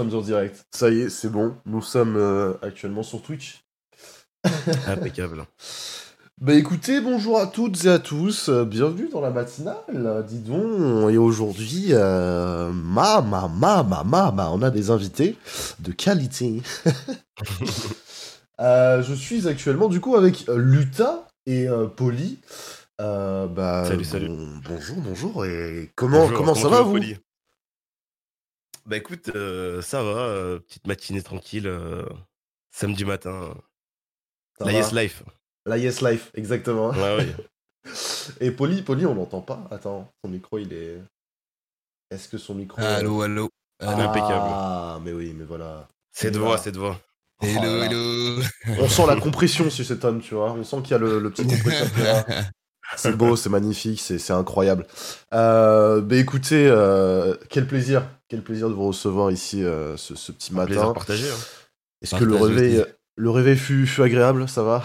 sommes 0.00 0.14
en 0.18 0.22
direct. 0.22 0.64
Ça 0.70 0.88
y 0.90 1.00
est, 1.02 1.10
c'est 1.10 1.28
bon. 1.28 1.54
Nous 1.66 1.82
sommes 1.82 2.16
euh, 2.16 2.54
actuellement 2.62 3.02
sur 3.02 3.20
Twitch. 3.22 3.64
Impeccable. 4.86 5.44
Bah 6.40 6.54
écoutez, 6.54 7.02
bonjour 7.02 7.38
à 7.38 7.46
toutes 7.46 7.84
et 7.84 7.90
à 7.90 7.98
tous, 7.98 8.48
euh, 8.48 8.64
bienvenue 8.64 9.10
dans 9.12 9.20
la 9.20 9.28
matinale, 9.28 10.24
dis 10.26 10.38
donc, 10.38 11.10
et 11.10 11.18
aujourd'hui, 11.18 11.88
euh, 11.90 12.70
ma, 12.72 13.20
ma, 13.20 13.46
ma, 13.48 13.82
ma, 13.82 14.02
ma, 14.02 14.30
ma, 14.30 14.48
on 14.50 14.62
a 14.62 14.70
des 14.70 14.90
invités 14.90 15.36
de 15.80 15.92
qualité. 15.92 16.62
Euh, 18.62 19.02
je 19.02 19.14
suis 19.14 19.48
actuellement 19.48 19.88
du 19.88 20.00
coup 20.02 20.16
avec 20.16 20.44
Luta 20.54 21.26
et 21.46 21.66
euh, 21.66 21.86
Polly. 21.86 22.38
Euh, 23.00 23.46
bah, 23.46 23.84
Salut, 23.86 23.96
bon- 24.04 24.04
salut. 24.04 24.28
bonjour, 24.68 24.96
bonjour, 24.98 25.46
et 25.46 25.90
comment, 25.94 26.24
Bonjour, 26.24 26.36
comment 26.36 26.54
ça 26.54 26.68
va 26.68 26.82
vous? 26.82 26.98
Bah 28.90 28.96
écoute, 28.96 29.30
euh, 29.36 29.80
ça 29.82 30.02
va, 30.02 30.18
euh, 30.18 30.58
petite 30.58 30.88
matinée 30.88 31.22
tranquille, 31.22 31.68
euh, 31.68 32.04
samedi 32.72 33.04
matin. 33.04 33.54
Ça 34.58 34.64
la 34.64 34.72
va 34.72 34.78
Yes 34.78 34.92
Life. 34.92 35.22
La 35.64 35.78
Yes 35.78 36.00
Life, 36.00 36.32
exactement. 36.34 36.90
Ouais. 36.90 37.36
Et 38.40 38.50
Polly, 38.50 38.82
Polly, 38.82 39.06
on 39.06 39.14
l'entend 39.14 39.42
pas. 39.42 39.62
Attends, 39.70 40.10
son 40.24 40.28
micro, 40.28 40.58
il 40.58 40.72
est. 40.72 41.00
Est-ce 42.10 42.28
que 42.28 42.36
son 42.36 42.56
micro. 42.56 42.82
Allô, 42.82 43.22
allô. 43.22 43.48
Ah, 43.78 43.92
allô. 43.92 44.10
impeccable. 44.10 45.04
mais 45.04 45.12
oui, 45.12 45.36
mais 45.38 45.44
voilà. 45.44 45.86
Cette 46.10 46.36
voix, 46.36 46.58
cette 46.58 46.76
voix. 46.76 47.00
Hello, 47.40 47.62
Oh 47.62 47.82
hello. 47.84 48.42
On 48.80 48.88
sent 48.88 49.06
la 49.06 49.16
compression 49.20 49.70
sur 49.70 49.84
cet 49.84 50.04
homme, 50.04 50.20
tu 50.20 50.34
vois. 50.34 50.50
On 50.50 50.64
sent 50.64 50.82
qu'il 50.82 50.90
y 50.90 50.94
a 50.94 50.98
le, 50.98 51.20
le 51.20 51.30
petit. 51.30 51.46
C'est 52.96 53.16
beau, 53.16 53.36
c'est 53.36 53.50
magnifique, 53.50 54.00
c'est 54.00 54.18
c'est 54.18 54.32
incroyable. 54.32 54.84
Euh, 55.32 56.00
bah 56.00 56.16
écoutez, 56.16 56.66
euh, 56.66 57.36
quel 57.48 57.68
plaisir, 57.68 58.02
quel 58.30 58.42
plaisir 58.42 58.68
de 58.68 58.74
vous 58.74 58.86
recevoir 58.88 59.30
ici 59.30 59.62
euh, 59.64 59.96
ce, 59.98 60.14
ce 60.14 60.32
petit 60.32 60.52
Un 60.56 60.64
plaisir 60.64 60.82
matin. 60.82 60.94
partagé. 60.94 61.28
hein. 61.28 61.34
Est-ce 62.00 62.14
que 62.14 62.24
le 62.24 62.32
Partage 62.32 62.48
réveil, 62.56 62.78
aussi. 62.78 62.90
le 63.16 63.30
réveil 63.30 63.56
fut, 63.56 63.86
fut 63.86 64.02
agréable, 64.02 64.48
ça 64.48 64.62
va? 64.62 64.82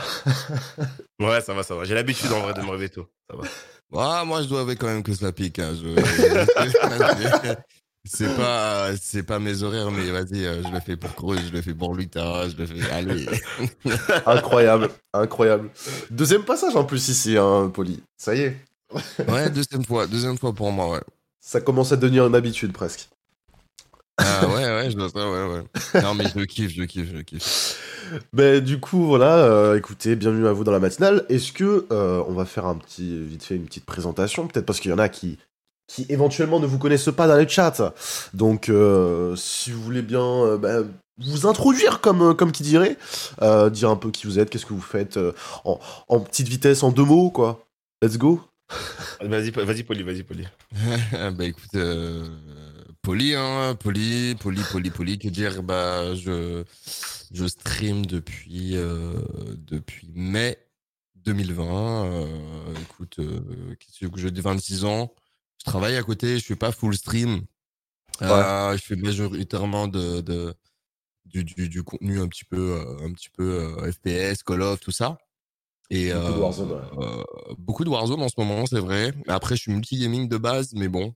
Ouais, 1.21 1.39
ça 1.41 1.53
va, 1.53 1.63
ça 1.63 1.75
va. 1.75 1.85
J'ai 1.85 1.93
l'habitude 1.95 2.31
en 2.33 2.41
vrai 2.41 2.53
de 2.53 2.61
me 2.61 2.69
réveiller 2.69 2.89
tôt. 2.89 3.07
Ça 3.29 3.37
va. 3.37 3.43
Ah, 3.97 4.25
moi, 4.25 4.41
je 4.41 4.47
dois 4.47 4.61
avouer 4.61 4.75
quand 4.75 4.87
même 4.87 5.03
que 5.03 5.13
cela 5.13 5.31
pique. 5.31 5.59
hein. 5.59 5.73
Je- 5.73 7.55
C'est 8.07 8.35
pas, 8.35 8.91
c'est 9.01 9.23
pas 9.23 9.39
mes 9.39 9.63
horaires, 9.63 9.89
mais 9.89 10.11
vas-y, 10.11 10.45
euh, 10.45 10.61
je 10.61 10.67
le 10.71 10.79
fais 10.79 10.95
pour 10.95 11.15
Cruz, 11.15 11.39
je 11.47 11.51
le 11.51 11.63
fais 11.63 11.73
pour 11.73 11.95
Luta, 11.95 12.47
je 12.49 12.55
le 12.55 12.67
fais. 12.67 12.91
Allez. 12.91 13.25
Incroyable, 14.27 14.89
incroyable. 15.11 15.71
Deuxième 16.11 16.43
passage 16.43 16.75
en 16.75 16.83
plus 16.83 17.09
ici, 17.09 17.35
hein, 17.35 17.71
Polly. 17.73 18.03
Ça 18.15 18.35
y 18.35 18.41
est, 18.41 18.57
Ouais, 19.27 19.49
deuxième 19.49 19.83
fois, 19.83 20.05
deuxième 20.05 20.37
fois 20.37 20.53
pour 20.53 20.71
moi, 20.71 20.91
ouais. 20.91 21.01
ça 21.39 21.61
commence 21.61 21.91
à 21.93 21.95
devenir 21.95 22.27
une 22.27 22.35
habitude 22.35 22.73
presque. 22.73 23.09
Ah 24.17 24.47
ouais, 24.47 24.65
ouais, 24.65 24.89
je 24.91 24.95
dois 24.95 25.09
ça, 25.09 25.29
ouais, 25.29 25.45
ouais. 25.93 26.01
Non, 26.01 26.13
mais 26.13 26.25
je 26.33 26.39
le 26.39 26.45
kiffe, 26.45 26.71
je 26.73 26.81
le 26.81 26.87
kiffe, 26.87 27.09
je 27.09 27.17
le 27.17 27.23
kiffe. 27.23 27.77
Ben, 28.31 28.61
du 28.63 28.79
coup, 28.79 29.05
voilà, 29.05 29.37
euh, 29.39 29.77
écoutez, 29.77 30.15
bienvenue 30.15 30.47
à 30.47 30.53
vous 30.53 30.63
dans 30.63 30.71
la 30.71 30.79
matinale. 30.79 31.25
Est-ce 31.27 31.51
que 31.51 31.85
euh, 31.91 32.23
on 32.27 32.33
va 32.33 32.45
faire 32.45 32.65
un 32.65 32.75
petit, 32.75 33.23
vite 33.25 33.43
fait, 33.43 33.55
une 33.55 33.65
petite 33.65 33.85
présentation, 33.85 34.47
peut-être 34.47 34.65
parce 34.65 34.79
qu'il 34.79 34.91
y 34.91 34.93
en 34.93 34.99
a 34.99 35.09
qui, 35.09 35.37
qui 35.87 36.05
éventuellement 36.09 36.59
ne 36.59 36.65
vous 36.65 36.77
connaissent 36.79 37.09
pas 37.15 37.27
dans 37.27 37.35
le 37.35 37.47
chat. 37.47 37.93
Donc, 38.33 38.69
euh, 38.69 39.35
si 39.35 39.71
vous 39.71 39.81
voulez 39.81 40.01
bien 40.01 40.23
euh, 40.23 40.57
ben, 40.57 40.87
vous 41.17 41.45
introduire, 41.45 41.99
comme, 41.99 42.35
comme 42.35 42.51
qui 42.51 42.63
dirait, 42.63 42.97
euh, 43.41 43.69
dire 43.69 43.89
un 43.89 43.95
peu 43.97 44.11
qui 44.11 44.27
vous 44.27 44.39
êtes, 44.39 44.49
qu'est-ce 44.49 44.65
que 44.65 44.73
vous 44.73 44.81
faites, 44.81 45.17
euh, 45.17 45.33
en, 45.65 45.79
en 46.07 46.19
petite 46.21 46.47
vitesse, 46.47 46.83
en 46.83 46.91
deux 46.91 47.03
mots, 47.05 47.31
quoi. 47.31 47.65
Let's 48.01 48.17
go. 48.17 48.41
Vas-y, 49.21 49.51
vas-y, 49.51 49.83
Poli, 49.83 50.03
vas-y, 50.03 50.23
Poli. 50.23 50.45
bah 51.11 51.31
écoute, 51.45 51.75
euh, 51.75 52.27
poli, 53.05 53.35
hein, 53.35 53.75
poli, 53.75 54.35
poli, 54.35 54.61
poli, 54.71 54.89
poli. 54.89 55.17
Que 55.19 55.27
dire 55.29 55.61
Bah, 55.63 56.15
je, 56.15 56.63
je 57.31 57.45
stream 57.45 58.05
depuis, 58.05 58.75
euh, 58.75 59.13
depuis 59.57 60.11
mai 60.15 60.57
2020. 61.15 62.05
euh, 62.05 62.73
écoute, 62.81 63.19
euh, 63.19 63.75
qu'est-ce 63.79 64.07
que 64.07 64.19
je 64.19 64.27
dis 64.29 64.41
26 64.41 64.85
ans. 64.85 65.13
Je 65.59 65.65
travaille 65.69 65.95
à 65.95 66.03
côté, 66.03 66.39
je 66.39 66.45
fais 66.45 66.55
pas 66.55 66.71
full 66.71 66.95
stream. 66.95 67.41
Euh, 68.21 68.75
je 68.77 68.81
fais 68.83 68.95
majoritairement 68.95 69.87
de, 69.87 70.21
de, 70.21 70.53
du, 71.25 71.43
du, 71.43 71.69
du 71.69 71.83
contenu 71.83 72.19
un 72.19 72.27
petit 72.27 72.45
peu, 72.45 72.79
un 73.03 73.11
petit 73.13 73.29
peu 73.29 73.75
FPS, 73.91 74.41
Call 74.43 74.61
of, 74.61 74.79
tout 74.79 74.91
ça. 74.91 75.17
Et, 75.91 76.11
Beaucoup 76.11 76.33
de 76.33 76.39
Warzone, 76.39 76.71
ouais. 76.71 77.03
euh, 77.03 77.23
beaucoup 77.57 77.83
de 77.83 77.89
Warzone 77.89 78.21
en 78.21 78.29
ce 78.29 78.33
moment, 78.37 78.65
c'est 78.65 78.79
vrai. 78.79 79.13
Après, 79.27 79.55
je 79.55 79.61
suis 79.61 79.71
multi-gaming 79.71 80.27
de 80.27 80.37
base, 80.37 80.73
mais 80.73 80.87
bon, 80.87 81.13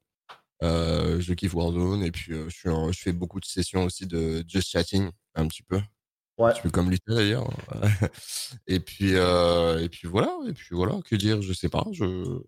je 0.62 1.34
kiffe 1.34 1.54
Warzone. 1.54 2.04
Et 2.04 2.12
puis, 2.12 2.34
euh, 2.34 2.46
je, 2.50 2.56
suis 2.56 2.70
en- 2.70 2.92
je 2.92 3.00
fais 3.00 3.14
beaucoup 3.14 3.40
de 3.40 3.46
sessions 3.46 3.84
aussi 3.86 4.06
de 4.08 4.44
just 4.48 4.70
chatting, 4.70 5.10
un 5.36 5.48
petit 5.48 5.64
peu. 5.64 5.80
Ouais. 6.38 6.52
Un 6.52 6.54
petit 6.54 6.62
peu 6.62 6.70
comme 6.70 6.90
Lucas 6.90 7.14
d'ailleurs. 7.16 7.50
et 8.68 8.80
puis, 8.80 9.16
euh, 9.16 9.80
et 9.84 9.90
puis 9.90 10.08
voilà. 10.08 10.32
Et 10.48 10.54
puis 10.54 10.68
voilà. 10.72 11.00
Que 11.06 11.16
dire 11.16 11.42
Je 11.42 11.54
sais 11.54 11.70
pas. 11.70 11.86
Je 11.92 12.40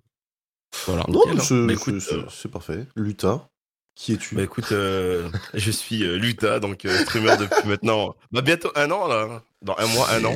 voilà. 0.86 1.04
Non, 1.10 1.22
hein. 1.28 1.40
c'est- 1.40 1.66
Bah, 1.66 1.74
écoute, 1.74 2.00
c'est 2.00 2.16
euh, 2.16 2.50
parfait. 2.52 2.88
Luta, 2.96 3.50
qui 3.96 4.14
es-tu? 4.14 4.36
Bah 4.36 4.44
écoute, 4.44 4.72
euh, 4.72 5.30
je 5.54 5.72
suis 5.72 6.04
euh, 6.04 6.16
Luta, 6.18 6.60
donc 6.62 6.86
euh, 6.86 6.98
streamer 7.00 7.36
depuis 7.38 7.68
maintenant 7.68 8.16
bah, 8.32 8.42
bientôt 8.42 8.72
un 8.76 8.90
an 8.92 9.08
là. 9.08 9.44
Dans 9.62 9.76
un 9.78 9.86
mois, 9.88 10.10
un 10.12 10.24
an. 10.26 10.36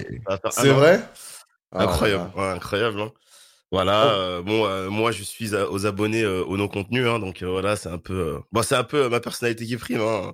C'est 0.51 0.69
vrai? 0.69 1.01
Ah, 1.71 1.83
Incroyable, 1.85 2.31
là. 2.35 2.41
ouais, 2.41 2.49
incroyable. 2.57 3.01
hein. 3.01 3.11
Voilà, 3.75 4.05
Oh. 4.05 4.09
euh, 4.09 4.41
bon, 4.41 4.65
euh, 4.65 4.89
moi 4.89 5.11
je 5.11 5.21
suis 5.21 5.53
à- 5.53 5.69
aux 5.69 5.85
abonnés 5.85 6.23
euh, 6.23 6.43
au 6.45 6.55
non 6.55 6.69
contenu, 6.69 7.07
hein, 7.09 7.19
donc 7.19 7.41
euh, 7.43 7.47
voilà, 7.49 7.75
c'est 7.75 7.89
un 7.89 7.97
peu, 7.97 8.13
euh, 8.13 8.39
bon, 8.53 8.61
c'est 8.63 8.75
un 8.75 8.85
peu 8.85 9.03
euh, 9.03 9.09
ma 9.09 9.19
personnalité 9.19 9.65
qui 9.65 9.75
prime. 9.75 9.99
hein. 9.99 10.31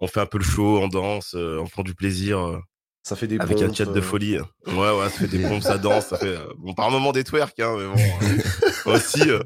On 0.00 0.08
fait 0.08 0.18
un 0.18 0.26
peu 0.26 0.38
le 0.38 0.44
show, 0.44 0.78
on 0.80 0.88
danse, 0.88 1.34
euh, 1.36 1.60
on 1.60 1.66
prend 1.68 1.84
du 1.84 1.94
plaisir 1.94 2.40
euh, 2.40 2.58
Ça 3.04 3.14
fait 3.14 3.28
des 3.28 3.38
avec 3.38 3.62
un 3.62 3.72
chat 3.72 3.84
de 3.84 4.00
folie. 4.00 4.38
Ouais, 4.66 4.74
ouais, 4.74 5.04
ça 5.04 5.10
fait 5.20 5.28
des 5.28 5.46
pompes, 5.48 5.62
ça 5.62 5.78
danse, 5.78 6.06
ça 6.08 6.18
fait, 6.18 6.36
euh, 6.36 6.52
bon, 6.58 6.74
par 6.74 6.90
moment 6.90 7.12
des 7.12 7.22
twerks, 7.22 7.60
hein, 7.60 7.76
mais 7.78 7.86
bon, 7.86 7.96
aussi, 8.92 9.30
euh, 9.30 9.38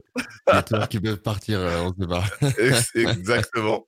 Les 0.51 0.63
tours 0.63 0.89
qui 0.89 0.99
peuvent 0.99 1.21
partir, 1.21 1.59
euh, 1.61 1.83
on 1.83 1.95
sait 2.01 2.09
pas. 2.09 2.25
ex- 2.59 2.93
exactement. 2.95 3.87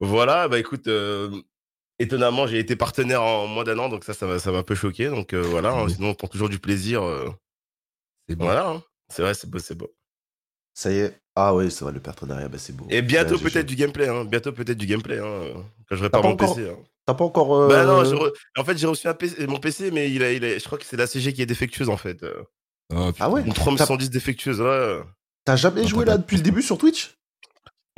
Voilà, 0.00 0.48
bah 0.48 0.58
écoute, 0.58 0.86
euh, 0.88 1.30
étonnamment, 1.98 2.46
j'ai 2.46 2.58
été 2.58 2.76
partenaire 2.76 3.22
en 3.22 3.46
moins 3.46 3.64
d'un 3.64 3.78
an, 3.78 3.88
donc 3.88 4.04
ça, 4.04 4.12
ça 4.12 4.26
m'a, 4.26 4.38
ça 4.38 4.52
m'a 4.52 4.58
un 4.58 4.62
peu 4.62 4.74
choqué. 4.74 5.06
Donc 5.08 5.32
euh, 5.32 5.40
voilà, 5.40 5.72
sinon 5.88 6.10
on 6.10 6.14
prend 6.14 6.28
toujours 6.28 6.50
du 6.50 6.58
plaisir. 6.58 7.02
Euh, 8.28 8.32
C'est 8.32 8.36
bon. 8.36 8.44
voilà, 8.44 8.68
hein. 8.70 8.82
c'est 9.08 9.22
vrai, 9.22 9.34
c'est 9.34 9.48
beau, 9.50 9.58
c'est 9.58 9.74
beau. 9.74 9.92
Ça 10.74 10.90
y 10.92 10.98
est. 10.98 11.18
Ah 11.34 11.54
oui, 11.54 11.70
c'est 11.70 11.84
vrai, 11.84 11.92
le 11.92 12.00
partenariat, 12.00 12.48
bah, 12.48 12.58
c'est 12.58 12.74
beau. 12.74 12.86
Et 12.90 13.02
bientôt 13.02 13.36
Ouais, 13.36 13.42
peut-être 13.50 13.66
du 13.66 13.76
gameplay, 13.76 14.08
hein. 14.08 14.24
bientôt 14.24 14.52
peut-être 14.52 14.76
du 14.78 14.86
gameplay, 14.86 15.18
hein. 15.18 15.64
quand 15.88 15.96
je 15.96 16.02
répare 16.02 16.22
pas 16.22 16.28
mon 16.28 16.34
encore- 16.34 16.54
PC. 16.56 16.68
hein. 16.68 16.76
T'as 17.06 17.14
pas 17.14 17.24
encore. 17.24 17.54
euh, 17.54 17.68
Bah 17.68 17.84
non, 17.84 18.02
re- 18.02 18.32
en 18.58 18.64
fait 18.64 18.76
j'ai 18.76 18.86
reçu 18.88 19.06
un 19.06 19.14
PC, 19.14 19.46
mon 19.46 19.58
PC, 19.60 19.90
mais 19.92 20.10
il 20.10 20.24
a, 20.24 20.32
il 20.32 20.44
a- 20.44 20.58
je 20.58 20.64
crois 20.64 20.76
que 20.76 20.84
c'est 20.84 20.96
la 20.96 21.06
CG 21.06 21.32
qui 21.32 21.40
est 21.40 21.46
défectueuse 21.46 21.88
en 21.88 21.96
fait. 21.96 22.22
euh. 22.24 22.42
Oh, 22.92 23.12
putain. 23.12 23.24
Ah 23.26 23.30
ouais? 23.30 23.42
Une 23.42 23.52
3110 23.52 24.10
défectueuse, 24.10 24.60
ouais. 24.60 25.00
T'as 25.44 25.54
jamais 25.56 25.86
joué 25.86 26.04
là 26.04 26.18
depuis 26.18 26.36
le 26.36 26.42
début 26.42 26.62
sur 26.62 26.78
Twitch? 26.78 27.16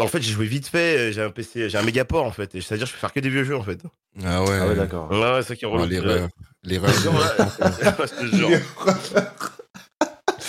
En 0.00 0.06
fait 0.08 0.20
j'ai 0.20 0.30
joué 0.32 0.44
vite 0.46 0.68
fait, 0.68 1.10
j'ai 1.12 1.22
un 1.22 1.30
PC, 1.30 1.70
j'ai 1.70 1.78
un 1.78 1.82
mégaport 1.82 2.24
en 2.24 2.30
fait, 2.32 2.52
c'est-à-dire 2.52 2.86
je 2.86 2.92
peux 2.92 2.98
faire 2.98 3.12
que 3.14 3.20
des 3.20 3.30
vieux 3.30 3.44
jeux 3.44 3.56
en 3.56 3.62
fait. 3.62 3.80
Ah 4.22 4.44
ouais. 4.44 4.58
Ah 4.60 4.66
ouais, 4.68 4.74
d'accord. 4.76 5.10
Ouais, 5.10 5.18
ouais, 5.18 5.42
c'est 5.42 5.48
ça 5.48 5.56
qui 5.56 5.64
est 5.64 5.68
Oh, 5.68 5.72
relou. 5.72 5.86
L'erreur. 5.86 6.28
L'erreur. 6.64 6.90
Ouais, 7.98 8.06
je 8.06 8.30
te 8.30 8.36
jure. 8.36 8.60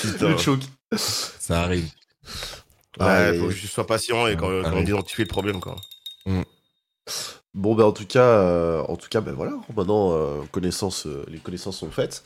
Putain. 0.02 0.30
Le. 0.30 0.38
Ça 0.98 1.62
arrive. 1.64 1.86
Ouais, 3.00 3.06
Ah, 3.06 3.28
faut 3.34 3.46
et- 3.46 3.54
que 3.54 3.60
je 3.60 3.68
sois 3.68 3.86
patient 3.88 4.28
et 4.28 4.36
quand, 4.36 4.48
on 4.50 4.82
identifie 4.82 5.22
le 5.24 5.28
problème 5.28 5.60
quoi. 5.60 5.76
Bon, 7.60 7.76
ben 7.76 7.84
en 7.84 7.92
tout 7.92 8.06
cas, 8.06 8.24
euh, 8.24 8.82
en 8.88 8.96
tout 8.96 9.10
cas, 9.10 9.20
ben 9.20 9.34
voilà, 9.34 9.52
maintenant, 9.76 10.14
euh, 10.14 10.38
euh, 10.56 11.24
les 11.28 11.40
connaissances 11.40 11.78
sont 11.78 11.92
faites. 11.92 12.24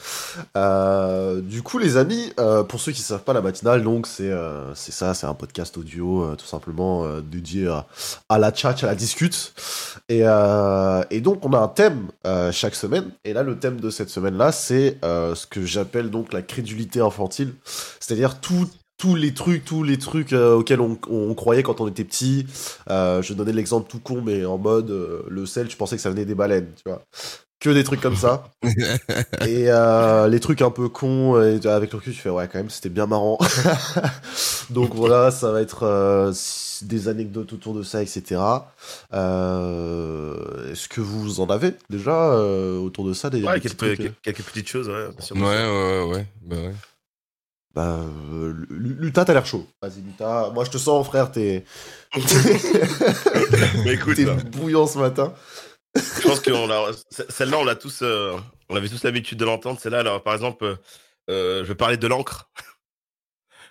Euh, 0.56 1.42
du 1.42 1.64
coup, 1.64 1.80
les 1.80 1.98
amis, 1.98 2.32
euh, 2.40 2.62
pour 2.64 2.80
ceux 2.80 2.92
qui 2.92 3.02
ne 3.02 3.06
savent 3.06 3.24
pas, 3.24 3.34
la 3.34 3.42
matinale, 3.42 3.82
donc, 3.82 4.06
c'est 4.06 4.30
euh, 4.30 4.76
c'est 4.76 4.92
ça, 4.92 5.16
c'est 5.16 5.26
un 5.26 5.34
podcast 5.34 5.76
audio, 5.76 6.36
tout 6.36 6.46
simplement, 6.46 7.20
dédié 7.20 7.68
à, 7.68 7.88
à 8.30 8.38
la 8.38 8.54
chat, 8.54 8.84
à 8.84 8.86
la 8.86 8.94
discute. 8.94 9.54
Et, 10.08 10.20
et 10.20 11.22
donc, 11.22 11.44
on 11.44 11.54
a 11.54 11.58
un 11.58 11.68
thème 11.68 12.10
chaque 12.52 12.76
semaine. 12.76 13.10
Et 13.26 13.34
là, 13.34 13.42
le 13.42 13.58
thème 13.58 13.80
de 13.80 13.90
cette 13.90 14.10
semaine-là, 14.10 14.52
c'est 14.52 15.00
euh, 15.04 15.34
ce 15.34 15.48
que 15.48 15.66
j'appelle 15.66 16.12
donc 16.12 16.32
la 16.32 16.44
crédulité 16.44 17.00
infantile. 17.00 17.56
C'est-à-dire 18.00 18.40
tout 18.40 18.70
tous 19.04 19.16
les 19.16 19.34
trucs, 19.34 19.66
tous 19.66 19.84
les 19.84 19.98
trucs 19.98 20.32
euh, 20.32 20.56
auxquels 20.56 20.80
on, 20.80 20.98
on 21.10 21.34
croyait 21.34 21.62
quand 21.62 21.82
on 21.82 21.90
était 21.90 22.06
petit. 22.06 22.46
Euh, 22.90 23.22
je 23.22 23.34
donnais 23.34 23.52
l'exemple 23.52 23.90
tout 23.92 24.00
con, 24.00 24.22
mais 24.26 24.46
en 24.46 24.58
mode 24.58 24.92
euh, 24.92 25.24
le 25.28 25.46
sel, 25.46 25.70
je 25.70 25.76
pensais 25.76 25.98
que 25.98 26.02
ça 26.02 26.10
venait 26.10 26.24
des 26.24 26.36
baleines, 26.36 26.70
tu 26.78 26.84
vois. 26.90 27.02
Que 27.60 27.70
des 27.70 27.84
trucs 27.84 28.00
comme 28.00 28.16
ça. 28.16 28.46
et 29.46 29.66
euh, 29.70 30.30
les 30.30 30.40
trucs 30.40 30.62
un 30.62 30.70
peu 30.70 30.88
cons, 30.88 31.38
et 31.42 31.60
avec 31.68 31.92
le 31.92 31.98
recul, 31.98 32.14
tu 32.14 32.20
fais 32.22 32.30
ouais, 32.30 32.48
quand 32.50 32.60
même, 32.60 32.70
c'était 32.70 32.88
bien 32.88 33.06
marrant. 33.06 33.38
Donc 34.70 34.96
voilà, 34.96 35.32
ça 35.32 35.52
va 35.52 35.60
être 35.60 35.84
euh, 35.84 36.32
des 36.84 37.10
anecdotes 37.10 37.52
autour 37.52 37.74
de 37.74 37.84
ça, 37.84 38.02
etc. 38.02 38.40
Euh, 39.14 40.72
Est-ce 40.72 40.88
que 40.88 41.02
vous 41.02 41.42
en 41.42 41.48
avez 41.48 41.74
déjà 41.90 42.32
euh, 42.34 42.80
autour 42.80 43.06
de 43.06 43.12
ça 43.14 43.30
des, 43.30 43.44
Ouais, 43.44 43.56
des 43.56 43.62
quelques, 43.62 43.76
petits 43.76 43.96
trucs, 43.96 43.98
quelques- 43.98 44.22
quelques 44.22 44.44
petites 44.44 44.68
choses, 44.70 44.88
ouais. 44.90 45.08
Ouais, 45.36 45.42
ouais, 45.42 46.04
ouais. 46.14 46.26
Bah 46.46 46.56
ouais. 46.56 46.74
Bah, 47.74 48.02
euh, 48.32 48.54
Lu- 48.70 48.96
Luta, 49.00 49.26
t'as 49.26 49.34
l'air 49.34 49.46
chaud. 49.46 49.68
Vas-y, 49.82 50.02
Luta. 50.02 50.52
Moi, 50.54 50.64
je 50.66 50.70
te 50.72 50.78
sens, 50.78 51.06
frère, 51.08 51.32
t'es. 51.32 51.66
Mais 53.86 53.94
écoute, 53.94 54.16
t'es 54.16 54.26
bouillant 54.26 54.86
ce 54.88 55.00
matin. 55.00 55.34
je 55.96 56.22
pense 56.28 56.40
que 56.40 56.52
celle-là, 57.30 57.58
on 57.60 57.64
l'a 57.66 57.76
tous, 57.76 58.02
euh, 58.02 58.36
on 58.70 58.76
avait 58.76 58.90
tous 58.90 59.04
l'habitude 59.04 59.38
de 59.38 59.46
l'entendre. 59.46 59.80
Celle-là, 59.80 60.00
alors, 60.00 60.22
par 60.24 60.34
exemple, 60.34 60.78
euh, 61.30 61.60
je 61.64 61.68
vais 61.68 61.76
parler 61.76 61.98
de 61.98 62.08
l'encre, 62.08 62.50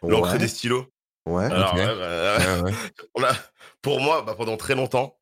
l'encre 0.02 0.32
Ouais. 0.32 0.38
des 0.38 0.48
stylos. 0.48 0.86
Ouais. 1.26 1.44
Alors, 1.44 1.72
Ok. 1.72 1.78
ouais, 1.78 1.86
bah, 1.86 2.38
Ouais, 2.38 2.60
ouais. 2.62 2.72
on 3.14 3.22
a, 3.24 3.32
pour 3.82 4.00
moi, 4.00 4.22
bah, 4.22 4.34
pendant 4.36 4.56
très 4.56 4.74
longtemps, 4.74 5.18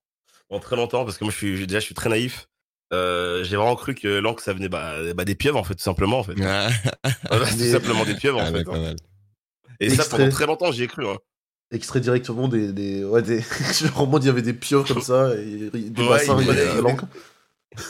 pendant 0.49 0.61
très 0.61 0.77
longtemps, 0.77 1.05
parce 1.05 1.19
que 1.19 1.25
moi, 1.25 1.33
je 1.33 1.37
suis 1.37 1.67
déjà, 1.67 1.81
je 1.81 1.85
suis 1.85 1.95
très 1.95 2.09
naïf. 2.09 2.49
Euh, 2.93 3.45
j'ai 3.45 3.57
vraiment 3.57 3.77
cru 3.77 3.95
que 3.95 4.09
l'encre, 4.09 4.43
ça 4.43 4.53
venait 4.53 4.69
bah, 4.69 4.95
bah, 5.15 5.25
des 5.25 5.35
pieuvres, 5.35 5.59
en 5.59 5.65
fait, 5.65 5.75
tout 5.75 5.83
simplement, 5.83 6.19
en 6.21 6.23
fait. 6.25 6.35
Ah, 6.43 6.69
Voilà, 7.31 7.47
Mais- 7.47 7.65
tout 7.67 7.73
simplement 7.73 8.05
des 8.05 8.15
pieuvres, 8.15 8.39
en 8.41 8.47
ah, 8.47 8.53
fait. 8.53 8.69
hein. 8.69 8.95
Et 9.81 9.91
ça, 9.91 10.05
pendant 10.05 10.29
très 10.29 10.47
longtemps, 10.47 10.73
j'y 10.73 10.83
ai 10.83 10.87
cru. 10.89 11.07
Hein. 11.07 11.17
Extrait 11.73 12.01
directement 12.01 12.49
des. 12.49 12.73
des... 12.73 13.05
Ouais, 13.05 13.23
des. 13.23 13.41
Genre, 13.81 14.01
en 14.13 14.19
il 14.19 14.27
y 14.27 14.29
avait 14.29 14.43
des 14.43 14.53
pieuvres 14.53 14.87
comme 14.87 15.01
ça, 15.03 15.33
et 15.37 15.71
des 15.73 16.03
Ouais, 16.03 16.09
bassins, 16.09 16.37
il 16.41 16.47
y 16.47 16.51
avait 16.51 16.75
de 16.75 16.81
l'encre. 16.81 17.05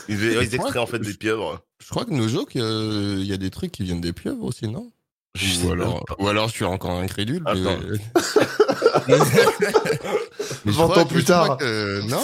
Ils, 0.07 0.21
ils 0.23 0.55
extraient 0.55 0.77
en 0.79 0.85
fait 0.85 0.99
des 0.99 1.15
pieuvres. 1.15 1.59
Je 1.83 1.89
crois 1.89 2.05
que 2.05 2.11
nos 2.11 2.27
jokes, 2.27 2.55
euh, 2.55 3.17
il 3.19 3.25
y 3.25 3.33
a 3.33 3.37
des 3.37 3.49
trucs 3.49 3.71
qui 3.71 3.81
viennent 3.83 3.99
des 4.01 4.13
pieuvres 4.13 4.43
aussi, 4.43 4.67
non? 4.67 4.91
Je 5.33 5.65
ou, 5.65 5.71
alors, 5.71 6.05
pas. 6.05 6.15
ou 6.19 6.27
alors 6.27 6.49
je 6.49 6.53
suis 6.53 6.65
encore 6.65 6.91
incrédule. 6.91 7.43
mais-. 7.45 7.53
Mais 9.07 10.71
je 10.71 10.77
20 10.77 10.83
crois 10.83 10.99
ans 10.99 11.05
plus 11.05 11.23
tard. 11.23 11.57
que- 11.57 12.01
non? 12.07 12.23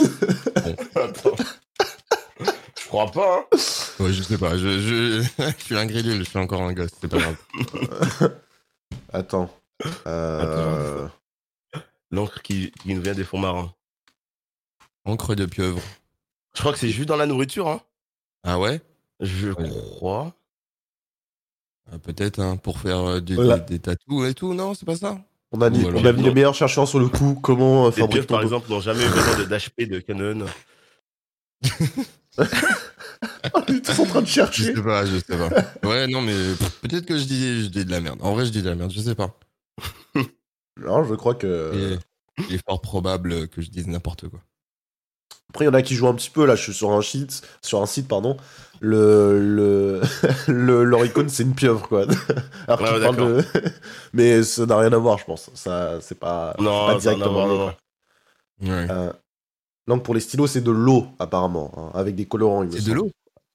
Attends. 0.95 1.35
Je 2.87 2.89
crois 2.89 3.11
pas. 3.11 3.39
Hein. 3.51 3.57
Ouais, 3.99 4.13
je 4.13 4.23
sais 4.23 4.37
pas. 4.37 4.57
Je, 4.57 4.79
je, 4.79 5.21
je 5.57 5.63
suis 5.65 5.77
incrédule, 5.77 6.19
je 6.19 6.23
suis 6.23 6.39
encore 6.39 6.61
un 6.61 6.71
gosse, 6.71 6.91
c'est 7.01 7.09
pas 7.09 7.17
grave. 7.17 7.35
Attends. 9.11 9.49
Euh... 10.07 11.05
L'encre 12.11 12.41
qui, 12.41 12.71
qui 12.71 12.95
nous 12.95 13.01
vient 13.01 13.13
des 13.13 13.25
fonds 13.25 13.39
marins. 13.39 13.73
Encre 15.03 15.35
de 15.35 15.45
pieuvre. 15.45 15.81
Je 16.55 16.61
crois 16.61 16.71
que 16.71 16.79
c'est 16.79 16.87
juste 16.87 17.09
dans 17.09 17.17
la 17.17 17.25
nourriture. 17.25 17.67
Hein. 17.67 17.81
Ah 18.45 18.57
ouais? 18.57 18.79
Je 19.19 19.49
Ouais. 19.49 19.69
crois. 19.97 20.33
Ah, 21.91 21.97
Peut-être 21.99 22.39
hein, 22.39 22.55
pour 22.55 22.79
faire 22.79 22.99
euh, 22.99 23.19
des, 23.19 23.35
Voilà. 23.35 23.57
des, 23.59 23.73
des 23.73 23.79
tatous 23.79 24.29
et 24.29 24.33
tout, 24.33 24.53
non 24.53 24.75
C'est 24.75 24.85
pas 24.85 24.95
ça? 24.95 25.17
On 25.51 25.59
a, 25.59 25.69
on 25.69 26.05
a 26.05 26.11
mis 26.13 26.23
les 26.23 26.33
meilleurs 26.33 26.55
chercheurs 26.55 26.87
sur 26.87 26.99
le 26.99 27.09
coup. 27.09 27.37
Comment 27.43 27.87
euh, 27.87 27.89
Les 27.89 27.95
fabrique 27.97 28.11
pieuvres, 28.13 28.27
par 28.27 28.41
exemple, 28.43 28.69
n'ont 28.69 28.79
jamais 28.79 29.03
eu 29.05 29.09
besoin 29.09 29.37
de 29.39 29.43
d'HP 29.43 29.89
de 29.89 29.99
Canon. 29.99 30.45
Oh, 33.53 33.61
ils 33.67 33.85
sont 33.85 34.03
en 34.03 34.05
train 34.05 34.21
de 34.21 34.27
Je 34.27 34.31
chercher. 34.33 34.75
sais 34.75 34.81
pas, 34.83 35.05
je 35.05 35.17
sais 35.17 35.37
pas. 35.37 35.49
Ouais, 35.87 36.05
non, 36.07 36.21
mais 36.21 36.33
peut-être 36.81 37.05
que 37.05 37.17
je 37.17 37.23
dis, 37.25 37.63
je 37.63 37.67
dis 37.69 37.83
de 37.85 37.89
la 37.91 37.99
merde. 37.99 38.19
En 38.21 38.33
vrai, 38.33 38.45
je 38.45 38.51
dis 38.51 38.61
de 38.61 38.69
la 38.69 38.75
merde, 38.75 38.91
je 38.91 38.99
sais 39.01 39.15
pas. 39.15 39.35
Non, 40.79 41.03
je 41.03 41.15
crois 41.15 41.33
que. 41.33 41.97
Et 42.37 42.43
il 42.49 42.53
est 42.55 42.61
fort 42.69 42.79
probable 42.81 43.47
que 43.47 43.63
je 43.63 43.69
dise 43.71 43.87
n'importe 43.87 44.27
quoi. 44.29 44.39
Après, 45.49 45.65
il 45.65 45.67
y 45.67 45.71
en 45.71 45.73
a 45.73 45.81
qui 45.81 45.95
jouent 45.95 46.07
un 46.07 46.13
petit 46.13 46.29
peu. 46.29 46.45
Là, 46.45 46.55
je 46.55 46.61
suis 46.61 46.73
sur 46.73 46.91
un 46.91 47.01
site, 47.01 47.41
sur 47.63 47.81
un 47.81 47.87
site, 47.87 48.07
pardon. 48.07 48.37
Le, 48.79 49.39
le, 49.39 50.01
le 50.47 50.83
leur 50.83 51.03
icône, 51.03 51.29
c'est 51.29 51.41
une 51.41 51.55
pieuvre, 51.55 51.87
quoi. 51.87 52.05
Alors 52.67 52.79
Ouais, 52.81 53.01
parlent 53.01 53.15
de... 53.15 53.43
Mais 54.13 54.43
ça 54.43 54.67
n'a 54.67 54.77
rien 54.77 54.93
à 54.93 54.97
voir, 54.97 55.17
je 55.17 55.25
pense. 55.25 55.49
Ça, 55.55 55.97
c'est 55.99 56.19
pas, 56.19 56.55
Non, 56.59 56.85
pas 56.85 56.99
directement. 56.99 57.31
voir, 57.47 57.47
quoi. 57.47 57.77
Ouais. 58.69 58.87
Euh, 58.91 59.11
donc 59.87 60.03
pour 60.03 60.13
les 60.13 60.19
stylos, 60.19 60.47
c'est 60.47 60.61
de 60.61 60.71
l'eau, 60.71 61.07
apparemment, 61.19 61.71
hein, 61.77 61.91
avec 61.97 62.15
des 62.15 62.25
colorants. 62.25 62.65
C'est 62.71 62.83
de 62.85 62.93
l'eau 62.93 63.09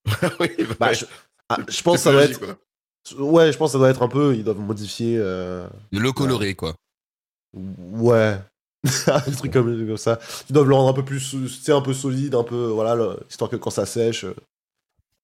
oui, 0.40 0.48
bah, 0.58 0.74
Bah, 0.80 0.92
je, 0.92 1.04
ah, 1.48 1.58
je 1.68 1.82
pense 1.82 1.94
que 1.94 1.98
C'est 1.98 2.04
ça 2.04 2.12
doit 2.12 2.24
être. 2.24 2.40
quoi. 2.40 2.56
Ouais, 3.18 3.52
je 3.52 3.58
pense 3.58 3.70
que 3.70 3.72
ça 3.72 3.78
doit 3.78 3.90
être 3.90 4.02
un 4.02 4.08
peu. 4.08 4.34
Ils 4.34 4.44
doivent 4.44 4.58
modifier. 4.60 5.16
euh, 5.18 5.66
De 5.92 5.98
l'eau 5.98 6.12
colorée, 6.12 6.54
quoi. 6.54 6.74
Ouais. 7.54 8.38
un 9.06 9.20
truc 9.20 9.52
comme, 9.52 9.86
comme 9.86 9.96
ça. 9.96 10.18
Ils 10.48 10.52
doivent 10.54 10.68
le 10.68 10.74
rendre 10.74 10.88
un 10.88 10.92
peu 10.92 11.04
plus, 11.04 11.46
sais, 11.48 11.72
un 11.72 11.80
peu 11.82 11.94
solide, 11.94 12.34
un 12.34 12.42
peu, 12.42 12.66
voilà, 12.66 12.94
le- 12.96 13.16
histoire 13.30 13.48
que 13.50 13.56
quand 13.56 13.70
ça 13.70 13.86
sèche, 13.86 14.24
euh, 14.24 14.34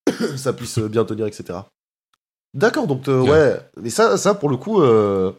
ça 0.36 0.52
puisse 0.52 0.78
bien 0.78 1.04
tenir, 1.04 1.26
etc. 1.26 1.60
D'accord, 2.54 2.86
donc, 2.86 3.08
euh, 3.08 3.20
Ouais. 3.22 3.58
Mais 3.80 3.90
ça, 3.90 4.16
ça, 4.16 4.34
pour 4.34 4.48
le 4.48 4.56
coup, 4.56 4.80
euh, 4.80 5.32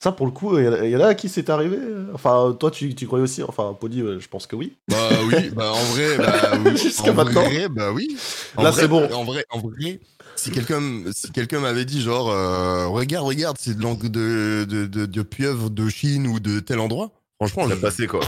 ça, 0.00 0.12
pour 0.12 0.26
le 0.26 0.32
coup, 0.32 0.56
il 0.58 0.64
y 0.64 0.68
en 0.68 0.72
a- 0.72 0.84
il 0.84 0.90
y, 0.90 0.96
en 0.96 1.00
a 1.00 1.06
à 1.08 1.14
qui 1.14 1.28
c'est 1.28 1.50
arrivé 1.50 1.76
euh 1.76 2.06
Enfin, 2.14 2.56
toi, 2.58 2.70
tu, 2.70 2.94
tu 2.94 3.06
croyais 3.06 3.24
aussi 3.24 3.42
Enfin, 3.42 3.76
Poli, 3.78 4.00
euh, 4.00 4.20
je 4.20 4.28
pense 4.28 4.46
que 4.46 4.54
oui. 4.56 4.76
Bah 4.88 4.96
oui, 5.26 5.50
bah 5.50 5.72
en 5.72 5.84
vrai, 5.94 6.18
bah 6.18 6.52
oui. 6.64 6.76
Jusqu'à 6.76 7.10
en 7.10 7.14
maintenant. 7.14 7.42
vrai, 7.42 7.68
bah 7.68 7.92
oui. 7.92 8.16
En 8.56 8.62
Là, 8.62 8.70
vrai, 8.70 8.82
c'est 8.82 8.88
bon. 8.88 9.02
En 9.12 9.24
vrai, 9.24 9.44
en 9.50 9.58
vrai, 9.58 10.00
si 10.36 10.50
quelqu'un, 10.52 10.80
si 11.12 11.32
quelqu'un 11.32 11.60
m'avait 11.60 11.84
dit 11.84 12.00
genre, 12.00 12.30
euh, 12.30 12.86
regarde, 12.86 13.26
regarde, 13.26 13.56
c'est 13.60 13.76
de 13.76 13.82
l'encre 13.82 14.08
de, 14.08 14.64
de, 14.68 14.86
de, 14.86 15.06
de 15.06 15.22
pieuvre 15.22 15.68
de 15.68 15.88
Chine 15.88 16.26
ou 16.28 16.38
de 16.38 16.60
tel 16.60 16.78
endroit. 16.78 17.10
Franchement, 17.40 17.68
Ça 17.68 17.74
je- 17.74 17.80
passé 17.80 18.06
quoi. 18.06 18.20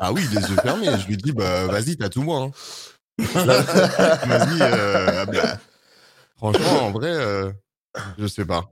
ah 0.00 0.12
oui, 0.12 0.22
les 0.32 0.50
yeux 0.50 0.56
fermés. 0.56 0.98
Je 0.98 1.06
lui 1.06 1.16
dis, 1.16 1.32
bah 1.32 1.66
vas-y, 1.68 1.96
t'as 1.96 2.08
tout 2.08 2.22
moi. 2.22 2.40
Hein. 2.42 2.50
vas-y. 3.18 4.58
euh, 4.62 5.24
bah, 5.26 5.58
franchement, 6.36 6.86
en 6.86 6.90
vrai, 6.90 7.10
euh, 7.10 7.50
je 8.18 8.26
sais 8.26 8.44
pas. 8.44 8.64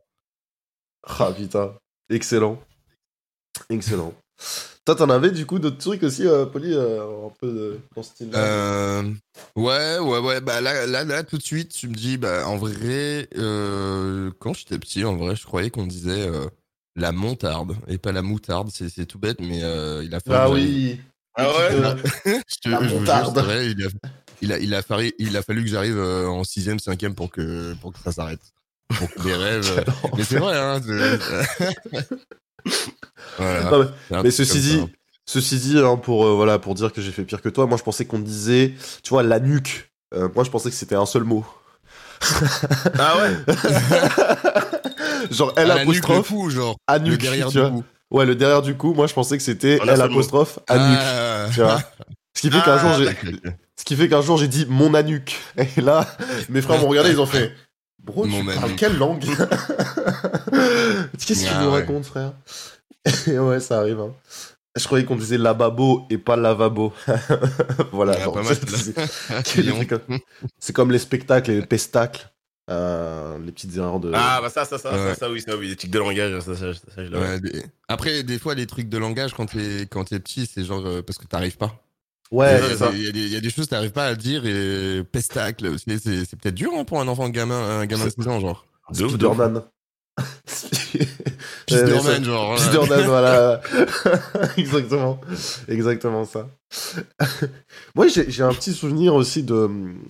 Ah, 1.04 1.32
putain. 1.36 1.74
Excellent. 2.10 2.58
Excellent. 3.68 4.12
Toi, 4.84 4.94
t'en 4.96 5.10
avais, 5.10 5.30
du 5.30 5.46
coup, 5.46 5.58
d'autres 5.58 5.78
trucs 5.78 6.02
aussi, 6.02 6.26
euh, 6.26 6.46
Poli, 6.46 6.72
euh, 6.72 7.26
un 7.26 7.30
peu 7.40 7.46
de, 7.52 7.78
dans 7.94 8.02
ce 8.02 8.10
style-là? 8.10 8.38
Euh, 8.38 9.02
ouais, 9.56 9.98
ouais, 9.98 10.18
ouais. 10.18 10.40
Bah 10.40 10.60
là, 10.60 10.86
là, 10.86 11.04
là, 11.04 11.22
tout 11.22 11.36
de 11.38 11.42
suite, 11.42 11.72
tu 11.72 11.88
me 11.88 11.94
dis, 11.94 12.16
bah 12.16 12.48
en 12.48 12.56
vrai, 12.56 13.28
euh, 13.36 14.30
quand 14.40 14.54
j'étais 14.54 14.78
petit, 14.78 15.04
en 15.04 15.16
vrai, 15.16 15.36
je 15.36 15.44
croyais 15.44 15.70
qu'on 15.70 15.86
disait 15.86 16.26
euh, 16.28 16.46
la 16.96 17.12
montarde 17.12 17.76
et 17.86 17.98
pas 17.98 18.12
la 18.12 18.22
moutarde. 18.22 18.70
C'est, 18.72 18.88
c'est 18.88 19.06
tout 19.06 19.18
bête, 19.18 19.40
mais 19.40 19.58
il 19.58 20.14
a 20.14 20.20
fallu. 20.20 20.38
Ah 20.38 20.46
que 20.46 20.52
oui. 20.54 21.00
Ah 21.34 21.48
ouais? 21.48 21.70
Je 22.48 22.56
te- 22.62 22.68
La 22.70 22.80
je 22.80 22.82
vous 22.82 22.88
jure, 22.88 22.98
montarde. 22.98 23.38
vrai, 23.38 23.70
il 23.70 23.84
a, 23.84 23.88
il 24.42 24.52
a, 24.52 24.58
il 24.58 24.74
a 24.74 24.82
fallu, 24.82 25.12
il 25.18 25.36
a 25.36 25.42
fallu 25.42 25.62
que 25.62 25.68
j'arrive 25.68 25.98
en 26.00 26.42
sixième, 26.44 26.78
cinquième 26.80 27.14
pour 27.14 27.30
que, 27.30 27.74
pour 27.74 27.92
que 27.92 27.98
ça 28.00 28.10
s'arrête. 28.10 28.40
Des 29.22 29.34
rêves. 29.44 29.84
Mais 30.16 30.24
c'est 30.24 30.38
vrai, 30.38 30.56
hein. 30.56 30.80
voilà. 33.38 33.70
Non, 34.10 34.22
mais- 34.22 34.30
ceci 34.30 34.54
ça. 34.54 34.58
dit, 34.76 34.82
Ceci 35.26 35.58
dit, 35.58 35.78
hein, 35.78 35.96
pour, 35.96 36.26
euh, 36.26 36.34
voilà, 36.34 36.58
pour 36.58 36.74
dire 36.74 36.92
que 36.92 37.00
j'ai 37.00 37.12
fait 37.12 37.22
pire 37.22 37.40
que 37.40 37.48
toi, 37.48 37.66
moi 37.66 37.78
je 37.78 37.84
pensais 37.84 38.04
qu'on 38.04 38.18
disait, 38.18 38.74
tu 39.04 39.10
vois, 39.10 39.22
la 39.22 39.38
nuque. 39.38 39.92
Euh, 40.12 40.28
moi 40.34 40.42
je 40.42 40.50
pensais 40.50 40.70
que 40.70 40.74
c'était 40.76 40.96
un 40.96 41.06
seul 41.06 41.22
mot. 41.24 41.44
Ah 42.98 43.16
ouais 43.18 43.54
Genre 45.30 45.52
L 45.56 45.70
Ah, 45.70 45.74
la 45.76 45.84
nuque, 45.84 46.06
le 46.08 46.14
apostrophe, 46.14 46.28
cou, 46.28 46.50
genre. 46.50 46.76
à 46.86 46.98
Le 46.98 47.04
nuque, 47.10 47.20
derrière 47.22 47.46
tu 47.48 47.58
du 47.58 47.60
vois. 47.60 47.72
Ouais, 48.10 48.26
le 48.26 48.34
derrière 48.34 48.62
du 48.62 48.74
coup, 48.76 48.92
moi 48.92 49.06
je 49.06 49.14
pensais 49.14 49.36
que 49.36 49.42
c'était 49.42 49.74
L 49.74 49.80
seul 49.86 49.98
mot. 50.10 50.16
apostrophe 50.16 50.58
à 50.66 50.78
nuque. 50.78 50.98
Ah. 51.00 51.46
Tu 51.54 51.60
vois. 51.60 51.80
Ce 52.36 52.40
qui 52.42 52.50
fait 52.50 52.60
qu'un 52.62 52.76
Ah, 52.76 52.78
jour 52.78 52.92
j'ai, 52.98 53.16
ce 53.76 53.84
qui 53.84 53.96
fait 53.96 54.08
qu'un 54.08 54.22
jour 54.22 54.36
j'ai 54.36 54.48
dit 54.48 54.66
mon 54.68 54.94
anuque. 54.94 55.38
Et 55.76 55.80
là, 55.80 56.06
mes 56.48 56.60
frères 56.60 56.80
m'ont 56.80 56.88
regardé, 56.88 57.10
ils 57.10 57.20
ont 57.20 57.26
fait. 57.26 57.52
Bro, 58.04 58.26
tu 58.26 58.44
parles 58.44 58.74
quelle 58.76 58.96
langue 58.96 59.20
Qu'est-ce 61.18 61.26
que 61.26 61.48
tu 61.48 61.54
Ah 61.54 61.62
nous 61.62 61.70
ouais. 61.70 61.80
racontes, 61.80 62.04
frère 62.06 62.32
Et 63.26 63.38
ouais, 63.38 63.60
ça 63.60 63.78
arrive. 63.78 64.00
hein. 64.00 64.12
Je 64.76 64.84
croyais 64.84 65.04
qu'on 65.04 65.16
disait 65.16 65.36
lavabo 65.38 66.06
et 66.10 66.18
pas 66.18 66.36
lavabo. 66.36 66.92
voilà. 67.92 68.18
Genre, 68.20 68.34
mal, 68.42 68.54
c'est- 68.54 68.94
trucs 69.74 69.86
comme- 69.86 70.20
les 70.92 70.98
spectacles 71.00 71.50
et 71.50 71.56
les 71.60 71.66
pestacles. 71.66 72.28
euh, 72.70 73.36
les 73.44 73.50
petites 73.50 73.76
erreurs 73.76 73.98
de. 73.98 74.12
Ah 74.14 74.38
bah 74.40 74.48
ça, 74.48 74.64
ça, 74.64 74.78
ça, 74.78 74.92
Ouais. 74.92 75.08
ça, 75.08 75.14
ça, 75.16 75.30
oui, 75.30 75.40
ça, 75.40 75.56
oui, 75.56 75.68
les 75.70 75.76
tics 75.76 75.90
de 75.90 75.98
langage, 75.98 76.40
ça, 76.40 76.54
ça, 76.54 76.72
ça, 76.72 76.80
ça, 76.94 77.04
je 77.04 77.10
l'avais. 77.10 77.26
Ouais, 77.26 77.40
des- 77.40 77.64
Après, 77.88 78.22
des 78.22 78.38
fois, 78.38 78.54
les 78.54 78.66
trucs 78.66 78.88
de 78.88 78.96
langage, 78.96 79.34
quand 79.34 79.46
t'es 79.46 79.88
quand 79.90 80.04
t'es 80.04 80.20
petit, 80.20 80.46
c'est 80.46 80.64
genre 80.64 80.86
euh, 80.86 81.02
parce 81.02 81.18
que 81.18 81.26
t'arrives 81.26 81.56
pas. 81.56 81.82
Ouais, 82.30 82.60
Il 82.60 82.68
y 82.68 82.72
a- 82.72 82.76
c'est 82.76 82.96
y, 83.38 83.40
des- 83.40 83.50
choses 83.50 83.66
que 83.66 83.70
t'arrives 83.70 83.92
pas 83.92 84.06
à 84.06 84.14
dire 84.14 84.44
et 84.46 85.02
pestacle, 85.04 85.74
c'est 85.78 85.98
c'est- 85.98 86.24
c'est 86.24 86.36
peut-être 86.38 86.54
dur 86.54 86.70
hein, 86.76 86.84
pour 86.84 87.00
un 87.00 87.08
enfant 87.08 87.28
gamin, 87.28 87.80
un 87.80 87.86
gamin 87.86 88.06
de 88.06 88.10
6 88.10 88.28
ans, 88.28 88.40
genre. 88.40 88.64
De 88.92 89.04
ouf, 89.04 89.16
de 89.16 89.26
ouf. 89.26 89.36
Spider-Man. 90.46 90.94
Spider-Man, 91.68 92.24
genre. 92.24 92.56
voilà. 92.58 92.60
Spider-Man, 92.60 93.06
voilà. 93.06 93.60
Exactement. 94.56 95.20
Exactement 95.68 96.24
ça. 96.24 96.48
Moi, 97.94 98.08
j'ai 98.08 98.42
un 98.42 98.52
petit 98.52 98.72
souvenir 98.72 99.14
aussi 99.14 99.42
de, 99.42 99.68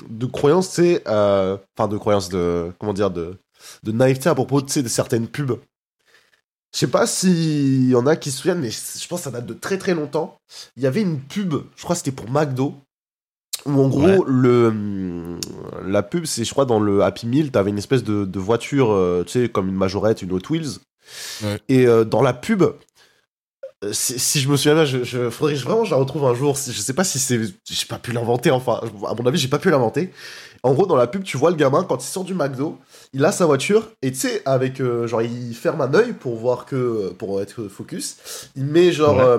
de 0.09 0.27
croyance, 0.27 0.71
tu 0.71 0.83
sais, 0.83 1.03
euh, 1.07 1.57
enfin 1.77 1.89
de 1.89 1.97
croyance 1.99 2.29
de, 2.29 2.73
comment 2.79 2.93
dire, 2.95 3.11
de, 3.11 3.37
de 3.83 3.93
naïveté 3.93 4.29
à 4.29 4.35
propos, 4.35 4.61
de 4.63 4.89
certaines 4.89 5.29
pubs. 5.29 5.59
Je 6.73 6.79
sais 6.79 6.87
pas 6.87 7.07
s'il 7.07 7.89
y 7.89 7.95
en 7.97 8.07
a 8.07 8.15
qui 8.17 8.31
se 8.31 8.39
souviennent, 8.39 8.61
mais 8.61 8.71
je 8.71 9.09
pense 9.09 9.21
que 9.21 9.25
ça 9.25 9.31
date 9.31 9.47
de 9.47 9.55
très 9.55 9.77
très 9.79 9.95
longtemps. 9.95 10.37
Il 10.77 10.83
y 10.83 10.87
avait 10.87 11.03
une 11.03 11.19
pub, 11.21 11.55
je 11.77 11.83
crois 11.83 11.95
que 11.95 11.99
c'était 11.99 12.13
pour 12.13 12.31
McDo, 12.31 12.75
où 13.67 13.73
en 13.81 13.89
gros, 13.89 14.01
Ouais. 14.07 14.19
le, 14.27 14.69
hum, 14.69 15.41
la 15.87 16.03
pub, 16.03 16.25
c'est, 16.27 16.45
je 16.45 16.51
crois, 16.53 16.65
dans 16.67 16.79
le 16.81 17.03
Happy 17.03 17.27
Meal, 17.27 17.51
t'avais 17.51 17.71
une 17.71 17.79
espèce 17.79 18.05
de, 18.05 18.25
de 18.25 18.39
voiture, 18.39 18.91
euh, 18.93 19.25
tu 19.27 19.33
sais, 19.33 19.49
comme 19.49 19.69
une 19.69 19.75
Majorette, 19.75 20.23
une 20.23 20.33
Hot 20.33 20.41
Wheels. 20.49 20.79
Ouais. 21.43 21.59
Et 21.69 21.87
euh, 21.89 22.05
dans 22.05 22.23
la 22.23 22.33
pub, 22.33 22.63
Si, 23.93 24.19
si 24.19 24.41
je 24.41 24.49
me 24.51 24.59
souviens 24.59 24.75
bien, 24.75 24.85
je, 24.85 25.05
je 25.05 25.31
faudrait 25.31 25.55
que 25.55 25.59
je- 25.59 25.65
vraiment 25.65 25.85
je 25.85 25.91
la 25.93 25.97
retrouve 25.97 26.27
un 26.27 26.35
jour. 26.35 26.55
Je 26.55 26.71
sais 26.73 26.93
pas 26.93 27.03
si 27.05 27.19
c'est, 27.19 27.41
j'ai 27.43 27.87
pas 27.89 27.99
pu 27.99 28.13
l'inventer. 28.13 28.51
Enfin, 28.51 28.79
à 29.09 29.15
mon 29.15 29.25
avis, 29.27 29.39
j'ai 29.39 29.49
pas 29.49 29.59
pu 29.59 29.71
l'inventer. 29.71 30.13
En 30.63 30.75
gros, 30.75 30.85
dans 30.85 30.97
la 30.97 31.07
pub, 31.07 31.23
tu 31.25 31.39
vois 31.39 31.49
le 31.51 31.57
gamin 31.57 31.85
quand 31.85 32.05
il 32.05 32.07
sort 32.07 32.25
du 32.25 32.35
McDo, 32.35 32.79
il 33.15 33.25
a 33.25 33.33
sa 33.33 33.47
voiture 33.47 33.89
et 34.03 34.13
tu 34.13 34.19
sais, 34.19 34.43
avec 34.45 34.83
euh, 34.83 35.07
genre, 35.07 35.23
il 35.23 35.55
ferme 35.55 35.81
un 35.81 35.95
œil 35.95 36.13
pour 36.13 36.37
voir 36.37 36.67
que 36.67 37.09
pour 37.19 37.41
être 37.41 37.69
focus. 37.69 38.51
Il 38.55 38.67
met 38.67 38.93
genre 38.93 39.17
Ouais. 39.17 39.23
euh, 39.25 39.39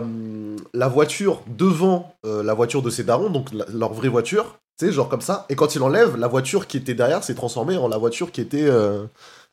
la 0.74 0.88
voiture 0.88 1.44
devant 1.48 2.16
euh, 2.26 2.42
la 2.42 2.56
voiture 2.56 2.82
de 2.82 2.90
ses 2.90 3.04
darons, 3.04 3.30
donc 3.30 3.54
la- 3.54 3.66
leur 3.72 3.94
vraie 3.94 4.08
voiture. 4.10 4.58
Tu 4.80 4.88
sais, 4.88 4.92
genre 4.92 5.10
comme 5.10 5.22
ça. 5.22 5.46
Et 5.50 5.56
quand 5.56 5.76
il 5.76 5.84
enlève, 5.84 6.18
la 6.18 6.28
voiture 6.28 6.66
qui 6.66 6.78
était 6.78 6.96
derrière 6.96 7.24
s'est 7.24 7.36
transformée 7.36 7.78
en 7.78 7.88
la 7.88 8.00
voiture 8.00 8.32
qui 8.32 8.42
était 8.42 8.64
euh, 8.68 9.04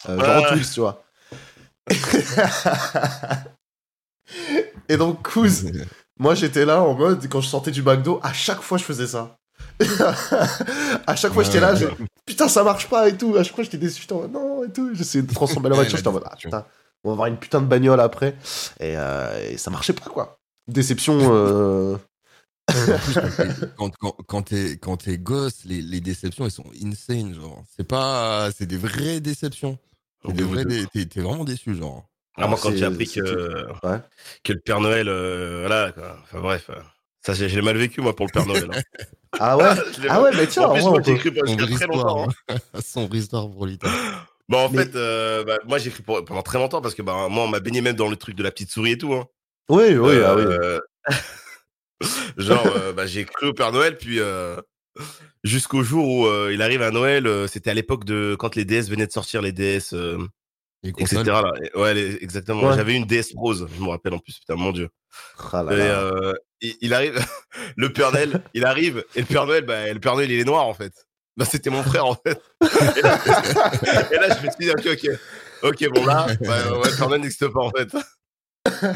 euh, 0.09 0.25
genre 0.25 0.37
en. 0.37 0.43
Tools, 0.49 0.63
tu 0.73 0.81
vois. 0.81 1.05
et 4.89 4.97
donc, 4.97 5.23
Kouz, 5.33 5.65
moi, 6.19 6.35
j'étais 6.35 6.65
là 6.65 6.83
en 6.83 6.95
mode, 6.95 7.27
quand 7.29 7.41
je 7.41 7.49
sortais 7.49 7.71
du 7.71 7.83
McDo, 7.83 8.21
à 8.23 8.33
chaque 8.33 8.61
fois, 8.63 8.79
je 8.79 8.85
faisais 8.85 9.07
ça. 9.07 9.37
à 11.07 11.17
chaque 11.17 11.33
fois, 11.33 11.43
j'étais 11.43 11.61
là, 11.61 11.75
je- 11.75 11.87
putain, 12.27 12.49
ça 12.49 12.63
marche 12.65 12.89
pas 12.89 13.09
et 13.09 13.17
tout. 13.17 13.37
À 13.37 13.43
chaque 13.43 13.55
fois, 13.55 13.65
j'étais 13.65 13.79
déçu, 13.79 14.03
j'étais 14.03 14.13
en 14.13 14.21
mode, 14.23 14.33
non, 14.33 14.65
et 14.65 14.71
tout. 14.73 14.95
J'essayais 14.95 15.23
de 15.23 15.33
transformer 15.33 15.69
la 15.69 15.75
voiture, 15.77 15.97
j'étais 15.99 16.09
en 16.09 16.13
mode, 16.13 16.25
ah 16.27 16.37
putain, 16.37 16.65
on 17.05 17.09
va 17.11 17.13
avoir 17.13 17.27
une 17.29 17.37
putain 17.39 17.61
de 17.61 17.67
bagnole 17.67 18.01
après. 18.01 18.37
Et, 18.81 18.95
euh, 18.97 19.51
et 19.51 19.57
ça 19.59 19.71
marchait 19.71 19.93
pas, 19.93 20.11
quoi. 20.11 20.39
Déception. 20.69 21.19
euh, 21.35 21.97
quand 22.69 23.31
t'es- 23.37 23.67
quand, 23.77 23.91
quand, 23.99 24.17
quand 24.27 24.43
t'es 24.43 24.77
quand 24.77 24.97
t'es 24.99 25.17
gosse, 25.19 25.65
les, 25.65 25.81
les 25.81 26.01
déceptions 26.03 26.45
elles 26.45 26.51
sont 26.51 26.71
insane 26.85 27.35
genre. 27.35 27.65
C'est 27.75 27.87
pas 27.89 28.51
c'est 28.57 28.67
des 28.67 28.77
vraies 28.77 29.21
déceptions. 29.21 29.79
C'est 30.27 30.33
des 30.35 30.43
vrais 30.43 30.65
dé- 30.67 30.87
t'es 30.93 31.07
t'es 31.07 31.21
vraiment 31.23 31.45
déçu 31.45 31.75
genre. 31.75 32.05
Ah, 32.39 32.47
moi, 32.47 32.59
quand 32.61 32.73
j'ai 32.75 32.85
appris 32.85 33.07
que, 33.07 33.67
Ouais. 33.87 33.99
que 34.45 34.53
le 34.53 34.61
Père 34.61 34.81
Noël, 34.81 35.09
euh, 35.09 35.65
voilà, 35.67 35.93
quoi. 35.93 36.17
Enfin 36.23 36.41
bref, 36.41 36.71
euh, 36.71 36.75
ça 37.25 37.35
j'ai 37.35 37.61
mal 37.63 37.77
vécu 37.77 38.01
moi 38.01 38.15
pour 38.15 38.27
le 38.27 38.33
Père 38.33 38.47
Noël. 38.47 38.69
hein. 38.73 38.81
Ah 39.41 39.57
ouais? 39.59 39.65
Ah 40.09 40.15
mal- 40.15 40.23
ouais, 40.23 40.31
mais 40.37 40.47
tiens, 40.47 40.63
en 40.69 40.73
plus, 40.75 40.83
moi 40.85 41.01
j'ai 41.05 41.17
cru 41.19 41.33
pendant 41.33 41.57
très 41.57 41.67
histoire. 41.73 41.91
longtemps. 41.91 42.29
hein. 42.49 42.57
Sombre 42.85 43.15
histoire 43.17 43.51
pour 43.51 43.67
l'Italie. 43.67 43.93
Bah 44.49 44.59
en 44.59 44.71
Mais- 44.71 44.85
fait, 44.85 44.97
euh, 44.97 45.45
bah, 45.45 45.59
moi 45.67 45.77
j'ai 45.79 45.91
cru 45.91 46.03
pour- 46.03 46.25
pendant 46.25 46.41
très 46.43 46.59
longtemps 46.59 46.81
parce 46.81 46.95
que 46.95 47.03
bah, 47.03 47.29
moi 47.29 47.45
on 47.45 47.49
m'a 47.49 47.61
baigné 47.61 47.83
même 47.83 47.97
dans 47.97 48.09
le 48.09 48.17
truc 48.17 48.35
de 48.37 48.43
la 48.43 48.51
petite 48.51 48.71
souris 48.71 48.93
et 48.93 48.99
tout. 48.99 49.13
Hein. 49.13 49.27
Oui, 49.69 49.97
oui, 49.97 50.15
ah 50.25 50.35
oui. 50.35 50.43
Euh, 50.47 50.81
Genre, 52.37 52.65
euh, 52.77 52.93
bah, 52.93 53.07
j'ai 53.07 53.25
cru 53.25 53.49
au 53.49 53.53
Père 53.53 53.73
Noël, 53.73 53.97
puis 53.99 54.21
euh, 54.21 54.57
jusqu'au 55.45 55.83
jour 55.83 56.07
où 56.09 56.27
euh, 56.27 56.51
il 56.55 56.63
arrive 56.63 56.81
à 56.83 56.91
Noël, 56.93 57.27
euh, 57.27 57.47
c'était 57.49 57.71
à 57.71 57.75
l'époque 57.75 58.05
de 58.05 58.37
quand 58.39 58.55
les 58.55 58.65
DS 58.65 58.89
venaient 58.89 59.07
de 59.07 59.13
sortir, 59.13 59.43
les 59.43 59.53
DS, 59.53 59.93
euh, 59.93 60.17
Les 60.83 60.91
etc. 60.91 61.23
Là. 61.25 61.53
Ouais, 61.75 61.95
les- 61.95 62.23
exactement. 62.23 62.69
Ouais. 62.69 62.77
J'avais 62.77 62.95
une 62.95 63.05
DS 63.05 63.33
rose, 63.35 63.67
je 63.77 63.83
me 63.83 63.89
rappelle 63.89 64.15
en 64.15 64.19
plus, 64.19 64.39
putain, 64.39 64.55
mon 64.55 64.71
dieu. 64.73 64.89
Ah 65.53 65.63
là 65.65 65.73
Et, 65.73 65.77
là. 65.77 65.85
euh, 65.85 66.35
il, 66.61 66.77
il 66.81 66.95
arrive, 66.95 67.19
le 67.77 67.93
Père 67.93 68.13
Noël, 68.13 68.43
il 68.55 68.65
arrive, 68.65 69.05
et 69.17 69.21
le 69.21 69.27
Père 69.27 69.47
Noël, 69.47 69.65
bah, 69.65 69.93
le 69.93 69.99
Père 69.99 70.15
Noël, 70.15 70.31
il 70.31 70.39
est 70.39 70.45
noir 70.45 70.67
en 70.67 70.75
fait. 70.75 70.93
Bah, 71.37 71.45
c'était 71.45 71.71
mon 71.71 71.83
frère 71.83 72.07
en 72.07 72.15
fait. 72.15 72.41
Et 72.97 73.03
là, 73.03 73.19
et 74.13 74.17
là, 74.17 74.37
je 74.41 74.47
me 74.47 74.51
suis 74.53 74.61
dit, 74.67 74.71
ok, 74.71 74.87
ok. 74.93 75.19
Ok, 75.65 75.89
bon 75.93 76.07
là, 76.07 76.27
bah, 76.41 76.73
ouais, 76.79 76.91
le 76.91 76.97
Père 76.97 77.09
Noël 77.09 77.21
n'existe 77.23 77.49
pas 77.49 77.61
en 77.61 77.71
fait. 77.71 77.89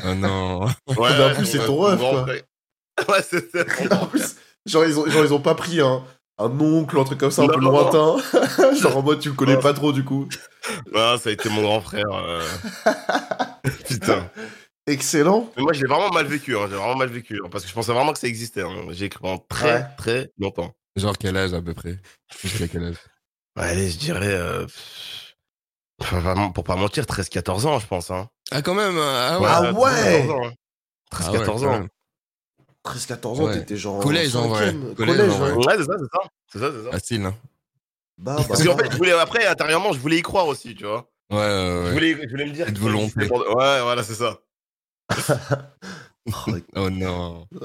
Oh 0.04 0.14
non. 0.14 0.66
Ouais, 0.96 1.10
en 1.24 1.34
plus, 1.34 1.46
c'est 1.46 1.64
ton 1.64 1.76
ref. 1.76 2.00
Ouais, 3.08 3.22
c'était 3.22 3.64
mon 3.90 3.96
En 4.02 4.06
plus, 4.06 4.36
genre 4.66 4.84
ils 4.84 4.98
ont, 4.98 5.06
genre, 5.10 5.24
ils 5.24 5.32
ont 5.34 5.40
pas 5.40 5.54
pris 5.56 5.80
un, 5.80 6.04
un 6.38 6.60
oncle, 6.60 6.98
un 6.98 7.04
truc 7.04 7.18
comme 7.20 7.30
ça, 7.30 7.42
un 7.42 7.46
Non, 7.46 7.54
peu 7.54 7.60
non, 7.60 7.72
non. 7.72 7.80
lointain. 8.18 8.74
genre 8.80 8.96
en 8.96 9.02
mode 9.02 9.20
tu 9.20 9.28
le 9.28 9.34
connais 9.34 9.54
Non. 9.54 9.60
pas 9.60 9.74
trop 9.74 9.92
du 9.92 10.04
coup. 10.04 10.28
Ah, 10.94 11.16
ça 11.20 11.28
a 11.30 11.32
été 11.32 11.48
mon 11.48 11.62
grand 11.62 11.80
frère. 11.80 12.04
euh. 12.12 12.42
Putain. 13.88 14.30
Excellent. 14.86 15.50
Mais 15.56 15.62
moi, 15.62 15.72
je 15.72 15.80
l'ai 15.82 15.88
vraiment 15.88 16.10
mal 16.10 16.26
vécu. 16.26 16.56
Hein. 16.56 16.66
J'ai 16.68 16.76
vraiment 16.76 16.96
mal 16.96 17.08
vécu. 17.08 17.40
hein, 17.44 17.48
parce 17.50 17.62
que 17.64 17.70
je 17.70 17.74
pensais 17.74 17.92
vraiment 17.92 18.12
que 18.12 18.18
ça 18.18 18.26
existait. 18.26 18.62
hein. 18.62 18.86
J'ai 18.90 19.04
écrit 19.06 19.20
pendant 19.20 19.38
très, 19.48 19.74
Ouais. 19.74 19.84
très 19.96 20.30
longtemps. 20.38 20.72
Genre 20.96 21.16
quel 21.16 21.36
âge 21.36 21.54
à 21.54 21.62
peu 21.62 21.72
près? 21.74 21.98
Jusqu'à 22.42 22.68
quel 22.68 22.84
âge? 22.84 22.96
Ouais, 23.56 23.64
allez, 23.64 23.90
je 23.90 23.98
dirais. 23.98 24.26
euh, 24.32 24.66
enfin, 26.00 26.18
vraiment, 26.20 26.50
pour 26.50 26.64
pas 26.64 26.76
mentir, 26.76 27.04
13-14 27.06 27.66
ans, 27.66 27.78
je 27.78 27.86
pense. 27.86 28.10
Hein. 28.10 28.28
Ah 28.50 28.60
quand 28.62 28.74
même. 28.74 28.98
Ah 28.98 29.40
ouais. 29.40 29.48
Ah 29.48 29.72
ouais 29.72 30.22
13-14 30.22 30.30
ans, 30.32 30.44
hein. 30.46 30.52
Ah 31.12 31.30
ouais, 31.30 31.38
13-14 31.38 31.44
quand 31.46 31.66
ans. 31.66 31.86
Même. 32.84 32.94
13-14 32.94 33.26
ans, 33.40 33.44
Ouais. 33.44 33.58
t'étais 33.58 33.76
genre. 33.76 34.00
Collège, 34.00 34.34
en 34.36 34.48
vrai. 34.48 34.74
Collège, 34.96 35.16
Collège, 35.16 35.32
hein. 35.40 35.54
Ouais, 35.56 35.74
c'est 35.76 35.84
ça, 35.84 35.94
c'est 35.98 36.10
ça. 36.12 36.20
C'est 36.52 36.58
ça, 36.58 36.70
c'est 36.76 36.84
ça. 36.84 36.90
Facile 36.90 37.24
hein. 37.26 37.34
Bah, 38.18 38.36
bah, 38.38 38.44
Parce 38.48 38.64
qu'en 38.64 38.74
bah. 38.74 38.84
fait, 38.84 38.90
je 38.92 38.96
voulais, 38.96 39.12
après, 39.12 39.46
intérieurement, 39.46 39.92
je 39.92 39.98
voulais 39.98 40.18
y 40.18 40.22
croire 40.22 40.46
aussi, 40.46 40.74
tu 40.74 40.84
vois. 40.84 41.08
Ouais 41.30 41.38
ouais 41.38 41.46
Je, 41.46 41.84
ouais. 41.86 41.92
voulais, 41.92 42.16
je 42.24 42.30
voulais 42.30 42.46
me 42.46 42.52
dire. 42.52 42.66
Ça 42.66 42.72
volonté. 42.76 43.26
pour- 43.26 43.38
Ouais, 43.56 43.80
voilà, 43.82 44.02
c'est 44.02 44.14
ça. 44.14 44.38
Oh, 46.46 46.52
Oh 46.76 46.88
non. 46.90 47.46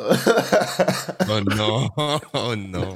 Oh 1.29 1.39
non. 1.41 1.89
Oh 2.33 2.55
non. 2.55 2.95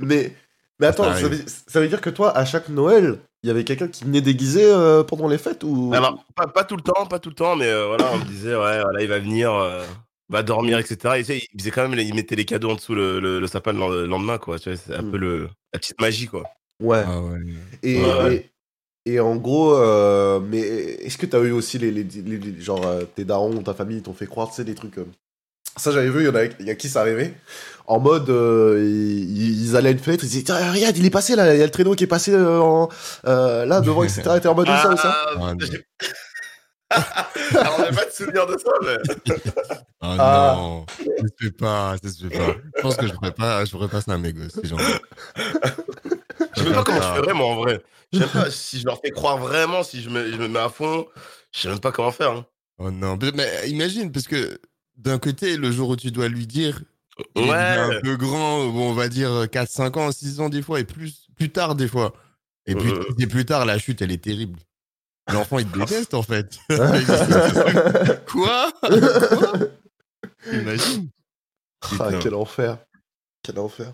mais, 0.00 0.34
mais 0.78 0.86
attends, 0.86 1.12
Ça 1.14 1.28
veut, 1.28 1.44
ça 1.66 1.80
veut 1.80 1.88
dire 1.88 2.00
que 2.00 2.08
toi, 2.10 2.34
à 2.36 2.44
chaque 2.46 2.68
Noël, 2.70 3.18
il 3.42 3.48
y 3.48 3.50
avait 3.50 3.64
quelqu'un 3.64 3.88
qui 3.88 4.04
venait 4.04 4.22
déguisé 4.22 4.64
euh, 4.64 5.02
pendant 5.04 5.28
les 5.28 5.36
fêtes 5.38 5.64
ou? 5.64 5.92
Alors, 5.94 6.24
pas, 6.34 6.46
pas 6.46 6.64
tout 6.64 6.76
le 6.76 6.82
temps, 6.82 7.04
pas 7.06 7.18
tout 7.18 7.28
le 7.28 7.34
temps, 7.34 7.56
mais 7.56 7.66
euh, 7.68 7.88
voilà, 7.88 8.10
on 8.14 8.18
me 8.18 8.24
disait, 8.24 8.54
ouais, 8.54 8.80
voilà, 8.82 9.02
il 9.02 9.08
va 9.08 9.18
venir, 9.18 9.52
euh, 9.52 9.84
va 10.32 10.42
dormir, 10.42 10.78
etc. 10.78 11.14
Et 11.16 11.20
tu 11.20 11.24
sais, 11.26 11.46
il 11.52 11.60
faisait 11.60 11.70
quand 11.70 11.88
même, 11.88 11.98
il 11.98 12.14
mettait 12.14 12.34
les 12.36 12.44
cadeaux 12.44 12.70
en 12.70 12.74
dessous 12.74 12.94
le, 12.94 13.20
le, 13.20 13.38
le 13.38 13.46
sapin 13.46 13.72
le 13.72 13.78
lend- 13.78 13.88
le 13.90 14.06
lendemain, 14.06 14.38
quoi. 14.38 14.58
Tu 14.58 14.70
vois, 14.70 14.78
c'est 14.84 14.94
un 14.94 15.02
Mm. 15.02 15.10
peu 15.12 15.16
le, 15.18 15.48
la 15.72 15.78
petite 15.78 16.00
magie, 16.00 16.26
quoi. 16.26 16.42
Ouais. 16.82 17.04
Ah 17.06 17.20
ouais. 17.20 17.38
Et, 17.84 18.00
Ouais. 18.00 18.50
et, 19.06 19.14
et 19.14 19.20
en 19.20 19.36
gros, 19.36 19.74
euh, 19.76 20.40
mais 20.40 20.58
est-ce 20.60 21.18
que 21.18 21.26
t'as 21.26 21.40
eu 21.40 21.52
aussi 21.52 21.78
les, 21.78 21.90
les, 21.92 22.02
les- 22.04 22.38
les- 22.38 22.60
genre 22.60 22.84
euh, 22.86 23.02
tes 23.04 23.24
darons, 23.24 23.62
ta 23.62 23.74
famille 23.74 24.02
t'ont 24.02 24.14
fait 24.14 24.26
croire, 24.26 24.48
tu 24.50 24.56
sais, 24.56 24.64
des 24.64 24.74
trucs. 24.74 24.98
euh, 24.98 25.04
Ça, 25.76 25.90
j'avais 25.90 26.08
vu, 26.10 26.20
il 26.22 26.26
y 26.26 26.28
en 26.28 26.34
a, 26.34 26.44
il 26.44 26.66
y 26.66 26.70
a 26.70 26.74
qui 26.74 26.88
ça 26.88 27.00
arrivait. 27.02 27.34
En 27.86 27.98
mode, 27.98 28.30
euh, 28.30 28.78
ils, 28.84 29.64
ils 29.70 29.76
allaient 29.76 29.88
à 29.88 29.92
une 29.92 29.98
fenêtre, 29.98 30.24
ils 30.24 30.28
disaient, 30.28 30.44
Tiens, 30.44 30.72
regarde, 30.72 30.96
il 30.96 31.04
est 31.04 31.10
passé 31.10 31.34
là, 31.36 31.52
il 31.54 31.58
y 31.58 31.62
a 31.62 31.66
le 31.66 31.70
traîneau 31.72 31.94
qui 31.94 32.04
est 32.04 32.06
passé 32.06 32.30
euh, 32.32 32.60
en- 32.60 32.88
euh, 33.26 33.64
là 33.66 33.80
devant, 33.80 34.02
etc. 34.04 34.22
Et 34.36 34.40
t'es 34.40 34.48
en 34.48 34.54
mode, 34.54 34.68
où 34.68 34.72
ça, 34.72 34.92
où 34.92 34.96
ça 34.96 35.16
Ah, 35.36 35.36
Ah, 35.40 35.54
Alors, 37.58 37.76
on 37.78 37.82
n'a 37.82 37.92
pas 37.92 38.04
de 38.04 38.10
souvenir 38.10 38.46
de 38.46 38.56
ça, 38.58 38.70
mais. 38.82 38.96
Oh 40.00 40.06
Ah. 40.18 40.54
non. 40.56 40.86
Ça 40.98 41.04
se 41.26 41.44
fait 41.44 41.50
pas. 41.52 41.96
Ça 42.02 42.10
se 42.10 42.26
fait 42.26 42.36
pas. 42.38 42.54
Je 42.76 42.82
pense 42.82 42.96
que 42.96 43.06
je 43.06 43.12
ferais 43.12 43.32
pas. 43.32 43.64
Je 43.64 43.70
ferais 43.70 43.88
pas 43.88 44.00
ça 44.00 44.12
à 44.14 44.18
mes 44.18 44.32
gosses. 44.32 44.58
gens. 44.64 44.76
Je 45.36 45.42
sais 46.60 46.64
même 46.64 46.74
pas 46.74 46.84
comment 46.84 47.00
je 47.00 47.20
ferais, 47.22 47.34
moi, 47.34 47.46
en 47.46 47.56
vrai. 47.56 47.82
Je 48.12 48.18
sais 48.18 48.26
pas 48.26 48.50
si 48.50 48.80
je 48.80 48.86
leur 48.86 49.00
fais 49.00 49.10
croire 49.10 49.38
vraiment, 49.38 49.82
si 49.82 50.02
je 50.02 50.10
me, 50.10 50.30
je 50.30 50.36
me 50.36 50.48
mets 50.48 50.58
à 50.58 50.68
fond. 50.68 51.06
Je 51.52 51.60
sais 51.60 51.68
même 51.68 51.80
pas 51.80 51.92
comment 51.92 52.12
faire. 52.12 52.32
hein. 52.32 52.46
Oh 52.78 52.90
non. 52.90 53.18
Mais, 53.34 53.68
imagine 53.68 54.10
parce 54.12 54.26
que 54.26 54.58
d'un 54.96 55.18
côté, 55.18 55.56
le 55.56 55.70
jour 55.72 55.88
où 55.90 55.96
tu 55.96 56.10
dois 56.10 56.28
lui 56.28 56.46
dire, 56.46 56.82
il 57.36 57.42
est 57.44 57.50
Ouais. 57.50 57.56
un 57.56 58.00
peu 58.02 58.16
grand, 58.16 58.66
bon, 58.68 58.90
on 58.90 58.94
va 58.94 59.08
dire 59.08 59.46
4, 59.50 59.68
5 59.70 59.96
ans, 59.96 60.12
6 60.12 60.40
ans 60.40 60.48
des 60.48 60.62
fois, 60.62 60.80
et 60.80 60.84
plus, 60.84 61.28
plus 61.36 61.50
tard 61.50 61.74
des 61.74 61.88
fois. 61.88 62.12
Et 62.66 62.74
puis, 62.74 62.90
Euh. 62.90 63.02
et 63.18 63.26
plus 63.26 63.44
tard, 63.44 63.64
la 63.66 63.78
chute, 63.78 64.02
elle 64.02 64.12
est 64.12 64.22
terrible. 64.22 64.58
L'enfant, 65.30 65.58
il 65.58 65.66
te 65.66 65.78
déteste, 65.78 66.14
en 66.14 66.22
fait. 66.22 66.58
Quoi 68.26 68.72
Quoi? 68.80 69.52
Imagine. 70.52 71.08
Ah, 72.00 72.10
quel 72.20 72.34
enfer. 72.34 72.78
Quel 73.42 73.58
enfer. 73.58 73.92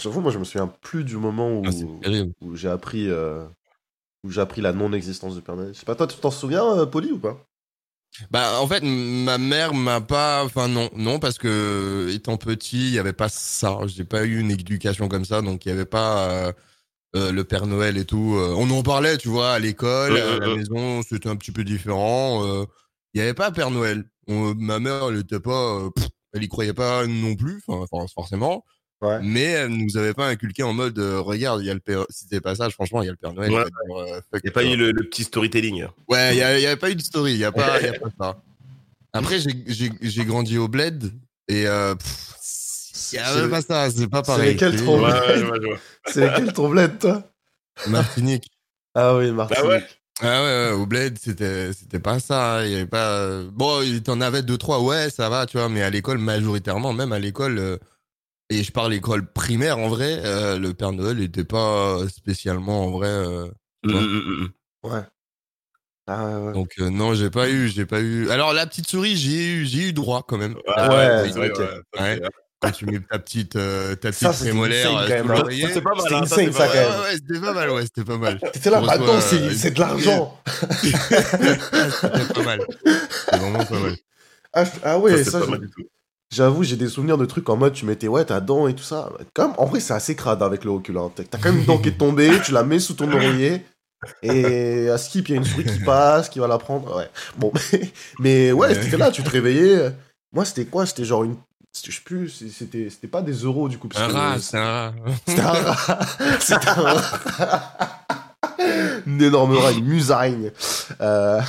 J'avoue, 0.00 0.20
moi, 0.20 0.30
je 0.30 0.38
me 0.38 0.44
souviens 0.44 0.66
plus 0.66 1.04
du 1.04 1.16
moment 1.16 1.50
où, 1.50 1.62
Ah, 1.66 1.70
où 2.42 2.56
j'ai 2.56 2.68
appris, 2.68 3.08
euh, 3.08 3.46
où 4.24 4.30
j'ai 4.30 4.40
appris 4.40 4.60
la 4.60 4.72
non-existence 4.72 5.34
de 5.34 5.40
Père 5.40 5.56
Noël. 5.56 5.72
Je 5.72 5.78
sais 5.78 5.86
pas, 5.86 5.94
toi, 5.94 6.06
tu 6.06 6.18
t'en 6.18 6.30
souviens, 6.30 6.64
euh, 6.78 6.86
Polly, 6.86 7.12
ou 7.12 7.18
pas? 7.18 7.38
Bah, 8.30 8.60
en 8.60 8.66
fait, 8.66 8.82
ma 8.82 9.38
mère 9.38 9.74
m'a 9.74 10.00
pas. 10.00 10.44
Enfin, 10.44 10.68
non, 10.68 10.90
non, 10.94 11.18
parce 11.18 11.38
que 11.38 12.08
étant 12.14 12.36
petit, 12.36 12.88
il 12.88 12.94
y 12.94 12.98
avait 12.98 13.12
pas 13.12 13.28
ça. 13.28 13.78
J'ai 13.86 14.04
pas 14.04 14.24
eu 14.24 14.38
une 14.38 14.50
éducation 14.50 15.08
comme 15.08 15.24
ça, 15.24 15.42
donc 15.42 15.66
il 15.66 15.68
y 15.68 15.72
avait 15.72 15.84
pas 15.84 16.30
euh, 16.30 16.52
euh, 17.16 17.32
le 17.32 17.44
Père 17.44 17.66
Noël 17.66 17.96
et 17.96 18.04
tout. 18.04 18.34
Euh, 18.36 18.54
on 18.56 18.70
en 18.70 18.82
parlait, 18.82 19.16
tu 19.18 19.28
vois, 19.28 19.52
à 19.52 19.58
l'école, 19.58 20.16
à 20.16 20.38
la 20.38 20.54
maison, 20.54 21.02
c'était 21.02 21.28
un 21.28 21.36
petit 21.36 21.52
peu 21.52 21.64
différent. 21.64 22.44
Euh, 22.46 22.64
Il 23.14 23.18
y 23.18 23.22
avait 23.22 23.34
pas 23.34 23.50
Père 23.50 23.70
Noël. 23.70 24.04
On- 24.28 24.54
ma 24.54 24.78
mère, 24.78 25.08
elle 25.08 25.18
était 25.20 25.40
pas. 25.40 25.88
pff, 25.94 26.06
elle 26.34 26.44
y 26.44 26.48
croyait 26.48 26.74
pas 26.74 27.06
non 27.06 27.34
plus, 27.34 27.62
forcément. 28.14 28.62
Ouais. 29.00 29.18
Mais 29.22 29.42
elle 29.42 29.68
nous 29.68 29.96
avait 29.96 30.12
pas 30.14 30.26
inculqué 30.28 30.62
en 30.62 30.72
mode, 30.72 30.98
euh, 30.98 31.20
regarde, 31.20 31.60
il 31.62 31.66
y 31.66 31.70
a 31.70 31.74
le 31.74 31.80
Père. 31.80 32.04
Si 32.10 32.24
c'était 32.24 32.40
pas 32.40 32.54
ça, 32.54 32.68
franchement, 32.70 33.02
il 33.02 33.06
y 33.06 33.08
a 33.08 33.12
le 33.12 33.16
Père 33.18 33.32
Noël. 33.32 33.50
il 33.52 33.54
Ouais. 33.56 34.20
n'y 34.44 34.48
a 34.50 34.52
pas 34.52 34.64
eu 34.64 34.76
le, 34.76 34.90
le 34.90 35.04
petit 35.08 35.24
storytelling. 35.24 35.86
Ouais, 36.08 36.34
il 36.34 36.38
y, 36.38 36.42
a- 36.42 36.58
il 36.58 36.62
y 36.62 36.66
avait 36.66 36.76
pas 36.76 36.90
eu 36.90 36.94
de 36.94 37.02
story, 37.02 37.32
il 37.32 37.38
y 37.38 37.44
a 37.44 37.48
a 37.48 37.52
pas 37.52 38.10
ça. 38.20 38.42
Après, 39.12 39.38
j'ai- 39.38 40.24
grandi 40.24 40.58
au 40.58 40.68
bled 40.68 41.10
et 41.48 41.66
euh, 41.66 41.94
pff, 41.94 42.34
C'est- 43.10 43.48
pas 43.48 43.62
ça, 43.62 43.90
c'est 43.90 44.08
pas 44.08 44.22
pareil. 44.22 44.52
lesquels 44.52 44.72
C'est 44.72 44.84
je 44.84 44.86
vois. 44.86 45.78
C'est 46.06 46.98
toi? 46.98 47.22
Martinique. 47.88 48.50
Ah 48.94 49.16
oui, 49.16 49.30
Martinique. 49.32 49.62
Bah 49.64 49.68
ouais. 49.68 49.86
Ah 50.20 50.42
ouais, 50.42 50.70
ouais, 50.70 50.72
au 50.82 50.86
bled, 50.86 51.18
c'était 51.18 51.72
c'était 51.74 52.00
pas 52.00 52.20
ça. 52.20 52.64
Il 52.66 52.72
y 52.72 52.74
avait 52.74 52.86
pas. 52.86 53.18
euh, 53.18 53.50
Bon, 53.52 53.82
il 53.82 54.02
t'en 54.02 54.20
avait 54.22 54.42
deux 54.42 54.56
trois, 54.56 54.80
ouais, 54.82 55.10
ça 55.10 55.28
va, 55.28 55.44
tu 55.44 55.58
vois. 55.58 55.68
Mais 55.68 55.82
à 55.82 55.90
l'école, 55.90 56.18
majoritairement, 56.18 56.94
même 56.94 57.12
à 57.12 57.18
l'école, 57.18 57.58
euh, 57.58 57.76
et 58.48 58.62
je 58.62 58.72
parle 58.72 58.94
école 58.94 59.30
primaire 59.32 59.78
en 59.78 59.88
vrai, 59.88 60.20
euh, 60.24 60.58
le 60.58 60.72
Père 60.72 60.92
Noël 60.92 61.20
était 61.20 61.44
pas 61.44 62.08
spécialement 62.08 62.86
en 62.86 62.90
vrai. 62.90 63.08
euh, 63.08 63.48
Mm, 63.84 63.92
mm, 63.92 64.42
mm. 64.44 64.48
Ouais. 64.84 65.02
Ah 66.06 66.24
ouais, 66.24 66.46
ouais. 66.46 66.52
Donc 66.54 66.70
euh, 66.78 66.88
non, 66.88 67.14
j'ai 67.14 67.30
pas 67.30 67.50
eu, 67.50 67.68
j'ai 67.68 67.84
pas 67.84 68.00
eu. 68.00 68.30
Alors 68.30 68.52
la 68.52 68.66
petite 68.66 68.88
souris, 68.88 69.16
j'ai 69.16 69.54
eu, 69.54 69.66
j'ai 69.66 69.88
eu 69.88 69.92
droit 69.92 70.24
quand 70.26 70.38
même. 70.38 70.54
Ouais, 70.54 71.32
Ouais, 71.34 71.80
Ouais. 71.98 72.20
Quand 72.60 72.70
tu 72.70 72.86
mets 72.86 73.00
ta 73.00 73.18
petite, 73.18 73.56
euh, 73.56 73.94
ta 73.96 74.10
petite 74.10 74.32
c'était 74.32 74.50
prémolaire 74.50 74.90
insane, 74.90 74.96
euh, 74.96 75.08
quand 75.08 75.14
même, 75.14 75.26
sous 75.26 75.32
hein. 75.32 75.36
l'oreiller. 75.36 75.68
C'est 75.74 75.80
pas 75.82 75.90
mal. 75.90 76.00
C'était 76.02 76.14
hein, 76.14 76.20
insane, 76.22 76.46
c'est 76.46 76.52
ça, 76.52 76.58
pas 76.58 76.68
quand 76.68 76.74
mal. 76.74 76.88
Ouais, 76.88 76.88
même. 76.88 76.96
ouais, 76.96 77.04
ouais, 77.04 77.12
c'était 77.12 77.40
pas 77.40 77.52
mal, 77.52 77.70
ouais, 77.70 77.82
c'était 77.82 78.04
pas 78.04 78.18
mal. 78.18 78.40
T'étais 78.52 78.70
là, 78.70 78.80
maintenant, 78.80 79.06
reçoit, 79.06 79.20
c'est 79.20 79.36
euh, 79.36 79.50
c'est 79.54 79.70
de 79.72 79.80
l'argent. 79.80 80.40
c'était 80.82 82.34
pas 82.34 82.42
mal. 82.42 82.60
C'était 83.24 83.38
vraiment 83.38 83.64
pas 83.64 83.78
mal. 83.78 83.96
Ah, 84.54 84.64
ah 84.84 84.98
ouais, 84.98 85.22
Ça, 85.22 85.40
j'avoue, 86.32 86.64
j'ai 86.64 86.76
des 86.76 86.88
souvenirs 86.88 87.18
de 87.18 87.26
trucs 87.26 87.48
en 87.50 87.56
mode 87.56 87.74
tu 87.74 87.84
mettais 87.84 88.08
ouais 88.08 88.24
ta 88.24 88.40
dent 88.40 88.68
et 88.68 88.74
tout 88.74 88.82
ça. 88.82 89.12
Comme, 89.34 89.52
en 89.58 89.66
vrai, 89.66 89.80
c'est 89.80 89.94
assez 89.94 90.16
crade 90.16 90.42
avec 90.42 90.64
le 90.64 90.70
recul. 90.70 90.96
Hein. 90.96 91.10
T'as 91.14 91.24
quand 91.38 91.50
même 91.50 91.58
une 91.58 91.66
dent 91.66 91.78
qui 91.78 91.90
est 91.90 91.98
tombée, 91.98 92.30
tu 92.42 92.52
la 92.52 92.62
mets 92.62 92.80
sous 92.80 92.94
ton 92.94 93.12
oreiller. 93.12 93.62
Et 94.22 94.88
à 94.88 94.98
skip, 94.98 95.28
il 95.28 95.32
y 95.32 95.34
a 95.34 95.38
une 95.38 95.44
souris 95.44 95.64
qui 95.64 95.80
passe, 95.80 96.28
qui 96.28 96.38
va 96.38 96.46
la 96.46 96.58
prendre. 96.58 96.96
Ouais. 96.96 97.08
Bon, 97.36 97.52
mais, 98.18 98.52
Ouais. 98.52 98.74
c'était 98.74 98.96
là, 98.96 99.10
tu 99.10 99.22
te 99.22 99.30
réveillais. 99.30 99.90
Moi, 100.32 100.44
c'était 100.44 100.64
quoi? 100.64 100.86
C'était 100.86 101.04
genre 101.04 101.24
une. 101.24 101.36
Je 101.84 101.90
sais 101.92 102.00
plus, 102.04 102.28
c'était 102.56 102.88
c'était 102.90 103.06
pas 103.08 103.22
des 103.22 103.32
euros 103.32 103.68
du 103.68 103.78
coup. 103.78 103.88
parce 103.88 104.02
Un 104.02 104.08
rat, 104.16 104.36
c'est 104.40 104.56
un 104.56 104.64
rat. 104.90 104.94
C'était 105.26 105.40
un 105.40 105.52
rat. 105.52 105.98
C'était 106.40 106.68
un 106.68 106.72
rat. 106.74 108.06
Une 109.06 109.22
énorme 109.22 109.56
rat, 109.56 109.72
une 109.72 109.84
musaraigne. 109.84 110.50
Euh, 111.00 111.40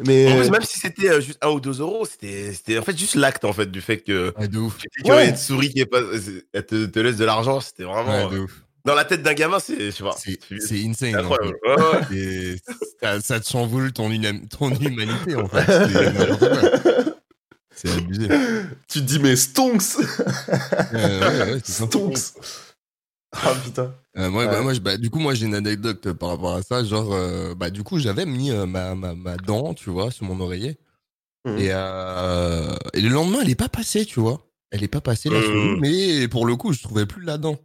mais. 0.00 0.32
En 0.32 0.36
plus, 0.40 0.50
même 0.50 0.62
si 0.62 0.78
c'était 0.80 1.08
euh, 1.10 1.20
juste 1.20 1.38
1 1.42 1.48
ou 1.48 1.60
2 1.60 1.80
euros, 1.80 2.04
c'était 2.10 2.52
c'était 2.52 2.78
en 2.78 2.82
fait 2.82 2.96
juste 2.98 3.14
l'acte 3.14 3.44
en 3.44 3.52
fait 3.52 3.70
du 3.70 3.80
fait 3.80 3.98
que 3.98 4.34
de 4.46 4.58
ouf. 4.58 4.76
tu 4.78 5.10
Ouais. 5.10 5.28
une 5.30 5.36
souris 5.36 5.70
qui 5.70 5.80
est 5.80 5.86
pas, 5.86 6.00
elle 6.52 6.66
te, 6.66 6.86
te 6.86 6.98
laisse 6.98 7.16
de 7.16 7.24
l'argent, 7.24 7.60
c'était 7.60 7.84
vraiment 7.84 8.10
Ouais, 8.10 8.24
euh, 8.24 8.28
de 8.30 8.38
ouf. 8.40 8.62
dans 8.84 8.94
la 8.94 9.04
tête 9.04 9.22
d'un 9.22 9.34
gamin, 9.34 9.58
c'est 9.60 9.78
je 9.86 9.90
sais 9.92 10.02
pas, 10.02 10.16
C'est 10.18 10.38
c'est 10.48 10.60
c'est 10.60 10.84
insane. 10.86 11.14
en 11.16 11.18
incroyable. 11.20 11.56
fait. 12.10 12.56
Ça, 13.00 13.20
ça 13.20 13.40
te 13.40 13.48
chamboule 13.48 13.92
ton, 13.92 14.10
ton 14.50 14.70
humanité 14.74 15.36
en 15.36 15.46
fait. 15.48 15.66
C'est 17.80 17.90
abusé. 17.92 18.28
Tu 18.88 18.98
te 19.00 19.04
dis, 19.04 19.18
mais 19.18 19.36
Stonks 19.36 19.96
ouais, 20.92 21.20
ouais. 21.20 21.60
Stonks 21.64 22.34
Ah 23.32 23.54
putain. 23.64 23.94
Euh, 24.18 24.28
moi, 24.28 24.44
Ouais. 24.44 24.50
bah, 24.50 24.60
moi, 24.62 24.74
je- 24.74 24.80
bah, 24.80 24.96
du 24.96 25.08
coup, 25.08 25.20
moi, 25.20 25.34
j'ai 25.34 25.46
une 25.46 25.54
anecdote 25.54 26.12
par 26.14 26.30
rapport 26.30 26.54
à 26.54 26.62
ça. 26.62 26.82
Genre, 26.82 27.12
euh, 27.12 27.54
bah, 27.54 27.70
du 27.70 27.84
coup, 27.84 27.98
j'avais 28.00 28.26
mis 28.26 28.50
euh, 28.50 28.66
ma, 28.66 28.94
ma, 28.96 29.14
ma 29.14 29.36
dent, 29.36 29.72
tu 29.72 29.88
vois, 29.90 30.10
sur 30.10 30.24
mon 30.26 30.40
oreiller. 30.40 30.78
Mhm. 31.46 31.58
Et, 31.58 31.68
euh, 31.70 32.74
et 32.92 33.00
le 33.00 33.08
lendemain, 33.08 33.38
elle 33.42 33.48
est 33.50 33.54
pas 33.54 33.68
passée, 33.68 34.04
tu 34.04 34.18
vois. 34.20 34.40
Elle 34.72 34.82
est 34.82 34.88
pas 34.88 35.00
passée, 35.00 35.30
la 35.30 35.38
Mhm. 35.38 35.44
souris, 35.46 35.80
mais 35.80 36.28
pour 36.28 36.44
le 36.44 36.56
coup, 36.56 36.72
je 36.72 36.82
trouvais 36.82 37.06
plus 37.06 37.22
la 37.24 37.38
dent. 37.38 37.56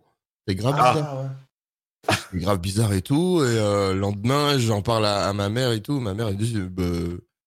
C'est 0.47 0.53
grave 0.55 0.75
Ah. 0.77 0.93
bizarre. 0.93 1.21
ouais. 1.23 2.15
C'est 2.31 2.37
grave 2.39 2.59
bizarre 2.59 2.93
et 2.93 3.01
tout. 3.01 3.39
Et 3.43 3.47
euh, 3.57 3.93
le 3.93 3.99
lendemain, 3.99 4.59
j'en 4.59 4.83
parle 4.83 5.07
à, 5.07 5.27
à 5.27 5.33
ma 5.33 5.49
mère 5.49 5.71
et 5.71 5.81
tout. 5.81 5.99
Ma 5.99 6.13
mère, 6.13 6.27
elle 6.27 6.37
dit, 6.37 6.59
bah, 6.61 6.83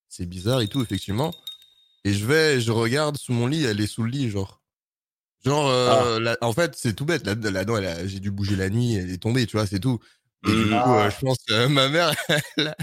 c'est 0.09 0.27
bizarre 0.27 0.61
et 0.61 0.67
tout, 0.69 0.83
effectivement. 0.83 1.33
Et 2.05 2.13
je 2.13 2.25
vais, 2.27 2.61
je 2.61 2.71
regarde 2.73 3.17
sous 3.19 3.33
mon 3.33 3.47
lit, 3.47 3.65
elle 3.65 3.81
est 3.81 3.87
sous 3.87 4.03
le 4.03 4.11
lit, 4.11 4.31
genre. 4.31 4.61
Genre, 5.45 5.69
euh, 5.69 6.19
la- 6.21 6.37
en 6.41 6.53
fait, 6.53 6.75
c'est 6.77 6.95
tout 6.95 7.05
bête. 7.05 7.25
La, 7.27 7.35
la 7.35 7.65
dent, 7.65 7.77
elle 7.77 7.87
a- 7.87 8.07
j'ai 8.07 8.21
dû 8.21 8.31
bouger 8.31 8.57
la 8.57 8.71
nuit, 8.71 8.95
elle 8.97 9.11
est 9.11 9.19
tombée, 9.23 9.47
tu 9.47 9.57
vois, 9.57 9.67
c'est 9.67 9.81
tout. 9.81 9.99
Et 10.47 10.51
du 10.53 10.65
coup, 10.65 10.71
Ah. 10.75 11.07
euh, 11.07 11.11
je 11.11 11.21
pense 11.21 11.37
que 11.47 11.67
ma 11.67 11.89
mère, 11.89 12.13
elle 12.57 12.69
a, 12.69 12.77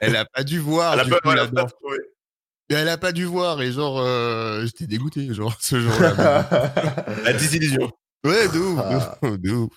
elle 0.00 0.16
a 0.16 0.24
pas 0.24 0.44
dû 0.44 0.58
voir. 0.58 0.94
Elle 0.94 1.00
a 1.00 1.04
pas, 1.04 1.18
coup, 1.20 1.28
ouais, 1.28 1.32
elle 1.34 1.36
la 1.38 1.42
a 1.44 1.46
pas 1.48 1.62
dent. 1.62 1.68
trouvé. 1.68 1.96
Et 2.68 2.74
elle 2.74 2.88
a 2.88 2.98
pas 2.98 3.12
dû 3.12 3.24
voir. 3.24 3.62
Et 3.62 3.70
genre, 3.72 3.98
euh, 4.00 4.64
j'étais 4.66 4.86
dégoûté, 4.86 5.32
genre, 5.34 5.56
ce 5.60 5.80
jour-là. 5.80 6.48
La 7.24 7.32
désillusion. 7.32 7.90
ouais, 8.24 8.48
de 8.48 8.58
ouf, 8.58 8.80
Ah. 8.82 9.18
de 9.22 9.28
ouf, 9.28 9.38
de 9.40 9.50
ouf. 9.52 9.72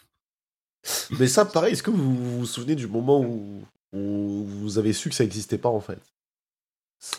Mais 1.20 1.28
ça, 1.28 1.46
pareil, 1.46 1.74
est-ce 1.74 1.84
que 1.84 1.92
vous 1.92 2.40
vous 2.40 2.46
souvenez 2.46 2.76
du 2.76 2.88
moment 2.88 3.20
où, 3.22 3.64
où 3.94 4.46
vous 4.46 4.78
avez 4.78 4.94
su 4.94 5.10
que 5.10 5.16
ça 5.16 5.24
n'existait 5.24 5.58
pas 5.58 5.70
en 5.70 5.82
fait? 5.82 6.00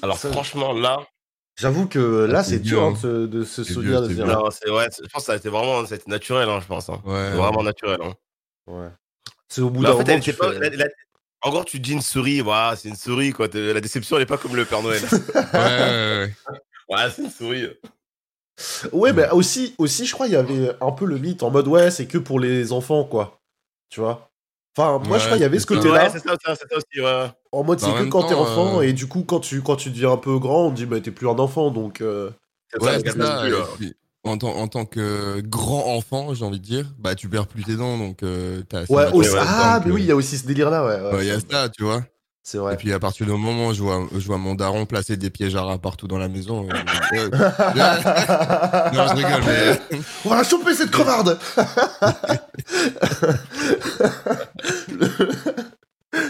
Alors 0.02 0.18
Ça, 0.18 0.30
franchement 0.32 0.72
là, 0.72 1.06
J'avoue 1.60 1.86
que 1.86 2.24
là, 2.24 2.38
Ah, 2.40 2.44
c'est 2.44 2.58
dur 2.58 2.78
dur, 2.80 2.82
hein, 2.84 2.92
de, 2.92 2.96
se- 2.98 3.26
de 3.26 3.44
se 3.44 3.64
C'est 3.64 3.72
souvenir 3.74 4.02
dur, 4.08 4.26
de 4.26 4.32
non, 4.32 4.50
c'est 4.50 4.70
ouais, 4.70 4.86
je 4.96 5.06
pense 5.08 5.22
que 5.22 5.26
ça 5.26 5.32
a 5.32 5.36
été 5.36 5.48
vraiment, 5.48 5.84
ça 5.86 5.94
a 5.94 5.96
été 5.98 6.10
naturel, 6.10 6.48
hein, 6.48 6.58
je 6.60 6.66
pense. 6.66 6.88
hein. 6.88 7.00
Ouais. 7.04 7.30
Vraiment 7.32 7.62
naturel. 7.62 7.98
Hein. 8.02 8.14
Ouais. 8.66 8.88
C'est 9.48 9.60
au 9.60 9.70
bout 9.70 9.82
d'un 9.82 9.92
en 9.92 9.98
fait, 9.98 10.04
moment 10.08 10.20
tu 10.20 10.32
pas. 10.32 10.52
fais- 10.52 10.58
la- 10.70 10.76
la- 10.76 10.90
En 11.42 11.50
gros, 11.50 11.64
tu 11.64 11.78
te 11.78 11.82
dis 11.84 11.92
une 11.92 12.02
souris, 12.02 12.40
voilà, 12.40 12.76
c'est 12.76 12.88
une 12.88 12.96
souris 12.96 13.32
quoi. 13.32 13.48
La 13.52 13.80
déception, 13.80 14.16
elle 14.16 14.22
est 14.22 14.26
pas 14.26 14.36
comme 14.38 14.56
le 14.56 14.64
Père 14.64 14.82
Noël. 14.82 15.00
Ouais, 15.54 15.60
ouais, 15.60 16.18
ouais. 16.18 16.34
ouais, 16.88 17.10
c'est 17.14 17.22
une 17.22 17.30
souris. 17.30 17.66
Ouais, 18.92 19.12
mais 19.12 19.28
aussi, 19.30 19.74
aussi, 19.78 20.04
je 20.06 20.12
crois, 20.12 20.26
il 20.26 20.32
y 20.34 20.36
avait 20.36 20.70
un 20.82 20.92
peu 20.92 21.06
le 21.06 21.18
mythe 21.18 21.42
en 21.42 21.50
mode 21.50 21.66
ouais, 21.68 21.90
c'est 21.90 22.06
que 22.06 22.18
pour 22.18 22.38
les 22.40 22.72
enfants, 22.72 23.04
quoi. 23.04 23.40
Tu 23.88 24.00
vois? 24.00 24.29
Enfin, 24.76 25.02
moi, 25.06 25.18
je 25.18 25.24
crois 25.24 25.36
qu'il 25.36 25.42
y 25.42 25.44
avait 25.44 25.58
ce 25.58 25.66
côté-là, 25.66 26.04
Ouais, 26.04 26.10
c'est 26.10 26.18
ça, 26.20 26.36
c'est 26.40 26.48
ça, 26.48 26.54
c'est 26.56 26.68
ça 26.72 26.76
aussi. 26.78 27.00
Ouais. 27.00 27.30
en 27.52 27.64
mode 27.64 27.80
Bah, 27.80 27.86
c'est 27.98 28.04
que 28.04 28.08
quand 28.08 28.22
t'es 28.24 28.34
enfant, 28.34 28.78
euh, 28.78 28.82
et 28.82 28.92
du 28.92 29.06
coup, 29.08 29.24
quand 29.24 29.40
tu, 29.40 29.62
quand 29.62 29.76
tu 29.76 29.90
deviens 29.90 30.12
un 30.12 30.16
peu 30.16 30.38
grand, 30.38 30.66
on 30.66 30.70
te 30.70 30.76
dit, 30.76 30.86
bah, 30.86 31.00
t'es 31.00 31.10
plus 31.10 31.28
un 31.28 31.38
enfant, 31.38 31.70
donc. 31.70 32.00
euh, 32.00 32.30
C'est 32.72 32.80
Ouais, 32.82 32.92
ça, 32.92 33.00
c'est 33.12 33.20
ça. 33.20 33.74
plus, 33.76 33.94
en, 34.22 34.38
tant, 34.38 34.54
en 34.54 34.68
tant 34.68 34.84
que 34.84 35.40
grand 35.40 35.96
enfant, 35.96 36.34
j'ai 36.34 36.44
envie 36.44 36.60
de 36.60 36.64
dire, 36.64 36.86
bah 36.98 37.14
tu 37.16 37.28
perds 37.28 37.46
plus 37.48 37.64
tes 37.64 37.74
dents, 37.74 37.98
donc 37.98 38.22
euh, 38.22 38.62
t'as. 38.68 38.86
ça 38.86 38.92
Ouais, 38.92 39.10
aussi- 39.12 39.30
ah, 39.36 39.78
donc, 39.78 39.86
mais 39.86 39.90
euh, 39.90 39.94
oui, 39.94 40.02
il 40.02 40.06
y 40.06 40.12
a 40.12 40.16
aussi 40.16 40.38
ce 40.38 40.46
délire-là, 40.46 40.84
ouais. 40.84 41.00
ouais, 41.10 41.16
ouais, 41.16 41.24
il 41.24 41.28
y 41.28 41.30
a 41.32 41.40
ça, 41.40 41.68
tu 41.68 41.82
vois. 41.82 42.04
C'est 42.42 42.58
vrai. 42.58 42.74
Et 42.74 42.76
puis 42.76 42.92
à 42.92 42.98
partir 42.98 43.26
du 43.26 43.32
moment 43.32 43.68
où 43.68 43.74
je 43.74 43.82
vois, 43.82 44.06
je 44.12 44.26
vois 44.26 44.38
mon 44.38 44.54
daron 44.54 44.86
placer 44.86 45.16
des 45.16 45.30
pièges 45.30 45.56
à 45.56 45.62
rats 45.62 45.78
partout 45.78 46.08
dans 46.08 46.18
la 46.18 46.28
maison. 46.28 46.66
euh, 46.68 46.72
euh, 47.12 47.28
non, 48.94 49.06
je 49.08 49.14
rigole, 49.14 49.42
mais. 49.46 49.80
On 50.24 50.30
va 50.30 50.36
la 50.38 50.44
choper 50.44 50.74
cette 50.74 50.90
crevarde 50.90 51.38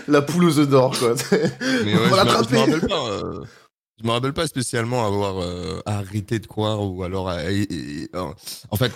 La 0.08 0.22
poule 0.22 0.44
aux 0.44 0.58
œufs 0.58 0.68
d'or, 0.68 0.96
quoi. 0.98 1.14
Mais 1.32 1.94
ouais, 1.94 2.00
On 2.06 2.10
va 2.10 2.24
l'attraper 2.24 2.56
rappelle 2.58 2.80
pas. 2.86 3.08
euh, 3.10 3.44
je 4.02 4.06
me 4.06 4.12
rappelle 4.12 4.32
pas 4.32 4.46
spécialement 4.46 5.06
avoir 5.06 5.42
euh, 5.42 5.80
arrêté 5.86 6.38
de 6.38 6.46
croire 6.46 6.82
ou 6.82 7.02
alors 7.02 7.30
euh, 7.30 7.64
en 8.70 8.76
fait 8.76 8.92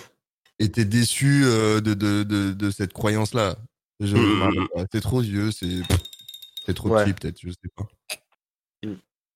été 0.59 0.85
déçu 0.85 1.43
euh, 1.45 1.79
de, 1.79 1.93
de, 1.93 2.23
de, 2.23 2.51
de 2.51 2.71
cette 2.71 2.93
croyance 2.93 3.33
là. 3.33 3.55
Pas. 4.01 4.49
C'est 4.91 5.01
trop 5.01 5.21
vieux, 5.21 5.51
c'est 5.51 5.67
c'est 6.65 6.73
trop 6.73 6.89
Ouais. 6.89 7.03
petit 7.03 7.13
peut-être, 7.13 7.39
je 7.41 7.49
sais 7.49 7.69
pas. 7.75 7.87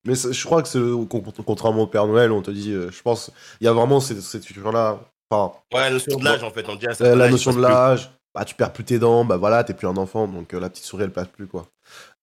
Mais 0.06 0.16
c'est- 0.16 0.32
je 0.32 0.46
crois 0.46 0.62
que 0.62 0.70
c'est 0.70 0.80
con- 1.10 1.24
contrairement 1.46 1.84
au 1.84 1.88
Père 1.88 2.08
Noël, 2.08 2.32
on 2.32 2.42
te 2.42 2.52
dit, 2.52 2.72
euh, 2.72 2.90
je 2.90 3.02
pense, 3.02 3.32
il 3.60 3.66
y 3.66 3.68
a 3.68 3.74
vraiment 3.74 4.00
cette, 4.00 4.22
cette 4.22 4.46
culture-là. 4.46 5.00
Enfin, 5.30 5.54
Ouais, 5.74 5.82
la 5.82 5.90
notion 5.92 6.18
de 6.18 6.24
l'âge 6.24 6.44
en 6.44 6.52
fait. 6.52 6.68
On 6.70 6.76
dit 6.76 6.88
à 6.88 6.92
un 6.92 7.06
euh, 7.06 7.16
la 7.16 7.30
notion 7.30 7.54
de 7.54 7.62
l'âge, 7.62 8.10
bah, 8.34 8.46
tu 8.46 8.56
perds 8.56 8.72
plus 8.74 8.86
tes 8.86 8.98
dents, 8.98 9.26
bah 9.26 9.38
voilà, 9.38 9.64
t'es 9.64 9.74
plus 9.74 9.88
un 9.88 9.98
enfant, 9.98 10.28
donc 10.28 10.54
euh, 10.54 10.60
la 10.60 10.70
petite 10.70 10.86
souris 10.86 11.04
elle 11.04 11.12
passe 11.12 11.28
plus, 11.28 11.48
quoi. 11.48 11.68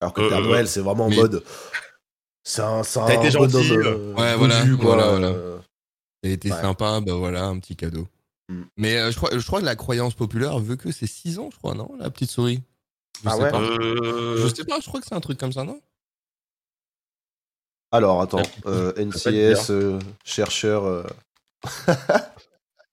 Alors 0.00 0.14
que 0.14 0.20
le 0.22 0.26
Euh, 0.26 0.30
Père 0.30 0.38
euh, 0.38 0.42
Noël, 0.44 0.66
c'est 0.68 0.80
vraiment 0.80 1.06
en 1.06 1.10
mais- 1.10 1.16
mode. 1.16 1.44
C'est 2.44 2.62
un, 2.62 2.82
c'est 2.82 3.00
T'as 3.00 3.14
été 3.14 3.26
un 3.26 3.30
gentil, 3.30 3.52
bonhomme, 3.52 3.82
euh. 3.82 3.84
euh, 3.86 4.14
Ouais, 4.14 4.36
voilà, 4.36 4.60
dodu, 4.60 4.76
quoi, 4.76 4.94
voilà, 4.94 5.10
voilà. 5.10 5.26
euh, 5.28 5.58
a 6.24 6.28
été 6.28 6.50
Ouais. 6.50 6.60
sympa, 6.60 7.00
bah 7.00 7.14
voilà, 7.14 7.44
un 7.44 7.58
petit 7.58 7.76
cadeau. 7.76 8.06
Mm. 8.48 8.62
Mais 8.78 8.96
euh, 8.96 9.10
je, 9.10 9.16
crois, 9.16 9.30
je 9.36 9.46
crois 9.46 9.60
que 9.60 9.64
la 9.66 9.76
croyance 9.76 10.14
populaire 10.14 10.58
veut 10.58 10.76
que 10.76 10.90
c'est 10.92 11.06
6 11.08 11.38
ans, 11.38 11.50
je 11.52 11.58
crois, 11.58 11.74
non 11.74 11.90
La 11.98 12.08
petite 12.10 12.30
souris? 12.30 12.62
Je 13.22 13.28
Ah 13.28 13.36
sais 13.36 13.42
ouais 13.42 13.50
pas. 13.50 13.58
plus. 13.60 14.00
Euh, 14.02 14.36
Je 14.48 14.54
sais 14.54 14.64
pas, 14.64 14.78
je 14.80 14.86
crois 14.86 15.00
que 15.00 15.06
c'est 15.06 15.14
un 15.14 15.20
truc 15.20 15.38
comme 15.38 15.52
ça, 15.52 15.64
non? 15.64 15.80
Alors, 17.92 18.20
attends, 18.20 18.42
euh, 18.66 18.92
NCS, 18.96 19.70
euh, 19.70 19.98
chercheur. 20.24 20.84
euh, 20.84 21.04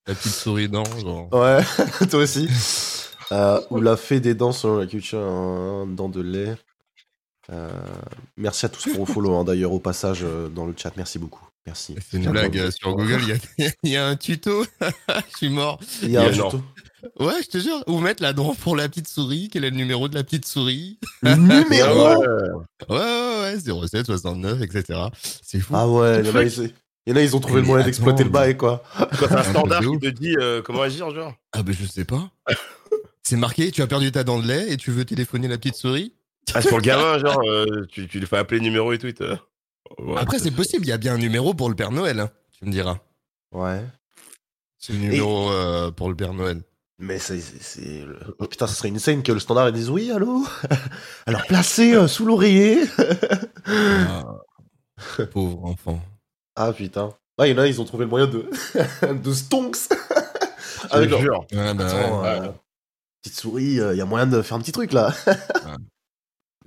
La 0.06 0.16
petite 0.16 0.34
souris 0.34 0.70
dent, 0.70 0.84
genre. 1.00 1.34
Ouais, 1.34 1.60
toi 2.10 2.20
aussi. 2.20 2.50
Euh, 3.32 3.60
ou 3.70 3.80
la 3.82 3.96
fée 3.98 4.20
des 4.20 4.36
dents 4.36 4.52
selon 4.52 4.78
la 4.78 4.86
culture, 4.86 5.20
un 5.20 5.88
dent 5.88 6.10
de 6.10 6.22
lait. 6.22 6.56
Euh, 7.50 7.70
merci 8.38 8.66
à 8.66 8.70
tous 8.70 8.84
pour 8.94 9.06
vos 9.06 9.14
follow, 9.14 9.36
hein, 9.36 9.44
d'ailleurs, 9.44 9.72
au 9.72 9.80
passage 9.80 10.20
euh, 10.24 10.48
dans 10.50 10.66
le 10.66 10.74
chat. 10.78 10.92
Merci 10.98 11.20
beaucoup. 11.20 11.46
Merci. 11.66 11.96
C'est 12.10 12.18
une 12.18 12.30
blague. 12.30 12.70
Sur 12.72 12.94
Google, 12.96 13.22
il 13.58 13.64
y 13.64 13.68
a, 13.68 13.72
il 13.84 13.92
y 13.92 13.98
a 13.98 14.08
un 14.08 14.16
tuto. 14.16 14.66
je 14.82 15.38
suis 15.38 15.50
mort. 15.50 15.80
Il 16.02 16.12
y 16.12 16.18
a 16.18 16.24
un 16.24 16.32
tuto. 16.32 16.62
Ouais, 17.20 17.42
je 17.44 17.50
te 17.50 17.58
jure. 17.58 17.84
Ou 17.88 18.00
mettre 18.00 18.22
la 18.24 18.34
dent 18.34 18.56
pour 18.56 18.76
la 18.76 18.88
petite 18.88 19.08
souris. 19.08 19.50
Quel 19.52 19.64
est 19.64 19.70
le 19.70 19.76
numéro 19.76 20.08
de 20.08 20.16
la 20.16 20.24
petite 20.24 20.46
souris 20.46 21.00
Le 21.22 21.36
numéro 21.36 22.20
ouais. 22.20 22.48
Ouais, 22.90 22.98
ouais, 22.98 23.56
ouais. 23.76 23.88
07, 23.88 24.06
69, 24.06 24.62
etc. 24.62 25.00
C'est 25.42 25.60
fou. 25.60 25.74
Ah 25.76 25.88
ouais, 25.88 26.20
il 26.22 26.28
y 26.28 26.30
en 26.30 26.36
a, 26.36 26.44
ils, 26.44 26.74
il 27.06 27.10
y 27.10 27.14
en 27.14 27.16
a, 27.18 27.22
ils 27.22 27.36
ont 27.36 27.40
trouvé 27.40 27.56
Mais 27.56 27.62
le 27.62 27.68
moyen 27.68 27.86
d'exploiter 27.86 28.24
le 28.24 28.30
bail, 28.30 28.58
quoi. 28.58 28.84
Quand 28.98 29.28
t'as 29.28 29.36
un 29.36 29.40
Un 29.40 29.44
standard 29.44 29.82
qui 29.82 30.00
te 30.00 30.08
dit 30.08 30.36
euh, 30.40 30.62
comment 30.62 30.82
agir, 30.82 31.10
genre. 31.14 31.34
Ah, 31.52 31.64
ben 31.64 31.74
je 31.74 31.86
sais 31.86 32.06
pas. 32.06 32.30
C'est 33.24 33.38
marqué, 33.38 33.72
tu 33.72 33.82
as 33.82 33.88
perdu 33.88 34.12
ta 34.12 34.24
dent 34.24 34.40
de 34.40 34.48
lait 34.48 34.72
et 34.72 34.78
tu 34.78 34.92
veux 34.92 35.06
téléphoner 35.06 35.48
la 35.48 35.58
petite 35.58 35.76
souris? 35.76 36.14
Ah, 36.54 36.62
c'est 36.62 36.70
pour 36.70 36.78
le 36.80 36.84
gamin, 36.84 37.20
genre, 37.20 37.42
euh, 37.48 37.86
tu, 37.90 38.08
tu 38.08 38.20
lui 38.20 38.28
fais 38.28 38.38
appeler 38.38 38.60
le 38.60 38.66
numéro 38.66 38.92
et 38.92 38.98
tout. 38.98 39.08
Ouais, 39.08 40.18
Après, 40.18 40.40
c'est 40.40 40.52
possible, 40.52 40.86
il 40.86 40.90
y 40.90 40.92
a 40.92 40.98
bien 40.98 41.14
un 41.16 41.18
numéro 41.18 41.54
pour 41.54 41.70
le 41.70 41.76
Père 41.76 41.92
Noël, 41.92 42.20
hein, 42.20 42.30
tu 42.58 42.66
me 42.66 42.72
diras. 42.72 43.00
Ouais. 43.54 43.82
C'est 44.78 44.94
le 44.94 45.00
numéro 45.00 45.50
euh, 45.52 45.92
pour 45.92 46.10
le 46.10 46.16
Père 46.16 46.34
Noël. 46.34 46.62
Mais 47.00 47.18
c'est. 47.20 47.42
oh, 48.40 48.46
Putain, 48.48 48.68
ça 48.68 48.74
serait 48.76 48.90
une 48.90 49.00
scène 49.00 49.24
que 49.24 49.32
le 49.32 49.40
standard 49.40 49.72
disent 49.72 49.90
oui, 49.90 50.12
allô? 50.12 50.46
Alors 51.26 51.44
placé 51.48 51.94
euh, 51.96 52.08
sous 52.08 52.26
l'oreiller. 52.26 52.84
Ah, 53.68 54.24
pauvre 55.32 55.66
enfant. 55.66 56.00
Ah 56.56 56.72
putain. 56.72 57.10
Ah, 57.40 57.48
il 57.48 57.56
y 57.56 57.60
en 57.60 57.64
a, 57.64 57.68
ils 57.68 57.82
ont 57.82 57.86
trouvé 57.86 58.04
le 58.06 58.12
moyen 58.12 58.28
de. 58.28 58.48
de 59.24 59.34
stonks 59.34 59.76
Avec 60.92 61.10
leur- 61.10 61.20
jure. 61.20 61.48
Ouais, 61.52 61.74
bah 61.74 61.88
Attends, 61.88 62.22
ouais. 62.22 62.28
euh, 62.28 62.52
petite 63.24 63.40
souris, 63.40 63.64
il 63.80 63.96
y 63.98 64.02
a 64.02 64.06
moyen 64.06 64.28
de 64.28 64.40
faire 64.44 64.56
un 64.58 64.60
petit 64.60 64.72
truc 64.72 64.94
là. 64.94 65.12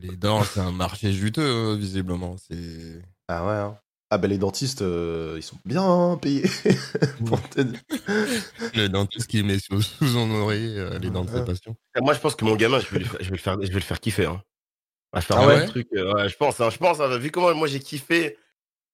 Les 0.01 0.17
dents, 0.17 0.43
c'est 0.43 0.59
un 0.59 0.73
marché 0.73 1.13
juteux, 1.13 1.41
euh, 1.41 1.77
visiblement. 1.77 2.35
C'est. 2.37 3.01
Ah 3.29 3.47
ouais. 3.47 3.53
hein. 3.53 3.79
Ah 4.11 4.19
bah 4.19 4.29
les 4.29 4.39
dentistes, 4.39 4.83
euh, 4.83 5.35
ils 5.37 5.43
sont 5.43 5.59
bien 5.65 6.19
payés. 6.23 6.45
Pour 7.27 7.41
te 7.49 7.61
dire. 7.61 7.81
Le 8.75 8.87
dentiste 8.89 9.27
qui 9.27 9.43
met 9.43 9.59
sous, 9.59 9.83
sous 9.83 10.07
son 10.07 10.31
oreiller 10.31 10.79
euh, 10.79 10.99
les 10.99 11.11
dents 11.11 11.25
de 11.25 11.31
ses 11.31 11.45
patients. 11.45 11.77
Moi, 12.01 12.15
je 12.15 12.21
pense 12.21 12.37
que 12.37 12.45
mon 12.45 12.55
gamin, 12.57 12.79
je 12.79 12.89
vais, 12.89 12.99
lui 12.99 13.05
faire- 13.05 13.21
je 13.21 13.25
vais 13.31 13.37
le 13.37 13.43
faire, 13.43 13.55
je 13.61 13.67
vais 13.69 13.75
le 13.75 13.81
faire 13.81 14.01
kiffer. 14.01 14.27
Hein. 14.27 14.43
Faire 15.21 15.39
Ah 15.39 15.45
un 15.47 15.47
ouais? 15.47 15.67
truc. 15.67 15.89
euh, 15.95 16.13
ouais, 16.15 16.29
je 16.29 16.37
pense. 16.37 16.61
hein, 16.61 16.71
je 16.71 16.77
pense. 16.79 17.01
hein, 17.01 17.17
vu 17.19 17.31
comment 17.31 17.53
moi 17.55 17.67
j'ai 17.69 17.81
kiffé, 17.81 18.37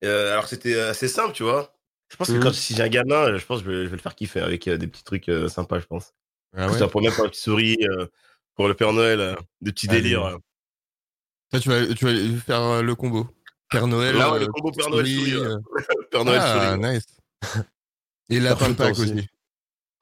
euh, 0.05 0.33
alors 0.33 0.45
que 0.45 0.51
c'était 0.51 0.79
assez 0.81 1.09
simple, 1.09 1.33
tu 1.35 1.43
vois. 1.43 1.75
Je 2.11 2.17
pense 2.17 2.29
que 2.29 2.35
Mhm. 2.35 2.43
quand 2.45 2.53
si 2.55 2.75
j'ai 2.75 2.83
un 2.83 2.89
gamin, 2.89 3.37
je 3.37 3.45
pense 3.45 3.61
que 3.63 3.67
je 3.67 3.71
vais, 3.71 3.85
je 3.85 3.89
vais 3.91 3.97
le 3.97 4.03
faire 4.03 4.15
kiffer 4.15 4.41
avec 4.41 4.69
euh, 4.69 4.79
des 4.79 4.87
petits 4.87 5.05
trucs 5.05 5.29
euh, 5.29 5.49
sympas, 5.49 5.81
je 5.81 5.87
pense. 5.87 6.15
Ah 6.57 6.71
ouais 6.71 6.79
ça 6.79 6.87
pour 6.89 7.03
même 7.03 7.13
pour 7.13 7.25
la 7.25 7.31
petite 7.31 7.43
souris, 7.43 7.77
euh, 7.83 8.07
pour 8.55 8.69
le 8.69 8.75
Père 8.75 8.93
Noël, 8.93 9.21
euh, 9.21 9.35
des 9.61 9.73
petits 9.73 9.89
délires. 9.89 10.25
euh. 10.27 10.37
Toi, 11.51 11.61
tu 11.61 11.69
vas, 11.69 11.87
tu 11.95 12.05
vas 12.07 12.41
faire 12.41 12.61
euh, 12.61 12.83
le 12.83 12.95
combo? 12.95 13.27
Père 13.73 13.87
Noël. 13.87 14.17
Là, 14.17 14.31
ouais, 14.33 14.39
le 14.41 14.45
euh, 14.45 14.49
combo 14.49 14.71
Père 14.73 14.91
Noël 14.91 15.07
souris, 15.07 15.37
ouais. 15.37 15.43
euh, 15.47 15.57
Père 16.11 16.25
Noël 16.25 16.41
ah, 16.43 16.75
souris. 16.77 16.95
nice. 16.95 17.05
Et 18.31 18.41
lapin 18.41 18.69
de 18.69 18.75
Pâques 18.75 18.99
aussi. 18.99 19.27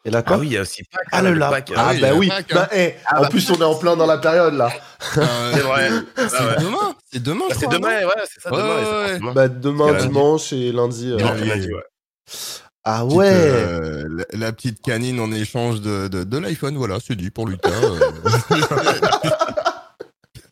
Et 0.05 0.11
là 0.11 0.19
Ah 0.21 0.23
quoi 0.23 0.39
oui, 0.39 0.47
il 0.49 0.53
y 0.55 0.57
a 0.59 0.63
aussi 0.63 0.83
Pâques. 0.85 1.07
Ah 1.13 1.19
hein, 1.19 1.31
le. 1.31 1.39
Pâques, 1.39 1.73
Ah 1.77 1.89
Ah 1.91 1.95
bah 2.01 2.15
oui. 2.15 2.29
Bah, 2.29 2.63
hein. 2.63 2.69
eh, 2.73 2.95
Ah 3.07 3.19
en 3.19 3.23
bah, 3.23 3.29
plus 3.29 3.51
on 3.51 3.55
est 3.57 3.65
en 3.65 3.75
plein 3.75 3.97
dans 3.97 4.07
la 4.07 4.19
période 4.19 4.55
là. 4.55 4.71
Ah, 5.17 5.51
C'est 5.55 5.61
vrai. 5.61 5.91
C'est 6.17 6.61
demain. 6.63 6.95
C'est 7.13 7.23
demain, 7.23 7.45
je 7.51 7.55
Ah, 7.55 7.59
C'est 7.61 7.69
demain, 7.71 7.89
ouais, 8.07 8.25
c'est 8.27 8.41
ça, 8.41 8.51
demain. 9.19 9.33
Bah 9.35 9.49
dimanche 9.49 10.53
et 10.53 10.73
lundi. 10.73 11.11
euh, 11.13 11.19
lundi. 11.19 11.73
ouais. 11.75 11.83
Ah 12.83 13.03
Petite, 13.05 13.19
ouais. 13.19 13.29
euh, 13.31 14.05
la, 14.11 14.25
la 14.39 14.53
petite 14.53 14.81
canine 14.81 15.21
en 15.21 15.31
échange 15.33 15.83
de, 15.83 16.09
de, 16.09 16.25
de 16.25 16.39
l'iPhone, 16.39 16.77
voilà, 16.79 16.97
c'est 17.07 17.15
dit 17.15 17.31
pour 17.31 17.47
Lucas. 17.47 17.69
euh. 17.69 17.99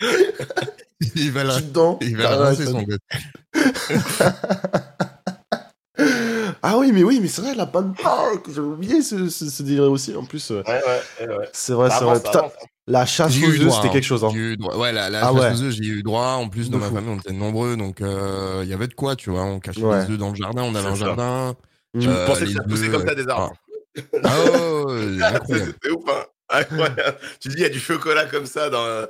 il 1.18 1.32
va, 1.32 1.44
la, 1.44 1.60
dent. 1.60 1.98
il 2.02 2.16
va 2.16 2.36
lancer 2.36 2.64
raison. 2.64 2.80
son 2.80 2.82
gosse. 2.84 2.98
Ah 6.62 6.76
oui, 6.76 6.90
mais 6.92 7.02
oui, 7.04 7.18
mais 7.20 7.28
c'est 7.28 7.40
vrai, 7.42 7.54
la 7.54 7.66
bonne 7.66 7.94
Park. 7.94 8.46
J'ai 8.52 8.60
oublié 8.60 9.00
ce, 9.02 9.28
ce, 9.28 9.48
ce 9.48 9.62
délire 9.62 9.84
aussi. 9.90 10.14
En 10.16 10.24
plus, 10.24 10.50
euh, 10.50 10.62
Ouais, 10.66 10.80
ouais, 11.20 11.26
ouais, 11.26 11.36
ouais. 11.38 11.48
c'est 11.52 11.72
vrai, 11.72 11.88
c'est 11.90 12.04
vrai. 12.04 12.20
Putain, 12.20 12.50
la 12.88 13.06
chasse 13.06 13.32
J'ai 13.32 13.46
aux 13.46 13.50
eu 13.50 13.54
œufs, 13.54 13.60
droit, 13.66 13.76
c'était 13.76 13.88
hein. 13.88 13.92
quelque 13.92 14.04
chose. 14.04 14.24
Hein. 14.24 14.30
J'ai 14.32 14.38
eu 14.38 14.56
droit. 14.56 14.76
Ouais, 14.76 14.92
la, 14.92 15.08
la 15.08 15.20
Ah 15.20 15.32
chasse 15.32 15.34
ouais. 15.34 15.52
aux 15.52 15.62
œufs, 15.68 15.70
j'ai 15.74 15.84
eu 15.84 16.02
droit. 16.02 16.32
En 16.32 16.48
plus, 16.48 16.68
dans 16.70 16.78
De 16.78 16.82
ma 16.82 16.88
fou. 16.88 16.94
famille, 16.96 17.10
on 17.10 17.18
était 17.18 17.32
nombreux, 17.32 17.76
donc 17.76 18.00
euh, 18.00 18.60
il 18.64 18.68
y 18.68 18.74
avait 18.74 18.88
de 18.88 18.94
quoi, 18.94 19.14
tu 19.16 19.30
vois. 19.30 19.44
On 19.44 19.60
cachait 19.60 19.80
Ouais. 19.82 20.04
les 20.04 20.12
œufs 20.12 20.18
dans 20.18 20.30
le 20.30 20.34
jardin, 20.36 20.62
on 20.62 20.74
un 20.74 20.82
ça. 20.82 20.94
jardin. 20.94 21.54
Je 21.94 22.08
Euh, 22.10 22.26
pensais 22.26 22.44
que 22.44 22.52
ça 22.52 22.62
poussait 22.68 22.88
comme 22.88 23.06
ça 23.06 23.14
des 23.14 23.28
arbres. 23.28 23.52
Ah, 24.24 24.34
oh. 24.56 24.86
C'est 25.48 25.90
ouf, 25.90 26.04
hein. 26.08 26.24
Incroyable. 26.50 27.18
Tu 27.40 27.48
dis, 27.48 27.54
il 27.58 27.62
y 27.62 27.66
a 27.66 27.70
du 27.70 27.80
chocolat 27.80 28.26
comme 28.26 28.46
ça 28.46 28.68
dans. 28.70 28.84
euh, 28.84 29.06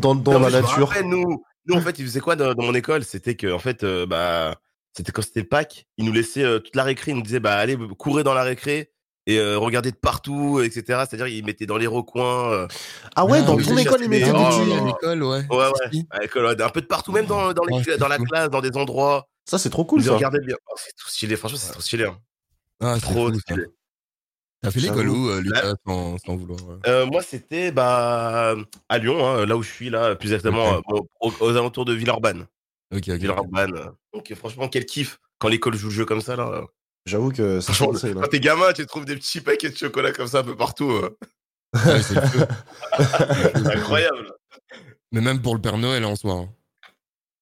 Dans, 0.00 0.14
dans 0.14 0.32
Non, 0.34 0.48
la 0.48 0.60
nature. 0.62 0.88
rappelle, 0.88 1.06
nous, 1.08 1.44
nous, 1.66 1.74
en 1.76 1.80
fait, 1.80 1.98
ils 1.98 2.04
faisaient 2.06 2.20
quoi 2.20 2.36
dans, 2.36 2.54
dans 2.54 2.62
mon 2.64 2.74
école? 2.74 3.04
C'était 3.04 3.34
que, 3.34 3.52
en 3.52 3.58
fait, 3.58 3.84
euh, 3.84 4.06
bah, 4.06 4.56
c'était 4.96 5.12
quand 5.12 5.22
c'était 5.22 5.44
Pâques, 5.44 5.86
ils 5.96 6.04
nous 6.04 6.12
laissaient 6.12 6.44
euh, 6.44 6.58
toute 6.58 6.74
la 6.76 6.82
récré, 6.84 7.12
ils 7.12 7.16
nous 7.16 7.22
disaient, 7.22 7.40
bah, 7.40 7.56
allez, 7.56 7.76
courez 7.98 8.22
dans 8.24 8.34
la 8.34 8.42
récré 8.42 8.90
et 9.26 9.38
euh, 9.38 9.58
regardez 9.58 9.90
de 9.90 9.96
partout, 9.96 10.60
etc. 10.60 11.04
C'est-à-dire, 11.08 11.26
ils 11.26 11.44
mettaient 11.44 11.66
dans 11.66 11.76
les 11.76 11.86
recoins. 11.86 12.50
euh, 12.52 12.66
Ah 13.14 13.26
ouais, 13.26 13.42
dans 13.42 13.56
ton 13.56 13.76
école, 13.76 14.00
ils 14.02 14.08
mettaient 14.08 14.30
à 14.30 14.84
l'école, 14.84 15.22
ouais. 15.22 15.44
Ouais, 15.50 15.56
ouais. 15.66 16.00
À 16.10 16.20
l'école, 16.20 16.46
ouais, 16.46 16.62
un 16.62 16.68
peu 16.70 16.80
de 16.80 16.86
partout, 16.86 17.12
même 17.12 17.26
dans, 17.26 17.52
dans, 17.52 17.64
les, 17.64 17.82
c'est 17.84 17.98
dans 17.98 18.08
la 18.08 18.18
classe, 18.18 18.48
dans 18.50 18.60
des 18.62 18.76
endroits. 18.76 19.28
Ça, 19.44 19.58
c'est 19.58 19.70
trop 19.70 19.82
Ils 19.82 19.86
cool, 19.86 19.98
nous 20.00 20.06
ça. 20.06 20.14
regardaient 20.14 20.40
bien. 20.40 20.56
Oh, 20.70 20.74
c'est 20.76 20.94
trop 20.96 21.08
stylé, 21.10 21.36
franchement, 21.36 21.58
c'est 21.60 21.72
trop 21.72 21.80
stylé. 21.80 22.04
hein. 22.04 22.18
Ah, 22.80 22.96
Trop 23.00 23.30
ça. 23.32 23.54
T'as 24.60 24.70
fait 24.72 24.80
l'école 24.80 25.08
où, 25.08 25.28
euh, 25.28 25.40
Lucas, 25.40 25.74
sans, 25.86 26.18
sans 26.18 26.36
vouloir 26.36 26.58
euh, 26.70 26.78
Euh, 26.86 27.06
moi, 27.06 27.22
c'était 27.22 27.70
bah, 27.70 28.56
à 28.88 28.98
Lyon, 28.98 29.24
hein, 29.26 29.46
là 29.46 29.56
où 29.56 29.62
je 29.62 29.70
suis, 29.70 29.88
là, 29.90 30.16
plus 30.16 30.32
exactement 30.32 30.80
aux, 30.88 31.06
aux 31.40 31.50
alentours 31.50 31.84
de 31.84 31.92
Villeurbanne. 31.92 32.46
Ok, 32.92 32.98
ok. 33.02 33.08
ok. 33.10 33.14
Villeurbanne. 33.20 33.90
Donc, 34.12 34.34
franchement, 34.34 34.68
quel 34.68 34.84
kiff 34.84 35.18
quand 35.38 35.48
l'école 35.48 35.76
joue 35.76 35.88
le 35.88 35.94
jeu 35.94 36.04
comme 36.04 36.20
ça. 36.20 36.34
Là. 36.34 36.62
J'avoue 37.06 37.30
que 37.30 37.60
ça 37.60 37.72
change, 37.72 38.00
quand 38.12 38.26
t'es 38.28 38.40
gamin, 38.40 38.72
tu 38.72 38.84
trouves 38.86 39.04
des 39.04 39.14
petits 39.16 39.40
paquets 39.40 39.70
de 39.70 39.76
chocolat 39.76 40.10
comme 40.12 40.26
ça 40.26 40.40
un 40.40 40.44
peu 40.44 40.56
partout. 40.56 40.90
euh. 40.90 41.16
Ouais, 41.86 42.02
c'est 42.02 42.16
incroyable. 43.70 44.32
Mais 45.12 45.20
même 45.20 45.40
pour 45.40 45.54
le 45.54 45.60
Père 45.60 45.78
Noël 45.78 46.04
en 46.04 46.16
soi. 46.16 46.34
hein. 46.34 46.48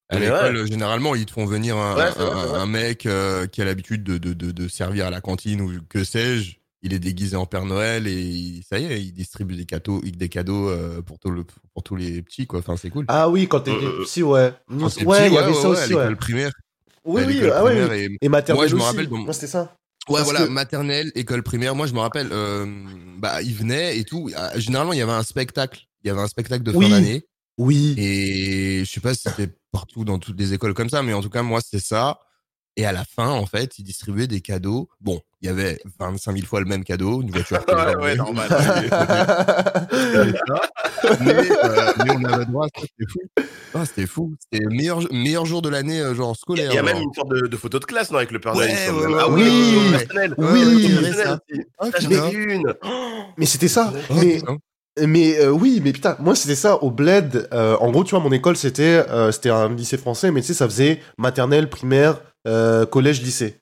À 0.09 0.19
l'école, 0.21 0.57
ouais. 0.59 0.67
généralement, 0.67 1.15
ils 1.15 1.27
te 1.27 1.33
font 1.33 1.47
venir 1.47 1.77
un, 1.77 1.97
Ouais, 1.97 2.13
c'est 2.13 2.23
vrai, 2.23 2.31
un- 2.31 2.43
c'est 2.43 2.49
vrai. 2.49 2.59
un 2.61 2.67
mec 2.67 3.07
euh, 3.07 3.47
qui 3.47 3.61
a 3.63 3.65
l'habitude 3.65 4.05
de, 4.05 4.19
de, 4.19 4.35
de, 4.35 4.53
de 4.53 4.69
servir 4.69 5.07
à 5.07 5.11
la 5.11 5.21
cantine 5.21 5.61
ou 5.61 5.73
que 5.89 6.05
sais-je. 6.05 6.57
Il 6.83 6.93
est 6.93 6.99
déguisé 6.99 7.37
en 7.37 7.47
Père 7.47 7.65
Noël 7.65 8.07
et 8.07 8.13
il- 8.21 8.63
ça 8.63 8.79
y 8.79 8.85
est, 8.85 9.01
il 9.03 9.13
distribue 9.13 9.57
des 9.57 9.65
cadeaux, 9.65 10.01
des 10.03 10.29
cadeaux 10.29 10.69
euh, 10.69 11.01
pour, 11.03 11.19
tout 11.19 11.31
le, 11.31 11.45
pour 11.73 11.83
tous 11.83 11.97
les 11.97 12.23
petits, 12.23 12.47
quoi. 12.47 12.59
Enfin, 12.61 12.77
c'est 12.77 12.91
cool. 12.91 13.07
Ah 13.09 13.29
oui, 13.29 13.49
quand 13.49 13.61
t'es 13.61 13.71
Euh, 13.73 14.03
petit, 14.05 14.23
ouais. 14.23 14.53
Ouais, 14.71 14.89
petit, 14.89 15.01
il 15.01 15.33
y 15.33 15.39
avait 15.39 15.55
ça 15.55 15.69
aussi, 15.69 15.95
ouais. 15.95 16.01
l'école 16.03 16.17
primaire. 16.17 16.53
Oui, 17.05 17.23
oui, 17.27 17.35
l'école 17.35 17.53
ah 17.55 17.65
oui. 17.65 17.73
et- 17.99 18.19
Et 18.21 18.29
maternelle 18.29 18.61
Moi, 18.61 18.67
je 18.69 18.77
me 18.77 18.83
rappelle 18.83 19.09
Moi, 19.09 19.33
c'était 19.33 19.47
ça. 19.47 19.75
Ouais, 20.09 20.19
Parce 20.21 20.25
voilà, 20.25 20.47
que- 20.47 20.51
maternelle, 20.53 21.11
école 21.17 21.43
primaire. 21.43 21.75
Moi, 21.75 21.87
je 21.87 21.93
me 21.95 21.99
rappelle, 21.99 22.29
euh, 22.31 22.67
bah, 23.19 23.43
ils 23.43 23.55
venaient 23.55 23.99
et 23.99 24.05
tout. 24.05 24.31
Ah, 24.37 24.57
Généralement, 24.59 24.93
il 24.93 24.99
y 24.99 25.03
avait 25.03 25.11
un 25.13 25.23
spectacle. 25.25 25.81
Il 26.05 26.09
y 26.09 26.11
avait 26.11 26.21
un 26.21 26.29
spectacle 26.29 26.63
de 26.63 26.71
Oui. 26.73 26.85
fin 26.85 26.91
d'année. 26.93 27.25
Oui. 27.59 27.95
Et 27.99 28.85
je 28.85 28.91
sais 28.91 29.01
pas 29.01 29.15
si 29.15 29.23
c'était 29.29 29.53
partout 29.73 30.05
dans 30.05 30.19
toutes 30.21 30.39
les 30.39 30.53
écoles 30.53 30.75
comme 30.75 30.91
ça, 30.91 31.03
mais 31.03 31.13
en 31.15 31.23
tout 31.23 31.31
cas, 31.31 31.43
moi, 31.43 31.61
c'était 31.61 31.83
ça. 31.85 32.21
Et 32.79 32.85
à 32.85 32.93
la 32.93 33.05
fin, 33.05 33.31
en 33.31 33.47
fait, 33.47 33.79
ils 33.79 33.85
distribuaient 33.85 34.27
des 34.27 34.43
cadeaux. 34.43 34.91
Bon, 35.01 35.23
il 35.41 35.47
y 35.47 35.49
avait 35.49 35.81
25 35.99 36.33
000 36.35 36.47
fois 36.47 36.61
le 36.61 36.67
même 36.67 36.85
cadeau, 36.85 37.23
une 37.23 37.31
voiture. 37.31 37.65
Ouais, 37.69 37.97
ouais, 37.97 38.17
normal. 38.17 38.49
mais, 41.21 41.35
euh, 41.35 41.93
mais 42.05 42.11
on 42.11 42.25
avait 42.25 42.45
droit, 42.45 42.67
ça, 42.75 42.83
c'était 42.83 43.07
fou. 43.11 43.21
Ah, 43.75 43.87
c'était 43.87 44.07
fou. 44.07 44.35
C'était 44.41 44.65
le 44.65 44.71
meilleur, 44.71 45.01
meilleur 45.13 45.47
jour 45.47 45.63
de 45.63 45.69
l'année, 45.71 46.01
euh, 46.01 46.15
genre 46.15 46.35
Il 46.37 46.39
scolaire. 46.39 46.73
y 46.73 46.79
a 46.79 46.83
même 46.83 46.97
genre. 46.97 47.03
une 47.05 47.15
sorte 47.15 47.31
de, 47.31 47.47
de 47.47 47.57
photo 47.57 47.79
de 47.79 47.85
classe 47.87 48.11
non, 48.11 48.19
avec 48.19 48.31
le 48.31 48.41
Père. 48.41 48.55
Ouais, 48.55 48.71
il 48.71 48.77
ah 49.19 49.29
oui. 49.31 49.77
Oui. 50.39 50.39
Oui. 50.39 51.05
Mais, 53.37 53.47
putain. 53.47 54.59
Mais 55.05 55.39
euh, 55.41 55.51
oui, 55.51 55.81
mais 55.85 55.93
putain, 55.93 56.17
moi 56.21 56.35
c'était 56.35 56.55
ça 56.55 56.83
au 56.83 56.91
bled. 56.91 57.49
euh, 57.53 57.77
en 57.81 57.91
gros, 57.91 58.05
tu 58.05 58.11
vois, 58.11 58.21
mon 58.21 58.33
école 58.33 58.57
c'était 58.57 59.05
euh, 59.11 59.31
c'était 59.33 59.51
un 59.51 59.75
lycée 59.75 59.99
français, 59.99 60.31
mais 60.31 60.41
tu 60.41 60.49
sais, 60.49 60.55
ça 60.55 60.67
faisait 60.67 61.01
maternelle, 61.19 61.69
primaire, 61.69 62.21
euh, 62.49 62.87
collège, 62.87 63.23
lycée. 63.23 63.57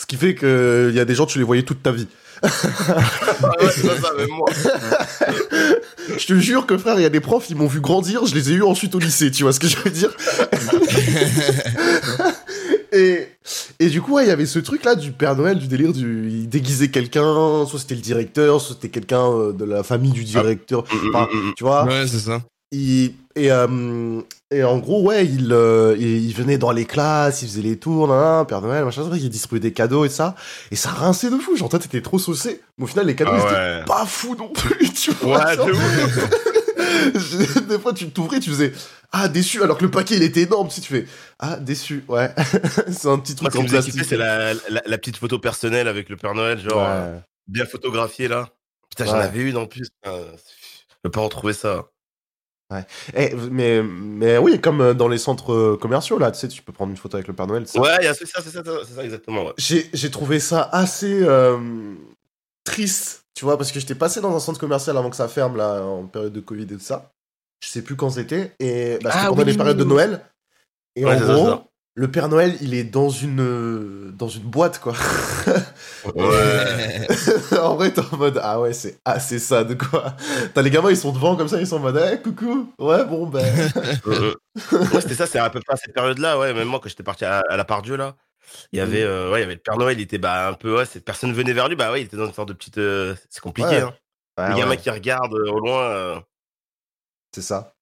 Ce 0.00 0.06
qui 0.06 0.16
fait 0.16 0.34
que 0.34 0.88
il 0.90 0.96
y 0.96 1.00
a 1.00 1.04
des 1.04 1.14
gens 1.14 1.26
tu 1.26 1.38
les 1.38 1.44
voyais 1.44 1.62
toute 1.62 1.82
ta 1.82 1.90
vie. 1.92 2.06
Ah 2.42 2.48
ouais, 2.48 3.70
c'est 3.74 3.86
pas 3.86 3.96
ça, 3.96 4.12
même 4.16 4.28
moi. 4.28 4.48
Je 6.18 6.26
te 6.26 6.34
jure 6.38 6.66
que 6.66 6.78
frère, 6.78 6.98
il 6.98 7.02
y 7.02 7.06
a 7.06 7.10
des 7.10 7.20
profs, 7.20 7.50
ils 7.50 7.56
m'ont 7.56 7.66
vu 7.66 7.80
grandir, 7.80 8.24
je 8.26 8.34
les 8.34 8.52
ai 8.52 8.54
eu 8.54 8.62
ensuite 8.62 8.94
au 8.94 8.98
lycée, 8.98 9.30
tu 9.30 9.42
vois 9.42 9.52
ce 9.52 9.60
que 9.60 9.68
je 9.68 9.76
veux 9.76 9.90
dire? 9.90 10.14
et, 12.92 13.26
et 13.78 13.88
du 13.88 14.00
coup, 14.02 14.14
ouais, 14.14 14.24
il 14.24 14.28
y 14.28 14.30
avait 14.32 14.46
ce 14.46 14.58
truc 14.58 14.84
là 14.84 14.94
du 14.94 15.12
Père 15.12 15.36
Noël, 15.36 15.58
du 15.58 15.66
délire 15.68 15.92
du. 15.92 16.28
Il 16.30 16.48
déguisait 16.48 16.88
quelqu'un, 16.88 17.64
soit 17.66 17.78
c'était 17.78 17.94
le 17.94 18.00
directeur, 18.00 18.60
soit 18.60 18.74
c'était 18.74 18.88
quelqu'un 18.88 19.24
euh, 19.30 19.52
de 19.52 19.64
la 19.64 19.82
famille 19.82 20.12
du 20.12 20.24
directeur. 20.24 20.84
Enfin, 21.12 21.28
tu 21.56 21.64
vois 21.64 21.84
Ouais, 21.84 22.06
c'est 22.06 22.18
ça. 22.18 22.42
il, 22.72 23.12
et, 23.38 23.50
euh, 23.52 24.20
et 24.50 24.64
en 24.64 24.78
gros, 24.78 25.02
ouais, 25.02 25.26
il, 25.26 25.52
euh, 25.52 25.94
il, 25.98 26.24
il 26.26 26.32
venait 26.34 26.56
dans 26.56 26.70
les 26.72 26.86
classes, 26.86 27.42
il 27.42 27.48
faisait 27.48 27.60
les 27.62 27.76
tours, 27.76 28.08
nan, 28.08 28.18
nan, 28.18 28.46
Père 28.46 28.62
Noël, 28.62 28.84
machin, 28.84 29.02
il 29.12 29.28
distribuait 29.28 29.60
des 29.60 29.72
cadeaux 29.72 30.04
et 30.06 30.08
ça. 30.08 30.34
Et 30.70 30.76
ça 30.76 30.88
rinçait 30.90 31.28
de 31.30 31.36
fou. 31.36 31.54
Genre, 31.56 31.68
toi, 31.68 31.78
t'étais 31.78 32.00
trop 32.00 32.18
saucé. 32.18 32.62
Mais 32.78 32.84
au 32.84 32.86
final, 32.86 33.06
les 33.06 33.14
cadeaux, 33.14 33.32
Ah 33.34 33.38
ils 33.38 33.52
étaient 33.80 33.84
pas 33.86 34.06
fous 34.06 34.34
non 34.38 34.48
plus, 34.48 34.90
tu 34.94 35.10
vois. 35.20 35.38
Ouais, 35.38 35.56
des 37.68 37.78
fois, 37.78 37.92
tu 37.92 38.10
t'ouvrais, 38.10 38.40
tu 38.40 38.50
faisais 38.50 38.72
Ah, 39.12 39.28
déçu, 39.28 39.62
alors 39.62 39.78
que 39.78 39.84
le 39.84 39.90
paquet, 39.90 40.16
il 40.16 40.22
était 40.22 40.42
énorme. 40.42 40.70
Si 40.70 40.80
tu 40.80 40.88
fais 40.92 41.06
Ah, 41.38 41.56
déçu, 41.56 42.04
ouais. 42.08 42.30
c'est 42.90 43.08
un 43.08 43.18
petit 43.18 43.34
Moi, 43.40 43.50
truc 43.50 43.52
qui 43.52 43.58
en 43.58 43.64
plastique. 43.66 44.04
c'est 44.04 44.16
la, 44.16 44.54
la, 44.54 44.82
la 44.86 44.98
petite 44.98 45.16
photo 45.16 45.38
personnelle 45.38 45.88
avec 45.88 46.08
le 46.08 46.16
Père 46.16 46.34
Noël, 46.34 46.58
genre 46.58 46.82
euh, 46.86 47.14
Ouais. 47.14 47.20
bien 47.48 47.66
photographiée 47.66 48.28
là. 48.28 48.48
Putain, 48.90 49.04
j'en 49.06 49.18
Ouais. 49.18 49.24
avais 49.24 49.40
une 49.42 49.56
en 49.56 49.66
plus. 49.66 49.88
Putain, 50.02 50.18
Je 50.88 50.94
peux 51.02 51.10
pas 51.10 51.20
retrouver 51.20 51.52
ça. 51.52 51.86
Eh, 53.14 53.32
mais, 53.52 53.80
mais 53.82 54.38
oui, 54.38 54.60
comme 54.60 54.80
euh, 54.80 54.92
dans 54.92 55.06
les 55.06 55.18
centres 55.18 55.52
euh, 55.52 55.78
commerciaux, 55.80 56.18
là, 56.18 56.32
tu 56.32 56.40
sais, 56.40 56.48
tu 56.48 56.62
peux 56.62 56.72
prendre 56.72 56.90
une 56.90 56.96
photo 56.96 57.16
avec 57.16 57.28
le 57.28 57.32
Père 57.34 57.46
Noël. 57.46 57.64
ça. 57.68 57.80
Ouais, 57.80 58.12
c'est 58.12 58.26
ça, 58.26 58.40
c'est 58.42 58.50
ça, 58.50 58.62
c'est 58.84 58.94
ça, 58.94 59.04
exactement. 59.04 59.44
Ouais. 59.46 59.52
J'ai 59.56 59.88
j'ai 59.92 60.10
trouvé 60.10 60.40
ça 60.40 60.68
assez 60.72 61.22
euh, 61.22 61.58
triste, 62.64 63.25
tu 63.36 63.44
vois, 63.44 63.58
parce 63.58 63.72
que 63.72 63.80
j'étais 63.80 63.94
passé 63.94 64.20
dans 64.22 64.34
un 64.36 64.40
centre 64.40 64.60
commercial 64.60 64.96
avant 64.96 65.10
que 65.10 65.16
ça 65.16 65.28
ferme, 65.28 65.56
là, 65.58 65.82
en 65.82 66.06
période 66.06 66.32
de 66.32 66.40
Covid 66.40 66.64
et 66.64 66.66
tout 66.68 66.80
ça. 66.80 67.10
Je 67.62 67.68
sais 67.68 67.82
plus 67.82 67.96
quand 67.96 68.10
c'était, 68.10 68.54
et 68.60 68.98
bah, 69.02 69.12
c'était 69.12 69.26
Ah 69.26 69.28
pendant 69.28 69.44
oui, 69.44 69.44
les 69.44 69.54
périodes 69.56 69.78
de 69.78 69.84
oui. 69.84 69.88
Noël. 69.90 70.22
Et 70.96 71.04
Ouais, 71.04 71.16
en 71.16 71.20
gros, 71.20 71.46
ça. 71.46 71.64
le 71.94 72.10
Père 72.10 72.28
Noël, 72.30 72.56
il 72.62 72.74
est 72.74 72.84
dans 72.84 73.10
une, 73.10 73.40
euh, 73.40 74.12
dans 74.12 74.28
une 74.28 74.44
boîte, 74.44 74.80
quoi. 74.80 74.94
Ouais. 76.14 77.06
en 77.60 77.74
vrai, 77.76 77.92
t'es 77.92 78.00
en 78.12 78.16
mode, 78.16 78.40
ah 78.42 78.60
ouais, 78.60 78.72
c'est 78.72 78.98
assez 79.04 79.38
sad, 79.38 79.76
quoi. 79.78 80.16
T'as 80.54 80.62
les 80.62 80.70
gamins, 80.70 80.90
ils 80.90 80.96
sont 80.96 81.12
devant 81.12 81.36
comme 81.36 81.48
ça, 81.48 81.60
ils 81.60 81.66
sont 81.66 81.76
en 81.76 81.80
mode, 81.80 82.00
eh, 82.12 82.20
coucou, 82.22 82.72
ouais, 82.78 83.04
bon, 83.04 83.26
ben. 83.26 83.44
Ouais, 84.72 85.00
c'était 85.02 85.14
ça, 85.14 85.26
c'est 85.26 85.38
à 85.38 85.50
peu 85.50 85.60
près 85.60 85.74
à 85.74 85.76
cette 85.76 85.94
période-là, 85.94 86.38
ouais. 86.38 86.54
Même 86.54 86.68
moi, 86.68 86.80
quand 86.82 86.88
j'étais 86.88 87.02
parti 87.02 87.24
à, 87.26 87.40
à 87.48 87.56
la 87.56 87.64
part 87.64 87.82
Dieu, 87.82 87.96
là, 87.96 88.16
il 88.72 88.78
y 88.78 88.80
avait, 88.82 89.02
Mm. 89.04 89.06
euh, 89.08 89.30
ouais, 89.32 89.38
il 89.38 89.42
y 89.42 89.44
avait 89.44 89.54
le 89.54 89.60
Père 89.60 89.76
Noël, 89.78 89.98
il 89.98 90.02
était 90.02 90.18
bah, 90.18 90.48
un 90.48 90.52
peu, 90.54 90.76
ouais, 90.76 90.86
cette 90.86 91.04
personne 91.04 91.32
venait 91.32 91.52
vers 91.52 91.68
lui, 91.68 91.76
bah 91.76 91.92
ouais, 91.92 92.02
il 92.02 92.04
était 92.06 92.16
dans 92.16 92.26
une 92.26 92.32
sorte 92.34 92.48
de 92.48 92.54
petite. 92.54 92.78
euh, 92.78 93.14
c'est 93.30 93.40
compliqué, 93.40 93.68
Ouais. 93.68 93.80
hein. 93.80 93.94
Ouais, 94.38 94.48
le 94.50 94.56
gamin 94.56 94.70
ouais, 94.70 94.76
qui 94.76 94.90
regarde 94.90 95.32
euh, 95.34 95.50
au 95.50 95.60
loin. 95.60 95.82
euh, 95.82 96.20
c'est 97.34 97.42
ça. 97.42 97.72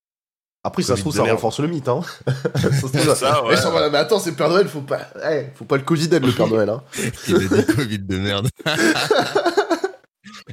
Après, 0.66 0.83
ça 0.83 0.96
se 0.96 1.00
trouve, 1.03 1.12
de 1.12 1.18
ça 1.18 1.24
merde. 1.24 1.35
renforce 1.37 1.61
le 1.61 1.68
mythe, 1.68 1.88
hein. 1.88 2.00
ça 2.55 2.72
se 2.72 2.79
trouve, 2.87 3.14
Ça, 3.14 3.44
ouais. 3.44 3.55
ils 3.55 3.59
sont 3.59 3.72
là, 3.72 3.90
mais 3.90 3.98
attends, 3.98 4.18
c'est 4.18 4.33
Père 4.35 4.48
Noël, 4.48 4.66
faut 4.66 4.81
pas, 4.81 5.09
eh, 5.31 5.48
faut 5.55 5.66
pas 5.66 5.77
le 5.77 5.83
Covid 5.83 6.09
le 6.09 6.33
Père 6.33 6.46
Noël, 6.46 6.70
hein. 6.70 6.83
Il 7.29 7.35
a 7.37 7.62
dit 7.62 7.66
Covid 7.74 7.98
de 7.98 8.16
merde. 8.18 8.48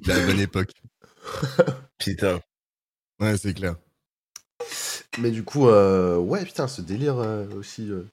La 0.05 0.19
bonne 0.25 0.39
époque. 0.39 0.71
Putain. 1.97 2.39
Ouais, 3.19 3.37
c'est 3.37 3.53
clair. 3.53 3.75
Mais 5.19 5.31
du 5.31 5.43
coup, 5.43 5.67
euh, 5.69 6.17
ouais, 6.17 6.43
putain, 6.45 6.67
ce 6.67 6.81
délire 6.81 7.17
euh, 7.19 7.45
aussi. 7.57 7.89
euh, 7.89 8.03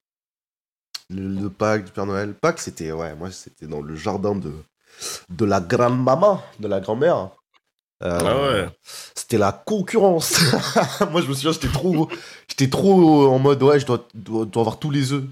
le, 1.11 1.29
le 1.29 1.51
Pâques 1.51 1.85
du 1.87 1.93
Père 1.93 2.07
Noël. 2.07 2.35
Pâques, 2.35 2.61
c'était, 2.61 2.93
ouais, 2.93 3.15
moi, 3.15 3.31
c'était 3.31 3.67
dans 3.67 3.81
le 3.83 3.97
jardin 3.97 4.35
de, 4.35 4.53
de 5.31 5.45
la 5.45 5.61
grande-maman, 5.61 6.43
de 6.61 6.69
la 6.69 6.81
grand-mère. 6.81 7.31
Euh, 8.03 8.19
Ah 8.23 8.43
ouais. 8.43 8.69
C'était 9.15 9.39
la 9.39 9.53
concurrence. 9.53 10.39
moi, 11.11 11.21
je 11.21 11.27
me 11.29 11.35
souviens, 11.35 11.53
j'étais 11.53 11.69
trop, 11.69 12.09
j'étais 12.49 12.71
trop 12.71 13.27
en 13.29 13.39
mode, 13.39 13.63
ouais, 13.63 13.81
je 13.81 13.87
dois, 13.87 14.07
dois, 14.15 14.45
dois 14.45 14.63
avoir 14.63 14.79
tous 14.79 14.91
les 14.91 15.13
œufs. 15.13 15.25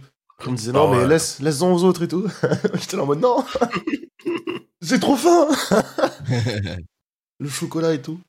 On 0.47 0.51
me 0.51 0.57
disait, 0.57 0.73
non, 0.73 0.91
Ah 0.93 0.97
mais 0.97 1.07
laisse, 1.07 1.41
laisse-en 1.41 1.73
aux 1.73 1.85
autres 1.85 2.03
et 2.03 2.09
tout. 2.09 2.27
j'étais 2.75 2.97
là 2.97 3.05
en 3.05 3.07
mode, 3.07 3.21
non, 3.21 3.45
j'ai 4.83 5.01
trop 5.01 5.17
faim. 5.17 5.49
le 7.39 7.49
chocolat 7.49 7.95
et 7.95 8.03
tout. 8.03 8.21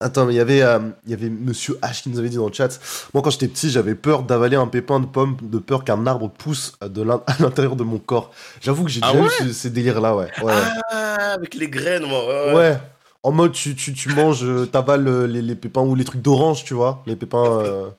Attends, 0.00 0.26
mais 0.26 0.34
il 0.34 0.36
y 0.36 0.40
avait, 0.40 0.62
euh, 0.62 0.78
il 1.06 1.10
y 1.10 1.14
avait 1.14 1.28
Monsieur 1.28 1.74
H 1.82 2.02
qui 2.02 2.08
nous 2.10 2.20
avait 2.20 2.28
dit 2.28 2.36
dans 2.36 2.46
le 2.46 2.52
chat. 2.52 2.78
Moi, 3.14 3.22
quand 3.22 3.30
j'étais 3.30 3.48
petit, 3.48 3.68
j'avais 3.68 3.96
peur 3.96 4.22
d'avaler 4.22 4.54
un 4.56 4.68
pépin 4.68 5.00
de 5.00 5.06
pomme, 5.06 5.36
de 5.42 5.58
peur 5.58 5.82
qu'un 5.82 6.06
arbre 6.06 6.30
pousse 6.30 6.74
de 6.80 7.02
l'in- 7.02 7.22
à 7.26 7.34
l'intérieur 7.40 7.74
de 7.74 7.82
mon 7.82 7.98
corps. 7.98 8.30
J'avoue 8.60 8.84
que 8.84 8.90
j'ai 8.90 9.00
Ah 9.02 9.10
déjà 9.12 9.24
ouais 9.24 9.28
eu 9.40 9.48
ce- 9.48 9.52
ces 9.52 9.70
délires-là, 9.70 10.14
ouais. 10.14 10.30
Ouais. 10.42 10.52
Ah, 10.90 11.32
avec 11.34 11.54
les 11.54 11.68
graines, 11.68 12.06
moi. 12.06 12.24
Ouais. 12.26 12.54
Ouais. 12.54 12.78
En 13.24 13.32
mode, 13.32 13.50
tu, 13.52 13.74
tu, 13.74 13.92
tu 13.92 14.10
manges, 14.14 14.44
euh, 14.44 14.66
t'avales 14.66 15.08
euh, 15.08 15.26
les, 15.26 15.42
les 15.42 15.56
pépins 15.56 15.80
ou 15.82 15.96
les 15.96 16.04
trucs 16.04 16.22
d'orange, 16.22 16.62
tu 16.64 16.74
vois. 16.74 17.02
Les 17.06 17.16
pépins 17.16 17.44
euh, 17.64 17.90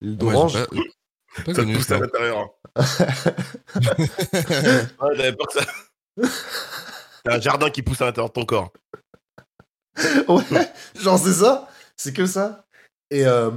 d'orange. 0.00 0.54
Pas- 1.44 1.54
Ça 1.54 1.62
te 1.64 1.74
pousse 1.74 1.90
à 1.90 1.98
l'intérieur. 1.98 2.48
Ouais, 5.00 5.14
j'avais 5.16 5.32
peur 5.34 5.46
que 5.46 5.60
ça. 5.60 5.66
C'est 7.26 7.32
un 7.32 7.40
jardin 7.40 7.68
qui 7.70 7.82
pousse 7.82 8.00
à 8.00 8.06
l'intérieur 8.06 8.28
de 8.30 8.32
ton 8.32 8.44
corps. 8.46 8.72
ouais, 10.28 10.72
genre 11.00 11.18
c'est 11.18 11.32
ça, 11.32 11.68
c'est 11.96 12.12
que 12.12 12.26
ça. 12.26 12.64
Et, 13.10 13.26
euh, 13.26 13.50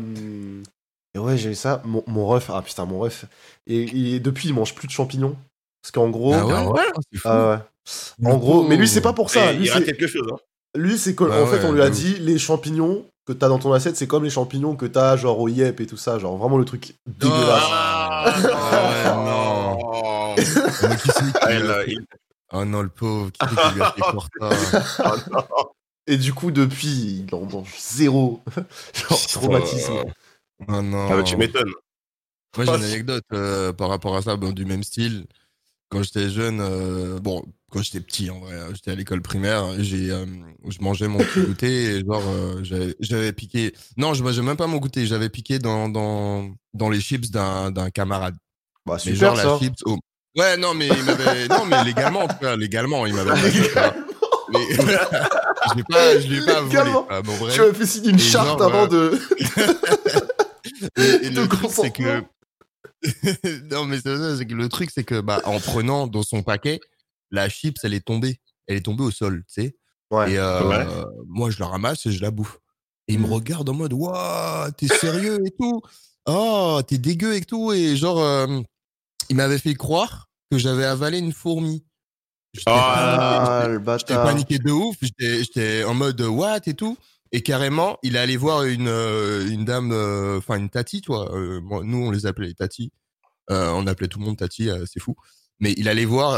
et 1.14 1.20
ouais, 1.20 1.38
j'ai 1.38 1.52
eu 1.52 1.56
ça. 1.56 1.82
Mon, 1.86 2.04
mon 2.08 2.26
ref, 2.26 2.50
ah 2.50 2.62
putain, 2.62 2.86
mon 2.86 3.00
ref. 3.00 3.26
Et, 3.68 4.16
et 4.16 4.20
depuis, 4.20 4.50
il 4.50 4.54
mange 4.54 4.74
plus 4.76 4.88
de 4.88 4.92
champignons. 4.92 5.36
Parce 5.82 5.92
qu'en 5.92 6.10
gros. 6.10 6.34
Ah 6.34 6.46
ouais, 6.46 6.54
Ah 6.56 6.70
ouais 6.70 6.82
c'est 7.12 7.20
fou. 7.20 7.28
Ah 7.28 7.50
ouais. 7.50 8.28
En 8.32 8.38
gros, 8.38 8.64
mais 8.64 8.78
lui, 8.78 8.88
c'est 8.88 9.02
pas 9.02 9.14
pour 9.14 9.30
ça. 9.30 9.52
Et 9.52 9.58
Lui, 9.58 9.68
c'est, 9.68 9.84
quelque 9.84 10.08
chose. 10.08 10.28
Hein. 10.32 10.38
lui, 10.76 10.98
c'est 10.98 11.16
que, 11.16 11.24
Ah 11.24 11.42
en 11.42 11.48
fait, 11.48 11.66
on 11.66 11.72
lui 11.72 11.82
a 11.82 11.90
dit 11.90 12.18
les 12.20 12.38
champignons 12.38 13.06
que 13.26 13.34
t'as 13.34 13.50
dans 13.50 13.60
ton 13.60 13.74
assiette, 13.74 13.98
c'est 13.98 14.08
comme 14.08 14.24
les 14.24 14.30
champignons 14.30 14.76
que 14.76 14.86
t'as, 14.86 15.18
genre 15.18 15.40
au 15.40 15.48
Yep 15.48 15.82
et 15.82 15.88
tout 15.88 15.98
ça. 15.98 16.20
Genre 16.20 16.38
vraiment 16.38 16.58
le 16.58 16.66
truc 16.66 16.96
dégueulasse. 17.08 17.64
Ah, 17.72 18.26
Ah 19.06 19.16
non. 19.16 19.78
Ah, 21.42 21.84
Oh 22.54 22.66
non, 22.66 22.82
le 22.82 22.90
pauvre, 22.90 23.32
qui 23.32 23.40
c'est 23.42 23.56
qui 23.56 23.76
lui 23.76 23.82
a 23.82 23.92
fait 23.92 24.02
Corta 24.02 24.50
ah, 25.00 25.16
non. 25.32 25.44
Et 26.08 26.18
du 26.18 26.34
coup, 26.34 26.52
depuis, 26.52 27.26
il 27.28 27.36
en 27.36 27.42
mange 27.46 27.74
zéro. 27.80 28.42
genre 29.10 29.28
traumatisme. 29.28 30.04
Oh 30.68 30.82
non. 30.82 31.08
Ah, 31.10 31.16
bah, 31.18 31.24
tu 31.24 31.38
m'étonnes. 31.38 31.72
Moi, 32.58 32.66
j'ai 32.66 32.72
Oh, 32.72 32.76
une 32.76 32.82
c'est- 32.82 32.88
anecdote 32.94 33.24
euh, 33.34 33.72
par 33.74 33.90
rapport 33.90 34.16
à 34.16 34.22
ça, 34.22 34.36
bon, 34.36 34.52
du 34.52 34.66
même 34.66 34.84
style. 34.84 35.26
Quand 35.90 36.04
j'étais 36.04 36.30
jeune, 36.30 36.60
euh, 36.62 37.20
bon, 37.20 37.44
quand 37.72 37.82
j'étais 37.82 38.00
petit, 38.00 38.30
en 38.30 38.40
vrai, 38.40 38.54
euh, 38.54 38.74
j'étais 38.74 38.92
à 38.92 38.96
l'école 38.96 39.22
primaire, 39.22 39.66
j'ai, 39.80 40.10
euh, 40.10 40.26
je 40.68 40.78
mangeais 40.82 41.08
mon 41.10 41.18
petit 41.20 41.42
goûter 41.46 41.96
et 41.98 42.06
genre, 42.06 42.24
euh, 42.28 42.64
j'avais, 42.64 42.96
j'avais 43.02 43.34
piqué. 43.34 43.74
Non, 43.98 44.14
je 44.14 44.24
mangeais 44.24 44.42
même 44.42 44.56
pas 44.56 44.68
mon 44.68 44.78
goûter, 44.78 45.06
j'avais 45.06 45.30
piqué 45.30 45.60
dans 45.60 45.90
dans 45.90 46.50
dans 46.74 46.90
les 46.90 47.02
chips 47.02 47.30
d'un 47.30 47.72
d'un 47.72 47.90
camarade. 47.90 48.36
Bah, 48.86 48.98
Mais 49.06 49.14
super 49.14 49.36
genre 49.36 49.38
ça. 49.38 49.44
la 49.54 49.60
chips. 49.60 49.84
Ouais, 50.38 50.56
non, 50.56 50.74
mais 50.74 50.88
il 50.88 51.04
m'avait, 51.04 51.48
non, 51.50 51.66
mais 51.66 51.84
légalement, 51.84 52.22
en 52.22 52.28
tout 52.30 52.38
cas, 52.40 52.56
légalement, 52.56 53.06
il 53.06 53.14
m'avait. 53.14 53.32
je 55.70 55.76
l'ai 55.78 55.84
pas, 55.84 56.20
je 56.20 56.28
l'ai 56.28 56.46
pas 56.46 56.62
volé. 56.62 56.92
Ah, 57.10 57.22
bon, 57.22 57.38
bref. 57.38 57.54
Tu 57.54 57.60
m'avais 57.62 57.74
fait 57.74 57.86
signer 57.86 58.10
une 58.10 58.16
Et 58.16 58.20
charte 58.20 58.48
genre, 58.48 58.64
avant 58.64 58.84
euh, 58.94 59.12
de. 59.12 59.20
Et, 60.98 61.26
et 61.26 61.30
de 61.32 61.42
le 61.42 61.48
truc, 61.48 61.72
c'est 61.72 61.92
que. 61.92 62.24
non, 63.72 63.86
mais 63.86 64.00
c'est 64.00 64.16
ça, 64.18 64.38
c'est 64.38 64.46
que 64.46 64.54
le 64.54 64.70
truc, 64.70 64.90
c'est 64.94 65.04
que, 65.04 65.20
bah, 65.22 65.42
en 65.46 65.60
prenant 65.60 66.08
dans 66.08 66.24
son 66.24 66.44
paquet, 66.44 66.80
la 67.32 67.50
chips, 67.50 67.78
elle 67.84 67.94
est 67.94 68.06
tombée. 68.06 68.40
Elle 68.68 68.78
est 68.78 68.82
tombée 68.86 69.04
au 69.04 69.12
sol, 69.12 69.44
tu 69.48 69.62
sais. 69.62 69.76
Ouais. 70.12 70.34
Et 70.34 70.38
euh, 70.38 70.68
Ouais. 70.68 70.86
moi, 71.28 71.50
je 71.50 71.60
la 71.60 71.68
ramasse 71.68 72.06
et 72.06 72.12
je 72.12 72.22
la 72.22 72.32
bouffe. 72.32 72.60
Et 73.08 73.14
il 73.14 73.20
me 73.20 73.26
Mhm. 73.26 73.34
regarde 73.34 73.70
en 73.70 73.74
mode, 73.74 73.94
waouh, 73.94 74.72
t'es 74.78 74.88
sérieux 74.88 75.40
et 75.46 75.52
tout. 75.60 75.82
Oh, 76.28 76.80
t'es 76.88 76.98
dégueu 76.98 77.36
et 77.36 77.42
tout. 77.42 77.72
Et 77.74 77.96
genre, 77.96 78.20
euh, 78.20 78.60
il 79.30 79.36
m'avait 79.36 79.58
fait 79.58 79.74
croire 79.74 80.30
que 80.52 80.58
j'avais 80.58 80.86
avalé 80.86 81.18
une 81.20 81.34
fourmi. 81.34 81.84
J'étais 82.54 82.64
Ah, 82.70 83.64
le 83.68 83.74
J'étais 83.76 83.84
bâtard. 83.86 84.24
paniqué 84.24 84.60
de 84.60 84.72
ouf, 84.72 84.96
j'étais 85.20 85.84
en 85.84 85.94
mode 85.94 86.20
what 86.22 86.60
et 86.66 86.74
tout. 86.74 86.98
Et 87.32 87.42
carrément, 87.42 87.98
il 88.04 88.18
est 88.18 88.20
allé 88.20 88.36
voir 88.36 88.64
une, 88.66 88.90
euh, 88.90 89.48
une 89.50 89.64
dame, 89.64 89.92
euh, 89.94 90.38
enfin 90.40 90.58
une 90.58 90.70
tati, 90.70 91.00
tu 91.02 91.12
vois. 91.14 91.34
euh, 91.34 91.62
nous, 91.84 91.98
on 92.08 92.12
les 92.12 92.26
appelait 92.26 92.48
les 92.48 92.54
tati. 92.54 92.92
Euh, 93.50 93.70
on 93.72 93.88
appelait 93.88 94.10
tout 94.10 94.20
le 94.20 94.26
monde 94.26 94.38
tati, 94.38 94.70
c'est 94.86 95.00
fou. 95.00 95.16
Mais 95.62 95.74
il 95.78 95.88
allait 95.88 96.06
voir 96.06 96.36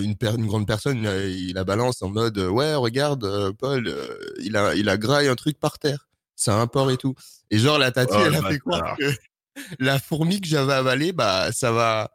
une, 0.00 0.14
grande 0.46 0.66
personne, 0.66 0.98
il 1.26 1.54
la- 1.54 1.64
balance 1.64 2.02
en 2.02 2.10
mode 2.10 2.38
ouais, 2.38 2.74
regarde, 2.74 3.52
Paul, 3.58 3.92
il 4.40 4.54
a 4.56 4.74
il 4.74 4.88
a 4.88 4.96
graillé 4.98 5.28
un 5.30 5.34
truc 5.34 5.58
par 5.58 5.78
terre. 5.78 6.08
C'est 6.36 6.50
un 6.52 6.66
porc 6.66 6.90
et 6.90 6.96
tout. 6.96 7.14
Et 7.50 7.58
genre 7.58 7.78
la 7.78 7.90
tati, 7.90 8.14
Oh, 8.16 8.22
elle 8.26 8.36
a 8.36 8.42
fait 8.42 8.58
croire 8.58 8.80
bâtard. 8.82 8.96
que 8.98 9.12
la 9.80 9.98
fourmi 9.98 10.40
que 10.40 10.46
j'avais 10.46 10.74
avalée, 10.74 11.12
bah 11.12 11.50
ça 11.52 11.72
va, 11.72 12.10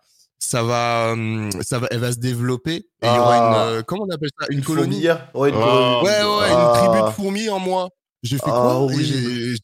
ça 0.46 0.64
va, 0.64 1.12
hum, 1.14 1.50
ça 1.62 1.80
va, 1.80 1.88
elle 1.92 2.00
va 2.00 2.12
se 2.12 2.18
développer. 2.20 2.76
Et 2.76 2.86
il 3.04 3.08
y 3.08 3.10
aura 3.18 3.36
Ah. 3.36 3.48
une, 3.48 3.78
euh, 3.78 3.82
comment 3.84 4.04
on 4.08 4.14
appelle 4.14 4.30
ça, 4.40 4.46
une, 4.50 4.60
Une 4.60 4.64
colonie? 4.64 5.08
Ouais, 5.34 5.50
une 5.50 5.56
Oh. 5.56 5.60
colonie. 5.60 6.04
Ouais, 6.04 6.24
ouais, 6.24 6.48
Ah. 6.52 6.74
une 6.84 6.90
tribu 6.92 7.08
de 7.08 7.12
fourmis 7.14 7.50
en 7.50 7.60
moi. 7.60 7.90
J'ai 8.24 8.38
fait 8.38 8.44
Ah, 8.48 8.52
quoi? 8.52 8.86
Oui. 8.86 9.56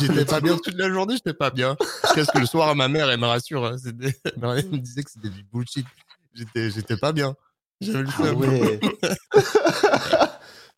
J'étais 0.00 0.24
pas 0.24 0.40
bien 0.40 0.56
toute 0.56 0.74
la 0.74 0.88
journée, 0.88 1.14
j'étais 1.14 1.34
pas 1.34 1.50
bien. 1.50 1.76
Jusqu'à 2.04 2.24
ce 2.24 2.32
que 2.32 2.38
le 2.38 2.46
soir, 2.46 2.74
ma 2.74 2.88
mère, 2.88 3.10
elle 3.10 3.20
me 3.20 3.26
rassure. 3.26 3.64
hein, 3.66 3.76
elle 4.24 4.70
me 4.70 4.78
disait 4.78 5.02
que 5.02 5.10
c'était 5.10 5.28
du 5.28 5.42
bullshit. 5.52 5.86
J'étais, 6.32 6.70
j'étais 6.70 6.96
pas 6.96 7.12
bien. 7.12 7.34
J'avais 7.80 8.02
le 8.04 8.08
Ah 8.18 8.32
ouais. 8.32 8.80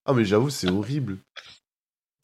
ah 0.07 0.13
mais 0.13 0.25
j'avoue 0.25 0.51
c'est 0.51 0.69
horrible. 0.71 1.19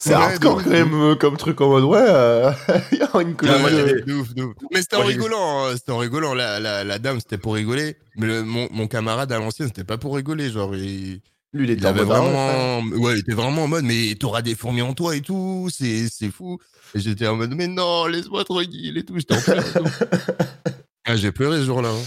C'est 0.05 0.09
Ouais, 0.09 0.15
hardcore 0.15 0.61
quand 0.63 0.69
même 0.69 0.93
euh, 0.93 1.15
comme 1.15 1.37
truc 1.37 1.61
en 1.61 1.69
mode 1.69 1.85
ouais, 1.85 1.97
euh, 2.05 2.51
il 2.91 2.97
y 2.97 3.01
a 3.01 3.21
une 3.21 3.35
de- 3.35 4.13
ouf, 4.13 4.33
de 4.33 4.43
ouf. 4.43 4.55
Mais 4.71 4.81
c'était 4.81 4.97
en 4.97 5.03
rigolant, 5.05 5.65
hein, 5.67 5.71
c'était 5.77 5.93
en 5.93 5.97
rigolant. 5.97 6.33
La, 6.33 6.59
la, 6.59 6.83
la 6.83 6.99
dame, 6.99 7.21
c'était 7.21 7.37
pour 7.37 7.53
rigoler. 7.53 7.95
Mais 8.17 8.27
le- 8.27 8.43
mon, 8.43 8.67
mon 8.71 8.87
camarade 8.87 9.31
à 9.31 9.37
l'ancienne, 9.39 9.69
c'était 9.69 9.85
pas 9.85 9.97
pour 9.97 10.15
rigoler. 10.15 10.49
Genre, 10.51 10.75
il, 10.75 11.21
Lui 11.53 11.65
il 11.67 11.71
était 11.71 11.85
avait 11.85 12.01
ah 12.01 12.03
ouais, 12.03 12.09
vraiment, 12.09 12.79
ouais, 12.97 13.13
il 13.13 13.19
était 13.19 13.31
vraiment 13.33 13.63
en 13.63 13.67
mode, 13.69 13.85
mais 13.85 14.13
t'auras 14.19 14.41
des 14.41 14.55
fourmis 14.55 14.81
en 14.81 14.93
toi 14.93 15.15
et 15.15 15.21
tout, 15.21 15.69
c'est, 15.73 16.09
c'est 16.09 16.31
fou. 16.31 16.57
Et 16.95 16.99
j'étais 16.99 17.27
en 17.27 17.37
mode, 17.37 17.53
mais 17.55 17.67
non, 17.67 18.05
laisse-moi 18.07 18.43
tranquille 18.43 18.97
et 18.97 19.05
tout. 19.05 19.17
J'étais 19.17 19.35
en 19.35 19.41
pleurs 19.41 19.65
et 19.65 19.79
tout. 19.79 19.85
Ah, 21.05 21.15
j'ai 21.17 21.31
pleuré 21.33 21.57
ce 21.59 21.65
jour-là. 21.65 21.89
hein. 21.89 22.03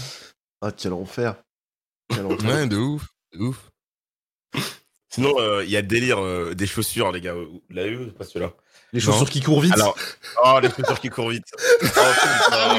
Ah 0.61 0.71
quel 0.71 0.93
enfer. 0.93 1.35
Quel 2.09 2.25
enfer. 2.25 2.47
Ouais, 2.49 2.67
de 2.67 2.77
ouf, 2.77 3.07
de 3.33 3.39
ouf. 3.43 3.69
Sinon, 5.17 5.33
euh, 5.39 5.63
il 5.63 5.71
y 5.71 5.77
a 5.77 5.81
le 5.81 5.87
délire 5.87 6.19
euh, 6.23 6.53
des 6.53 6.67
chaussures, 6.67 7.11
les 7.11 7.21
gars. 7.21 7.33
Vous 7.33 7.59
l'avez 7.71 7.89
vu 7.95 8.05
ou 8.05 8.11
pas 8.11 8.23
celui-là? 8.23 8.53
Les 8.93 8.99
chaussures 8.99 9.21
Non. 9.23 9.25
qui 9.25 9.41
courent 9.41 9.61
vite. 9.61 9.73
Alors, 9.73 9.97
oh, 10.45 10.59
les 10.61 10.69
chaussures 10.69 10.99
qui 10.99 11.09
courent 11.09 11.29
vite. 11.29 11.43
Oh, 11.81 11.87
putain. 11.87 12.75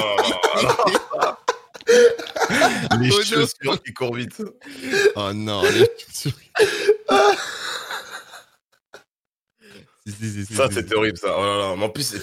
les 3.00 3.10
Oh, 3.10 3.16
non. 3.18 3.22
chaussures 3.24 3.82
qui 3.82 3.92
courent 3.92 4.14
vite. 4.14 4.40
Oh 5.16 5.32
non, 5.34 5.62
les 5.62 5.88
chaussures. 5.98 6.32
Si, 10.06 10.12
si, 10.14 10.30
si, 10.30 10.46
si, 10.46 10.54
Ça, 10.54 10.68
si. 10.68 10.74
c'était 10.76 10.94
horrible, 10.94 11.18
ça. 11.18 11.34
Oh 11.36 11.42
là 11.44 11.58
là. 11.58 11.74
Mais 11.76 11.84
en 11.84 11.90
plus, 11.90 12.14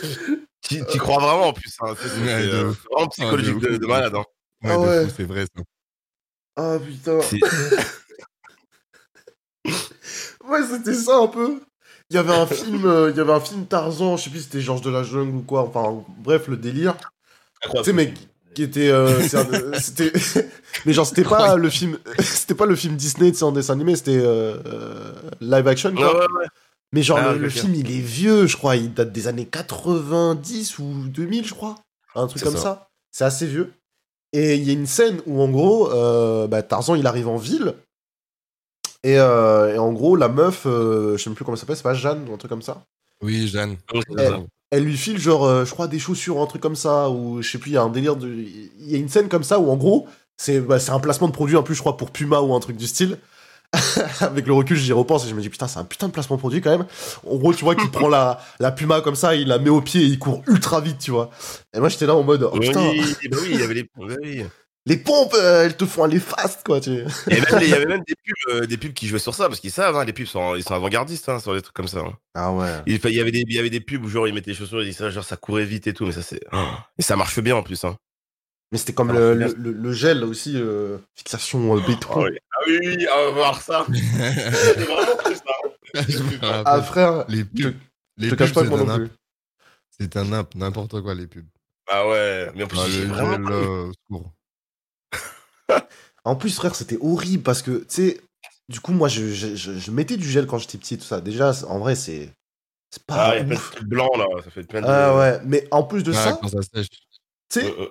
tu 0.61 0.75
y 0.75 0.97
crois 0.97 1.19
vraiment, 1.19 1.49
en 1.49 1.53
plus. 1.53 1.71
Hein. 1.81 1.93
C'est 2.01 2.07
c'est- 2.09 2.15
Ouais, 2.19 2.41
c'est, 2.41 2.47
de 2.47 2.51
euh, 2.55 2.73
vraiment 2.91 3.07
psychologique 3.09 3.55
Ah, 3.57 3.59
de 3.61 3.67
de, 3.67 3.73
ouf. 3.75 3.79
de 3.79 3.85
malade. 3.85 4.15
Hein. 4.15 4.23
Ouais, 4.63 4.71
Ah 4.71 4.79
ouais. 4.79 5.07
c'est 5.15 5.23
vrai 5.25 5.45
ça. 5.55 5.61
Ah 6.55 6.77
putain. 6.83 7.19
Ouais 10.49 10.59
c'était 10.69 10.93
ça 10.93 11.17
un 11.17 11.27
peu. 11.27 11.59
Il 12.09 12.15
y 12.15 12.19
avait 12.19 12.33
un 12.33 12.45
film, 12.45 12.85
euh, 12.85 13.09
il 13.11 13.17
y 13.17 13.19
avait 13.19 13.33
un 13.33 13.39
film 13.39 13.65
Tarzan, 13.65 14.15
je 14.17 14.23
sais 14.25 14.29
plus 14.29 14.39
si 14.39 14.45
c'était 14.45 14.61
Georges 14.61 14.81
de 14.81 14.91
la 14.91 15.03
jungle 15.03 15.37
ou 15.37 15.41
quoi. 15.41 15.61
Enfin 15.63 16.03
bref 16.19 16.47
le 16.47 16.57
délire. 16.57 16.95
Tu 17.63 17.83
sais 17.83 17.93
mais 17.93 18.13
qui 18.53 18.63
était, 18.63 18.89
euh, 18.89 19.19
c'est 19.27 19.37
un- 19.37 19.79
c'était, 19.79 20.13
mais 20.85 20.93
genre 20.93 21.05
c'était 21.05 21.23
pas 21.23 21.55
le 21.57 21.69
film, 21.69 21.97
c'était 22.19 22.53
pas 22.55 22.65
le 22.67 22.75
film 22.75 22.95
Disney, 22.95 23.33
c'est 23.33 23.43
en 23.43 23.51
dessin 23.51 23.73
animé, 23.73 23.95
c'était 23.95 24.17
euh, 24.17 24.57
euh, 24.65 25.13
live 25.41 25.67
action 25.67 25.89
Ouais, 25.89 25.95
quoi. 25.95 26.13
ouais, 26.13 26.31
ouais. 26.39 26.45
Mais 26.93 27.01
genre, 27.01 27.17
Ah, 27.21 27.33
le, 27.33 27.49
film, 27.49 27.73
il 27.73 27.91
est 27.91 27.99
vieux, 27.99 28.47
je 28.47 28.55
crois. 28.55 28.77
Il 28.77 28.93
date 28.93 29.11
des 29.11 29.27
années 29.27 29.45
90 29.47 30.79
ou 30.79 30.93
2000, 31.07 31.45
je 31.45 31.53
crois. 31.53 31.75
Un 32.13 32.27
truc 32.27 32.39
C'est 32.39 32.45
comme 32.45 32.55
ça. 32.55 32.61
ça. 32.61 32.87
C'est 33.11 33.25
assez 33.25 33.45
vieux. 33.47 33.73
Et 34.31 34.55
il 34.55 34.63
y 34.63 34.69
a 34.69 34.73
une 34.73 34.85
scène 34.85 35.19
où, 35.25 35.41
en 35.41 35.49
gros, 35.49 35.91
euh, 35.91 36.47
bah, 36.47 36.61
Tarzan, 36.63 36.95
il 36.95 37.05
arrive 37.07 37.27
en 37.27 37.35
ville. 37.37 37.73
Et, 39.05 39.19
euh, 39.19 39.75
et 39.75 39.77
en 39.77 39.93
gros, 39.93 40.15
la 40.15 40.29
meuf, 40.29 40.63
euh, 40.65 41.15
je 41.15 41.21
sais 41.21 41.29
même 41.29 41.35
plus 41.35 41.45
comment 41.45 41.53
elle 41.53 41.59
s'appelle, 41.59 41.75
c'est 41.75 41.83
pas 41.83 41.93
Jeanne 41.93 42.27
ou 42.27 42.33
un 42.33 42.37
truc 42.37 42.49
comme 42.49 42.63
ça. 42.63 42.81
Oui, 43.21 43.47
Jeanne. 43.47 43.77
Elle 44.71 44.83
lui 44.83 44.97
file 44.97 45.19
genre, 45.19 45.45
euh, 45.45 45.63
je 45.63 45.69
crois, 45.69 45.87
des 45.87 45.99
chaussures, 45.99 46.41
un 46.41 46.47
truc 46.47 46.63
comme 46.63 46.75
ça, 46.75 47.11
ou 47.11 47.39
je 47.43 47.47
sais 47.47 47.59
plus, 47.59 47.69
il 47.69 47.73
y 47.75 47.77
a 47.77 47.83
un 47.83 47.89
délire 47.89 48.15
de... 48.15 48.27
Il 48.27 48.89
y 48.89 48.95
a 48.95 48.97
une 48.97 49.07
scène 49.07 49.29
comme 49.29 49.43
ça 49.43 49.59
où 49.59 49.69
en 49.69 49.75
gros, 49.75 50.07
c'est 50.37 50.59
bah, 50.59 50.79
c'est 50.79 50.89
un 50.89 50.99
placement 50.99 51.27
de 51.27 51.33
produit 51.33 51.55
en 51.55 51.61
plus, 51.61 51.75
je 51.75 51.81
crois, 51.81 51.97
pour 51.97 52.09
Puma 52.09 52.41
ou 52.41 52.55
un 52.55 52.59
truc 52.59 52.77
du 52.77 52.87
style. 52.87 53.19
Avec 54.21 54.47
le 54.47 54.53
recul, 54.53 54.75
j'y 54.75 54.91
repense 54.91 55.23
et 55.27 55.29
je 55.29 55.35
me 55.35 55.41
dis, 55.41 55.49
putain, 55.49 55.67
c'est 55.67 55.77
un 55.77 55.85
putain 55.85 56.07
de 56.07 56.11
placement 56.11 56.37
de 56.37 56.41
produit 56.41 56.61
quand 56.61 56.71
même. 56.71 56.87
En 57.29 57.35
gros, 57.35 57.53
tu 57.53 57.63
vois 57.63 57.75
qu'il 57.75 57.91
prend 57.91 58.07
la, 58.07 58.39
la 58.59 58.71
Puma 58.71 59.01
comme 59.01 59.15
ça, 59.15 59.35
il 59.35 59.49
la 59.49 59.59
met 59.59 59.69
au 59.69 59.81
pied 59.81 60.01
et 60.01 60.05
il 60.05 60.17
court 60.17 60.41
ultra 60.47 60.81
vite, 60.81 60.97
tu 60.97 61.11
vois. 61.11 61.29
Et 61.75 61.79
moi, 61.79 61.89
j'étais 61.89 62.07
là 62.07 62.15
en 62.15 62.23
mode, 62.23 62.41
oh 62.41 62.57
Oui, 62.57 62.69
putain, 62.69 62.81
bah 62.81 63.37
oui, 63.39 63.49
il 63.51 63.59
y 63.59 63.63
avait 63.63 63.75
les. 63.75 63.83
bah 63.83 64.15
oui. 64.23 64.45
Les 64.87 64.97
pompes, 64.97 65.33
euh, 65.33 65.63
elles 65.65 65.75
te 65.77 65.85
font 65.85 66.03
aller 66.03 66.19
fast, 66.19 66.63
quoi, 66.65 66.79
tu 66.79 66.91
Et 66.91 66.95
même 67.41 67.59
il 67.61 67.69
y 67.69 67.73
avait 67.73 67.85
même 67.87 68.03
des 68.07 68.13
pubs, 68.15 68.53
euh, 68.55 68.65
des 68.67 68.77
pubs 68.77 68.93
qui 68.93 69.07
jouaient 69.07 69.17
sur 69.19 69.33
ça, 69.33 69.47
parce 69.47 69.59
qu'ils 69.59 69.71
savent, 69.71 69.95
hein, 69.95 70.05
les 70.05 70.13
pubs 70.13 70.25
sont, 70.27 70.55
ils 70.55 70.63
sont 70.63 70.73
avant-gardistes 70.75 71.27
hein, 71.29 71.39
sur 71.39 71.53
des 71.55 71.61
trucs 71.61 71.75
comme 71.75 71.87
ça. 71.87 71.99
hein. 71.99 72.13
Ah 72.35 72.51
ouais. 72.53 72.69
Il, 72.85 72.93
y 73.13 73.19
avait 73.19 73.31
des, 73.31 73.43
il 73.47 73.53
y 73.53 73.59
avait 73.59 73.69
des 73.69 73.79
pubs 73.81 74.03
où 74.03 74.09
genre 74.09 74.27
ils 74.27 74.33
mettaient 74.33 74.51
les 74.51 74.57
chaussures 74.57 74.81
et 74.81 74.85
ils 74.85 74.91
disaient 74.91 75.09
genre 75.11 75.23
ça 75.23 75.37
courait 75.37 75.65
vite 75.65 75.87
et 75.87 75.93
tout, 75.93 76.05
mais 76.05 76.11
ça 76.11 76.21
c'est. 76.21 76.41
Et 76.97 77.01
ça 77.01 77.15
marche 77.15 77.39
bien 77.39 77.55
en 77.55 77.63
plus. 77.63 77.83
Hein. 77.83 77.97
Mais 78.71 78.77
c'était 78.77 78.93
comme 78.93 79.11
le, 79.11 79.31
c'est 79.33 79.37
bien. 79.37 79.47
le, 79.57 79.71
le- 79.71 79.77
le 79.79 79.93
gel 79.93 80.23
aussi, 80.23 80.53
euh, 80.55 80.97
fixation 81.15 81.75
béton. 81.77 82.23
oui, 82.23 82.31
ah 82.51 82.57
oui, 82.67 82.79
oui, 82.83 83.07
on 83.15 83.25
va 83.25 83.31
voir 83.31 83.61
ça. 83.61 83.85
C'est 83.93 84.79
vraiment 84.79 85.15
plus 85.23 85.35
ça. 85.35 86.63
Ah 86.65 86.81
frère, 86.81 87.25
les 87.29 87.45
pubs, 87.45 87.73
les 88.17 88.29
te 88.29 88.35
pubs 88.35 88.37
cache 88.39 88.53
pas 88.53 88.61
c'est 88.65 88.67
un 88.73 88.77
non 88.77 88.89
imp- 88.89 88.97
plus. 89.07 89.11
c'est 89.97 90.17
un 90.17 90.33
imp, 90.33 90.53
n'importe 90.55 91.01
quoi, 91.01 91.13
les 91.15 91.27
pubs. 91.27 91.45
Ah 91.87 92.07
ouais, 92.07 92.51
mais 92.55 92.63
en 92.63 92.67
plus, 92.67 92.79
Ah, 92.81 92.87
le 92.87 93.05
vraiment 93.07 93.31
gel, 93.33 93.43
cru. 93.43 93.53
euh, 93.53 93.85
au 93.87 93.93
secours. 93.93 94.31
En 96.23 96.35
plus, 96.35 96.55
frère, 96.55 96.73
c'était 96.75 96.97
horrible 97.01 97.43
parce 97.43 97.61
que, 97.61 97.79
tu 97.79 97.85
sais, 97.89 98.21
du 98.67 98.79
coup, 98.79 98.93
moi, 98.93 99.07
je, 99.07 99.27
je, 99.31 99.55
je- 99.55 99.77
je 99.77 99.91
mettais 99.91 100.17
du 100.17 100.27
gel 100.27 100.47
quand 100.47 100.57
j'étais 100.57 100.79
petit 100.79 100.95
et 100.95 100.97
tout 100.97 101.03
ça. 101.05 101.21
Déjà, 101.21 101.53
c'est- 101.53 101.65
en 101.65 101.77
vrai, 101.79 101.95
c'est 101.95 102.31
c'est 102.91 103.01
Ah, 103.09 103.15
pas 103.15 103.35
il 103.35 103.39
y 103.39 103.41
a 103.41 103.43
plein 103.43 103.53
de 103.55 103.59
ouf. 103.59 103.71
trucs 103.71 103.87
blancs 103.87 104.17
là, 104.17 104.25
ça 104.43 104.49
fait 104.49 104.63
plein 104.63 104.81
de. 104.81 104.87
Ah 104.87 105.15
ouais, 105.17 105.39
mais 105.45 105.67
en 105.71 105.83
plus 105.83 106.01
de 106.03 106.11
Ouais, 106.11 106.17
ça, 106.17 106.39
tu 106.41 106.83
sais, 107.49 107.65
Euh, 107.65 107.81
euh. 107.81 107.89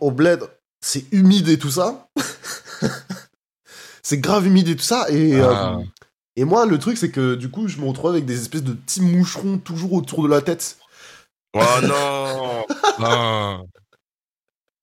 au, 0.00 0.10
bled, 0.12 0.44
c'est 0.80 1.04
humide 1.12 1.48
et 1.48 1.58
tout 1.58 1.70
ça. 1.70 2.06
c'est 4.02 4.18
grave 4.18 4.46
humide 4.46 4.68
et 4.68 4.76
tout 4.76 4.82
ça. 4.84 5.06
Et, 5.10 5.40
Ah. 5.40 5.76
euh, 5.78 5.84
et 6.36 6.44
moi, 6.44 6.66
le 6.66 6.78
truc, 6.78 6.96
c'est 6.98 7.10
que 7.10 7.34
du 7.34 7.50
coup, 7.50 7.66
je 7.66 7.78
me 7.78 7.86
retrouve 7.88 8.10
avec 8.12 8.26
des 8.26 8.40
espèces 8.40 8.62
de 8.62 8.74
petits 8.74 9.00
moucherons 9.00 9.58
toujours 9.58 9.92
autour 9.94 10.22
de 10.22 10.28
la 10.28 10.40
tête. 10.42 10.76
Oh 11.54 11.60
non 11.82 12.64
Ah, 12.98 13.60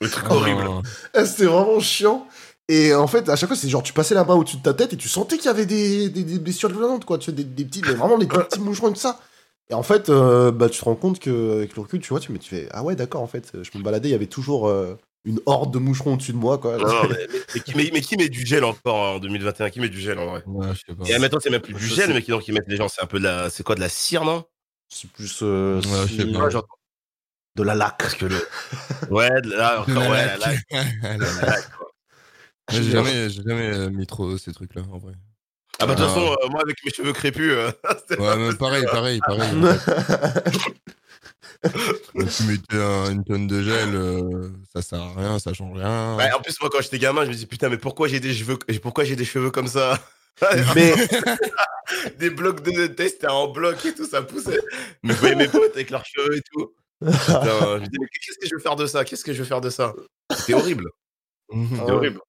Le 0.03 0.09
truc 0.09 0.25
ah, 0.29 0.33
horrible. 0.35 0.63
non. 0.63 0.81
Eh, 1.15 1.25
C'était 1.25 1.45
vraiment 1.45 1.79
chiant. 1.79 2.27
Et 2.69 2.93
en 2.93 3.07
fait, 3.07 3.27
à 3.29 3.35
chaque 3.35 3.49
fois, 3.49 3.57
c'est 3.57 3.67
genre, 3.69 3.83
tu 3.83 3.91
passais 3.93 4.15
la 4.15 4.23
main 4.23 4.35
au-dessus 4.35 4.57
de 4.57 4.61
ta 4.61 4.73
tête 4.73 4.93
et 4.93 4.97
tu 4.97 5.09
sentais 5.09 5.37
qu'il 5.37 5.47
y 5.47 5.49
avait 5.49 5.65
des, 5.65 6.09
des, 6.09 6.23
des 6.23 6.39
blessures 6.39 6.69
violentes, 6.69 7.03
quoi. 7.05 7.17
Tu 7.17 7.25
sais, 7.25 7.31
des, 7.31 7.43
des 7.43 7.65
petits, 7.65 7.81
mais 7.85 7.93
vraiment, 7.93 8.15
les 8.17 8.25
petits 8.27 8.59
moucherons 8.59 8.89
et 8.89 8.93
tout 8.93 8.99
ça. 8.99 9.19
Et 9.69 9.73
en 9.73 9.83
fait, 9.83 10.09
euh, 10.09 10.51
bah, 10.51 10.69
tu 10.69 10.79
te 10.79 10.85
rends 10.85 10.95
compte 10.95 11.19
qu'avec 11.19 11.75
le 11.75 11.81
recul, 11.81 11.99
tu 11.99 12.09
vois, 12.09 12.19
tu, 12.19 12.31
mais 12.31 12.39
tu 12.39 12.49
fais, 12.49 12.67
ah 12.71 12.83
ouais, 12.83 12.95
d'accord, 12.95 13.21
en 13.21 13.27
fait, 13.27 13.51
je 13.53 13.77
me 13.77 13.83
baladais, 13.83 14.09
il 14.09 14.11
y 14.11 14.15
avait 14.15 14.27
toujours 14.27 14.67
euh, 14.67 14.97
une 15.25 15.39
horde 15.45 15.73
de 15.73 15.79
moucherons 15.79 16.13
au-dessus 16.13 16.33
de 16.33 16.37
moi, 16.37 16.57
quoi. 16.57 16.77
Non, 16.77 16.85
mais, 17.09 17.27
mais 17.53 17.59
qui, 17.61 17.75
mais- 17.75 17.89
mais 17.93 18.01
qui 18.01 18.17
met 18.17 18.29
du 18.29 18.45
gel 18.45 18.63
encore 18.65 19.05
hein, 19.05 19.15
en 19.15 19.19
2021 19.19 19.69
Qui 19.69 19.79
met 19.79 19.89
du 19.89 19.99
gel 19.99 20.19
en 20.19 20.25
vrai? 20.27 20.43
Ouais, 20.45 20.67
je 20.73 20.79
sais 20.87 20.95
pas. 20.95 21.05
Et 21.05 21.17
maintenant, 21.19 21.39
c'est 21.41 21.49
même 21.49 21.61
plus 21.61 21.73
du 21.73 21.87
gel, 21.87 22.13
mais 22.13 22.21
qui 22.21 22.31
donc 22.31 22.47
ils 22.47 22.53
mettent 22.53 22.67
les 22.67 22.75
gens, 22.77 22.87
c'est 22.89 23.01
un 23.01 23.07
peu 23.07 23.19
de 23.19 23.23
la. 23.23 23.49
C'est 23.49 23.63
quoi 23.63 23.75
de 23.75 23.79
la 23.81 23.89
cire, 23.89 24.25
non? 24.25 24.43
C'est 24.89 25.09
plus 25.09 25.39
euh, 25.41 25.81
Ouais, 25.81 26.07
je 26.07 26.15
sais 26.21 26.31
pas. 26.31 26.43
Ouais, 26.45 26.51
genre- 26.51 26.67
de 27.55 27.63
la 27.63 27.75
laque. 27.75 27.97
Parce 27.99 28.15
que 28.15 28.25
le. 28.25 28.47
Ouais, 29.09 29.29
de 29.41 29.51
la- 29.51 29.81
encore, 29.81 30.09
ouais, 30.09 30.25
la 30.25 30.37
laque, 30.37 30.59
La 30.71 31.17
la 31.17 31.41
laque. 31.41 31.69
J'ai 32.71 32.83
jamais, 32.83 33.29
j'ai 33.29 33.43
jamais 33.43 33.73
euh, 33.73 33.89
mis 33.89 34.07
trop 34.07 34.37
ces 34.37 34.53
trucs-là, 34.53 34.83
en 34.91 34.97
vrai. 34.97 35.13
Ah 35.79 35.85
bah 35.85 35.95
de 35.95 35.99
toute 35.99 36.07
façon, 36.07 36.35
euh, 36.43 36.47
moi 36.49 36.61
avec 36.61 36.77
mes 36.85 36.91
cheveux 36.91 37.13
crépus, 37.13 37.51
euh, 37.51 37.71
Ouais, 38.11 38.17
possible. 38.17 38.57
pareil, 38.57 38.85
pareil, 38.85 39.19
pareil. 39.25 39.51
tu 42.37 42.43
mettais 42.43 42.77
un- 42.77 43.11
une 43.11 43.23
tonne 43.23 43.47
de 43.47 43.61
gel, 43.63 43.89
euh, 43.95 44.49
ça 44.73 44.81
sert 44.81 45.01
à 45.01 45.13
rien, 45.15 45.39
ça 45.39 45.53
change 45.53 45.77
rien. 45.77 46.15
Ouais, 46.15 46.31
en 46.31 46.41
plus, 46.41 46.55
moi 46.61 46.69
quand 46.71 46.81
j'étais 46.81 46.99
gamin, 46.99 47.25
je 47.25 47.29
me 47.31 47.35
dis 47.35 47.45
putain, 47.47 47.69
mais 47.69 47.77
pourquoi 47.77 48.07
j'ai 48.07 48.19
des 48.19 48.33
cheveux, 48.33 48.57
pourquoi 48.81 49.03
j'ai 49.03 49.15
des 49.15 49.25
cheveux 49.25 49.51
comme 49.51 49.67
ça? 49.67 49.99
Mais 50.75 50.93
Des 52.17 52.29
blocs 52.29 52.63
de 52.63 52.87
test, 52.87 53.15
c'était 53.15 53.27
en 53.27 53.47
bloc 53.49 53.83
et 53.85 53.93
tout, 53.93 54.07
ça 54.07 54.21
poussait. 54.21 54.59
Mais 55.03 55.35
mes 55.35 55.47
potes 55.47 55.73
avec 55.75 55.89
leurs 55.89 56.05
cheveux 56.05 56.37
et 56.37 56.41
tout. 56.53 56.73
Putain, 57.11 57.79
je 57.83 57.89
qu'est-ce 57.89 58.37
que 58.39 58.47
je 58.47 58.55
veux 58.55 58.61
faire 58.61 58.75
de 58.75 58.85
ça? 58.85 59.03
Qu'est-ce 59.05 59.23
que 59.23 59.33
je 59.33 59.39
veux 59.39 59.47
faire 59.47 59.61
de 59.61 59.69
ça? 59.69 59.93
C'était 60.35 60.53
horrible. 60.53 60.89
Mhm. 61.51 61.67
C'était 61.71 61.81
Ouais. 61.83 61.91
horrible. 61.91 62.19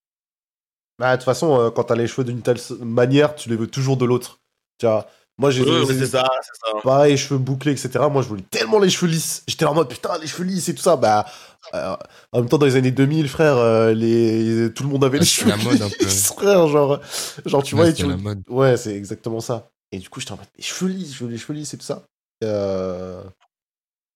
bah, 0.98 1.12
de 1.12 1.16
toute 1.20 1.24
façon, 1.24 1.58
euh, 1.60 1.70
quand 1.70 1.84
t'as 1.84 1.94
les 1.96 2.06
cheveux 2.06 2.24
d'une 2.24 2.42
telle 2.42 2.58
manière, 2.80 3.34
tu 3.34 3.48
les 3.48 3.56
veux 3.56 3.66
toujours 3.66 3.96
de 3.96 4.04
l'autre. 4.04 4.40
Tu 4.78 4.86
vois, 4.86 5.06
moi, 5.38 5.50
j'ai 5.50 5.64
mais 5.64 5.84
c'est 5.86 6.06
ça, 6.06 6.28
c'est 6.42 6.70
ça. 6.70 6.80
pareil, 6.82 7.16
cheveux 7.16 7.38
bouclés, 7.38 7.72
etc. 7.72 7.90
Moi, 8.10 8.22
je 8.22 8.28
voulais 8.28 8.44
tellement 8.50 8.78
les 8.78 8.88
cheveux 8.90 9.10
lisses. 9.10 9.42
J'étais 9.48 9.64
en 9.64 9.74
mode, 9.74 9.88
putain, 9.88 10.16
les 10.18 10.28
cheveux 10.28 10.44
lisses 10.44 10.68
et 10.68 10.74
tout 10.74 10.82
ça. 10.82 10.96
Bah, 10.96 11.26
euh, 11.74 11.96
en 12.32 12.40
même 12.40 12.48
temps, 12.48 12.58
dans 12.58 12.66
les 12.66 12.76
années 12.76 12.92
2000, 12.92 13.28
frère, 13.28 13.56
euh, 13.56 13.92
les... 13.94 14.72
tout 14.72 14.84
le 14.84 14.88
monde 14.90 15.02
avait 15.04 15.14
Ouais, 15.18 15.20
les 15.24 15.26
cheveux 15.26 15.50
la 15.50 15.56
mode 15.56 15.82
un 15.82 15.88
peu. 15.88 16.04
lisses, 16.04 16.26
frère. 16.32 16.68
Genre, 16.68 17.00
genre 17.46 17.62
tu 17.64 17.74
vois, 17.74 17.88
et 17.88 17.94
tu... 17.94 18.06
la 18.06 18.16
mode. 18.16 18.42
Ouais, 18.48 18.76
c'est 18.76 18.94
exactement 18.94 19.40
ça. 19.40 19.70
Et 19.90 19.98
du 19.98 20.08
coup, 20.08 20.20
j'étais 20.20 20.32
en 20.32 20.36
mode, 20.36 20.46
les 20.56 20.62
cheveux 20.62 20.90
lisses, 20.90 21.14
je 21.16 21.24
veux 21.24 21.30
les 21.30 21.38
cheveux 21.38 21.54
lisses 21.54 21.74
et 21.74 21.78
tout 21.78 21.84
ça. 21.84 22.02
Euh, 22.44 23.22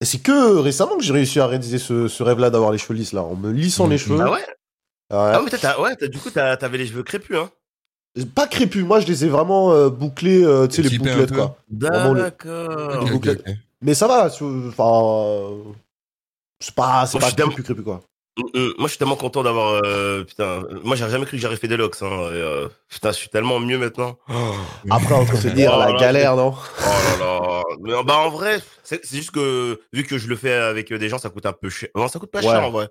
Et 0.01 0.05
c'est 0.05 0.19
que 0.19 0.57
récemment 0.59 0.97
que 0.97 1.03
j'ai 1.03 1.13
réussi 1.13 1.41
à 1.41 1.47
réaliser 1.47 1.79
ce, 1.79 2.07
ce 2.09 2.23
rêve-là 2.23 2.51
d'avoir 2.51 2.71
les 2.73 2.79
cheveux 2.79 2.95
lisses, 2.95 3.13
là, 3.13 3.23
en 3.23 3.35
me 3.35 3.51
lissant 3.51 3.87
les 3.89 3.99
cheveux. 3.99 4.19
Ah 4.21 4.31
ouais? 4.31 4.37
Ouais. 4.37 4.45
Ah 5.11 5.43
ouais, 5.43 5.51
t'as- 5.51 5.81
ouais, 5.81 5.97
t'as- 5.97 6.07
du 6.09 6.19
coup, 6.19 6.31
t'as- 6.31 6.57
t'avais 6.57 6.79
les 6.79 6.87
cheveux 6.87 7.03
crépus, 7.03 7.37
hein 7.37 7.51
Pas 8.35 8.47
crépus, 8.47 8.85
moi, 8.85 9.01
je 9.01 9.07
les 9.07 9.25
ai 9.25 9.29
vraiment 9.29 9.73
euh, 9.73 9.89
bouclés, 9.91 10.45
euh, 10.45 10.67
tu 10.67 10.77
sais, 10.77 10.83
les 10.83 10.89
bouclettes, 10.99 11.33
quoi. 11.33 11.57
D'accord. 11.71 13.05
Les. 13.15 13.43
Mais 13.81 13.95
ça 13.95 14.07
va, 14.07 14.27
enfin. 14.27 15.23
euh, 15.25 15.63
C'est 16.61 16.75
pas, 16.75 17.07
c'est 17.07 17.19
pas 17.21 17.27
crépus, 17.51 17.65
crépus, 17.65 17.85
quoi. 17.85 18.01
Mm, 18.39 18.43
mm. 18.59 18.73
Moi, 18.79 18.87
je 18.87 18.89
suis 18.89 18.99
tellement 18.99 19.17
content 19.17 19.43
d'avoir. 19.43 19.83
euh, 19.85 20.23
putain, 20.25 20.63
moi, 20.85 20.95
j'aurais 20.97 21.11
jamais 21.11 21.25
cru 21.27 21.37
que 21.37 21.43
j'aurais 21.43 21.57
fait 21.57 21.69
des 21.69 21.77
locks. 21.77 21.97
Hein. 22.03 22.07
et, 22.07 22.35
euh, 22.35 22.69
putain, 22.89 23.11
je 23.11 23.17
suis 23.17 23.29
tellement 23.29 23.59
mieux 23.59 23.79
maintenant. 23.79 24.17
Oh, 24.29 24.55
Après, 24.91 25.15
entre 25.15 25.37
se 25.37 25.49
dire 25.49 25.73
Oh 25.75 25.79
la 25.81 25.91
là, 25.93 25.99
galère, 25.99 26.37
non? 26.37 26.55
Là 26.81 27.17
là. 27.19 27.63
Mais, 27.81 27.93
bah, 28.05 28.19
en 28.19 28.31
vrai, 28.31 28.61
c'est 28.85 29.05
juste 29.05 29.33
que 29.33 29.81
vu 29.93 30.05
que 30.05 30.19
je 30.19 30.29
le 30.29 30.37
fais 30.37 30.53
avec 30.53 30.93
des 30.93 31.09
gens, 31.09 31.19
ça 31.19 31.31
coûte 31.31 31.47
un 31.47 31.53
peu 31.53 31.69
cher. 31.69 31.89
Non, 31.97 32.07
ça 32.09 32.19
coûte 32.19 32.31
pas 32.31 32.39
Ouais. 32.41 32.45
cher 32.45 32.63
en 32.65 32.71
vrai. 32.71 32.89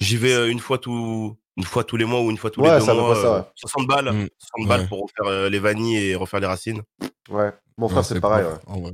J'y 0.00 0.16
vais 0.16 0.32
euh, 0.32 0.48
une 0.48 0.60
fois 0.60 0.78
tout, 0.78 1.36
une 1.56 1.64
fois 1.64 1.82
tous 1.82 1.96
les 1.96 2.04
mois 2.04 2.20
ou 2.20 2.30
une 2.30 2.36
fois 2.38 2.50
tous 2.50 2.60
Ouais, 2.60 2.72
les 2.74 2.78
deux 2.78 2.84
ça 2.86 2.94
mois. 2.94 3.14
ça, 3.16 3.20
euh, 3.34 3.38
ouais. 3.40 3.44
60 3.56 3.86
balles, 3.88 4.12
Mm. 4.12 4.28
60 4.38 4.68
balles 4.68 4.80
Ouais. 4.82 4.86
pour 4.86 5.02
refaire 5.02 5.26
euh, 5.32 5.48
les 5.48 5.58
vanilles 5.58 6.10
et 6.10 6.14
refaire 6.14 6.38
les 6.38 6.46
racines. 6.46 6.82
Ouais. 7.30 7.50
Mon 7.78 7.88
frère, 7.88 8.04
c'est 8.04 8.20
pareil, 8.20 8.44
ouais. 8.68 8.92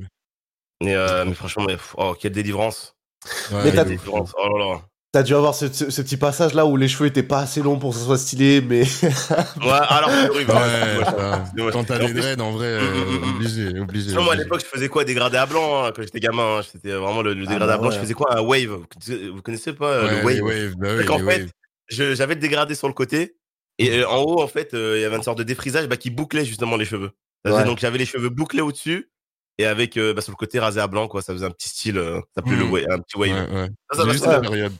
Mais, 0.82 0.94
euh, 0.94 1.24
mais 1.26 1.34
franchement, 1.34 1.64
mais, 1.68 1.76
oh, 1.98 2.14
quelle 2.18 2.32
délivrance. 2.32 2.96
Ouais, 3.52 3.64
Mais 3.64 3.72
Quelle 3.72 3.98
t'as-. 3.98 4.10
Oh 4.10 4.58
là 4.58 4.64
là. 4.64 4.80
T'as 5.14 5.22
dû 5.22 5.32
avoir 5.36 5.54
ce, 5.54 5.72
ce- 5.72 5.90
ce 5.90 6.02
petit 6.02 6.16
passage 6.16 6.54
là 6.54 6.66
où 6.66 6.76
les 6.76 6.88
cheveux 6.88 7.06
étaient 7.06 7.22
pas 7.22 7.38
assez 7.38 7.62
longs 7.62 7.78
pour 7.78 7.92
que 7.92 7.96
ce 8.00 8.04
soit 8.04 8.18
stylé, 8.18 8.60
mais. 8.60 8.82
Ouais, 9.62 9.70
alors. 9.88 10.10
Ouais. 10.10 11.70
Quand 11.72 11.84
t'as 11.84 12.02
en 12.02 12.06
des 12.08 12.14
dreads, 12.14 12.40
en 12.40 12.50
vrai, 12.50 12.66
euh, 12.66 12.80
Mm, 12.80 13.12
mm, 13.12 13.20
mm. 13.26 13.34
obligé, 13.36 13.78
obligé. 13.78 14.14
Moi, 14.16 14.32
à 14.32 14.36
l'époque, 14.36 14.60
je 14.60 14.66
faisais 14.66 14.88
quoi? 14.88 15.04
Dégradé 15.04 15.36
à 15.36 15.46
blanc, 15.46 15.84
hein, 15.84 15.92
quand 15.94 16.02
j'étais 16.02 16.18
gamin. 16.18 16.58
hein. 16.58 16.62
C'était 16.70 16.90
vraiment 16.90 17.22
le, 17.22 17.32
le 17.32 17.44
Ah 17.46 17.50
dégradé 17.52 17.66
bah 17.68 17.74
à 17.74 17.78
blanc. 17.78 17.88
ouais. 17.90 17.94
Je 17.94 18.00
faisais 18.00 18.14
quoi? 18.14 18.36
Un 18.36 18.40
wave. 18.42 18.78
Vous 19.32 19.42
connaissez, 19.42 19.72
pas 19.72 19.86
euh, 19.92 20.24
Ouais, 20.24 20.34
le 20.34 20.42
wave? 20.42 20.50
les 20.56 20.62
waves, 20.64 20.74
bah 20.76 20.88
oui, 20.98 21.22
les 21.24 21.32
fait, 21.32 22.14
j'avais 22.16 22.34
le 22.34 22.40
dégradé 22.40 22.74
sur 22.74 22.88
le 22.88 22.94
côté. 22.94 23.36
Et 23.78 24.00
euh, 24.00 24.08
en 24.08 24.18
haut, 24.22 24.42
en 24.42 24.48
fait, 24.48 24.74
euh, 24.74 24.94
il 24.98 25.02
y 25.02 25.04
avait 25.04 25.16
une 25.16 25.22
sorte 25.22 25.38
de 25.38 25.42
défrisage 25.44 25.86
bah, 25.88 25.96
qui 25.96 26.10
bouclait 26.10 26.44
justement 26.44 26.76
les 26.76 26.84
cheveux. 26.84 27.12
Donc, 27.44 27.78
j'avais 27.78 27.98
les 27.98 28.06
cheveux 28.06 28.30
bouclés 28.30 28.62
au-dessus. 28.62 29.10
Et 29.58 29.66
avec 29.66 29.96
euh, 29.96 30.12
bah, 30.12 30.20
sur 30.20 30.32
le 30.32 30.36
côté 30.36 30.58
rasé 30.58 30.80
à 30.80 30.88
blanc, 30.88 31.06
quoi. 31.06 31.22
Ça 31.22 31.32
faisait 31.32 31.46
un 31.46 31.50
petit 31.52 31.68
style. 31.68 31.98
euh, 31.98 32.16
ça 32.34 32.42
s'appelait 32.42 32.56
le 32.56 32.64
Mm. 32.64 32.90
un 32.90 32.98
petit 32.98 33.16
wave. 33.16 33.30
Ouais, 33.30 33.54
ouais. 33.60 33.68
Ça, 33.92 33.98
ça 34.04 34.18
ça 34.18 34.42
cette 34.42 34.72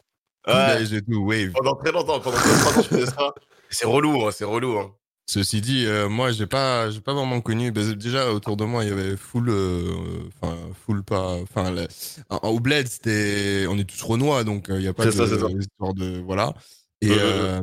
période. 0.45 0.79
Ouais. 0.79 0.85
Tout 0.85 0.91
j'ai 0.91 1.03
tout, 1.03 1.25
wave. 1.25 1.51
Pendant 1.53 1.75
très 1.77 1.93
longtemps, 1.93 2.21
pendant 2.21 2.37
3 2.37 2.79
ans, 2.79 2.83
je 2.83 2.89
faisais 2.89 3.07
ça. 3.07 3.33
C'est 3.71 3.87
relou, 3.87 4.25
hein, 4.27 4.31
c'est 4.33 4.45
relou. 4.45 4.79
Hein. 4.79 4.93
Ceci 5.27 5.63
dit, 5.63 5.87
euh, 5.87 6.09
moi, 6.09 6.33
j'ai 6.33 6.47
pas, 6.47 6.91
j'ai 6.91 7.01
pas 7.01 7.15
vraiment 7.15 7.41
connu. 7.41 7.73
bah, 7.73 7.81
déjà 7.97 8.31
autour 8.31 8.57
de 8.59 8.65
moi, 8.65 8.85
il 8.85 8.91
y 8.91 8.93
avait 8.93 9.17
full, 9.17 9.49
euh, 9.49 9.91
enfin 10.29 10.55
full 10.85 11.03
pas, 11.03 11.37
enfin 11.43 11.71
la- 11.71 11.87
en- 12.29 12.49
au 12.51 12.61
bled, 12.61 12.87
c'était, 12.87 13.65
on 13.69 13.79
est 13.79 13.89
tous 13.89 14.03
renois, 14.03 14.45
donc 14.45 14.69
euh, 14.69 14.79
il 14.79 14.85
y 14.85 14.89
a 14.89 14.93
pas 14.93 15.07
de 15.07 15.11
ça, 15.11 15.25
histoire 15.25 15.95
de, 15.95 16.19
voilà. 16.21 16.53
Et 17.01 17.09
euh, 17.11 17.63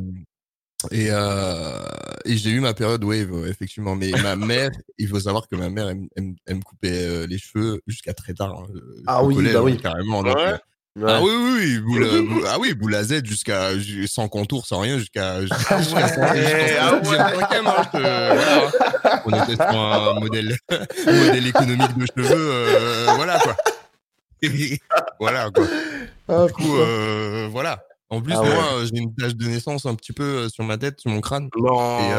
et 0.90 1.06
euh, 1.10 1.78
et 2.24 2.36
j'ai 2.36 2.50
eu 2.50 2.58
ma 2.58 2.74
période 2.74 3.04
wave, 3.04 3.30
ouais, 3.30 3.48
effectivement. 3.48 3.94
Mais 3.94 4.10
ma 4.22 4.34
mère, 4.36 4.70
il 4.98 5.06
faut 5.06 5.20
savoir 5.20 5.46
que 5.46 5.54
ma 5.54 5.70
mère, 5.70 5.88
elle, 5.88 6.08
elle- 6.16 6.34
elle 6.46 6.56
me 6.56 6.62
coupait 6.62 7.26
les 7.28 7.38
cheveux 7.38 7.80
jusqu'à 7.86 8.12
très 8.12 8.34
tard. 8.34 8.58
hein, 8.58 8.66
Ah 9.06 9.22
oui, 9.22 9.36
collège, 9.36 9.52
bah 9.54 9.62
oui. 9.62 9.72
hein, 9.74 9.80
carrément. 9.80 10.24
donc, 10.24 10.36
Ouais. 10.36 10.58
Ouais. 10.94 11.04
ah 11.10 11.22
oui, 11.22 11.30
oui, 11.32 11.80
oui, 11.86 12.42
ah 12.48 12.58
oui, 12.60 12.74
boule 12.74 12.94
à 12.94 13.02
Z 13.02 13.24
jusqu'à 13.24 13.78
ju- 13.78 14.06
sans 14.06 14.28
contour, 14.28 14.66
sans 14.66 14.80
rien, 14.80 14.98
jusqu'à 14.98 15.36
ouais, 15.38 15.46
jusqu'à 15.46 15.76
ah 15.76 15.82
cent- 15.82 15.96
cinquième, 17.04 17.66
hein, 17.66 17.86
voilà. 17.92 18.70
On 19.24 19.30
était 19.42 19.54
sur 19.54 19.80
un 19.80 20.20
modèle, 20.20 20.54
modèle 21.06 21.46
économique 21.46 21.96
de 21.96 22.06
cheveux, 22.06 22.34
euh, 22.36 23.06
voilà 23.16 23.38
quoi. 23.38 23.56
voilà 25.18 25.50
quoi. 25.50 25.64
Ah, 26.28 26.46
Du 26.46 26.52
coup, 26.52 26.76
euh, 26.76 27.48
voilà. 27.50 27.82
En 28.10 28.20
plus, 28.20 28.34
Ah 28.36 28.42
moi, 28.42 28.64
j'ai 28.84 29.00
une 29.00 29.14
tache 29.14 29.34
de 29.34 29.46
naissance 29.46 29.86
un 29.86 29.94
petit 29.94 30.12
peu 30.12 30.22
euh, 30.22 30.48
sur 30.50 30.64
ma 30.64 30.76
tête, 30.76 31.00
sur 31.00 31.10
mon 31.10 31.22
crâne. 31.22 31.48
Non. 31.56 32.00
Et, 32.00 32.12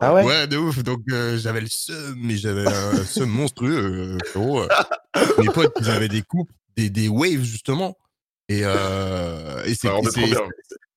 Ah 0.00 0.14
ouais, 0.14 0.24
Ouais, 0.24 0.46
de 0.46 0.56
ouf. 0.56 0.84
Donc, 0.84 1.00
j'avais 1.08 1.60
le 1.62 1.66
seum, 1.68 2.14
mais 2.22 2.36
j'avais 2.36 2.68
un 2.68 3.04
seum 3.04 3.28
monstrueux, 3.28 4.16
frérot. 4.26 4.62
mes 5.38 5.46
potes, 5.46 5.72
ils 5.80 5.90
avaient 5.90 6.06
des 6.08 6.22
coupes, 6.22 6.50
des, 6.76 6.88
des 6.90 7.08
waves, 7.08 7.42
justement. 7.42 7.96
Et, 8.50 8.62
euh, 8.64 9.62
et 9.64 9.74
c'est. 9.74 9.88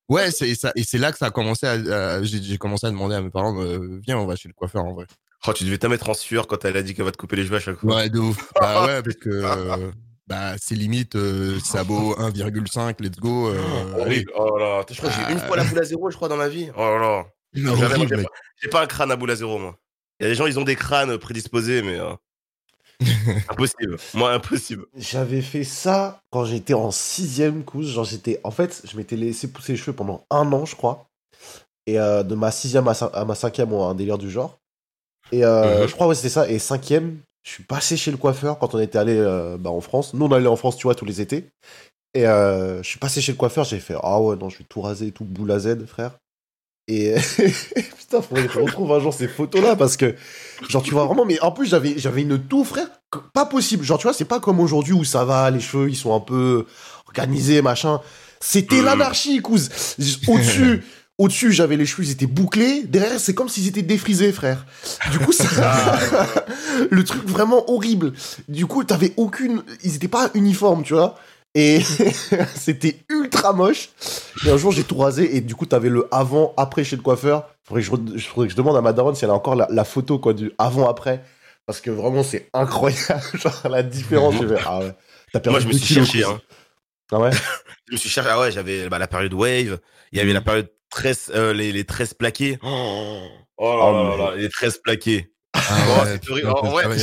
Ouais, 0.10 0.32
c'est 0.32 0.54
ça, 0.56 0.72
et 0.76 0.84
c'est 0.84 0.98
là 0.98 1.12
que 1.12 1.18
ça 1.18 1.28
a 1.28 1.32
commencé 1.32 1.66
à. 1.66 1.72
à- 2.18 2.24
j'ai 2.24 2.58
commencé 2.58 2.86
à 2.88 2.92
demander 2.92 3.16
à 3.16 3.22
mes 3.22 3.30
parents, 3.30 3.58
euh, 3.64 4.00
viens, 4.06 4.18
on 4.18 4.26
va 4.26 4.36
chez 4.36 4.50
le 4.50 4.54
coiffeur 4.54 4.84
en 4.84 4.94
vrai. 4.94 5.06
Oh, 5.48 5.54
tu 5.54 5.64
devais 5.64 5.78
t'en 5.78 5.90
mettre 5.90 6.10
en 6.10 6.14
sueur 6.14 6.48
quand 6.48 6.66
elle 6.66 6.78
a 6.78 6.82
dit 6.84 6.94
qu'elle 6.94 7.06
va 7.06 7.12
te 7.12 7.18
couper 7.18 7.36
les 7.38 7.44
cheveux 7.44 7.58
à 7.58 7.60
chaque 7.60 7.78
fois. 7.78 7.96
Ouais, 7.96 8.10
de 8.10 8.20
ouf. 8.20 8.52
bah 8.60 8.86
ouais, 8.86 9.02
parce 9.04 9.16
que 9.18 9.92
bah, 10.28 10.56
c'est 10.60 10.76
limite 10.76 11.16
euh, 11.16 11.60
sabot 11.60 12.16
1,5, 12.16 12.96
let's 13.02 13.18
go. 13.18 13.50
euh. 13.50 13.62
Horrible. 13.98 14.32
Oh 14.36 14.58
là 14.58 14.78
là. 14.78 14.86
Je 14.90 14.98
crois 14.98 15.10
que 15.10 15.16
j'ai 15.16 15.34
une 15.34 15.40
fois 15.40 15.56
la 15.58 15.64
boule 15.66 15.80
à 15.80 15.84
zéro, 15.84 16.10
je 16.10 16.16
crois, 16.16 16.30
dans 16.30 16.38
ma 16.38 16.48
vie. 16.50 16.70
Oh 16.76 16.80
là 16.82 16.98
là. 17.00 17.26
J'ai 17.54 17.64
pas, 18.24 18.30
j'ai 18.62 18.70
pas 18.70 18.82
un 18.84 18.88
crâne 18.88 19.12
à 19.12 19.16
boule 19.16 19.32
à 19.32 19.36
zéro, 19.36 19.60
moi. 19.60 19.78
Il 20.20 20.24
y 20.24 20.26
a 20.26 20.30
des 20.30 20.36
gens, 20.36 20.48
ils 20.48 20.58
ont 20.60 20.64
des 20.64 20.76
crânes 20.76 21.18
prédisposés, 21.18 21.82
mais. 21.82 22.00
impossible. 23.50 23.98
Moi, 24.14 24.32
impossible. 24.34 24.86
J'avais 24.96 25.42
fait 25.42 25.64
ça 25.64 26.22
quand 26.32 26.46
j'étais 26.46 26.74
en 26.74 26.92
sixième 26.92 27.64
couche. 27.64 27.88
Genre, 27.88 28.06
j'étais. 28.06 28.40
En 28.44 28.52
fait, 28.52 28.82
je 28.86 28.98
m'étais 28.98 29.16
laissé 29.16 29.52
pousser 29.52 29.74
les 29.74 29.78
cheveux 29.78 29.96
pendant 29.96 30.26
un 30.30 30.52
an, 30.54 30.66
je 30.66 30.76
crois. 30.76 31.08
Et 31.86 32.00
euh, 32.00 32.24
de 32.24 32.36
ma 32.36 32.52
sixième 32.52 32.88
à, 32.88 33.26
ma 33.26 33.36
cinquième, 33.36 33.74
on 33.74 33.84
a 33.86 33.92
un 33.92 33.96
délire 33.96 34.18
du 34.18 34.30
genre. 34.30 34.60
Et 35.32 35.44
euh, 35.44 35.82
Mhm. 35.82 35.88
je 35.88 35.94
crois, 35.94 36.08
ouais, 36.08 36.16
c'était 36.16 36.30
ça. 36.30 36.50
Et 36.50 36.60
cinquième, 36.60 37.20
je 37.44 37.52
suis 37.52 37.64
passé 37.64 37.98
chez 37.98 38.12
le 38.12 38.18
coiffeur 38.18 38.60
quand 38.60 38.76
on 38.76 38.80
était 38.80 38.98
allé 38.98 39.18
euh, 39.18 39.58
bah, 39.58 39.72
en 39.72 39.82
France. 39.82 40.14
Nous, 40.14 40.26
on 40.26 40.32
allait 40.32 40.48
en 40.48 40.56
France, 40.56 40.78
tu 40.78 40.84
vois, 40.84 40.96
tous 40.96 41.06
les 41.06 41.22
étés. 41.22 41.50
Et 42.16 42.26
je 42.26 42.82
suis 42.84 43.00
passé 43.00 43.22
chez 43.22 43.32
le 43.32 43.40
coiffeur, 43.40 43.66
j'ai 43.66 43.80
fait 43.80 43.96
Ah 44.04 44.22
ouais, 44.22 44.36
non, 44.36 44.48
je 44.48 44.60
vais 44.60 44.66
tout 44.70 44.82
raser, 44.82 45.12
tout 45.12 45.26
boule 45.26 45.52
à 45.52 45.58
Z, 45.58 45.86
frère. 45.88 46.20
Et 46.88 47.16
putain, 47.98 48.22
faudrait 48.22 48.48
que 48.48 48.54
je 48.54 48.60
retrouve 48.60 48.92
un 48.92 49.00
jour 49.00 49.14
ces 49.14 49.28
photos-là 49.28 49.76
parce 49.76 49.96
que, 49.98 50.16
genre, 50.68 50.84
tu 50.84 50.92
vois 50.92 51.06
vraiment, 51.06 51.26
mais 51.26 51.40
en 51.42 51.52
plus, 51.52 51.68
j'avais, 51.68 51.96
j'avais 51.98 52.24
une 52.24 52.38
toux, 52.40 52.64
frère, 52.64 52.88
pas 53.34 53.46
possible. 53.46 53.84
Genre, 53.86 53.98
tu 53.98 54.04
vois, 54.04 54.14
c'est 54.14 54.26
pas 54.26 54.40
comme 54.40 54.60
aujourd'hui 54.60 54.94
où 54.94 55.04
ça 55.06 55.24
va, 55.24 55.50
les 55.50 55.62
cheveux, 55.62 55.90
ils 55.90 55.96
sont 55.96 56.14
un 56.16 56.20
peu 56.20 56.66
organisés, 57.08 57.62
machin. 57.62 58.02
C'était 58.42 58.78
Mhm. 58.80 58.86
l'anarchie, 58.86 59.42
couz. 59.42 59.70
Au-dessus, 60.28 60.84
au-dessus, 61.18 61.54
j'avais 61.54 61.78
les 61.78 61.86
cheveux, 61.86 62.04
ils 62.04 62.12
étaient 62.12 62.26
bouclés. 62.26 62.84
Derrière, 62.84 63.20
c'est 63.20 63.34
comme 63.34 63.48
s'ils 63.48 63.68
étaient 63.68 63.82
défrisés, 63.84 64.34
frère. 64.34 64.66
Du 65.12 65.20
coup, 65.20 65.32
ça, 65.32 65.46
le 66.90 67.04
truc 67.06 67.24
vraiment 67.26 67.70
horrible. 67.72 68.12
Du 68.50 68.66
coup, 68.66 68.84
t'avais 68.84 69.14
aucune, 69.16 69.64
ils 69.84 69.96
étaient 69.96 70.08
pas 70.10 70.30
uniformes, 70.34 70.84
tu 70.84 70.94
vois. 70.94 71.18
Et 71.56 71.82
c'était 72.56 72.98
ultra 73.10 73.54
moche. 73.54 73.90
Et 74.46 74.50
un 74.50 74.58
jour, 74.58 74.72
j'ai 74.72 74.84
tout 74.84 74.98
rasé. 74.98 75.36
Et 75.36 75.42
du 75.42 75.56
coup, 75.56 75.66
t'avais 75.66 75.90
le 75.90 76.08
avant-après 76.12 76.84
chez 76.84 76.96
le 76.96 77.02
coiffeur. 77.02 77.50
Faudrait 77.64 77.84
que 77.84 78.18
je, 78.18 78.28
faudrait 78.28 78.48
que 78.48 78.52
je 78.52 78.58
demande 78.58 78.76
à 78.76 78.82
ma 78.82 78.94
daronne 78.94 79.16
si 79.16 79.24
elle 79.24 79.32
a 79.32 79.36
encore 79.36 79.56
la, 79.56 79.68
la 79.70 79.84
photo 79.84 80.20
quoi, 80.20 80.34
du 80.34 80.52
avant-après. 80.58 81.24
Parce 81.66 81.80
que 81.80 81.92
vraiment, 81.92 82.24
c'est 82.24 82.50
incroyable. 82.54 83.24
Genre, 83.36 83.68
la 83.70 83.84
différence. 83.84 84.36
J'ai 84.40 84.48
fait, 84.48 84.62
ah 84.66 84.80
ouais. 84.80 84.94
T'as 85.32 85.40
perdu 85.40 85.52
Moi, 85.52 85.60
je 85.60 85.68
me 85.68 85.74
suis 85.74 85.94
cherché. 85.94 86.24
Hein. 86.24 86.42
Ah 87.12 87.20
ouais? 87.20 87.32
Je 87.88 87.94
me 87.94 87.98
suis 87.98 88.10
cherché. 88.10 88.30
Ah 88.32 88.40
ouais, 88.40 88.52
j'avais 88.52 88.88
bah, 88.90 88.98
la 88.98 89.08
période 89.08 89.34
wave. 89.34 89.80
Il 90.12 90.18
y 90.18 90.22
avait 90.22 90.34
la 90.34 90.42
période 90.42 90.70
tresse, 90.90 91.32
euh, 91.36 91.54
les, 91.54 91.72
les 91.72 91.84
tresses 91.84 92.14
plaquées. 92.14 92.58
Oh, 92.64 93.28
oh 93.58 93.78
là 93.78 93.86
Oh, 93.86 94.18
là 94.18 94.18
là, 94.18 94.36
les 94.36 94.50
tresses 94.50 94.78
plaquées. 94.78 95.33
Ah 95.54 95.60
Oh, 95.88 96.34
ouais, 96.34 96.46
en, 96.46 96.70
vrai, 96.70 96.86
en, 96.86 96.98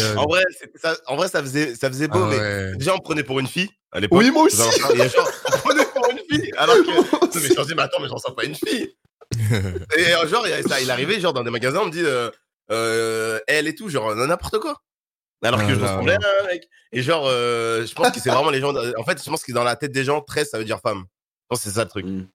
ça, 0.76 0.96
en 1.06 1.16
vrai, 1.16 1.28
ça 1.28 1.40
faisait, 1.40 1.74
ça 1.74 1.88
faisait 1.88 2.08
beau, 2.08 2.20
Ah 2.24 2.28
mais 2.30 2.38
ouais. 2.38 2.76
déjà, 2.76 2.94
on 2.94 2.98
prenait 2.98 3.22
pour 3.22 3.38
une 3.40 3.46
fille 3.46 3.70
à 3.92 4.00
l'époque. 4.00 4.18
Oui, 4.18 4.30
moi 4.30 4.44
aussi. 4.44 4.56
Genre, 4.56 4.90
et 4.92 5.08
genre, 5.08 5.30
on 5.46 5.50
prenait 5.58 5.84
pour 5.86 6.08
une 6.10 6.18
fille. 6.30 6.52
Alors 6.56 6.76
que. 6.76 6.80
Non, 7.30 7.42
mais 7.42 7.48
je 7.48 7.60
me 7.60 7.64
dis, 7.64 7.74
mais 7.76 7.82
attends, 7.82 8.00
mais 8.00 8.08
j'en 8.08 8.18
sens 8.18 8.34
pas 8.34 8.44
une 8.44 8.54
fille. 8.56 8.94
Et 9.96 10.12
euh, 10.14 10.26
genre, 10.26 10.44
il, 10.48 10.82
il 10.82 10.90
arrivait, 10.90 11.20
genre, 11.20 11.32
dans 11.32 11.44
des 11.44 11.50
magasins, 11.50 11.80
on 11.82 11.86
me 11.86 11.92
dit, 11.92 12.02
euh, 12.04 12.28
euh, 12.72 13.38
elle 13.46 13.68
et 13.68 13.74
tout, 13.74 13.88
genre, 13.88 14.14
n'importe 14.16 14.58
quoi. 14.58 14.80
Alors 15.42 15.60
que 15.60 15.66
Ah 15.66 15.74
je 15.74 15.80
ressemblais 15.80 16.14
à 16.14 16.44
un 16.44 16.46
mec. 16.48 16.68
Et 16.92 17.02
genre, 17.02 17.26
euh, 17.28 17.86
je 17.86 17.94
pense 17.94 18.10
que 18.10 18.20
c'est 18.20 18.30
vraiment 18.30 18.50
les 18.50 18.60
gens. 18.60 18.74
En 18.98 19.04
fait, 19.04 19.22
je 19.24 19.30
pense 19.30 19.42
que 19.44 19.52
dans 19.52 19.62
la 19.64 19.76
tête 19.76 19.92
des 19.92 20.04
gens, 20.04 20.20
13, 20.20 20.50
ça 20.50 20.58
veut 20.58 20.64
dire 20.64 20.80
femme. 20.80 21.04
Je 21.04 21.46
pense 21.48 21.60
que 21.62 21.68
c'est 21.70 21.74
ça 21.76 21.84
le 21.84 21.88
truc. 21.90 22.04
Les- 22.06 22.26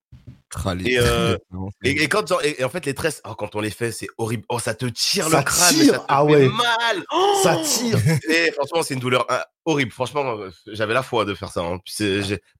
Et, 0.86 0.98
euh, 1.00 1.38
Et, 1.84 2.04
et 2.04 2.08
quand 2.08 2.32
et, 2.44 2.64
en 2.64 2.70
fait, 2.70 2.86
les 2.86 2.94
tresses, 2.94 3.22
oh, 3.28 3.36
quand 3.36 3.56
on 3.56 3.62
les 3.62 3.70
fait, 3.72 3.92
c'est 3.92 4.08
horrible. 4.18 4.44
Oh, 4.50 4.60
ça 4.60 4.74
te 4.74 4.86
tire 4.86 5.28
Ça 5.30 5.40
le 5.40 5.44
crâne, 5.44 5.74
tire, 5.74 5.94
ça 5.94 6.00
te 6.00 6.06
ah 6.08 6.24
fait 6.26 6.32
ouais. 6.34 6.48
mal. 6.50 7.04
Oh 7.12 7.40
Ça 7.44 7.58
tire. 7.58 7.98
et 8.30 8.52
franchement, 8.52 8.82
c'est 8.84 8.94
une 8.94 9.00
douleur 9.00 9.26
ah, 9.30 9.46
horrible. 9.66 9.92
Franchement, 9.92 10.38
euh, 10.38 10.50
j'avais 10.68 10.94
la 10.94 11.04
foi 11.04 11.26
de 11.26 11.34
faire 11.34 11.50
ça. 11.52 11.62
hein. 11.62 11.80
Puis 11.84 11.96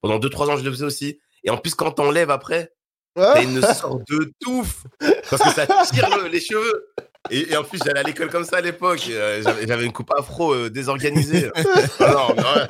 pendant 0.02 0.20
2-3 0.20 0.50
ans, 0.52 0.58
je 0.58 0.64
le 0.64 0.72
faisais 0.72 0.86
aussi. 0.86 1.20
Et 1.44 1.50
en 1.50 1.58
plus, 1.58 1.74
quand 1.76 1.92
t'enlèves 1.92 2.32
après, 2.32 2.74
t'as 3.16 3.42
une 3.44 3.62
sorte 3.62 4.02
de 4.10 4.34
touffe. 4.42 4.84
Parce 5.30 5.42
que 5.44 5.50
ça 5.52 5.66
tire 5.94 6.10
le- 6.18 6.28
les 6.28 6.42
cheveux. 6.42 6.88
Et, 7.32 7.52
et 7.54 7.58
en 7.58 7.64
plus, 7.64 7.80
j'allais 7.84 8.02
à 8.02 8.04
l'école 8.04 8.30
comme 8.30 8.44
ça 8.46 8.58
à 8.58 8.62
l'époque. 8.62 9.04
euh, 9.10 9.42
J'avais 9.68 9.86
une 9.86 9.94
coupe 9.94 10.12
afro 10.18 10.54
euh, 10.54 10.70
désorganisée. 10.70 11.50
Ah 12.00 12.12
non, 12.12 12.36
ouais. 12.36 12.68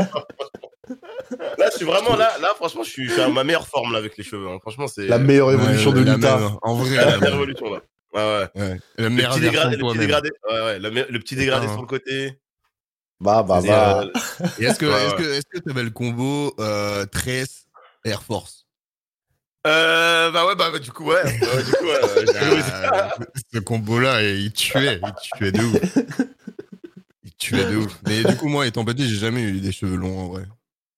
Là, 1.57 1.69
je 1.71 1.77
suis 1.77 1.85
vraiment 1.85 2.15
là. 2.15 2.31
Là, 2.41 2.53
franchement, 2.55 2.83
je 2.83 2.89
suis, 2.89 3.07
je 3.07 3.13
suis 3.13 3.21
à 3.21 3.29
ma 3.29 3.43
meilleure 3.43 3.67
forme 3.67 3.91
là 3.93 3.99
avec 3.99 4.17
les 4.17 4.23
cheveux. 4.23 4.47
hein. 4.49 4.57
Franchement, 4.61 4.87
c'est 4.87 5.07
La 5.07 5.17
meilleure 5.19 5.51
évolution 5.51 5.91
Ouais, 5.91 5.99
de 6.01 6.05
la 6.05 6.15
Lita. 6.15 6.37
même, 6.37 6.49
En 6.61 6.75
vrai, 6.75 6.95
la 6.95 7.05
la 7.05 7.17
meilleure 7.19 7.35
évolution 7.35 7.73
là. 7.73 7.81
Ouais, 8.13 8.21
ouais. 8.55 8.61
Ouais. 8.61 8.79
La 8.97 9.03
Le 9.05 9.09
meilleure 9.09 9.31
petit 9.33 9.39
version 9.41 9.69
dégradé, 9.69 9.69
de 9.69 9.71
le 9.71 9.77
petit 9.77 9.79
toi-même. 9.81 9.99
dégradé, 9.99 10.29
ouais, 10.49 10.61
ouais, 10.61 10.79
le, 10.79 10.91
me- 10.91 11.07
le 11.11 11.19
petit 11.19 11.35
dégradé 11.35 11.61
Putain. 11.65 11.73
sur 11.73 11.81
le 11.81 11.87
côté. 11.87 12.39
Bah, 13.19 13.43
bah, 13.43 13.59
C'est, 13.61 13.67
bah. 13.69 14.01
euh, 14.01 14.47
Et 14.59 14.65
est-ce 14.65 14.79
que 14.79 14.85
Ouais, 14.85 15.05
est-ce 15.05 15.15
ouais. 15.15 15.21
que 15.21 15.27
est-ce 15.33 15.45
que 15.51 15.59
t'avais 15.59 15.83
le 15.83 15.89
combo 15.89 16.53
euh, 16.59 17.05
Tress 17.05 17.65
Air 18.05 18.23
Force? 18.23 18.65
Euh, 19.67 20.29
bah 20.31 20.45
ouais, 20.45 20.55
bah, 20.55 20.69
bah, 20.71 20.79
du 20.79 20.91
coup, 20.91 21.05
ouais. 21.05 21.23
Ouais, 21.23 21.63
du 21.63 21.71
coup, 21.71 21.85
ouais, 21.85 22.03
ouais, 22.03 22.25
j'ai. 22.27 22.61
Ah, 22.83 23.15
Ce 23.53 23.59
combo-là, 23.59 24.21
il 24.21 24.51
tuait, 24.53 25.01
il 25.01 25.37
tuait 25.37 25.51
de 25.51 25.63
ouf. 25.63 25.97
Il 27.23 27.31
tuait 27.35 27.65
de 27.65 27.77
ouf. 27.77 27.97
Mais 28.07 28.23
du 28.23 28.35
coup, 28.37 28.47
moi, 28.47 28.67
étant 28.67 28.85
petit, 28.85 29.09
j'ai 29.09 29.15
jamais 29.19 29.41
eu 29.41 29.59
des 29.59 29.71
cheveux 29.71 29.95
longs 29.97 30.19
en 30.19 30.27
vrai. 30.27 30.43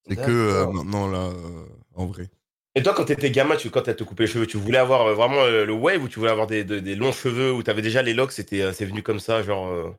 C'est 0.10 0.16
que 0.16 0.32
euh, 0.32 0.68
maintenant 0.68 1.08
là, 1.08 1.20
euh, 1.20 1.66
en 1.96 2.06
vrai. 2.06 2.30
Et 2.76 2.84
toi, 2.84 2.94
quand 2.94 3.06
t'étais 3.06 3.32
gamin, 3.32 3.56
tu, 3.56 3.70
quand 3.72 3.82
t'as 3.82 3.94
te 3.96 4.04
coupé 4.04 4.24
les 4.24 4.30
cheveux, 4.30 4.46
tu 4.46 4.58
voulais 4.58 4.78
avoir 4.78 5.08
euh, 5.08 5.14
vraiment 5.16 5.42
euh, 5.42 5.66
le 5.66 5.74
wave 5.74 6.04
ou 6.04 6.08
tu 6.08 6.20
voulais 6.20 6.32
avoir 6.32 6.46
des, 6.48 6.64
de- 6.64 6.80
des 6.80 6.96
longs 6.96 7.12
cheveux 7.12 7.52
ou 7.52 7.64
t'avais 7.64 7.82
déjà 7.82 8.02
les 8.04 8.14
locks, 8.14 8.32
c'était, 8.32 8.62
euh, 8.62 8.72
c'est 8.74 8.86
venu 8.86 9.02
comme 9.02 9.20
ça, 9.20 9.42
genre, 9.42 9.68
euh, 9.68 9.90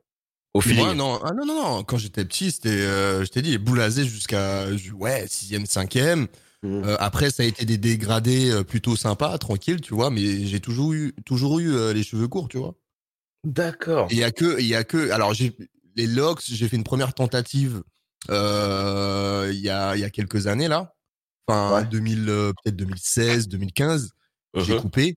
au 0.53 0.61
feeling 0.61 0.85
Moi, 0.85 0.93
non, 0.95 1.19
ah, 1.23 1.33
non, 1.33 1.45
non, 1.45 1.55
non. 1.55 1.83
Quand 1.83 1.97
j'étais 1.97 2.23
petit, 2.25 2.51
c'était, 2.51 2.69
euh, 2.69 3.23
je 3.25 3.29
t'ai 3.29 3.41
dit, 3.41 3.57
boulasé 3.57 4.05
jusqu'à 4.05 4.75
ju- 4.75 4.93
ouais 4.93 5.25
sixième, 5.27 5.65
cinquième. 5.65 6.27
Mm. 6.63 6.83
Euh, 6.85 6.95
après, 6.99 7.29
ça 7.31 7.43
a 7.43 7.45
été 7.45 7.65
des 7.65 7.77
dégradés 7.77 8.63
plutôt 8.67 8.95
sympas, 8.95 9.37
tranquilles, 9.37 9.81
tu 9.81 9.93
vois. 9.93 10.09
Mais 10.09 10.45
j'ai 10.45 10.59
toujours 10.61 10.93
eu, 10.93 11.13
toujours 11.25 11.59
eu 11.59 11.73
euh, 11.73 11.93
les 11.93 12.03
cheveux 12.03 12.27
courts, 12.27 12.47
tu 12.47 12.57
vois. 12.57 12.75
D'accord. 13.43 14.07
Il 14.09 14.17
y 14.17 14.23
a 14.23 14.31
que, 14.31 14.59
il 14.59 14.65
y 14.65 14.75
a 14.75 14.83
que, 14.83 15.11
alors 15.11 15.33
j'ai 15.33 15.55
les 15.95 16.07
locks, 16.07 16.41
j'ai 16.45 16.67
fait 16.67 16.75
une 16.77 16.83
première 16.83 17.13
tentative 17.13 17.83
euh, 18.29 19.49
il 19.53 19.59
y 19.59 19.69
a, 19.69 19.95
y 19.95 20.03
a 20.03 20.09
quelques 20.09 20.47
années 20.47 20.67
là, 20.67 20.93
enfin 21.47 21.75
Ouais. 21.77 21.85
2000, 21.85 22.29
euh, 22.29 22.51
peut-être 22.63 22.75
2016, 22.75 23.47
2015, 23.47 24.11
j'ai 24.55 24.73
Mhm. 24.75 24.81
coupé 24.81 25.15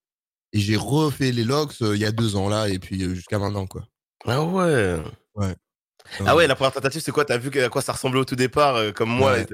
et 0.52 0.58
j'ai 0.60 0.76
refait 0.76 1.32
les 1.32 1.44
locks 1.44 1.74
euh, 1.82 1.94
il 1.96 2.00
y 2.00 2.04
a 2.04 2.12
deux 2.12 2.36
ans 2.36 2.48
là 2.48 2.68
et 2.68 2.78
puis 2.78 3.00
jusqu'à 3.14 3.38
maintenant 3.38 3.66
quoi. 3.66 3.86
Ah 4.26 4.42
ouais. 4.42 4.98
Ah 6.26 6.36
ouais, 6.36 6.46
la 6.46 6.54
première 6.54 6.72
tentative, 6.72 7.00
c'est 7.00 7.12
quoi? 7.12 7.24
T'as 7.24 7.38
vu 7.38 7.60
à 7.62 7.68
quoi 7.68 7.80
ça 7.80 7.92
ressemblait 7.92 8.20
au 8.20 8.24
tout 8.24 8.36
départ, 8.36 8.92
comme 8.94 9.08
moi, 9.10 9.32
Ouais. 9.32 9.46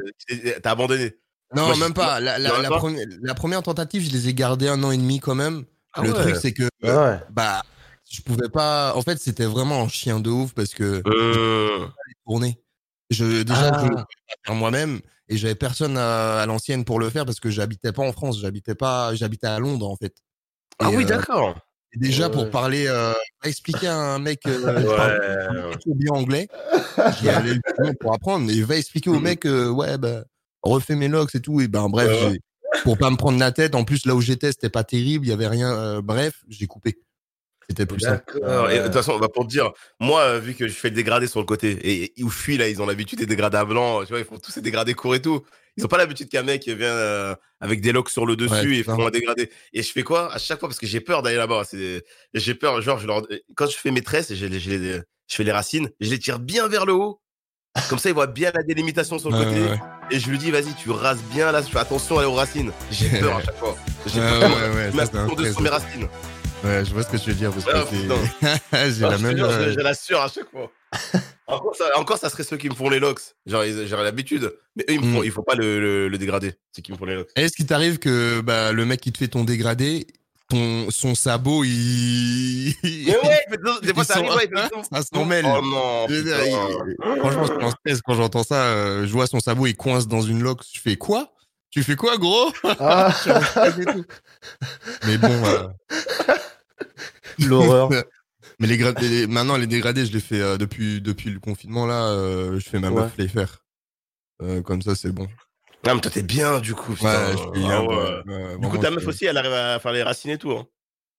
t'as- 0.63 0.71
abandonné? 0.71 1.17
Non, 1.55 1.67
Moi, 1.67 1.75
je- 1.75 1.81
même 1.81 1.95
pas. 1.95 2.21
La, 2.21 2.39
première, 2.71 3.07
la 3.23 3.35
première 3.35 3.63
tentative, 3.63 4.03
je 4.03 4.11
les 4.11 4.29
ai 4.29 4.35
gardés 4.35 4.69
un 4.69 4.83
an 4.83 4.91
et 4.91 4.97
demi 4.99 5.21
quand 5.21 5.35
même. 5.35 5.65
Ah 5.95 6.03
le 6.03 6.13
ouais. 6.13 6.21
truc, 6.21 6.37
c'est 6.37 6.53
que 6.53 6.69
Ah 6.83 7.03
ouais. 7.13 7.21
bah 7.31 7.63
je 8.11 8.21
pouvais 8.23 8.49
pas. 8.51 8.95
En 8.97 9.03
fait, 9.03 9.19
c'était 9.19 9.45
vraiment 9.47 9.83
un 9.83 9.89
chien 9.89 10.21
de 10.21 10.29
ouf 10.31 10.53
parce 10.53 10.75
que 10.75 11.03
Euh, 11.07 11.87
tourner. 12.27 12.59
Je 13.11 13.43
déjà 13.43 13.73
Ah. 13.75 13.83
je 13.83 14.35
faire 14.47 14.55
moi-même 14.55 15.01
et 15.29 15.37
j'avais 15.37 15.55
personne 15.55 15.97
à, 15.97 16.41
à 16.41 16.47
l'ancienne 16.47 16.85
pour 16.85 16.99
le 17.01 17.09
faire 17.11 17.25
parce 17.25 17.41
que 17.41 17.51
j'habitais 17.51 17.93
pas 17.93 18.03
en 18.03 18.13
France, 18.13 18.41
j'habitais 18.41 18.75
pas, 18.75 19.15
j'habitais 19.15 19.47
à 19.47 19.59
Londres 19.59 19.89
en 19.89 19.97
fait. 19.97 20.15
Ah 20.79 20.91
Et, 20.93 20.97
oui, 20.97 21.05
euh, 21.05 21.07
d'accord. 21.09 21.59
et 21.93 21.99
déjà 21.99 22.27
Ouais. 22.27 22.33
pour 22.33 22.51
parler, 22.51 22.87
euh, 22.87 23.13
expliquer 23.45 23.89
à 23.89 23.97
un 23.97 24.19
mec 24.19 24.41
euh, 24.47 24.57
Ouais. 25.87 25.95
bien 25.95 26.13
anglais, 26.13 26.49
j'y 27.21 27.29
allais 27.31 27.55
le 27.55 27.93
pour 28.01 28.13
apprendre, 28.15 28.45
mais 28.47 28.61
va 28.63 28.77
expliquer 28.77 29.11
au 29.11 29.21
mec, 29.21 29.47
euh, 29.47 29.69
ouais 29.71 29.97
bah 29.99 30.25
refais 30.63 30.95
mes 30.97 31.09
locks 31.09 31.35
et 31.35 31.41
tout 31.41 31.61
et 31.61 31.69
ben 31.69 31.89
bref, 31.89 32.09
Ouais. 32.09 32.31
j'ai- 32.33 32.41
pour 32.83 32.99
pas 32.99 33.11
me 33.11 33.17
prendre 33.17 33.39
la 33.39 33.51
tête. 33.51 33.75
En 33.75 33.85
plus 33.85 34.05
là 34.07 34.15
où 34.15 34.21
j'étais 34.21 34.53
c'était 34.53 34.69
pas 34.71 34.85
terrible, 34.85 35.25
il 35.27 35.31
y 35.31 35.33
avait 35.33 35.49
rien. 35.49 35.73
euh, 35.73 36.03
bref, 36.03 36.43
j'ai 36.49 36.67
coupé. 36.67 36.99
C'était 37.69 37.85
plus. 37.87 37.99
D'accord. 37.99 38.71
Et 38.71 38.79
de 38.79 38.85
toute 38.85 38.95
façon, 38.95 39.19
bah, 39.19 39.29
pour 39.33 39.45
te 39.45 39.51
dire, 39.51 39.73
moi, 40.01 40.23
euh, 40.23 40.39
vu 40.39 40.55
que 40.55 40.67
je 40.67 40.73
fais 40.73 40.89
le 40.89 40.95
dégradé 40.95 41.27
sur 41.27 41.39
le 41.41 41.45
côté, 41.47 41.71
et, 41.73 42.19
et 42.19 42.23
où 42.25 42.31
je 42.31 42.39
suis 42.39 42.57
là, 42.57 42.69
ils 42.69 42.81
ont 42.81 42.87
l'habitude 42.87 43.19
des 43.19 43.27
dégradés 43.27 43.59
à 43.59 43.65
blanc, 43.65 44.01
tu 44.03 44.09
vois, 44.09 44.19
ils 44.21 44.25
font 44.25 44.39
tous 44.39 44.51
ces 44.51 44.63
dégradés 44.63 44.95
courts 44.95 45.15
et 45.15 45.21
tout. 45.23 45.43
Ils 45.77 45.85
ont 45.85 45.89
pas 45.89 45.99
l'habitude 45.99 46.29
qu'un 46.29 46.43
mec 46.43 46.67
vient 46.67 46.87
euh, 46.89 47.35
avec 47.61 47.81
des 47.83 47.93
locks 47.93 48.09
sur 48.11 48.27
le 48.27 48.35
dessus 48.37 48.53
Ouais, 48.71 48.77
et 48.79 48.83
font 48.83 49.07
un 49.07 49.11
dégradé. 49.11 49.51
Et 49.73 49.83
je 49.83 49.93
fais 49.93 50.03
quoi 50.03 50.33
À 50.33 50.39
chaque 50.39 50.59
fois, 50.61 50.69
parce 50.69 50.79
que 50.81 50.87
j'ai 50.87 51.01
peur 51.01 51.23
d'aller 51.23 51.37
là-bas. 51.37 51.63
C'est, 51.65 52.05
j'ai 52.35 52.55
peur, 52.55 52.81
genre, 52.83 52.99
je 52.99 53.07
leur, 53.07 53.23
quand 53.55 53.67
je 53.69 53.77
fais 53.77 53.91
mes 53.91 54.03
tresses, 54.03 54.35
je, 54.35 54.47
les- 54.47 54.59
je, 54.61 54.71
les- 54.71 54.95
je 55.29 55.35
fais 55.37 55.45
les 55.45 55.53
racines, 55.53 55.89
je 56.01 56.11
les 56.11 56.19
tire 56.19 56.39
bien 56.41 56.67
vers 56.69 56.87
le 56.87 56.95
haut. 56.95 57.21
Comme 57.91 57.99
ça, 57.99 58.09
ils 58.09 58.15
voient 58.15 58.27
bien 58.27 58.51
la 58.55 58.63
délimitation 58.65 59.19
sur 59.21 59.31
le 59.31 59.37
Ouais, 59.39 59.45
côté. 59.45 59.61
ouais. 59.61 59.79
Et 60.11 60.19
je 60.19 60.29
lui 60.31 60.39
dis, 60.39 60.51
vas-y, 60.51 60.75
tu 60.75 60.91
rases 60.91 61.23
bien 61.33 61.53
là, 61.53 61.63
fais 61.63 61.79
attention 61.79 62.17
aux 62.17 62.33
racines. 62.33 62.73
J'ai 62.91 63.09
peur 63.21 63.37
à 63.37 63.43
chaque 63.43 63.57
fois. 63.59 63.77
J'ai 64.07 64.19
peur. 64.21 64.41
ouais, 64.51 64.75
ouais, 64.75 64.91
Je 64.91 64.97
ça, 64.97 65.27
de 65.37 65.53
sur 65.53 65.61
mes 65.61 65.69
racines. 65.69 66.09
Ouais, 66.65 66.85
je 66.85 66.93
vois 66.93 67.03
ce 67.05 67.09
que 67.09 67.17
tu 67.17 67.31
veux 67.31 67.37
dire 67.37 67.53
parce 67.53 67.65
que 67.65 67.71
j'ai 68.91 69.05
Ah, 69.05 69.11
la 69.11 69.19
même. 69.19 69.37
jure, 69.37 69.47
euh, 69.49 69.67
je, 69.69 69.73
je 69.73 69.79
l'assure 69.81 70.21
à 70.21 70.29
chaque 70.29 70.51
fois. 70.51 70.71
Encore 71.47 71.75
ça, 71.77 71.85
encore, 71.97 72.19
ça 72.19 72.29
serait 72.29 72.43
ceux 72.45 72.57
qui 72.59 72.69
me 72.69 72.75
font 72.75 72.91
les 72.91 72.99
locks. 72.99 73.21
Genre, 73.47 73.63
j'aurais 73.87 74.05
l'habitude. 74.05 74.53
Mais 74.77 74.85
eux, 74.91 74.93
ils 74.95 75.01
me 75.01 75.15
font, 75.15 75.21
Mm. 75.23 75.25
ils 75.25 75.31
font 75.33 75.43
pas 75.43 75.55
le, 75.55 75.81
le, 75.81 76.09
le 76.09 76.19
dégradé. 76.19 76.55
C'est 76.73 76.83
qui 76.83 76.93
me 76.93 76.97
font 76.99 77.07
les 77.07 77.15
locks. 77.15 77.31
Est-ce 77.37 77.57
qu'il 77.57 77.65
t'arrive 77.67 77.99
que 77.99 78.41
bah, 78.43 78.73
le 78.73 78.85
mec 78.85 79.01
qui 79.01 79.13
te 79.13 79.19
fait 79.19 79.29
ton 79.29 79.45
dégradé, 79.45 80.07
ton, 80.51 80.91
son 80.91 81.15
sabot, 81.15 81.65
il. 81.65 82.75
Mais 82.83 83.17
ouais, 83.17 83.41
mais 83.51 83.57
des- 83.83 83.95
fois, 83.95 84.05
ça 84.05 84.15
arrive, 84.19 84.31
ouais, 84.35 84.51
ça 84.93 85.03
s'en 85.03 85.25
mêle. 85.25 85.47
Oh 85.47 85.61
non. 85.63 86.07
Dire, 86.07 86.37
il- 86.45 87.19
Franchement, 87.21 87.45
je 87.47 87.53
suis 87.55 87.65
en 87.65 87.71
stress 87.71 88.03
quand 88.03 88.15
j'entends 88.15 88.45
ça. 88.45 88.65
euh, 88.67 89.07
je 89.07 89.13
vois 89.13 89.27
son 89.27 89.41
sabot, 89.41 89.67
il 89.67 89.77
coince 89.77 90.07
dans 90.07 90.21
une 90.23 90.43
loque. 90.43 90.61
Je 90.71 90.81
fais 90.81 90.97
quoi? 90.97 91.33
Tu 91.71 91.83
fais 91.83 91.97
quoi, 91.97 92.17
gros? 92.19 92.51
Ah, 92.79 93.15
Pas 93.55 93.71
du 93.71 93.85
tout. 93.87 94.05
Mais 95.07 95.17
bon, 95.19 95.29
euh, 95.47 95.67
l'horreur. 97.47 97.91
mais 98.59 98.67
les 98.67 98.77
les- 98.77 99.27
maintenant, 99.27 99.57
les 99.57 99.67
dégradés, 99.67 100.07
je 100.07 100.13
les 100.13 100.21
fais 100.21 100.41
euh, 100.41 100.57
depuis, 100.57 101.01
depuis 101.01 101.31
le 101.31 101.41
confinement. 101.41 101.87
Là, 101.87 102.09
euh, 102.11 102.59
je 102.59 102.69
fais 102.69 102.79
ma 102.79 102.91
Ouais. 102.91 103.03
meuf 103.03 103.13
les 103.19 103.29
faire. 103.29 103.65
Euh, 104.43 104.63
comme 104.63 104.83
ça, 104.83 104.95
c'est 104.95 105.11
bon. 105.13 105.27
Non, 105.87 105.95
mais 105.95 106.01
toi, 106.01 106.11
t'es 106.11 106.23
bien, 106.23 106.61
du 106.61 106.75
coup. 106.75 106.93
Putain. 106.95 107.27
Ouais, 107.27 107.33
je 107.33 107.43
fais 107.43 107.49
Ah 107.55 107.59
bien, 107.59 107.81
ouais. 107.83 107.97
ouais, 107.97 108.23
ouais, 108.27 108.59
Du 108.59 108.69
coup, 108.69 108.79
ta 108.79 108.91
meuf 108.91 109.07
aussi, 109.07 109.27
elle 109.27 109.37
arrive 109.39 109.53
à 109.53 109.79
faire 109.79 109.93
les 109.93 110.03
racines 110.03 110.31
et 110.31 110.39
tout. 110.39 110.53
Hein. 110.53 110.67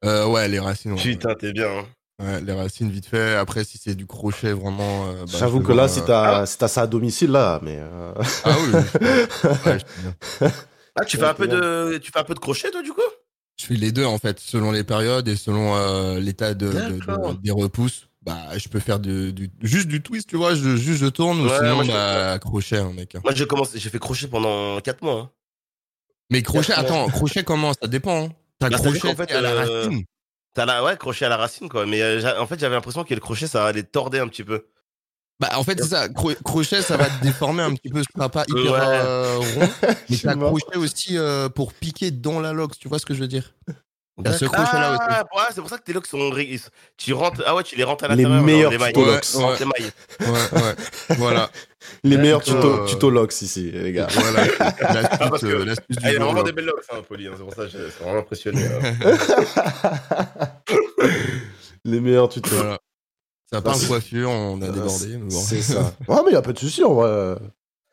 Euh, 0.06 0.28
ouais, 0.28 0.48
les 0.48 0.60
racines. 0.60 0.94
ouais. 0.94 1.02
Putain, 1.02 1.36
t'es 1.36 1.52
bien. 1.54 1.70
hein. 1.70 1.86
Ouais, 2.22 2.42
les 2.42 2.52
racines 2.52 2.90
vite 2.92 3.06
fait. 3.06 3.36
Après, 3.36 3.64
si 3.64 3.78
c'est 3.78 3.96
du 3.96 4.06
crochet, 4.06 4.52
vraiment. 4.52 5.08
euh, 5.08 5.26
bah, 5.26 5.38
J'avoue 5.40 5.62
que 5.62 5.72
là, 5.72 5.88
si 5.88 6.04
t'as 6.06 6.46
si 6.46 6.58
t'as 6.58 6.68
ça 6.68 6.82
à 6.82 6.88
domicile, 6.88 7.32
là, 7.32 7.60
mais. 7.64 7.78
euh, 7.80 8.14
Ah 8.44 8.56
oui. 8.60 8.74
Ouais, 9.66 9.80
je 9.80 10.02
bien. 10.02 10.16
Ah, 10.96 11.06
tu 11.06 11.16
Ouais, 11.16 11.24
fais 11.24 11.30
un 11.30 11.34
peu 11.34 11.48
de, 11.48 11.98
tu 12.00 12.12
fais 12.12 12.20
un 12.20 12.24
peu 12.26 12.34
de 12.34 12.40
crochet, 12.40 12.72
toi, 12.72 12.82
du 12.82 12.92
coup? 12.92 13.00
Fais 13.74 13.80
les 13.80 13.92
deux 13.92 14.06
en 14.06 14.18
fait, 14.18 14.40
selon 14.40 14.72
les 14.72 14.84
périodes 14.84 15.28
et 15.28 15.36
selon 15.36 15.76
euh, 15.76 16.20
l'état 16.20 16.54
de, 16.54 16.68
de- 16.68 16.74
D'accord. 17.00 17.34
de- 17.36 17.42
des 17.42 17.52
repousses. 17.52 18.08
Bah, 18.22 18.58
je 18.58 18.68
peux 18.68 18.80
faire 18.82 19.00
du, 19.00 19.32
du- 19.32 19.50
juste 19.62 19.88
du 19.88 20.02
twist, 20.04 20.28
tu 20.28 20.36
vois, 20.36 20.54
je, 20.54 20.76
juste 20.76 21.00
je 21.00 21.08
tourne 21.08 21.40
ou 21.40 21.46
Ouais, 21.48 21.58
sinon 21.58 21.76
moi, 21.78 21.86
bah, 21.88 22.38
crochet, 22.40 22.78
hein, 22.78 22.92
mec. 22.94 23.16
Moi, 23.24 23.34
j'ai 23.34 23.48
commencé, 23.48 23.80
j'ai 23.80 23.90
fait 23.90 23.98
crochet 23.98 24.28
pendant 24.28 24.80
4 24.82 25.02
mois. 25.04 25.20
hein. 25.22 25.32
Mais 26.30 26.44
crochet, 26.44 26.74
attends, 26.74 27.08
crochet 27.08 27.44
comment? 27.44 27.72
Ça 27.82 27.88
dépend. 27.88 28.26
Hein. 28.26 28.30
T'as 28.60 28.70
Bah, 28.70 28.78
crochet 28.78 29.00
qu'en 29.00 29.16
fait, 29.16 29.32
à 29.32 29.42
la 29.42 29.52
euh, 29.52 29.84
racine. 29.86 30.04
T'as 30.54 30.66
la, 30.66 30.84
ouais, 30.84 30.98
crochet 30.98 31.26
à 31.26 31.30
la 31.30 31.38
racine, 31.38 31.70
quoi. 31.70 31.86
Mais 31.86 32.02
euh, 32.02 32.40
en 32.42 32.46
fait, 32.46 32.60
j'avais 32.60 32.76
l'impression 32.76 33.04
que 33.06 33.14
le 33.14 33.20
crochet, 33.22 33.48
ça 33.48 33.66
allait 33.66 33.84
tordre 33.84 34.20
un 34.20 34.28
petit 34.28 34.44
peu. 34.44 34.66
Bah, 35.40 35.50
en 35.56 35.64
fait, 35.64 35.80
c'est 35.82 35.88
ça. 35.90 36.08
cro- 36.10 36.36
crochet, 36.44 36.82
ça 36.82 36.98
va 36.98 37.06
te 37.06 37.24
déformer 37.24 37.64
un 37.64 37.74
petit 37.74 37.90
peu, 37.90 38.00
ce 38.00 38.10
sera 38.14 38.28
pas 38.30 38.44
hyper 38.50 38.72
Ouais. 38.74 38.80
euh, 38.82 39.38
rond. 39.38 39.46
je 39.82 39.88
Mais 40.10 40.16
suis 40.18 40.28
t'as 40.28 40.36
crochet 40.36 40.78
aussi 40.78 41.18
euh, 41.18 41.48
pour 41.48 41.72
piquer 41.74 42.12
dans 42.12 42.42
la 42.42 42.52
lox, 42.52 42.78
tu 42.78 42.90
vois 42.90 43.00
ce 43.00 43.06
que 43.06 43.14
je 43.14 43.20
veux 43.22 43.28
dire? 43.28 43.54
T'as 44.22 44.34
ce 44.34 44.44
crochet-là 44.44 44.92
aussi. 44.92 45.00
Ah, 45.08 45.24
ouais, 45.34 45.44
c'est 45.56 45.62
pour 45.62 45.70
ça 45.70 45.78
que 45.78 45.84
tes 45.84 45.94
locks 45.94 46.06
sont. 46.08 46.30
Tu 46.98 47.14
rentres, 47.14 47.42
ah 47.46 47.56
ouais, 47.56 47.64
tu 47.64 47.78
les 47.78 47.86
rentres 47.86 48.04
à 48.04 48.10
Les 48.10 48.24
l'intérieur. 48.24 48.44
meilleurs 48.44 48.72
les 48.72 48.78
mailles. 48.78 48.92
tutos 48.92 49.06
Ouais, 49.40 49.46
ouais. 49.46 50.28
Ouais, 50.28 50.28
ouais. 50.62 51.16
voilà. 51.16 51.50
Les 52.04 52.18
meilleurs 52.18 52.44
tuto, 52.44 52.82
euh, 52.82 52.86
tuto 52.86 53.10
locks 53.10 53.42
ici, 53.42 53.72
les 53.72 53.94
gars. 53.94 54.08
voilà. 54.12 54.44
Ah, 54.60 54.94
L'astuce 54.94 55.40
que- 55.40 55.46
euh, 55.46 55.64
du 55.64 55.72
Ah, 55.72 55.76
il 56.02 56.08
a 56.08 56.12
jour, 56.16 56.24
vraiment 56.26 56.44
des 56.44 56.52
belles 56.52 56.66
locks, 56.66 56.84
hein, 56.92 56.98
Poli. 57.08 57.28
hein, 57.28 57.32
c'est 57.38 57.44
pour 57.44 57.54
ça 57.54 57.64
que 57.64 57.70
j'ai- 57.70 57.78
c'est 57.98 58.04
vraiment 58.04 58.20
impressionné. 58.20 58.62
hein. 58.66 60.38
les 61.86 62.02
meilleurs 62.02 62.28
tutos. 62.28 62.50
Voilà. 62.56 62.78
Ça 63.52 63.62
c'est- 63.74 63.86
en 63.86 63.88
coiffure, 63.88 64.30
on 64.30 64.62
a 64.62 64.66
Ah, 64.68 64.70
débordé. 64.72 65.18
bon. 65.18 65.30
C'est 65.30 65.62
ça. 65.62 65.94
Ouais, 66.08 66.18
mais 66.26 66.32
y 66.34 66.36
a 66.36 66.42
pas 66.42 66.54
de 66.54 66.60
souci, 66.60 66.82
vrai. 66.84 67.36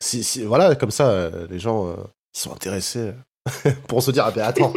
Si, 0.02 0.22
si, 0.22 0.42
voilà, 0.44 0.74
comme 0.74 0.90
ça, 0.90 1.08
euh, 1.08 1.46
les 1.50 1.58
gens, 1.58 1.86
euh, 1.88 1.94
ils 2.34 2.40
sont 2.40 2.52
intéressés 2.52 3.12
euh, 3.66 3.70
pour 3.88 4.02
se 4.02 4.10
dire, 4.10 4.24
ah 4.26 4.30
ben 4.30 4.42
attends, 4.42 4.74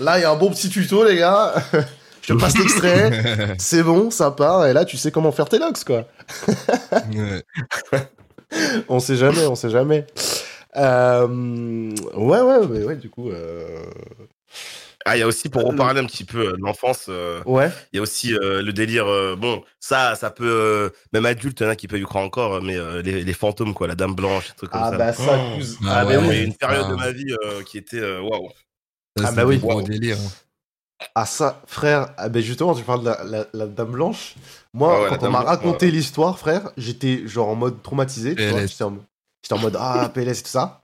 là, 0.00 0.18
il 0.18 0.22
y 0.22 0.24
a 0.24 0.30
un 0.30 0.36
bon 0.36 0.50
petit 0.50 0.70
tuto, 0.70 1.04
les 1.04 1.16
gars. 1.16 1.54
Je 2.22 2.32
te 2.34 2.38
passe 2.38 2.56
l'extrait, 2.56 3.56
c'est 3.58 3.82
bon, 3.82 4.10
ça 4.12 4.30
part, 4.30 4.64
et 4.66 4.72
là, 4.72 4.84
tu 4.84 4.96
sais 4.96 5.10
comment 5.10 5.32
faire 5.32 5.48
tes 5.48 5.58
locks, 5.58 5.82
quoi. 5.84 6.06
On 8.88 9.00
sait 9.00 9.16
jamais, 9.16 9.44
on 9.46 9.54
sait 9.56 9.70
jamais. 9.70 10.06
Euh, 10.76 11.26
ouais, 12.14 12.40
ouais, 12.40 12.66
mais 12.68 12.84
ouais, 12.84 12.96
du 12.96 13.10
coup. 13.10 13.30
euh, 13.30 13.82
Ah, 15.04 15.16
il 15.16 15.20
y 15.20 15.22
a 15.22 15.26
aussi, 15.26 15.48
pour 15.48 15.64
reparler 15.64 16.00
un 16.00 16.04
petit 16.06 16.24
peu 16.24 16.48
euh, 16.48 16.52
de 16.52 16.62
l'enfance, 16.62 17.06
euh, 17.08 17.42
Ouais. 17.44 17.70
il 17.92 17.96
y 17.96 17.98
a 17.98 18.02
aussi 18.02 18.34
euh, 18.34 18.62
le 18.62 18.72
délire. 18.72 19.06
euh, 19.06 19.34
bon, 19.36 19.62
ça, 19.80 20.14
ça 20.14 20.30
peut. 20.30 20.44
euh, 20.48 20.90
même 21.12 21.26
adulte, 21.26 21.58
il 21.60 21.64
y 21.64 21.66
en 21.66 21.70
a 21.70 21.76
qui 21.76 21.88
peuvent 21.88 22.00
y 22.00 22.04
croire 22.04 22.24
encore, 22.24 22.62
mais 22.62 22.76
euh, 22.76 23.02
les, 23.02 23.24
les 23.24 23.32
fantômes, 23.34 23.74
quoi, 23.74 23.86
la 23.88 23.94
dame 23.96 24.14
blanche, 24.14 24.48
des 24.50 24.54
trucs 24.56 24.70
comme 24.70 24.80
Ah 24.82 24.90
ça. 24.90 24.96
bah 24.98 25.12
ça, 25.12 25.38
Oh. 25.38 25.56
cousin. 25.56 25.76
Ah 25.86 25.98
Ah, 26.00 26.06
ouais, 26.06 26.16
bah 26.16 26.22
Il 26.22 26.26
y 26.26 26.28
a 26.28 26.40
oui. 26.40 26.44
une 26.44 26.54
période 26.56 26.84
Ah. 26.86 26.90
de 26.90 26.94
ma 26.96 27.10
vie 27.10 27.34
euh, 27.44 27.62
qui 27.64 27.78
était. 27.78 28.00
euh, 28.00 28.20
Waouh. 28.20 28.48
Ça, 29.18 29.26
Ah 29.28 29.32
bah 29.32 29.44
oui. 29.44 29.58
gros 29.58 29.74
Wow. 29.74 29.82
délire. 29.82 30.16
hein. 30.18 30.30
Ah 31.16 31.26
ça, 31.26 31.60
frère, 31.66 32.14
ah 32.16 32.28
ben 32.28 32.40
justement, 32.40 32.74
tu 32.76 32.84
parles 32.84 33.00
de 33.00 33.06
la, 33.06 33.24
la- 33.24 33.46
la 33.52 33.66
dame 33.66 33.90
blanche. 33.90 34.36
Moi, 34.72 34.94
Ah 34.96 35.02
ouais, 35.02 35.08
quand 35.08 35.26
on 35.26 35.30
m'a 35.32 35.40
raconté 35.40 35.90
l'histoire, 35.90 36.38
frère, 36.38 36.70
j'étais 36.76 37.26
genre 37.26 37.48
en 37.48 37.56
mode 37.56 37.82
traumatisé. 37.82 38.36
tu 38.36 38.42
vois, 38.46 38.58
PLS. 38.60 38.68
J'étais 38.70 38.84
en, 39.54 39.58
mode 39.58 39.76
ah 39.80 40.10
PLS 40.14 40.38
et 40.38 40.42
tout 40.44 40.48
ça. 40.48 40.80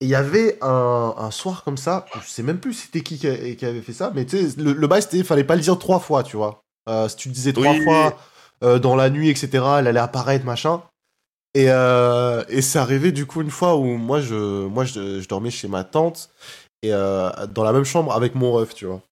Et 0.00 0.06
il 0.06 0.08
y 0.08 0.14
avait 0.14 0.58
un, 0.62 1.14
un 1.16 1.30
soir 1.30 1.64
comme 1.64 1.76
ça, 1.76 2.06
je 2.22 2.28
sais 2.28 2.42
même 2.44 2.58
plus 2.60 2.72
c'était 2.72 3.00
qui 3.00 3.18
qui 3.18 3.26
a- 3.26 3.54
qui 3.54 3.66
avait 3.66 3.80
fait 3.82 3.92
ça, 3.92 4.12
mais 4.14 4.24
tu 4.24 4.38
sais, 4.50 4.60
le, 4.60 4.72
le 4.72 4.86
bail 4.86 5.02
c'était, 5.02 5.24
fallait 5.24 5.44
pas 5.44 5.56
le 5.56 5.60
dire 5.60 5.78
trois 5.78 5.98
fois, 5.98 6.22
tu 6.22 6.36
vois. 6.36 6.60
Euh, 6.88 7.08
si 7.08 7.16
tu 7.16 7.28
le 7.28 7.34
disais 7.34 7.52
trois 7.52 7.72
Oui. 7.74 7.84
fois 7.84 8.16
euh, 8.62 8.78
dans 8.78 8.94
la 8.96 9.10
nuit, 9.10 9.28
etc., 9.28 9.64
elle 9.80 9.86
allait 9.88 9.98
apparaître, 10.00 10.44
machin. 10.44 10.82
Et, 11.54 11.66
euh, 11.70 12.44
et 12.48 12.62
c'est 12.62 12.78
arrivé 12.78 13.10
du 13.10 13.26
coup 13.26 13.40
une 13.40 13.50
fois 13.50 13.76
où 13.76 13.84
moi 13.96 14.20
je, 14.20 14.66
moi 14.66 14.84
je, 14.84 15.20
je 15.20 15.28
dormais 15.28 15.50
chez 15.50 15.66
ma 15.66 15.82
tante 15.82 16.30
et 16.82 16.92
euh, 16.92 17.30
dans 17.52 17.64
la 17.64 17.72
même 17.72 17.84
chambre 17.84 18.12
avec 18.12 18.34
mon 18.36 18.52
ref, 18.52 18.74
tu 18.74 18.86
vois. 18.86 19.02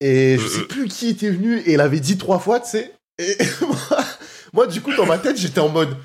Et 0.00 0.36
je 0.38 0.44
Euh, 0.44 0.48
sais 0.48 0.60
euh. 0.62 0.66
plus 0.66 0.88
qui 0.88 1.08
était 1.08 1.30
venu 1.30 1.58
et 1.60 1.72
elle 1.74 1.80
avait 1.80 2.00
dit 2.00 2.18
trois 2.18 2.38
fois, 2.40 2.58
tu 2.60 2.70
sais. 2.70 2.92
Et 3.18 3.36
moi, 3.60 4.04
moi, 4.52 4.66
du 4.66 4.80
coup, 4.80 4.92
dans 4.96 5.06
ma 5.06 5.18
tête, 5.18 5.36
j'étais 5.36 5.60
en 5.60 5.68
mode 5.68 5.96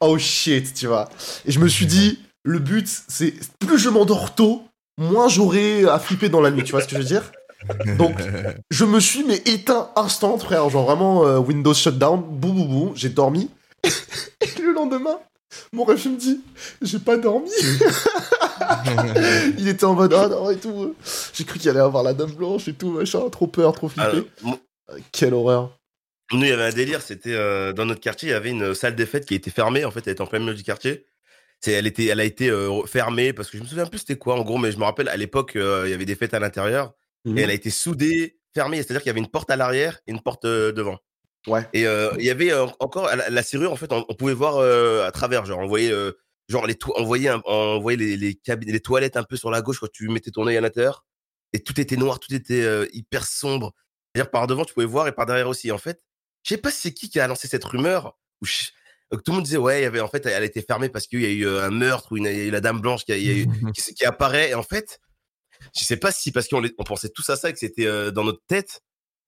oh 0.00 0.16
shit, 0.18 0.72
tu 0.74 0.86
vois. 0.86 1.08
Et 1.44 1.50
je 1.52 1.58
me 1.58 1.68
suis 1.68 1.86
dit, 1.86 2.20
le 2.44 2.58
but, 2.58 2.88
c'est 3.08 3.34
plus 3.58 3.78
je 3.78 3.88
m'endors 3.88 4.34
tôt, 4.34 4.62
moins 4.98 5.28
j'aurai 5.28 5.84
à 5.88 5.98
flipper 5.98 6.28
dans 6.28 6.40
la 6.40 6.50
nuit, 6.50 6.64
tu 6.64 6.72
vois 6.72 6.82
ce 6.82 6.86
que 6.88 6.96
je 6.96 7.00
veux 7.00 7.06
dire? 7.06 7.32
Donc, 7.98 8.16
je 8.70 8.84
me 8.84 9.00
suis 9.00 9.24
mais 9.24 9.36
éteint 9.46 9.90
instant, 9.96 10.36
frère, 10.38 10.68
genre 10.68 10.84
vraiment 10.86 11.24
euh, 11.26 11.38
Windows 11.38 11.74
shutdown, 11.74 12.20
boum 12.20 12.54
boum 12.56 12.68
boum, 12.68 12.92
j'ai 12.96 13.08
dormi. 13.10 13.50
et 13.84 14.60
le 14.60 14.72
lendemain, 14.72 15.18
mon 15.72 15.84
ref 15.84 16.04
il 16.04 16.12
me 16.12 16.16
dit, 16.18 16.40
j'ai 16.82 16.98
pas 16.98 17.16
dormi. 17.16 17.50
il 19.58 19.68
était 19.68 19.84
en 19.84 19.94
mode 19.94 20.12
ah 20.14 20.28
non 20.28 20.50
et 20.50 20.56
tout. 20.56 20.94
J'ai 21.32 21.44
cru 21.44 21.58
qu'il 21.58 21.70
allait 21.70 21.80
avoir 21.80 22.02
la 22.02 22.14
dame 22.14 22.32
blanche 22.32 22.68
et 22.68 22.74
tout, 22.74 22.90
machin, 22.90 23.28
trop 23.30 23.46
peur, 23.46 23.72
trop 23.72 23.88
flippé. 23.88 24.06
Alors, 24.08 24.24
mo- 24.42 24.58
Quelle 25.12 25.34
horreur. 25.34 25.78
nous, 26.32 26.42
il 26.42 26.48
y 26.48 26.52
avait 26.52 26.64
un 26.64 26.72
délire. 26.72 27.02
C'était 27.02 27.34
euh, 27.34 27.72
dans 27.72 27.84
notre 27.86 28.00
quartier, 28.00 28.30
il 28.30 28.32
y 28.32 28.34
avait 28.34 28.50
une 28.50 28.74
salle 28.74 28.96
des 28.96 29.06
fêtes 29.06 29.26
qui 29.26 29.34
était 29.34 29.50
fermée. 29.50 29.84
En 29.84 29.90
fait, 29.90 30.06
elle 30.06 30.12
était 30.14 30.22
en 30.22 30.26
plein 30.26 30.38
milieu 30.38 30.54
du 30.54 30.62
quartier. 30.62 31.04
C'est, 31.64 31.72
elle 31.72 31.86
était, 31.86 32.06
elle 32.06 32.20
a 32.20 32.24
été 32.24 32.50
euh, 32.50 32.84
fermée 32.86 33.32
parce 33.32 33.48
que 33.50 33.56
je 33.56 33.62
me 33.62 33.68
souviens 33.68 33.86
plus 33.86 33.98
c'était 34.00 34.16
quoi 34.18 34.34
en 34.38 34.42
gros, 34.42 34.58
mais 34.58 34.72
je 34.72 34.78
me 34.78 34.84
rappelle 34.84 35.08
à 35.08 35.16
l'époque, 35.16 35.54
euh, 35.56 35.84
il 35.86 35.90
y 35.90 35.94
avait 35.94 36.04
des 36.04 36.16
fêtes 36.16 36.34
à 36.34 36.40
l'intérieur 36.40 36.92
et 37.36 37.40
elle 37.42 37.50
a 37.50 37.54
été 37.54 37.70
soudée, 37.70 38.38
fermée. 38.52 38.78
C'est-à-dire 38.78 39.00
qu'il 39.02 39.08
y 39.10 39.10
avait 39.10 39.20
une 39.20 39.30
porte 39.30 39.48
à 39.50 39.56
l'arrière 39.56 40.00
et 40.06 40.10
une 40.10 40.20
porte 40.20 40.44
euh, 40.44 40.72
devant. 40.72 40.98
Ouais. 41.46 41.62
Et 41.72 41.82
il 41.82 42.24
y 42.24 42.30
avait 42.30 42.52
encore 42.80 43.06
la, 43.06 43.30
la 43.30 43.42
serrure. 43.42 43.72
En 43.72 43.76
fait, 43.76 43.92
on, 43.92 44.04
on 44.08 44.14
pouvait 44.14 44.32
voir 44.34 44.58
à 45.04 45.10
travers. 45.12 45.44
Genre, 45.44 45.58
on 45.60 45.66
voyait, 45.66 45.92
genre 46.48 46.66
les, 46.66 46.74
to- 46.74 46.92
on 46.96 47.04
voyait, 47.04 47.28
un- 47.28 47.42
on 47.46 47.78
voyait 47.80 47.96
les, 47.96 48.16
les, 48.16 48.34
cabines- 48.34 48.70
les 48.72 48.80
toilettes 48.80 49.16
un 49.16 49.22
peu 49.24 49.36
sur 49.36 49.50
la 49.50 49.62
gauche 49.62 49.78
quand 49.80 49.90
tu 49.92 50.08
mettais 50.08 50.30
ton 50.32 50.46
œil 50.48 50.56
à 50.56 50.60
l'intérieur. 50.60 51.04
Et 51.52 51.60
tout 51.60 51.80
était 51.80 51.96
noir, 51.96 52.18
tout 52.18 52.34
était 52.34 52.62
euh, 52.62 52.86
hyper 52.92 53.24
sombre. 53.24 53.72
C'est-à-dire 54.14 54.30
par 54.30 54.46
devant, 54.46 54.64
tu 54.64 54.74
pouvais 54.74 54.86
voir 54.86 55.06
et 55.08 55.12
par 55.12 55.26
derrière 55.26 55.48
aussi. 55.48 55.70
En 55.70 55.78
fait, 55.78 56.00
je 56.44 56.50
sais 56.50 56.60
pas 56.60 56.70
si 56.70 56.80
c'est 56.80 56.92
qui 56.92 57.08
qui 57.08 57.20
a 57.20 57.26
lancé 57.28 57.46
cette 57.46 57.64
rumeur. 57.64 58.16
Je- 58.42 58.64
tout 59.16 59.30
le 59.32 59.34
monde 59.36 59.44
disait 59.44 59.56
ouais, 59.58 59.80
il 59.80 59.82
y 59.82 59.86
avait 59.86 60.00
en 60.00 60.08
fait, 60.08 60.24
elle 60.26 60.44
était 60.44 60.62
fermée 60.62 60.88
parce 60.88 61.06
qu'il 61.06 61.20
y 61.22 61.26
a 61.26 61.30
eu 61.30 61.46
euh, 61.46 61.64
un 61.64 61.70
meurtre 61.70 62.12
ou 62.12 62.16
une, 62.16 62.26
a 62.26 62.32
eu 62.32 62.50
la 62.50 62.60
dame 62.60 62.80
blanche 62.80 63.04
qui, 63.04 63.12
a, 63.12 63.16
il 63.16 63.26
y 63.26 63.30
a 63.30 63.34
eu- 63.42 63.46
qui, 63.74 63.94
qui 63.94 64.04
apparaît. 64.04 64.50
Et 64.50 64.54
en 64.54 64.62
fait, 64.62 64.98
je 65.76 65.84
sais 65.84 65.96
pas 65.96 66.10
si 66.12 66.32
parce 66.32 66.48
qu'on 66.48 66.62
on 66.78 66.84
pensait 66.84 67.10
tous 67.10 67.28
à 67.30 67.36
ça 67.36 67.50
et 67.50 67.52
que 67.52 67.58
c'était 67.58 67.86
euh, 67.86 68.10
dans 68.10 68.24
notre 68.24 68.42
tête. 68.46 68.80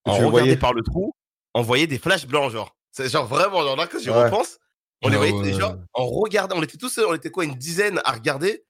On 0.07 0.12
regardait 0.30 0.57
par 0.57 0.74
le 0.74 0.82
trou, 0.82 1.14
on 1.55 1.62
voyait 1.62 1.87
des 1.87 1.99
flashs 1.99 2.26
blancs, 2.26 2.51
genre. 2.53 2.76
C'est 2.93 3.09
genre 3.09 3.26
vraiment, 3.26 3.62
genre 3.62 3.76
là, 3.76 3.87
quand 3.87 3.99
j'y 3.99 4.11
Ouais. 4.11 4.24
repense, 4.24 4.59
on 5.03 5.09
les 5.09 5.14
Ah 5.16 5.18
voyait, 5.18 5.32
ouais. 5.32 5.53
genre, 5.53 5.76
on 5.95 6.07
regardait, 6.07 6.55
on 6.57 6.62
était 6.62 6.76
tous, 6.76 6.99
on 6.99 7.14
était 7.14 7.30
quoi, 7.30 7.45
une 7.45 7.55
dizaine 7.55 8.01
à 8.05 8.12
regarder. 8.12 8.64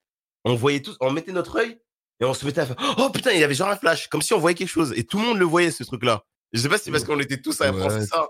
On 0.44 0.54
voyait 0.54 0.80
tous, 0.80 0.96
on 1.00 1.10
mettait 1.10 1.32
notre 1.32 1.56
œil 1.58 1.78
et 2.20 2.24
on 2.24 2.34
se 2.34 2.44
mettait 2.46 2.60
à 2.60 2.66
faire, 2.66 2.76
oh 2.98 3.10
putain, 3.10 3.32
il 3.32 3.40
y 3.40 3.44
avait 3.44 3.54
genre 3.54 3.68
un 3.68 3.76
flash, 3.76 4.08
comme 4.08 4.22
si 4.22 4.32
on 4.32 4.38
voyait 4.38 4.54
quelque 4.54 4.68
chose. 4.68 4.92
Et 4.96 5.04
tout 5.04 5.18
le 5.18 5.24
monde 5.26 5.38
le 5.38 5.44
voyait, 5.44 5.70
ce 5.70 5.82
truc-là. 5.84 6.22
Je 6.52 6.60
sais 6.60 6.68
pas 6.68 6.78
si 6.78 6.84
c'est 6.84 6.90
parce 6.92 7.02
qu'on 7.04 7.18
était 7.18 7.40
tous 7.40 7.60
à 7.60 7.72
Ouais. 7.72 7.82
penser 7.82 8.06
ça. 8.06 8.28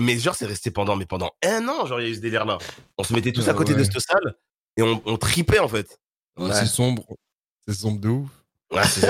Mais 0.00 0.18
genre, 0.18 0.34
c'est 0.34 0.46
resté 0.46 0.70
pendant, 0.70 0.96
mais 0.96 1.06
pendant 1.06 1.32
un 1.44 1.68
an, 1.68 1.86
genre, 1.86 2.00
il 2.00 2.04
y 2.04 2.06
a 2.08 2.10
eu 2.10 2.14
ce 2.16 2.20
délire-là. 2.20 2.58
On 2.98 3.04
se 3.04 3.12
mettait 3.14 3.32
tous 3.32 3.46
à 3.48 3.52
Ah 3.52 3.54
côté 3.54 3.74
de 3.74 3.84
cette 3.84 4.00
salle 4.00 4.34
et 4.76 4.82
on, 4.82 5.00
on 5.06 5.16
tripait, 5.16 5.60
en 5.60 5.68
fait. 5.68 5.98
Ouais. 6.36 6.52
C'est 6.52 6.66
sombre. 6.66 7.04
C'est 7.68 7.74
sombre 7.74 8.00
de 8.00 8.08
ouf. 8.08 8.28
Ouais, 8.72 8.82
c'est 8.84 9.06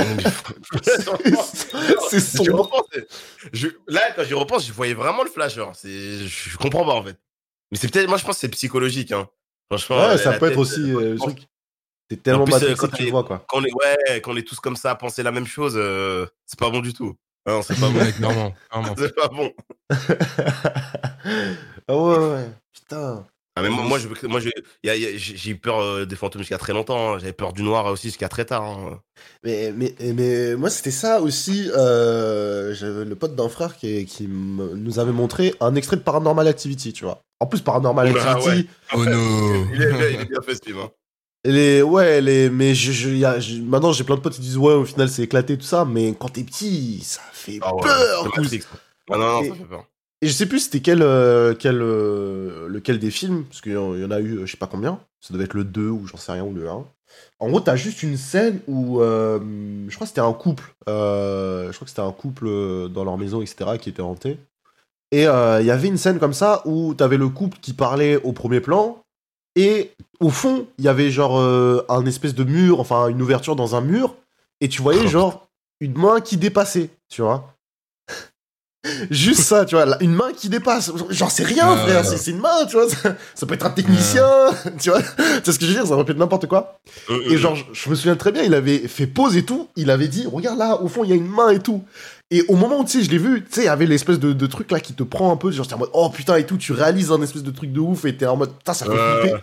sombre. 2.21 2.71
je- 3.53 3.69
là, 3.89 4.01
quand 4.15 4.25
j'y 4.25 4.35
repense, 4.35 4.67
je 4.67 4.73
voyais 4.73 4.95
vraiment 4.95 5.23
le 5.23 5.31
flash. 5.31 5.55
genre. 5.55 5.73
Je, 5.83 6.27
je 6.27 6.57
comprends 6.59 6.85
pas 6.85 6.93
en 6.95 7.03
fait. 7.03 7.17
Mais 7.71 7.79
c'est 7.79 7.91
peut-être, 7.91 8.09
moi, 8.09 8.19
je 8.19 8.25
pense 8.25 8.37
que 8.37 8.41
c'est 8.41 8.49
psychologique. 8.49 9.13
Hein. 9.13 9.29
Franchement, 9.71 9.97
Ouais, 9.97 10.03
euh, 10.15 10.19
ça 10.19 10.33
peut 10.35 10.41
tête, 10.49 10.53
être 10.53 10.59
aussi 10.59 10.81
euh, 10.93 10.99
euh, 10.99 11.13
le 11.13 11.19
quand- 11.19 11.25
truc. 11.27 11.49
T'es 12.09 12.17
tellement 12.19 12.43
En 12.43 12.45
plus, 12.45 12.53
euh, 12.55 12.59
matrixé 12.59 12.77
quand 12.81 12.89
que 12.93 12.97
tu 13.03 13.11
vois, 13.11 13.25
quoi. 13.25 13.45
Quand 13.49 13.59
on 13.61 13.65
est, 13.65 13.73
ouais, 13.73 14.21
quand 14.21 14.33
on 14.33 14.37
est 14.37 14.47
tous 14.47 14.61
comme 14.61 14.77
ça 14.77 14.91
à 14.91 14.95
penser 14.95 15.23
la 15.23 15.33
même 15.33 15.47
chose, 15.47 15.73
euh, 15.77 16.27
c'est 16.45 16.59
pas 16.59 16.69
bon 16.69 16.81
du 16.81 16.93
tout. 16.93 17.17
Ah 17.47 17.51
non, 17.53 17.63
c'est 17.63 17.79
pas 17.79 17.91
bon. 17.91 17.99
Clairement. 18.13 18.55
C'est 18.97 19.15
pas 19.15 19.29
bon. 19.29 19.53
ah 21.89 21.97
ouais, 21.97 22.19
ouais. 22.19 22.49
Putain. 22.73 23.27
Ah, 23.57 23.63
mais 23.63 23.69
moi, 23.71 23.85
moi, 23.85 23.99
je- 24.01 24.27
moi, 24.27 24.41
je- 24.41 24.49
y 24.83 24.91
a- 24.91 24.97
y 24.97 25.05
a- 25.07 25.17
j'ai 25.17 25.51
eu 25.53 25.57
peur 25.57 25.79
euh, 25.79 26.07
des 26.07 26.17
fantômes 26.17 26.43
jusqu'à 26.43 26.59
très 26.59 26.73
longtemps. 26.73 27.15
hein. 27.15 27.19
J'avais 27.19 27.33
peur 27.33 27.53
du 27.53 27.63
noir 27.63 27.87
aussi 27.87 28.09
jusqu'à 28.09 28.29
très 28.29 28.45
tard. 28.45 28.63
hein. 28.65 29.01
Mais, 29.45 29.73
mais, 29.77 29.95
mais 30.15 30.57
moi, 30.57 30.71
c'était 30.71 30.91
ça 30.91 31.21
aussi. 31.21 31.71
Euh, 31.77 32.75
J'avais 32.75 33.05
le 33.05 33.15
pote 33.15 33.37
d'un 33.37 33.49
frère 33.49 33.77
qui, 33.77 34.07
qui 34.07 34.27
nous 34.27 34.99
avait 34.99 35.13
montré 35.13 35.55
un 35.61 35.75
extrait 35.77 35.97
de 35.97 36.03
Paranormal 36.03 36.49
Activity, 36.49 36.93
tu 36.93 37.05
vois. 37.05 37.21
En 37.39 37.47
plus, 37.47 37.61
Paranormal 37.61 38.13
Bah, 38.13 38.33
Activity, 38.33 38.69
Oh 38.93 39.05
no. 39.05 39.67
Il 39.75 39.83
est, 39.83 39.93
bien- 39.93 40.09
il 40.09 40.21
est 40.23 40.25
bien 40.31 40.41
fait 40.43 40.55
ce 40.57 40.63
film. 40.65 40.79
hein. 40.79 40.91
Est, 41.45 41.83
ouais, 41.83 42.23
est, 42.25 42.51
mais 42.51 42.75
je, 42.75 42.93
je- 42.93 43.11
y 43.11 43.25
a- 43.25 43.39
je- 43.41 43.61
maintenant, 43.61 43.93
j'ai 43.93 44.05
plein 44.05 44.17
de 44.17 44.21
potes 44.21 44.35
qui 44.35 44.41
disent, 44.41 44.57
ouais, 44.57 44.73
au 44.75 44.85
final, 44.85 45.09
c'est 45.09 45.23
éclaté, 45.23 45.57
tout 45.59 45.65
ça, 45.65 45.85
mais 45.85 46.15
quand 46.19 46.29
t'es 46.29 46.43
petit, 46.45 47.01
ça 47.03 47.21
fait 47.33 47.59
Ah 47.63 47.75
ouais, 47.75 47.83
peur. 47.83 48.29
Ah 49.11 49.19
non, 49.19 49.19
non, 49.19 49.43
Et- 49.43 49.49
ça 49.51 49.55
fait 49.55 49.65
peur. 49.65 49.85
Et 50.23 50.27
je 50.27 50.33
sais 50.33 50.47
plus 50.47 50.61
c'était 50.61 50.81
quel, 50.81 51.03
euh, 51.03 51.55
quel, 51.59 51.83
euh, 51.83 52.67
lequel 52.69 52.99
des 52.99 53.11
films, 53.11 53.45
parce 53.45 53.61
qu'il 53.61 53.73
y 53.73 53.77
en 53.77 53.95
il 53.95 54.01
y 54.01 54.05
en 54.07 54.11
a 54.11 54.21
eu, 54.21 54.39
euh, 54.39 54.47
je 54.47 54.53
sais 54.53 54.57
pas 54.57 54.67
combien, 54.67 54.99
ça 55.21 55.35
devait 55.35 55.45
être 55.45 55.53
le 55.53 55.65
2 55.65 55.89
ou 55.91 56.07
j'en 56.07 56.17
sais 56.17 56.33
rien, 56.33 56.45
ou 56.45 56.55
le 56.55 56.67
1. 56.67 56.83
En 57.41 57.49
gros, 57.51 57.61
t'as 57.61 57.77
juste 57.77 58.03
une 58.03 58.17
scène 58.17 58.61
où, 58.67 59.03
euh, 59.03 59.39
je 59.89 59.95
crois 59.95 60.07
que 60.07 60.09
c'était 60.09 60.21
un 60.23 60.33
couple, 60.33 60.75
euh, 60.89 61.67
je 61.71 61.73
crois 61.77 61.85
que 61.85 61.91
c'était 61.91 62.01
un 62.01 62.13
couple 62.13 62.49
dans 62.89 63.05
leur 63.05 63.19
maison, 63.19 63.43
etc., 63.43 63.73
qui 63.79 63.91
était 63.91 64.01
hanté. 64.01 64.39
Et 65.13 65.27
euh, 65.29 65.61
il 65.61 65.67
y 65.67 65.71
avait 65.71 65.89
une 65.89 65.99
scène 65.99 66.19
comme 66.19 66.33
ça 66.33 66.63
où 66.65 66.95
t'avais 66.95 67.19
le 67.19 67.29
couple 67.29 67.59
qui 67.61 67.75
parlait 67.75 68.17
au 68.23 68.33
premier 68.33 68.61
plan, 68.61 69.04
et 69.57 69.93
au 70.21 70.31
fond, 70.31 70.67
il 70.79 70.85
y 70.85 70.89
avait 70.89 71.11
genre 71.11 71.39
euh, 71.39 71.85
un 71.89 72.07
espèce 72.07 72.35
de 72.35 72.45
mur, 72.45 72.81
enfin 72.81 73.09
une 73.09 73.23
ouverture 73.23 73.57
dans 73.57 73.75
un 73.75 73.81
mur, 73.81 74.17
et 74.61 74.69
tu 74.69 74.83
voyais 74.83 75.07
genre 75.09 75.49
une 75.81 75.97
main 75.97 76.21
qui 76.21 76.37
dépassait, 76.37 76.91
tu 77.09 77.23
vois. 77.23 77.54
Juste 79.11 79.41
ça, 79.41 79.65
tu 79.65 79.75
vois, 79.75 79.87
là, 79.87 79.97
une 80.01 80.13
main 80.15 80.33
qui 80.37 80.49
dépasse. 80.49 80.93
J'en 81.11 81.29
sais 81.29 81.45
rien, 81.45 81.65
Ah, 81.69 81.77
frère, 81.87 82.01
ouais. 82.03 82.05
c'est 82.07 82.17
c'est 82.19 82.31
une 82.33 82.41
main, 82.41 82.67
tu 82.69 82.77
vois. 82.77 82.89
Ça, 82.89 83.17
ça 83.35 83.47
peut 83.47 83.55
être 83.55 83.67
un 83.67 83.71
technicien, 83.71 84.29
tu 84.81 84.91
vois. 84.91 85.01
Tu 85.03 85.07
sais 85.45 85.53
ce 85.53 85.59
que 85.59 85.65
je 85.65 85.71
veux 85.71 85.77
dire, 85.79 85.87
ça 85.87 85.97
répète 85.97 86.19
n'importe 86.19 86.47
quoi. 86.47 86.79
Euh, 87.11 87.21
Et 87.31 87.37
genre, 87.39 87.55
je, 87.57 87.65
je 87.73 87.89
me 87.91 87.95
souviens 87.95 88.17
très 88.17 88.31
bien, 88.33 88.43
il 88.43 88.55
avait 88.55 88.87
fait 88.89 89.07
pause 89.07 89.37
et 89.37 89.45
tout. 89.45 89.69
Il 89.77 89.91
avait 89.91 90.09
dit, 90.09 90.27
regarde 90.31 90.59
là, 90.59 90.81
au 90.83 90.89
fond, 90.89 91.03
il 91.05 91.11
y 91.11 91.13
a 91.13 91.17
une 91.17 91.29
main 91.29 91.51
et 91.51 91.61
tout. 91.61 91.83
Et 92.31 92.43
au 92.49 92.57
moment 92.57 92.81
où, 92.81 92.85
tu 92.85 92.99
sais, 92.99 93.05
je 93.05 93.11
l'ai 93.11 93.19
vu, 93.19 93.43
tu 93.45 93.53
sais, 93.53 93.61
il 93.63 93.67
y 93.67 93.69
avait 93.69 93.87
l'espèce 93.87 94.19
de, 94.19 94.33
de 94.33 94.47
truc 94.47 94.71
là 94.71 94.81
qui 94.81 94.93
te 94.95 95.03
prend 95.03 95.31
un 95.33 95.37
peu. 95.37 95.51
Genre, 95.51 95.67
t'es 95.67 95.75
en 95.75 95.79
mode, 95.79 95.91
oh 95.93 96.11
putain 96.11 96.37
et 96.37 96.45
tout, 96.47 96.57
tu 96.57 96.73
réalises 96.73 97.11
un 97.13 97.23
espèce 97.23 97.43
de 97.43 97.51
truc 97.51 97.73
de 97.73 97.81
ouf 97.81 98.05
et 98.05 98.17
t'es 98.17 98.27
en 98.27 98.37
mode, 98.37 98.53
putain, 98.57 98.75
ça 98.75 98.87
fait 98.87 98.93
flipper. 98.93 99.37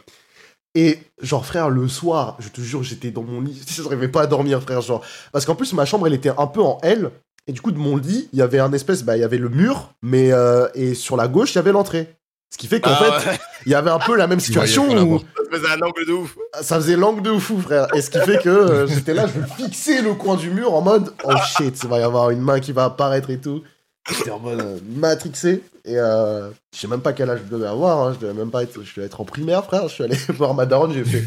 Et 0.74 1.00
genre, 1.22 1.46
frère, 1.46 1.70
le 1.70 1.88
soir, 1.90 2.38
je 2.40 2.48
te 2.50 2.62
jure, 2.62 2.82
j'étais 2.82 3.12
dans 3.12 3.24
mon 3.24 3.42
lit. 3.42 3.62
Je 3.76 3.82
n'arrivais 3.84 4.08
pas 4.08 4.22
à 4.22 4.28
dormir, 4.28 4.62
frère. 4.62 4.82
Genre, 4.82 5.04
parce 5.34 5.46
qu'en 5.46 5.56
plus, 5.56 5.74
ma 5.74 5.84
chambre, 5.86 6.08
elle 6.08 6.14
était 6.14 6.32
un 6.38 6.48
peu 6.48 6.62
en 6.62 6.80
L. 6.82 7.12
Et 7.48 7.54
du 7.54 7.62
coup, 7.62 7.72
de 7.72 7.78
mon 7.78 7.98
lit, 7.98 8.30
il 8.34 8.40
y 8.40 8.42
avait 8.42 8.60
un 8.60 8.72
espèce, 8.74 9.04
bah, 9.04 9.18
il 9.18 9.22
y 9.22 9.24
avait 9.24 9.38
le 9.40 9.50
mur, 9.50 9.94
mais 10.02 10.32
euh, 10.32 10.68
et 10.76 10.94
sur 10.94 11.18
la 11.18 11.28
gauche, 11.28 11.54
il 11.54 11.56
y 11.56 11.60
avait 11.60 11.72
l'entrée. 11.72 12.16
Ce 12.54 12.58
qui 12.58 12.68
fait 12.68 12.82
qu'en 12.82 12.92
Ah 12.94 13.20
fait, 13.20 13.30
ouais, 13.30 13.40
il 13.66 13.72
y 13.72 13.76
avait 13.76 13.90
un 13.90 14.00
peu 14.00 14.16
la 14.16 14.28
même 14.28 14.40
situation 14.48 14.90
où 14.90 15.20
ça 15.20 15.26
faisait 15.58 15.70
un 15.74 15.82
angle 15.82 16.06
de 16.06 16.12
ouf. 16.14 16.36
ça 16.62 16.76
faisait 16.76 16.98
langue 16.98 17.22
de 17.22 17.32
fou, 17.40 17.60
frère. 17.62 17.88
Et 17.96 18.02
ce 18.02 18.10
qui 18.10 18.20
fait 18.20 18.38
que 18.44 18.50
euh, 18.50 18.88
j'étais 18.88 19.14
là, 19.14 19.26
je 19.34 19.40
me 19.40 19.46
fixais 19.48 20.02
le 20.02 20.14
coin 20.14 20.36
du 20.36 20.50
mur 20.52 20.74
en 20.74 20.82
mode 20.82 21.14
oh 21.24 21.34
shit, 21.58 21.82
il 21.84 21.90
va 21.90 22.00
y 22.00 22.04
avoir 22.04 22.30
une 22.30 22.42
main 22.42 22.60
qui 22.60 22.74
va 22.74 22.86
apparaître 22.86 23.30
et 23.30 23.38
tout. 23.38 23.64
J'étais 24.10 24.32
en 24.32 24.40
mode 24.40 24.60
euh, 24.60 24.78
matrixé. 24.96 25.64
Et 25.86 25.98
euh, 25.98 26.50
je 26.74 26.80
sais 26.80 26.88
même 26.88 27.02
pas 27.02 27.14
quel 27.14 27.30
âge 27.30 27.40
je 27.48 27.56
devais 27.56 27.68
avoir. 27.68 28.06
hein. 28.08 28.14
Je 28.16 28.20
devais 28.26 28.38
même 28.38 28.52
pas 28.52 28.64
être, 28.64 28.84
je 28.84 28.96
devais 28.96 29.08
être 29.08 29.20
en 29.22 29.26
primaire, 29.26 29.64
frère. 29.64 29.88
Je 29.88 29.94
suis 29.94 30.04
allé 30.04 30.16
voir 30.30 30.54
ma 30.54 30.66
daronne, 30.66 30.94
j'ai 30.94 31.06
fait. 31.06 31.24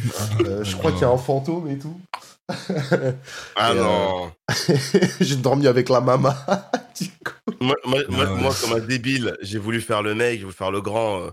euh, 0.47 0.63
je 0.63 0.77
crois 0.77 0.93
qu'il 0.93 1.01
y 1.01 1.05
a 1.05 1.09
un 1.09 1.17
fantôme 1.17 1.69
et 1.71 1.79
tout. 1.79 1.99
Ah 3.57 3.71
euh, 3.73 3.75
non. 3.75 4.33
j'ai 5.21 5.37
dormi 5.37 5.67
avec 5.67 5.89
la 5.89 6.01
maman. 6.01 6.35
Du 7.01 7.09
coup, 7.09 7.57
Moi, 7.61 7.75
moi, 7.85 8.01
moi, 8.09 8.25
Ah 8.29 8.33
ouais. 8.35 8.41
moi, 8.41 8.55
comme 8.61 8.73
un 8.75 8.79
débile, 8.79 9.37
j'ai 9.43 9.59
voulu 9.59 9.81
faire 9.81 10.01
le 10.03 10.15
mec, 10.15 10.39
j'ai 10.39 10.45
voulu 10.45 10.55
faire 10.55 10.71
le 10.71 10.81
grand. 10.81 11.23
euh, 11.23 11.31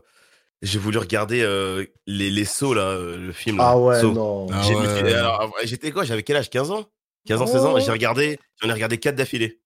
j'ai 0.64 0.80
voulu 0.80 0.98
regarder 0.98 1.42
euh, 1.44 1.86
les, 2.08 2.32
les 2.32 2.46
sauts, 2.46 2.74
là, 2.74 2.82
euh, 2.84 3.18
le 3.18 3.32
film. 3.32 3.58
Là, 3.58 3.70
ah 3.72 3.78
ouais, 3.78 4.00
Saw. 4.02 4.12
non. 4.12 4.48
Ah 4.52 4.62
J'ai- 4.64 4.74
ouais. 4.76 5.14
alors, 5.14 5.54
J'étais 5.64 5.92
quoi? 5.92 6.04
J'avais 6.04 6.24
quel 6.24 6.38
âge? 6.38 6.50
15 6.50 6.72
ans? 6.72 6.86
15 7.28 7.42
ans, 7.44 7.48
16 7.48 7.66
ans? 7.66 7.74
Oh. 7.76 7.80
J'ai 7.80 7.92
regardé, 7.92 8.40
j'en 8.62 8.70
ai 8.70 8.74
regardé 8.74 8.98
4 8.98 9.16
d'affilée. 9.16 9.60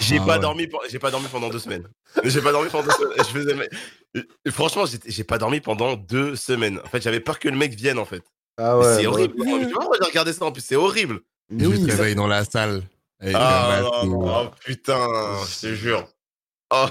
J'ai 0.00 0.18
Ah 0.18 0.26
pas 0.26 0.32
ouais. 0.34 0.38
dormi, 0.40 0.66
pe- 0.66 0.76
j'ai 0.90 0.98
pas 0.98 1.10
dormi 1.10 1.26
pendant 1.30 1.48
deux 1.48 1.58
semaines. 1.58 1.86
J'ai 2.24 2.40
pas 2.42 2.52
dormi 2.52 2.68
pendant 2.70 2.84
deux 2.84 2.92
semaines. 2.92 3.14
Je 3.18 3.22
faisais, 3.24 3.54
mais- 3.54 4.50
franchement, 4.50 4.84
j'étais- 4.84 5.10
j'ai 5.10 5.24
pas 5.24 5.38
dormi 5.38 5.60
pendant 5.60 5.94
deux 5.96 6.34
semaines. 6.36 6.78
En 6.84 6.88
fait, 6.88 7.00
j'avais 7.02 7.20
peur 7.20 7.38
que 7.38 7.48
le 7.48 7.56
mec 7.56 7.74
vienne, 7.74 7.98
en 7.98 8.04
fait. 8.04 8.22
Ah 8.58 8.78
ouais. 8.78 8.96
c'est 8.96 9.04
bah, 9.04 9.10
horrible. 9.10 9.34
Moi, 9.36 9.60
j'ai 10.00 10.06
regardé 10.06 10.32
ça 10.32 10.44
en 10.44 10.52
plus, 10.52 10.62
c'est 10.62 10.76
horrible. 10.76 11.20
Mais 11.50 11.66
oui, 11.66 11.80
te 11.84 11.90
réveille 11.90 12.14
dans 12.14 12.26
la 12.26 12.44
salle. 12.44 12.82
Avec 13.20 13.36
Ah 13.38 13.82
oh, 14.04 14.46
putain, 14.64 15.06
je 15.48 15.60
te 15.68 15.74
jure. 15.74 16.06
Oh. 16.74 16.86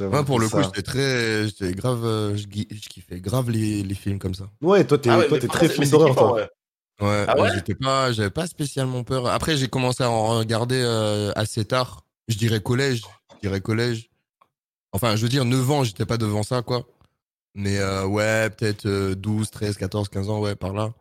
Moi, 0.00 0.24
pour 0.24 0.38
le 0.38 0.48
coup, 0.48 0.62
j'étais 0.62 0.82
très. 0.82 1.48
J'étais 1.48 1.72
grave. 1.72 2.04
euh, 2.04 2.36
Je, 2.36 2.46
kiffais 2.46 3.20
grave 3.20 3.50
les, 3.50 3.82
les 3.82 3.94
films 3.94 4.18
comme 4.18 4.34
ça. 4.34 4.44
Ouais, 4.60 4.84
toi, 4.86 4.98
t'es 4.98 5.08
Ah 5.08 5.18
ouais, 5.18 5.28
toi, 5.28 5.36
mais 5.36 5.40
t'es 5.40 5.46
par 5.46 5.56
très 5.56 5.68
film 5.68 5.88
d'horreur, 5.88 6.14
toi. 6.14 6.34
ouais. 6.34 6.48
Ouais, 7.00 7.24
Ah 7.28 7.38
ouais? 7.40 7.50
j'étais 7.54 7.74
pas, 7.74 8.12
j'avais 8.12 8.30
pas 8.30 8.46
spécialement 8.46 9.04
peur. 9.04 9.26
Après, 9.26 9.56
j'ai 9.56 9.68
commencé 9.68 10.02
à 10.02 10.10
en 10.10 10.38
regarder 10.38 10.82
euh, 10.82 11.32
assez 11.34 11.64
tard. 11.64 12.04
Je 12.28 12.36
dirais 12.36 12.60
collège. 12.60 13.02
Je 13.36 13.48
dirais 13.48 13.60
collège. 13.60 14.10
Enfin, 14.92 15.16
je 15.16 15.22
veux 15.22 15.28
dire, 15.28 15.44
9 15.44 15.70
ans, 15.70 15.84
j'étais 15.84 16.06
pas 16.06 16.16
devant 16.16 16.42
ça, 16.42 16.62
quoi. 16.62 16.86
Mais 17.58 17.78
euh, 17.78 18.06
ouais, 18.06 18.50
peut-être 18.50 18.84
euh, 18.84 19.14
12, 19.14 19.50
13, 19.50 19.78
14, 19.78 20.10
15 20.10 20.28
ans, 20.28 20.40
ouais, 20.40 20.54
par 20.54 20.74
là. 20.74 20.92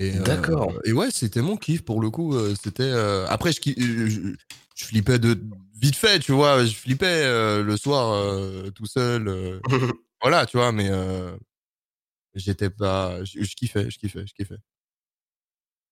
Euh, 0.00 0.22
D'accord. 0.22 0.72
et 0.84 0.92
ouais, 0.92 1.10
c'était 1.10 1.42
mon 1.42 1.56
kiff 1.56 1.84
pour 1.84 2.00
le 2.00 2.10
coup. 2.10 2.34
euh, 2.36 2.54
C'était. 2.62 2.92
Après, 3.28 3.50
je, 3.52 3.60
je, 4.06 4.84
flippais 4.84 5.18
de 5.18 5.38
vite 5.74 5.96
fait, 5.96 6.20
tu 6.20 6.30
vois. 6.30 6.64
Je 6.64 6.72
flippais 6.74 7.24
le 7.60 7.76
soir 7.76 8.32
tout 8.72 8.86
seul. 8.86 9.60
voilà, 10.22 10.46
tu 10.46 10.56
vois, 10.58 10.70
mais 10.70 10.90
j'étais 12.34 12.70
pas. 12.70 13.22
Je, 13.24 13.42
je 13.42 13.54
kiffais, 13.56 13.90
je 13.90 13.98
kiffais, 13.98 14.24
je 14.26 14.32
kiffais. 14.32 14.58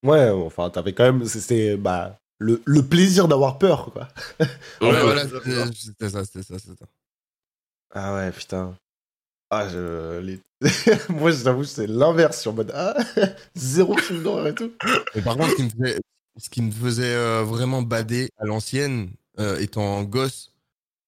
Ouais, 0.04 0.30
enfin, 0.30 0.70
t'avais 0.70 0.94
quand 0.94 1.12
même. 1.12 1.24
C'était 1.26 1.76
bah, 1.76 2.20
le, 2.38 2.62
le 2.64 2.86
plaisir 2.86 3.26
d'avoir 3.26 3.58
peur, 3.58 3.90
quoi. 3.92 4.08
Ouais, 4.38 4.46
voilà, 4.80 5.24
c'était 5.28 6.08
ça, 6.08 6.24
c'était 6.24 6.44
ça, 6.44 6.58
c'était 6.60 6.78
ça. 6.78 6.86
Ah 7.90 8.14
ouais, 8.14 8.30
putain. 8.30 8.78
Ah, 9.50 9.66
je. 9.68 10.18
Les... 10.20 10.40
Moi, 11.08 11.30
j'avoue, 11.30 11.64
c'est 11.64 11.86
l'inverse 11.86 12.40
sur 12.40 12.52
mode. 12.52 12.72
Ah, 12.74 12.94
zéro 13.54 13.96
film 13.96 14.22
d'horreur 14.22 14.48
et 14.48 14.54
tout. 14.54 14.72
Mais 15.14 15.22
par 15.22 15.36
contre, 15.36 15.50
ce 15.50 15.56
qui 15.56 15.62
me 15.64 15.70
faisait, 15.70 16.00
ce 16.36 16.50
qui 16.50 16.62
me 16.62 16.70
faisait 16.70 17.14
euh, 17.14 17.42
vraiment 17.44 17.82
bader 17.82 18.28
à 18.38 18.44
l'ancienne, 18.44 19.10
euh, 19.38 19.58
étant 19.58 20.02
gosse, 20.02 20.52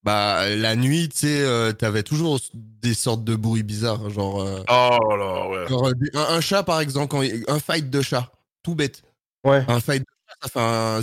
bah 0.03 0.49
la 0.49 0.77
nuit, 0.77 1.09
tu 1.11 1.19
sais, 1.19 1.41
euh, 1.43 1.73
t'avais 1.73 2.03
toujours 2.03 2.39
des 2.55 2.95
sortes 2.95 3.25
de 3.25 3.37
bruits 3.37 3.63
bizarres, 3.63 4.09
genre, 4.09 4.41
euh, 4.41 4.63
Oh 4.71 5.15
là, 5.17 5.49
ouais. 5.49 5.69
genre, 5.69 5.89
euh, 5.89 5.93
un, 6.15 6.37
un 6.37 6.41
chat 6.41 6.63
par 6.63 6.81
exemple, 6.81 7.09
quand 7.09 7.21
il- 7.23 7.45
un 7.49 7.59
fight 7.59 7.91
de 7.91 8.01
chat, 8.01 8.33
tout 8.63 8.75
bête. 8.75 9.03
Ouais. 9.45 9.63
Un 9.69 9.81
fight 9.81 10.01
de 10.03 10.07
chat, 10.27 10.37
ça 10.43 10.49
fait 10.49 10.61
un, 10.61 11.01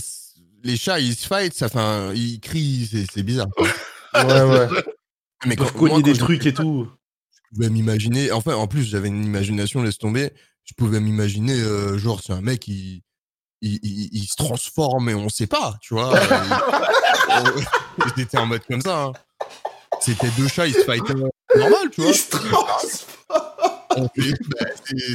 les 0.63 0.77
chats 0.77 0.99
ils 0.99 1.13
se 1.15 1.27
fight, 1.27 1.53
ça 1.53 1.69
fait 1.69 1.77
un, 1.79 2.11
ils 2.13 2.39
crient, 2.39 2.89
c'est, 3.13 3.21
bizarre. 3.23 3.47
Ouais, 4.15 4.23
ouais. 4.43 4.67
Mais 5.45 5.55
quand- 5.55 5.75
moi, 5.75 5.89
quand 5.89 5.99
des 5.99 6.13
trucs 6.13 6.45
et 6.47 6.53
tout. 6.53 6.87
Je 7.51 7.55
pouvais 7.55 7.69
m'imaginer. 7.69 8.31
Enfin, 8.31 8.55
en 8.55 8.67
plus, 8.67 8.83
j'avais 8.83 9.07
une 9.07 9.23
imagination, 9.23 9.81
laisse 9.83 9.97
tomber. 9.97 10.31
Je 10.63 10.73
pouvais 10.73 10.99
m'imaginer, 10.99 11.53
euh, 11.59 11.97
genre, 11.97 12.21
c'est 12.23 12.33
un 12.33 12.41
mec, 12.41 12.67
il, 12.67 13.01
il, 13.61 13.79
il, 13.83 14.09
il 14.11 14.25
se 14.27 14.35
transforme 14.35 15.09
et 15.09 15.15
on 15.15 15.29
sait 15.29 15.47
pas, 15.47 15.77
tu 15.81 15.93
vois. 15.93 16.13
Euh, 16.15 17.61
J'étais 18.17 18.37
en 18.37 18.45
mode 18.45 18.63
comme 18.69 18.81
ça. 18.81 19.03
hein. 19.05 19.13
C'était 20.01 20.29
deux 20.37 20.47
chats, 20.47 20.67
ils 20.67 20.73
se 20.73 20.81
fightaient 20.83 21.13
normal, 21.13 21.89
tu 21.91 22.01
vois. 22.01 22.11
Il 22.11 22.15
se 22.15 22.29
transforme. 22.29 23.13
On 23.95 24.07
fait- 24.15 24.33
bah, 24.49 24.65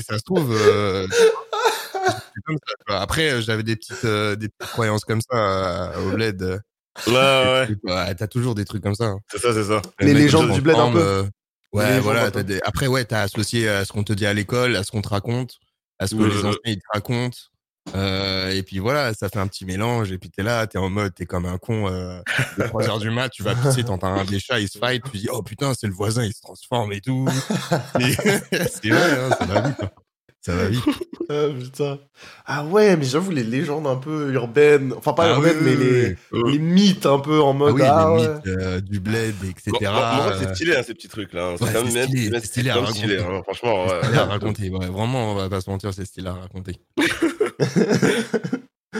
ça 0.08 0.18
se 0.18 0.22
trouve. 0.24 0.52
euh, 0.52 1.06
c'est 1.12 2.42
comme 2.46 2.56
ça, 2.56 2.74
tu 2.78 2.84
vois. 2.88 3.00
Après, 3.00 3.40
j'avais 3.42 3.62
des 3.62 3.76
petites, 3.76 4.04
euh, 4.04 4.34
des 4.36 4.48
petites 4.48 4.72
croyances 4.72 5.04
comme 5.04 5.20
ça 5.20 5.36
euh, 5.94 6.08
au 6.08 6.14
bled. 6.14 6.60
Ouais, 7.06 7.12
ouais, 7.14 7.68
Ouais, 7.84 8.14
T'as 8.14 8.26
toujours 8.26 8.54
des 8.54 8.64
trucs 8.64 8.82
comme 8.82 8.94
ça. 8.94 9.04
hein. 9.06 9.18
c'est 9.30 9.38
ça, 9.40 9.52
c'est 9.54 9.64
ça. 9.64 9.80
Le 9.98 10.06
Les 10.06 10.14
légendes 10.14 10.50
du 10.52 10.60
bled 10.60 10.76
un 10.76 10.92
peu. 10.92 11.28
Euh, 11.74 11.78
Ouais, 11.78 12.00
voilà. 12.00 12.30
t'as 12.30 12.42
des- 12.42 12.60
Après, 12.64 12.86
ouais, 12.86 13.04
t'as 13.04 13.22
associé 13.22 13.68
à 13.68 13.84
ce 13.84 13.92
qu'on 13.92 14.04
te 14.04 14.12
dit 14.12 14.26
à 14.26 14.34
l'école, 14.34 14.76
à 14.76 14.84
ce 14.84 14.90
qu'on 14.90 15.02
te 15.02 15.08
raconte, 15.08 15.58
à 15.98 16.06
ce 16.06 16.14
que 16.14 16.22
les 16.22 16.30
ouais. 16.42 16.48
anciens 16.48 16.58
ils 16.66 16.76
te 16.76 16.86
racontent. 16.92 17.36
Euh, 17.96 18.50
et 18.50 18.62
puis 18.62 18.78
voilà, 18.78 19.12
ça 19.12 19.28
fait 19.28 19.40
un 19.40 19.48
petit 19.48 19.64
mélange. 19.64 20.12
Et 20.12 20.18
puis 20.18 20.30
t'es 20.30 20.42
là, 20.44 20.66
t'es 20.68 20.78
en 20.78 20.88
mode, 20.88 21.14
t'es 21.14 21.26
comme 21.26 21.46
un 21.46 21.58
con. 21.58 21.88
Euh, 21.88 22.20
de 22.58 22.62
3 22.64 22.88
heures 22.88 22.98
du 23.00 23.10
mat, 23.10 23.28
tu 23.30 23.42
vas 23.42 23.54
pisser, 23.56 23.82
t'entends 23.84 24.14
un 24.14 24.24
des 24.24 24.38
chats, 24.38 24.60
ils 24.60 24.68
se 24.68 24.78
fight, 24.78 25.02
tu 25.10 25.18
dis, 25.18 25.28
oh 25.32 25.42
putain, 25.42 25.72
c'est 25.74 25.88
le 25.88 25.92
voisin, 25.92 26.24
il 26.24 26.32
se 26.32 26.40
transforme 26.42 26.92
et 26.92 27.00
tout. 27.00 27.26
C'est 27.98 28.88
vrai, 28.88 29.18
hein, 29.18 29.30
ça 29.38 29.44
va 29.46 29.60
vite. 29.62 29.76
hein. 29.82 29.90
Ça 30.44 30.54
va 30.54 30.68
vite. 30.68 30.82
Ah, 31.28 31.46
putain. 31.58 31.98
Ah 32.44 32.64
ouais, 32.64 32.96
mais 32.96 33.04
j'avoue, 33.04 33.30
les 33.30 33.44
légendes 33.44 33.86
un 33.86 33.94
peu 33.96 34.32
urbaines. 34.32 34.92
Enfin, 34.94 35.12
pas 35.14 35.26
Ah 35.26 35.30
urbaines, 35.36 35.56
oui, 35.62 35.64
mais 35.64 35.76
oui, 35.76 35.84
les, 35.84 36.16
oui. 36.32 36.52
les 36.52 36.58
mythes 36.58 37.06
un 37.06 37.20
peu 37.20 37.40
en 37.40 37.50
Ah 37.50 37.54
mode. 37.54 37.74
oui, 37.74 37.82
ah 37.84 38.14
les 38.18 38.22
ouais. 38.26 38.34
mythes 38.34 38.46
euh, 38.48 38.80
du 38.80 38.98
bled, 39.00 39.34
etc. 39.44 39.70
C'est 40.40 40.54
stylé, 40.54 40.76
hein, 40.76 40.82
ces 40.84 40.92
petits 40.94 41.08
trucs-là. 41.08 41.54
C'est 41.56 41.64
ouais, 41.64 41.70
quand 41.72 41.86
c'est 41.86 41.92
même 41.94 42.08
stylé, 42.08 42.30
même- 42.30 42.40
c'est 42.40 42.46
stylé 42.48 42.70
à 42.70 42.84
stylé, 42.86 43.18
hein, 43.20 43.40
franchement. 43.44 43.86
c'est 43.88 43.94
ouais. 43.94 44.02
stylé 44.02 44.18
à 44.18 44.24
raconter. 44.26 44.68
Ouais, 44.68 44.86
vraiment, 44.88 45.32
on 45.32 45.36
va 45.36 45.48
pas 45.48 45.60
se 45.62 45.70
mentir, 45.70 45.94
c'est 45.94 46.04
stylé 46.04 46.26
à 46.28 46.34
raconter. 46.34 46.80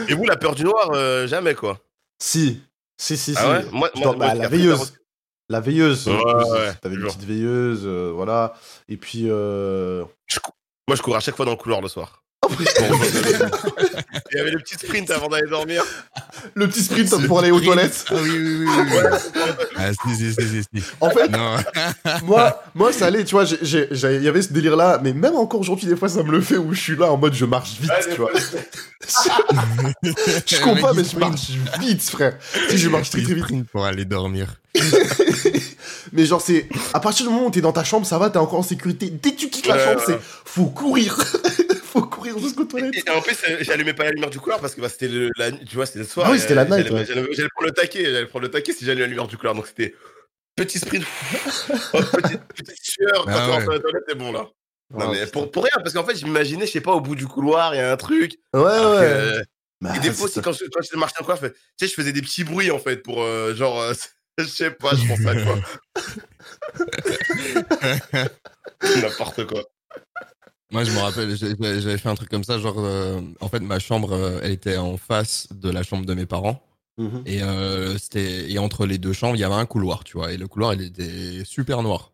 Et 0.09 0.13
vous, 0.15 0.25
la 0.25 0.35
peur 0.37 0.55
du 0.55 0.63
noir, 0.63 0.89
euh, 0.93 1.27
jamais, 1.27 1.53
quoi. 1.55 1.77
Si. 2.19 2.61
Si, 2.97 3.17
si, 3.17 3.33
si. 3.33 3.37
Ah 3.39 3.49
ouais 3.51 3.65
Moi, 3.71 3.89
bah, 3.95 4.13
moi, 4.15 4.33
la 4.33 4.47
veilleuse. 4.47 4.93
La 5.49 5.59
veilleuse. 5.59 6.07
Ouais, 6.07 6.13
ouais, 6.15 6.73
T'avais 6.81 6.95
une 6.95 7.03
petite 7.03 7.23
veilleuse, 7.25 7.81
euh, 7.85 8.11
voilà. 8.15 8.53
Et 8.89 8.97
puis. 8.97 9.25
Euh... 9.29 10.03
je 10.27 10.39
Moi, 10.87 10.97
je 10.97 11.01
cours 11.01 11.15
à 11.15 11.19
chaque 11.21 11.35
fois 11.35 11.45
dans 11.45 11.51
le 11.51 11.57
couloir 11.57 11.81
le 11.81 11.87
soir. 11.87 12.19
Il 12.59 14.37
y 14.37 14.39
avait 14.39 14.51
le 14.51 14.59
petit 14.59 14.75
sprint 14.75 15.09
avant 15.11 15.29
d'aller 15.29 15.49
dormir. 15.49 15.81
Le 16.55 16.67
petit 16.67 16.83
sprint 16.83 17.07
Ce 17.07 17.15
pour 17.25 17.39
aller 17.39 17.51
aux 17.51 17.59
sprint. 17.59 17.73
toilettes. 17.73 18.05
Ah 18.09 18.15
oui, 18.21 18.29
oui, 18.37 18.67
oui. 18.67 18.97
ah, 19.77 19.91
si, 19.93 20.15
si, 20.15 20.33
si, 20.33 20.63
si. 20.63 20.83
En 20.99 21.09
fait, 21.09 21.29
Non. 21.29 21.55
moi, 22.23 22.61
moi, 22.75 22.91
ça 22.91 23.05
allait, 23.05 23.23
tu 23.23 23.31
vois, 23.33 23.45
il 23.45 24.23
y 24.23 24.27
avait 24.27 24.41
ce 24.41 24.51
délire-là, 24.51 24.99
mais 25.01 25.13
même 25.13 25.35
encore 25.35 25.61
aujourd'hui, 25.61 25.87
des 25.87 25.95
fois, 25.95 26.09
ça 26.09 26.21
me 26.21 26.31
le 26.31 26.41
fait 26.41 26.57
où 26.57 26.73
je 26.73 26.79
suis 26.81 26.95
là 26.97 27.09
en 27.11 27.17
mode 27.17 27.33
je 27.33 27.45
marche 27.45 27.79
vite, 27.79 27.89
Ouais, 27.89 28.13
tu 28.13 28.19
vois. 28.19 28.31
je 30.03 30.61
comprends, 30.61 30.93
mec, 30.93 31.05
mais 31.05 31.09
je 31.11 31.17
marche 31.17 31.49
vite, 31.79 32.03
frère. 32.03 32.37
Si 32.69 32.77
je 32.77 32.89
marche 32.89 33.09
très 33.11 33.23
très 33.23 33.35
vite. 33.35 33.69
pour 33.71 33.85
aller 33.85 34.03
dormir. 34.03 34.59
Mais 36.11 36.25
genre, 36.25 36.41
c'est. 36.41 36.67
À 36.93 36.99
partir 36.99 37.25
du 37.27 37.31
moment 37.31 37.47
où 37.47 37.51
t'es 37.51 37.61
dans 37.61 37.71
ta 37.73 37.83
chambre, 37.83 38.05
ça 38.05 38.17
va, 38.17 38.29
t'es 38.29 38.37
encore 38.37 38.59
en 38.59 38.63
sécurité. 38.63 39.09
Dès 39.09 39.31
que 39.31 39.37
tu 39.37 39.49
quittes 39.49 39.67
la 39.67 39.83
chambre, 39.83 40.01
c'est. 40.05 40.19
Faut 40.21 40.65
courir. 40.65 41.15
faut 41.83 42.01
courir 42.03 42.37
jusqu'aux 42.39 42.65
toilettes. 42.65 42.95
Et 42.95 43.09
en 43.11 43.21
plus, 43.21 43.35
euh, 43.49 43.57
j'allumais 43.61 43.93
pas 43.93 44.03
la 44.05 44.11
lumière 44.11 44.29
du 44.29 44.39
couloir 44.39 44.59
parce 44.59 44.73
que 44.75 44.81
bah, 44.81 44.89
c'était 44.89 45.07
le, 45.07 45.29
la, 45.37 45.51
tu 45.51 45.75
vois, 45.75 45.85
c'était 45.85 45.99
le 45.99 46.05
soir. 46.05 46.25
Ah 46.27 46.31
oui, 46.31 46.39
c'était 46.39 46.55
la 46.55 46.63
euh, 46.63 46.65
night, 46.65 46.87
J'allais 46.87 46.91
ouais. 46.99 47.05
j'allais- 47.05 47.33
j'allais 47.33 47.49
prendre 47.55 47.67
le 47.67 47.73
taquet, 47.73 48.03
j'allais 48.05 48.25
prendre 48.25 48.43
le 48.45 48.51
taquet 48.51 48.73
si 48.73 48.83
j'allumais 48.85 49.01
la 49.05 49.07
lumière 49.09 49.27
du 49.27 49.37
couloir. 49.37 49.53
Donc 49.55 49.67
c'était 49.67 49.93
petit 50.55 50.79
sprint, 50.79 51.05
hop, 51.93 52.05
petite, 52.23 52.41
petite 52.55 52.83
sueur, 52.83 53.25
Ah 53.27 53.31
quand 53.33 53.45
tu 53.45 53.51
rentres 53.51 53.57
ouais. 53.59 53.65
dans 53.65 53.71
la 53.73 53.79
toilette, 53.79 54.03
c'est 54.07 54.15
bon 54.17 54.31
là. 54.31 54.45
Non, 54.91 54.99
Ah, 54.99 55.07
mais 55.11 55.25
pour, 55.27 55.49
pour 55.51 55.63
rien, 55.63 55.71
parce 55.75 55.93
qu'en 55.93 56.03
fait, 56.03 56.15
je 56.15 56.25
m'imaginais, 56.25 56.65
je 56.67 56.71
sais 56.71 56.81
pas, 56.81 56.91
au 56.93 57.01
bout 57.01 57.15
du 57.15 57.25
couloir, 57.27 57.73
il 57.73 57.77
y 57.77 57.81
a 57.81 57.91
un 57.91 57.97
truc. 57.97 58.33
Ouais, 58.53 58.61
ouais. 58.61 58.69
que, 58.69 58.79
euh, 59.03 59.41
Bah, 59.81 59.93
et 59.95 59.99
des 59.99 60.11
fois 60.11 60.29
quand 60.43 60.51
je, 60.51 60.65
quand 60.65 60.81
je 60.81 60.97
marchais 60.97 61.15
en 61.19 61.23
couloir, 61.23 61.37
je, 61.41 61.47
fais- 61.47 61.53
tu 61.53 61.59
sais, 61.79 61.87
je 61.87 61.93
faisais 61.93 62.11
des 62.11 62.21
petits 62.21 62.43
bruits 62.43 62.71
en 62.71 62.79
fait 62.79 62.97
pour 62.97 63.21
euh, 63.23 63.53
genre, 63.55 63.79
euh, 63.81 63.93
je 64.37 64.45
sais 64.45 64.71
pas, 64.71 64.95
je 64.95 65.07
pense 65.07 65.25
à 65.25 65.35
quoi. 65.35 65.59
N'importe 69.01 69.45
quoi. 69.45 69.63
Moi, 70.71 70.83
je 70.83 70.91
me 70.91 70.99
rappelle, 70.99 71.35
j'avais 71.35 71.97
fait 71.97 72.09
un 72.09 72.15
truc 72.15 72.29
comme 72.29 72.43
ça, 72.43 72.57
genre, 72.57 72.79
euh, 72.79 73.21
en 73.39 73.47
fait, 73.47 73.59
ma 73.59 73.77
chambre, 73.77 74.13
euh, 74.13 74.39
elle 74.41 74.51
était 74.51 74.77
en 74.77 74.97
face 74.97 75.47
de 75.51 75.69
la 75.69 75.83
chambre 75.83 76.05
de 76.05 76.13
mes 76.15 76.25
parents. 76.25 76.63
Mhm. 76.97 77.23
Et, 77.25 77.43
euh, 77.43 77.97
c'était, 77.97 78.51
et 78.51 78.59
entre 78.59 78.85
les 78.85 78.97
deux 78.97 79.13
chambres, 79.13 79.35
il 79.35 79.39
y 79.39 79.43
avait 79.43 79.53
un 79.53 79.65
couloir, 79.65 80.03
tu 80.03 80.17
vois. 80.17 80.31
Et 80.31 80.37
le 80.37 80.47
couloir, 80.47 80.73
il 80.73 80.81
était 80.81 81.43
super 81.45 81.83
noir. 81.83 82.11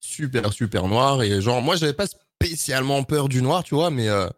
Super, 0.00 0.52
super 0.52 0.86
noir. 0.86 1.22
Et 1.22 1.40
genre, 1.40 1.62
moi, 1.62 1.76
j'avais 1.76 1.92
pas 1.92 2.06
spécialement 2.06 3.02
peur 3.04 3.28
du 3.28 3.42
noir, 3.42 3.62
tu 3.64 3.74
vois, 3.74 3.90
mais 3.90 4.08
euh, 4.08 4.28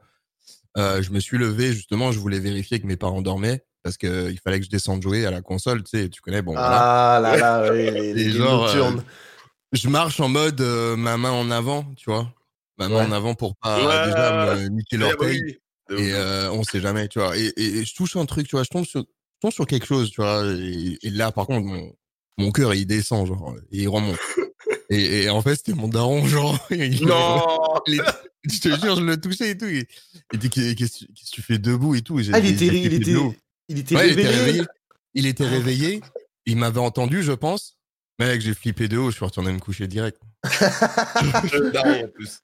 euh, 0.76 1.02
je 1.02 1.10
me 1.10 1.20
suis 1.20 1.38
levé, 1.38 1.72
justement, 1.72 2.12
je 2.12 2.18
voulais 2.18 2.40
vérifier 2.40 2.80
que 2.80 2.86
mes 2.86 2.96
parents 2.96 3.22
dormaient. 3.22 3.64
Parce 3.82 3.96
qu'il 3.96 4.38
fallait 4.44 4.58
que 4.60 4.66
je 4.66 4.70
descende 4.70 5.02
jouer 5.02 5.24
à 5.26 5.30
la 5.30 5.40
console, 5.42 5.82
tu 5.82 5.98
sais, 5.98 6.08
tu 6.10 6.20
connais, 6.20 6.42
bon, 6.42 6.52
voilà. 6.52 7.16
Ah 7.16 7.20
là 7.20 7.36
là, 7.36 7.72
oui, 7.72 7.90
les, 7.90 8.12
les, 8.14 8.30
genre, 8.30 8.64
nocturnes. 8.64 9.02
Je 9.72 9.88
marche 9.88 10.20
en 10.20 10.28
mode 10.28 10.60
euh, 10.60 10.96
ma 10.96 11.16
main 11.16 11.30
en 11.30 11.50
avant, 11.50 11.84
tu 11.96 12.10
vois. 12.10 12.32
Ma 12.78 12.88
main 12.88 12.96
Ouais. 12.96 13.04
en 13.06 13.12
avant 13.12 13.34
pour 13.34 13.56
pas 13.56 13.78
Ouais. 13.78 14.06
déjà 14.10 14.54
me 14.56 14.68
niquer 14.68 14.98
bah 14.98 15.10
l'orteil. 15.10 15.42
oui. 15.90 15.98
Et 15.98 16.12
euh, 16.12 16.50
on 16.52 16.62
sait 16.62 16.80
jamais, 16.80 17.08
tu 17.08 17.18
vois. 17.20 17.36
Et, 17.36 17.46
et- 17.56 17.78
et 17.78 17.84
je 17.84 17.94
touche 17.94 18.16
un 18.16 18.26
truc, 18.26 18.46
tu 18.48 18.56
vois, 18.56 18.62
je 18.64 18.68
tombe 18.68 18.84
sur, 18.84 19.00
je 19.00 19.06
tombe 19.40 19.52
sur 19.52 19.66
quelque 19.66 19.86
chose, 19.86 20.10
tu 20.10 20.20
vois. 20.20 20.44
Et, 20.46 20.98
et 21.02 21.10
là, 21.10 21.32
par 21.32 21.46
contre, 21.46 21.66
mon, 21.66 21.92
mon 22.38 22.52
cœur, 22.52 22.74
il 22.74 22.86
descend, 22.86 23.26
genre, 23.26 23.54
et 23.72 23.78
il 23.82 23.88
remonte. 23.88 24.18
Et, 24.90 25.22
et 25.22 25.30
en 25.30 25.40
fait, 25.42 25.56
c'était 25.56 25.72
mon 25.74 25.88
daron, 25.88 26.24
genre. 26.26 26.58
il- 26.70 27.04
Non 27.06 27.40
il- 27.86 28.02
je 28.44 28.58
te 28.60 28.68
jure, 28.80 28.96
je 28.96 29.02
le 29.02 29.20
touchais 29.20 29.50
et 29.50 29.58
tout. 29.58 29.66
Il 29.66 29.84
il 30.32 30.38
dit 30.38 30.48
Qu'est- 30.50 30.74
qu'est-ce 30.74 31.04
que 31.06 31.30
tu 31.32 31.42
fais 31.42 31.58
debout 31.58 31.94
et 31.94 32.02
tout? 32.02 32.18
Ah, 32.32 32.38
il 32.38 32.46
était, 32.46 32.66
il 32.68 32.92
était. 32.94 33.14
Il 33.70 33.78
était 33.78 33.94
Ouais, 33.96 34.08
il 34.08 34.18
était 34.18 34.28
réveillé. 34.28 34.66
Il 35.14 35.26
était 35.26 35.46
réveillé. 35.46 36.00
Il 36.46 36.56
m'avait 36.56 36.80
entendu, 36.80 37.22
je 37.22 37.32
pense. 37.32 37.78
Mec, 38.18 38.40
j'ai 38.40 38.52
flippé 38.54 38.88
de 38.88 38.98
haut, 38.98 39.10
je 39.10 39.16
suis 39.16 39.24
retourné 39.24 39.52
me 39.52 39.58
coucher 39.60 39.86
direct. 39.86 40.20
Le 40.44 41.70
daron, 41.72 42.04
en 42.04 42.08
plus. 42.08 42.40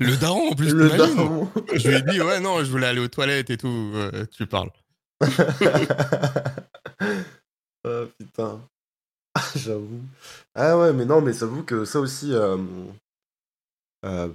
Le 0.00 0.16
daron, 0.16 0.50
en 0.50 0.54
plus, 0.54 0.72
Le 0.72 0.90
t'imagines 0.90 1.16
daron. 1.16 1.48
Je 1.72 1.88
lui 1.88 1.96
ai 1.96 2.02
dit, 2.02 2.20
ouais, 2.20 2.40
non, 2.40 2.62
je 2.64 2.70
voulais 2.70 2.86
aller 2.88 3.00
aux 3.00 3.08
toilettes 3.08 3.50
et 3.50 3.56
tout. 3.56 3.92
euh, 3.94 4.26
tu 4.32 4.46
parles. 4.46 4.70
oh 7.84 8.06
putain. 8.18 8.60
Ah, 9.34 9.42
J'avoue. 9.56 10.00
Ah 10.54 10.78
ouais, 10.78 10.92
mais 10.92 11.04
non, 11.04 11.20
mais 11.20 11.32
j'avoue 11.32 11.62
que 11.64 11.84
ça 11.84 12.00
aussi. 12.00 12.32
euh, 12.32 12.56
euh, 14.04 14.28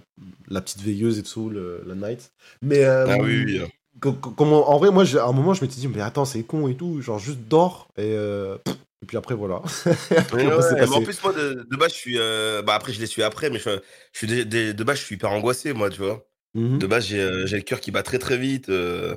la 0.48 0.62
petite 0.62 0.82
veilleuse 0.82 1.20
et 1.20 1.24
tout, 1.24 1.50
le- 1.50 1.84
la 1.86 1.96
night. 1.96 2.32
Mais. 2.62 2.84
euh, 2.84 3.06
Ah 3.08 3.18
oui, 3.22 3.44
oui. 3.46 3.62
Comment, 4.00 4.70
en 4.70 4.78
vrai, 4.78 4.92
moi, 4.92 5.04
à 5.18 5.26
un 5.28 5.32
moment, 5.32 5.54
je 5.54 5.62
m'étais 5.64 5.76
dit, 5.80 5.88
mais 5.88 6.02
attends, 6.02 6.26
c'est 6.26 6.44
con 6.44 6.68
et 6.68 6.76
tout. 6.76 7.02
Genre, 7.02 7.20
juste 7.20 7.40
dors. 7.50 7.88
Et, 7.98 8.14
euh, 8.16 8.58
et 9.02 9.06
puis 9.06 9.18
après, 9.18 9.36
voilà. 9.36 9.62
Après, 10.16 10.44
Ouais, 10.44 10.48
après, 10.48 10.62
c'est 10.64 10.76
ouais, 10.76 10.88
mais 10.88 10.96
en 10.96 11.02
plus, 11.02 11.22
moi, 11.24 11.34
de, 11.34 11.66
de 11.70 11.78
base, 11.78 11.92
je 11.94 11.98
suis. 11.98 12.20
euh, 12.20 12.62
Bah, 12.62 12.76
après, 12.76 12.94
je 12.94 13.00
l'ai 13.00 13.08
su 13.08 13.24
après, 13.24 13.50
mais 13.50 13.60
je, 13.60 13.70
je 14.14 14.18
suis 14.18 14.28
de, 14.28 14.44
de- 14.44 14.72
de 14.74 14.84
base, 14.84 14.98
je 15.00 15.04
suis 15.06 15.16
hyper 15.16 15.32
angoissé, 15.32 15.74
moi, 15.74 15.90
tu 15.90 16.00
vois. 16.00 16.28
Mhm. 16.54 16.80
De 16.80 16.88
base, 16.88 17.06
j'ai 17.08 17.22
euh, 17.22 17.46
j'ai 17.48 17.58
le 17.58 17.64
cœur 17.64 17.80
qui 17.80 17.92
bat 17.92 18.04
très, 18.04 18.20
très 18.20 18.38
vite. 18.38 18.70
euh, 18.70 19.16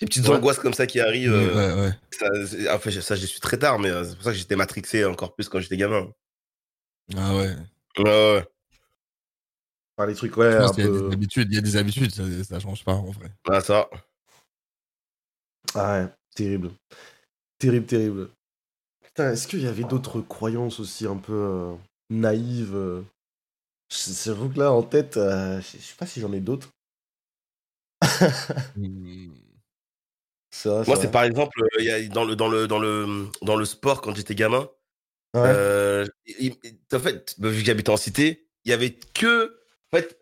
Des 0.00 0.06
petites 0.06 0.28
Ouais. 0.28 0.36
angoisses 0.36 0.58
comme 0.58 0.74
ça 0.74 0.86
qui 0.86 1.00
arrivent. 1.00 1.32
ouais, 1.34 1.72
ouais. 1.74 1.92
ça, 2.10 2.26
enfin, 2.74 2.90
ça, 2.90 3.16
je 3.16 3.22
l'ai 3.22 3.26
su 3.26 3.40
très 3.40 3.58
tard, 3.58 3.78
mais 3.78 3.90
c'est 4.04 4.14
pour 4.16 4.24
ça 4.24 4.32
que 4.32 4.38
j'étais 4.38 4.56
matrixé 4.56 5.04
encore 5.04 5.34
plus 5.34 5.48
quand 5.48 5.60
j'étais 5.60 5.76
gamin. 5.78 6.08
Ah 7.16 7.34
ouais. 7.36 7.56
Ouais, 7.98 8.04
ouais. 8.04 8.44
Enfin, 9.96 10.06
les 10.08 10.14
trucs, 10.14 10.36
ouais, 10.36 10.46
Je 10.48 10.56
un 10.56 10.60
pense 10.60 10.72
qu'il 10.72 10.84
y 10.84 10.86
a 10.86 10.90
peu. 10.90 11.08
des 11.08 11.12
habitudes, 11.12 11.48
il 11.50 11.54
y 11.54 11.58
a 11.58 11.60
des 11.60 11.76
habitudes, 11.76 12.12
ça, 12.14 12.22
ça 12.44 12.60
change 12.60 12.84
pas, 12.84 12.94
en 12.94 13.10
vrai. 13.10 13.30
Ah, 13.48 13.60
ça. 13.60 13.88
Ah 15.74 16.00
ouais, 16.04 16.08
terrible. 16.34 16.70
Terrible, 17.58 17.86
terrible. 17.86 18.30
Putain, 19.04 19.32
est-ce 19.32 19.48
qu'il 19.48 19.62
y 19.62 19.66
avait 19.66 19.84
d'autres 19.84 20.20
croyances 20.20 20.80
aussi 20.80 21.06
un 21.06 21.16
peu 21.18 21.32
euh, 21.34 21.74
naïves 22.10 22.76
euh? 22.76 23.02
C'est 23.90 24.26
J'avoue 24.26 24.50
que 24.50 24.58
là, 24.58 24.72
en 24.72 24.82
tête, 24.82 25.16
euh, 25.18 25.60
je 25.60 25.78
sais 25.78 25.96
pas 25.98 26.06
si 26.06 26.20
j'en 26.20 26.32
ai 26.32 26.40
d'autres. 26.40 26.70
Vrai, 30.64 30.84
Moi, 30.86 30.96
c'est 30.96 31.02
vrai. 31.06 31.12
par 31.12 31.24
exemple, 31.24 31.60
euh, 31.62 31.68
il 31.78 31.84
y 31.86 31.90
a, 31.90 32.02
dans, 32.08 32.24
le, 32.24 32.36
dans, 32.36 32.48
le, 32.48 32.66
dans, 32.66 32.78
le, 32.78 33.28
dans 33.42 33.56
le 33.56 33.64
sport, 33.64 34.00
quand 34.00 34.14
j'étais 34.14 34.34
gamin, 34.34 34.68
Ouais. 35.34 35.40
euh, 35.46 36.06
il- 36.26 36.56
il- 36.64 36.78
en 36.96 37.00
fait, 37.00 37.36
bah, 37.38 37.48
vu 37.50 37.60
que 37.60 37.66
j'habitais 37.66 37.90
en 37.90 37.96
cité, 37.96 38.48
il 38.64 38.70
y 38.70 38.74
avait 38.74 38.92
que. 39.14 39.58
En 39.92 39.98
fait, 39.98 40.18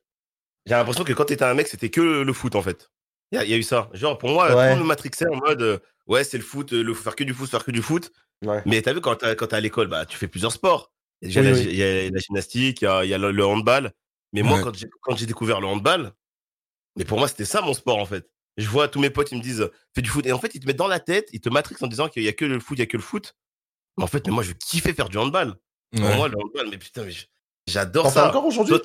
j'ai 0.67 0.75
l'impression 0.75 1.05
que 1.05 1.13
quand 1.15 1.27
t'étais 1.27 1.45
un 1.45 1.55
mec, 1.55 1.69
c'était 1.69 1.91
que 1.91 2.01
le 2.01 2.33
foot, 2.35 2.57
en 2.57 2.63
fait. 2.63 2.91
Il 3.33 3.37
y, 3.37 3.39
a- 3.39 3.45
il 3.45 3.51
y 3.51 3.55
a 3.55 3.57
eu 3.57 3.63
ça. 3.63 3.89
Genre, 3.93 4.19
pour 4.19 4.31
moi, 4.31 4.55
Ouais. 4.55 4.73
tout 4.73 4.79
le 4.79 4.85
matrixait 4.85 5.27
en 5.29 5.37
mode, 5.37 5.63
euh, 5.63 5.79
ouais, 6.07 6.25
c'est 6.25 6.37
le 6.39 6.43
foot, 6.45 6.73
euh, 6.73 6.83
le 6.83 6.95
faire 6.95 7.15
que 7.15 7.25
du 7.25 7.33
foot, 7.35 7.49
faire 7.51 7.65
que 7.65 7.71
du 7.71 7.83
foot. 7.83 8.11
Ouais. 8.45 8.63
Mais 8.67 8.83
t'as 8.83 8.93
vu, 8.93 9.01
quand 9.01 9.17
t'es 9.17 9.55
à 9.55 9.61
l'école, 9.61 9.87
bah, 9.89 10.07
tu 10.07 10.17
fais 10.17 10.29
plusieurs 10.29 10.53
sports. 10.53 10.93
Il 11.23 11.31
y 11.33 11.39
a, 11.39 11.43
Oui, 11.43 11.47
déjà 11.49 11.61
oui. 11.61 11.67
la, 11.67 11.71
il 11.73 11.77
y 11.77 11.83
a 12.07 12.11
la 12.11 12.19
gymnastique, 12.19 12.81
il 12.83 12.85
y 12.85 12.89
a, 12.89 13.05
il 13.05 13.11
y 13.11 13.15
a 13.15 13.19
le, 13.19 13.31
le 13.31 13.45
handball. 13.45 13.93
Mais 14.33 14.43
moi, 14.43 14.61
quand 14.63 14.75
j'ai 14.75 14.89
quand 15.03 15.17
j'ai 15.17 15.27
découvert 15.27 15.61
le 15.61 15.67
handball, 15.67 16.13
mais 16.97 17.05
pour 17.05 17.19
moi, 17.19 17.29
c'était 17.29 17.45
ça 17.45 17.61
mon 17.61 17.75
sport, 17.75 17.99
en 17.99 18.07
fait. 18.07 18.29
Je 18.57 18.69
vois 18.69 18.89
tous 18.89 19.01
mes 19.01 19.11
potes, 19.11 19.31
ils 19.33 19.39
me 19.39 19.43
disent, 19.43 19.69
fais 19.95 20.03
du 20.03 20.09
foot. 20.11 20.27
Et 20.27 20.33
en 20.33 20.39
fait, 20.39 20.55
ils 20.55 20.61
te 20.61 20.67
mettent 20.67 20.77
dans 20.77 20.89
la 20.89 21.01
tête, 21.01 21.29
ils 21.33 21.41
te 21.41 21.49
matrixent 21.49 21.83
en 21.83 21.87
disant 21.87 22.09
qu'il 22.09 22.23
y 22.23 22.29
a 22.29 22.33
que 22.33 22.45
le 22.45 22.59
foot, 22.61 22.79
il 22.79 22.81
y 22.81 22.83
a 22.83 22.87
que 22.87 22.97
le 22.97 23.03
foot. 23.03 23.37
Mais 23.97 24.05
en 24.05 24.07
fait, 24.07 24.27
mais 24.27 24.33
moi, 24.33 24.43
je 24.43 24.53
kiffais 24.53 24.93
faire 24.93 25.09
du 25.09 25.19
handball. 25.19 25.55
Pour 25.95 26.05
moi, 26.17 26.29
le 26.29 26.37
handball, 26.39 26.69
mais 26.71 26.79
putain, 26.79 27.05
mais 27.05 27.13
j'adore 27.67 28.11
ça. 28.11 28.29
encore 28.29 28.45
aujourd'hui? 28.47 28.77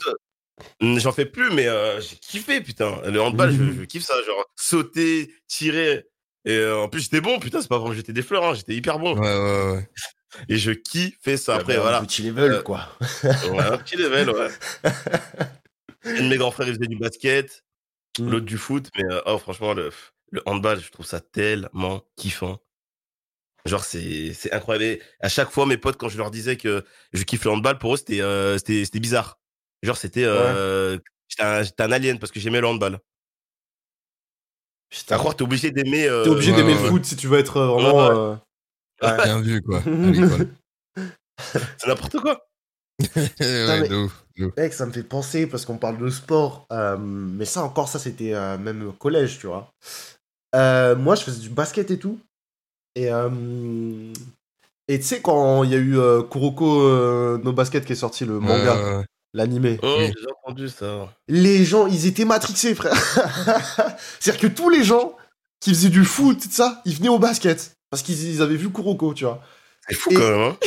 J'en 0.81 1.11
fais 1.11 1.25
plus, 1.25 1.51
mais 1.51 1.67
euh, 1.67 1.99
j'ai 2.01 2.15
kiffé, 2.15 2.61
putain. 2.61 3.01
Le 3.09 3.21
handball, 3.21 3.51
je, 3.51 3.71
je 3.79 3.83
kiffe 3.83 4.03
ça. 4.03 4.13
Genre, 4.25 4.45
sauter, 4.55 5.33
tirer. 5.47 6.05
Et 6.45 6.53
euh, 6.55 6.77
en 6.77 6.89
plus, 6.89 7.01
j'étais 7.01 7.21
bon, 7.21 7.39
putain, 7.39 7.61
c'est 7.61 7.67
pas 7.67 7.79
comme 7.79 7.93
j'étais 7.93 8.13
des 8.13 8.21
fleurs, 8.21 8.43
hein, 8.45 8.53
j'étais 8.53 8.73
hyper 8.75 8.99
bon. 8.99 9.17
Ouais, 9.17 9.37
ouais, 9.37 9.71
ouais. 9.73 9.89
Et 10.49 10.57
je 10.57 10.71
kiffais 10.71 11.37
ça. 11.37 11.55
Après, 11.55 11.75
Ouais, 11.75 11.81
voilà. 11.81 11.99
Un 11.99 12.05
petit 12.05 12.21
level, 12.23 12.51
Euh, 12.53 12.61
quoi. 12.61 12.87
Ouais, 13.23 13.59
un 13.63 13.77
petit 13.77 13.95
level, 13.95 14.29
ouais. 14.29 14.47
Un 16.05 16.21
de 16.23 16.27
mes 16.29 16.37
grands 16.37 16.51
frères, 16.51 16.67
il 16.67 16.75
faisait 16.75 16.87
du 16.87 16.97
basket, 16.97 17.63
Mm. 18.19 18.29
l'autre 18.29 18.45
du 18.45 18.57
foot. 18.57 18.89
Mais 18.95 19.03
euh, 19.11 19.21
oh, 19.25 19.37
franchement, 19.39 19.73
le, 19.73 19.91
le 20.31 20.41
handball, 20.45 20.79
je 20.79 20.89
trouve 20.91 21.05
ça 21.05 21.19
tellement 21.19 22.01
kiffant. 22.15 22.59
Genre, 23.65 23.83
c'est 23.83 24.31
c'est 24.33 24.53
incroyable. 24.53 24.85
Et 24.85 25.01
à 25.21 25.27
chaque 25.27 25.49
fois, 25.49 25.65
mes 25.65 25.77
potes, 25.77 25.97
quand 25.97 26.07
je 26.07 26.17
leur 26.17 26.31
disais 26.31 26.55
que 26.55 26.85
je 27.13 27.23
kiffe 27.23 27.43
le 27.45 27.51
handball, 27.51 27.77
pour 27.79 27.95
eux, 27.95 27.97
c'était 27.97 28.21
euh, 28.21 28.57
c'était 28.57 28.85
c'était 28.85 28.99
bizarre. 28.99 29.39
Genre, 29.85 29.97
c'était. 29.97 30.25
Euh, 30.25 30.97
J'étais 31.27 31.83
un, 31.83 31.91
alien 31.91 32.19
parce 32.19 32.31
que 32.31 32.39
j'aimais 32.39 32.61
le 32.61 32.67
handball. 32.67 32.99
Putain. 34.89 35.15
À 35.15 35.17
croire, 35.17 35.35
t'es 35.35 35.43
obligé 35.43 35.71
d'aimer. 35.71 36.07
euh, 36.07 36.23
T'es 36.23 36.29
obligé 36.29 36.51
ouais, 36.51 36.57
d'aimer 36.57 36.75
ouais. 36.75 36.83
le 36.83 36.89
foot 36.89 37.05
si 37.05 37.15
tu 37.15 37.27
veux 37.27 37.39
être 37.39 37.57
euh, 37.57 37.67
vraiment. 37.67 38.07
Ouais. 38.07 38.15
euh, 38.15 38.35
Ouais. 39.01 39.23
Bien 39.25 39.41
vu, 39.41 39.61
quoi. 39.61 39.81
C'est 41.77 41.87
n'importe 41.87 42.17
quoi. 42.19 42.45
ouais, 43.15 43.29
mais- 43.81 43.87
de 43.89 43.95
ouf, 44.05 44.23
de 44.37 44.45
ouf. 44.45 44.53
Mec, 44.55 44.73
ça 44.73 44.85
me 44.85 44.91
fait 44.93 45.03
penser 45.03 45.47
parce 45.47 45.65
qu'on 45.65 45.77
parle 45.77 45.97
de 45.97 46.09
sport. 46.09 46.65
euh, 46.71 46.95
mais 46.97 47.45
ça, 47.45 47.63
encore, 47.63 47.89
ça, 47.89 47.99
c'était 47.99 48.33
euh, 48.33 48.57
même 48.57 48.87
au 48.87 48.91
collège, 48.93 49.39
tu 49.39 49.47
vois. 49.47 49.69
Euh, 50.55 50.95
moi, 50.95 51.15
je 51.15 51.23
faisais 51.23 51.41
du 51.41 51.49
basket 51.49 51.91
et 51.91 51.99
tout. 51.99 52.19
Et 52.95 53.11
euh, 53.11 54.13
et 54.87 54.99
tu 54.99 55.03
sais, 55.05 55.21
quand 55.21 55.63
il 55.63 55.71
y 55.71 55.75
a 55.75 55.79
eu 55.79 55.97
euh, 55.97 56.21
Kuroko 56.23 56.83
euh, 56.87 57.37
No 57.43 57.51
Basket 57.51 57.83
qui 57.83 57.91
est 57.93 57.95
sorti, 57.97 58.23
le 58.23 58.39
manga, 58.39 58.75
Euh, 58.77 59.03
l'animé, 59.35 59.79
Oh, 59.83 59.95
Oui. 59.99 60.07
j'ai 60.17 60.25
entendu 60.43 60.69
ça. 60.69 61.13
les 61.27 61.63
gens, 61.65 61.87
ils 61.87 62.05
étaient 62.07 62.25
matrixés, 62.25 62.73
frère. 62.75 62.93
C'est-à-dire 64.19 64.41
que 64.41 64.47
tous 64.47 64.69
les 64.69 64.83
gens 64.83 65.15
qui 65.59 65.71
faisaient 65.71 65.89
du 65.89 66.05
foot, 66.05 66.39
tout 66.41 66.49
ça, 66.51 66.81
ils 66.85 66.95
venaient 66.95 67.09
au 67.09 67.19
basket. 67.19 67.73
Parce 67.89 68.01
qu'ils 68.03 68.21
ils 68.35 68.41
avaient 68.41 68.55
vu 68.55 68.69
Kuroko, 68.71 69.13
tu 69.13 69.25
vois. 69.25 69.41
C'est 69.87 69.95
fou 69.95 70.09
Et- 70.11 70.15
quand 70.15 70.21
même, 70.21 70.39
hein. 70.41 70.57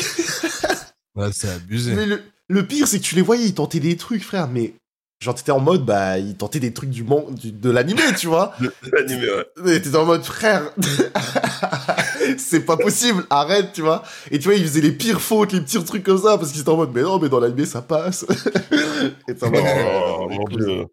Ouais, 1.16 1.30
c'est 1.32 1.48
abusé. 1.48 1.92
Mais 1.96 2.06
le, 2.06 2.22
le 2.48 2.66
pire, 2.66 2.86
c'est 2.86 2.98
que 3.00 3.04
tu 3.04 3.14
les 3.14 3.22
voyais, 3.22 3.46
ils 3.46 3.54
tentaient 3.54 3.80
des 3.80 3.96
trucs, 3.96 4.22
frère, 4.22 4.48
mais 4.48 4.74
genre 5.20 5.34
t'étais 5.34 5.50
en 5.52 5.60
mode, 5.60 5.84
bah, 5.84 6.18
ils 6.18 6.36
tentaient 6.36 6.60
des 6.60 6.72
trucs 6.72 6.90
du, 6.90 7.02
du- 7.02 7.52
de 7.52 7.70
l'animé, 7.70 8.02
tu 8.18 8.26
vois. 8.28 8.52
L'animé, 8.92 9.26
ouais. 9.30 9.46
Mais 9.64 9.80
t'étais 9.80 9.96
en 9.96 10.04
mode, 10.04 10.22
frère, 10.24 10.70
c'est 12.38 12.60
pas 12.64 12.76
possible, 12.76 13.24
arrête, 13.30 13.72
tu 13.72 13.82
vois. 13.82 14.02
Et 14.30 14.38
tu 14.38 14.44
vois, 14.48 14.54
ils 14.54 14.62
faisaient 14.66 14.80
les 14.80 14.92
pires 14.92 15.20
fautes, 15.20 15.52
les 15.52 15.60
pires 15.60 15.84
trucs 15.84 16.04
comme 16.04 16.18
ça, 16.18 16.38
parce 16.38 16.52
qu'ils 16.52 16.60
étaient 16.60 16.70
en 16.70 16.76
mode, 16.76 16.90
mais 16.94 17.02
non, 17.02 17.18
mais 17.18 17.28
dans 17.28 17.40
l'animé, 17.40 17.66
ça 17.66 17.82
passe. 17.82 18.24
Et 19.28 19.34
t'es 19.34 19.44
en 19.44 19.50
mode, 19.50 19.62
Oh, 19.64 20.28
mon 20.30 20.44
dieu. 20.44 20.86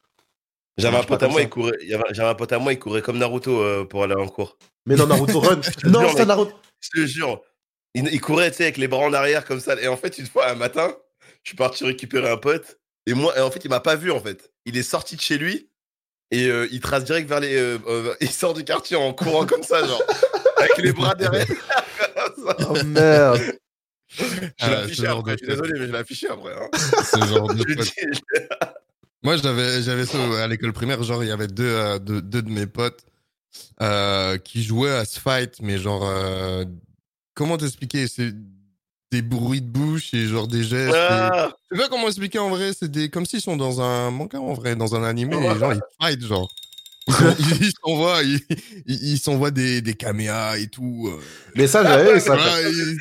J'avais 0.78 0.98
un 0.98 1.04
pote 1.04 1.24
à 1.24 1.28
moi, 1.30 1.42
il 1.42 1.50
courait, 1.50 1.78
il 1.82 1.98
j'avais 2.12 2.30
un 2.30 2.36
pote 2.36 2.52
à 2.52 2.60
moi, 2.60 2.74
il 2.74 2.80
courait 2.80 3.02
comme 3.02 3.18
Naruto 3.18 3.62
euh, 3.62 3.86
pour 3.86 4.04
aller 4.04 4.16
en 4.16 4.28
cours. 4.28 4.58
Mais 4.86 4.96
non, 4.96 5.08
Naruto 5.08 5.40
Run. 5.40 5.62
non, 5.86 6.10
c'est. 6.16 6.26
Naruto. 6.26 6.52
Je 6.82 6.90
te 7.02 7.06
jure. 7.08 7.42
Il, 7.94 8.08
il 8.12 8.20
courait, 8.20 8.52
tu 8.52 8.58
sais, 8.58 8.64
avec 8.64 8.78
les 8.78 8.90
bras 8.90 9.06
en 9.06 9.14
arrière 9.14 9.46
comme 9.46 9.62
ça. 9.62 9.80
Et 9.82 9.88
en 9.88 9.96
fait, 9.96 10.18
une 10.18 10.26
fois, 10.28 10.50
un 10.50 10.56
matin, 10.56 10.94
je 11.44 11.50
suis 11.52 11.56
parti 11.56 11.86
récupérer 11.86 12.30
un 12.30 12.36
pote. 12.36 12.78
Et 13.08 13.14
moi, 13.14 13.38
et 13.38 13.42
en 13.42 13.52
fait, 13.52 13.64
il 13.64 13.70
m'a 13.70 13.80
pas 13.80 13.96
vu, 13.96 14.12
en 14.12 14.20
fait. 14.20 14.52
Il 14.66 14.78
est 14.78 14.84
sorti 14.84 15.16
de 15.16 15.22
chez 15.22 15.38
lui. 15.38 15.70
Et 16.32 16.48
euh, 16.48 16.68
il 16.72 16.80
trace 16.80 17.04
direct 17.04 17.30
vers 17.30 17.40
les. 17.40 17.56
euh, 17.56 17.78
euh, 17.88 18.16
il 18.22 18.32
sort 18.32 18.54
du 18.54 18.64
quartier 18.64 18.98
en 18.98 19.14
courant 19.14 19.46
comme 19.46 19.64
ça, 19.64 19.86
genre. 19.86 20.02
Avec 20.58 20.78
les 20.78 20.92
bras 20.92 21.14
derrière. 21.16 21.46
Oh 22.70 22.84
merde. 22.86 23.42
Je 24.18 24.24
l'ai 24.24 24.52
Ah, 24.60 24.80
affiché 24.80 25.08
après. 25.08 25.36
de 25.36 25.38
Je 25.40 25.46
suis 25.46 25.48
désolé, 25.48 25.72
mais 25.80 25.88
je 25.88 25.92
l'ai 25.92 25.98
affiché 25.98 26.28
après. 26.30 26.54
hein. 26.54 26.70
Ce 27.04 27.26
genre 27.26 27.48
de 27.50 27.58
Je 27.58 27.64
lui 27.64 27.76
pote. 27.76 27.86
dis, 27.86 27.94
je- 28.12 28.40
Moi, 29.24 29.38
j'avais, 29.38 29.82
j'avais 29.82 30.06
ça 30.06 30.18
à 30.44 30.48
l'école 30.48 30.74
primaire. 30.74 31.02
Genre, 31.04 31.24
il 31.24 31.28
y 31.28 31.32
avait 31.32 31.48
deux, 31.48 31.64
euh, 31.66 32.00
deux, 32.00 32.22
deux 32.22 32.42
de 32.42 32.50
mes 32.50 32.68
potes 32.68 33.06
euh, 33.82 34.38
qui 34.38 34.64
jouaient 34.64 34.92
à 34.92 35.06
ce 35.06 35.20
fight, 35.20 35.60
mais 35.62 35.78
genre, 35.78 36.08
euh, 36.08 36.66
comment 37.34 37.58
t'expliquer? 37.58 38.08
C'est 38.08 38.32
des 39.12 39.22
bruits 39.22 39.62
de 39.62 39.68
bouche 39.68 40.14
et 40.14 40.26
genre 40.28 40.48
des 40.48 40.64
gestes. 40.64 40.94
et- 40.94 41.08
Ah, 41.10 41.52
Je 41.72 41.76
sais 41.78 41.82
pas 41.84 41.90
comment 41.90 42.08
expliquer 42.08 42.40
en 42.40 42.50
vrai. 42.50 42.72
C'est 42.78 42.90
des, 42.92 43.10
comme 43.10 43.26
s'ils 43.26 43.42
sont 43.42 43.56
dans 43.58 43.82
un 43.82 44.12
manga 44.12 44.40
en 44.40 44.54
vrai, 44.54 44.76
dans 44.76 44.96
un 44.96 45.04
animé. 45.04 45.36
Ouais. 45.36 45.56
Et 45.56 45.60
genre, 45.60 45.74
ils 45.74 45.82
fight, 46.02 46.22
genre. 46.28 46.50
Ils 47.08 47.72
s'envoient, 47.84 48.24
ils, 48.24 48.40
ils, 48.88 49.12
ils 49.14 49.20
s'envoient 49.20 49.52
des, 49.52 49.82
des 49.82 49.94
caméas 49.94 50.58
et 50.58 50.68
tout. 50.68 51.08
euh. 51.08 51.22
Mais 51.56 51.68
ça, 51.68 51.84
j'avais, 51.84 52.20
ça. 52.20 52.36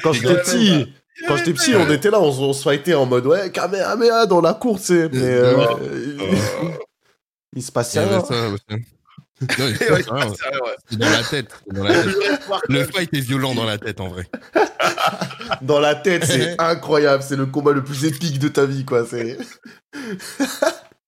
Quand 0.03 0.13
j'étais 0.13 0.29
Ouais, 0.29 0.43
petit, 0.43 0.87
quand 1.27 1.37
j'étais 1.39 1.55
petit, 1.55 1.75
on 1.75 1.91
était 1.91 2.11
là, 2.11 2.21
on, 2.21 2.27
on 2.29 2.53
se 2.53 2.63
fightait 2.63 2.93
en 2.95 3.07
mode 3.07 3.27
ouais, 3.27 3.51
Kamehameha 3.51 4.27
dans 4.27 4.43
la 4.43 4.53
cour, 4.53 4.79
tu 4.79 4.87
sais. 4.87 5.09
Mais 5.11 5.21
euh, 5.23 5.67
il, 6.19 6.77
il 7.57 7.63
se 7.63 7.73
passait 7.73 8.01
rien. 8.05 8.23
ça 8.23 8.35
ouais, 9.59 9.75
c'est 9.79 9.91
ouais. 9.93 10.03
dans 10.93 11.11
la 11.11 11.23
tête. 11.25 11.63
dans 11.67 11.83
la 11.85 12.03
tête. 12.03 12.15
Le 12.69 12.85
fight 12.85 13.13
est 13.13 13.21
violent 13.21 13.55
dans 13.55 13.65
la 13.65 13.79
tête 13.79 14.01
en 14.01 14.09
vrai. 14.09 14.29
Dans 15.61 15.79
la 15.81 15.95
tête, 15.95 16.25
c'est 16.25 16.59
incroyable. 16.61 17.23
C'est 17.23 17.37
le 17.37 17.47
combat 17.47 17.73
le 17.73 17.85
plus 17.85 18.05
épique 18.07 18.39
de 18.39 18.49
ta 18.49 18.65
vie, 18.65 18.85
quoi. 18.85 19.05
C'est 19.07 19.37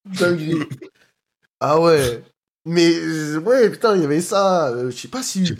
dinguerie. 0.05 0.59
Ah 1.61 1.81
ouais. 1.81 2.22
Mais 2.66 3.37
ouais, 3.39 3.70
putain, 3.70 3.95
il 3.97 4.03
y 4.03 4.05
avait 4.05 4.20
ça. 4.20 4.68
euh, 4.68 4.91
Je 4.91 4.97
sais 4.97 5.09
pas 5.09 5.22
si. 5.22 5.47
Je- 5.47 5.55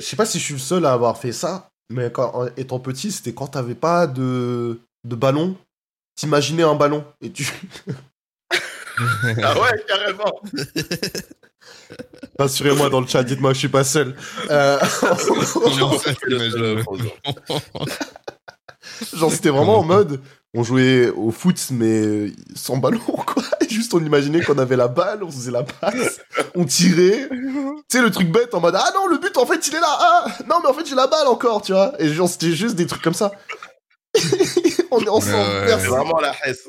sais 0.00 0.16
pas 0.16 0.26
si 0.26 0.38
je 0.38 0.44
suis 0.44 0.54
le 0.54 0.60
seul 0.60 0.84
à 0.86 0.92
avoir 0.92 1.16
fait 1.18 1.32
ça, 1.32 1.70
mais 1.90 2.10
quand 2.10 2.34
en 2.34 2.46
étant 2.56 2.80
petit, 2.80 3.12
c'était 3.12 3.32
quand 3.34 3.48
t'avais 3.48 3.74
pas 3.74 4.06
de 4.06 4.80
de 5.04 5.14
ballon. 5.16 5.56
T'imaginais 6.16 6.62
un 6.62 6.74
ballon 6.74 7.04
et 7.20 7.30
tu. 7.32 7.46
Ah 9.42 9.60
ouais, 9.60 9.84
carrément. 9.86 10.40
Rassurez-moi 12.38 12.90
dans 12.90 13.00
le 13.00 13.06
chat, 13.06 13.22
dites-moi 13.22 13.50
que 13.50 13.54
je 13.54 13.60
suis 13.60 13.68
pas 13.68 13.84
seul. 13.84 14.16
Euh, 14.50 14.78
genre, 19.14 19.32
c'était 19.32 19.50
vraiment 19.50 19.78
en 19.78 19.84
mode. 19.84 20.20
On 20.56 20.62
jouait 20.62 21.10
au 21.10 21.32
foot, 21.32 21.58
mais 21.70 22.30
sans 22.54 22.76
ballon, 22.76 23.00
quoi. 23.00 23.42
Juste, 23.68 23.92
on 23.94 24.04
imaginait 24.04 24.40
qu'on 24.40 24.58
avait 24.58 24.76
la 24.76 24.86
balle, 24.86 25.24
on 25.24 25.30
faisait 25.30 25.50
la 25.50 25.64
passe, 25.64 26.20
on 26.54 26.64
tirait. 26.64 27.28
Tu 27.28 27.82
sais, 27.88 28.00
le 28.00 28.10
truc 28.10 28.30
bête 28.30 28.54
en 28.54 28.60
mode 28.60 28.76
Ah 28.76 28.92
non, 28.94 29.08
le 29.08 29.18
but, 29.18 29.36
en 29.36 29.46
fait, 29.46 29.66
il 29.66 29.74
est 29.74 29.80
là. 29.80 29.98
Ah 29.98 30.26
non, 30.48 30.60
mais 30.62 30.68
en 30.68 30.74
fait, 30.74 30.86
j'ai 30.86 30.94
la 30.94 31.08
balle 31.08 31.26
encore, 31.26 31.62
tu 31.62 31.72
vois. 31.72 31.92
Et 31.98 32.08
genre, 32.08 32.28
c'était 32.28 32.52
juste 32.52 32.76
des 32.76 32.86
trucs 32.86 33.02
comme 33.02 33.14
ça. 33.14 33.32
On 34.96 35.00
est 35.04 35.08
ensemble, 35.08 35.34
Ouais, 35.36 35.60
ouais, 35.60 35.66
merci. 35.66 35.86
vraiment 35.86 36.20
la 36.20 36.34
hesse. 36.46 36.68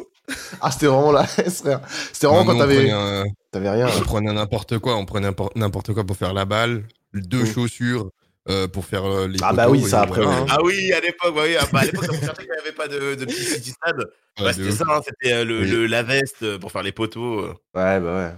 Ah, 0.59 0.71
c'était 0.71 0.88
vraiment 0.88 1.11
la 1.11 1.26
S, 1.38 1.59
frère. 1.61 1.82
C'était 2.11 2.26
vraiment 2.28 2.43
Nous, 2.45 2.51
quand 2.51 2.57
t'avais 2.57 2.89
un- 2.89 3.23
t'avais 3.51 3.69
rien. 3.69 3.88
On 3.95 4.01
prenait 4.01 4.34
n'importe 4.34 4.80
quoi, 4.80 4.95
on 4.95 5.05
prenait 5.05 5.30
n'importe- 5.55 5.93
quoi 5.93 6.03
pour 6.03 6.17
faire 6.17 6.34
la 6.34 6.45
balle, 6.45 6.84
deux 7.13 7.43
Mm. 7.43 7.53
chaussures 7.53 8.09
euh, 8.49 8.67
pour 8.67 8.86
faire 8.86 9.05
euh, 9.05 9.28
les 9.28 9.38
Ah 9.43 9.53
bah 9.53 9.69
oui, 9.69 9.82
ça 9.84 10.01
après, 10.01 10.21
voilà, 10.23 10.41
oui. 10.41 10.47
hein. 10.49 10.55
Ah 10.57 10.63
oui, 10.63 10.91
à 10.93 10.99
l'époque, 10.99 11.36
bah 11.36 11.41
oui, 11.45 11.55
ah 11.59 11.65
bah, 11.71 11.80
à 11.82 11.86
l'époque, 11.86 12.05
ça 12.05 12.11
me 12.11 12.17
sentait 12.26 12.43
qu'il 12.43 12.51
n'y 12.51 12.59
avait 12.59 12.71
pas 12.71 12.88
de, 12.88 13.15
de 13.15 13.26
petit 13.26 13.43
city 13.43 13.69
stade. 13.71 13.97
Ouais, 13.99 14.43
Bah, 14.45 14.53
c'était 14.53 14.71
ça, 14.71 14.86
hein, 14.89 15.01
c'était 15.05 15.34
euh, 15.34 15.45
le, 15.45 15.61
Oui. 15.61 15.67
le- 15.69 15.86
la 15.88 16.03
veste 16.03 16.41
euh, 16.43 16.57
pour 16.59 16.71
faire 16.71 16.84
les 16.84 16.91
poteaux. 16.91 17.39
euh. 17.41 17.53
Ouais, 17.76 17.99
bah 17.99 18.34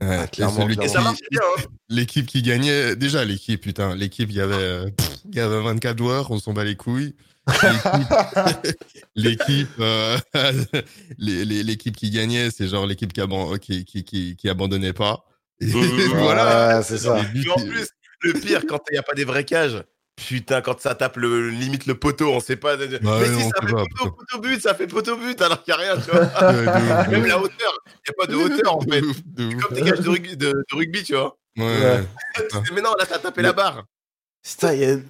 ouais. 0.00 0.06
Ouais, 0.08 0.16
Ah, 0.20 0.24
et 0.24 0.28
clairement. 0.28 0.68
Et 0.68 0.88
ça 0.88 1.00
marchait 1.00 1.24
bien. 1.30 1.40
Hein. 1.58 1.62
L'équipe 1.88 2.26
qui 2.26 2.42
gagnait, 2.42 2.96
déjà 2.96 3.24
l'équipe, 3.24 3.60
putain, 3.62 3.94
l'équipe, 3.94 4.28
il 4.30 4.36
y 4.36 4.40
avait, 4.40 4.54
euh, 4.54 4.86
pff, 4.96 5.10
il 5.30 5.36
y 5.36 5.40
avait 5.40 5.60
24 5.60 5.96
joueurs, 5.98 6.30
on 6.30 6.38
s'en 6.38 6.52
bat 6.52 6.64
les 6.64 6.74
couilles. 6.76 7.14
L'équipe, 7.46 8.76
l'équipe, 9.16 9.68
euh, 9.80 10.18
l'équipe 11.18 11.96
qui 11.96 12.10
gagnait, 12.10 12.50
c'est 12.50 12.68
genre 12.68 12.86
l'équipe 12.86 13.12
qui, 13.12 13.20
aban- 13.20 13.58
qui, 13.58 13.84
qui, 13.84 14.04
qui, 14.04 14.36
qui 14.36 14.48
abandonnait 14.48 14.92
pas. 14.92 15.24
Et 15.60 15.66
voilà. 16.14 16.76
Ouais, 16.78 16.82
c'est 16.82 16.98
ça. 16.98 17.18
Et 17.34 17.48
en 17.50 17.54
plus, 17.56 17.88
le 18.22 18.32
pire, 18.32 18.62
quand 18.68 18.80
il 18.90 18.94
n'y 18.94 18.98
a 18.98 19.02
pas 19.02 19.14
des 19.14 19.24
vrais 19.24 19.44
cages, 19.44 19.82
putain, 20.16 20.60
quand 20.62 20.80
ça 20.80 20.94
tape 20.94 21.16
le, 21.16 21.50
limite 21.50 21.86
le 21.86 21.94
poteau, 21.94 22.32
on 22.32 22.40
sait 22.40 22.56
pas. 22.56 22.76
Bah 22.76 22.86
mais 23.20 23.26
si 23.26 23.42
ça 23.42 23.60
fait 23.66 23.72
pas, 23.72 23.84
poteau, 23.98 24.10
poteau 24.12 24.40
but, 24.40 24.60
ça 24.62 24.74
fait 24.74 24.86
poteau 24.86 25.16
but, 25.16 25.40
alors 25.42 25.62
qu'il 25.62 25.74
n'y 25.74 25.80
a 25.82 25.92
rien, 25.94 26.00
tu 26.00 26.10
vois. 26.10 26.24
De 26.52 26.58
de 26.58 27.10
Même 27.10 27.22
ouf, 27.22 27.28
la 27.28 27.38
hauteur, 27.40 27.78
il 27.86 27.92
n'y 27.92 28.10
a 28.10 28.14
pas 28.18 28.26
de 28.26 28.36
hauteur 28.36 28.76
en 28.76 28.80
fait. 28.80 29.00
de. 29.00 29.60
Comme 29.60 29.74
des 29.76 29.82
cages 29.82 30.00
de 30.00 30.08
rugby, 30.08 30.36
de, 30.36 30.46
de 30.52 30.76
rugby 30.76 31.02
tu 31.02 31.12
vois. 31.14 31.36
Ouais, 31.56 31.64
Ouais. 31.64 32.00
ouais. 32.40 32.60
Mais 32.74 32.80
non, 32.80 32.90
là, 32.98 33.06
t'as 33.08 33.18
tapé 33.18 33.42
la 33.42 33.52
barre. 33.52 33.84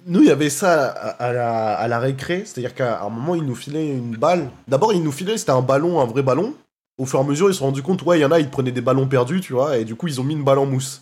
Nous, 0.07 0.21
il 0.21 0.27
y 0.27 0.31
avait 0.31 0.49
ça 0.49 0.85
à, 0.85 1.09
à 1.27 1.33
la, 1.33 1.73
à 1.75 1.87
la 1.87 1.99
récré, 1.99 2.43
c'est-à-dire 2.45 2.73
qu'à 2.73 3.01
un 3.03 3.09
moment, 3.09 3.35
ils 3.35 3.43
nous 3.43 3.55
filaient 3.55 3.87
une 3.87 4.15
balle. 4.15 4.49
D'abord, 4.67 4.93
ils 4.93 5.03
nous 5.03 5.11
filaient, 5.11 5.37
c'était 5.37 5.51
un 5.51 5.61
ballon, 5.61 5.99
un 5.99 6.05
vrai 6.05 6.23
ballon. 6.23 6.53
Au 6.97 7.05
fur 7.05 7.19
et 7.19 7.23
à 7.23 7.25
mesure, 7.25 7.49
ils 7.49 7.53
se 7.53 7.59
sont 7.59 7.65
rendus 7.65 7.81
compte, 7.83 8.01
ouais, 8.03 8.17
il 8.17 8.21
y 8.21 8.25
en 8.25 8.31
a, 8.31 8.39
ils 8.39 8.49
prenaient 8.49 8.71
des 8.71 8.81
ballons 8.81 9.07
perdus, 9.07 9.41
tu 9.41 9.51
vois, 9.53 9.77
et 9.77 9.83
du 9.83 9.95
coup, 9.95 10.07
ils 10.07 10.21
ont 10.21 10.23
mis 10.23 10.33
une 10.35 10.43
balle 10.45 10.59
en 10.59 10.65
mousse. 10.65 11.01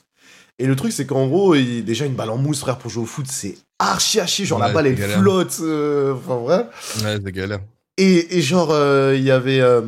Et 0.58 0.66
le 0.66 0.76
truc, 0.76 0.92
c'est 0.92 1.06
qu'en 1.06 1.28
gros, 1.28 1.54
il- 1.56 1.84
déjà, 1.86 2.06
une 2.06 2.16
balle 2.16 2.32
en 2.32 2.38
mousse, 2.38 2.62
frère, 2.62 2.78
pour 2.80 2.90
jouer 2.90 3.04
au 3.04 3.08
foot, 3.08 3.26
c'est 3.30 3.56
archi 3.78 4.20
archi, 4.20 4.46
genre 4.46 4.60
la 4.60 4.70
balle, 4.70 4.88
elle 4.88 4.96
galère. 4.96 5.20
flotte, 5.20 5.58
euh, 5.62 6.14
enfin, 6.16 6.36
vrai. 6.38 6.68
Ouais, 7.04 7.18
c'est 7.24 7.32
galère. 7.32 7.60
Et, 7.98 8.38
et 8.38 8.42
genre, 8.42 8.70
euh, 8.72 9.14
il 9.16 9.24
y 9.24 9.30
avait. 9.32 9.62
euh, 9.62 9.82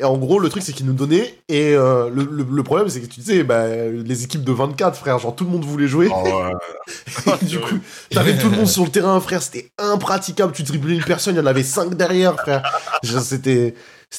et 0.00 0.04
en 0.04 0.16
gros, 0.18 0.38
le 0.38 0.48
truc, 0.48 0.62
c'est 0.62 0.72
qu'ils 0.72 0.86
nous 0.86 0.92
donnaient. 0.94 1.34
Et 1.48 1.74
euh, 1.74 2.08
le, 2.10 2.24
le- 2.24 2.46
le 2.50 2.62
problème, 2.62 2.88
c'est 2.88 3.00
que 3.00 3.06
tu 3.06 3.20
disais, 3.20 3.42
bah, 3.44 3.68
les 3.68 4.24
équipes 4.24 4.42
de 4.44 4.52
24, 4.52 4.96
frère, 4.96 5.18
genre 5.18 5.36
tout 5.36 5.44
le 5.44 5.50
monde 5.50 5.64
voulait 5.64 5.86
jouer. 5.88 6.08
Et 7.42 7.44
du 7.44 7.60
coup, 7.60 7.78
t'avais 8.10 8.36
tout 8.38 8.48
le 8.50 8.56
monde 8.56 8.66
sur 8.66 8.84
le 8.84 8.90
terrain, 8.90 9.20
frère. 9.20 9.42
C'était 9.42 9.70
impraticable. 9.78 10.52
Tu 10.52 10.62
driblais 10.62 10.94
une 10.96 11.04
personne, 11.04 11.34
il 11.34 11.38
y 11.38 11.40
en 11.40 11.46
avait 11.46 11.62
5 11.62 11.94
derrière, 11.94 12.34
frère. 12.36 12.62
C'était 13.02 13.74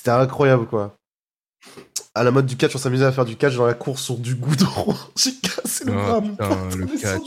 incroyable, 0.07 0.65
quoi. 0.67 0.95
À 2.13 2.23
la 2.23 2.31
mode 2.31 2.45
du 2.45 2.57
catch, 2.57 2.75
on 2.75 2.77
s'amusait 2.79 3.05
à 3.05 3.11
faire 3.13 3.23
du 3.25 3.37
catch 3.37 3.55
dans 3.55 3.65
la 3.65 3.73
course 3.73 4.01
sur 4.01 4.17
du 4.17 4.35
goudron. 4.35 4.95
J'ai 5.15 5.31
cassé 5.35 5.85
le 5.85 5.93
Oh, 5.93 6.21
bras, 6.21 6.21
pote, 6.49 6.75
le 6.75 6.85
catch. 6.87 7.21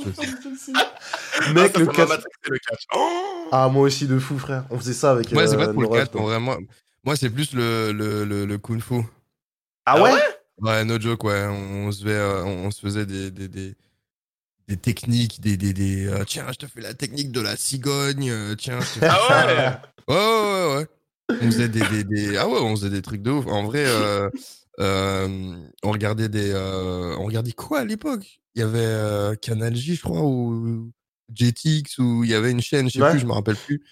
Mec, 1.54 1.76
le 1.78 1.86
catch. 1.86 2.08
le 2.48 2.58
catch. 2.58 2.82
Oh 2.94 3.48
Ah, 3.50 3.68
moi 3.68 3.82
aussi, 3.84 4.06
de 4.06 4.18
fou, 4.18 4.38
frère. 4.38 4.64
On 4.70 4.78
faisait 4.78 4.92
ça 4.92 5.12
avec. 5.12 5.32
Moi, 5.32 5.46
c'est 5.46 5.54
euh, 5.56 5.66
pas 5.66 5.72
le 5.72 5.88
catch, 5.88 6.10
quoi. 6.10 6.20
en 6.20 6.24
vrai. 6.24 6.38
Moi, 6.40 6.58
moi 7.04 7.16
c'est 7.16 7.30
plus 7.30 7.52
le, 7.52 7.92
le, 7.92 8.24
le, 8.24 8.46
le 8.46 8.58
kung 8.58 8.80
fu. 8.80 9.02
Ah 9.86 10.00
ouais? 10.00 10.12
Ouais, 10.58 10.84
no 10.84 10.98
joke, 11.00 11.24
ouais. 11.24 11.46
On, 11.46 11.86
on 11.88 11.92
se, 11.92 12.04
fait, 12.04 12.10
euh, 12.10 12.44
on, 12.44 12.66
on 12.66 12.70
se 12.70 12.80
faisait 12.80 13.06
des, 13.06 13.30
des, 13.30 13.48
des, 13.48 13.74
des 14.68 14.76
techniques, 14.76 15.40
des. 15.40 15.56
des, 15.56 15.72
des 15.72 16.06
euh, 16.06 16.24
tiens, 16.24 16.46
je 16.52 16.58
te 16.58 16.66
fais 16.66 16.80
la 16.80 16.94
technique 16.94 17.32
de 17.32 17.40
la 17.40 17.56
cigogne. 17.56 18.30
euh, 18.30 18.54
tiens, 18.54 18.80
je 18.80 18.86
te 18.86 19.00
fais 19.00 19.08
Ah 19.10 19.18
ça. 19.28 19.46
ouais? 20.08 20.14
Ouais, 20.14 20.16
ouais, 20.16 20.76
ouais. 20.76 20.86
On 21.40 21.46
faisait 21.46 21.68
des, 21.68 21.86
des, 21.88 22.04
des- 22.04 22.36
Ah 22.36 22.48
ouais, 22.48 22.60
on 22.60 22.76
faisait 22.76 22.90
des 22.90 23.02
trucs 23.02 23.22
de 23.22 23.30
ouf. 23.30 23.46
En 23.46 23.64
vrai, 23.64 23.84
euh, 23.86 24.30
on 25.82 25.90
regardait 25.90 26.28
des. 26.28 26.54
On 26.54 27.24
regardait 27.24 27.52
quoi 27.52 27.80
à 27.80 27.84
l'époque? 27.84 28.40
Il 28.54 28.60
y 28.60 28.62
avait 28.62 29.36
Canal 29.38 29.74
J, 29.74 29.96
je 29.96 30.02
crois, 30.02 30.22
ou 30.22 30.92
Jetix, 31.34 31.98
ou 31.98 32.22
il 32.22 32.30
y 32.30 32.34
avait 32.34 32.52
une 32.52 32.60
chaîne, 32.62 32.88
je 32.88 32.92
sais 32.98 33.00
Ouais. 33.00 33.10
plus, 33.10 33.18
je 33.18 33.26
me 33.26 33.32
rappelle 33.32 33.56
plus. 33.56 33.82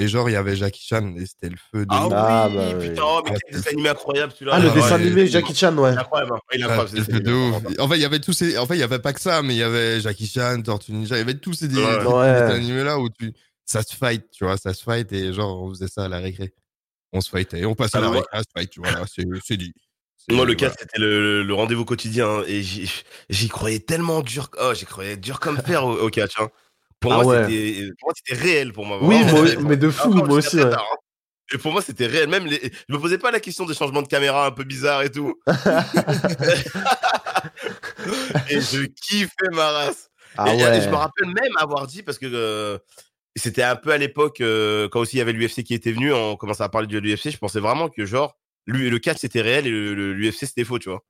Et 0.00 0.06
genre, 0.08 0.30
il 0.30 0.32
y 0.32 0.36
avait 0.36 0.54
Jackie 0.56 0.84
Chan, 0.86 1.14
et 1.16 1.26
c'était 1.26 1.48
le 1.50 1.56
feu 1.72 1.84
de. 1.84 1.90
Ah 1.90 2.06
oui, 2.06 2.12
Ah, 2.16 2.48
bah 2.48 2.62
oui. 2.78 2.88
putain, 2.88 3.02
oh, 3.04 3.20
mais 3.24 3.30
quel 3.44 3.56
dessin 3.56 3.70
animé 3.72 3.88
incroyable 3.88 4.32
celui-là. 4.32 4.52
Ah, 4.54 4.58
le 4.60 4.68
Ouais, 4.68 4.74
dessin 4.74 4.88
ouais. 4.96 5.02
animé 5.06 5.26
Jackie 5.26 5.54
Chan, 5.56 5.76
ouais. 5.76 5.92
Il 5.92 5.98
incroyable, 5.98 6.32
hein. 6.34 6.38
il 6.54 6.62
Ah, 6.62 6.66
incroyable. 6.66 6.88
ce 6.90 6.96
c'était 7.04 7.12
le 7.12 7.18
dessin 7.20 7.58
feu 7.58 7.60
de 7.64 7.68
ouf. 7.74 7.80
En 7.80 7.88
fait, 7.88 7.96
il 7.96 8.02
y 8.02 8.04
avait 8.04 8.20
tous 8.20 8.32
ces. 8.32 8.58
En 8.58 8.66
fait, 8.66 8.74
il 8.76 8.80
y 8.80 8.82
avait 8.84 8.98
pas 9.00 9.12
que 9.12 9.20
ça, 9.20 9.42
mais 9.42 9.54
il 9.54 9.58
y 9.58 9.62
avait 9.64 10.00
Jackie 10.00 10.26
Chan, 10.28 10.62
Tortue 10.62 10.92
Ninja, 10.92 11.16
il 11.16 11.18
y 11.18 11.22
avait 11.22 11.34
tous 11.38 11.54
ces 11.54 11.66
des, 11.68 11.76
Ouais. 11.76 11.98
des- 12.00 12.06
Ouais. 12.06 12.32
dessins 12.32 12.54
animés 12.54 12.84
là 12.84 12.98
où 12.98 13.08
tu. 13.10 13.32
Ça 13.64 13.82
se 13.82 13.94
fight, 13.96 14.24
tu 14.30 14.44
vois, 14.44 14.56
ça 14.56 14.72
se 14.72 14.82
fight, 14.84 15.12
et 15.12 15.32
genre, 15.32 15.62
on 15.62 15.70
faisait 15.70 15.88
ça 15.88 16.04
à 16.04 16.08
la 16.08 16.18
récré. 16.20 16.54
On 17.12 17.20
se 17.20 17.28
fightait, 17.30 17.64
on 17.64 17.74
passait 17.74 17.98
à 17.98 18.00
la 18.00 18.06
Ah, 18.06 18.10
moi- 18.10 18.18
récré 18.20 18.38
à 18.38 18.42
se 18.42 18.48
fight, 18.56 18.70
tu 18.70 18.80
vois, 18.80 18.90
c'est 19.12 19.24
c'est 19.44 19.56
dit. 19.56 19.74
Moi, 20.30 20.44
le. 20.44 20.54
4, 20.54 20.76
c'était 20.78 20.98
le, 20.98 21.42
le 21.42 21.54
rendez-vous 21.54 21.84
quotidien. 21.86 22.28
hein, 22.28 22.42
et 22.46 22.62
j'y 22.62 22.90
j'y 23.30 23.48
croyais 23.48 23.80
tellement 23.80 24.20
dur. 24.20 24.50
Oh, 24.60 24.72
j'y 24.74 24.84
croyais 24.84 25.16
dur 25.16 25.40
comme 25.40 25.56
fer 25.58 25.84
au, 25.84 25.96
au 25.98 26.10
catch. 26.10 26.38
hein. 26.38 26.48
Pour, 27.00 27.12
Ah 27.12 27.22
moi, 27.22 27.36
ouais. 27.36 27.44
c'était, 27.48 27.90
pour 27.98 28.08
moi, 28.08 28.12
c'était 28.16 28.40
réel 28.42 28.72
pour 28.72 28.84
moi. 28.86 28.98
Oui, 29.02 29.22
moi- 29.24 29.44
mais 29.68 29.76
de 29.76 29.88
fou, 29.90 30.08
Encore 30.12 30.26
moi 30.26 30.38
aussi, 30.38 30.56
très 30.56 30.64
ouais. 30.64 30.70
tard, 30.70 30.84
hein. 30.92 30.96
Et 31.54 31.58
pour 31.58 31.72
moi, 31.72 31.80
c'était 31.80 32.06
réel. 32.06 32.28
Même 32.28 32.44
les... 32.46 32.60
je 32.88 32.94
me 32.94 32.98
posais 33.00 33.16
pas 33.18 33.30
la 33.30 33.40
question 33.40 33.64
des 33.64 33.72
changements 33.74 34.02
de 34.02 34.08
caméra 34.08 34.46
un 34.46 34.50
peu 34.50 34.64
bizarres 34.64 35.02
et 35.02 35.10
tout. 35.10 35.34
et 38.50 38.60
je 38.60 38.84
kiffais 38.84 39.50
ma 39.52 39.70
race. 39.70 40.10
Ah 40.36 40.52
et, 40.54 40.58
et 40.58 40.62
ouais. 40.64 40.80
je 40.82 40.88
me 40.88 40.94
rappelle 40.94 41.26
même 41.28 41.52
avoir 41.58 41.86
dit 41.86 42.02
parce 42.02 42.18
que 42.18 42.26
euh, 42.26 42.78
c'était 43.36 43.62
un 43.62 43.76
peu 43.76 43.90
à 43.92 43.96
l'époque 43.98 44.40
euh, 44.40 44.88
quand 44.90 45.00
aussi 45.00 45.16
il 45.16 45.18
y 45.18 45.22
avait 45.22 45.32
l'UFC 45.32 45.62
qui 45.64 45.74
était 45.74 45.92
venu, 45.92 46.12
on 46.12 46.36
commençait 46.36 46.62
à 46.64 46.68
parler 46.68 46.86
de 46.86 46.98
l'UFC. 46.98 47.30
Je 47.30 47.38
pensais 47.38 47.60
vraiment 47.60 47.88
que 47.88 48.04
genre 48.04 48.36
lui, 48.66 48.90
le 48.90 48.98
catch 48.98 49.18
c'était 49.20 49.40
réel 49.40 49.66
et 49.66 49.70
le- 49.70 49.94
le- 49.94 50.12
l'UFC 50.12 50.40
c'était 50.46 50.64
faux, 50.64 50.78
tu 50.78 50.90
vois. 50.90 51.02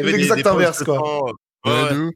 L'exact 0.00 0.46
inverse, 0.46 0.82
quoi. 0.82 1.24
Ouais, 1.26 1.32
Ouais, 1.66 1.92
ouf. 1.96 2.10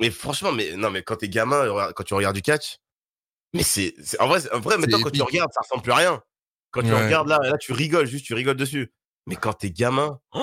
Mais 0.00 0.10
franchement, 0.10 0.52
mais 0.52 0.72
non, 0.76 0.90
mais 0.90 1.02
quand 1.02 1.16
t'es 1.16 1.28
gamin, 1.28 1.66
quand 1.94 2.04
tu 2.04 2.14
regardes 2.14 2.36
du 2.36 2.42
catch, 2.42 2.76
mais 3.54 3.62
c'est, 3.62 3.94
en 4.20 4.28
vrai, 4.28 4.40
en 4.52 4.60
vrai, 4.60 4.76
maintenant 4.78 5.00
quand 5.02 5.10
tu 5.10 5.22
regardes, 5.22 5.50
ça 5.52 5.60
ressemble 5.62 5.82
plus 5.82 5.92
à 5.92 5.96
rien. 5.96 6.22
Quand 6.70 6.82
tu 6.82 6.92
Ouais. 6.92 7.04
regardes 7.04 7.28
là, 7.28 7.38
là, 7.42 7.56
tu 7.58 7.72
rigoles, 7.72 8.06
juste 8.06 8.26
tu 8.26 8.34
rigoles 8.34 8.56
dessus. 8.56 8.92
Mais 9.26 9.36
quand 9.36 9.54
t'es 9.54 9.70
gamin, 9.70 10.18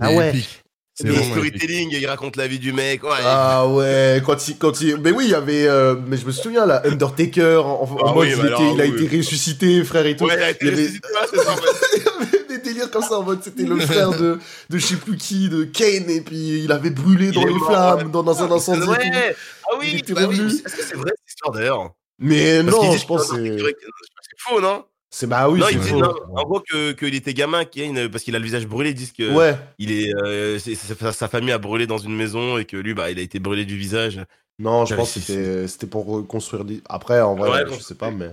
Ah 0.00 0.08
C'est 0.08 0.16
ouais. 0.16 0.28
épique. 0.30 0.62
C'est 0.98 1.08
le 1.08 1.14
storytelling, 1.22 1.90
il 1.92 2.06
raconte 2.06 2.36
la 2.36 2.46
vie 2.46 2.58
du 2.58 2.72
mec. 2.72 3.02
Ouais, 3.02 3.10
Ah 3.22 3.68
ouais, 3.68 4.22
quand 4.24 4.48
il, 4.48 4.56
quand 4.56 4.80
il, 4.80 4.96
mais 4.98 5.10
oui, 5.10 5.24
il 5.26 5.30
y 5.30 5.34
avait, 5.34 5.66
euh, 5.66 5.94
mais 6.06 6.16
je 6.16 6.24
me 6.24 6.32
souviens 6.32 6.64
là, 6.64 6.80
Undertaker, 6.86 7.56
en, 7.66 7.82
en 7.82 7.98
Ah 8.06 8.14
mode 8.14 8.26
oui, 8.28 8.28
il, 8.28 8.38
était- 8.38 8.46
alors, 8.46 8.62
il 8.74 8.80
a 8.80 8.84
oui. 8.86 9.04
été 9.04 9.16
ressuscité, 9.18 9.84
frère 9.84 10.06
et 10.06 10.16
tout. 10.16 10.24
ouais, 10.24 10.36
il 10.36 10.42
a 10.42 10.50
été 10.50 10.64
il 10.64 10.68
y 10.68 10.72
avait- 10.72 10.82
ressuscité, 10.84 11.08
ouais, 11.08 11.26
c'est 11.30 11.38
ça, 11.44 11.52
en 11.52 11.56
fait. 11.56 12.45
délires 12.76 12.90
comme 12.90 13.02
ça 13.02 13.18
en 13.18 13.22
mode 13.22 13.42
c'était 13.42 13.64
le 13.64 13.78
frère 13.80 14.10
de, 14.10 14.38
de 14.70 14.78
je 14.78 14.86
sais 14.86 14.96
plus 14.96 15.16
qui, 15.16 15.48
de 15.48 15.64
Kane, 15.64 16.08
et 16.10 16.20
puis 16.20 16.62
il 16.64 16.72
avait 16.72 16.90
brûlé 16.90 17.30
dans 17.32 17.44
les 17.46 17.58
flammes, 17.58 18.10
dans, 18.10 18.22
dans 18.22 18.42
un 18.42 18.50
incendie. 18.50 18.86
Ouais. 18.88 19.36
Ah 19.68 19.76
oui, 19.80 20.02
bah 20.08 20.14
oui. 20.20 20.24
revenu. 20.26 20.46
Est-ce 20.46 20.62
que 20.76 20.82
c'est 20.82 20.94
vrai 20.96 21.10
cette 21.16 21.28
histoire 21.28 21.52
d'ailleurs? 21.54 21.90
Mais 22.18 22.62
Parce 22.62 22.76
non, 22.76 22.92
je 22.92 23.06
pense 23.06 23.30
que 23.32 23.58
c'est 23.58 24.38
faux, 24.38 24.60
non? 24.60 24.84
C'est 25.10 25.26
bah 25.26 25.48
oui, 25.48 25.60
Non, 25.60 25.66
c'est 25.68 25.74
il 25.74 25.80
dit, 25.80 25.88
faux. 25.88 25.98
non, 26.00 26.14
en 26.34 26.44
gros 26.44 26.60
que 26.60 26.92
qu'il 26.92 27.14
était 27.14 27.32
gamin, 27.32 27.64
Kane, 27.64 28.08
parce 28.10 28.22
qu'il 28.24 28.34
a 28.36 28.38
le 28.38 28.44
visage 28.44 28.66
brûlé, 28.66 28.90
ils 28.90 28.94
disent 28.94 29.12
que 29.12 29.34
Ouais, 29.34 29.56
il 29.78 29.90
est, 29.92 30.12
euh, 30.14 30.58
sa, 30.58 31.12
sa 31.12 31.28
famille 31.28 31.52
a 31.52 31.58
brûlé 31.58 31.86
dans 31.86 31.98
une 31.98 32.14
maison 32.14 32.58
et 32.58 32.64
que 32.64 32.76
lui, 32.76 32.92
bah, 32.92 33.10
il 33.10 33.18
a 33.18 33.22
été 33.22 33.38
brûlé 33.38 33.64
du 33.64 33.76
visage. 33.76 34.20
non, 34.58 34.84
je 34.84 34.94
pense 34.94 35.14
que 35.14 35.20
c'était, 35.20 35.68
c'était 35.68 35.86
pour 35.86 36.06
reconstruire. 36.06 36.64
Après, 36.88 37.20
en 37.20 37.34
vrai, 37.34 37.50
Ouais, 37.50 37.60
je 37.66 37.70
bon, 37.70 37.80
sais 37.80 37.94
pas, 37.94 38.10
mais 38.10 38.30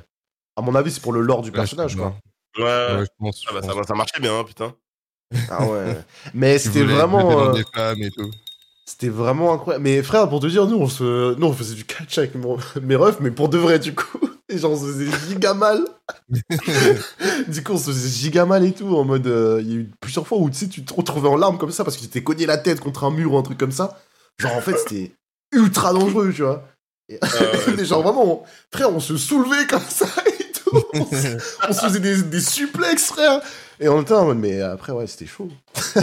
à 0.58 0.62
mon 0.62 0.76
avis, 0.76 0.92
c'est 0.92 1.02
pour 1.02 1.14
le 1.14 1.22
lore 1.22 1.42
du 1.42 1.52
Ouais, 1.52 1.56
personnage, 1.58 1.96
quoi. 1.96 2.16
Ouais. 2.58 2.64
Ouais, 2.64 3.00
je 3.06 3.06
pense. 3.20 3.44
Ah 3.50 3.54
bah, 3.54 3.62
pense. 3.62 3.76
ça, 3.76 3.84
ça 3.84 3.94
marchait 3.96 4.20
bien, 4.20 4.38
hein, 4.40 4.44
putain. 4.44 4.74
Ah 5.50 5.66
ouais. 5.66 5.98
Mais 6.34 6.58
c'était 6.60 6.84
vraiment. 6.84 7.50
euh. 7.56 7.62
C'était 8.86 9.10
vraiment 9.10 9.54
incroyable. 9.54 9.84
Mais 9.84 10.04
frère, 10.04 10.28
pour 10.30 10.40
te 10.42 10.48
dire, 10.48 10.66
nous 10.68 10.78
on, 10.78 10.90
se... 10.90 11.36
nous, 11.36 11.48
on 11.48 11.54
faisait 11.54 11.74
du 11.76 11.86
catch 11.86 12.18
avec 12.18 12.36
mon- 12.36 12.58
mes 12.82 12.96
refs, 12.96 13.20
mais 13.22 13.32
pour 13.32 13.48
de 13.50 13.58
vrai, 13.58 13.80
du 13.80 13.96
coup. 13.96 14.20
Et 14.50 14.58
genre, 14.58 14.72
on 14.72 14.78
se 14.78 14.86
faisait 14.92 15.08
giga 15.30 15.54
mal. 15.54 15.80
du 17.48 17.64
coup, 17.64 17.72
on 17.74 17.78
se 17.78 17.86
faisait 17.92 18.10
giga 18.10 18.46
mal 18.46 18.66
et 18.66 18.74
tout. 18.74 18.96
En 18.96 19.06
mode, 19.06 19.26
euh, 19.26 19.60
il 19.62 19.70
y 19.70 19.74
a 19.74 19.76
eu 19.78 19.92
plusieurs 20.02 20.28
fois 20.28 20.38
où 20.38 20.50
tu 20.50 20.58
sais, 20.58 20.68
tu 20.68 20.84
te 20.84 20.94
retrouvais 20.94 21.30
en 21.30 21.38
larmes 21.38 21.58
comme 21.58 21.72
ça 21.72 21.84
parce 21.86 21.96
que 21.96 22.02
tu 22.02 22.10
t'es 22.10 22.24
cogné 22.24 22.46
la 22.46 22.58
tête 22.58 22.82
contre 22.82 23.06
un 23.06 23.10
mur 23.12 23.34
ou 23.34 23.38
un 23.38 23.42
truc 23.42 23.58
comme 23.58 23.72
ça. 23.72 23.98
Genre, 24.38 24.54
en 24.56 24.62
fait, 24.62 24.78
c'était 24.78 25.14
ultra 25.54 25.94
dangereux, 25.94 26.32
tu 26.36 26.42
vois. 26.44 26.66
Et- 27.10 27.20
mais 27.78 27.86
genre, 27.86 28.04
vraiment, 28.04 28.44
frère, 28.72 28.94
on 28.94 29.00
se 29.00 29.16
soulevait 29.18 29.66
comme 29.68 29.80
ça. 29.88 30.08
On 30.94 31.06
se, 31.06 31.38
on 31.70 31.74
se 31.74 31.80
faisait 31.82 32.00
des, 32.00 32.24
des 32.24 32.42
suplexes, 32.42 33.06
frère. 33.08 33.42
Et 33.80 33.88
en 33.88 33.96
même 33.98 34.06
temps, 34.06 34.22
en 34.22 34.26
mode, 34.26 34.38
mais 34.40 34.62
après, 34.62 34.92
ouais, 34.92 35.08
c'était 35.08 35.26
chaud. 35.26 35.50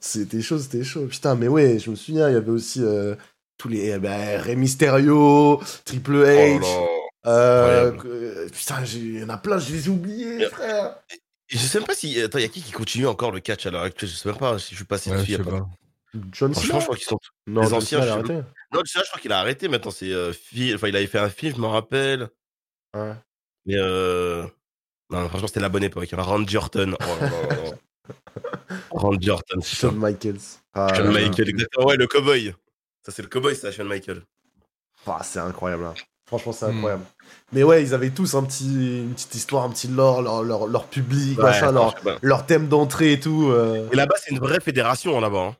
c'était 0.00 0.42
chaud, 0.42 0.58
c'était 0.58 0.84
chaud. 0.84 1.06
Putain, 1.06 1.34
mais 1.34 1.48
ouais, 1.48 1.78
je 1.78 1.90
me 1.90 1.96
souviens, 1.96 2.28
il 2.28 2.34
y 2.34 2.36
avait 2.36 2.50
aussi 2.50 2.80
euh, 2.82 3.14
tous 3.58 3.68
les. 3.68 3.90
eh 3.90 3.98
ben, 3.98 4.40
Rey 4.40 4.56
Mysterio, 4.56 5.60
Triple 5.84 6.24
H. 6.24 6.60
Oh 6.64 6.88
euh, 7.28 7.92
putain, 8.52 8.76
il 8.84 9.18
y 9.20 9.24
en 9.24 9.28
a 9.30 9.36
plein, 9.36 9.58
je 9.58 9.72
les 9.72 9.86
ai 9.86 9.90
oubliés, 9.90 10.46
frère. 10.48 10.96
Je 11.48 11.58
sais 11.58 11.78
même 11.78 11.86
pas 11.86 11.94
si. 11.94 12.20
Attends, 12.20 12.38
il 12.38 12.42
y 12.42 12.44
a 12.44 12.48
qui 12.48 12.62
qui 12.62 12.72
continue 12.72 13.06
encore 13.06 13.30
le 13.32 13.40
catch 13.40 13.66
à 13.66 13.70
l'heure 13.70 13.82
actuelle 13.82 14.08
Je 14.10 14.14
sais 14.16 14.28
même 14.28 14.38
pas 14.38 14.58
si 14.58 14.70
je 14.72 14.76
suis 14.76 14.84
passé 14.84 15.10
Ouais, 15.10 15.16
dessus. 15.18 15.32
je 15.32 15.32
y 15.32 15.36
sais 15.36 15.42
a 15.42 15.44
pas- 15.44 15.58
pas. 15.60 15.66
John 16.32 16.52
Franchement, 16.54 16.70
Cena 16.70 16.80
je 16.80 16.84
crois 16.84 16.96
qu'ils 16.96 17.06
sont. 17.06 17.18
Non, 17.46 17.60
les 17.62 17.72
anciens, 17.74 18.00
je- 18.02 18.08
arrêté. 18.08 18.32
Non, 18.72 18.80
je 18.84 19.00
crois 19.08 19.20
qu'il 19.20 19.32
a 19.32 19.38
arrêté 19.38 19.68
maintenant. 19.68 19.90
C'est. 19.90 20.10
euh, 20.12 20.32
fi- 20.32 20.74
Enfin, 20.74 20.88
il 20.88 20.96
avait 20.96 21.06
fait 21.06 21.18
un 21.18 21.28
film, 21.28 21.54
je 21.56 21.60
me 21.60 21.66
rappelle. 21.66 22.28
Ouais. 22.96 23.14
Mais. 23.66 23.74
Euh... 23.76 24.44
Non, 25.10 25.28
franchement, 25.28 25.46
c'était 25.48 25.60
la 25.60 25.68
bonne 25.68 25.84
époque. 25.84 26.08
Randy 26.12 26.56
Orton. 26.56 26.96
Oh. 27.00 27.74
Randy 28.90 29.30
Orton. 29.30 29.60
putain. 29.60 29.66
Shawn 29.88 29.96
Michaels. 29.96 30.40
Ah, 30.74 30.92
Shawn 30.94 31.06
là 31.12 31.20
là. 31.20 31.28
Michael, 31.28 31.48
exactement. 31.48 31.86
Ouais, 31.86 31.96
le 31.96 32.06
cowboy. 32.06 32.54
Ça, 33.04 33.12
c'est 33.12 33.22
le 33.22 33.28
cowboy, 33.28 33.54
ça, 33.54 33.70
Shawn 33.70 33.86
Michael. 33.86 34.22
Ah, 35.06 35.20
c'est 35.22 35.38
incroyable. 35.38 35.84
hein. 35.84 35.94
Franchement, 36.28 36.50
c'est 36.52 36.66
Hmm. 36.66 36.76
incroyable. 36.78 37.04
Mais 37.52 37.62
ouais, 37.62 37.82
ils 37.84 37.94
avaient 37.94 38.10
tous 38.10 38.34
un 38.34 38.42
petit, 38.42 39.02
une 39.02 39.12
petite 39.14 39.34
histoire, 39.36 39.62
un 39.62 39.70
petit 39.70 39.86
lore, 39.86 40.22
leur, 40.22 40.42
leur, 40.42 40.66
leur 40.66 40.86
public, 40.88 41.38
Ouais, 41.38 41.44
machin, 41.44 41.70
leur, 41.70 41.92
franchement. 41.92 42.18
leur 42.22 42.46
thème 42.46 42.66
d'entrée 42.66 43.12
et 43.12 43.20
tout. 43.20 43.48
euh. 43.52 43.88
Et 43.92 43.96
là-bas, 43.96 44.16
c'est 44.18 44.32
une 44.32 44.40
vraie 44.40 44.58
fédération 44.60 45.20
là-bas. 45.20 45.38
hein. 45.38 45.56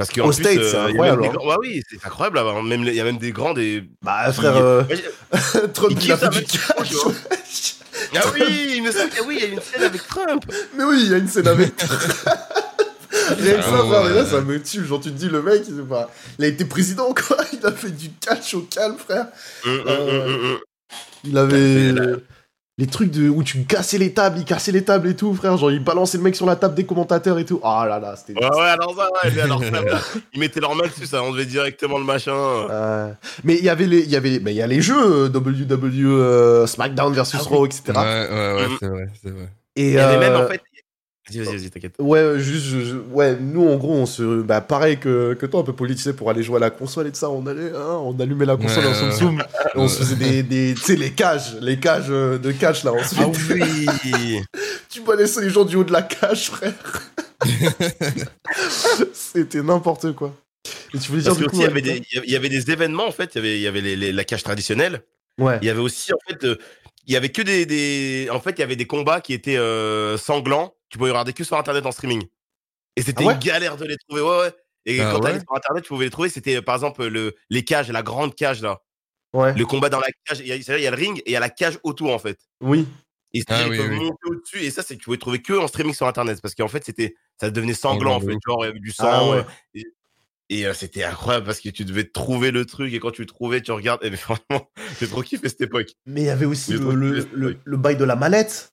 Parce 0.00 0.10
plus, 0.10 0.32
States, 0.32 0.58
euh, 0.58 0.70
c'est 0.70 0.76
incroyable, 0.78 1.24
hein. 1.24 1.30
grands- 1.32 1.48
Ouais, 1.48 1.56
oui, 1.60 1.82
c'est 1.90 2.04
incroyable 2.06 2.38
hein. 2.38 2.62
Même 2.62 2.82
Il 2.84 2.94
y 2.94 3.00
a 3.00 3.04
même 3.04 3.18
des 3.18 3.32
grands, 3.32 3.52
des. 3.52 3.84
Bah, 4.02 4.32
frère, 4.32 4.56
euh, 4.56 4.82
Trump, 5.74 5.92
il 6.00 6.04
il 6.04 6.12
a 6.12 6.16
fait 6.16 6.30
du 6.30 6.58
wesh. 6.78 7.74
Ah 8.16 8.22
oui, 8.32 8.72
il 8.76 8.82
me 8.82 8.90
semble 8.90 9.10
que 9.10 9.22
oui, 9.24 9.36
il 9.38 9.46
y 9.46 9.50
a 9.50 9.52
une 9.52 9.60
scène 9.60 9.82
avec 9.82 10.06
Trump. 10.08 10.44
Mais 10.76 10.84
oui, 10.84 11.02
il 11.04 11.10
y 11.10 11.14
a 11.14 11.18
une 11.18 11.28
scène 11.28 11.48
avec. 11.48 11.74
Rien 11.82 13.56
que 13.56 13.62
ça, 13.62 13.68
frère, 13.78 14.04
mais 14.04 14.14
là, 14.14 14.22
ouais. 14.22 14.26
ça 14.30 14.40
me 14.40 14.62
tue. 14.62 14.84
Genre, 14.86 15.00
tu 15.00 15.10
te 15.10 15.16
dis, 15.18 15.28
le 15.28 15.42
mec, 15.42 15.62
il, 15.68 15.74
bah, 15.82 16.10
il 16.38 16.44
a 16.44 16.48
été 16.48 16.64
président, 16.64 17.12
quoi. 17.12 17.36
Il 17.52 17.64
a 17.66 17.72
fait 17.72 17.90
du 17.90 18.10
catch 18.20 18.54
au 18.54 18.62
calme, 18.62 18.96
frère. 18.96 19.26
Hum, 19.66 19.72
hum, 19.80 19.84
Euh, 19.86 20.26
hum, 20.26 20.44
hum. 20.44 20.58
Il 21.24 21.36
avait. 21.38 21.94
Les 22.80 22.86
trucs 22.86 23.10
de 23.10 23.28
où 23.28 23.42
tu 23.42 23.62
cassais 23.64 23.98
les 23.98 24.14
tables, 24.14 24.38
il 24.38 24.44
cassait 24.46 24.72
les 24.72 24.82
tables 24.82 25.06
et 25.08 25.14
tout, 25.14 25.34
frère. 25.34 25.54
Genre, 25.58 25.70
il 25.70 25.84
balançait 25.84 26.16
le 26.16 26.24
mec 26.24 26.34
sur 26.34 26.46
la 26.46 26.56
table 26.56 26.74
des 26.74 26.84
commentateurs 26.86 27.38
et 27.38 27.44
tout. 27.44 27.60
Ah 27.62 27.84
là 27.86 28.00
là, 28.00 28.14
c'était. 28.16 28.32
Ouais, 28.42 28.48
ouais, 28.50 28.68
alors 28.70 28.96
ça, 28.96 29.06
ouais, 29.22 29.32
mais 29.36 29.42
alors 29.42 29.62
ça, 29.62 29.68
ils 30.32 30.40
mettaient 30.40 30.60
leur 30.60 30.74
main 30.74 30.84
dessus, 30.86 31.04
ça 31.04 31.22
enlevait 31.22 31.44
directement 31.44 31.98
le 31.98 32.04
machin. 32.04 32.32
Euh, 32.34 33.12
mais 33.44 33.56
il 33.58 33.64
y 33.64 33.68
avait 33.68 33.86
les, 33.86 33.98
il 34.00 34.10
y 34.10 34.16
avait, 34.16 34.40
mais 34.40 34.52
il 34.52 34.56
y 34.56 34.62
a 34.62 34.66
les 34.66 34.80
jeux 34.80 35.26
euh, 35.26 35.28
WWE, 35.28 36.06
euh, 36.06 36.66
SmackDown 36.66 37.12
versus 37.12 37.38
Ah. 37.42 37.48
Raw, 37.50 37.66
etc. 37.66 37.82
Ouais, 37.88 37.94
ouais, 37.94 38.54
ouais, 38.54 38.66
Mm. 38.68 38.76
c'est 38.80 38.88
vrai, 38.88 39.06
c'est 39.22 39.30
vrai. 39.30 39.48
Et 39.76 39.88
Il 39.90 39.94
y 39.94 39.98
avait 39.98 40.18
même 40.18 40.32
euh, 40.32 40.46
en 40.46 40.48
fait. 40.48 40.62
Vas-y, 41.32 41.44
vas-y, 41.44 41.56
vas-y, 41.58 41.70
t'inquiète. 41.70 41.94
ouais, 41.98 42.38
juste, 42.38 42.66
je- 42.66 42.80
je- 42.80 42.96
ouais, 42.96 43.36
nous 43.40 43.68
en 43.68 43.76
gros, 43.76 43.94
on 43.94 44.06
se, 44.06 44.42
bah 44.42 44.60
pareil 44.60 44.98
que, 44.98 45.34
que 45.34 45.46
toi, 45.46 45.60
un 45.60 45.62
peu 45.64 45.72
politisé 45.72 46.12
pour 46.12 46.30
aller 46.30 46.42
jouer 46.42 46.56
à 46.56 46.60
la 46.60 46.70
console 46.70 47.06
et 47.06 47.10
tout 47.10 47.18
ça. 47.18 47.30
On 47.30 47.46
allait, 47.46 47.70
hein, 47.74 47.98
on 48.02 48.18
allumait 48.20 48.46
la 48.46 48.56
console 48.56 48.84
Ouais, 48.86 48.90
en. 48.90 49.12
Soum, 49.12 49.40
et 49.40 49.78
on 49.78 49.88
se 49.88 49.98
faisait 49.98 50.16
des, 50.16 50.42
des, 50.42 50.74
tu 50.74 50.80
sais, 50.82 50.96
les 50.96 51.10
cages, 51.10 51.56
les 51.60 51.78
cages 51.78 52.06
euh, 52.10 52.38
de 52.38 52.52
cash 52.52 52.84
là. 52.84 52.92
Ensuite, 52.92 53.18
Ah 53.20 53.28
oui 53.54 54.40
tu 54.88 55.00
balançais 55.02 55.40
les 55.42 55.50
gens 55.50 55.64
du 55.64 55.76
haut 55.76 55.84
de 55.84 55.92
la 55.92 56.02
cage, 56.02 56.50
frère. 56.50 56.72
C'était 59.12 59.62
n'importe 59.62 60.12
quoi. 60.12 60.34
Et 60.94 60.98
tu 60.98 61.08
voulais 61.10 61.22
dire 61.22 61.30
Parce 61.30 61.38
du 61.38 61.44
que 61.44 61.50
coup, 61.50 61.56
aussi, 61.56 61.64
il 61.64 61.68
y 61.68 61.70
avait 61.70 61.82
des, 61.82 62.02
il 62.24 62.30
y 62.32 62.36
avait 62.36 62.48
des 62.48 62.70
événements 62.70 63.06
en 63.06 63.12
fait, 63.12 63.30
il 63.34 63.38
y 63.38 63.40
avait, 63.40 63.56
il 63.58 63.62
y 63.62 63.66
avait 63.66 63.80
les- 63.80 63.96
les- 63.96 64.12
la 64.12 64.24
cage 64.24 64.42
traditionnelle. 64.42 65.02
ouais, 65.38 65.58
Il 65.62 65.66
y 65.66 65.70
avait 65.70 65.80
aussi 65.80 66.12
en 66.12 66.18
fait, 66.28 66.44
euh, 66.44 66.56
il 67.06 67.14
y 67.14 67.16
avait 67.16 67.30
que 67.30 67.42
des, 67.42 67.64
des, 67.66 68.28
en 68.30 68.40
fait, 68.40 68.50
il 68.50 68.60
y 68.60 68.62
avait 68.62 68.76
des 68.76 68.86
combats 68.86 69.20
qui 69.20 69.32
étaient 69.32 69.56
euh, 69.56 70.16
sanglants. 70.18 70.74
Tu 70.90 70.98
pouvais 70.98 71.10
regarder 71.10 71.32
que 71.32 71.44
sur 71.44 71.56
internet 71.56 71.86
en 71.86 71.92
streaming. 71.92 72.26
Et 72.96 73.02
c'était 73.02 73.22
Ah 73.24 73.28
ouais? 73.28 73.34
une 73.34 73.40
galère 73.40 73.76
de 73.76 73.84
les 73.86 73.96
trouver. 73.96 74.22
Ouais, 74.22 74.38
ouais. 74.40 74.52
Et 74.86 75.00
Ah 75.00 75.10
quand 75.12 75.20
t'allais 75.20 75.38
sur 75.40 75.54
internet, 75.54 75.82
tu 75.84 75.88
pouvais 75.88 76.04
les 76.06 76.10
trouver. 76.10 76.28
C'était 76.28 76.60
par 76.60 76.74
exemple 76.74 77.06
le, 77.06 77.34
les 77.48 77.64
cages, 77.64 77.90
la 77.90 78.02
grande 78.02 78.34
cage 78.34 78.60
là. 78.62 78.82
ouais, 79.32 79.54
Le 79.54 79.64
combat 79.64 79.88
dans 79.88 80.00
la 80.00 80.08
cage. 80.24 80.40
Il 80.40 80.46
y 80.48 80.52
a, 80.52 80.56
c'est-à-dire, 80.56 80.78
il 80.78 80.82
y 80.84 80.86
a 80.86 80.90
le 80.90 80.96
ring 80.96 81.18
et 81.20 81.22
il 81.30 81.32
y 81.32 81.36
a 81.36 81.40
la 81.40 81.50
cage 81.50 81.78
autour 81.84 82.12
en 82.12 82.18
fait. 82.18 82.38
oui, 82.60 82.86
Et 83.32 83.42
Ah 83.48 83.66
oui, 83.68 83.78
oui. 83.78 83.88
monter 83.88 84.16
au-dessus. 84.26 84.58
Et 84.64 84.70
ça, 84.70 84.82
c'est 84.82 84.94
que 84.96 85.00
tu 85.00 85.04
pouvais 85.04 85.18
trouver 85.18 85.40
que 85.40 85.52
en 85.52 85.68
streaming 85.68 85.94
sur 85.94 86.06
internet. 86.08 86.40
Parce 86.42 86.54
qu'en 86.56 86.66
fait, 86.68 86.84
c'était, 86.84 87.14
ça 87.40 87.50
devenait 87.50 87.74
sanglant 87.74 88.16
en 88.16 88.18
de 88.20 88.26
fait. 88.26 88.38
Genre, 88.44 88.64
il 88.64 88.66
y 88.66 88.70
avait 88.70 88.80
du 88.80 88.90
sang. 88.90 89.08
Ah 89.08 89.28
ouais. 89.30 89.36
euh, 89.38 89.42
Et, 89.74 89.84
et, 90.48 90.66
euh, 90.66 90.74
c'était 90.74 91.04
incroyable 91.04 91.46
parce 91.46 91.60
que 91.60 91.68
tu 91.68 91.84
devais 91.84 92.04
trouver 92.08 92.50
le 92.50 92.66
truc. 92.66 92.92
Et 92.92 92.98
quand 92.98 93.12
tu 93.12 93.20
le 93.22 93.26
trouvais, 93.28 93.62
tu 93.62 93.70
regardes. 93.70 94.02
Et 94.02 94.10
mais 94.10 94.16
franchement, 94.16 94.68
j'ai 94.98 95.06
trop 95.06 95.22
kiffé 95.22 95.48
cette 95.48 95.60
époque. 95.60 95.90
Mais 96.06 96.22
il 96.22 96.26
y 96.26 96.30
avait 96.30 96.46
aussi 96.46 96.72
le, 96.72 96.92
le, 96.94 97.28
le- 97.32 97.60
le 97.62 97.76
bail 97.76 97.96
de 97.96 98.04
la 98.04 98.16
mallette. 98.16 98.72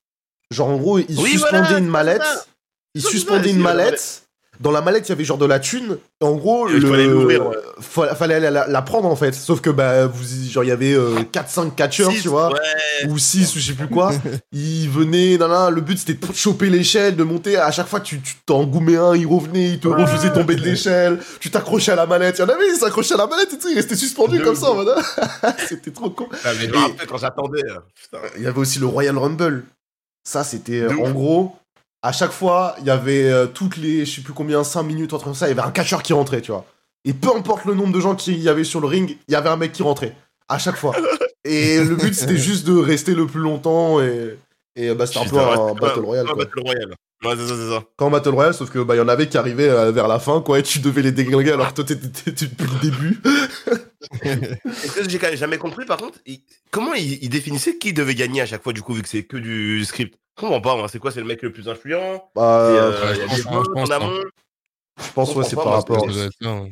Genre, 0.50 0.68
en 0.68 0.76
gros, 0.76 0.98
il 0.98 1.06
Oui, 1.18 1.30
suspendait 1.32 1.58
voilà, 1.62 1.78
une 1.78 1.88
mallette. 1.88 2.22
ça. 2.22 2.44
Il 2.94 3.00
C'est 3.02 3.06
ça, 3.08 3.12
suspendait 3.12 3.44
c'est 3.44 3.50
une 3.54 3.60
mallette. 3.60 4.22
Dans 4.60 4.72
la 4.72 4.80
mallette, 4.80 5.06
il 5.06 5.10
y 5.10 5.12
avait 5.12 5.22
genre 5.22 5.38
de 5.38 5.46
la 5.46 5.60
thune. 5.60 5.98
Et 6.20 6.24
en 6.24 6.34
gros, 6.34 6.68
Il 6.68 6.78
le... 6.80 6.88
fallait 6.90 7.06
l'ouvrir, 7.06 7.46
ouais. 7.46 7.56
fa- 7.80 8.16
fallait 8.16 8.34
aller 8.34 8.50
la, 8.50 8.66
la 8.66 8.82
prendre 8.82 9.06
en 9.08 9.14
fait. 9.14 9.32
Sauf 9.32 9.60
que 9.60 9.70
bah, 9.70 10.06
vous, 10.06 10.24
genre, 10.50 10.64
il 10.64 10.66
y 10.66 10.72
avait 10.72 10.96
4-5 10.96 11.76
catcheurs, 11.76 12.10
Six, 12.10 12.22
tu 12.22 12.28
vois. 12.28 12.48
Ouais. 12.52 13.08
Ou 13.08 13.18
6 13.18 13.54
ou 13.54 13.60
je 13.60 13.66
sais 13.68 13.72
plus 13.74 13.86
quoi. 13.86 14.10
Ils 14.52 14.88
venaient, 14.90 15.36
nan, 15.38 15.48
nan, 15.50 15.72
le 15.72 15.80
but 15.80 15.96
c'était 15.96 16.14
de 16.26 16.32
choper 16.34 16.70
l'échelle, 16.70 17.14
de 17.14 17.22
monter. 17.22 17.56
À 17.56 17.70
chaque 17.70 17.86
fois 17.86 18.00
que 18.00 18.06
tu 18.06 18.20
tu 18.20 18.34
t'en 18.46 18.64
goumais 18.64 18.96
un, 18.96 19.14
il 19.14 19.28
revenait, 19.28 19.68
il 19.74 19.78
te 19.78 19.86
Ouais. 19.86 20.02
refaisait 20.02 20.32
tomber 20.32 20.56
de 20.56 20.62
l'échelle. 20.62 21.20
Tu 21.38 21.52
t'accrochais 21.52 21.92
à 21.92 21.96
la 21.96 22.06
mallette. 22.06 22.38
Il 22.38 22.40
y 22.40 22.44
en 22.44 22.48
avait, 22.48 22.68
ils 22.68 22.74
s'accrochaient 22.80 23.14
à 23.14 23.18
la 23.18 23.28
mallette 23.28 23.52
et 23.52 23.58
tout. 23.58 23.68
Ils 23.68 23.76
restaient 23.76 23.94
suspendus 23.94 24.38
De 24.38 24.44
comme 24.44 24.54
ouf. 24.54 25.04
ça. 25.38 25.54
C'était 25.68 25.92
trop 25.92 26.10
con. 26.10 26.26
Ah, 26.44 26.48
mais 26.58 26.64
Et- 26.64 27.06
quand 27.06 27.18
j'attendais. 27.18 27.62
euh. 27.64 28.18
Il 28.36 28.42
y 28.42 28.46
avait 28.48 28.58
aussi 28.58 28.80
le 28.80 28.86
Royal 28.86 29.16
Rumble. 29.16 29.62
Ça, 30.28 30.44
c'était 30.44 30.80
euh, 30.82 30.90
en 30.90 31.10
gros, 31.10 31.56
à 32.02 32.12
chaque 32.12 32.32
fois, 32.32 32.76
il 32.80 32.84
y 32.84 32.90
avait 32.90 33.30
euh, 33.30 33.46
toutes 33.46 33.78
les, 33.78 34.04
je 34.04 34.16
sais 34.16 34.20
plus 34.20 34.34
combien, 34.34 34.62
5 34.62 34.82
minutes, 34.82 35.14
entre 35.14 35.34
ça, 35.34 35.46
il 35.46 35.56
y 35.56 35.58
avait 35.58 35.66
un 35.66 35.70
catcheur 35.70 36.02
qui 36.02 36.12
rentrait, 36.12 36.42
tu 36.42 36.52
vois. 36.52 36.66
Et 37.06 37.14
peu 37.14 37.34
importe 37.34 37.64
le 37.64 37.72
nombre 37.72 37.94
de 37.94 38.00
gens 38.00 38.14
qu'il 38.14 38.38
y 38.38 38.50
avait 38.50 38.64
sur 38.64 38.82
le 38.82 38.88
ring, 38.88 39.16
il 39.26 39.32
y 39.32 39.34
avait 39.34 39.48
un 39.48 39.56
mec 39.56 39.72
qui 39.72 39.82
rentrait. 39.82 40.14
À 40.46 40.58
chaque 40.58 40.76
fois. 40.76 40.94
Et 41.44 41.82
le 41.82 41.96
but, 41.96 42.12
c'était 42.12 42.36
juste 42.36 42.66
de 42.66 42.76
rester 42.76 43.14
le 43.14 43.26
plus 43.26 43.40
longtemps. 43.40 44.02
Et, 44.02 44.36
et 44.76 44.94
bah, 44.94 45.06
c'était 45.06 45.20
un 45.20 45.24
peu 45.30 45.38
un 45.38 45.72
Battle 45.72 46.00
Royale. 46.00 46.26
Battle 46.26 46.60
Royale. 46.60 46.94
Ouais, 47.24 47.34
c'est 47.34 47.48
ça, 47.48 47.54
c'est 47.56 47.70
ça. 47.70 47.84
Quand 47.96 48.10
Battle 48.10 48.28
Royale, 48.28 48.52
sauf 48.52 48.68
que 48.68 48.80
bah, 48.80 48.96
y 48.96 49.00
en 49.00 49.08
avait 49.08 49.30
qui 49.30 49.38
arrivaient 49.38 49.70
euh, 49.70 49.92
vers 49.92 50.08
la 50.08 50.18
fin, 50.18 50.42
quoi, 50.42 50.58
et 50.58 50.62
tu 50.62 50.80
devais 50.80 51.00
les 51.00 51.12
déglinguer 51.12 51.52
alors 51.52 51.68
que 51.68 51.80
toi, 51.80 51.84
t'étais 51.84 52.32
depuis 52.32 52.66
le 52.66 52.80
début. 52.82 53.22
Ce 54.22 55.00
que 55.00 55.08
j'ai 55.08 55.36
jamais 55.36 55.58
compris, 55.58 55.84
par 55.86 55.98
contre, 55.98 56.18
il- 56.26 56.42
comment 56.70 56.94
il, 56.94 57.22
il 57.22 57.28
définissait 57.28 57.78
qui 57.78 57.92
devait 57.92 58.14
gagner 58.14 58.40
à 58.40 58.46
chaque 58.46 58.62
fois, 58.62 58.72
du 58.72 58.82
coup, 58.82 58.94
vu 58.94 59.02
que 59.02 59.08
c'est 59.08 59.24
que 59.24 59.36
du 59.36 59.84
script? 59.84 60.18
Je 60.36 60.42
comprends 60.42 60.60
pas, 60.60 60.76
moi. 60.76 60.88
C'est 60.88 60.98
quoi 60.98 61.10
C'est 61.10 61.20
le 61.20 61.26
mec 61.26 61.42
le 61.42 61.52
plus 61.52 61.68
influent? 61.68 62.30
Bah, 62.34 62.60
euh, 62.60 62.92
euh, 62.92 63.12
a 63.12 63.14
je 63.14 63.20
pense- 63.22 63.34
je 63.36 63.42
je 65.00 65.12
pense, 65.12 65.34
ouais, 65.34 65.44
c'est 65.44 65.56
par 65.56 65.66
moi, 65.66 65.76
rapport. 65.76 66.08
Hein. 66.08 66.68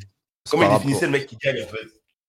Comment 0.50 0.62
il 0.64 0.70
définissait 0.70 1.06
le 1.06 1.12
mec 1.12 1.26
qui 1.26 1.36
gagne, 1.36 1.62
en 1.62 1.66
fait? 1.66 1.86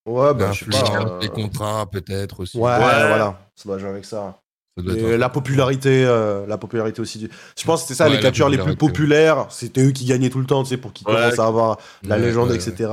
Ouais, 0.07 0.33
bah, 0.33 0.51
je 0.53 0.59
sais 0.59 0.71
pas. 0.71 0.77
L'influence, 0.81 1.11
euh, 1.11 1.19
les 1.21 1.29
contrats, 1.29 1.85
peut-être 1.91 2.39
aussi. 2.39 2.57
Ouais, 2.57 2.63
Ouais. 2.63 3.07
voilà, 3.07 3.39
ça 3.55 3.63
doit 3.67 3.77
jouer 3.77 3.89
avec 3.89 4.05
ça. 4.05 4.41
Et 4.79 5.17
la 5.17 5.29
popularité, 5.29 6.05
euh, 6.05 6.45
la 6.45 6.57
popularité 6.59 7.01
aussi. 7.01 7.17
Du... 7.17 7.29
Je 7.57 7.63
pense 7.65 7.81
que 7.81 7.87
c'était 7.87 7.97
ça, 7.97 8.07
Ouais, 8.07 8.15
les 8.15 8.21
catcheurs 8.21 8.47
les 8.47 8.59
plus 8.59 8.75
populaires, 8.75 9.47
c'était 9.49 9.81
eux 9.81 9.91
qui 9.91 10.05
gagnaient 10.05 10.29
tout 10.29 10.39
le 10.39 10.45
temps, 10.45 10.61
tu 10.63 10.69
sais, 10.69 10.77
pour 10.77 10.93
qu'ils 10.93 11.07
Ouais. 11.07 11.15
commencent 11.15 11.39
à 11.39 11.47
avoir 11.47 11.77
la 12.03 12.15
Ouais, 12.17 12.21
légende, 12.21 12.49
ouais, 12.51 12.55
etc. 12.55 12.91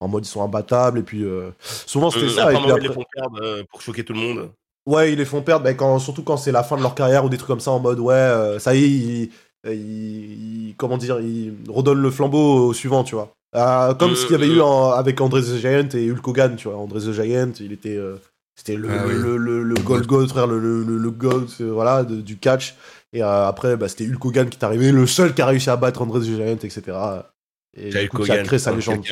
En 0.00 0.08
mode 0.08 0.24
ils 0.26 0.28
sont 0.28 0.42
imbattables, 0.42 0.98
et 0.98 1.02
puis 1.02 1.24
euh, 1.24 1.50
souvent 1.86 2.10
c'était 2.10 2.26
Euh, 2.26 2.28
ça. 2.30 2.42
après, 2.42 2.54
Et 2.54 2.56
puis 2.56 2.62
moment, 2.66 2.68
ils 2.68 2.76
après- 2.76 2.88
les 2.88 2.94
font 2.94 3.04
perdre 3.14 3.38
euh, 3.42 3.62
pour 3.70 3.80
choquer 3.80 4.04
tout 4.04 4.12
le 4.12 4.18
monde. 4.20 4.50
Ouais, 4.86 5.12
ils 5.12 5.18
les 5.18 5.24
font 5.24 5.42
perdre, 5.42 5.64
bah, 5.64 5.74
quand, 5.74 5.98
surtout 5.98 6.22
quand 6.22 6.36
c'est 6.36 6.52
la 6.52 6.62
fin 6.62 6.76
de 6.76 6.82
leur 6.82 6.94
carrière 6.94 7.24
ou 7.24 7.28
des 7.28 7.38
trucs 7.38 7.48
comme 7.48 7.60
ça, 7.60 7.70
en 7.72 7.80
mode 7.80 7.98
ouais, 7.98 8.14
euh, 8.14 8.58
ça 8.58 8.74
y 8.74 8.84
est, 8.84 8.88
ils, 8.88 9.30
ils- 9.64 10.68
ils- 10.68 10.74
comment 10.76 10.96
dire, 10.98 11.18
ils 11.20 11.54
redonnent 11.68 12.02
le 12.02 12.10
flambeau 12.10 12.66
au 12.68 12.72
suivant, 12.74 13.02
tu 13.04 13.14
vois. 13.14 13.32
Euh, 13.54 13.94
comme 13.94 14.14
ce 14.14 14.22
qu'il 14.26 14.32
y 14.32 14.34
avait 14.42 14.46
eu 14.52 14.60
en- 14.60 14.90
avec 14.90 15.20
André 15.20 15.40
the 15.40 15.56
Giant 15.56 15.88
et 15.94 16.10
Hulk 16.10 16.28
Hogan, 16.28 16.56
tu 16.56 16.68
vois. 16.68 16.76
André 16.76 17.00
the 17.00 17.12
Giant, 17.12 17.52
il 17.60 17.72
était. 17.72 17.96
euh, 17.96 18.16
c'était 18.54 18.76
le, 18.76 18.88
Ah 18.90 19.04
le, 19.06 19.08
oui. 19.08 19.14
le, 19.22 19.36
le, 19.38 19.62
le 19.62 19.74
gold 19.76 20.06
gold, 20.06 20.28
frère, 20.28 20.46
le, 20.46 20.58
le, 20.58 20.82
le, 20.82 20.98
le 20.98 21.10
gold, 21.10 21.48
voilà, 21.60 22.04
de- 22.04 22.20
du 22.20 22.36
catch. 22.36 22.74
Et 23.12 23.22
euh, 23.22 23.46
après, 23.48 23.76
bah, 23.76 23.88
c'était 23.88 24.04
Hulk 24.06 24.24
Hogan 24.24 24.48
qui 24.50 24.58
est 24.58 24.64
arrivé, 24.64 24.92
le 24.92 25.06
seul 25.06 25.34
qui 25.34 25.40
a 25.42 25.46
réussi 25.46 25.70
à 25.70 25.76
battre 25.76 26.02
André 26.02 26.20
the 26.20 26.24
Giant, 26.24 26.52
etc. 26.62 26.82
Et 27.76 27.90
J'ai 27.90 28.02
du 28.02 28.08
coup, 28.10 28.22
qui 28.22 28.30
a 28.32 28.42
créé 28.42 28.58
sa 28.58 28.72
légende. 28.72 29.02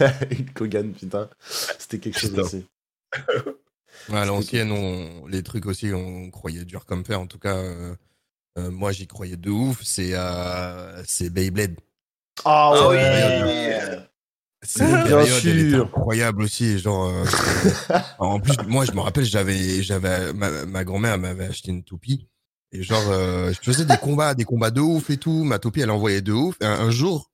Hulk 0.00 0.60
Hogan, 0.60 0.92
putain. 0.92 1.28
C'était 1.78 1.98
quelque 1.98 2.18
chose 2.18 2.38
aussi. 2.38 2.66
Ouais, 4.08 4.18
à 4.18 4.24
l'ancienne, 4.24 4.70
on... 4.72 5.26
les 5.26 5.42
trucs 5.42 5.66
aussi, 5.66 5.92
on 5.92 6.30
croyait 6.30 6.64
dur 6.64 6.84
comme 6.84 7.04
fer. 7.04 7.20
En 7.20 7.26
tout 7.26 7.38
cas, 7.38 7.56
euh, 7.56 7.94
euh, 8.58 8.70
moi, 8.70 8.92
j'y 8.92 9.06
croyais 9.06 9.36
de 9.36 9.50
ouf. 9.50 9.82
C'est 9.82 10.10
euh, 10.14 11.02
c'est 11.04 11.30
Beyblade. 11.30 11.76
Ah 12.44 12.72
Ah 12.74 12.88
ouais! 12.88 13.98
C'est 14.62 14.84
une 14.84 14.90
Bien 14.90 15.04
période, 15.04 15.40
elle 15.44 15.58
était 15.58 15.70
sûr. 15.70 15.84
incroyable 15.86 16.42
aussi. 16.42 16.78
Genre, 16.78 17.06
euh, 17.08 17.24
en 18.18 18.40
plus, 18.40 18.56
moi, 18.66 18.84
je 18.84 18.92
me 18.92 19.00
rappelle, 19.00 19.24
j'avais, 19.24 19.82
j'avais, 19.82 20.32
ma, 20.32 20.66
ma 20.66 20.84
grand-mère 20.84 21.18
m'avait 21.18 21.46
acheté 21.46 21.70
une 21.70 21.84
toupie. 21.84 22.28
Et 22.72 22.82
genre, 22.82 23.02
euh, 23.10 23.52
je 23.52 23.60
faisais 23.60 23.84
des 23.84 23.96
combats, 23.96 24.34
des 24.34 24.44
combats 24.44 24.70
de 24.72 24.80
ouf 24.80 25.08
et 25.10 25.16
tout. 25.18 25.44
Ma 25.44 25.58
toupie, 25.58 25.80
elle 25.82 25.90
envoyait 25.90 26.20
de 26.20 26.32
ouf. 26.32 26.56
Un, 26.60 26.68
un 26.72 26.90
jour, 26.90 27.30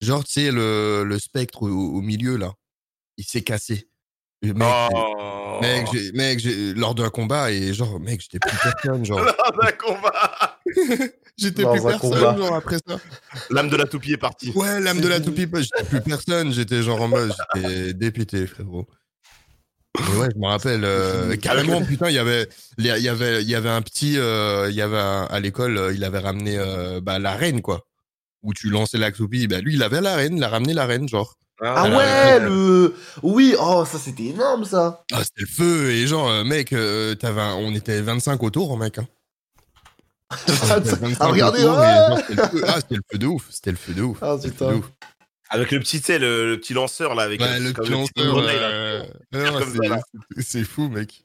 genre, 0.00 0.24
tu 0.24 0.32
sais, 0.32 0.50
le, 0.50 1.04
le 1.04 1.18
spectre 1.18 1.62
au, 1.62 1.68
au 1.68 2.00
milieu, 2.00 2.36
là, 2.36 2.52
il 3.16 3.24
s'est 3.24 3.42
cassé. 3.42 3.88
Mec, 4.42 4.54
Oh. 4.92 5.60
mec, 6.14 6.40
lors 6.76 6.94
d'un 6.94 7.08
combat, 7.08 7.50
et 7.52 7.72
genre, 7.72 7.98
mec, 8.00 8.20
j'étais 8.20 8.38
plus 8.40 8.56
personne, 8.62 9.04
genre. 9.06 9.18
Dans 9.20 9.62
un 9.66 9.72
combat 9.72 10.60
J'étais 11.36 11.64
plus 11.64 11.80
personne, 11.82 11.98
combat. 11.98 12.36
genre, 12.36 12.54
après 12.54 12.76
ça. 12.86 12.98
L'âme 13.50 13.68
de 13.70 13.76
la 13.76 13.86
toupie 13.86 14.12
est 14.12 14.16
partie. 14.18 14.50
Ouais, 14.50 14.80
l'âme 14.80 15.00
de 15.00 15.08
la 15.08 15.20
toupie, 15.20 15.46
j'étais 15.54 15.84
plus 15.88 16.00
personne, 16.04 16.52
j'étais 16.52 16.82
genre 16.82 17.00
en 17.00 17.08
mode, 17.08 17.32
j'étais 17.54 17.94
dépité, 17.94 18.46
frérot. 18.46 18.86
Mais 19.98 20.16
ouais, 20.16 20.28
je 20.34 20.38
me 20.40 20.46
rappelle, 20.48 20.84
euh, 20.84 21.36
carrément, 21.36 21.82
putain, 21.84 22.08
il 22.10 22.14
y 22.14 22.18
avait, 22.18 22.48
il 22.78 22.84
y 22.86 23.08
avait, 23.08 23.42
il 23.42 23.48
y 23.48 23.54
avait 23.54 23.68
un 23.70 23.80
petit, 23.82 24.18
euh, 24.18 24.66
il 24.68 24.74
y 24.74 24.82
avait 24.82 24.98
un- 24.98 25.24
à 25.26 25.38
l'école, 25.40 25.78
euh, 25.78 25.92
il 25.94 26.02
avait 26.04 26.18
ramené 26.18 26.56
euh, 26.58 27.00
bah, 27.00 27.18
la 27.20 27.34
reine, 27.34 27.62
quoi. 27.62 27.86
Où 28.44 28.52
tu 28.54 28.70
lançais 28.70 28.98
la 28.98 29.10
toupie, 29.10 29.46
bah 29.48 29.60
lui, 29.60 29.74
il 29.74 29.82
avait 29.82 30.00
la 30.00 30.14
reine, 30.16 30.36
il 30.36 30.44
a 30.44 30.48
ramené 30.48 30.74
la 30.74 30.86
reine, 30.86 31.08
genre. 31.08 31.36
Ah 31.62 31.88
ouais, 31.88 32.40
le. 32.40 32.94
Oui, 33.22 33.54
oh, 33.58 33.84
ça 33.90 33.98
c'était 33.98 34.24
énorme 34.26 34.64
ça! 34.64 35.04
Ah, 35.12 35.22
c'était 35.24 35.42
le 35.42 35.46
feu, 35.46 35.90
et 35.92 36.06
genre, 36.06 36.28
euh, 36.28 36.44
mec, 36.44 36.72
euh, 36.72 37.14
t'avais 37.14 37.40
un- 37.40 37.54
on 37.54 37.74
était 37.74 38.00
25 38.02 38.42
autour, 38.42 38.76
mec. 38.76 38.98
Hein. 38.98 39.06
Était 40.48 40.96
25 40.96 41.16
ah, 41.20 41.26
regardez, 41.28 41.62
autour, 41.62 41.78
ah 41.78 42.08
genre, 42.08 42.18
c'était 42.18 42.34
le 42.34 42.42
feu. 42.48 42.64
Ah, 42.66 42.74
c'était 42.80 42.94
le 42.96 43.02
feu 43.10 43.18
de 43.18 43.26
ouf, 43.26 43.46
c'était 43.50 43.70
le 43.70 43.76
feu 43.76 43.94
de 43.94 44.02
ouf. 44.02 44.18
Ah, 44.20 44.36
putain. 44.42 44.66
feu 44.68 44.72
de 44.74 44.78
ouf. 44.78 44.90
Avec 45.50 45.70
le 45.70 45.78
petit, 45.80 46.02
le, 46.18 46.50
le 46.50 46.58
petit 46.60 46.74
lanceur, 46.74 47.14
là, 47.14 47.22
avec 47.22 47.40
Ouais, 47.40 47.60
le 47.60 47.72
petit 47.72 47.80
petit 47.82 47.90
lanceur, 47.92 48.34
grenade, 48.34 48.56
là. 48.56 48.68
euh, 48.68 49.04
non, 49.32 49.58
Comme 49.58 49.72
c'est- 49.72 49.88
ça, 49.88 49.94
là. 49.94 50.00
c'est- 50.36 50.42
c'est 50.42 50.64
fou, 50.64 50.88
mec. 50.88 51.22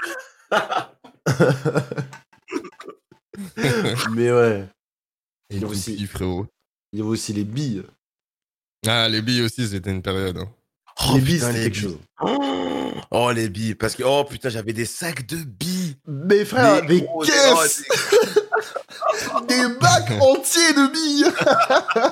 Mais 4.11 4.32
ouais, 4.32 4.67
Et 5.49 5.63
aussi- 5.63 6.05
frérot. 6.07 6.47
Il 6.93 6.99
y 6.99 7.01
avait 7.01 7.09
aussi 7.11 7.33
les 7.33 7.43
billes. 7.43 7.83
Ah, 8.87 9.07
les 9.09 9.21
billes 9.21 9.41
aussi, 9.43 9.67
c'était 9.67 9.91
une 9.91 10.01
période. 10.01 10.37
hein. 10.37 10.49
les 11.13 11.21
billes, 11.21 11.39
c'était 11.39 11.53
quelque 11.63 11.73
billes. 11.73 11.81
chose. 11.81 11.97
Oh, 12.21 12.91
oh, 13.11 13.31
les 13.31 13.49
billes. 13.49 13.75
Parce 13.75 13.95
que, 13.95 14.03
oh 14.03 14.23
putain, 14.23 14.49
j'avais 14.49 14.73
des 14.73 14.85
sacs 14.85 15.25
de 15.27 15.37
billes. 15.37 15.97
Mais 16.07 16.45
frère, 16.45 16.85
des, 16.85 17.01
gros- 17.01 17.23
caisses! 17.23 17.83
oh, 19.35 19.41
des 19.47 19.67
bacs 19.79 20.11
entiers 20.21 20.73
de 20.73 20.91
billes! 20.91 21.33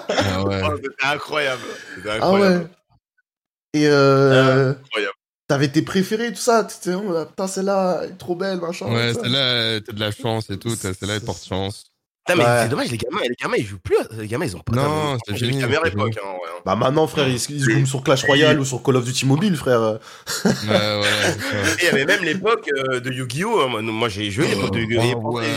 Ah 0.10 0.44
ouais. 0.44 0.62
Oh, 0.66 0.76
C'était 0.76 1.06
incroyable. 1.06 1.62
C'était 1.96 2.10
Ah 2.10 2.16
incroyable. 2.16 2.64
ouais. 2.64 3.80
Et 3.82 3.88
euh. 3.88 4.72
Incroyable. 4.72 5.14
T'avais 5.48 5.70
tes 5.70 5.82
préférés, 5.82 6.32
tout 6.34 6.42
ça. 6.42 6.66
T'étais, 6.66 6.94
oh, 6.96 7.14
là, 7.14 7.26
putain, 7.26 7.48
celle-là, 7.48 8.02
elle 8.04 8.10
est 8.12 8.18
trop 8.18 8.36
belle, 8.36 8.60
machin. 8.60 8.88
Ouais, 8.94 9.14
celle-là, 9.14 9.38
euh, 9.40 9.80
t'as 9.80 9.94
de 9.94 10.00
la 10.02 10.12
chance 10.12 10.50
et 10.50 10.58
tout. 10.60 10.76
t'as- 10.76 10.94
Celle-là, 10.94 11.16
elle 11.16 11.22
porte 11.22 11.46
chance. 11.46 11.86
Putain, 12.28 12.36
mais 12.38 12.44
Ouais. 12.44 12.60
c'est 12.64 12.70
dommage, 12.70 12.92
les 12.92 12.98
gamins, 12.98 13.22
les 13.24 13.36
gamins, 13.42 13.56
ils 13.58 13.66
jouent 13.66 13.80
plus. 13.80 13.98
à- 13.98 14.08
Les 14.20 14.28
gamins, 14.28 14.46
ils 14.46 14.56
ont 14.56 14.60
pas. 14.60 14.76
Non, 14.76 15.18
c'est 15.26 15.40
la 15.40 15.68
meilleure 15.68 15.86
époque, 15.88 16.18
hein, 16.22 16.28
ouais. 16.28 16.50
hein. 16.50 16.62
Bah 16.66 16.76
maintenant, 16.76 17.08
frère, 17.08 17.28
ils, 17.28 17.36
ils 17.36 17.40
se 17.40 17.70
jouent 17.70 17.86
sur 17.86 18.04
Clash 18.04 18.24
Royale 18.26 18.60
ou 18.60 18.66
sur 18.66 18.84
Call 18.84 18.98
of 18.98 19.06
Duty 19.06 19.26
Mobile, 19.26 19.56
frère. 19.56 19.82
Ouais, 19.82 20.00
il 21.80 21.86
y 21.86 21.88
avait 21.88 22.06
même 22.06 22.24
l'époque 22.24 22.70
euh, 22.78 23.00
de 23.00 23.12
Yu-Gi-Oh! 23.12 23.62
hein. 23.62 23.68
Moi, 23.70 23.82
Moi, 23.82 24.10
j'ai 24.10 24.30
joué 24.30 24.48
l'époque 24.48 24.72
de 24.74 24.80
Yu-Gi-Oh! 24.80 25.42
Et 25.42 25.56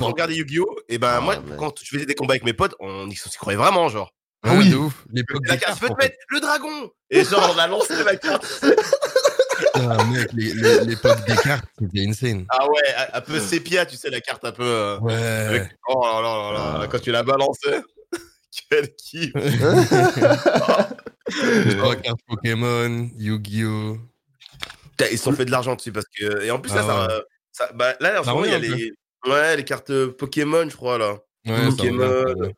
Oh, 0.00 0.14
J'ai 0.28 0.34
Yu-Gi-Oh! 0.34 0.76
Et 0.88 0.98
ben, 0.98 1.14
Ah, 1.16 1.20
moi, 1.20 1.36
mais- 1.46 1.56
quand 1.56 1.74
je 1.82 1.88
faisais 1.96 2.06
des 2.06 2.14
combats 2.14 2.32
avec 2.34 2.44
mes 2.44 2.52
potes, 2.54 2.74
on 2.80 3.08
y 3.08 3.14
s'y 3.14 3.28
croyait 3.38 3.58
vraiment, 3.58 3.88
genre. 3.88 4.10
Ah 4.42 4.54
oui. 4.56 4.70
de 4.70 4.76
ouf. 4.76 4.94
L'époque 5.12 5.42
La 5.46 5.56
carte, 5.58 5.82
en 5.84 5.88
te 5.88 5.92
fait. 6.00 6.04
mettre 6.08 6.16
le 6.30 6.40
dragon! 6.40 6.90
Et 7.10 7.24
genre, 7.24 7.52
on 7.54 7.58
a 7.58 7.66
lancé 7.68 7.92
la 8.04 8.16
carte. 8.16 8.64
Ah, 9.74 10.04
mec, 10.04 10.28
les- 10.32 10.54
les- 10.54 10.84
l'époque 10.84 11.24
des 11.26 11.36
cartes, 11.36 11.64
c'était 11.78 12.06
insane. 12.06 12.46
Ah 12.50 12.66
ouais, 12.68 12.94
un- 13.12 13.20
peu 13.20 13.38
sépia, 13.40 13.86
tu 13.86 13.96
sais, 13.96 14.10
la 14.10 14.20
carte 14.20 14.44
un 14.44 14.52
peu. 14.52 14.62
euh, 14.64 14.98
Ouais. 15.00 15.14
avec- 15.14 15.70
Oh 15.88 16.02
là 16.04 16.20
là 16.22 16.36
là 16.36 16.52
là, 16.52 16.80
Ah. 16.82 16.86
quand 16.88 16.98
tu 17.00 17.10
la 17.12 17.22
balançais. 17.22 17.80
Quel 18.70 18.94
kiff! 18.96 19.32
Trois 21.78 21.96
cartes 21.96 22.20
Pokémon, 22.28 23.08
Yu-Gi-Oh! 23.16 23.98
Putain, 24.90 25.06
Ils 25.12 25.18
se 25.18 25.24
sont 25.24 25.32
fait 25.32 25.44
de 25.44 25.50
l'argent 25.50 25.74
dessus 25.76 25.92
parce 25.92 26.06
que. 26.16 26.42
Et 26.42 26.50
en 26.50 26.58
plus, 26.60 26.74
là, 26.74 26.82
Ah 26.84 26.86
ça, 26.86 27.06
ouais. 27.16 27.22
ça- 27.52 27.70
Bah, 27.74 27.94
là, 28.00 28.20
en 28.20 28.24
ce 28.24 28.30
moment, 28.30 28.44
il 28.44 28.50
y 28.50 28.54
a 28.54 28.58
les. 28.58 28.92
Ouais, 29.26 29.56
les 29.56 29.64
cartes 29.64 29.90
euh, 29.90 30.12
Pokémon, 30.16 30.68
je 30.68 30.76
crois, 30.76 30.98
là. 30.98 31.18
Ouais, 31.46 31.56
ça 31.56 31.66
Pokémon. 31.76 32.52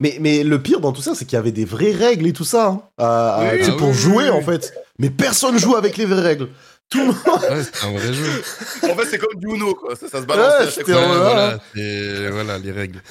Mais, 0.00 0.18
mais 0.20 0.42
le 0.44 0.60
pire 0.62 0.80
dans 0.80 0.92
tout 0.92 1.00
ça, 1.02 1.14
c'est 1.14 1.24
qu'il 1.24 1.36
y 1.36 1.38
avait 1.38 1.52
des 1.52 1.64
vraies 1.64 1.92
règles 1.92 2.26
et 2.26 2.32
tout 2.32 2.44
ça. 2.44 2.66
hein, 2.68 2.82
à- 2.98 3.50
Oui, 3.54 3.64
sais, 3.64 3.70
ah 3.72 3.76
pour 3.78 3.88
oui, 3.88 3.94
jouer, 3.94 4.24
oui, 4.24 4.30
en 4.30 4.42
fait. 4.42 4.74
Mais 4.98 5.10
personne 5.10 5.58
joue 5.58 5.74
avec 5.76 5.96
les 5.96 6.04
vraies 6.04 6.20
règles. 6.22 6.48
Tout 6.90 6.98
le 6.98 7.06
monde. 7.06 7.16
Ouais, 7.50 7.62
c'est 7.64 7.84
un 7.86 7.92
vrai 7.92 8.12
jeu. 8.12 8.42
En 8.90 8.94
fait, 8.94 9.06
c'est 9.10 9.18
comme 9.18 9.34
du 9.40 9.46
Uno, 9.54 9.74
quoi. 9.74 9.96
Ça, 9.96 10.08
ça 10.08 10.20
se 10.20 10.26
balance 10.26 10.64
Ouais, 10.66 10.70
c'était 10.70 10.92
voilà. 10.92 11.16
voilà, 11.18 11.58
c'est 11.74 12.30
voilà 12.30 12.58
les 12.58 12.70
règles. 12.72 13.02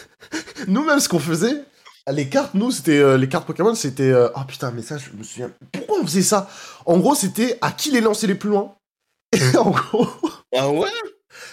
Nous-mêmes, 0.67 0.99
ce 0.99 1.09
qu'on 1.09 1.19
faisait, 1.19 1.63
les 2.11 2.29
cartes, 2.29 2.53
nous, 2.53 2.71
c'était. 2.71 2.99
euh, 2.99 3.17
les 3.17 3.27
cartes 3.27 3.45
Pokémon, 3.47 3.75
c'était. 3.75 4.03
euh, 4.11 4.29
Ah 4.35 4.45
putain, 4.47 4.71
mais 4.71 4.81
ça, 4.81 4.97
je 4.97 5.09
me 5.17 5.23
souviens. 5.23 5.49
Pourquoi 5.73 5.97
on 6.01 6.05
faisait 6.05 6.21
ça? 6.21 6.49
En 6.85 6.99
gros, 6.99 7.15
c'était 7.15 7.57
à 7.61 7.71
qui 7.71 7.91
les 7.91 8.01
lancer 8.01 8.27
les 8.27 8.35
plus 8.35 8.49
loin? 8.49 8.75
Et 9.33 9.57
en 9.57 9.71
gros. 9.71 10.07
Ah 10.55 10.69
ouais? 10.69 10.87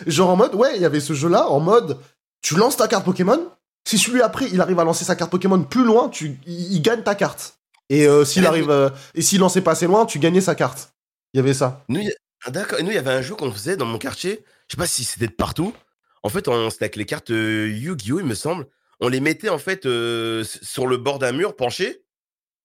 Genre 0.07 0.31
en 0.31 0.37
mode, 0.37 0.55
ouais, 0.55 0.77
il 0.77 0.83
y 0.83 0.85
avait 0.85 1.01
ce 1.01 1.15
jeu-là, 1.15 1.49
en 1.49 1.59
mode, 1.59 1.99
tu 2.43 2.55
lances 2.55 2.77
ta 2.77 2.87
carte 2.87 3.05
Pokémon, 3.05 3.49
si 3.85 3.99
celui 3.99 4.23
après, 4.23 4.47
il 4.53 4.61
arrive 4.61 4.79
à 4.79 4.85
lancer 4.85 5.05
sa 5.05 5.17
carte 5.17 5.31
Pokémon 5.31 5.63
plus 5.65 5.85
loin, 5.85 6.09
tu, 6.09 6.39
il, 6.47 6.73
il 6.75 6.83
gagne 6.83 7.03
ta 7.03 7.15
carte. 7.15 7.59
Et 7.89 8.07
euh, 8.07 8.25
s'il 8.25 8.43
Ouais, 8.43 8.49
arrive, 8.49 8.71
euh, 8.71 8.91
et 9.15 9.23
s'il 9.23 9.41
lançait 9.41 9.61
pas 9.61 9.73
assez 9.73 9.87
loin, 9.87 10.07
tu 10.07 10.19
gagnais 10.19 10.41
sa 10.41 10.55
carte. 10.55 10.95
Il 11.35 11.39
y 11.39 11.41
avait 11.41 11.55
ça. 11.55 11.85
Nous, 11.89 12.01
il 12.01 12.07
y 12.07 12.11
a- 12.11 12.15
ah, 12.45 12.51
d'accord. 12.51 12.79
Et 12.79 12.83
nous, 12.83 12.91
il 12.91 12.95
y 12.95 12.99
avait 12.99 13.11
un 13.13 13.23
jeu 13.23 13.35
qu'on 13.35 13.53
faisait 13.53 13.77
dans 13.77 13.85
mon 13.87 13.99
quartier. 13.99 14.45
Je 14.69 14.75
sais 14.75 14.79
pas 14.79 14.87
si 14.87 15.05
c'était 15.05 15.27
de 15.27 15.33
partout. 15.33 15.75
En 16.23 16.29
fait, 16.29 16.49
on... 16.49 16.71
c'était 16.71 16.85
avec 16.85 16.97
les 16.97 17.05
cartes 17.07 17.31
euh, 17.31 17.69
Yu-Gi-Oh, 17.69 18.21
il 18.21 18.27
me 18.27 18.35
semble. 18.35 18.67
On 19.01 19.09
les 19.09 19.21
mettait, 19.21 19.49
en 19.49 19.59
fait, 19.59 19.83
sur 19.83 20.87
le 20.87 20.97
bord 20.97 21.19
d'un 21.19 21.33
mur 21.33 21.57
penché. 21.57 22.05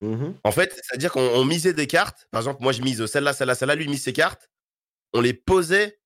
Mhm. 0.01 0.35
En 0.43 0.51
fait, 0.51 0.71
c'est-à-dire 0.75 1.11
qu'on 1.11 1.21
on 1.33 1.43
misait 1.45 1.73
des 1.73 1.87
cartes. 1.87 2.27
Par 2.31 2.41
exemple, 2.41 2.61
moi, 2.61 2.71
je 2.71 2.81
mise 2.83 3.05
celle-là, 3.07 3.33
celle-là, 3.33 3.55
celle-là. 3.55 3.75
Lui, 3.75 3.85
il 3.85 3.89
mise 3.89 4.03
ses 4.03 4.13
cartes. 4.13 4.49
On 5.13 5.21
les 5.21 5.33
posait 5.33 5.99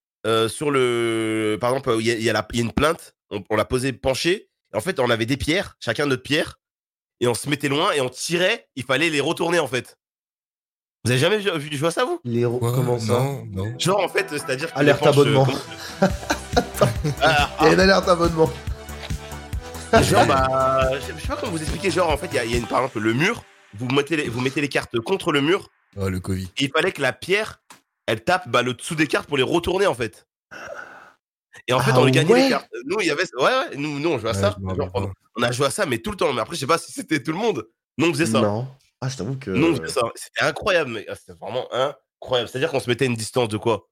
sur 0.48 0.72
le. 0.72 1.58
Par 1.60 1.72
exemple, 1.72 1.96
il 2.00 2.08
y, 2.08 2.12
y 2.12 2.24
y 2.24 2.30
a 2.30 2.48
une 2.54 2.72
plainte. 2.72 3.16
On, 3.30 3.44
on 3.50 3.56
l'a 3.56 3.66
posée 3.66 3.92
penchée. 3.94 4.50
En 4.74 4.80
fait, 4.82 5.00
on 5.00 5.10
avait 5.10 5.26
des 5.26 5.38
pierres, 5.38 5.76
chacun 5.80 6.06
notre 6.06 6.24
pierre. 6.24 6.60
et 7.20 7.28
on 7.28 7.34
se 7.34 7.48
mettait 7.50 7.68
loin 7.70 7.92
et 7.92 8.02
on 8.02 8.10
tirait, 8.10 8.68
il 8.76 8.84
fallait 8.84 9.10
les 9.10 9.20
retourner 9.22 9.60
en 9.60 9.68
fait. 9.68 9.98
Vous 11.04 11.12
avez 11.12 11.20
jamais 11.20 11.38
vu, 11.40 11.50
vu 11.58 11.78
jouer 11.78 11.88
à 11.88 11.92
ça 11.92 12.06
vous? 12.06 12.20
Les 12.24 12.44
Comment 12.44 13.00
ça? 13.00 13.14
Non, 13.14 13.46
non. 13.52 13.80
Genre 13.80 14.00
en 14.00 14.08
fait, 14.10 14.28
c'est-à-dire 14.30 14.70
Alerte 14.76 15.02
planches, 15.02 15.14
abonnement. 15.18 15.48
euh, 16.04 16.08
Ah, 17.22 17.50
Il 17.62 17.66
y 17.66 17.70
a 17.70 17.74
une 17.74 17.80
alerte 17.80 18.08
abonnement. 18.08 18.50
genre 20.04 20.26
bah, 20.26 20.90
je 21.00 21.22
sais 21.22 21.28
pas 21.28 21.36
comment 21.38 21.52
vous 21.52 21.62
expliquer. 21.62 21.92
Genre 21.92 22.10
en 22.10 22.18
fait, 22.18 22.28
il 22.32 22.36
y, 22.36 22.40
a- 22.40 22.46
il 22.46 22.52
y 22.52 22.56
a 22.56 22.58
une 22.58 22.68
par 22.68 22.80
exemple 22.80 23.00
le 23.00 23.14
mur. 23.14 23.44
Vous 23.74 23.88
mettez 23.88 24.16
les, 24.18 24.30
vous 24.30 24.42
mettez 24.42 24.62
les 24.62 24.70
cartes 24.70 25.00
contre 25.00 25.32
le 25.32 25.42
mur. 25.42 25.70
Oh, 25.98 26.08
le 26.10 26.20
Covid. 26.20 26.50
Et 26.58 26.66
il 26.66 26.70
fallait 26.72 26.92
que 26.92 27.02
la 27.02 27.14
pierre, 27.14 27.62
elle 28.06 28.24
tape 28.24 28.48
bah, 28.50 28.62
le 28.62 28.74
dessous 28.74 28.96
des 28.96 29.08
cartes 29.08 29.28
pour 29.28 29.38
les 29.38 29.44
retourner 29.44 29.88
en 29.88 29.96
fait. 29.96 30.28
Et 31.68 31.74
en 31.74 31.80
fait, 31.80 31.92
Ah 31.94 32.00
on 32.00 32.06
gagnait 32.10 32.32
ouais 32.32 32.44
les 32.44 32.50
cartes. 32.50 32.70
Nous, 32.86 32.98
il 33.02 33.08
y 33.08 33.12
avait, 33.12 33.24
ouais, 33.38 33.44
ouais, 33.44 33.76
nous, 33.78 34.00
nous, 34.00 34.10
on 34.10 34.18
jouait 34.20 34.30
à 34.30 34.34
Ouais, 34.34 34.40
ça. 34.40 34.56
Genre, 34.76 35.12
on, 35.38 35.44
a 35.44 35.52
joué 35.52 35.66
à 35.68 35.70
ça, 35.70 35.86
mais 35.86 35.98
tout 36.00 36.12
le 36.12 36.18
temps. 36.18 36.32
Mais 36.34 36.42
après, 36.42 36.56
je 36.56 36.60
sais 36.62 36.68
pas 36.68 36.78
si 36.78 36.92
c'était 36.92 37.22
tout 37.22 37.32
le 37.32 37.38
monde. 37.38 37.66
Nous, 37.98 38.08
on 38.08 38.14
faisait 38.14 38.26
ça. 38.26 38.42
Non. 38.42 38.68
Ah, 39.02 39.10
je 39.10 39.18
t'avoue 39.18 39.38
que. 39.38 39.52
Nous, 39.52 39.68
on 39.68 39.76
faisait 39.76 39.88
ça. 39.94 40.02
C'était 40.16 40.46
incroyable, 40.46 40.92
mais 40.92 41.06
ah, 41.10 41.16
c'était 41.16 41.38
vraiment 41.40 41.68
incroyable. 41.74 42.50
C'est-à-dire 42.50 42.70
qu'on 42.72 42.80
se 42.80 42.90
mettait 42.90 43.06
à 43.06 43.08
une 43.08 43.16
distance 43.16 43.50
de 43.50 43.58
quoi? 43.58 43.88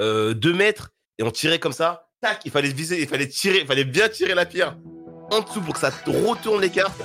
Euh, 0.00 0.32
2 0.34 0.52
mètres 0.52 0.90
et 1.18 1.22
on 1.24 1.30
tirait 1.30 1.58
comme 1.58 1.72
ça. 1.72 2.08
Tac, 2.20 2.40
il 2.44 2.50
fallait 2.50 2.68
viser, 2.72 3.00
il 3.00 3.08
fallait 3.08 3.28
tirer, 3.28 3.58
il 3.60 3.66
fallait 3.66 3.84
bien 3.84 4.08
tirer 4.08 4.34
la 4.34 4.46
pierre 4.46 4.76
en 5.30 5.40
dessous 5.40 5.60
pour 5.60 5.74
que 5.74 5.80
ça 5.80 5.90
te 5.90 6.10
retourne 6.10 6.60
les 6.60 6.70
cartes. 6.70 7.00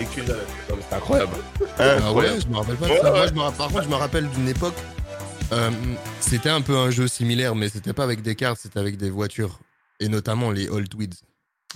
Et 0.00 0.04
que 0.04 0.14
tu. 0.14 0.20
Non, 0.22 0.34
mais 0.70 0.82
C'était 0.82 0.94
incroyable. 0.96 1.32
Ah 1.78 1.92
Incroyable. 1.96 2.34
ouais, 2.36 2.40
je 2.40 2.46
me 2.48 2.56
rappelle 2.56 2.76
pas 2.76 2.86
de 2.86 2.90
Ouais, 2.92 2.98
ça. 3.00 3.10
Moi, 3.10 3.20
ouais. 3.20 3.28
je 3.28 3.34
me 3.34 3.40
ra- 3.40 3.52
par 3.52 3.68
contre, 3.68 3.82
je 3.84 3.88
me 3.88 3.94
rappelle 3.94 4.28
d'une 4.30 4.48
époque. 4.48 4.74
Euh, 5.52 5.70
c'était 6.20 6.48
un 6.48 6.60
peu 6.60 6.76
un 6.76 6.90
jeu 6.90 7.08
similaire, 7.08 7.54
mais 7.54 7.68
c'était 7.68 7.92
pas 7.92 8.04
avec 8.04 8.22
des 8.22 8.34
cartes, 8.36 8.60
c'était 8.60 8.78
avec 8.78 8.96
des 8.96 9.10
voitures. 9.10 9.58
Et 10.00 10.08
notamment 10.08 10.50
les 10.50 10.68
Old 10.68 10.94
Weeds, 10.94 11.16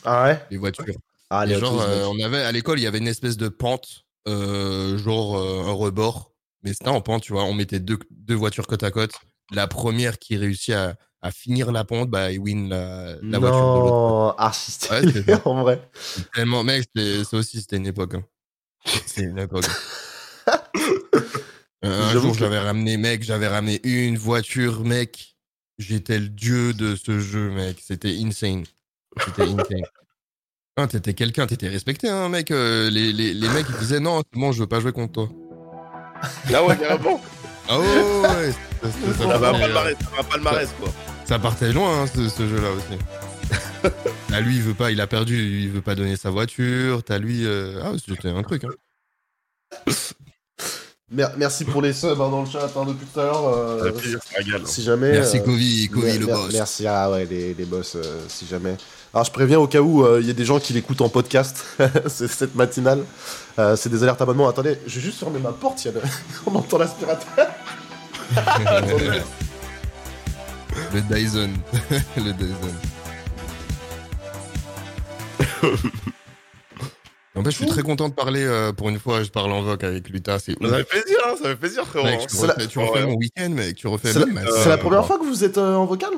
Ah 0.04 0.24
ouais? 0.24 0.42
Les 0.50 0.56
voitures. 0.56 0.84
Ah, 1.30 1.44
les 1.46 1.58
genre, 1.58 1.80
euh, 1.80 2.04
on 2.06 2.18
avait 2.20 2.42
à 2.42 2.52
l'école, 2.52 2.78
il 2.78 2.82
y 2.82 2.86
avait 2.86 2.98
une 2.98 3.08
espèce 3.08 3.36
de 3.36 3.48
pente, 3.48 4.04
euh, 4.28 4.96
genre 4.98 5.36
un 5.36 5.72
rebord, 5.72 6.32
mais 6.62 6.72
c'était 6.72 6.88
en 6.88 7.00
pente, 7.00 7.22
tu 7.22 7.32
vois. 7.32 7.44
On 7.44 7.54
mettait 7.54 7.80
deux, 7.80 7.98
deux 8.10 8.34
voitures 8.34 8.66
côte 8.66 8.82
à 8.82 8.90
côte. 8.90 9.12
La 9.52 9.66
première 9.66 10.18
qui 10.18 10.36
réussit 10.36 10.74
à, 10.74 10.96
à 11.20 11.30
finir 11.30 11.70
la 11.72 11.84
pente, 11.84 12.08
bah, 12.08 12.30
il 12.32 12.38
win 12.38 12.68
la, 12.70 13.16
la 13.22 13.38
voiture 13.38 13.74
de 13.74 13.80
l'autre. 13.80 13.92
non, 13.92 14.30
archi 14.38 14.72
Ouais, 14.90 15.00
stylé, 15.10 15.34
en 15.44 15.62
vrai. 15.62 15.86
Tellement, 16.34 16.64
mec, 16.64 16.88
ça 16.96 17.36
aussi, 17.36 17.60
c'était 17.60 17.76
une 17.76 17.86
époque. 17.86 18.14
hein. 18.14 18.24
C'est 19.06 19.22
une 19.22 19.38
époque. 19.38 19.66
Euh, 21.84 22.02
un 22.08 22.12
jour, 22.12 22.32
que- 22.32 22.38
j'avais 22.38 22.58
ramené, 22.58 22.96
mec, 22.96 23.22
j'avais 23.22 23.48
ramené 23.48 23.80
une 23.84 24.16
voiture, 24.16 24.84
mec. 24.84 25.36
J'étais 25.78 26.18
le 26.18 26.28
dieu 26.28 26.72
de 26.72 26.96
ce 26.96 27.18
jeu, 27.20 27.50
mec. 27.50 27.78
C'était 27.84 28.16
insane. 28.20 28.64
C'était 29.24 29.42
insane. 29.42 29.82
Ah, 30.76 30.88
t'étais 30.88 31.14
quelqu'un, 31.14 31.46
t'étais 31.46 31.68
respecté, 31.68 32.08
hein, 32.08 32.28
mec. 32.28 32.50
Euh, 32.50 32.90
les, 32.90 33.12
les, 33.12 33.32
les 33.32 33.48
mecs, 33.50 33.66
ils 33.68 33.76
disaient 33.78 34.00
non, 34.00 34.24
bon, 34.32 34.50
je 34.50 34.58
veux 34.58 34.66
pas 34.66 34.80
jouer 34.80 34.90
contre 34.90 35.12
toi. 35.12 35.28
Ah 36.52 36.64
ouais, 36.64 36.76
carrément. 36.76 37.20
Ah 37.68 37.78
ouais, 37.78 37.86
ouais, 37.86 38.20
ouais. 38.22 38.52
Ça, 38.82 38.90
ça- 38.90 39.12
ça 39.12 39.18
Ça 39.18 39.38
va 39.38 39.52
partait, 39.52 39.60
pas 39.60 39.66
le 39.68 39.70
euh, 39.70 39.74
marès, 39.74 39.94
ça 40.00 40.16
va 40.16 40.22
pas 40.24 40.36
le 40.36 40.42
marès, 40.42 40.68
quoi. 40.80 40.92
ça 41.26 41.38
partait 41.38 41.72
loin, 41.72 42.02
hein, 42.02 42.06
ce, 42.12 42.28
ce 42.28 42.48
jeu-là 42.48 42.70
aussi. 42.72 43.92
Là, 44.30 44.40
lui, 44.40 44.56
il 44.56 44.62
veut 44.62 44.74
pas, 44.74 44.90
il 44.90 45.00
a 45.00 45.06
perdu, 45.06 45.36
il 45.62 45.70
veut 45.70 45.80
pas 45.80 45.94
donner 45.94 46.16
sa 46.16 46.30
voiture. 46.30 47.04
T'as 47.04 47.18
lui, 47.18 47.46
euh, 47.46 47.80
ah, 47.84 47.92
c'était 48.04 48.30
un 48.30 48.42
truc. 48.42 48.64
Hein. 48.64 48.70
Mer- 51.12 51.34
merci 51.36 51.64
pour 51.66 51.82
les 51.82 51.92
subs 51.92 52.12
hein, 52.12 52.30
dans 52.30 52.40
le 52.42 52.48
chat 52.48 52.64
hein, 52.76 52.84
depuis 52.86 53.06
tout 53.06 53.20
à 53.20 53.24
l'heure. 53.24 53.46
euh, 53.46 53.92
régale. 54.36 54.66
si 54.66 54.82
jamais. 54.82 55.12
Merci, 55.12 55.36
euh, 55.38 55.40
Kovi, 55.42 55.88
Kovi, 55.88 56.06
mer- 56.06 56.18
le 56.20 56.26
boss. 56.26 56.52
Merci, 56.52 56.86
ah 56.86 57.10
ouais, 57.10 57.26
les, 57.26 57.52
les 57.54 57.64
boss, 57.66 57.94
euh, 57.96 58.20
si 58.26 58.46
jamais. 58.46 58.74
Alors 59.12 59.24
je 59.26 59.30
préviens 59.30 59.58
au 59.60 59.66
cas 59.68 59.80
où 59.80 60.02
euh, 60.04 60.18
il 60.22 60.26
y 60.26 60.30
a 60.30 60.32
des 60.32 60.44
gens 60.46 60.58
qui 60.58 60.72
l'écoutent 60.72 61.02
en 61.02 61.08
podcast, 61.10 61.64
c'est 62.08 62.26
cette 62.26 62.54
matinale. 62.54 63.04
Euh, 63.58 63.76
c'est 63.76 63.90
des 63.90 64.02
alertes 64.02 64.20
abonnements. 64.22 64.48
Attendez, 64.48 64.78
je 64.86 64.94
vais 64.96 65.00
juste 65.02 65.18
fermer 65.18 65.38
ma 65.40 65.52
porte, 65.52 65.84
il 65.84 65.88
y 65.88 65.90
a 65.90 65.92
le- 65.92 66.00
on 66.46 66.54
entend 66.56 66.78
l'aspirateur. 66.78 67.48
Le 70.92 71.00
Dyson. 71.02 71.50
le 72.16 72.32
Dyson. 72.32 72.74
En 77.36 77.42
fait, 77.42 77.50
je 77.50 77.56
suis 77.56 77.66
très 77.66 77.82
content 77.82 78.08
de 78.08 78.14
parler 78.14 78.44
euh, 78.44 78.72
pour 78.72 78.88
une 78.90 78.98
fois. 78.98 79.22
Je 79.24 79.30
parle 79.30 79.50
en 79.52 79.60
voc 79.62 79.82
avec 79.82 80.08
Luta. 80.08 80.38
C'est 80.38 80.52
Ça 80.52 80.76
fait 80.78 80.84
plaisir, 80.84 81.18
hein, 81.26 81.34
ça 81.42 81.48
fait 81.48 81.56
plaisir, 81.56 81.84
frérot. 81.86 82.06
Mec, 82.06 82.20
tu 82.28 82.36
C'est 82.36 82.46
la- 82.46 82.52
refais, 82.54 82.66
tu 82.68 82.78
refais 82.78 83.00
Ouais. 83.00 83.06
mon 83.06 83.14
week-end, 83.16 83.48
mec. 83.50 83.74
Tu 83.76 83.86
refais 83.88 84.12
C'est 84.12 84.20
la, 84.20 84.26
même 84.26 84.34
ma- 84.44 84.50
c'est 84.62 84.68
la 84.68 84.78
première 84.78 85.04
fois 85.04 85.18
que 85.18 85.24
vous 85.24 85.42
êtes 85.44 85.58
euh, 85.58 85.74
en 85.74 85.84
vocal? 85.84 86.10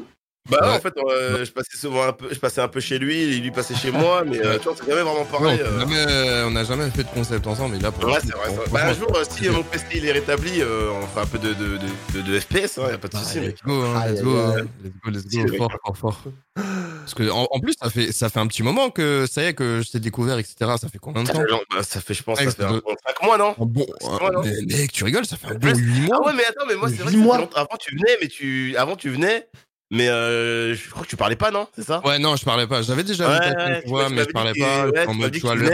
Bah 0.48 0.59
ouais, 0.62 0.77
en 0.77 0.81
fait, 0.81 0.94
euh, 0.97 1.44
je 1.44 1.51
passais 1.51 1.77
souvent 1.77 2.05
un 2.05 2.12
peu, 2.12 2.28
je 2.32 2.39
passais 2.39 2.60
un 2.60 2.68
peu 2.68 2.81
chez 2.81 2.98
lui, 2.98 3.16
et 3.16 3.39
lui 3.40 3.51
passait 3.51 3.74
chez 3.74 3.90
moi, 3.90 4.23
mais 4.24 4.39
euh, 4.44 4.59
tu 4.59 4.64
vois, 4.68 4.74
c'est 4.78 4.89
jamais 4.89 5.02
vraiment 5.02 5.24
pareil. 5.24 5.60
on 5.62 5.66
euh. 5.66 5.73
n'a 5.73 5.78
jamais, 5.81 6.43
on 6.47 6.51
n'a 6.52 6.64
jamais 6.64 6.90
fait 6.90 7.02
de 7.05 7.09
concept 7.09 7.47
ensemble, 7.47 7.77
mais 7.77 7.81
là, 7.82 7.90
pour 7.93 8.05
Ouais, 8.09 8.18
c'est 8.20 8.32
vrai. 8.35 8.51
Bah, 8.73 8.86
un 8.89 8.93
jour, 8.94 9.09
euh, 9.16 9.24
si 9.28 9.48
mon 9.48 9.62
PC 9.62 9.85
il 9.94 10.06
est 10.06 10.12
rétabli, 10.12 10.60
euh, 10.60 10.90
on 11.02 11.06
fera 11.09 11.23
un 11.23 11.27
peu 11.27 11.39
de, 11.39 11.48
de, 11.55 11.78
de, 11.78 12.20
de, 12.20 12.23
de 12.23 12.40
FPS, 12.40 12.78
hein, 12.78 12.89
y 12.90 12.94
a 12.94 12.98
pas 12.98 13.09
de 13.09 13.16
Ah, 13.16 13.23
souci. 13.23 13.40
mec. 13.40 13.51
let's 13.51 13.62
go, 13.64 13.82
hein, 13.82 14.05
let's 14.09 14.23
go, 14.23 14.36
let's 14.82 14.93
go, 15.02 15.10
let's 15.10 15.27
go, 15.51 15.56
fort, 15.56 15.73
fort, 15.85 15.97
fort. 15.97 16.23
Parce 17.06 17.14
que 17.14 17.31
en, 17.31 17.47
en 17.51 17.60
plus, 17.60 17.74
ça 17.81 17.89
fait, 17.89 18.10
ça 18.10 18.28
fait 18.28 18.40
un 18.40 18.48
petit 18.48 18.64
moment 18.64 18.90
que 18.90 19.27
ça 19.31 19.43
y 19.43 19.47
est 19.47 19.55
que 19.55 19.81
je 19.85 19.90
t'ai 19.93 20.01
découvert, 20.01 20.39
etc. 20.39 20.56
Ça 20.81 20.89
fait 20.89 20.98
combien 20.98 21.23
de 21.23 21.28
temps? 21.28 21.40
fait, 21.40 21.47
bah, 21.70 21.82
ça 21.85 22.01
fait, 22.01 22.14
je 22.14 22.23
pense, 22.24 22.39
Ouais, 22.39 22.47
ça 22.47 22.51
fait 22.51 22.64
un 22.64 22.73
de- 22.73 22.81
bon 22.81 22.94
5 23.06 23.23
mois, 23.24 23.39
non? 23.39 23.55
Un 23.60 23.64
bon, 23.64 23.86
C'est 24.01 24.06
un- 24.09 24.18
moi, 24.18 24.31
non? 24.32 24.40
mais 24.44 24.77
mec, 24.77 24.90
tu 24.93 25.05
rigoles, 25.05 25.24
ça 25.24 25.36
fait 25.36 25.47
un 25.47 25.55
bon 25.55 25.60
Plus. 25.60 25.78
8 25.78 26.01
mois. 26.09 26.18
Ah 26.20 26.27
ouais, 26.27 26.32
mais 26.35 26.44
attends, 26.44 26.66
mais 26.66 26.74
moi, 26.74 26.89
c'est 26.89 26.97
vrai 26.97 27.05
Huit 27.12 27.16
que 27.16 27.20
fait 27.20 27.24
mois. 27.24 27.39
longtemps- 27.39 27.60
avant 27.60 27.77
tu 27.78 27.94
venais, 27.94 28.18
mais 28.20 28.27
tu, 28.28 28.74
avant 28.77 28.97
tu 28.97 29.10
venais, 29.10 29.47
mais 29.90 30.08
euh, 30.08 30.74
je 30.74 30.90
crois 30.90 31.02
que 31.04 31.08
tu 31.08 31.16
parlais 31.16 31.36
pas, 31.36 31.50
non? 31.50 31.66
C'est 31.74 31.84
ça? 31.84 32.00
Ouais, 32.04 32.18
non, 32.18 32.36
je 32.36 32.44
parlais 32.44 32.66
pas. 32.66 32.82
J'avais 32.82 33.04
déjà 33.04 33.26
Ouais, 33.28 33.34
vu 33.34 33.40
ta 33.56 33.64
ouais, 33.70 33.82
vois, 33.86 34.08
mais 34.10 34.24
je 34.24 34.30
parlais 34.30 34.54
pas. 34.54 34.88
ouais, 34.90 35.06
en 35.06 35.12
tu 35.12 35.18
mode, 35.18 35.36
vois, 35.36 35.54
le-. 35.54 35.70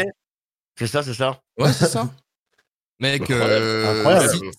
C'est 0.78 0.86
ça, 0.86 1.02
c'est 1.02 1.14
ça. 1.14 1.40
Ouais, 1.58 1.72
c'est 1.72 1.86
ça. 1.86 2.08
Mec, 3.00 3.30
euh, 3.30 3.98
Incroyable. 3.98 4.28
si- 4.28 4.58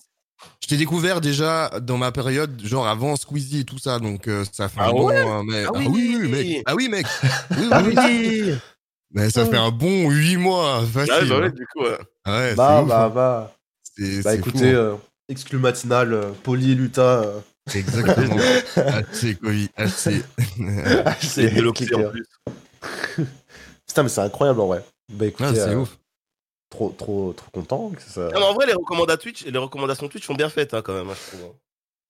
je 0.62 0.68
t'ai 0.68 0.78
découvert 0.78 1.22
déjà 1.22 1.70
dans 1.82 1.98
ma 1.98 2.12
période, 2.12 2.62
genre 2.66 2.88
avant 2.88 3.16
Squeezie 3.16 3.60
et 3.62 3.64
tout 3.64 3.80
ça, 3.80 4.00
donc 4.00 4.28
euh, 4.28 4.44
ça 4.52 4.68
fait 4.70 4.80
un 4.82 4.86
Ah 4.88 4.92
bon. 4.92 5.08
ouais? 5.08 5.26
euh, 5.26 5.44
mec. 5.44 5.66
Ah 5.68 5.72
Ah 5.74 5.80
oui. 5.80 5.88
oui, 5.88 6.18
oui, 6.22 6.30
mec. 6.30 6.64
Ah 6.66 6.76
oui, 6.76 6.90
mec. 6.90 7.06
Oui, 7.58 7.66
oui, 7.66 7.70
Ah 7.72 7.82
oui. 7.86 7.96
oui 7.96 8.54
Mais 9.12 9.30
ça 9.30 9.46
fait 9.46 9.58
un 9.58 9.72
bon 9.72 10.10
8 10.10 10.38
mois, 10.38 10.84
facile. 10.86 11.14
Ah, 11.14 11.26
bah 11.26 11.40
ouais, 11.40 11.48
hein. 11.48 11.50
du 11.52 11.68
coup, 11.68 11.84
ouais. 11.84 11.98
Ah 12.26 12.38
ouais, 12.40 12.56
Bah, 12.56 12.82
ouf, 12.82 12.90
bah, 12.90 13.06
hein. 13.06 13.12
bah. 13.14 13.56
Bah 14.24 14.32
c'est 14.32 14.40
écoutez, 14.40 14.58
fou, 14.60 14.66
hein. 14.66 14.68
euh, 14.74 14.96
exclu 15.30 15.58
matinale, 15.60 16.14
euh, 16.14 16.32
Poli 16.44 16.72
et 16.72 16.76
Luta. 16.76 17.26
Exactement. 17.74 18.36
HC, 18.76 19.40
Kovi, 19.40 19.70
HC. 19.78 20.24
C'est 21.22 21.50
de 21.56 21.62
l'oxy 21.62 21.94
en 21.96 22.10
plus. 22.10 22.26
Putain, 23.88 24.04
mais 24.04 24.10
c'est 24.10 24.22
incroyable 24.22 24.60
en 24.62 24.68
vrai. 24.68 24.84
Bah 25.10 25.26
écoutez, 25.28 25.50
Ah, 25.50 25.56
c'est 25.56 25.70
euh, 25.70 25.78
ouf. 25.78 25.98
trop, 26.70 26.90
trop, 26.98 27.34
trop 27.34 27.52
content 27.52 27.90
que 27.92 28.02
ça. 28.02 28.30
Non, 28.34 28.40
mais 28.40 28.46
en 28.46 28.54
vrai, 28.54 28.66
les 28.66 28.74
recommandations 28.74 29.22
Twitch, 29.22 29.46
les 29.46 29.58
recommandations 29.58 30.08
Twitch 30.08 30.26
sont 30.26 30.34
bien 30.34 30.50
faites, 30.50 30.74
hein, 30.74 30.82
quand 30.82 30.94
même, 30.94 31.10
hein, 31.10 31.14
je 31.32 31.38
trouve. 31.38 31.54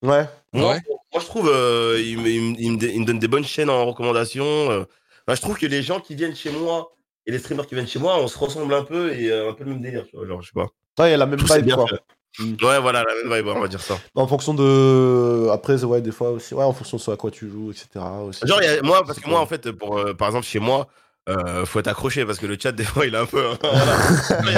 Ouais. 0.04 0.26
Moi, 0.54 0.72
Ouais. 0.74 0.82
moi, 1.14 1.22
je 1.22 1.26
trouve, 1.26 1.50
euh, 1.54 2.02
il, 2.04 2.18
me, 2.20 2.30
il 2.30 2.42
me- 2.42 2.56
il 2.60 2.72
me 2.74 2.78
dé- 2.78 2.92
il 2.94 3.02
me 3.02 3.06
donne 3.06 3.20
des 3.20 3.28
bonnes 3.28 3.46
chaînes 3.46 3.70
en 3.70 3.86
recommandation. 3.86 4.46
euh. 4.72 4.84
Bah, 5.28 5.36
je 5.36 5.42
trouve 5.42 5.58
que 5.58 5.66
les 5.66 5.82
gens 5.84 6.00
qui 6.00 6.16
viennent 6.16 6.36
chez 6.36 6.52
moi 6.52 6.92
et 7.26 7.32
les 7.32 7.40
streamers 7.40 7.68
qui 7.68 7.76
viennent 7.76 7.88
chez 7.88 8.00
moi, 8.00 8.18
on 8.20 8.28
se 8.28 8.38
ressemble 8.38 8.74
un 8.74 8.84
peu 8.84 9.14
et 9.14 9.32
euh, 9.32 9.50
un 9.50 9.54
peu 9.54 9.64
le 9.64 9.72
même 9.72 9.82
délire, 9.82 10.06
tu 10.10 10.16
vois, 10.18 10.26
genre, 10.28 10.42
je 10.42 10.48
sais 10.48 10.54
pas. 10.54 10.68
Ouais, 11.04 11.10
il 11.10 11.12
y 11.12 11.14
a 11.14 11.18
la 11.18 11.26
même 11.26 11.40
vibe 11.40 11.74
quoi. 11.74 11.88
fait. 11.88 12.00
Mm. 12.40 12.54
Ouais, 12.64 12.80
voilà, 12.80 13.04
la 13.04 13.14
même 13.24 13.38
vibe, 13.38 13.48
on 13.56 13.60
va 13.60 13.68
dire 13.68 13.82
ça. 13.82 14.00
En 14.16 14.28
fonction 14.28 14.54
de. 14.54 15.50
Après, 15.52 15.84
ouais, 15.84 16.02
des 16.02 16.12
fois 16.12 16.32
aussi. 16.32 16.54
Ouais, 16.54 16.64
en 16.64 16.74
fonction 16.74 16.98
de 16.98 17.02
ce 17.02 17.12
à 17.12 17.16
quoi 17.18 17.30
tu 17.32 17.50
joues, 17.50 17.72
etc. 17.72 18.04
Aussi. 18.28 18.40
Genre, 18.48 18.60
il 18.62 18.66
y 18.66 18.70
a- 18.70 18.82
moi, 18.82 19.04
parce 19.06 19.20
que 19.20 19.30
moi, 19.30 19.40
en 19.40 19.46
fait, 19.46 19.72
pour, 19.72 20.00
euh, 20.00 20.14
par 20.14 20.30
exemple, 20.30 20.46
chez 20.46 20.60
moi, 20.60 20.88
euh, 21.30 21.66
faut 21.66 21.80
être 21.80 21.88
accroché 21.88 22.26
parce 22.26 22.40
que 22.40 22.46
le 22.48 22.58
chat, 22.60 22.72
des 22.74 22.84
fois, 22.84 23.06
il 23.06 23.14
est 23.14 23.18
un 23.18 23.26
peu. 23.28 23.46
hein, 23.46 23.58
voilà. 23.62 23.98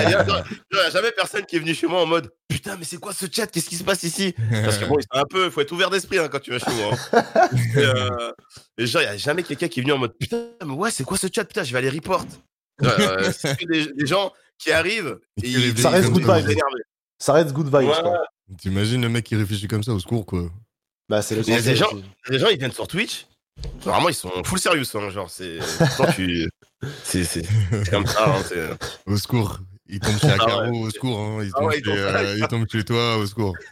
Il 0.06 0.10
y 0.10 0.14
a- 0.16 0.90
jamais 0.90 1.12
personne 1.12 1.46
qui 1.46 1.58
est 1.58 1.60
venu 1.60 1.74
chez 1.74 1.88
moi 1.88 2.02
en 2.02 2.06
mode 2.06 2.32
Putain, 2.48 2.78
mais 2.78 2.86
c'est 2.86 2.98
quoi 2.98 3.12
ce 3.12 3.26
chat? 3.30 3.48
Qu'est-ce 3.48 3.68
qui 3.70 3.76
se 3.76 3.84
passe 3.84 4.04
ici? 4.04 4.34
Parce 4.64 4.78
que 4.78 4.86
bon, 4.86 4.96
c'est 5.00 5.20
un 5.20 5.26
peu, 5.30 5.50
faut 5.50 5.60
être 5.62 5.72
ouvert 5.74 5.90
d'esprit 5.90 6.20
hein, 6.20 6.30
quand 6.32 6.40
tu 6.40 6.52
vas 6.52 6.60
chez 6.60 6.72
moi. 6.72 6.92
hein. 6.94 7.50
et, 7.76 7.80
euh, 7.80 8.32
et 8.78 8.88
genre, 8.88 9.02
il 9.02 9.06
y 9.06 9.08
a 9.10 9.18
jamais 9.18 9.44
quelqu'un 9.44 9.68
qui 9.68 9.80
est 9.82 9.84
venu 9.84 9.92
en 9.94 9.98
mode 9.98 10.14
Putain, 10.18 10.46
mais 10.66 10.74
ouais, 10.74 10.92
c'est 10.92 11.04
quoi 11.04 11.18
ce 11.18 11.28
chat? 11.34 11.44
Putain, 11.44 11.64
je 11.64 11.74
vais 11.74 11.80
aller 11.80 11.90
report. 11.90 12.26
Euh, 12.84 13.32
c'est 13.38 13.58
que 13.58 13.66
des, 13.72 13.92
des 13.94 14.06
gens 14.06 14.32
qui 14.58 14.72
arrivent 14.72 15.18
et 15.44 15.50
ils 15.50 15.78
Ça 15.78 15.90
reste 15.90 16.08
ils 16.08 16.14
good 16.14 16.24
énervés. 16.24 16.56
Ça 17.26 17.34
reste 17.34 17.54
good 17.54 17.66
vibes, 17.66 17.90
Ouais, 17.90 18.02
quoi. 18.04 18.24
T'imagines 18.60 19.02
le 19.02 19.10
mec 19.10 19.24
qui 19.26 19.36
réfléchit 19.36 19.68
comme 19.68 19.82
ça 19.82 19.92
au 19.94 20.00
secours, 20.00 20.28
quoi. 20.28 20.44
Bah, 21.10 21.24
c'est 21.24 21.34
des 21.34 21.42
l'essentiel 21.42 21.76
gens-. 21.76 21.90
Les 22.30 22.38
gens, 22.38 22.50
ils 22.50 22.60
viennent 22.60 22.72
sur 22.72 22.88
Twitch. 22.88 23.26
Vraiment, 23.82 24.10
ils 24.10 24.14
sont 24.14 24.30
full 24.44 24.60
serious. 24.60 24.86
Hein, 24.94 25.10
genre, 25.10 25.28
c'est. 25.32 25.58
tu... 26.16 26.48
C'est 27.04 27.42
comme 27.90 28.06
ça. 28.06 28.30
Hein, 28.30 28.44
c'est- 28.48 28.70
Au 29.12 29.18
secour. 29.18 29.58
Il 29.88 30.00
tombe 30.00 30.20
chez 30.20 30.30
Akaro, 30.30 30.62
ouais. 30.70 30.80
au 30.82 30.90
secours. 30.92 31.20
Hein. 31.20 31.40
Il, 31.42 31.52
Ah 31.56 31.58
tombe 31.60 31.68
ouais, 31.70 31.78
il 31.80 31.84
chez, 31.84 31.90
tombe- 31.92 31.98
euh, 31.98 32.36
il 32.38 32.48
tombe 32.48 32.66
chez 32.72 32.84
toi, 32.84 33.18
au 33.18 33.26
secours. 33.26 33.56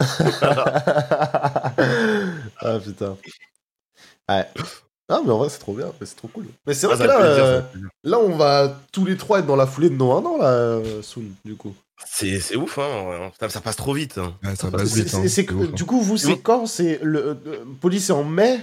ah 2.60 2.78
putain. 2.84 3.16
Ouais. 4.28 4.48
Ah, 5.08 5.20
mais 5.24 5.30
en 5.30 5.38
vrai, 5.38 5.48
c'est 5.48 5.58
trop 5.60 5.74
bien. 5.74 5.92
C'est 6.02 6.16
trop 6.16 6.26
cool. 6.28 6.46
Mais 6.66 6.74
c'est 6.74 6.88
vrai 6.88 6.96
Ah, 6.98 7.02
que 7.02 7.08
là, 7.08 7.18
plaisir, 7.20 7.44
euh, 7.44 7.60
là, 8.02 8.18
on 8.18 8.36
va 8.36 8.80
tous 8.90 9.04
les 9.04 9.16
trois 9.16 9.38
être 9.38 9.46
dans 9.46 9.54
la 9.54 9.68
foulée 9.68 9.90
de 9.90 9.94
nos 9.96 10.10
un 10.12 10.24
an, 10.24 10.38
là, 10.38 10.46
euh, 10.48 11.02
soon, 11.02 11.22
du 11.44 11.54
coup. 11.54 11.74
C'est 12.06 12.40
c'est 12.40 12.56
ouf, 12.56 12.78
hein. 12.78 13.04
ouais. 13.08 13.30
Putain, 13.30 13.48
ça 13.48 13.60
passe 13.60 13.76
trop 13.76 13.94
vite. 13.94 14.18
hein. 14.18 14.36
Ouais, 14.42 14.54
ça 14.56 14.70
passe 14.70 14.88
C'est- 14.90 15.00
vite. 15.00 15.08
c'est- 15.08 15.16
hein. 15.16 15.28
c'est- 15.28 15.50
ouf, 15.52 15.68
hein. 15.68 15.72
du 15.72 15.84
coup, 15.84 16.00
vous, 16.00 16.16
c'est 16.16 16.38
quand? 16.40 16.66
C'est 16.66 17.00
le 17.02 17.26
euh, 17.46 17.64
police, 17.80 18.06
c'est 18.06 18.12
en 18.12 18.24
mai? 18.24 18.60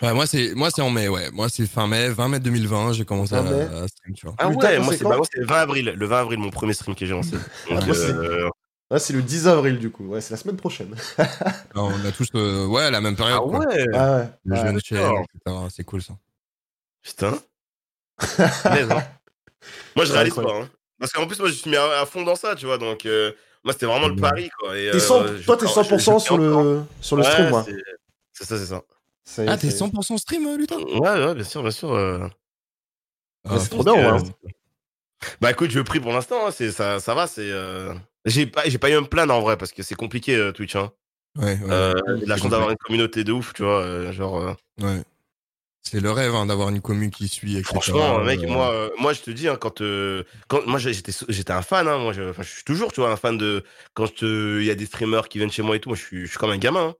Ouais, 0.00 0.12
moi, 0.14 0.26
c'est, 0.26 0.54
moi, 0.54 0.70
c'est 0.74 0.82
en 0.82 0.90
mai, 0.90 1.08
ouais. 1.08 1.30
Moi, 1.32 1.48
c'est 1.48 1.66
fin 1.66 1.86
mai, 1.86 2.08
20 2.10 2.28
mai 2.28 2.40
2020, 2.40 2.92
j'ai 2.92 3.04
commencé 3.04 3.34
à, 3.34 3.38
à 3.40 3.88
stream, 3.88 4.14
tu 4.14 4.26
vois. 4.26 4.34
Ah 4.38 4.48
Putain, 4.48 4.68
ouais, 4.68 4.78
moi 4.80 4.94
c'est 4.96 5.04
bah, 5.04 5.16
moi, 5.16 5.26
c'est 5.32 5.40
le 5.40 5.46
20 5.46 5.56
avril. 5.60 5.94
Le 5.96 6.06
20 6.06 6.20
avril, 6.20 6.38
mon 6.38 6.50
premier 6.50 6.72
stream 6.72 6.94
que 6.94 7.04
j'ai 7.04 7.12
lancé. 7.12 7.32
Donc, 7.32 7.86
moi, 7.86 7.94
c'est- 7.94 8.10
euh, 8.12 8.48
Là, 8.90 8.98
c'est 8.98 9.14
le 9.14 9.22
10 9.22 9.48
avril, 9.48 9.78
du 9.78 9.90
coup. 9.90 10.04
Ouais, 10.04 10.20
c'est 10.20 10.32
la 10.32 10.36
semaine 10.36 10.56
prochaine. 10.56 10.94
Non, 11.74 11.90
on 11.94 12.04
a 12.06 12.12
tous, 12.12 12.28
euh, 12.34 12.66
ouais, 12.66 12.90
la 12.90 13.00
même 13.00 13.16
période. 13.16 13.40
Ah 13.42 13.48
quoi. 13.48 13.58
ouais, 13.66 13.86
Ah 13.94 14.16
ouais. 14.18 14.28
Le 14.44 14.54
ouais. 14.56 14.60
jeune 14.62 14.76
etc. 14.76 15.00
C'est 15.70 15.84
cool, 15.84 16.02
ça. 16.02 16.14
putain. 17.02 17.38
Punaise, 18.18 18.90
hein. 18.90 19.02
Moi, 19.96 20.04
je 20.04 20.12
réalise 20.12 20.34
pas. 20.34 20.42
Hein. 20.42 20.68
Parce 21.02 21.10
qu'en 21.10 21.26
plus, 21.26 21.40
moi, 21.40 21.48
je 21.48 21.54
suis 21.54 21.68
mis 21.68 21.74
à, 21.76 22.00
à 22.02 22.06
fond 22.06 22.22
dans 22.22 22.36
ça, 22.36 22.54
tu 22.54 22.64
vois. 22.64 22.78
Donc, 22.78 23.06
euh, 23.06 23.32
moi, 23.64 23.72
c'était 23.72 23.86
vraiment 23.86 24.06
le 24.06 24.14
pari, 24.14 24.48
quoi. 24.56 24.78
Et, 24.78 24.88
euh, 24.88 25.00
100 25.00 25.26
je- 25.36 25.42
toi, 25.44 25.56
t'es 25.56 25.66
je- 25.66 25.72
100% 25.72 26.18
je- 26.20 26.22
sur 26.24 26.38
le, 26.38 26.84
sur 27.00 27.16
le 27.16 27.22
Ouais, 27.24 27.28
stream, 27.28 27.48
moi. 27.48 27.66
c'est- 27.66 28.44
ça, 28.44 28.56
c'est 28.56 28.66
ça. 28.66 28.76
Ah, 28.76 28.84
t'es 29.24 29.26
ça 29.26 29.44
y 29.44 29.48
est. 29.66 29.70
100% 29.72 30.16
stream, 30.16 30.46
euh, 30.46 30.56
Lutin? 30.56 30.76
Ouais, 30.78 31.24
ouais, 31.26 31.34
bien 31.34 31.42
sûr, 31.42 31.60
bien 31.62 31.72
sûr. 31.72 31.92
euh. 31.92 32.28
Ah, 33.48 33.58
c'est 33.58 33.70
trop 33.70 33.78
putain. 33.82 33.94
bien, 33.96 34.14
ouais. 34.14 34.20
Euh, 34.44 34.48
Bah 35.40 35.50
écoute, 35.50 35.72
je 35.72 35.80
prie 35.80 35.98
pour 35.98 36.12
l'instant, 36.12 36.46
hein, 36.46 36.50
c'est 36.52 36.70
ça, 36.70 37.00
ça 37.00 37.14
va, 37.16 37.26
c'est. 37.26 37.50
euh, 37.50 37.92
J'ai 38.24 38.46
pas, 38.46 38.68
j'ai 38.68 38.78
pas 38.78 38.88
eu 38.88 38.94
me 38.94 39.06
plaindre 39.08 39.34
en 39.34 39.40
vrai 39.40 39.56
parce 39.56 39.72
que 39.72 39.82
c'est 39.82 39.96
compliqué 39.96 40.36
euh, 40.36 40.52
Twitch. 40.52 40.76
Hein. 40.76 40.92
Ouais, 41.36 41.58
ouais, 41.58 41.70
Euh, 41.72 41.94
ouais. 42.06 42.26
la 42.26 42.36
chance 42.36 42.50
d'avoir 42.50 42.70
une 42.70 42.76
communauté 42.76 43.24
de 43.24 43.32
ouf, 43.32 43.52
tu 43.54 43.64
vois, 43.64 43.80
euh, 43.82 44.12
genre. 44.12 44.38
euh, 44.38 44.54
ouais. 44.80 45.02
C'est 45.82 46.00
le 46.00 46.10
rêve 46.12 46.34
hein, 46.34 46.46
d'avoir 46.46 46.68
une 46.68 46.80
commune 46.80 47.10
qui 47.10 47.26
suit, 47.28 47.56
etc. 47.56 47.64
Franchement, 47.68 48.20
mec, 48.20 48.40
Euh, 48.42 48.46
moi, 48.46 48.72
euh, 48.72 48.90
moi, 48.98 49.12
je 49.12 49.20
te 49.20 49.30
dis, 49.30 49.48
hein, 49.48 49.56
quand, 49.60 49.80
euh, 49.80 50.22
quand 50.48 50.64
moi, 50.66 50.78
j'étais, 50.78 51.12
j'étais 51.28 51.52
un 51.52 51.62
fan, 51.62 51.88
hein, 51.88 51.98
moi, 51.98 52.12
je, 52.12 52.22
enfin, 52.30 52.42
je 52.42 52.48
suis 52.50 52.64
toujours, 52.64 52.92
tu 52.92 53.00
vois, 53.00 53.10
un 53.10 53.16
fan 53.16 53.36
de 53.36 53.64
quand 53.92 54.22
euh, 54.22 54.58
il 54.60 54.66
y 54.66 54.70
a 54.70 54.74
des 54.76 54.86
streamers 54.86 55.28
qui 55.28 55.38
viennent 55.38 55.50
chez 55.50 55.62
moi 55.62 55.74
et 55.76 55.80
tout, 55.80 55.88
moi, 55.88 55.96
je 55.96 56.02
suis, 56.02 56.20
je 56.22 56.26
suis 56.30 56.38
comme 56.38 56.50
un 56.50 56.58
gamin. 56.58 56.88
hein. 56.90 56.94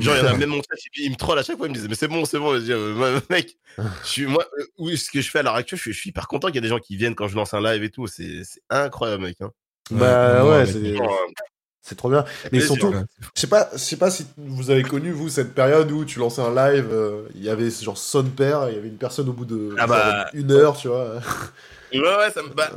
Genre, 0.00 0.14
il 0.16 0.18
y 0.18 0.22
en 0.22 0.32
a 0.32 0.36
même 0.38 0.50
mon 0.50 0.58
chat, 0.58 0.76
il, 0.96 1.10
me 1.10 1.16
troll 1.16 1.38
à 1.38 1.42
chaque 1.42 1.56
fois, 1.56 1.66
il 1.66 1.70
me 1.70 1.74
disait, 1.74 1.88
mais 1.88 1.96
c'est 1.96 2.08
bon, 2.08 2.24
c'est 2.24 2.38
bon. 2.38 2.54
Je 2.54 2.60
dis, 2.60 2.72
euh, 2.72 3.20
mec, 3.30 3.58
je 3.76 4.08
suis, 4.08 4.26
moi, 4.26 4.46
oui, 4.78 4.96
ce 4.96 5.10
que 5.10 5.20
je 5.20 5.30
fais 5.30 5.40
à 5.40 5.42
l'heure 5.42 5.56
actuelle, 5.56 5.78
je 5.78 5.82
suis, 5.82 5.92
je 5.92 5.98
suis 5.98 6.10
hyper 6.10 6.28
content 6.28 6.46
qu'il 6.46 6.56
y 6.56 6.58
a 6.58 6.62
des 6.62 6.68
gens 6.68 6.78
qui 6.78 6.96
viennent 6.96 7.16
quand 7.16 7.26
je 7.26 7.34
lance 7.34 7.54
un 7.54 7.60
live 7.60 7.82
et 7.82 7.90
tout. 7.90 8.06
C'est, 8.06 8.44
c'est 8.44 8.60
incroyable, 8.70 9.24
mec. 9.24 9.36
Hein. 9.40 9.50
Bah 9.90 10.44
Ouais, 10.44 10.50
ouais, 10.50 10.66
c'est 10.66 10.96
c'est 11.88 11.94
trop 11.96 12.10
bien. 12.10 12.24
Mais 12.44 12.50
plaisir. 12.58 12.66
surtout, 12.76 12.94
je 13.34 13.40
sais 13.40 13.46
pas, 13.46 13.68
je 13.72 13.78
sais 13.78 13.96
pas 13.96 14.10
si 14.10 14.26
vous 14.36 14.70
avez 14.70 14.82
connu 14.82 15.10
vous 15.10 15.28
cette 15.28 15.54
période 15.54 15.90
où 15.90 16.04
tu 16.04 16.18
lançais 16.18 16.42
un 16.42 16.54
live, 16.54 16.88
euh, 16.92 17.22
il 17.34 17.42
y 17.42 17.48
avait 17.50 17.70
ce 17.70 17.84
genre 17.84 17.96
son 17.98 18.24
père, 18.24 18.68
il 18.68 18.74
y 18.74 18.78
avait 18.78 18.88
une 18.88 18.98
personne 18.98 19.28
au 19.28 19.32
bout 19.32 19.44
de 19.46 19.74
Ah 19.78 19.86
bah. 19.86 20.26
une 20.34 20.50
heure, 20.52 20.76
tu 20.76 20.88
vois. 20.88 21.14
Ouais, 21.90 22.00
ouais, 22.00 22.30
ça 22.34 22.42
me. 22.42 22.48
Bah, 22.50 22.68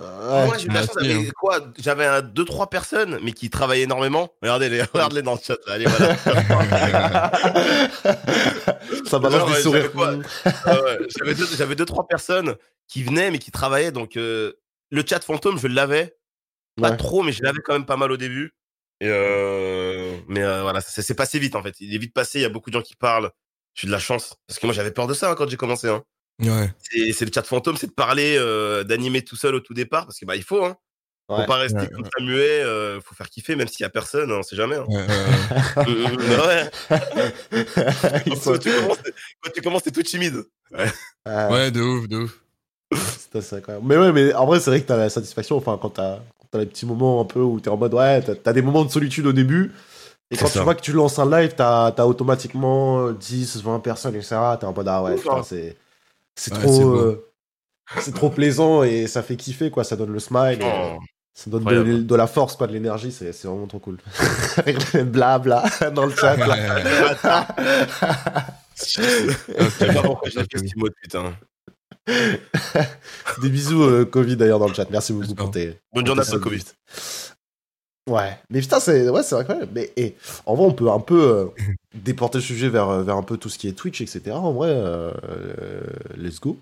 moi, 0.45 0.55
j'ai 0.57 0.67
eu 0.67 0.69
la 0.71 0.81
chance, 0.83 0.95
hein. 1.01 1.23
quoi 1.38 1.59
J'avais 1.77 2.05
un, 2.05 2.21
deux, 2.21 2.45
trois 2.45 2.69
personnes, 2.69 3.19
mais 3.21 3.33
qui 3.33 3.49
travaillaient 3.49 3.83
énormément. 3.83 4.29
Regardez-les, 4.41 4.83
regardez-les 4.93 5.21
dans 5.21 5.33
le 5.33 5.39
chat. 5.43 5.57
Allez, 5.67 5.83
voilà. 5.85 6.15
ça 9.05 9.19
balance 9.19 9.47
des 9.47 9.53
ouais, 9.55 9.61
sourires. 9.61 9.91
j'avais 9.93 10.81
ouais, 10.81 10.97
J'avais 11.17 11.35
deux, 11.35 11.45
j'avais 11.57 11.75
deux, 11.75 11.85
trois 11.85 12.07
personnes 12.07 12.55
qui 12.88 13.03
venaient, 13.03 13.31
mais 13.31 13.39
qui 13.39 13.51
travaillaient. 13.51 13.91
Donc, 13.91 14.15
euh, 14.15 14.53
le 14.91 15.03
chat 15.05 15.21
fantôme, 15.23 15.59
je 15.59 15.67
l'avais. 15.67 16.15
Pas 16.81 16.91
Ouais. 16.91 16.97
trop, 16.97 17.21
mais 17.21 17.33
je 17.33 17.43
l'avais 17.43 17.59
quand 17.59 17.73
même 17.73 17.85
pas 17.85 17.97
mal 17.97 18.11
au 18.13 18.17
début. 18.17 18.53
Et 19.01 19.07
euh, 19.09 20.15
mais 20.27 20.41
euh, 20.43 20.61
voilà, 20.61 20.79
ça 20.79 21.01
s'est 21.01 21.15
passé 21.15 21.39
vite 21.39 21.55
en 21.55 21.63
fait. 21.63 21.75
Il 21.81 21.93
est 21.93 21.97
vite 21.97 22.13
passé. 22.13 22.39
Il 22.39 22.43
y 22.43 22.45
a 22.45 22.49
beaucoup 22.49 22.69
de 22.69 22.75
gens 22.75 22.81
qui 22.83 22.95
parlent. 22.95 23.31
J'ai 23.73 23.87
de 23.87 23.91
la 23.91 23.99
chance 23.99 24.35
parce 24.47 24.59
que 24.59 24.65
moi 24.67 24.73
j'avais 24.73 24.91
peur 24.91 25.07
de 25.07 25.13
ça 25.13 25.31
hein, 25.31 25.35
quand 25.35 25.49
j'ai 25.49 25.57
commencé. 25.57 25.87
Hein. 25.89 26.03
ouais. 26.41 26.69
C'est 27.13 27.25
le 27.25 27.31
chat 27.33 27.41
fantôme, 27.43 27.77
c'est 27.77 27.87
de 27.87 27.91
parler, 27.93 28.35
euh, 28.37 28.83
d'animer 28.83 29.23
tout 29.23 29.35
seul 29.35 29.55
au 29.55 29.59
tout 29.59 29.73
départ 29.73 30.05
parce 30.05 30.19
que 30.19 30.25
bah 30.25 30.35
il 30.37 30.43
faut. 30.43 30.63
Hein. 30.63 30.77
Faut 31.27 31.37
Ouais. 31.37 31.45
pas 31.47 31.55
rester 31.55 31.79
Ouais, 31.79 31.87
comme 31.87 32.03
ça 32.03 32.23
muet. 32.23 32.61
euh, 32.63 32.99
faut 33.01 33.15
faire 33.15 33.29
kiffer 33.29 33.55
même 33.55 33.67
s'il 33.69 33.83
y 33.83 33.85
a 33.85 33.89
personne. 33.89 34.31
on 34.31 34.43
sait 34.43 34.55
jamais. 34.57 34.75
Hein. 34.75 34.85
ouais, 34.87 34.97
ouais, 34.97 35.85
ouais. 35.87 36.69
Ouais. 36.91 38.21
Ils 38.25 38.37
sont- 38.37 38.51
Quand 38.53 38.59
tu 38.59 38.71
commences, 38.71 38.97
quand 39.41 39.51
tu 39.53 39.61
commences, 39.61 39.83
t'es 39.83 39.91
tout 39.91 40.03
timide. 40.03 40.43
Ouais, 41.25 41.71
de 41.71 41.81
ouf, 41.81 42.07
de 42.07 42.17
ouf. 42.17 42.39
c'est 43.31 43.37
assez 43.39 43.55
incroyable. 43.55 43.85
Mais 43.87 43.97
ouais, 43.97 44.11
mais 44.11 44.33
en 44.33 44.45
vrai, 44.45 44.59
c'est 44.59 44.69
vrai 44.71 44.81
que 44.81 44.87
t'as 44.87 44.97
la 44.97 45.09
satisfaction, 45.09 45.55
enfin, 45.57 45.79
quand 45.81 45.91
t'as 45.91 46.17
quand 46.17 46.23
t'as 46.51 46.59
les 46.59 46.65
petits 46.65 46.85
moments 46.85 47.21
un 47.21 47.25
peu 47.25 47.39
où 47.39 47.59
t'es 47.59 47.69
en 47.69 47.77
mode, 47.77 47.93
ouais, 47.93 48.21
t'as 48.21 48.35
t'as 48.35 48.53
des 48.53 48.61
moments 48.61 48.83
de 48.85 48.91
solitude 48.91 49.25
au 49.25 49.33
début. 49.33 49.71
Et 50.29 50.35
C'est 50.35 50.41
quand 50.43 50.47
tu 50.47 50.57
ça. 50.59 50.63
vois 50.63 50.75
que 50.75 50.81
tu 50.81 50.93
lances 50.93 51.19
un 51.19 51.29
live, 51.29 51.53
t'as 51.55 51.87
as 51.87 52.07
automatiquement 52.07 53.07
euh, 53.07 53.13
10, 53.13 53.63
20 53.63 53.79
personnes, 53.79 54.15
etc. 54.15 54.35
T'es 54.59 54.65
en 54.65 54.73
mode, 54.73 54.87
ah 54.87 55.03
ouais, 55.03 55.15
hein. 55.29 55.41
c'est 55.43 55.75
c'est 56.35 56.53
Ouais, 56.53 56.59
trop. 56.59 56.89
euh, 56.91 57.27
c'est 57.99 58.13
trop 58.13 58.29
plaisant 58.29 58.83
et 58.83 59.07
ça 59.07 59.21
fait 59.23 59.35
kiffer, 59.35 59.69
quoi. 59.71 59.83
Ça 59.83 59.95
donne 59.97 60.13
le 60.13 60.19
smile. 60.19 60.61
et, 60.61 60.65
Oh. 60.65 60.97
ça 61.33 61.49
donne 61.49 61.63
de, 62.05 62.15
la 62.15 62.27
force, 62.27 62.55
quoi, 62.55 62.67
de 62.67 62.73
l'énergie. 62.73 63.11
C'est 63.11 63.33
c'est 63.33 63.47
vraiment 63.49 63.67
trop 63.67 63.79
cool. 63.79 63.97
bla 65.05 65.39
bla 65.39 65.63
dans 65.93 66.05
le 66.05 66.15
chat. 66.15 66.35
Là. 66.37 67.47
j'ai 68.87 69.01
putain. 71.01 71.33
Des 73.41 73.49
bisous, 73.49 73.83
euh, 73.83 74.05
Covid 74.05 74.35
d'ailleurs, 74.35 74.59
dans 74.59 74.67
le 74.67 74.73
chat. 74.73 74.89
Merci 74.89 75.13
beaucoup 75.13 75.35
pour 75.35 75.51
tes. 75.51 75.79
Bonne 75.93 76.05
journée 76.05 76.21
à. 76.21 76.39
Covid. 76.39 76.63
Ouais, 78.09 78.35
mais 78.49 78.61
putain, 78.61 78.79
c'est 78.79 79.09
ouais, 79.09 79.21
c'est 79.21 79.35
incroyable. 79.35 79.71
Mais 79.73 79.93
et, 79.95 80.15
en 80.47 80.55
vrai, 80.55 80.65
on 80.65 80.73
peut 80.73 80.89
un 80.89 80.99
peu 80.99 81.21
euh, 81.21 81.45
déporter 81.93 82.39
le 82.39 82.43
sujet 82.43 82.67
vers, 82.67 82.89
euh, 82.89 83.03
vers 83.03 83.15
un 83.15 83.21
peu 83.21 83.37
tout 83.37 83.47
ce 83.47 83.59
qui 83.59 83.67
est 83.67 83.73
Twitch, 83.73 84.01
etc. 84.01 84.31
En 84.31 84.53
vrai, 84.53 84.69
euh, 84.69 85.11
euh, 85.29 85.81
let's 86.17 86.39
go. 86.39 86.57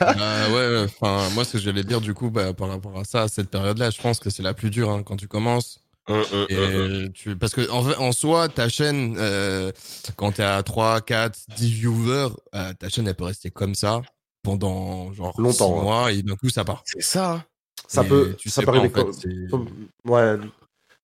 Bah, 0.00 0.50
ouais, 0.52 0.84
enfin, 0.84 1.28
moi, 1.34 1.44
ce 1.44 1.52
que 1.52 1.58
j'allais 1.58 1.82
dire, 1.82 2.00
du 2.00 2.14
coup, 2.14 2.30
bah, 2.30 2.52
par 2.52 2.68
rapport 2.68 2.96
à 2.98 3.04
ça, 3.04 3.22
à 3.22 3.28
cette 3.28 3.50
période-là, 3.50 3.90
je 3.90 4.00
pense 4.00 4.20
que 4.20 4.30
c'est 4.30 4.42
la 4.42 4.54
plus 4.54 4.70
dure 4.70 4.90
hein, 4.90 5.02
quand 5.02 5.16
tu 5.16 5.26
commences. 5.26 5.80
Hum, 6.08 6.24
hum, 6.32 6.46
Et 6.48 6.56
hum, 6.56 7.12
tu... 7.12 7.36
Parce 7.36 7.54
que, 7.54 7.68
en, 7.70 7.84
en 8.00 8.12
soi, 8.12 8.48
ta 8.48 8.68
chaîne, 8.68 9.16
euh, 9.18 9.72
quand 10.16 10.32
t'es 10.32 10.42
à 10.42 10.62
3, 10.62 11.00
4, 11.00 11.38
10 11.56 11.72
viewers, 11.72 12.28
euh, 12.54 12.72
ta 12.74 12.88
chaîne, 12.88 13.08
elle 13.08 13.14
peut 13.14 13.24
rester 13.24 13.50
comme 13.50 13.74
ça 13.74 14.02
pendant 14.42 15.12
genre 15.12 15.38
Longtemps, 15.40 15.82
six 15.82 15.88
hein. 15.88 16.08
et 16.18 16.22
d'un 16.22 16.36
coup, 16.36 16.48
ça 16.48 16.64
part. 16.64 16.82
C'est 16.84 17.02
ça. 17.02 17.32
hein. 17.32 17.44
Ça 17.88 18.02
Et 18.04 18.08
peut, 18.08 18.34
tu 18.38 18.48
ça 18.48 18.60
sais 18.60 18.66
peut 18.66 18.72
pas, 18.72 18.78
arriver 18.78 19.00
en 19.00 19.04
comme- 19.04 19.12
fait, 19.14 20.08
ouais, 20.10 20.36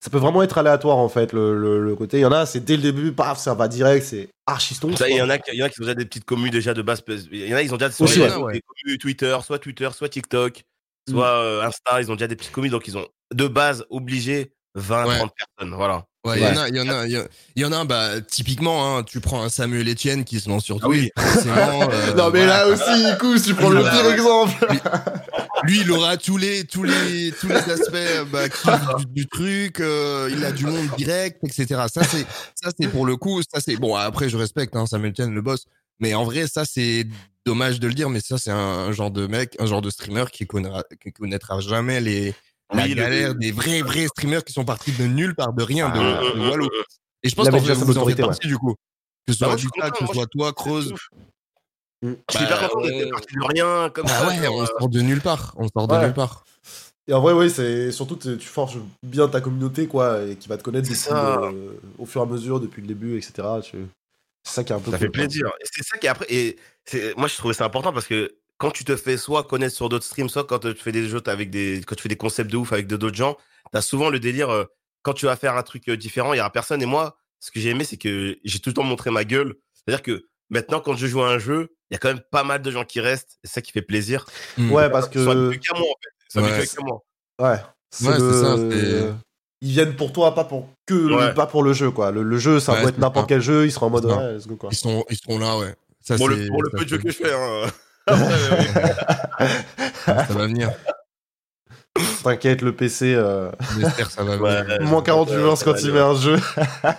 ça 0.00 0.10
peut 0.10 0.18
vraiment 0.18 0.42
être 0.42 0.56
aléatoire 0.58 0.96
en 0.98 1.08
fait 1.08 1.32
le, 1.32 1.58
le, 1.58 1.84
le 1.84 1.96
côté. 1.96 2.18
Il 2.18 2.20
y 2.20 2.24
en 2.24 2.32
a, 2.32 2.46
c'est 2.46 2.60
dès 2.60 2.76
le 2.76 2.82
début, 2.82 3.12
paf, 3.12 3.38
ça 3.38 3.52
va 3.54 3.68
direct, 3.68 4.06
c'est 4.06 4.28
archiston. 4.46 4.94
Ça, 4.96 5.08
Il 5.08 5.16
y 5.16 5.22
en 5.22 5.28
a, 5.28 5.38
qui- 5.38 5.50
il 5.52 5.58
y 5.58 5.62
en 5.62 5.66
a 5.66 5.68
qui 5.68 5.80
ont 5.80 5.84
déjà 5.84 5.94
des 5.94 6.04
petites 6.06 6.24
communes 6.24 6.50
déjà 6.50 6.72
de 6.74 6.82
base. 6.82 7.02
Il 7.30 7.46
y 7.46 7.52
en 7.52 7.56
a, 7.56 7.62
ils 7.62 7.74
ont 7.74 7.76
déjà 7.76 7.90
Aussi, 8.00 8.18
des, 8.20 8.34
ouais. 8.36 8.52
des 8.54 8.62
communes 8.62 8.98
Twitter, 8.98 9.36
soit 9.44 9.58
Twitter, 9.58 9.88
soit 9.92 10.08
TikTok, 10.08 10.62
Mm. 11.08 11.12
soit 11.12 11.26
euh, 11.28 11.62
Insta. 11.66 12.00
Ils 12.00 12.10
ont 12.10 12.14
déjà 12.14 12.26
des 12.28 12.36
petites 12.36 12.52
communes, 12.52 12.70
donc 12.70 12.86
ils 12.86 12.96
ont 12.96 13.06
de 13.34 13.48
base 13.48 13.84
obligé 13.90 14.52
20, 14.76 15.06
Ouais. 15.06 15.16
30 15.18 15.32
personnes. 15.36 15.74
Voilà. 15.74 16.04
Ouais, 16.28 16.38
il 16.40 16.42
y 16.42 16.46
en 16.46 16.56
a, 16.56 16.68
il 16.68 16.76
y 16.76 16.80
en 16.80 16.88
a, 16.88 17.06
il 17.06 17.28
y, 17.56 17.64
en 17.64 17.72
a, 17.72 17.84
bah, 17.84 18.20
typiquement, 18.20 18.96
hein, 18.98 19.02
tu 19.02 19.20
prends 19.20 19.42
un 19.42 19.48
Samuel 19.48 19.88
Etienne 19.88 20.24
qui 20.24 20.40
se 20.40 20.48
lance 20.48 20.64
sur 20.64 20.78
Ah 20.82 20.88
oui. 20.88 21.10
Twitch, 21.16 21.46
euh, 21.46 22.14
non 22.14 22.30
mais 22.30 22.44
voilà. 22.44 22.66
là 22.66 22.68
aussi, 22.68 23.06
écoute, 23.14 23.42
tu 23.42 23.54
prends 23.54 23.70
le 23.70 23.82
pire 23.82 24.10
exemple. 24.12 24.66
lui, 25.64 25.80
il 25.80 25.90
aura 25.90 26.16
tous 26.16 26.36
les, 26.36 26.64
tous 26.64 26.84
les, 26.84 27.32
tous 27.32 27.48
les 27.48 27.56
aspects 27.56 28.30
bah, 28.32 28.48
qui- 28.48 28.68
du, 29.06 29.06
du 29.22 29.26
truc. 29.28 29.80
euh, 29.80 30.28
il 30.32 30.44
a 30.44 30.52
du 30.52 30.66
monde 30.66 30.88
direct, 30.96 31.38
etc. 31.44 31.82
Ça, 31.92 32.02
c'est, 32.04 32.26
ça, 32.54 32.70
c'est 32.78 32.88
pour 32.88 33.06
le 33.06 33.16
coup. 33.16 33.40
Ça, 33.42 33.60
c'est 33.60 33.76
bon. 33.76 33.94
Après, 33.96 34.28
je 34.28 34.36
respecte 34.36 34.76
hein, 34.76 34.86
Samuel 34.86 35.12
Etienne, 35.12 35.34
le 35.34 35.42
boss. 35.42 35.64
Mais 36.00 36.14
en 36.14 36.24
vrai, 36.24 36.46
ça, 36.46 36.64
c'est 36.64 37.06
dommage 37.44 37.80
de 37.80 37.88
le 37.88 37.94
dire, 37.94 38.08
mais 38.10 38.20
ça, 38.20 38.38
c'est 38.38 38.50
un, 38.50 38.56
un 38.56 38.92
genre 38.92 39.10
de 39.10 39.26
mec, 39.26 39.56
un 39.58 39.66
genre 39.66 39.82
de 39.82 39.90
streamer 39.90 40.26
qui 40.32 40.46
connaîtra, 40.46 40.84
qui 41.02 41.12
connaîtra 41.12 41.58
jamais 41.60 42.00
les 42.00 42.34
la 42.72 42.82
Oui, 42.84 42.88
le- 42.90 42.94
galère 42.96 43.34
des 43.34 43.50
vrais, 43.52 43.82
vrais 43.82 44.06
streamers 44.08 44.44
qui 44.44 44.52
sont 44.52 44.64
partis 44.64 44.92
de 44.92 45.04
nulle 45.04 45.34
part, 45.34 45.52
de 45.52 45.62
rien, 45.62 45.88
de, 45.90 45.98
de 46.38 46.50
Wallo. 46.50 46.64
hum. 46.66 46.70
Et 47.22 47.28
je 47.28 47.34
pense 47.34 47.48
déjà 47.48 47.74
sa 47.74 47.74
vous 47.74 47.82
en 47.82 47.86
faites 47.86 47.96
autorité, 47.96 48.22
partie 48.22 48.46
du 48.48 48.56
coup. 48.58 48.74
Que 49.26 49.32
ce 49.32 49.38
Bah, 49.40 49.46
soit 49.46 49.56
Lucas, 49.62 49.90
que 49.90 50.06
ce 50.06 50.12
soit 50.12 50.26
toi, 50.26 50.48
je- 50.48 50.52
Creuse. 50.54 50.94
Mm. 52.02 52.12
Je 52.30 52.36
suis 52.36 52.44
hyper 52.44 52.60
Bah, 52.60 52.68
content 52.68 52.86
d'être 52.86 53.06
euh, 53.06 53.10
parti 53.10 53.34
de 53.34 53.40
rien, 53.44 53.90
comme 53.90 54.06
Bah 54.06 54.12
ça. 54.12 54.28
ouais, 54.28 54.48
on 54.48 54.62
euh, 54.62 54.66
sort 54.78 54.88
de 54.88 55.00
nulle 55.00 55.20
part. 55.20 55.54
On 55.56 55.66
sort 55.68 55.88
de 55.88 55.96
nulle 55.96 56.14
part. 56.14 56.44
Et 57.08 57.12
en 57.14 57.20
vrai, 57.20 57.32
oui, 57.32 57.50
c'est 57.50 57.90
surtout 57.90 58.16
tu 58.16 58.38
forges 58.38 58.78
bien 59.02 59.26
ta 59.28 59.40
communauté, 59.40 59.86
quoi, 59.88 60.22
et 60.24 60.36
qui 60.36 60.46
va 60.48 60.56
te 60.58 60.62
connaître 60.62 60.86
depuis 60.86 60.98
ça. 61.00 61.40
le- 61.50 61.80
au 61.98 62.06
fur 62.06 62.20
et 62.20 62.24
à 62.24 62.26
mesure 62.26 62.60
depuis 62.60 62.82
le 62.82 62.86
début, 62.88 63.16
etc. 63.16 63.32
tu- 63.62 63.86
C'est 64.44 64.54
ça 64.54 64.64
qui 64.64 64.72
est 64.72 64.76
un 64.76 64.80
peu. 64.80 64.90
Ça 64.92 64.98
fait 64.98 65.08
plaisir. 65.08 65.46
Et 65.60 65.64
c'est 65.72 65.82
ça 65.82 65.98
qui 65.98 66.06
est 66.06 66.10
après. 66.10 66.26
Et 66.32 66.56
moi, 67.16 67.26
je 67.28 67.36
trouvais 67.36 67.54
ça 67.54 67.64
important 67.64 67.92
parce 67.92 68.06
que 68.06 68.32
quand 68.58 68.70
tu 68.70 68.84
te 68.84 68.96
fais 68.96 69.16
soit 69.16 69.44
connaître 69.44 69.74
sur 69.74 69.88
d'autres 69.88 70.04
streams, 70.04 70.28
soit 70.28 70.44
quand 70.44 70.58
tu 70.58 70.74
fais 70.74 70.92
des 70.92 71.08
jeux 71.08 71.22
avec 71.26 71.50
des, 71.50 71.80
quand 71.86 71.94
tu 71.94 72.02
fais 72.02 72.08
des 72.08 72.16
concepts 72.16 72.50
de 72.50 72.56
ouf 72.56 72.72
avec 72.72 72.86
de- 72.86 72.96
d'autres 72.96 73.16
gens, 73.16 73.36
t'as 73.72 73.80
souvent 73.82 74.10
le 74.10 74.18
délire. 74.20 74.50
euh, 74.50 74.64
quand 75.02 75.14
tu 75.14 75.26
vas 75.26 75.36
faire 75.36 75.56
un 75.56 75.62
truc 75.62 75.88
euh, 75.88 75.96
différent, 75.96 76.34
il 76.34 76.38
y 76.38 76.40
aura 76.40 76.50
personne. 76.50 76.82
Et 76.82 76.86
moi, 76.86 77.16
ce 77.40 77.50
que 77.52 77.60
j'ai 77.60 77.70
aimé, 77.70 77.84
c'est 77.84 77.96
que 77.96 78.36
j'ai 78.44 78.58
tout 78.58 78.70
le 78.70 78.74
temps 78.74 78.82
montré 78.82 79.10
ma 79.10 79.24
gueule. 79.24 79.54
C'est-à-dire 79.72 80.02
que 80.02 80.26
maintenant, 80.50 80.80
quand 80.80 80.94
je 80.96 81.06
joue 81.06 81.22
à 81.22 81.28
un 81.30 81.38
jeu, 81.38 81.72
il 81.90 81.94
y 81.94 81.96
a 81.96 81.98
quand 81.98 82.08
même 82.08 82.20
pas 82.32 82.42
mal 82.44 82.60
de 82.60 82.70
gens 82.70 82.84
qui 82.84 83.00
restent. 83.00 83.38
C'est 83.44 83.50
ça 83.52 83.62
qui 83.62 83.70
fait 83.72 83.80
plaisir. 83.80 84.26
Mm. 84.58 84.72
Ouais, 84.72 84.90
parce 84.90 85.06
sont 85.06 85.12
que. 85.12 85.28
habitués 85.46 85.60
qu'à 85.72 85.78
moi, 85.78 85.88
en 85.88 85.94
fait. 86.02 86.10
Ils 86.28 86.32
sont 86.32 86.42
Ouais, 86.42 86.66
qu'à 86.66 86.82
moi. 86.84 87.02
Ouais. 87.40 88.08
Ouais, 88.08 88.18
c'est 88.18 88.42
ça, 88.42 89.16
Ils 89.60 89.70
viennent 89.70 89.96
pour 89.96 90.12
toi, 90.12 90.34
pas 90.34 90.44
pour 90.44 90.68
que 90.86 90.94
Ouais. 91.14 91.32
pas 91.32 91.46
pour 91.46 91.62
le 91.62 91.72
jeu, 91.72 91.90
quoi. 91.92 92.10
Le, 92.10 92.22
le 92.24 92.38
jeu, 92.38 92.58
ça 92.60 92.72
Ouais, 92.74 92.82
peut 92.82 92.88
être 92.88 92.98
n'importe 92.98 93.28
quel 93.28 93.40
jeu, 93.40 93.66
ils 93.66 93.72
seront 93.72 93.86
en 93.86 93.90
mode 93.90 94.02
C'est 94.04 94.10
ça. 94.10 94.16
ouais, 94.18 94.34
let's 94.34 94.46
go, 94.46 94.56
quoi. 94.56 94.68
Ils, 94.72 94.76
sont, 94.76 95.04
ils 95.10 95.16
seront 95.16 95.38
là, 95.38 95.56
ouais. 95.58 95.74
Ça, 96.00 96.16
Pour 96.16 96.28
le, 96.28 96.46
pour 96.48 96.62
peu 96.72 96.84
de 96.84 96.88
jeux 96.88 96.96
fait- 96.98 97.02
que 97.04 97.10
je 97.10 97.16
fais. 97.16 97.32
Hein. 97.32 97.66
Ça 100.04 100.22
va 100.30 100.46
venir. 100.46 100.70
T'inquiète, 102.22 102.62
le 102.62 102.74
PC, 102.74 103.12
euh, 103.14 103.50
ça 104.08 104.22
va 104.22 104.36
Ouais. 104.40 104.62
venir. 104.62 104.82
moins 104.82 105.02
48 105.02 105.32
ouais, 105.32 105.38
viewers 105.40 105.56
ça 105.56 105.64
quand 105.64 105.74
il 105.82 105.92
met 105.92 106.00
un 106.00 106.14
jeu. 106.14 106.38
Ah, 106.84 106.96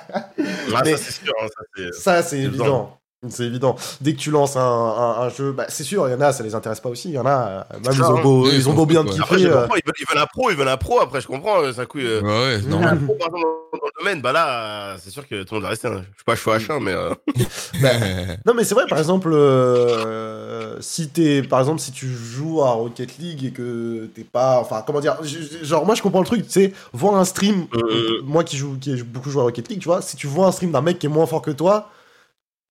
Mais- 0.83 0.91
ça, 0.91 0.97
c'est 0.97 1.23
sûr. 1.23 1.33
hein, 1.41 1.47
ça, 1.93 2.21
C'est 2.23 2.39
évident. 2.39 2.98
C'est 3.27 3.43
évident. 3.43 3.75
Dès 3.99 4.13
que 4.13 4.17
tu 4.19 4.31
lances 4.31 4.55
un, 4.55 4.61
un- 4.61 5.21
un 5.23 5.29
jeu, 5.29 5.51
bah, 5.51 5.65
c'est 5.67 5.83
sûr, 5.83 6.07
il 6.07 6.11
y 6.11 6.15
en 6.15 6.21
a, 6.21 6.31
ça 6.31 6.41
les 6.41 6.55
intéresse 6.55 6.79
pas 6.79 6.87
aussi. 6.87 7.09
Il 7.09 7.15
y 7.15 7.19
en 7.19 7.25
a, 7.25 7.65
euh, 7.73 7.79
même 7.83 7.93
ils 7.93 8.01
ont 8.01 8.17
hein. 8.17 8.21
beau, 8.23 8.49
ils 8.49 8.69
ont 8.69 8.73
beau 8.73 8.85
bien. 8.85 9.01
Après, 9.01 9.11
kiffer. 9.35 9.39
je 9.39 9.47
euh, 9.49 9.67
ils 9.75 9.83
veulent, 9.85 9.93
ils 9.99 10.05
veulent 10.09 10.23
un 10.23 10.25
pro, 10.25 10.49
ils 10.51 10.55
veulent 10.55 10.67
un 10.69 10.77
pro. 10.77 11.01
Après, 11.01 11.19
je 11.19 11.27
comprends, 11.27 11.61
euh, 11.61 11.73
ça 11.73 11.85
couille. 11.85 12.05
euh, 12.07 12.21
Ouais, 12.21 12.59
Mm. 12.59 13.05
pro, 13.05 13.15
par 13.15 13.27
exemple, 13.27 13.43
dans 13.73 13.77
dans 13.79 13.85
le 13.85 14.03
domaine, 14.05 14.21
bah 14.21 14.31
là, 14.31 14.95
c'est 15.03 15.09
sûr 15.09 15.27
que 15.27 15.43
tout 15.43 15.53
le 15.53 15.55
monde 15.57 15.63
va 15.63 15.69
rester. 15.69 15.89
hein. 15.89 15.97
Je 16.11 16.15
suis 16.15 16.23
pas 16.25 16.35
chaud 16.37 16.51
à 16.51 16.59
chien, 16.59 16.79
mais. 16.79 16.93
euh, 16.93 17.13
Non 18.45 18.53
mais 18.55 18.63
c'est 18.63 18.73
vrai 18.73 18.85
par 18.87 18.97
exemple 18.99 19.31
euh, 19.33 20.77
si 20.79 21.09
t'es 21.09 21.43
par 21.43 21.59
exemple 21.59 21.79
si 21.79 21.91
tu 21.91 22.07
joues 22.07 22.61
à 22.61 22.71
Rocket 22.71 23.17
League 23.17 23.43
et 23.45 23.51
que 23.51 24.05
t'es 24.15 24.23
pas 24.23 24.59
enfin 24.59 24.83
comment 24.85 24.99
dire 24.99 25.17
genre 25.61 25.85
moi 25.85 25.95
je 25.95 26.01
comprends 26.01 26.19
le 26.21 26.25
truc 26.25 26.45
tu 26.45 26.51
sais 26.51 26.73
voir 26.93 27.15
un 27.15 27.25
stream 27.25 27.65
Euh. 27.75 28.21
moi 28.23 28.43
qui 28.43 28.57
joue 28.57 28.77
qui 28.79 28.91
ai 28.93 29.03
beaucoup 29.03 29.29
joué 29.29 29.41
à 29.41 29.45
Rocket 29.45 29.67
League 29.69 29.79
tu 29.79 29.87
vois 29.87 30.01
si 30.01 30.15
tu 30.17 30.27
vois 30.27 30.47
un 30.47 30.51
stream 30.51 30.71
d'un 30.71 30.81
mec 30.81 30.99
qui 30.99 31.05
est 31.05 31.09
moins 31.09 31.25
fort 31.25 31.41
que 31.41 31.51
toi 31.51 31.89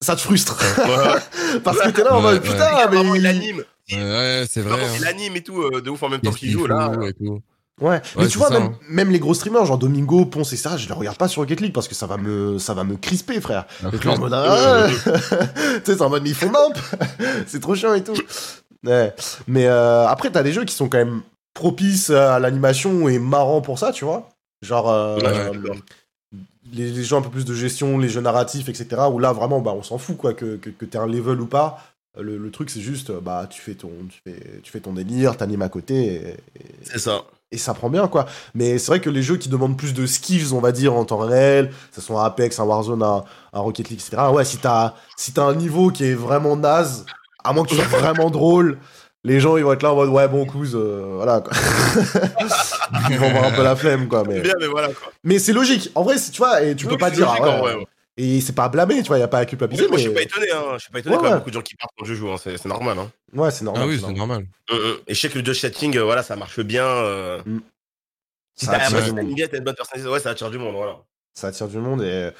ça 0.01 0.15
te 0.15 0.21
frustre 0.21 0.57
ouais. 0.77 1.59
parce 1.63 1.79
que 1.79 1.89
t'es 1.89 2.03
là 2.03 2.13
en 2.13 2.17
Ouais, 2.17 2.21
mode 2.33 2.43
ouais. 2.43 2.49
putain 2.49 2.87
Vraiment, 2.87 3.15
il 3.15 3.21
mais 3.23 3.29
anime. 3.29 3.63
Ouais, 3.91 4.45
c'est 4.49 4.61
vrai. 4.61 4.71
Vraiment, 4.77 4.87
hein. 4.87 4.97
Il 4.99 5.05
anime 5.07 5.35
et 5.35 5.43
tout, 5.43 5.61
euh, 5.61 5.81
de 5.81 5.89
ouf 5.89 6.01
en 6.03 6.09
même 6.09 6.21
temps 6.21 6.31
qu'il 6.31 6.51
joue 6.51 6.67
là. 6.67 6.91
fout 6.93 7.03
et 7.09 7.13
tout. 7.13 7.41
ouais 7.81 8.01
mais 8.17 8.27
tu 8.27 8.37
vois 8.37 8.49
même, 8.49 8.63
hein. 8.63 8.73
même 8.89 9.09
les 9.09 9.19
gros 9.19 9.33
streamers 9.33 9.65
genre 9.65 9.77
Domingo 9.77 10.25
Ponce 10.25 10.51
et 10.53 10.57
ça 10.57 10.75
je 10.77 10.87
les 10.87 10.93
regarde 10.93 11.17
pas 11.17 11.27
sur 11.27 11.41
Rocket 11.41 11.61
League 11.61 11.73
parce 11.73 11.87
que 11.87 11.95
ça 11.95 12.05
va 12.07 12.17
me 12.17 12.57
ça 12.59 12.73
va 12.73 12.83
me 12.83 12.97
crisper 12.97 13.39
frère 13.41 13.65
Et 13.91 13.97
puis 13.97 14.09
en 14.09 14.17
mode, 14.19 14.33
ah, 14.33 14.87
tu 14.95 14.99
sais, 15.05 15.81
c'est 15.85 16.01
en 16.01 16.09
mode, 16.09 16.23
mais 16.23 16.29
ils 16.29 16.35
font 16.35 16.51
c'est 17.47 17.59
trop 17.61 17.75
chiant 17.75 17.93
et 17.93 18.03
tout. 18.03 18.13
Ouais. 18.85 19.13
Mais 19.47 19.65
euh, 19.67 20.07
après, 20.07 20.29
t'as 20.31 20.43
des 20.43 20.53
jeux 20.53 20.63
qui 20.65 20.73
sont 20.75 20.87
quand 20.87 20.97
même 20.99 21.21
propices 21.53 22.09
à 22.11 22.39
l'animation 22.39 23.09
et 23.09 23.19
marrants 23.19 23.61
pour 23.61 23.77
ça, 23.79 23.91
tu 23.91 24.05
vois. 24.05 24.29
Genre, 24.61 24.89
euh, 24.89 25.17
Ouais. 25.19 25.51
Les, 26.73 26.91
les 26.91 27.03
jeux 27.03 27.15
un 27.15 27.21
peu 27.21 27.29
plus 27.29 27.45
de 27.45 27.53
gestion, 27.53 27.97
les 27.97 28.09
jeux 28.09 28.21
narratifs, 28.21 28.69
etc. 28.69 28.87
Où 29.11 29.19
là, 29.19 29.33
vraiment, 29.33 29.59
bah, 29.61 29.73
on 29.75 29.83
s'en 29.83 29.97
fout, 29.97 30.17
quoi, 30.17 30.33
que, 30.33 30.55
que, 30.57 30.69
que 30.69 30.85
t'aies 30.85 30.97
un 30.99 31.07
level 31.07 31.41
ou 31.41 31.45
pas. 31.47 31.83
Le, 32.19 32.37
le 32.37 32.51
truc, 32.51 32.69
c'est 32.69 32.81
juste, 32.81 33.11
bah, 33.11 33.47
tu 33.49 33.61
fais 33.61 33.75
ton, 33.75 33.91
tu 34.09 34.19
fais, 34.23 34.59
tu 34.63 34.71
fais 34.71 34.79
ton 34.79 34.93
délire, 34.93 35.37
t'animes 35.37 35.61
à 35.61 35.69
côté, 35.69 36.35
C'est 36.83 36.99
ça. 36.99 37.23
et 37.51 37.57
ça 37.57 37.73
prend 37.73 37.89
bien 37.89 38.07
quoi. 38.07 38.25
Mais 38.55 38.77
c'est 38.77 38.87
vrai 38.91 38.99
que 38.99 39.09
les 39.09 39.21
jeux 39.21 39.37
qui 39.37 39.47
demandent 39.47 39.77
plus 39.77 39.93
de 39.93 40.05
skills, 40.05 40.53
on 40.53 40.59
va 40.59 40.71
dire 40.71 40.93
en 40.95 41.05
temps 41.05 41.17
réel, 41.19 41.69
que 41.69 41.95
ce 41.95 42.01
soit 42.01 42.21
un 42.21 42.25
Apex, 42.25 42.59
un 42.59 42.63
Warzone, 42.65 43.03
un, 43.03 43.23
un 43.53 43.59
Rocket 43.59 43.89
League, 43.89 44.01
etc. 44.05 44.23
Ouais, 44.33 44.43
si 44.43 44.57
t'as 44.57 44.95
si 45.17 45.31
t'as 45.33 45.43
un 45.45 45.55
niveau 45.55 45.91
qui 45.91 46.03
est 46.05 46.13
vraiment 46.15 46.57
naze, 46.57 47.05
à 47.43 47.53
moins 47.53 47.63
que 47.63 47.69
tu 47.69 47.75
sois 47.75 47.85
vraiment 47.99 48.29
drôle, 48.31 48.79
les 49.23 49.39
gens 49.39 49.57
ils 49.57 49.63
vont 49.63 49.73
être 49.73 49.83
là 49.83 49.91
en 49.91 49.95
mode 49.95 50.09
ouais 50.09 50.27
bon 50.27 50.45
couze, 50.45 50.75
euh, 50.75 51.13
voilà 51.15 51.41
quoi. 51.41 51.51
ils 53.09 53.17
vont 53.17 53.27
avoir 53.27 53.45
un 53.45 53.51
peu 53.51 53.63
la 53.63 53.75
flemme 53.75 54.07
quoi. 54.07 54.23
Mais, 54.27 54.39
Bien, 54.41 54.53
mais 54.59 54.67
voilà 54.67 54.87
quoi. 54.89 55.11
mais 55.23 55.39
c'est 55.39 55.53
logique. 55.53 55.91
En 55.95 56.03
vrai, 56.03 56.15
tu 56.19 56.37
vois, 56.37 56.61
et 56.61 56.75
tu 56.75 56.85
peux 56.87 56.97
pas 56.97 57.09
dire 57.11 57.27
logique, 57.27 57.43
ah 57.45 57.63
ouais, 57.63 57.73
ouais. 57.75 57.85
et 58.17 58.41
c'est 58.41 58.53
pas 58.53 58.65
à 58.65 58.69
blâmer, 58.69 59.01
tu 59.01 59.07
vois, 59.07 59.17
y 59.19 59.21
a 59.21 59.27
pas 59.27 59.39
à 59.39 59.45
culpabiliser. 59.45 59.87
Moi, 59.87 59.97
je 59.97 60.03
suis 60.03 60.13
pas 60.13 60.21
étonné, 60.21 60.47
hein. 60.51 60.63
Je 60.73 60.79
suis 60.83 60.91
pas 60.91 60.99
étonné 60.99 61.15
Ouais, 61.15 61.21
quand 61.21 61.27
il 61.27 61.31
ouais. 61.31 61.37
beaucoup 61.39 61.49
de 61.49 61.55
gens 61.55 61.61
qui 61.61 61.75
partent 61.75 61.93
quand 61.97 62.05
je 62.05 62.13
joue, 62.13 62.29
hein. 62.29 62.37
c'est 62.41 62.57
c'est 62.57 62.69
normal. 62.69 62.97
Hein. 62.99 63.11
Ouais, 63.33 63.51
c'est 63.51 63.65
normal. 63.65 63.83
Ah 63.83 63.87
oui, 63.87 63.95
c'est 63.99 64.05
c'est 64.07 64.13
normal. 64.13 64.45
normal. 64.71 64.85
Mm, 64.87 64.93
mm. 64.93 64.97
Et 65.07 65.13
je 65.13 65.19
sais 65.19 65.29
que 65.29 65.37
le 65.39 65.45
judge 65.45 65.57
chatting, 65.59 65.97
euh, 65.97 66.03
voilà, 66.03 66.23
ça 66.23 66.35
marche 66.35 66.59
bien. 66.61 66.85
euh. 66.85 67.41
Du 67.45 67.59
si 68.55 68.65
t'as 68.67 68.89
une 68.89 69.63
bonne 69.63 69.75
personnalité, 69.75 70.09
ouais, 70.11 70.19
ça 70.19 70.31
attire 70.31 70.49
du 70.51 70.57
monde, 70.57 70.75
voilà. 70.75 70.97
Ça 71.35 71.47
attire 71.47 71.67
du 71.69 71.77
monde 71.77 72.01
et, 72.01 72.31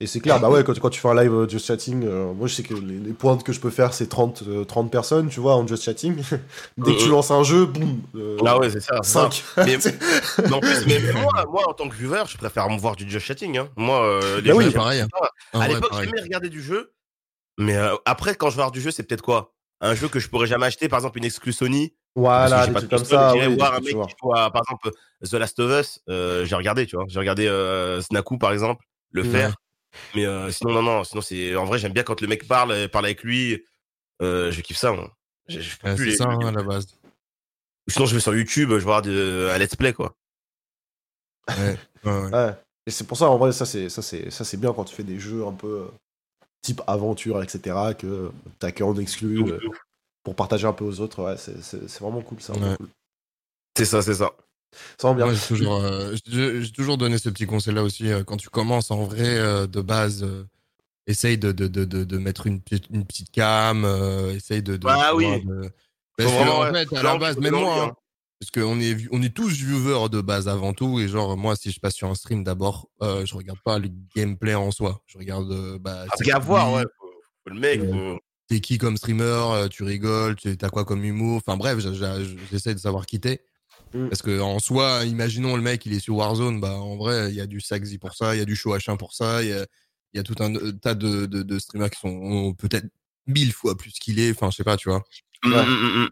et 0.00 0.06
c'est 0.06 0.20
clair 0.20 0.40
bah 0.40 0.48
ouais 0.48 0.64
quand, 0.64 0.78
quand 0.78 0.88
tu 0.88 0.98
fais 1.00 1.08
un 1.08 1.14
live 1.14 1.32
euh, 1.34 1.48
just 1.48 1.66
chatting 1.66 2.04
euh, 2.06 2.32
moi 2.32 2.46
je 2.48 2.54
sais 2.54 2.62
que 2.62 2.72
les, 2.74 2.98
les 2.98 3.12
pointes 3.12 3.44
que 3.44 3.52
je 3.52 3.60
peux 3.60 3.68
faire 3.70 3.92
c'est 3.92 4.06
30 4.06 4.44
euh, 4.48 4.64
30 4.64 4.90
personnes 4.90 5.28
tu 5.28 5.40
vois 5.40 5.56
en 5.56 5.66
just 5.66 5.82
chatting 5.82 6.16
dès 6.78 6.94
que 6.94 6.98
tu 7.02 7.08
lances 7.08 7.30
un 7.30 7.42
jeu 7.42 7.66
boum 7.66 8.00
euh, 8.14 8.38
Ah 8.46 8.58
ouais, 8.58 8.70
c'est 8.70 8.80
ça. 8.80 9.00
c'est 9.02 9.10
ça. 9.10 9.28
5 9.30 9.44
Mais, 9.66 9.76
mais 10.48 10.52
en 10.52 10.60
plus, 10.60 10.86
mais 10.86 11.00
moi, 11.12 11.44
moi, 11.50 11.68
en 11.68 11.72
tant 11.74 11.88
que 11.88 11.94
viewer, 11.94 12.22
je 12.28 12.36
préfère 12.38 12.70
me 12.70 12.78
voir 12.78 12.96
du 12.96 13.08
judge 13.08 13.22
chatting. 13.22 13.58
Hein. 13.58 13.68
Moi, 13.76 14.00
euh, 14.02 14.40
les 14.40 14.50
Bah 14.50 14.56
oui, 14.56 14.70
pareil. 14.70 15.00
hein. 15.02 15.08
À 15.52 15.68
l'époque, 15.68 15.92
j'aimais 16.00 16.20
regarder 16.22 16.48
du 16.48 16.62
jeu. 16.62 16.92
Mais 17.58 17.76
euh, 17.76 17.94
après, 18.04 18.34
quand 18.36 18.48
je 18.50 18.56
vais 18.56 18.62
voir 18.62 18.70
du 18.70 18.80
jeu, 18.80 18.90
c'est 18.90 19.02
peut-être 19.02 19.22
quoi? 19.22 19.52
Un 19.80 19.94
jeu 19.94 20.08
que 20.08 20.18
je 20.18 20.28
pourrais 20.28 20.46
jamais 20.46 20.66
acheter, 20.66 20.88
par 20.88 20.98
exemple 20.98 21.18
une 21.18 21.24
exclu 21.24 21.52
Sony. 21.52 21.94
voilà 22.14 22.66
pas 22.66 22.80
trucs 22.80 22.90
de 22.90 22.96
comme 22.96 23.04
ça 23.04 23.32
j'irais 23.32 23.46
oui, 23.46 23.56
voir 23.56 23.74
un 23.74 23.80
mec 23.80 23.88
tu 23.88 23.94
vois. 23.94 24.06
qui 24.06 24.14
joue 24.22 24.32
à, 24.34 24.50
par 24.50 24.62
exemple, 24.62 24.90
The 25.22 25.34
Last 25.34 25.58
of 25.60 25.80
Us. 25.80 26.00
euh, 26.08 26.44
j'ai 26.44 26.54
regardé, 26.56 26.86
tu 26.86 26.96
vois. 26.96 27.04
J'ai 27.08 27.18
regardé 27.18 27.46
euh, 27.46 28.00
Snaku, 28.00 28.38
par 28.38 28.52
exemple, 28.52 28.84
le 29.10 29.22
Ouais. 29.22 29.28
faire. 29.28 29.56
Mais 30.14 30.24
euh, 30.26 30.50
sinon, 30.50 30.72
non, 30.72 30.82
non. 30.82 31.04
Sinon, 31.04 31.20
c'est 31.22 31.54
en 31.56 31.64
vrai, 31.66 31.78
j'aime 31.78 31.92
bien 31.92 32.02
quand 32.02 32.20
le 32.20 32.26
mec 32.26 32.46
parle, 32.48 32.70
euh, 32.72 32.88
parle 32.88 33.04
avec 33.06 33.22
lui. 33.22 33.64
Euh, 34.22 34.50
je 34.50 34.60
kiffe 34.62 34.78
ça. 34.78 34.92
Moi. 34.92 35.10
Je, 35.48 35.60
je 35.60 35.76
peux 35.78 35.88
Ouais, 35.88 35.94
plus 35.94 36.04
c'est 36.04 36.10
les- 36.12 36.16
ça, 36.16 36.24
hein, 36.24 36.40
à 36.46 36.52
la 36.52 36.62
base. 36.62 36.86
Sinon, 37.88 38.06
je 38.06 38.14
vais 38.14 38.20
sur 38.20 38.34
YouTube, 38.34 38.70
je 38.70 38.74
vais 38.76 38.80
voir 38.80 39.02
de, 39.02 39.50
un 39.54 39.58
let's 39.58 39.76
play, 39.76 39.92
quoi. 39.92 40.16
Ouais, 41.48 41.78
ouais, 42.04 42.20
ouais. 42.22 42.30
Ouais. 42.32 42.54
et 42.86 42.90
c'est 42.90 43.06
pour 43.06 43.16
ça 43.16 43.26
en 43.28 43.38
vrai 43.38 43.52
ça 43.52 43.64
c'est 43.66 43.88
ça 43.88 44.02
c'est 44.02 44.30
ça 44.30 44.44
c'est 44.44 44.56
bien 44.56 44.72
quand 44.72 44.82
tu 44.84 44.94
fais 44.96 45.04
des 45.04 45.20
jeux 45.20 45.46
un 45.46 45.52
peu 45.52 45.82
euh, 45.82 45.88
type 46.66 46.82
aventure 46.86 47.42
etc 47.42 47.58
que 47.98 48.30
t'as 48.58 48.72
que 48.72 48.82
en 48.84 48.96
exclu 48.96 49.42
euh, 49.52 49.58
pour 50.24 50.34
partager 50.34 50.66
un 50.66 50.72
peu 50.72 50.84
aux 50.84 51.00
autres 51.00 51.22
ouais 51.24 51.36
c'est 51.38 52.00
vraiment 52.00 52.22
cool 52.22 52.40
ça 52.40 52.52
vraiment 52.52 52.70
Ouais. 52.70 52.76
cool. 52.76 52.88
C'est 53.78 53.84
ça, 53.84 54.00
c'est 54.00 54.14
ça. 54.14 54.30
ça 54.98 55.12
bien 55.14 55.32
j'ai 55.34 55.46
toujours, 55.48 55.76
euh, 55.76 56.14
toujours 56.74 56.96
donné 56.96 57.18
ce 57.18 57.28
petit 57.28 57.46
conseil-là 57.46 57.82
aussi. 57.82 58.10
euh, 58.10 58.24
quand 58.24 58.38
tu 58.38 58.48
commences 58.48 58.90
en 58.90 59.04
vrai, 59.04 59.36
euh, 59.38 59.66
de 59.66 59.82
base, 59.82 60.22
euh, 60.22 60.44
essaye 61.06 61.36
de, 61.36 61.52
de, 61.52 61.68
de, 61.68 61.84
de, 61.84 62.04
de 62.04 62.18
mettre 62.18 62.46
une, 62.46 62.60
petite- 62.62 62.88
une 62.90 63.04
petite 63.04 63.30
cam, 63.30 63.84
euh, 63.84 64.32
essaye 64.34 64.62
de. 64.62 64.78
de 64.78 64.86
Bah 64.86 65.14
oui. 65.14 65.26
Parce 66.16 66.30
Faut 66.32 66.38
que, 66.38 66.42
vraiment, 66.42 66.60
en 66.60 66.72
fait, 66.72 66.96
à 66.96 67.02
la 67.02 67.16
base, 67.18 67.36
même 67.36 67.54
moi, 67.54 67.82
hein. 67.84 67.88
hein, 67.90 67.96
parce 68.38 68.50
qu'on 68.50 68.78
est, 68.80 68.96
on 69.12 69.22
est 69.22 69.34
tous 69.34 69.48
viewers 69.48 70.08
de 70.10 70.20
base 70.20 70.48
avant 70.48 70.74
tout, 70.74 71.00
et 71.00 71.08
genre, 71.08 71.36
moi, 71.36 71.56
si 71.56 71.70
je 71.70 71.80
passe 71.80 71.94
sur 71.94 72.08
un 72.08 72.14
stream, 72.14 72.44
d'abord, 72.44 72.88
euh, 73.02 73.24
je 73.24 73.34
regarde 73.34 73.58
pas 73.64 73.78
le 73.78 73.88
gameplay 74.14 74.54
en 74.54 74.70
soi. 74.70 75.00
Je 75.06 75.18
regarde, 75.18 75.50
euh, 75.50 75.78
bah, 75.78 76.04
Parce 76.08 76.18
c'est 76.18 76.24
qu'à 76.24 76.38
qui, 76.38 76.46
voir, 76.46 76.72
ouais. 76.74 76.82
Faut, 76.98 77.06
faut 77.44 77.54
le 77.54 77.60
mec, 77.60 77.80
faut... 77.82 78.18
t'es 78.48 78.60
qui 78.60 78.76
comme 78.78 78.96
streamer, 78.96 79.22
euh, 79.24 79.68
tu 79.68 79.84
rigoles, 79.84 80.36
tu 80.36 80.56
as 80.60 80.68
quoi 80.68 80.84
comme 80.84 81.04
humour. 81.04 81.36
Enfin 81.38 81.56
bref, 81.56 81.78
j'essaie 82.50 82.74
de 82.74 82.78
savoir 82.80 83.06
qui 83.06 83.20
t'es. 83.20 83.42
Mm. 83.94 84.08
Parce 84.08 84.20
que 84.20 84.40
en 84.40 84.58
soi, 84.58 85.04
imaginons 85.04 85.56
le 85.56 85.62
mec, 85.62 85.86
il 85.86 85.92
est 85.94 86.00
sur 86.00 86.16
Warzone, 86.16 86.60
bah 86.60 86.74
en 86.74 86.96
vrai, 86.96 87.30
il 87.30 87.36
y 87.36 87.40
a 87.40 87.46
du 87.46 87.60
Saxy 87.60 87.98
pour 87.98 88.14
ça, 88.14 88.34
il 88.34 88.38
y 88.38 88.42
a 88.42 88.44
du 88.44 88.56
Show 88.56 88.76
H1 88.76 88.98
pour 88.98 89.14
ça, 89.14 89.42
il 89.42 89.48
y 89.48 89.52
a, 89.52 89.64
il 90.12 90.16
y 90.16 90.20
a 90.20 90.22
tout 90.22 90.34
un 90.40 90.54
euh, 90.56 90.72
tas 90.72 90.94
de, 90.94 91.26
de, 91.26 91.42
de 91.42 91.58
streamers 91.58 91.90
qui 91.90 92.00
sont 92.00 92.52
peut-être 92.54 92.86
mille 93.26 93.52
fois 93.52 93.76
plus 93.76 93.92
qu'il 93.92 94.18
est. 94.18 94.30
Enfin, 94.32 94.50
je 94.50 94.56
sais 94.56 94.64
pas, 94.64 94.76
tu 94.76 94.88
vois. 94.88 95.02
Mm, 95.44 95.52
Ouais. 95.52 95.64
mm, 95.66 96.08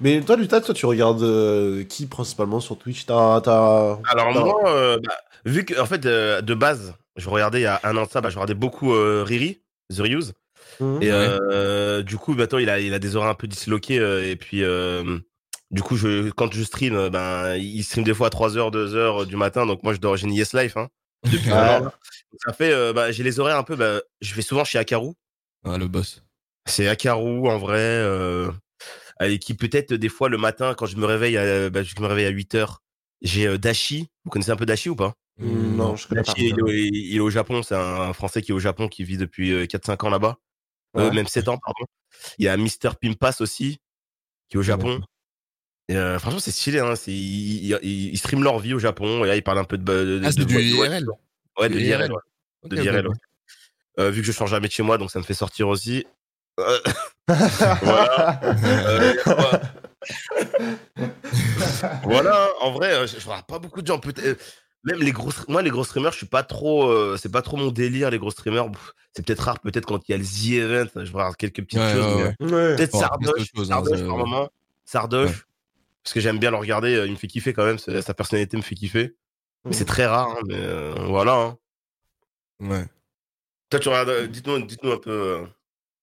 mais 0.00 0.20
toi 0.20 0.36
Lutat 0.36 0.60
toi 0.60 0.74
tu 0.74 0.86
regardes 0.86 1.22
euh, 1.22 1.84
qui 1.84 2.06
principalement 2.06 2.60
sur 2.60 2.76
Twitch? 2.78 3.06
T'as 3.06 3.40
t'as 3.40 3.98
Alors 4.06 4.32
moi, 4.32 4.70
euh, 4.70 4.98
bah, 5.02 5.14
vu 5.44 5.64
que 5.64 5.78
en 5.80 5.86
fait 5.86 6.04
euh, 6.06 6.40
de 6.40 6.54
base, 6.54 6.94
je 7.16 7.28
regardais 7.28 7.60
il 7.60 7.64
y 7.64 7.66
a 7.66 7.80
un 7.84 7.96
an 7.96 8.04
de 8.06 8.10
ça, 8.10 8.20
bah, 8.20 8.30
je 8.30 8.36
regardais 8.36 8.54
beaucoup 8.54 8.92
euh, 8.94 9.24
Riri, 9.26 9.60
The 9.94 10.00
Reuse. 10.00 10.32
Mhm. 10.80 11.02
Et 11.02 11.12
Ouais. 11.12 12.02
du 12.02 12.16
coup, 12.16 12.34
maintenant 12.34 12.58
il 12.58 12.70
a 12.70 12.80
il 12.80 12.94
a 12.94 12.98
des 12.98 13.16
horaires 13.16 13.30
un 13.30 13.34
peu 13.34 13.46
disloqués 13.46 13.98
euh, 13.98 14.28
et 14.28 14.36
puis 14.36 14.62
euh, 14.64 15.18
du 15.70 15.82
coup, 15.82 15.96
je 15.96 16.30
quand 16.30 16.52
je 16.52 16.62
stream, 16.62 16.94
euh, 16.94 17.08
ben 17.10 17.56
il 17.56 17.82
stream 17.82 18.04
des 18.04 18.14
fois 18.14 18.26
à 18.26 18.30
3h, 18.30 18.70
2h 18.70 19.26
du 19.26 19.36
matin, 19.36 19.64
donc 19.66 19.82
moi 19.82 19.94
je 19.94 19.98
dors 19.98 20.16
j'ai 20.16 20.26
une 20.26 20.34
Yes 20.34 20.52
Life 20.54 20.76
hein, 20.76 20.88
depuis 21.30 21.50
un 21.50 21.68
an. 21.68 21.92
Ça 22.44 22.52
fait 22.52 22.72
euh, 22.72 22.92
bah, 22.92 23.12
j'ai 23.12 23.22
les 23.22 23.38
horaires 23.40 23.56
un 23.58 23.62
peu 23.62 23.76
bah, 23.76 24.00
je 24.20 24.34
vais 24.34 24.42
souvent 24.42 24.64
chez 24.64 24.78
Akaru. 24.78 25.12
Ah, 25.64 25.78
le 25.78 25.86
boss. 25.88 26.22
C'est 26.66 26.88
Akaru 26.88 27.48
en 27.48 27.58
vrai 27.58 27.78
euh, 29.22 29.26
avec 29.26 29.40
qui 29.40 29.54
peut-être 29.54 29.94
des 29.94 30.08
fois 30.08 30.28
le 30.28 30.38
matin 30.38 30.74
quand 30.74 30.86
je 30.86 30.96
me 30.96 31.06
réveille 31.06 31.36
à, 31.36 31.70
bah, 31.70 31.82
je 31.82 31.94
me 32.00 32.06
réveille 32.06 32.26
à 32.26 32.30
8h, 32.30 32.78
j'ai 33.22 33.46
euh, 33.46 33.58
Dashi, 33.58 34.08
vous 34.24 34.30
connaissez 34.30 34.50
un 34.50 34.56
peu 34.56 34.66
Dashi 34.66 34.88
ou 34.88 34.96
pas? 34.96 35.14
Mm, 35.38 35.76
non 35.76 35.96
je 35.96 36.08
connais 36.08 36.22
pas 36.22 36.32
Dashi, 36.32 36.48
il, 36.48 36.58
est 36.58 36.62
au- 36.62 36.68
il 36.68 37.16
est 37.16 37.20
au 37.20 37.30
Japon, 37.30 37.62
c'est 37.62 37.74
un 37.74 38.12
Français 38.12 38.42
qui 38.42 38.52
est 38.52 38.54
au 38.54 38.60
Japon, 38.60 38.88
qui 38.88 39.04
vit 39.04 39.16
depuis 39.16 39.52
euh, 39.52 39.66
4-5 39.66 40.04
ans 40.04 40.10
là-bas. 40.10 40.38
Euh, 40.98 41.10
même 41.12 41.26
7 41.26 41.48
ans, 41.48 41.58
pardon. 41.58 41.86
Il 42.38 42.44
y 42.44 42.48
a 42.48 42.56
Mister 42.58 42.90
Pimpas 43.00 43.36
aussi, 43.40 43.78
qui 44.48 44.56
est 44.56 44.58
au 44.58 44.62
Japon. 44.62 45.00
Et, 45.88 45.96
euh, 45.96 46.18
franchement, 46.18 46.38
c'est 46.38 46.50
stylé, 46.50 46.80
hein. 46.80 46.96
c'est- 46.96 47.12
Ils, 47.12 47.64
ils, 47.70 47.78
ils- 47.82 48.08
ils 48.10 48.18
streament 48.18 48.42
leur 48.44 48.58
vie 48.58 48.74
au 48.74 48.78
Japon, 48.78 49.24
et 49.24 49.28
là, 49.28 49.36
ils 49.36 49.42
parlent 49.42 49.58
un 49.58 49.64
peu 49.64 49.78
de... 49.78 49.84
de, 49.84 50.18
de 50.18 50.26
Ah, 50.26 50.32
c'est 50.32 50.40
de- 50.40 50.44
du 50.44 50.58
IRL. 50.58 51.08
Ouais, 51.58 51.68
de 51.68 51.78
l'IRL, 51.78 52.10
IRL. 52.70 53.08
ouais. 53.08 53.14
Euh, 53.98 54.10
vu 54.10 54.20
que 54.20 54.26
je 54.26 54.32
change 54.32 54.50
jamais 54.50 54.68
de 54.68 54.72
chez 54.72 54.82
moi, 54.82 54.98
donc 54.98 55.10
ça 55.10 55.18
me 55.18 55.24
fait 55.24 55.34
sortir 55.34 55.68
aussi. 55.68 56.06
Euh, 56.60 56.78
Voilà. 57.82 58.40
euh, 58.44 59.14
voilà, 62.04 62.48
en 62.60 62.72
vrai, 62.72 62.92
euh, 62.92 63.06
je, 63.06 63.18
je 63.18 63.24
vois 63.24 63.42
pas 63.42 63.58
beaucoup 63.58 63.82
de 63.82 63.86
gens. 63.86 63.98
Peut-être, 63.98 64.24
euh, 64.26 64.34
même 64.84 65.00
les 65.00 65.12
gros, 65.12 65.30
moi 65.48 65.62
les 65.62 65.70
gros 65.70 65.84
streamers, 65.84 66.12
je 66.12 66.18
suis 66.18 66.26
pas 66.26 66.42
trop, 66.42 66.88
euh, 66.90 67.16
c'est 67.20 67.30
pas 67.30 67.42
trop 67.42 67.56
mon 67.56 67.70
délire 67.70 68.10
les 68.10 68.18
gros 68.18 68.30
streamers. 68.30 68.66
C'est 69.14 69.24
peut-être 69.24 69.40
rare, 69.40 69.60
peut-être 69.60 69.86
quand 69.86 70.00
il 70.08 70.12
y 70.12 70.14
a 70.14 70.18
le 70.18 70.24
The 70.24 70.52
Event, 70.64 71.04
je 71.04 71.12
regarde 71.12 71.36
quelques 71.36 71.62
petites 71.62 71.78
Ouais, 71.78 71.92
choses. 71.92 72.06
ouais, 72.16 72.34
mais, 72.40 72.46
ouais. 72.46 72.52
Ouais. 72.52 72.76
Peut-être 72.76 72.92
Bon, 72.92 73.00
Sardoche, 73.00 73.50
chose, 73.54 73.70
hein, 73.70 73.74
Sardoche 73.76 74.06
par 74.06 74.16
moment, 74.16 74.48
Sardoche, 74.84 75.30
Ouais. 75.30 75.36
parce 76.02 76.14
que 76.14 76.20
j'aime 76.20 76.38
bien 76.38 76.50
le 76.50 76.56
regarder, 76.56 77.02
il 77.06 77.12
me 77.12 77.16
fait 77.16 77.28
kiffer 77.28 77.52
quand 77.52 77.64
même, 77.64 77.78
sa 77.78 78.14
personnalité 78.14 78.56
me 78.56 78.62
fait 78.62 78.74
kiffer. 78.74 79.14
Mais 79.64 79.74
c'est 79.74 79.84
très 79.84 80.06
rare, 80.06 80.28
hein, 80.30 80.40
mais 80.48 80.56
euh, 80.58 80.92
voilà. 81.06 81.34
hein. 81.34 81.58
Ouais. 82.60 82.84
Toi, 83.70 83.78
tu 83.80 83.88
regardes, 83.88 84.26
dites-nous, 84.28 84.60
dites-nous 84.66 84.92
un 84.92 84.98
peu. 84.98 85.10
euh, 85.10 85.44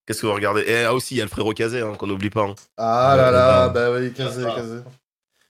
Qu'est-ce 0.09 0.21
que 0.21 0.25
vous 0.25 0.33
regardez? 0.33 0.61
Et 0.63 0.85
ah, 0.85 0.95
aussi, 0.95 1.13
il 1.13 1.17
y 1.19 1.21
a 1.21 1.23
le 1.23 1.29
frérot 1.29 1.53
Kazé, 1.53 1.81
hein, 1.81 1.93
qu'on 1.95 2.07
n'oublie 2.07 2.31
pas. 2.31 2.41
hein. 2.45 2.55
ah 2.77 3.13
là 3.15 3.29
là 3.29 3.65
Euh, 3.65 3.69
bah 3.69 3.91
oui 3.91 4.11
casé 4.11 4.41
Ah. 4.43 4.55
casé 4.55 4.77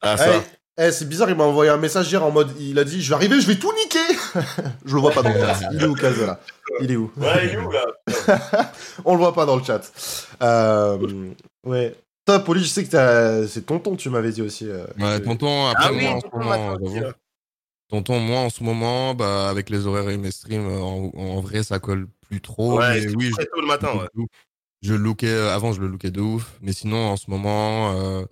Ah, 0.02 0.18
ça. 0.18 0.44
Eh, 0.78 0.92
c'est 0.92 1.08
bizarre, 1.08 1.30
il 1.30 1.38
m'a 1.38 1.46
envoyé 1.46 1.72
un 1.72 1.78
message 1.78 2.12
hier 2.12 2.22
en 2.26 2.30
mode, 2.32 2.52
il 2.60 2.78
a 2.78 2.84
dit, 2.84 3.02
je 3.02 3.08
vais 3.08 3.16
arriver, 3.16 3.40
je 3.40 3.48
vais 3.48 3.56
tout 3.56 3.72
niquer. 3.74 4.00
je 4.86 4.94
le 4.96 5.00
vois 5.00 5.12
pas 5.12 5.22
dans 5.24 5.34
le 5.34 5.40
chat. 5.40 5.60
Il 5.72 5.82
est 5.82 5.86
où, 5.88 5.94
Kaze, 5.96 6.20
là? 6.20 6.42
Il 6.82 6.92
est 6.92 6.98
où? 6.98 7.10
Ouais, 7.16 7.46
il 7.46 7.52
est 7.52 7.58
où 7.58 7.72
là? 7.72 7.86
On 9.06 9.14
le 9.14 9.20
voit 9.20 9.34
pas 9.34 9.46
dans 9.46 9.56
le 9.56 9.64
chat. 9.64 9.80
Euh, 10.44 10.98
ouais. 11.66 11.96
Toi, 12.26 12.40
Poli, 12.40 12.62
je 12.62 12.68
sais 12.68 12.84
que 12.84 12.90
t'as- 12.92 13.48
c'est 13.48 13.62
tonton, 13.66 13.96
tu 13.96 14.10
m'avais 14.10 14.32
dit 14.34 14.42
aussi. 14.42 14.70
euh, 14.70 14.84
Ouais, 15.00 15.22
que- 15.22 15.26
tonton, 15.26 15.68
après, 15.68 15.86
Ah 15.88 15.94
oui, 15.94 16.04
moi, 16.04 16.12
en 16.16 16.20
ce 16.20 16.28
moment, 16.38 16.78
j'avoue. 16.82 17.12
Tonton, 17.90 18.20
moi, 18.20 18.40
en 18.42 18.50
ce 18.50 18.62
moment, 18.62 19.16
bah, 19.16 19.50
avec 19.50 19.70
les 19.70 19.88
horaires 19.88 20.10
et 20.10 20.18
mes 20.18 20.32
streams, 20.32 20.68
euh, 20.68 20.80
en, 20.82 21.12
en 21.16 21.40
vrai, 21.40 21.64
ça 21.64 21.80
colle 21.80 22.08
plus 22.28 22.42
trop. 22.42 22.78
Ouais, 22.78 23.02
mais 23.02 23.16
oui, 23.16 23.32
très 23.32 23.46
tôt 23.46 23.62
le 23.62 23.68
matin, 23.68 23.90
ouais. 23.96 24.26
Je, 24.82 24.94
lookais, 24.94 25.28
euh, 25.28 25.54
avant, 25.54 25.72
je 25.74 25.82
le 25.82 25.88
lookais 25.88 26.12
de 26.12 26.22
ouf. 26.22 26.58
Mais 26.62 26.74
sinon, 26.74 26.98
en 27.10 27.18
ce 27.18 27.30
moment, 27.30 27.92
euh, 27.94 28.24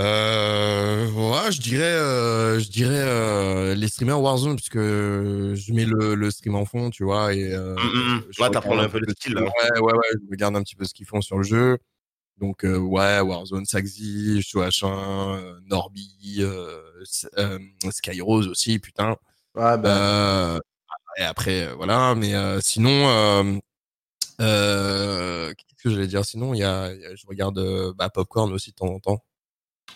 euh, 0.00 1.08
ouais, 1.12 1.52
je 1.52 1.60
dirais, 1.60 1.84
euh, 1.84 2.58
je 2.58 2.68
dirais, 2.68 2.98
euh, 2.98 3.74
les 3.76 3.86
streamers 3.88 4.20
Warzone, 4.20 4.56
puisque 4.56 4.78
je 4.78 5.72
mets 5.72 5.84
le, 5.84 6.14
le 6.16 6.30
stream 6.30 6.56
en 6.56 6.64
fond, 6.64 6.90
tu 6.90 7.04
vois, 7.04 7.32
et, 7.32 7.52
euh, 7.52 7.76
Mm, 7.76 7.80
mm, 7.86 8.16
mm. 8.16 8.22
je 8.30 8.42
Ouais, 8.42 8.50
t'apprends 8.50 8.78
un 8.78 8.88
peu 8.88 8.98
le 8.98 9.12
style, 9.12 9.34
là. 9.34 9.42
Ouais, 9.42 9.80
ouais, 9.80 9.92
ouais, 9.92 10.08
je 10.12 10.30
regarde 10.30 10.56
un 10.56 10.62
petit 10.62 10.74
peu 10.74 10.84
ce 10.84 10.94
qu'ils 10.94 11.06
font 11.06 11.20
sur 11.20 11.36
le 11.38 11.44
jeu. 11.44 11.78
Donc, 12.38 12.64
euh, 12.64 12.76
ouais, 12.76 13.20
Warzone, 13.20 13.64
Saxi, 13.64 14.40
H1, 14.42 14.88
euh, 15.36 15.60
Norby, 15.66 16.42
S- 17.02 17.28
Skyrose 17.90 18.48
aussi, 18.48 18.80
putain. 18.80 19.10
Ouais, 19.54 19.78
bah, 19.78 20.56
Euh, 20.56 20.58
et 21.18 21.22
après, 21.22 21.72
voilà, 21.74 22.16
mais 22.16 22.34
euh, 22.34 22.58
sinon, 22.60 23.62
qu'est-ce 24.38 25.82
que 25.82 25.90
j'allais 25.90 26.06
dire? 26.06 26.24
Sinon, 26.24 26.54
il 26.54 26.58
y 26.58 26.64
a, 26.64 26.92
il 26.92 27.00
y 27.00 27.06
a- 27.06 27.14
je 27.14 27.26
regarde 27.26 27.58
euh, 27.58 27.92
bah, 27.96 28.08
Popcorn 28.10 28.52
aussi 28.52 28.70
de 28.70 28.76
temps 28.76 28.86
en 28.88 29.00
temps. 29.00 29.24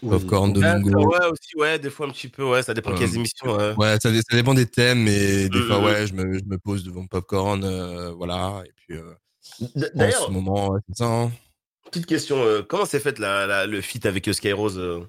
oui. 0.02 0.10
Popcorn, 0.10 0.52
Domingo. 0.52 0.90
D'accord, 0.90 1.06
Ouais, 1.06 1.26
aussi, 1.32 1.56
ouais, 1.56 1.78
des 1.78 1.90
fois 1.90 2.06
un 2.06 2.10
petit 2.10 2.28
peu, 2.28 2.44
ouais, 2.44 2.62
ça 2.62 2.74
dépend 2.74 2.90
de 2.92 2.98
quelles 2.98 3.10
Euh, 3.10 3.14
émissions. 3.16 3.56
Ouais. 3.56 3.74
Ouais, 3.76 3.96
ça, 4.00 4.10
dé- 4.10 4.20
ça 4.28 4.36
dépend 4.36 4.54
des 4.54 4.66
thèmes, 4.66 5.02
mais 5.02 5.48
des 5.48 5.62
fois, 5.62 5.80
mm, 5.80 5.84
ouais, 5.84 6.06
je 6.06 6.14
me, 6.14 6.38
je 6.38 6.44
me 6.44 6.58
pose 6.58 6.84
devant 6.84 7.06
Popcorn, 7.06 7.64
euh, 7.64 8.10
voilà, 8.12 8.62
et 8.66 8.72
puis 8.76 8.96
euh, 8.96 9.14
en 9.96 10.10
ce 10.26 10.30
moment, 10.30 10.68
ouais, 10.70 10.80
c'est 10.88 10.98
ça. 10.98 11.06
hein. 11.06 11.32
petite 11.90 12.06
question, 12.06 12.36
euh, 12.42 12.62
comment 12.62 12.84
s'est 12.84 13.00
fait 13.00 13.18
la, 13.18 13.46
la- 13.46 13.66
le 13.66 13.80
feat 13.80 14.06
avec 14.06 14.28
euh, 14.28 14.32
Skyrose 14.32 14.78
euh? 14.78 15.00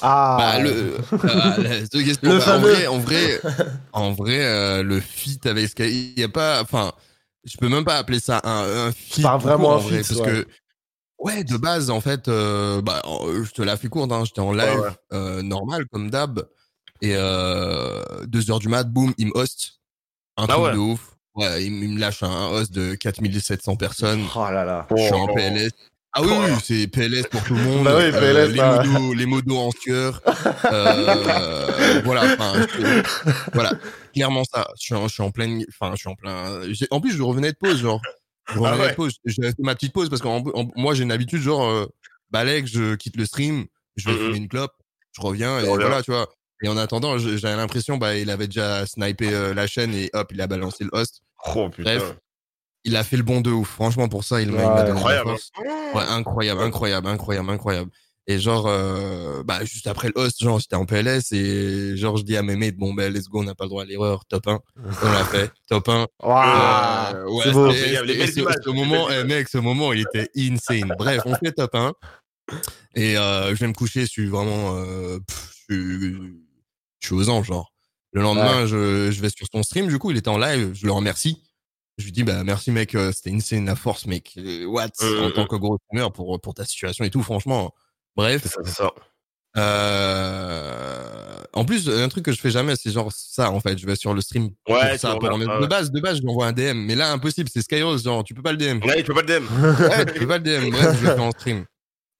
Ah, 0.00 0.36
Bah, 0.38 0.58
le, 0.60 0.70
euh, 0.70 1.62
la- 1.62 1.80
cette 1.80 1.90
question, 2.04 2.30
Le 2.30 2.38
bah, 2.38 2.56
en 2.56 2.60
vrai, 2.60 2.86
en 2.86 2.98
vrai, 3.00 3.40
en 3.92 4.12
vrai, 4.12 4.44
euh, 4.44 4.82
le 4.84 5.00
feat 5.00 5.44
avec 5.46 5.68
Sky, 5.70 6.12
il 6.16 6.20
y 6.20 6.22
a 6.22 6.28
pas, 6.28 6.62
enfin, 6.62 6.92
je 7.44 7.56
peux 7.58 7.68
même 7.68 7.84
pas 7.84 7.96
appeler 7.98 8.20
ça 8.20 8.40
un, 8.44 8.86
un 8.88 8.92
feat. 8.92 9.22
pas 9.22 9.36
vraiment 9.38 9.76
un 9.76 9.80
feat, 9.80 10.06
parce 10.08 10.20
ouais. 10.20 10.26
que, 10.26 10.48
ouais, 11.18 11.44
de 11.44 11.56
base, 11.56 11.90
en 11.90 12.00
fait, 12.00 12.28
euh, 12.28 12.80
bah, 12.82 13.02
euh, 13.06 13.44
je 13.44 13.52
te 13.52 13.62
la 13.62 13.76
fais 13.76 13.88
courte, 13.88 14.12
hein, 14.12 14.24
j'étais 14.24 14.40
en 14.40 14.52
live, 14.52 14.78
Ouais, 14.80 14.90
euh, 15.12 15.42
normal, 15.42 15.86
comme 15.92 16.10
d'hab, 16.10 16.48
et 17.00 17.14
euh, 17.16 18.02
deux 18.26 18.50
heures 18.50 18.58
du 18.58 18.68
mat, 18.68 18.84
boum, 18.84 19.14
il 19.18 19.28
me 19.28 19.36
host, 19.36 19.80
un 20.36 20.44
Ah 20.48 20.54
truc 20.54 20.72
de 20.74 20.78
ouf. 20.78 21.14
Ouais, 21.34 21.64
il, 21.64 21.70
me- 21.72 21.84
il 21.84 21.94
me 21.94 22.00
lâche 22.00 22.22
un 22.24 22.48
host 22.48 22.72
de 22.72 22.96
4700 22.96 23.76
personnes. 23.76 24.24
Oh 24.34 24.40
là 24.50 24.64
là. 24.64 24.86
Je 24.90 24.96
suis 25.02 25.12
en 25.12 25.26
Oh. 25.30 25.34
Ah 26.14 26.22
oui, 26.22 26.28
oui, 26.32 26.50
c'est 26.64 26.86
PLS 26.88 27.26
pour 27.30 27.42
tout 27.44 27.54
le 27.54 27.62
monde. 27.62 27.84
Bah 27.84 27.94
oui, 27.96 28.04
Euh, 28.04 28.12
PLS, 28.20 28.50
les, 28.52 28.56
bah. 28.58 28.82
modos, 28.84 29.14
les 29.14 29.26
modos 29.26 29.58
en 29.58 29.70
sueur. 29.70 30.20
Euh, 30.72 32.00
voilà, 32.04 32.22
enfin, 32.34 32.54
je- 32.78 33.02
voilà, 33.52 33.72
clairement 34.14 34.42
ça. 34.44 34.68
Je 34.78 34.82
suis 34.82 34.94
en, 34.94 35.06
je 35.08 35.12
suis 35.14 35.22
en 35.22 35.30
pleine, 35.30 35.64
enfin, 35.68 35.92
je 35.94 35.98
suis 36.00 36.08
en 36.08 36.14
plein. 36.14 36.62
j'ai- 36.72 36.86
En 36.90 37.00
plus, 37.00 37.12
je 37.16 37.22
revenais 37.22 37.52
de 37.52 37.56
pause, 37.56 37.78
genre. 37.80 38.00
Je 38.52 38.58
revenais 38.58 38.76
Ah 38.80 38.82
ouais. 38.84 38.90
de 38.90 38.94
pause. 38.96 39.14
J'avais 39.24 39.48
fait 39.50 39.62
ma 39.62 39.74
petite 39.74 39.92
pause 39.92 40.08
parce 40.08 40.22
que 40.22 40.28
moi, 40.78 40.94
j'ai 40.94 41.02
une 41.04 41.12
habitude, 41.12 41.40
genre, 41.42 41.68
euh, 41.68 41.86
balèque, 42.30 42.66
je 42.66 42.94
quitte 42.96 43.16
le 43.16 43.24
stream, 43.26 43.66
je 43.96 44.10
vais 44.10 44.16
fumer 44.16 44.36
une 44.38 44.48
clope, 44.48 44.72
je 45.16 45.20
reviens 45.20 45.58
et 45.60 45.64
voilà, 45.66 46.02
tu 46.02 46.10
vois. 46.10 46.28
Et 46.62 46.68
en 46.68 46.76
attendant, 46.76 47.18
j'avais 47.18 47.56
l'impression, 47.56 47.98
bah, 47.98 48.16
il 48.16 48.30
avait 48.30 48.46
déjà 48.48 48.84
snipé 48.86 49.32
euh, 49.32 49.54
la 49.54 49.66
chaîne 49.68 49.94
et 49.94 50.10
hop, 50.14 50.28
il 50.32 50.40
a 50.40 50.46
balancé 50.48 50.82
le 50.84 50.90
host. 50.92 51.20
Oh 51.54 51.68
putain. 51.70 51.98
Bref, 51.98 52.16
il 52.88 52.96
a 52.96 53.04
fait 53.04 53.16
le 53.16 53.22
bon 53.22 53.40
de 53.40 53.50
ouf. 53.50 53.68
Franchement, 53.68 54.08
pour 54.08 54.24
ça, 54.24 54.40
il 54.40 54.50
m'a 54.50 54.74
Ouais, 54.82 54.90
Incroyable. 54.90 55.30
force. 55.30 55.50
Ouais, 55.94 56.02
incroyable, 56.08 56.60
incroyable, 56.62 57.06
incroyable, 57.08 57.50
incroyable. 57.50 57.90
Et 58.30 58.38
genre, 58.38 58.66
euh, 58.66 59.42
bah, 59.42 59.64
juste 59.64 59.86
après 59.86 60.08
le 60.08 60.20
host, 60.20 60.42
genre, 60.42 60.58
j'étais 60.58 60.76
en 60.76 60.84
PLS 60.84 61.32
et 61.32 61.96
genre, 61.96 62.18
je 62.18 62.24
dis 62.24 62.36
à 62.36 62.42
mes 62.42 62.56
mates, 62.56 62.76
bon, 62.76 62.92
ben, 62.92 63.10
let's 63.10 63.26
go, 63.28 63.40
on 63.40 63.44
n'a 63.44 63.54
pas 63.54 63.64
le 63.64 63.70
droit 63.70 63.84
à 63.84 63.86
l'erreur, 63.86 64.26
top 64.26 64.46
1. 64.48 64.60
On 65.02 65.12
l'a 65.12 65.24
fait, 65.24 65.50
top 65.66 65.88
1. 65.88 66.06
Waouh. 66.22 67.14
Euh, 67.16 67.24
ouais, 67.30 67.42
c'est 67.44 67.52
beau. 67.52 67.70
et 67.70 68.26
ce, 68.26 68.70
moment, 68.70 69.08
eh, 69.10 69.24
mec, 69.24 69.48
ce 69.48 69.56
moment, 69.56 69.94
il 69.94 70.00
était 70.00 70.28
insane. 70.36 70.94
Bref, 70.98 71.22
on 71.24 71.34
fait 71.36 71.52
top 71.52 71.74
1. 71.74 71.92
Et 72.94 73.16
euh, 73.16 73.50
je 73.54 73.60
vais 73.60 73.66
me 73.68 73.72
coucher, 73.72 74.02
je 74.02 74.10
suis 74.10 74.26
vraiment, 74.26 74.76
euh, 74.76 75.18
pff, 75.26 75.50
je, 75.70 75.74
suis- 75.74 76.16
je 77.00 77.06
suis 77.06 77.14
aux 77.14 77.28
anges, 77.30 77.46
genre. 77.46 77.72
Le 78.12 78.22
lendemain, 78.22 78.66
je, 78.66 79.10
je 79.10 79.20
vais 79.22 79.28
sur 79.30 79.46
son 79.52 79.62
stream, 79.62 79.86
du 79.86 79.98
coup, 79.98 80.10
il 80.10 80.16
était 80.18 80.28
en 80.28 80.38
live, 80.38 80.72
je 80.74 80.84
le 80.86 80.92
remercie. 80.92 81.42
Je 81.98 82.04
lui 82.04 82.12
dis, 82.12 82.22
bah, 82.22 82.44
merci, 82.44 82.70
mec, 82.70 82.94
euh, 82.94 83.10
c'était 83.12 83.32
insane 83.32 83.66
la 83.66 83.74
force, 83.74 84.06
mec. 84.06 84.34
Euh, 84.38 84.64
What? 84.66 84.90
Euh, 85.02 85.28
en 85.28 85.30
tant 85.32 85.46
que 85.46 85.56
gros 85.56 85.78
streamer 85.84 86.08
pour, 86.14 86.40
pour 86.40 86.54
ta 86.54 86.64
situation 86.64 87.04
et 87.04 87.10
tout, 87.10 87.22
franchement. 87.24 87.74
Bref. 88.16 88.42
C'est 88.44 88.50
ça, 88.50 88.60
c'est 88.64 88.74
ça. 88.74 88.92
Euh... 89.56 91.42
En 91.52 91.64
plus, 91.64 91.88
un 91.88 92.08
truc 92.08 92.24
que 92.24 92.32
je 92.32 92.40
fais 92.40 92.50
jamais, 92.50 92.76
c'est 92.76 92.92
genre 92.92 93.10
ça, 93.12 93.50
en 93.50 93.58
fait. 93.58 93.78
Je 93.78 93.86
vais 93.86 93.96
sur 93.96 94.14
le 94.14 94.20
stream 94.20 94.50
Ouais, 94.68 94.92
tu 94.92 94.98
ça. 94.98 95.16
Pour... 95.16 95.28
De 95.36 95.66
base, 95.66 95.90
de 95.90 96.00
base, 96.00 96.18
je 96.18 96.22
lui 96.22 96.30
envoie 96.30 96.46
un 96.46 96.52
DM. 96.52 96.76
Mais 96.86 96.94
là, 96.94 97.10
impossible, 97.10 97.50
c'est 97.52 97.62
Skyrose, 97.62 98.04
genre, 98.04 98.22
tu 98.22 98.34
peux 98.34 98.42
pas 98.42 98.52
le 98.52 98.58
DM. 98.58 98.84
Ouais, 98.84 98.98
il 98.98 99.04
peut 99.04 99.14
pas 99.14 99.22
le 99.22 99.40
DM. 99.40 99.46
Ouais, 99.88 100.06
tu 100.06 100.20
peux 100.20 100.28
pas 100.28 100.38
le 100.38 100.44
DM. 100.44 100.70
Bref, 100.70 100.96
je 101.00 101.06
le 101.06 101.14
fais 101.14 101.20
en 101.20 101.32
stream. 101.32 101.64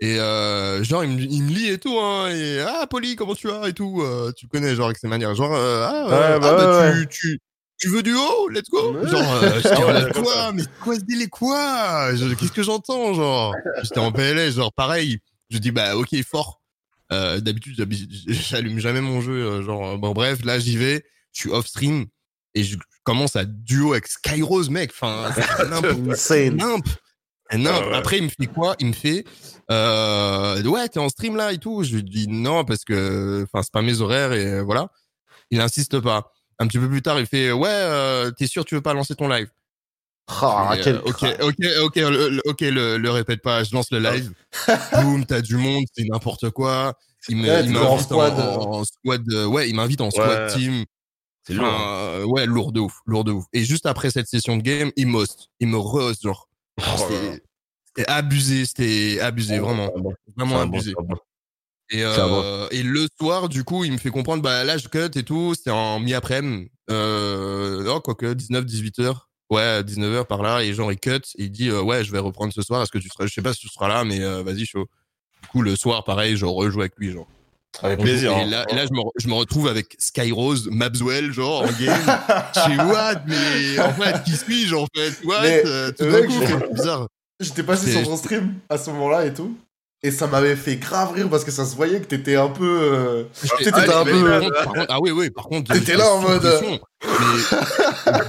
Et 0.00 0.18
euh, 0.18 0.82
genre, 0.82 1.04
il 1.04 1.10
me, 1.10 1.20
il 1.20 1.42
me 1.42 1.50
lit 1.50 1.70
et 1.70 1.78
tout, 1.78 1.98
hein. 2.00 2.30
Et 2.30 2.60
ah, 2.60 2.86
Poli, 2.88 3.14
comment 3.14 3.34
tu 3.34 3.48
vas? 3.48 3.68
et 3.68 3.72
tout. 3.72 4.00
euh, 4.02 4.32
tu 4.36 4.46
le 4.46 4.50
connais, 4.50 4.74
genre, 4.74 4.86
avec 4.86 4.98
ses 4.98 5.08
manières. 5.08 5.34
Genre, 5.34 5.52
ah, 5.54 6.06
bah 6.08 6.34
ah, 6.34 6.38
bah, 6.38 6.90
tu, 6.92 6.98
ouais. 6.98 7.06
tu, 7.08 7.40
tu 7.78 7.88
veux 7.88 8.02
du 8.02 8.14
haut? 8.14 8.48
Let's 8.48 8.68
go 8.70 8.92
Ouais. 8.94 9.08
Genre, 9.08 9.34
euh, 9.42 9.60
Ah 9.64 10.12
comme 10.12 10.22
quoi? 10.24 10.52
Mais 10.52 10.62
quoi 10.82 10.94
ce 10.96 11.00
délai 11.00 11.28
Quoi? 11.28 12.10
Qu'est-ce 12.38 12.52
que 12.52 12.62
j'entends 12.62 13.14
Genre, 13.14 13.54
j'étais 13.82 13.98
en 14.00 14.12
PLS, 14.12 14.54
genre, 14.56 14.72
pareil. 14.72 15.18
Je 15.50 15.58
dis, 15.58 15.70
bah, 15.70 15.96
ok, 15.96 16.08
fort. 16.28 16.60
Euh, 17.12 17.40
D'habitude, 17.40 17.74
j'allume 18.28 18.78
jamais 18.80 19.00
mon 19.00 19.20
jeu. 19.20 19.32
euh, 19.32 19.62
genre, 19.62 19.90
euh, 19.90 19.96
bon, 19.96 20.12
bref, 20.12 20.44
là, 20.44 20.58
j'y 20.58 20.76
vais. 20.76 21.04
Je 21.32 21.40
suis 21.40 21.50
off 21.50 21.66
stream. 21.66 22.06
Et 22.54 22.64
je 22.64 22.76
commence 23.04 23.36
à 23.36 23.44
duo 23.44 23.92
avec 23.92 24.06
Skyrose, 24.08 24.68
mec. 24.70 24.90
Enfin, 24.92 25.30
c'est. 26.14 26.50
Nimp. 26.50 26.86
Nimp. 27.52 27.74
Ah 27.82 27.88
ouais. 27.88 27.94
Après, 27.96 28.18
il 28.18 28.24
me 28.24 28.28
fait 28.28 28.46
quoi? 28.46 28.74
Il 28.78 28.88
me 28.88 28.92
fait 28.92 29.24
euh, 29.70 30.62
Ouais, 30.64 30.88
t'es 30.88 30.98
en 30.98 31.08
stream 31.08 31.36
là 31.36 31.52
et 31.52 31.58
tout. 31.58 31.82
Je 31.82 31.96
lui 31.96 32.02
dis 32.02 32.26
non 32.28 32.64
parce 32.64 32.84
que 32.84 33.44
enfin 33.44 33.62
c'est 33.62 33.72
pas 33.72 33.80
mes 33.82 34.00
horaires 34.00 34.32
et 34.32 34.46
euh, 34.46 34.62
voilà. 34.62 34.88
Il 35.50 35.60
insiste 35.60 35.98
pas. 36.00 36.30
Un 36.58 36.66
petit 36.66 36.78
peu 36.78 36.88
plus 36.88 37.02
tard, 37.02 37.18
il 37.20 37.26
fait 37.26 37.52
Ouais, 37.52 37.68
euh, 37.70 38.30
t'es 38.32 38.46
sûr 38.46 38.64
tu 38.64 38.74
veux 38.74 38.80
pas 38.80 38.94
lancer 38.94 39.14
ton 39.14 39.28
live? 39.28 39.48
Ah, 40.28 40.74
Et, 40.76 40.80
quel 40.82 40.96
euh, 40.96 41.00
Ok, 41.06 41.22
ok, 41.40 41.54
ok, 41.84 41.96
le, 41.96 42.40
ok, 42.44 42.60
le, 42.60 42.98
le 42.98 43.10
répète 43.10 43.40
pas. 43.42 43.64
Je 43.64 43.72
lance 43.74 43.90
le 43.90 43.98
live. 43.98 44.32
Boum, 44.94 45.24
t'as 45.24 45.40
du 45.40 45.56
monde, 45.56 45.84
c'est 45.96 46.04
n'importe 46.04 46.50
quoi. 46.50 46.94
Il 47.28 47.40
Ouais, 47.40 47.60
en 47.62 47.66
m'invite 47.66 47.76
en, 47.78 47.98
squad. 47.98 48.32
en- 48.38 48.72
en 48.80 48.84
squad. 48.84 49.22
euh, 49.32 49.46
Ouais, 49.46 49.68
il 49.70 49.74
m'invite 49.74 50.00
en 50.00 50.10
squad 50.10 50.52
team. 50.52 50.84
C'est 51.46 51.54
lourd. 51.54 51.64
Enfin, 51.66 51.82
euh, 51.82 52.24
ouais, 52.24 52.44
lourd 52.44 52.72
de 52.72 52.80
ouf, 52.80 52.98
lourd 53.06 53.24
de 53.24 53.32
ouf. 53.32 53.44
Et 53.54 53.64
juste 53.64 53.86
après 53.86 54.10
cette 54.10 54.28
session 54.28 54.56
de 54.58 54.62
game, 54.62 54.90
il 54.96 55.06
m'host. 55.06 55.48
Il 55.60 55.68
me 55.68 55.78
re-host, 55.78 56.22
genre. 56.22 56.48
Oh. 56.78 56.82
C'était 57.86 58.10
abusé, 58.10 58.66
c'était 58.66 59.18
abusé, 59.20 59.58
vraiment. 59.58 59.90
Bon, 59.96 60.12
Vraiment 60.36 60.56
bon, 60.66 60.76
abusé. 60.76 60.92
bon. 60.98 61.16
Et, 61.90 61.98
C'est 62.00 62.04
euh, 62.06 62.66
et 62.70 62.82
le 62.82 63.06
soir, 63.18 63.48
du 63.48 63.64
coup, 63.64 63.84
il 63.84 63.92
me 63.92 63.98
fait 63.98 64.10
comprendre, 64.10 64.42
bah 64.42 64.62
là, 64.64 64.76
je 64.76 64.88
cut 64.88 65.10
et 65.18 65.22
tout, 65.22 65.54
c'était 65.54 65.70
en 65.70 65.98
mi-après-midi. 66.00 66.70
Euh, 66.90 67.82
non, 67.84 68.00
quoique, 68.00 68.32
19, 68.34 68.64
18 68.64 68.98
heures. 69.00 69.28
Ouais, 69.50 69.82
19 69.82 70.12
heures 70.14 70.26
par 70.26 70.42
là, 70.42 70.62
et 70.62 70.74
genre, 70.74 70.92
il 70.92 70.98
cut, 70.98 71.10
et 71.38 71.44
il 71.44 71.50
dit, 71.50 71.70
euh, 71.70 71.80
ouais, 71.80 72.04
je 72.04 72.12
vais 72.12 72.18
reprendre 72.18 72.52
ce 72.52 72.60
soir, 72.60 72.82
est-ce 72.82 72.90
que 72.92 72.98
tu 72.98 73.08
seras, 73.08 73.26
je 73.26 73.32
sais 73.32 73.40
pas 73.40 73.54
si 73.54 73.60
tu 73.60 73.68
seras 73.68 73.88
là, 73.88 74.04
mais 74.04 74.20
euh, 74.20 74.42
vas-y, 74.42 74.66
chaud. 74.66 74.86
Du 75.42 75.48
coup, 75.48 75.62
le 75.62 75.74
soir, 75.76 76.04
pareil, 76.04 76.36
je 76.36 76.44
rejoue 76.44 76.80
avec 76.80 76.92
lui, 76.98 77.12
genre. 77.12 77.26
Avec 77.82 78.00
plaisir. 78.00 78.32
joue- 78.32 78.38
hein. 78.38 78.42
Et 78.46 78.50
là, 78.50 78.66
et 78.70 78.74
là, 78.74 78.84
je, 78.86 78.92
me, 78.92 78.98
re- 79.00 79.10
je 79.18 79.28
me 79.28 79.34
retrouve 79.34 79.68
avec 79.68 79.94
Skyrose, 79.98 80.68
Mabswell, 80.70 81.32
genre, 81.32 81.62
en 81.62 81.66
game. 81.80 82.18
Je 82.54 82.60
suis 82.60 82.76
what, 82.78 83.22
mais 83.26 83.78
en 83.80 83.92
fait, 83.94 84.22
qui 84.24 84.32
suis-je, 84.36 84.74
en 84.74 84.86
fait? 84.94 85.14
What? 85.24 85.40
Mais, 85.42 85.62
Euh, 85.64 85.92
tout 85.92 86.04
d'un 86.04 86.26
coup, 86.26 86.32
je- 86.32 86.46
c'est 86.46 86.72
bizarre. 86.74 87.08
J'étais 87.40 87.62
passé 87.62 87.86
C'est- 87.86 87.98
sur 88.00 88.08
ton 88.10 88.16
stream 88.18 88.54
à 88.68 88.76
ce 88.76 88.90
moment-là 88.90 89.24
et 89.26 89.32
tout. 89.32 89.56
Et 90.04 90.12
ça 90.12 90.28
m'avait 90.28 90.54
fait 90.54 90.76
grave 90.76 91.12
rire 91.12 91.28
parce 91.28 91.42
que 91.44 91.50
ça 91.50 91.64
se 91.66 91.74
voyait 91.74 92.00
que 92.00 92.06
t'étais 92.06 92.36
un 92.36 92.48
peu. 92.48 92.64
euh, 92.82 93.24
t'étais 93.58 93.70
ah, 93.74 94.00
un 94.00 94.04
peu- 94.04 94.22
par 94.24 94.40
contre- 94.40 94.54
par 94.64 94.72
contre- 94.72 94.86
ah 94.90 94.98
oui, 95.00 95.10
oui, 95.10 95.30
par 95.30 95.44
contre. 95.46 95.72
T'étais 95.72 95.96
là 95.96 96.08
en 96.12 96.20
mode- 96.20 96.80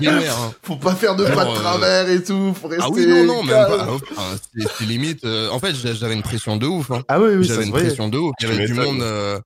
Mais, 0.01 0.07
hein. 0.27 0.53
Faut 0.63 0.77
pas 0.77 0.95
faire 0.95 1.15
de 1.15 1.25
pas 1.25 1.45
de 1.45 1.49
euh, 1.51 1.53
travers 1.55 2.09
et 2.09 2.23
tout. 2.23 2.53
Faut 2.59 2.67
rester. 2.69 2.83
Ah 2.87 2.89
oui, 2.91 3.05
non, 3.05 3.23
non, 3.25 3.43
même 3.43 3.55
pas. 3.67 3.87
Enfin, 3.87 4.35
c'est 4.77 4.85
limite. 4.85 5.23
euh, 5.25 5.49
en 5.51 5.59
fait, 5.59 5.75
j'a- 5.75 5.93
j'avais 5.93 6.15
une 6.15 6.23
pression 6.23 6.57
de 6.57 6.65
ouf. 6.65 6.89
Hein. 6.89 7.03
Ah 7.07 7.19
oui, 7.19 7.35
oui, 7.35 7.43
j'avais 7.43 7.65
une 7.65 7.69
voyait. 7.69 7.85
pression 7.87 8.09
de 8.09 8.17
ouf. 8.17 8.33
Il 8.39 8.47
y 8.49 8.51
avait 8.51 8.65
du 8.65 8.73
monde. 8.73 9.01
euh, 9.03 9.39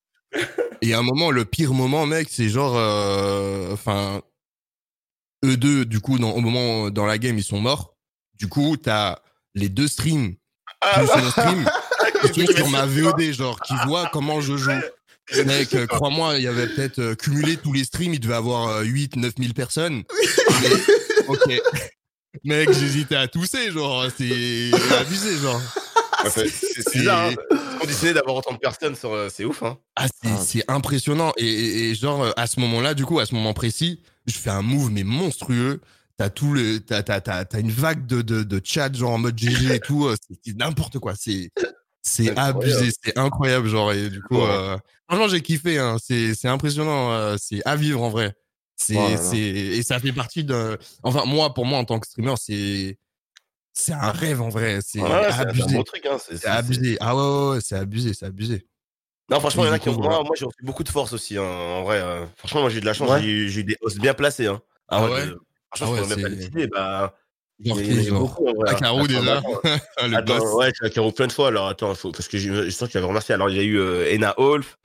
Et 0.82 0.94
à 0.94 1.00
un 1.00 1.04
moment, 1.04 1.30
le 1.30 1.44
pire 1.44 1.74
moment, 1.74 2.06
mec, 2.06 2.30
c'est 2.32 2.48
genre. 2.50 2.74
euh, 2.78 3.74
Enfin. 3.74 4.22
eux 5.46 5.58
deux, 5.58 5.84
du 5.84 6.00
coup, 6.00 6.18
dans, 6.20 6.32
au 6.32 6.40
moment 6.40 6.90
dans 6.90 7.06
la 7.06 7.18
game, 7.18 7.38
ils 7.38 7.44
sont 7.44 7.60
morts. 7.60 7.96
Du 8.40 8.48
coup, 8.48 8.78
t'as 8.82 9.18
les 9.56 9.68
deux 9.70 9.88
streams 9.90 10.36
Ah, 10.82 11.00
plus 11.02 11.22
mon 11.22 11.30
stream 11.32 11.66
qui 12.32 12.46
sur 12.48 12.70
ma 12.70 12.86
VOD, 12.86 13.22
genre, 13.34 13.60
qui 13.62 13.74
voient 13.86 14.10
comment 14.12 14.42
je 14.42 14.56
joue. 14.58 14.72
Mec, 15.46 15.74
euh, 15.74 15.88
crois-moi, 15.88 16.38
il 16.38 16.44
y 16.44 16.48
avait 16.48 16.68
peut-être 16.68 17.00
euh, 17.00 17.16
cumulé 17.16 17.56
tous 17.58 17.72
les 17.74 17.86
streams, 17.86 18.14
il 18.14 18.20
devait 18.20 18.34
avoir 18.34 18.82
8, 18.82 19.16
9 19.16 19.34
000 19.40 19.54
personnes. 19.54 20.04
Mais, 20.62 20.70
ok. 21.28 21.62
Mec, 22.44 22.72
j'hésitais 22.74 23.16
à 23.16 23.28
tousser, 23.28 23.72
genre, 23.72 24.06
c'est 24.18 24.72
abusé, 25.00 25.38
genre. 25.38 25.62
Ouais, 26.24 26.30
c'est- 26.50 26.92
bizarre, 26.98 27.30
hein. 27.30 27.56
Conditionné 27.80 28.14
d'avoir 28.14 28.36
autant 28.38 28.54
de 28.54 28.58
personnes, 28.60 28.96
euh, 29.06 29.30
c'est 29.34 29.46
ouf, 29.46 29.62
hein. 29.64 29.78
Ah, 29.96 30.08
c'est, 30.42 30.64
Ah. 30.68 30.74
impressionnant. 30.76 31.32
Et, 31.38 31.46
et- 31.48 31.90
et 31.92 31.96
genre, 31.96 32.24
euh, 32.24 32.32
à 32.38 32.48
ce 32.48 32.60
moment-là, 32.62 32.94
du 32.94 33.06
coup, 33.06 33.20
à 33.20 33.26
ce 33.26 33.34
moment 33.36 33.54
précis, 33.54 34.02
je 34.26 34.34
fais 34.34 34.50
un 34.50 34.62
move, 34.62 34.90
mais 34.92 35.04
monstrueux. 35.04 35.82
T'as 36.18 36.30
tout 36.30 36.54
le, 36.54 36.80
t'as, 36.80 37.02
t'as, 37.04 37.22
t'as, 37.22 37.44
t'as 37.44 37.60
une 37.60 37.72
vague 37.72 38.06
de, 38.06 38.22
de, 38.22 38.44
de 38.44 38.62
chat, 38.64 38.94
genre 38.96 39.12
en 39.12 39.18
mode 39.18 39.38
GG 39.38 39.76
et 39.76 39.80
tout. 39.80 40.06
euh, 40.08 40.16
C'est, 40.30 40.38
c'est 40.46 40.58
n'importe 40.58 41.00
quoi. 41.00 41.14
C'est, 41.20 41.50
c'est 42.04 42.38
abusé. 42.38 42.92
C'est 43.04 43.18
incroyable, 43.18 43.68
genre. 43.68 43.92
Et 43.94 44.10
du 44.10 44.22
coup, 44.22 44.36
Ouais. 44.38 44.44
euh, 44.48 44.78
franchement, 45.08 45.28
j'ai 45.28 45.42
kiffé, 45.42 45.80
hein. 45.80 45.98
C'est, 46.00 46.36
impressionnant. 46.48 47.12
euh, 47.14 47.36
c'est 47.40 47.62
à 47.66 47.76
vivre, 47.76 48.04
en 48.04 48.10
vrai. 48.10 48.36
C'est, 48.76 48.96
Oh 48.98 49.00
là 49.04 49.12
là. 49.12 49.18
c'est, 49.18 49.38
et 49.40 49.82
ça 49.84 50.00
fait 50.00 50.12
partie 50.12 50.44
d'un, 50.44 50.78
enfin, 51.04 51.26
moi, 51.26 51.54
pour 51.54 51.66
moi, 51.66 51.80
en 51.80 51.86
tant 51.86 52.00
que 52.00 52.08
streamer, 52.08 52.34
c'est, 52.38 52.98
c'est 53.74 53.94
un 53.94 54.12
rêve, 54.12 54.42
en 54.42 54.50
vrai. 54.50 54.80
C'est 54.86 55.00
abusé. 55.02 55.78
hein. 55.78 56.18
c'est- 56.20 56.38
c'est- 56.38 56.48
abusé. 56.48 56.98
Ah 57.00 57.16
ouais, 57.16 57.22
ouais, 57.22 57.50
ouais, 57.56 57.60
c'est 57.62 57.76
abusé, 57.76 58.14
c'est 58.14 58.26
abusé. 58.26 58.66
Non, 59.30 59.40
franchement, 59.40 59.64
il 59.64 59.68
y 59.68 59.70
en 59.70 59.74
a 59.74 59.80
qui 59.80 59.88
ont. 59.90 59.94
Moi, 59.94 60.04
voilà. 60.10 60.24
moi 60.24 60.36
j'ai 60.38 60.46
reçu 60.46 60.58
beaucoup 60.64 60.84
de 60.84 60.90
force 60.90 61.14
aussi, 61.14 61.38
hein, 61.38 61.44
en 61.44 61.84
vrai. 61.84 62.02
euh. 62.02 62.26
Franchement, 62.38 62.62
moi, 62.62 62.70
j'ai 62.70 62.80
eu 62.80 62.82
de 62.82 62.86
la 62.86 62.94
chance. 62.94 63.10
J'ai 63.22 63.30
eu- 63.30 63.64
des 63.64 63.78
hosts 63.82 64.00
bien 64.00 64.14
placés. 64.14 64.48
Hein. 64.48 64.62
Ah 64.90 65.06
Ouais, 65.06 65.12
ouais? 65.12 65.26
de- 65.28 65.40
Ah 65.72 65.78
Franchement, 65.78 65.96
je 65.96 66.02
pourrais 66.04 66.16
même 66.18 66.38
pas 66.38 66.42
citer. 66.44 66.68
Bah, 66.68 67.16
Caro, 67.64 69.00
Attends, 69.00 69.06
déjà. 69.06 69.38
attends, 69.38 69.62
le 70.08 70.16
Attends, 70.18 70.38
boss. 70.40 70.54
ouais, 70.56 70.72
j'ai 70.80 70.88
Akaro 70.88 71.12
plein 71.12 71.28
de 71.28 71.32
fois. 71.32 71.48
Alors, 71.50 71.68
attends, 71.68 71.94
faut- 71.96 72.12
parce 72.12 72.28
que 72.28 72.38
je 72.38 72.70
sens 72.70 72.90
qu'il 72.90 72.98
avait 72.98 73.08
remercié. 73.08 73.34
Alors, 73.36 73.50
il 73.50 73.58
y 73.58 73.60
a 73.60 73.64
eu 73.64 73.80
euh, 73.80 74.12
Ena 74.14 74.34
Wolf, 74.38 74.78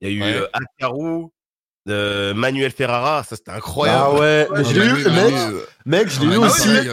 il 0.00 0.08
y 0.08 0.10
a 0.10 0.14
eu 0.14 0.22
Ouais. 0.22 0.36
euh, 0.40 0.46
Akaru, 0.52 1.26
euh, 1.88 2.34
Manuel 2.34 2.70
Ferrara. 2.72 3.22
Ça, 3.24 3.36
c'était 3.36 3.52
incroyable. 3.52 4.02
Ah 4.04 4.14
ouais, 4.20 4.48
mais 4.54 4.64
je 4.64 4.70
l'ai 4.80 4.86
eu, 4.86 5.04
Manu, 5.04 5.32
mec, 5.32 5.34
euh, 5.34 5.60
mec, 5.86 6.08
je 6.10 6.20
l'ai 6.20 6.26
eu 6.26 6.38
Ah 6.42 6.46
aussi. 6.46 6.68
mais 6.68 6.84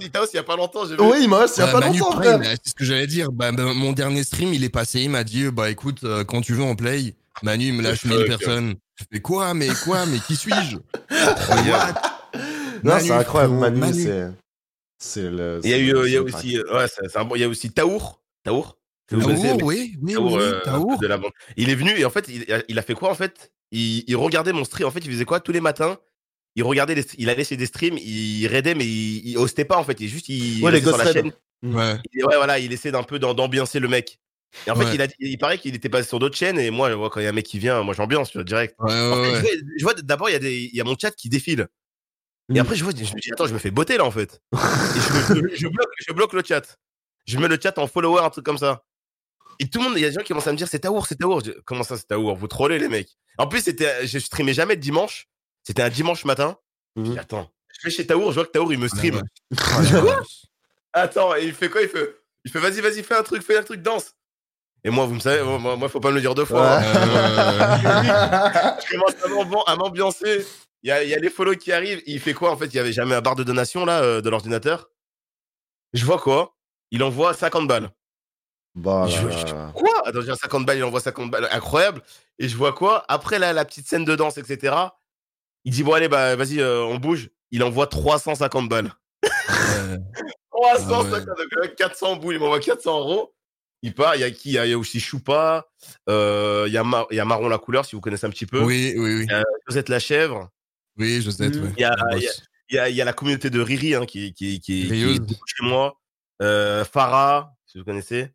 il 0.00 0.10
t'a 0.10 0.22
aussi 0.22 0.32
il 0.34 0.36
y 0.36 0.40
a 0.40 0.42
pas 0.42 0.56
longtemps. 0.56 0.84
Oui, 0.98 1.18
il 1.22 1.28
m'a 1.28 1.44
il 1.46 1.60
y 1.60 1.62
a 1.62 1.66
pas 1.68 1.80
Manu, 1.80 1.98
longtemps, 1.98 2.38
mais 2.38 2.54
c'est 2.62 2.70
ce 2.70 2.74
que 2.74 2.84
j'allais 2.84 3.06
dire. 3.06 3.30
Bah, 3.30 3.52
bah, 3.52 3.64
mon 3.74 3.92
dernier 3.92 4.24
stream, 4.24 4.52
il 4.54 4.64
est 4.64 4.68
passé, 4.70 5.00
il 5.02 5.10
m'a 5.10 5.22
dit, 5.24 5.50
bah 5.50 5.70
écoute, 5.70 5.98
euh, 6.04 6.24
quand 6.24 6.40
tu 6.40 6.54
veux 6.54 6.62
on 6.62 6.74
play, 6.76 7.14
Manu, 7.42 7.66
il 7.66 7.74
me 7.74 7.82
lâche 7.82 8.04
1000 8.04 8.16
Ok. 8.18 8.26
personnes. 8.26 8.74
Je 8.96 9.04
fais 9.12 9.20
quoi, 9.20 9.52
mais 9.54 9.68
quoi, 9.84 10.06
mais 10.06 10.18
qui 10.18 10.36
suis-je? 10.36 10.76
Non, 12.84 12.94
c'est 13.00 13.12
incroyable, 13.12 13.54
Manu, 13.54 13.78
Manu. 13.80 14.10
C'est. 15.02 15.20
C'est 15.22 15.30
le. 15.30 15.60
Il 15.64 15.70
y 15.70 15.74
a 15.74 15.78
eu, 15.78 16.06
il 16.06 16.12
y 16.12 16.16
a 16.16 16.22
aussi, 16.22 16.56
euh, 16.58 16.74
ouais, 16.78 16.86
c'est 16.88 17.08
c'est 17.08 17.18
un 17.18 17.24
bon. 17.24 17.34
Il 17.34 17.40
y 17.40 17.44
a 17.44 17.48
aussi 17.48 17.70
Taour. 17.72 18.22
Taour. 18.44 18.78
Taour, 19.08 19.26
oui, 19.62 19.96
oui, 20.00 20.12
Taour, 20.14 20.32
oui, 20.32 20.38
euh, 20.42 20.60
Taour. 20.60 20.98
de 20.98 21.06
la 21.06 21.18
bande. 21.18 21.32
Il 21.56 21.68
est 21.70 21.74
venu 21.74 21.90
et 21.98 22.04
en 22.04 22.10
fait, 22.10 22.26
il, 22.28 22.46
il 22.68 22.78
a 22.78 22.82
fait 22.82 22.94
quoi 22.94 23.10
en 23.10 23.14
fait? 23.14 23.52
Il, 23.72 24.04
il 24.06 24.16
regardait 24.16 24.52
mon 24.52 24.64
stream. 24.64 24.86
En 24.86 24.90
fait, 24.90 25.00
il 25.04 25.10
faisait 25.12 25.24
quoi? 25.24 25.40
Tous 25.40 25.52
les 25.52 25.60
matins 25.60 25.98
Il 26.56 26.62
regardait, 26.64 26.94
les, 26.94 27.04
il 27.18 27.28
allait 27.30 27.44
chez 27.44 27.56
des 27.56 27.66
streams, 27.66 27.98
il 27.98 28.46
raidait, 28.46 28.74
mais 28.74 28.84
il, 28.86 29.28
il 29.28 29.38
hostait 29.38 29.64
pas 29.64 29.76
en 29.76 29.84
fait. 29.84 30.00
Il 30.00 30.08
juste, 30.08 30.28
il 30.28 30.62
Ouais, 30.64 30.70
les 30.70 30.80
sur 30.80 30.96
la 30.96 31.12
chaîne. 31.12 31.32
Ouais. 31.62 31.96
Il- 32.12 32.24
ouais, 32.24 32.36
voilà, 32.36 32.58
il 32.58 32.72
essaie 32.72 32.90
d'un 32.92 33.02
peu 33.02 33.18
d'am- 33.18 33.34
d'ambiancer 33.34 33.80
le 33.80 33.88
mec. 33.88 34.18
Et 34.66 34.70
en 34.70 34.76
fait, 34.76 34.84
Ouais. 34.84 34.94
il, 34.94 35.02
a, 35.02 35.06
il 35.18 35.38
paraît 35.38 35.56
qu'il 35.58 35.74
était 35.74 35.88
passé 35.88 36.06
sur 36.08 36.18
d'autres 36.18 36.36
chaînes 36.36 36.58
et 36.58 36.70
moi, 36.70 36.90
quand 37.10 37.20
il 37.20 37.24
y 37.24 37.26
a 37.26 37.30
un 37.30 37.32
mec 37.32 37.46
qui 37.46 37.58
vient, 37.58 37.82
moi 37.82 37.94
j'ambiance, 37.94 38.36
direct. 38.36 38.74
Ouais, 38.80 38.92
En 38.92 39.24
fait, 39.24 39.42
ouais. 39.42 39.60
je 39.78 39.82
vois- 39.82 39.94
d'abord, 39.94 40.28
il 40.28 40.32
y, 40.32 40.36
a 40.36 40.38
des- 40.38 40.68
il 40.72 40.76
y 40.76 40.80
a 40.80 40.84
mon 40.84 40.96
chat 41.00 41.10
qui 41.12 41.28
défile. 41.30 41.68
Mm. 42.52 42.56
Et 42.56 42.60
après, 42.60 42.76
je 42.76 42.84
vois, 42.84 42.92
je 42.94 43.02
me 43.14 43.20
dis, 43.20 43.32
attends, 43.32 43.46
je 43.46 43.54
me 43.54 43.58
fais 43.58 43.70
botter 43.70 43.96
là 43.96 44.04
en 44.04 44.10
fait. 44.10 44.40
Et 44.52 44.56
je, 44.56 45.34
je- 45.34 45.56
je 45.56 45.68
bloque, 45.68 45.90
je 46.06 46.12
bloque 46.12 46.32
le 46.32 46.42
chat. 46.44 46.78
Je 47.26 47.38
mets 47.38 47.48
le 47.48 47.58
chat 47.62 47.76
en 47.78 47.86
follower, 47.86 48.22
un 48.22 48.30
truc 48.30 48.44
comme 48.44 48.58
ça. 48.58 48.82
Et 49.58 49.68
tout 49.68 49.78
le 49.78 49.84
monde, 49.84 49.94
il 49.96 50.02
y 50.02 50.04
a 50.04 50.08
des 50.08 50.14
gens 50.14 50.22
qui 50.22 50.28
commencent 50.28 50.46
à 50.48 50.52
me 50.52 50.56
dire, 50.56 50.66
c'est 50.68 50.80
Taour, 50.80 51.06
c'est 51.06 51.16
Taour. 51.16 51.42
Comment 51.64 51.82
ça, 51.84 51.96
c'est 51.96 52.06
Taour? 52.08 52.34
Vous 52.36 52.48
trollez 52.48 52.78
les 52.78 52.88
mecs. 52.88 53.10
En 53.38 53.46
plus, 53.46 53.60
c'était, 53.62 54.06
je 54.06 54.18
streamais 54.18 54.54
jamais 54.54 54.74
le 54.74 54.80
dimanche. 54.80 55.28
C'était 55.62 55.82
un 55.82 55.88
dimanche 55.90 56.24
matin. 56.24 56.56
Je 56.96 57.02
dis, 57.02 57.10
Mhm. 57.10 57.18
attends, 57.18 57.50
je 57.80 57.86
vais 57.88 57.90
chez 57.94 58.06
Taour, 58.06 58.30
je 58.30 58.34
vois 58.36 58.44
que 58.46 58.50
Taour, 58.50 58.72
il 58.72 58.78
me 58.78 58.88
stream. 58.88 59.14
Ouais, 59.16 59.20
ouais. 59.20 59.56
Ah, 59.58 59.82
la 59.92 60.00
vache. 60.00 60.46
Attends, 60.92 61.34
et 61.36 61.44
il 61.44 61.54
fait 61.54 61.70
quoi? 61.70 61.80
Il 61.82 61.88
fait, 61.88 62.16
il 62.44 62.50
fait 62.50 62.58
vas-y, 62.58 62.80
vas-y, 62.80 63.02
fais 63.02 63.14
un 63.14 63.22
truc, 63.22 63.42
fais 63.42 63.56
un 63.56 63.62
truc, 63.62 63.80
danse. 63.82 64.14
Et 64.84 64.90
moi, 64.90 65.06
vous 65.06 65.14
me 65.14 65.20
savez, 65.20 65.42
moi, 65.44 65.76
moi 65.76 65.88
faut 65.88 66.00
pas 66.00 66.10
me 66.10 66.16
le 66.16 66.20
dire 66.20 66.34
deux 66.34 66.44
fois. 66.44 66.78
Ouais. 66.78 66.84
hein. 66.84 66.92
Euh, 67.84 68.80
je 68.84 68.96
commence 69.28 69.64
à 69.66 69.76
m'ambiancer. 69.76 70.44
Il 70.84 70.88
y 70.88 70.90
a, 70.90 71.02
il 71.04 71.10
y 71.10 71.14
a 71.14 71.18
les 71.18 71.30
follow 71.30 71.54
qui 71.54 71.70
arrivent. 71.72 72.02
Il 72.06 72.18
fait 72.20 72.34
quoi 72.34 72.50
En 72.50 72.56
fait, 72.56 72.66
il 72.66 72.74
y 72.74 72.78
avait 72.78 72.92
jamais 72.92 73.14
un 73.14 73.20
barre 73.20 73.36
de 73.36 73.44
donation 73.44 73.84
là 73.84 74.02
euh, 74.02 74.20
de 74.20 74.28
l'ordinateur? 74.30 74.90
Je 75.92 76.04
vois 76.04 76.18
quoi? 76.18 76.56
Il 76.90 77.02
envoie 77.02 77.34
50 77.34 77.68
balles. 77.68 77.90
Bah, 78.74 79.06
Je- 79.08 79.26
là, 79.26 79.30
je- 79.30 79.46
là, 79.46 79.52
là. 79.52 79.72
Quoi? 79.74 80.02
Attends, 80.06 80.22
j'ai 80.22 80.30
un 80.30 80.36
50 80.36 80.64
balles, 80.66 80.78
il 80.78 80.84
envoie 80.84 81.00
50 81.00 81.30
balles. 81.30 81.46
Incroyable. 81.52 82.02
Et 82.38 82.48
je 82.48 82.56
vois 82.56 82.72
quoi? 82.72 83.04
Après 83.08 83.38
la, 83.38 83.52
la 83.52 83.64
petite 83.64 83.86
scène 83.86 84.04
de 84.04 84.16
danse, 84.16 84.38
etc. 84.38 84.74
Il 85.64 85.72
dit 85.72 85.82
bon 85.84 85.92
allez, 85.92 86.08
bah 86.08 86.34
vas-y, 86.36 86.60
euh, 86.60 86.82
on 86.82 86.96
bouge. 86.98 87.30
Il 87.52 87.62
envoie 87.62 87.86
350 87.86 88.68
balles. 88.68 88.92
ouais. 89.22 89.98
350, 90.50 91.26
donc, 91.26 91.38
euh, 91.64 91.68
400 91.76 92.16
boules, 92.16 92.34
il 92.34 92.40
m'envoie 92.40 92.60
400 92.60 92.98
euros. 93.00 93.34
Il 93.82 93.94
part, 93.94 94.14
il 94.16 94.20
y 94.20 94.24
a 94.24 94.30
qui? 94.30 94.50
Il 94.50 94.52
y 94.54 94.58
a- 94.58 94.66
il 94.66 94.70
y 94.70 94.74
a 94.74 94.78
aussi 94.78 95.00
Choupa, 95.00 95.66
euh, 96.08 96.64
il 96.68 96.72
y, 96.72 96.76
a 96.78 96.84
Mar- 96.84 97.06
il 97.10 97.16
y 97.16 97.20
a 97.20 97.24
Marron 97.24 97.48
la 97.48 97.58
couleur, 97.58 97.84
si 97.84 97.94
vous 97.96 98.00
connaissez 98.00 98.26
un 98.26 98.30
petit 98.30 98.46
peu. 98.46 98.60
Oui, 98.62 98.94
oui, 98.96 99.16
oui. 99.18 99.26
Josette 99.68 99.88
la 99.88 99.98
chèvre. 99.98 100.50
Oui, 100.98 101.22
je 101.22 101.30
sais, 101.30 101.48
Mm. 101.48 101.62
ouais. 101.64 101.72
Il 101.76 101.80
y 101.80 101.84
a, 101.84 101.90
La 101.96 102.16
il 102.16 102.22
y 102.22 102.26
a- 102.26 102.30
bosse. 102.30 102.42
il 102.70 102.74
y 102.76 102.78
a, 102.78 102.88
il 102.88 102.96
y 102.96 103.00
a 103.02 103.04
la 103.04 103.12
communauté 103.12 103.50
de 103.50 103.60
Riri 103.60 103.94
hein, 103.94 104.06
qui, 104.06 104.32
qui, 104.34 104.60
qui, 104.60 104.84
qui 104.84 104.90
Rieuse. 104.90 105.16
est 105.18 105.34
chez 105.46 105.64
moi. 105.64 105.98
Euh, 106.42 106.84
Farah, 106.84 107.54
si 107.66 107.78
vous 107.78 107.84
connaissez. 107.84 108.30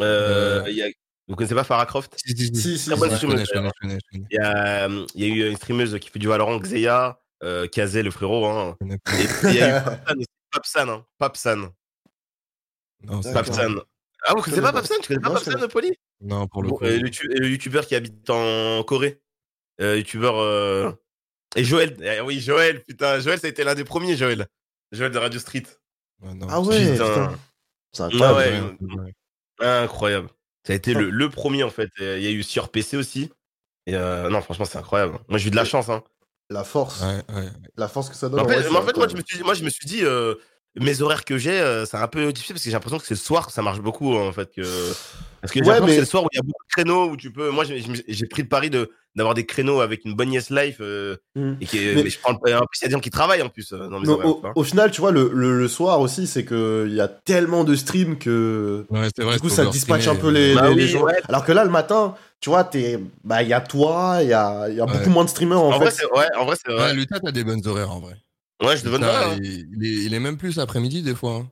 Euh, 0.00 0.62
Euh. 0.64 0.70
il 0.70 0.76
y 0.76 0.82
a- 0.82 0.88
vous 1.28 1.36
connaissez 1.36 1.54
pas 1.54 1.64
Farah 1.64 1.86
Croft? 1.86 2.14
Si, 2.22 2.36
si, 2.36 2.78
si. 2.78 2.90
Ouais, 2.90 2.98
connais, 2.98 3.18
connais, 3.18 3.98
il 4.12 4.26
y, 4.30 4.38
a, 4.38 4.88
il 4.88 5.20
y 5.20 5.24
a 5.24 5.26
eu 5.28 5.48
une 5.50 5.56
streameuse 5.56 5.98
qui 6.00 6.10
fait 6.10 6.18
du 6.18 6.26
Valorant, 6.28 6.58
Xeya, 6.58 7.18
euh, 7.42 7.66
Kazé, 7.68 8.02
le 8.02 8.10
frérot. 8.10 8.44
Hein. 8.46 8.76
Et 8.82 8.98
puis, 8.98 9.16
il 9.48 9.54
y 9.54 9.60
a 9.62 9.80
eu 9.80 9.82
Papsan 10.04 10.18
aussi. 10.18 10.26
Papsan, 10.52 10.88
hein. 10.90 11.06
Papsan. 11.18 11.72
Non, 13.04 13.20
Papsan. 13.22 13.80
Ah, 14.26 14.32
vous 14.34 14.42
connaissez 14.42 14.60
connais 14.60 14.72
pas. 14.72 14.72
Papsan? 14.72 14.94
Tu 15.02 15.08
connais 15.08 15.20
pas 15.20 15.28
Non, 15.28 15.34
Papsan, 15.34 15.68
Poli? 15.68 15.92
Non, 16.20 16.46
pour 16.46 16.62
le 16.62 16.70
coup. 16.70 16.84
euh, 16.84 16.98
le, 16.98 17.08
euh, 17.08 17.38
le 17.40 17.48
youtubeur 17.48 17.86
qui 17.86 17.94
habite 17.94 18.28
en 18.30 18.82
Corée. 18.82 19.20
Euh, 19.80 19.96
youtubeur. 19.98 20.96
Euh, 21.56 21.60
Et 21.60 21.64
Joël. 21.64 21.96
Eh 22.02 22.20
oui, 22.20 22.40
Joël, 22.40 22.82
putain. 22.82 23.20
Joël, 23.20 23.38
ça 23.38 23.46
a 23.46 23.50
été 23.50 23.64
l'un 23.64 23.74
des 23.74 23.84
premiers, 23.84 24.16
Joël. 24.16 24.46
Joël 24.92 25.10
de 25.12 25.18
Radio 25.18 25.38
Street. 25.40 25.64
Non, 26.22 26.46
Ah 26.50 26.60
ouais, 26.60 26.92
Putain. 26.92 27.08
putain. 27.08 27.38
C'est 27.92 28.02
Ah 28.02 28.06
incroyable. 28.06 28.76
ouais. 28.80 28.94
ouais, 28.96 29.02
ouais. 29.60 29.66
Incroyable. 29.66 30.28
Ça 30.66 30.72
a 30.72 30.76
été 30.76 30.94
le, 30.94 31.10
le 31.10 31.28
premier, 31.30 31.62
en 31.62 31.70
fait. 31.70 31.90
Il 32.00 32.22
y 32.22 32.26
a 32.26 32.30
eu 32.30 32.42
sur 32.42 32.68
PC 32.70 32.96
aussi. 32.96 33.30
Et 33.86 33.94
euh, 33.94 34.30
non, 34.30 34.40
franchement, 34.40 34.64
c'est 34.64 34.78
incroyable. 34.78 35.18
Moi, 35.28 35.38
j'ai 35.38 35.48
eu 35.48 35.50
de 35.50 35.56
la 35.56 35.64
chance. 35.66 35.88
Hein. 35.90 36.02
La 36.50 36.64
force. 36.64 37.02
Ouais, 37.02 37.34
ouais. 37.34 37.48
La 37.76 37.88
force 37.88 38.08
que 38.08 38.16
ça 38.16 38.28
donne. 38.28 38.40
en 38.40 38.48
fait, 38.48 38.66
en 38.68 38.82
fait, 38.82 38.96
moi, 38.96 39.08
je 39.08 39.16
me 39.16 39.22
suis, 39.26 39.42
moi, 39.42 39.54
je 39.54 39.62
me 39.64 39.68
suis 39.70 39.86
dit, 39.86 40.00
euh, 40.04 40.34
mes 40.76 41.02
horaires 41.02 41.24
que 41.24 41.36
j'ai, 41.36 41.60
euh, 41.60 41.84
c'est 41.84 41.96
un 41.98 42.08
peu 42.08 42.32
difficile 42.32 42.54
parce 42.54 42.64
que 42.64 42.70
j'ai 42.70 42.74
l'impression 42.74 42.98
que 42.98 43.06
c'est 43.06 43.14
le 43.14 43.18
soir 43.20 43.46
que 43.46 43.52
ça 43.52 43.60
marche 43.62 43.80
beaucoup, 43.80 44.14
en 44.16 44.32
fait. 44.32 44.50
Que... 44.54 44.62
Parce 45.42 45.52
que 45.52 45.62
j'ai 45.62 45.70
que 45.80 45.88
c'est 45.88 46.00
le 46.00 46.04
soir 46.06 46.24
où 46.24 46.28
il 46.32 46.36
y 46.36 46.38
a 46.38 46.42
beaucoup 46.42 46.64
de 46.66 46.72
créneaux 46.72 47.10
où 47.10 47.16
tu 47.16 47.30
peux. 47.30 47.50
Moi, 47.50 47.64
j'ai 47.64 48.26
pris 48.26 48.42
le 48.42 48.48
pari 48.48 48.70
de 48.70 48.90
d'avoir 49.16 49.34
des 49.34 49.46
créneaux 49.46 49.80
avec 49.80 50.04
une 50.04 50.14
bonne 50.14 50.32
yes 50.32 50.50
life. 50.50 50.78
euh, 50.80 51.16
Mm. 51.36 51.52
et 51.60 51.66
qui, 51.66 51.78
Mais- 51.78 52.02
mais 52.04 52.10
je 52.10 52.18
prends 52.18 52.32
le- 52.32 52.56
En 52.56 52.66
plus, 52.66 52.78
il 52.80 52.82
y 52.82 52.84
a 52.84 52.88
des 52.88 52.92
gens 52.92 53.00
qui 53.00 53.10
travaillent 53.10 53.42
en 53.42 53.48
plus 53.48 53.72
euh, 53.72 53.88
dans 53.88 54.00
mes 54.00 54.06
Non, 54.06 54.14
horaires. 54.14 54.52
au, 54.56 54.60
au 54.60 54.64
final, 54.64 54.90
tu 54.90 55.00
vois, 55.00 55.10
le, 55.12 55.30
le, 55.32 55.58
le 55.58 55.68
soir 55.68 56.00
aussi, 56.00 56.26
c'est 56.26 56.44
qu'il 56.44 56.92
y 56.94 57.00
a 57.00 57.08
tellement 57.08 57.64
de 57.64 57.74
streams 57.74 58.18
que. 58.18 58.86
Ouais, 58.90 59.08
c'est 59.16 59.22
vrai. 59.24 59.34
du 59.36 59.40
coup, 59.40 59.48
ça 59.48 59.66
dispatche 59.66 60.08
un 60.08 60.16
peu 60.16 60.30
les, 60.30 60.54
Bah 60.54 60.62
les- 60.68 60.74
oui, 60.74 60.76
les 60.76 60.88
gens. 60.88 61.02
ouais. 61.02 61.20
Alors 61.28 61.44
que 61.44 61.52
là, 61.52 61.64
le 61.64 61.70
matin, 61.70 62.14
tu 62.40 62.50
vois, 62.50 62.64
t'es- 62.64 62.98
bah, 63.24 63.42
il 63.42 63.48
y 63.48 63.52
a 63.52 63.60
toi, 63.60 64.18
il 64.22 64.28
y 64.28 64.32
a, 64.32 64.68
il 64.68 64.76
y 64.76 64.80
a 64.80 64.84
Ouais. 64.84 64.92
beaucoup 64.92 65.10
moins 65.10 65.24
de 65.24 65.30
streamers 65.30 65.60
en, 65.60 65.72
En, 65.74 65.78
vrai, 65.78 65.90
fait. 65.90 66.04
ouais, 66.06 66.26
en 66.38 66.44
vrai, 66.44 66.56
c'est 66.64 66.70
Ouais, 66.72 66.78
vrai. 66.78 66.94
Luta, 66.94 67.20
t'as 67.20 67.30
des 67.32 67.44
bonnes 67.44 67.66
horaires 67.66 67.90
en 67.92 68.00
vrai. 68.00 68.14
Ouais, 68.62 68.76
je 68.76 68.88
pas. 68.88 69.28
hein. 69.32 69.38
il, 69.42 69.66
il 69.76 69.84
est, 69.84 70.04
il 70.06 70.14
est 70.14 70.20
même 70.20 70.36
plus 70.36 70.58
après-midi 70.58 71.02
des 71.02 71.14
fois. 71.14 71.36
hein. 71.36 71.50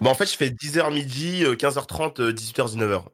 Bon, 0.00 0.10
en 0.10 0.14
fait, 0.14 0.26
je 0.30 0.36
fais 0.36 0.50
10h 0.50 0.90
midi, 0.92 1.44
euh, 1.44 1.54
15h30, 1.54 2.20
euh, 2.20 2.32
18h, 2.32 2.68
19h. 2.68 3.04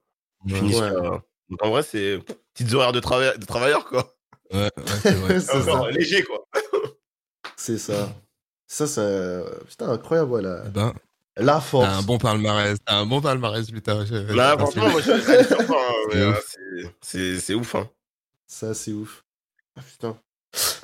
Je 0.47 0.53
Ouais, 0.55 0.59
finis 0.61 0.75
Ouais. 0.75 0.89
sur, 0.89 1.13
euh, 1.13 1.19
Donc 1.51 1.63
en 1.63 1.71
vrai, 1.71 1.83
c'est 1.83 2.19
petites 2.55 2.73
horaires 2.75 2.93
de, 2.93 3.01
trava- 3.01 3.37
de 3.37 3.45
travailleurs, 3.45 3.85
quoi. 3.87 4.15
ouais, 4.53 4.71
ouais, 4.77 4.93
c'est 5.03 5.15
vrai. 5.15 5.41
ça. 5.41 5.91
léger, 5.91 6.23
quoi. 6.23 6.47
C'est 7.57 7.79
ça. 7.79 8.15
Ça, 8.67 8.87
c'est. 8.87 9.45
Putain, 9.69 9.91
incroyable, 9.91 10.29
voilà. 10.31 10.63
Eh 10.67 10.71
Ben, 10.71 10.95
La 11.37 11.61
force. 11.61 11.87
t'as 11.87 11.97
un 11.97 12.03
bon 12.03 12.19
palmarès. 12.19 12.79
T'as 12.85 12.97
un 12.97 13.07
bon 13.07 13.21
palmarès, 13.21 13.71
Luta. 13.71 14.05
Je- 14.05 14.15
Là, 14.33 14.53
je- 14.53 14.65
franchement, 14.65 14.91
moi, 14.91 15.01
je 15.01 15.13
hein, 15.13 16.35
C'est 17.03 17.53
euh, 17.53 17.57
ouf. 17.57 17.75
Hein. 17.75 17.89
Ça, 18.47 18.75
c'est 18.75 18.93
ouf. 18.93 19.25
Ah, 19.77 19.83
putain. 19.83 20.19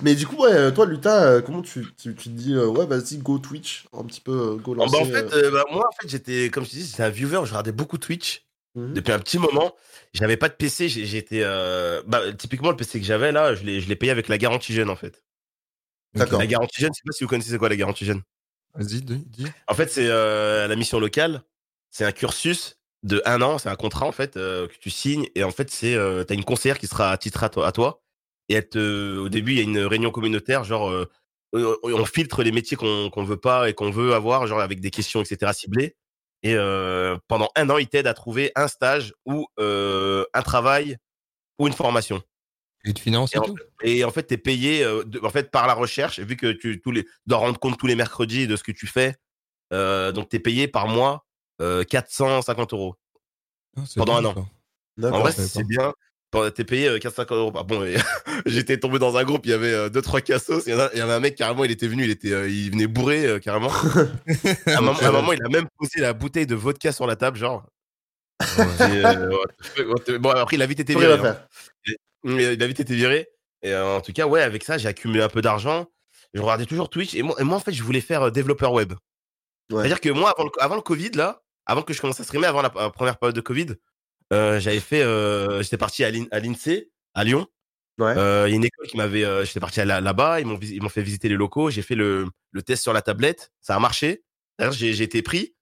Mais 0.03 0.15
du 0.15 0.27
coup, 0.27 0.37
ouais, 0.43 0.73
toi, 0.73 0.87
Luta, 0.87 1.25
euh, 1.25 1.43
comment 1.43 1.63
tu, 1.63 1.87
tu, 1.97 2.15
tu 2.15 2.25
te 2.25 2.29
dis, 2.31 2.55
euh, 2.55 2.67
ouais, 2.67 2.87
vas-y, 2.87 3.19
go 3.19 3.39
Twitch, 3.39 3.87
un 3.93 4.05
petit 4.05 4.21
peu, 4.21 4.33
euh, 4.33 4.57
go 4.57 4.75
lancer. 4.75 4.93
bah, 4.93 4.99
en 5.03 5.05
fait, 5.05 5.33
euh, 5.35 5.45
euh, 5.45 5.51
bah, 5.51 5.65
moi, 5.71 5.87
en 5.89 5.93
fait, 6.01 6.09
j'étais, 6.09 6.51
comme 6.51 6.65
je 6.65 6.71
te 6.71 6.77
dis, 6.77 6.87
j'étais 6.87 7.03
un 7.03 7.11
viewer, 7.11 7.41
je 7.45 7.51
regardais 7.51 7.73
beaucoup 7.73 7.99
Twitch 7.99 8.47
mhm. 8.75 8.95
depuis 8.95 9.13
un 9.13 9.19
petit 9.19 9.39
moment. 9.39 9.75
J'avais 10.13 10.37
pas 10.37 10.49
de 10.49 10.55
PC, 10.55 10.89
j'étais. 10.89 11.43
euh, 11.43 12.03
Bah, 12.07 12.33
typiquement, 12.33 12.71
le 12.71 12.77
PC 12.77 12.99
que 13.01 13.07
j'avais 13.07 13.33
là, 13.33 13.55
je 13.55 13.63
l'ai 13.65 13.97
payé 13.97 14.11
avec 14.11 14.29
la 14.29 14.39
garantie 14.39 14.73
jeune, 14.73 14.91
en 14.91 14.97
fait. 14.97 15.23
D'accord. 16.15 16.41
La 16.41 16.47
garantie 16.47 16.81
jeune, 16.81 16.91
je 16.93 16.99
sais 16.99 17.03
pas 17.07 17.13
si 17.13 17.23
vous 17.25 17.31
connaissez 17.31 17.51
c'est 17.51 17.59
quoi 17.59 17.69
la 17.69 17.77
garantie 17.77 18.05
jeune? 18.05 18.23
Vas-y, 18.75 19.03
dis. 19.03 19.25
En 19.69 19.75
fait, 19.75 19.91
c'est 19.91 20.09
euh, 20.09 20.67
la 20.67 20.77
mission 20.77 20.99
locale. 20.99 21.43
C'est 21.91 22.05
un 22.05 22.13
cursus 22.13 22.77
de 23.03 23.23
un 23.25 23.43
an. 23.43 23.59
C'est 23.59 23.69
un 23.69 23.77
contrat 23.77 24.07
en 24.07 24.13
fait 24.13 24.37
euh, 24.37 24.67
que 24.69 24.75
tu 24.81 24.91
signes 24.91 25.27
et 25.35 25.45
en 25.45 25.51
fait 25.51 25.71
c'est 25.71 25.95
euh, 25.95 26.25
t'as 26.25 26.35
une 26.35 26.45
conseillère 26.45 26.79
qui 26.79 26.87
sera 26.87 27.17
titrée 27.17 27.47
à 27.47 27.49
toi, 27.49 27.67
à 27.67 27.73
toi 27.73 28.03
et 28.49 28.55
elle 28.55 28.69
te, 28.69 29.17
au 29.19 29.29
début 29.29 29.53
il 29.53 29.57
y 29.59 29.61
a 29.61 29.65
une 29.65 29.79
réunion 29.81 30.11
communautaire 30.11 30.65
genre 30.65 30.91
euh, 30.91 31.09
on 31.53 32.05
filtre 32.05 32.43
les 32.43 32.53
métiers 32.53 32.77
qu'on 32.77 33.09
qu'on 33.11 33.25
veut 33.25 33.39
pas 33.39 33.69
et 33.69 33.75
qu'on 33.75 33.91
veut 33.91 34.15
avoir 34.15 34.47
genre 34.47 34.61
avec 34.61 34.81
des 34.81 34.91
questions 34.91 35.23
etc 35.23 35.53
ciblées 35.55 35.97
et 36.43 36.55
euh, 36.55 37.17
pendant 37.29 37.51
un 37.57 37.69
an 37.71 37.79
ils 37.79 37.89
t'aident 37.89 38.07
à 38.07 38.15
trouver 38.15 38.53
un 38.57 38.69
stage 38.69 39.15
ou 39.27 39.47
euh, 39.59 40.25
un 40.35 40.43
travail 40.43 40.97
ou 41.59 41.67
une 41.67 41.73
formation. 41.75 42.23
Et 42.85 42.93
de 42.93 42.99
finance 42.99 43.35
Et 43.35 43.37
et 43.37 43.39
en, 43.39 43.43
tout? 43.43 43.57
et 43.83 44.05
en 44.05 44.11
fait, 44.11 44.27
tu 44.27 44.35
es 44.35 44.39
payé 44.39 44.83
euh, 44.83 45.05
de- 45.05 45.21
en 45.23 45.31
fait, 45.31 45.51
par 45.51 45.67
la 45.67 45.75
recherche, 45.75 46.19
vu 46.21 46.37
que 46.37 46.53
tu 46.53 46.81
tous 46.81 46.93
les, 46.93 47.07
dois 47.27 47.39
rendre 47.39 47.59
compte 47.59 47.79
tous 47.79 47.87
les 47.87 47.95
mercredis 47.95 48.47
de 48.47 48.57
ce 48.57 48.63
que 48.63 48.73
tu 48.73 48.87
fais. 48.87 49.17
euh, 49.73 50.13
donc, 50.13 50.31
tu 50.31 50.37
es 50.37 50.41
payé 50.41 50.67
par 50.69 50.89
mois 50.89 51.27
euh, 51.61 51.85
450 51.85 52.73
euros. 52.73 52.97
Ah, 53.77 53.83
pendant 53.97 54.19
bien, 54.21 54.31
un 54.31 54.33
an. 54.33 54.49
En 55.15 55.21
vrai, 55.21 55.33
c'est 55.33 55.65
bien. 55.65 55.93
Pendant- 56.31 56.51
T'es 56.51 56.65
payé 56.65 56.89
euh, 56.89 56.99
450 56.99 57.37
euros. 57.39 57.53
par- 57.53 57.65
Bon, 57.65 57.85
j'étais 58.47 58.79
tombé 58.79 58.99
dans 58.99 59.17
un 59.17 59.25
groupe, 59.25 59.47
il 59.47 59.51
y 59.51 59.55
avait 59.55 59.73
euh, 59.73 59.89
deux 59.89 60.03
trois 60.03 60.21
cassos. 60.21 60.63
Il 60.67 60.73
y, 60.73 60.77
en 60.77 60.81
a- 60.81 60.91
il 60.93 60.99
y 60.99 61.01
avait 61.01 61.13
un 61.13 61.21
mec 61.21 61.35
carrément, 61.35 61.65
il 61.65 61.71
était 61.71 61.89
venu, 61.89 62.05
il 62.05 62.11
était, 62.11 62.33
euh, 62.33 62.49
il 62.49 62.71
venait 62.71 62.87
bourré 62.87 63.27
euh, 63.27 63.39
carrément. 63.39 63.71
à, 64.67 64.79
un 64.79 64.81
moment, 64.81 64.99
à 65.01 65.09
un 65.09 65.13
moment, 65.13 65.33
il 65.33 65.43
a 65.45 65.49
même 65.49 65.67
posé 65.77 66.01
la 66.01 66.13
bouteille 66.13 66.47
de 66.47 66.55
vodka 66.55 66.93
sur 66.93 67.07
la 67.07 67.17
table, 67.17 67.37
genre. 67.39 67.65
Et, 68.41 69.05
euh, 69.05 70.19
bon, 70.19 70.31
après, 70.31 70.57
il 70.57 70.63
a 70.63 70.67
vite 70.67 70.81
été 70.81 70.95
viré. 70.95 71.15
hein. 71.29 71.37
il 72.25 72.63
a 72.63 72.67
vite 72.67 72.81
été 72.81 72.95
viré. 72.95 73.29
Et 73.63 73.73
euh, 73.75 73.97
en 73.97 74.01
tout 74.01 74.13
cas, 74.13 74.27
ouais, 74.27 74.41
avec 74.43 74.65
ça, 74.65 74.79
j'ai 74.79 74.89
accumulé 74.89 75.23
un 75.23 75.29
peu 75.29 75.43
d'argent. 75.43 75.87
Je 76.33 76.41
regardais 76.41 76.65
toujours 76.65 76.89
Twitch. 76.89 77.15
Et 77.15 77.23
moi, 77.23 77.35
et 77.39 77.45
moi, 77.45 77.57
en 77.57 77.61
fait, 77.61 77.73
je 77.73 77.83
voulais 77.83 78.01
faire 78.01 78.23
euh, 78.23 78.31
développeur 78.31 78.73
web. 78.73 78.93
Ouais. 79.71 79.81
C'est-à-dire 79.81 80.01
que 80.01 80.09
moi, 80.11 80.33
avant 80.37 80.45
le, 80.45 80.51
avant 80.63 80.77
le 80.77 80.81
Covid, 80.81 81.11
là, 81.11 81.43
avant 81.67 81.83
que 81.83 81.93
je 81.93 82.01
commence 82.01 82.19
à 82.21 82.25
streamer, 82.25 82.47
avant 82.47 82.63
la, 82.63 82.73
la 82.75 82.91
première 82.91 83.19
période 83.19 83.37
de 83.37 83.41
Covid, 83.43 83.67
euh, 83.71 83.75
j'avais 84.31 84.81
fait. 84.81 85.03
euh, 85.03 85.63
j'étais 85.63 85.77
parti 85.77 86.05
à 86.05 86.11
l'IN- 86.11 86.29
à 86.31 86.39
l'INSEE, 86.41 86.91
à 87.15 87.25
Lyon. 87.25 87.47
Ouais. 87.99 88.15
Euh, 88.17 88.45
Il 88.49 88.51
y 88.51 88.55
a 88.55 88.57
une 88.57 88.65
école 88.65 88.87
qui 88.87 88.97
m'avait. 88.97 89.25
euh, 89.25 89.45
j'étais 89.45 89.61
parti 89.61 89.85
là- 89.85 90.01
là-bas. 90.01 90.41
Ils 90.41 90.47
m'ont 90.47 90.59
ils 90.61 90.83
m'ont 90.83 90.89
fait 90.89 91.03
visiter 91.03 91.29
les 91.29 91.35
locaux. 91.37 91.71
J'ai 91.71 91.83
fait 91.83 91.95
le, 91.97 92.27
le 92.53 92.63
test 92.63 92.83
sur 92.83 92.93
la 92.93 93.03
tablette. 93.03 93.51
Ça 93.61 93.77
a 93.77 93.79
marché. 93.79 94.23
D'ailleurs, 94.59 94.73
j'ai 94.73 95.03
été 95.03 95.23
pris. 95.23 95.55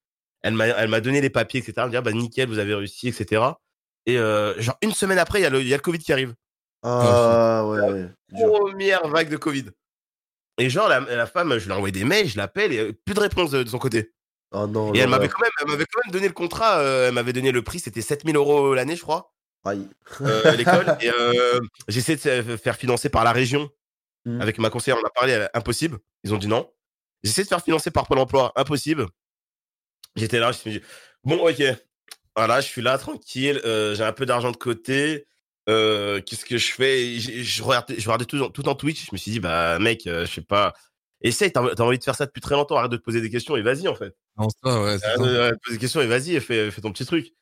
Elle 0.43 0.55
m'a 0.55 0.67
elle 0.67 0.89
m'a 0.89 1.01
donné 1.01 1.21
les 1.21 1.31
papiers, 1.31 1.59
etc. 1.61 1.73
Elle 1.79 1.85
me 1.87 1.91
dit, 1.91 1.97
ah, 1.97 2.01
bah, 2.01 2.13
nickel, 2.13 2.49
vous 2.49 2.59
avez 2.59 2.75
réussi, 2.75 3.09
etc. 3.09 3.43
Et 4.07 4.19
euh, 4.19 4.55
genre, 4.61 4.77
une 4.83 4.93
semaine 4.93 5.19
après, 5.19 5.41
il 5.41 5.43
y, 5.43 5.47
a 5.47 5.51
le- 5.51 5.63
y 5.63 5.73
a 5.75 5.77
le 5.77 5.83
Covid 5.83 5.99
qui 5.99 6.13
arrive 6.13 6.35
Ah 6.83 7.67
ouais, 7.67 8.09
première 8.33 9.07
vague 9.09 9.29
de 9.31 9.37
Covid. 9.37 9.67
Et 10.59 10.71
genre, 10.71 10.89
la, 10.89 11.01
la 11.01 11.27
femme, 11.27 11.59
je 11.59 11.65
lui 11.65 11.73
ai 11.73 11.75
envoyé 11.75 11.93
des 11.93 12.05
mails, 12.05 12.29
je 12.29 12.37
l'appelle, 12.37 12.73
et 12.73 12.79
euh, 12.79 12.93
plus 13.05 13.15
de 13.15 13.21
réponse 13.21 13.51
de, 13.51 13.63
de 13.65 13.69
son 13.69 13.79
côté. 13.79 14.13
Oh 14.51 14.67
non. 14.67 14.95
et 14.95 14.99
elle 14.99 15.11
m'avait 15.11 15.29
quand 15.29 15.43
même, 15.43 15.79
quand 15.93 16.11
donné 16.11 16.27
le 16.27 16.33
contrat, 16.33 16.79
euh, 16.79 17.09
elle 17.09 17.15
m'avait 17.15 17.35
donné 17.35 17.53
le 17.53 17.63
prix, 17.63 17.81
c'était 17.81 18.01
7000 18.01 18.37
euros 18.37 18.75
l'année, 18.75 18.97
je 18.97 19.03
crois, 19.03 19.35
Aïe. 19.65 19.87
euh, 20.23 20.53
l'école. 20.57 20.87
et 21.03 21.11
euh, 21.11 21.61
j'ai 21.89 21.99
essayé 21.99 22.17
de 22.17 22.57
faire 22.57 22.77
financer 22.77 23.11
par 23.11 23.25
la 23.25 23.33
région. 23.33 23.69
Mhm. 24.25 24.41
Avec 24.41 24.59
ma 24.59 24.71
conseillère, 24.71 24.99
on 25.03 25.07
a 25.07 25.11
parlé, 25.11 25.33
elle 25.33 25.51
impossible. 25.55 25.99
Ils 26.25 26.33
ont 26.35 26.39
dit 26.39 26.49
non. 26.49 26.71
J'ai 27.23 27.31
essayé 27.31 27.45
de 27.45 27.49
faire 27.49 27.63
financer 27.63 27.91
par 27.91 28.07
Pôle 28.07 28.19
emploi, 28.19 28.53
impossible. 28.57 29.07
J'étais 30.17 30.39
là, 30.39 30.53
je 30.53 30.59
me 30.59 30.61
suis 30.61 30.81
dit, 30.81 30.87
bon, 31.25 31.47
ok, 31.49 31.63
voilà, 32.37 32.61
je 32.61 32.67
suis 32.69 32.83
là, 32.83 32.99
tranquille, 32.99 33.61
euh, 33.65 33.95
j'ai 33.95 34.05
un 34.05 34.13
peu 34.13 34.27
d'argent 34.27 34.51
de 34.51 34.57
côté. 34.57 35.27
euh, 35.69 36.23
Qu'est-ce 36.23 36.47
que 36.47 36.57
je 36.57 36.73
fais? 36.73 37.19
J'ai- 37.19 37.45
je 37.45 37.63
regardais, 37.63 37.97
je 37.99 38.07
regardais 38.07 38.25
tout, 38.25 38.41
en- 38.41 38.49
tout 38.51 38.67
en 38.69 38.75
Twitch. 38.75 39.05
Je 39.05 39.11
me 39.13 39.19
suis 39.19 39.31
dit, 39.33 39.41
bah, 39.41 39.79
mec, 39.79 40.07
euh, 40.07 40.25
je 40.25 40.33
sais 40.33 40.41
pas. 40.41 40.73
Essaye, 41.21 41.53
t'as 41.53 41.61
envie 41.83 41.99
de 41.99 42.05
faire 42.05 42.15
ça 42.15 42.27
depuis 42.27 42.41
très 42.41 42.55
longtemps, 42.55 42.77
arrête 42.77 42.91
de 42.91 42.97
te 42.97 43.03
poser 43.03 43.21
des 43.21 43.31
questions 43.31 43.57
et 43.57 43.63
vas-y, 43.63 43.89
en 43.89 43.95
fait. 43.95 44.15
Non, 44.37 44.49
ça, 44.49 44.83
ouais, 44.83 45.05
Arrête 45.05 45.21
de 45.21 45.25
de 45.25 45.51
te 45.51 45.65
poser 45.65 45.77
des 45.77 45.81
questions 45.81 46.01
et 46.01 46.07
vas-y, 46.07 46.37
et 46.37 46.41
fais, 46.41 46.71
fais 46.71 46.81
ton 46.81 46.93
petit 46.93 47.07
truc. 47.07 47.33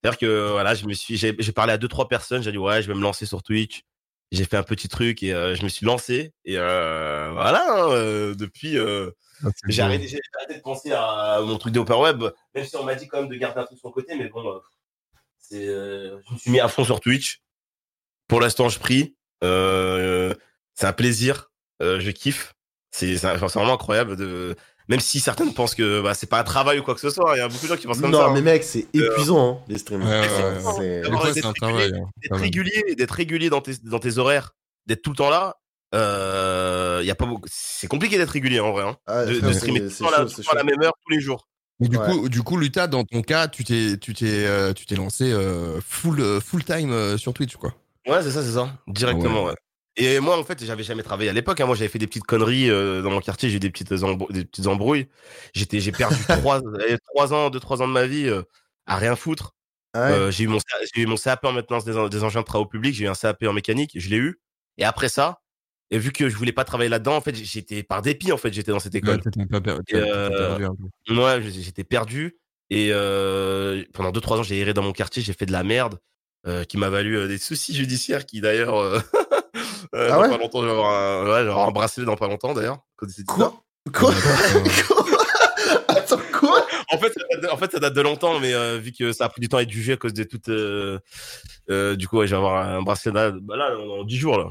C'est-à-dire 0.00 0.18
que, 0.18 0.50
voilà, 0.52 0.74
je 0.74 0.86
me 0.86 0.94
suis, 0.94 1.16
j'ai 1.16 1.52
parlé 1.52 1.72
à 1.72 1.78
deux, 1.78 1.88
trois 1.88 2.08
personnes, 2.08 2.42
j'ai 2.42 2.52
dit, 2.52 2.58
ouais, 2.58 2.82
je 2.82 2.88
vais 2.88 2.94
me 2.94 3.02
lancer 3.02 3.26
sur 3.26 3.42
Twitch. 3.42 3.82
J'ai 4.30 4.44
fait 4.44 4.58
un 4.58 4.62
petit 4.62 4.88
truc 4.88 5.22
et 5.22 5.32
euh, 5.32 5.54
je 5.54 5.62
me 5.62 5.68
suis 5.68 5.86
lancé. 5.86 6.34
Et 6.44 6.58
euh, 6.58 7.30
voilà, 7.32 7.64
hein, 7.66 7.90
euh, 7.92 8.34
depuis, 8.34 8.76
Ah, 8.78 9.48
j'ai 9.68 9.82
arrêté, 9.82 10.18
de 10.50 10.60
penser 10.60 10.92
à 10.92 11.40
mon 11.42 11.56
truc 11.56 11.72
d'Open 11.72 11.96
Web, 11.96 12.24
même 12.54 12.64
si 12.64 12.76
on 12.76 12.84
m'a 12.84 12.94
dit 12.94 13.08
quand 13.08 13.20
même 13.20 13.30
de 13.30 13.36
garder 13.36 13.60
un 13.60 13.64
truc 13.64 13.78
sur 13.78 13.88
le 13.88 13.94
côté, 13.94 14.14
mais 14.16 14.28
bon, 14.28 14.60
c'est, 15.38 15.64
je 15.64 16.32
me 16.32 16.38
suis 16.38 16.50
mis 16.50 16.60
à 16.60 16.68
fond 16.68 16.84
sur 16.84 17.00
Twitch. 17.00 17.40
Pour 18.26 18.40
l'instant, 18.40 18.68
je 18.68 18.78
prie. 18.78 19.16
C'est 19.42 20.86
un 20.86 20.92
plaisir. 20.92 21.50
Je 21.80 22.10
kiffe. 22.10 22.54
C'est, 22.98 23.14
vraiment 23.16 23.74
incroyable 23.74 24.16
de, 24.16 24.56
même 24.88 25.00
si 25.00 25.20
certaines 25.20 25.52
pensent 25.54 25.74
que 25.74 26.00
bah, 26.02 26.14
c'est 26.14 26.28
pas 26.28 26.40
un 26.40 26.44
travail 26.44 26.78
ou 26.78 26.82
quoi 26.82 26.94
que 26.94 27.00
ce 27.00 27.10
soit. 27.10 27.34
Il 27.36 27.38
y 27.38 27.42
a 27.42 27.48
beaucoup 27.48 27.64
de 27.66 27.68
gens 27.68 27.76
qui 27.76 27.86
pensent 27.86 28.00
comme 28.00 28.10
Non, 28.10 28.26
ça. 28.26 28.30
mais 28.32 28.38
hein. 28.38 28.42
mec, 28.42 28.64
c'est 28.64 28.86
épuisant, 28.94 29.52
hein, 29.52 29.58
les 29.68 29.78
streams. 29.78 30.02
Ouais, 30.02 30.20
ouais, 30.20 30.28
C'est- 30.28 30.42
ouais. 30.42 31.02
c'est- 31.02 31.10
Des 31.10 31.16
fois, 31.16 31.32
d'être 31.32 31.46
un 31.46 31.52
régulier, 31.52 31.88
travail. 31.90 31.92
hein, 32.02 32.08
d'être 32.22 32.40
régulier, 32.40 32.94
d'être 32.96 33.10
régulier 33.12 33.50
dans 33.50 33.60
tes, 33.60 33.72
dans 33.84 33.98
tes 33.98 34.18
horaires, 34.18 34.54
d'être 34.86 35.02
tout 35.02 35.10
le 35.10 35.16
temps 35.16 35.30
là. 35.30 35.56
Euh, 35.94 37.00
y 37.04 37.10
a 37.10 37.14
pas 37.14 37.24
beaucoup... 37.26 37.48
C'est 37.50 37.86
compliqué 37.86 38.18
d'être 38.18 38.30
régulier 38.30 38.60
en 38.60 38.72
vrai. 38.72 38.84
Hein. 38.84 38.96
Ah, 39.06 39.24
De, 39.24 39.52
streamer 39.52 39.80
tout 39.88 40.04
temps 40.04 40.08
à 40.52 40.54
la 40.54 40.64
même 40.64 40.82
heure 40.82 40.92
tous 41.06 41.12
les 41.12 41.20
jours. 41.20 41.48
Mais 41.80 41.88
du 41.88 41.96
Ouais. 41.96 42.06
coup, 42.06 42.28
du 42.28 42.42
coup, 42.42 42.56
Luta, 42.56 42.88
dans 42.88 43.04
ton 43.04 43.22
cas, 43.22 43.46
tu 43.48 43.62
t'es, 43.64 43.96
tu 43.98 44.12
t'es, 44.12 44.46
euh, 44.46 44.72
tu 44.72 44.84
t'es 44.84 44.96
lancé 44.96 45.30
euh, 45.32 45.80
full, 45.80 46.20
euh, 46.20 46.40
full 46.40 46.64
time 46.64 46.90
euh, 46.90 47.16
sur 47.16 47.32
Twitch, 47.32 47.56
quoi. 47.56 47.72
Ouais, 48.06 48.22
c'est 48.22 48.32
ça, 48.32 48.42
c'est 48.42 48.52
ça. 48.52 48.68
Directement, 48.88 49.44
ouais. 49.44 49.54
Et 50.00 50.20
moi, 50.20 50.38
en 50.38 50.44
fait, 50.44 50.64
j'avais 50.64 50.84
jamais 50.84 51.02
travaillé 51.02 51.28
à 51.28 51.32
l'époque. 51.32 51.60
hein. 51.60 51.66
Moi, 51.66 51.74
j'avais 51.74 51.88
fait 51.88 51.98
des 51.98 52.06
petites 52.06 52.24
conneries 52.24 52.70
euh, 52.70 53.02
dans 53.02 53.10
mon 53.10 53.20
quartier. 53.20 53.50
J'ai 53.50 53.56
eu 53.56 53.60
des 53.60 53.68
petites, 53.68 53.92
des 53.92 54.44
petites 54.44 54.66
embrouilles. 54.68 55.08
J'étais, 55.54 55.80
j'ai 55.80 55.90
perdu 55.90 56.14
trois, 56.28 56.62
eh, 56.88 56.96
trois 57.12 57.34
ans, 57.34 57.50
deux, 57.50 57.58
trois 57.58 57.82
ans 57.82 57.88
de 57.88 57.92
ma 57.92 58.06
vie 58.06 58.28
euh, 58.28 58.42
à 58.86 58.96
rien 58.96 59.16
foutre. 59.16 59.56
Ah 59.94 60.06
ouais. 60.06 60.12
Euh, 60.12 60.30
j'ai 60.30 60.44
eu 60.44 60.46
mon, 60.46 60.58
j'ai 60.94 61.02
eu 61.02 61.06
mon 61.06 61.16
CAP 61.16 61.44
en 61.44 61.52
maintenance 61.52 61.84
des, 61.84 61.96
en- 61.96 62.08
des 62.08 62.22
engins 62.22 62.40
de 62.40 62.44
travaux 62.46 62.66
publics. 62.66 62.94
J'ai 62.94 63.06
eu 63.06 63.08
un 63.08 63.14
CAP 63.14 63.42
en 63.42 63.52
mécanique. 63.52 63.90
Je 63.96 64.08
l'ai 64.08 64.18
eu. 64.18 64.40
Et 64.76 64.84
après 64.84 65.08
ça, 65.08 65.40
et 65.90 65.98
vu 65.98 66.12
que 66.12 66.28
je 66.28 66.36
voulais 66.36 66.52
pas 66.52 66.64
travailler 66.64 66.90
là-dedans, 66.90 67.16
en 67.16 67.20
fait, 67.20 67.34
j'étais 67.34 67.82
par 67.82 68.00
dépit. 68.00 68.30
En 68.30 68.36
fait, 68.36 68.52
j'étais 68.52 68.70
dans 68.70 68.78
cette 68.78 68.94
école. 68.94 69.16
Ouais, 69.16 69.20
pas 69.50 69.98
euh, 69.98 70.28
perdu 70.28 70.64
un 70.64 70.74
peu. 70.76 71.12
Moi, 71.12 71.40
j'étais 71.40 71.82
perdu. 71.82 72.38
Et 72.70 72.90
euh, 72.92 73.82
pendant 73.94 74.12
2-3 74.12 74.38
ans, 74.38 74.42
j'ai 74.44 74.60
erré 74.60 74.74
dans 74.74 74.82
mon 74.82 74.92
quartier, 74.92 75.22
j'ai 75.22 75.32
fait 75.32 75.46
de 75.46 75.52
la 75.52 75.64
merde, 75.64 75.98
euh, 76.46 76.62
qui 76.62 76.76
m'a 76.76 76.88
valu 76.90 77.26
des 77.26 77.38
soucis 77.38 77.74
judiciaires 77.74 78.26
qui 78.26 78.40
d'ailleurs... 78.40 79.02
Euh, 79.94 79.98
euh, 79.98 80.08
Ah 80.10 80.14
dans 80.16 80.20
ouais 80.22 80.28
pas 80.30 80.36
longtemps, 80.38 80.60
je 80.60 80.66
vais 80.66 80.70
avoir 80.72 80.92
un, 80.92 81.24
ouais, 81.24 81.42
vais 81.44 81.50
avoir 81.50 81.68
un 81.68 81.72
bracelet 81.72 82.04
dans 82.04 82.16
pas 82.16 82.28
longtemps 82.28 82.52
d'ailleurs. 82.54 82.78
quand 82.96 83.06
c'est 83.08 83.22
dit 83.22 83.26
Quoi 83.26 83.62
Quoi 83.92 84.12
Attends, 85.88 86.18
quoi 86.38 86.60
ça. 86.60 86.76
en, 86.94 86.98
fait, 86.98 87.12
ça 87.12 87.20
date 87.30 87.42
de, 87.42 87.48
en 87.48 87.56
fait, 87.56 87.72
ça 87.72 87.78
date 87.78 87.94
de 87.94 88.00
longtemps, 88.02 88.38
mais 88.40 88.52
euh, 88.54 88.78
vu 88.78 88.92
que 88.92 89.12
ça 89.12 89.24
a 89.24 89.28
pris 89.28 89.40
du 89.40 89.48
temps 89.48 89.56
à 89.58 89.62
être 89.62 89.70
jugé 89.70 89.94
à 89.94 89.96
cause 89.96 90.12
de 90.12 90.24
tout... 90.24 90.40
Euh, 90.48 90.98
euh, 91.70 91.96
du 91.96 92.06
coup, 92.08 92.18
ouais, 92.18 92.26
je 92.26 92.32
vais 92.32 92.36
avoir 92.38 92.66
un 92.66 92.82
bracelet 92.82 93.12
là, 93.12 93.30
bah 93.30 93.56
là 93.56 93.74
dans 93.74 94.04
10 94.04 94.16
jours. 94.16 94.38
Là. 94.38 94.50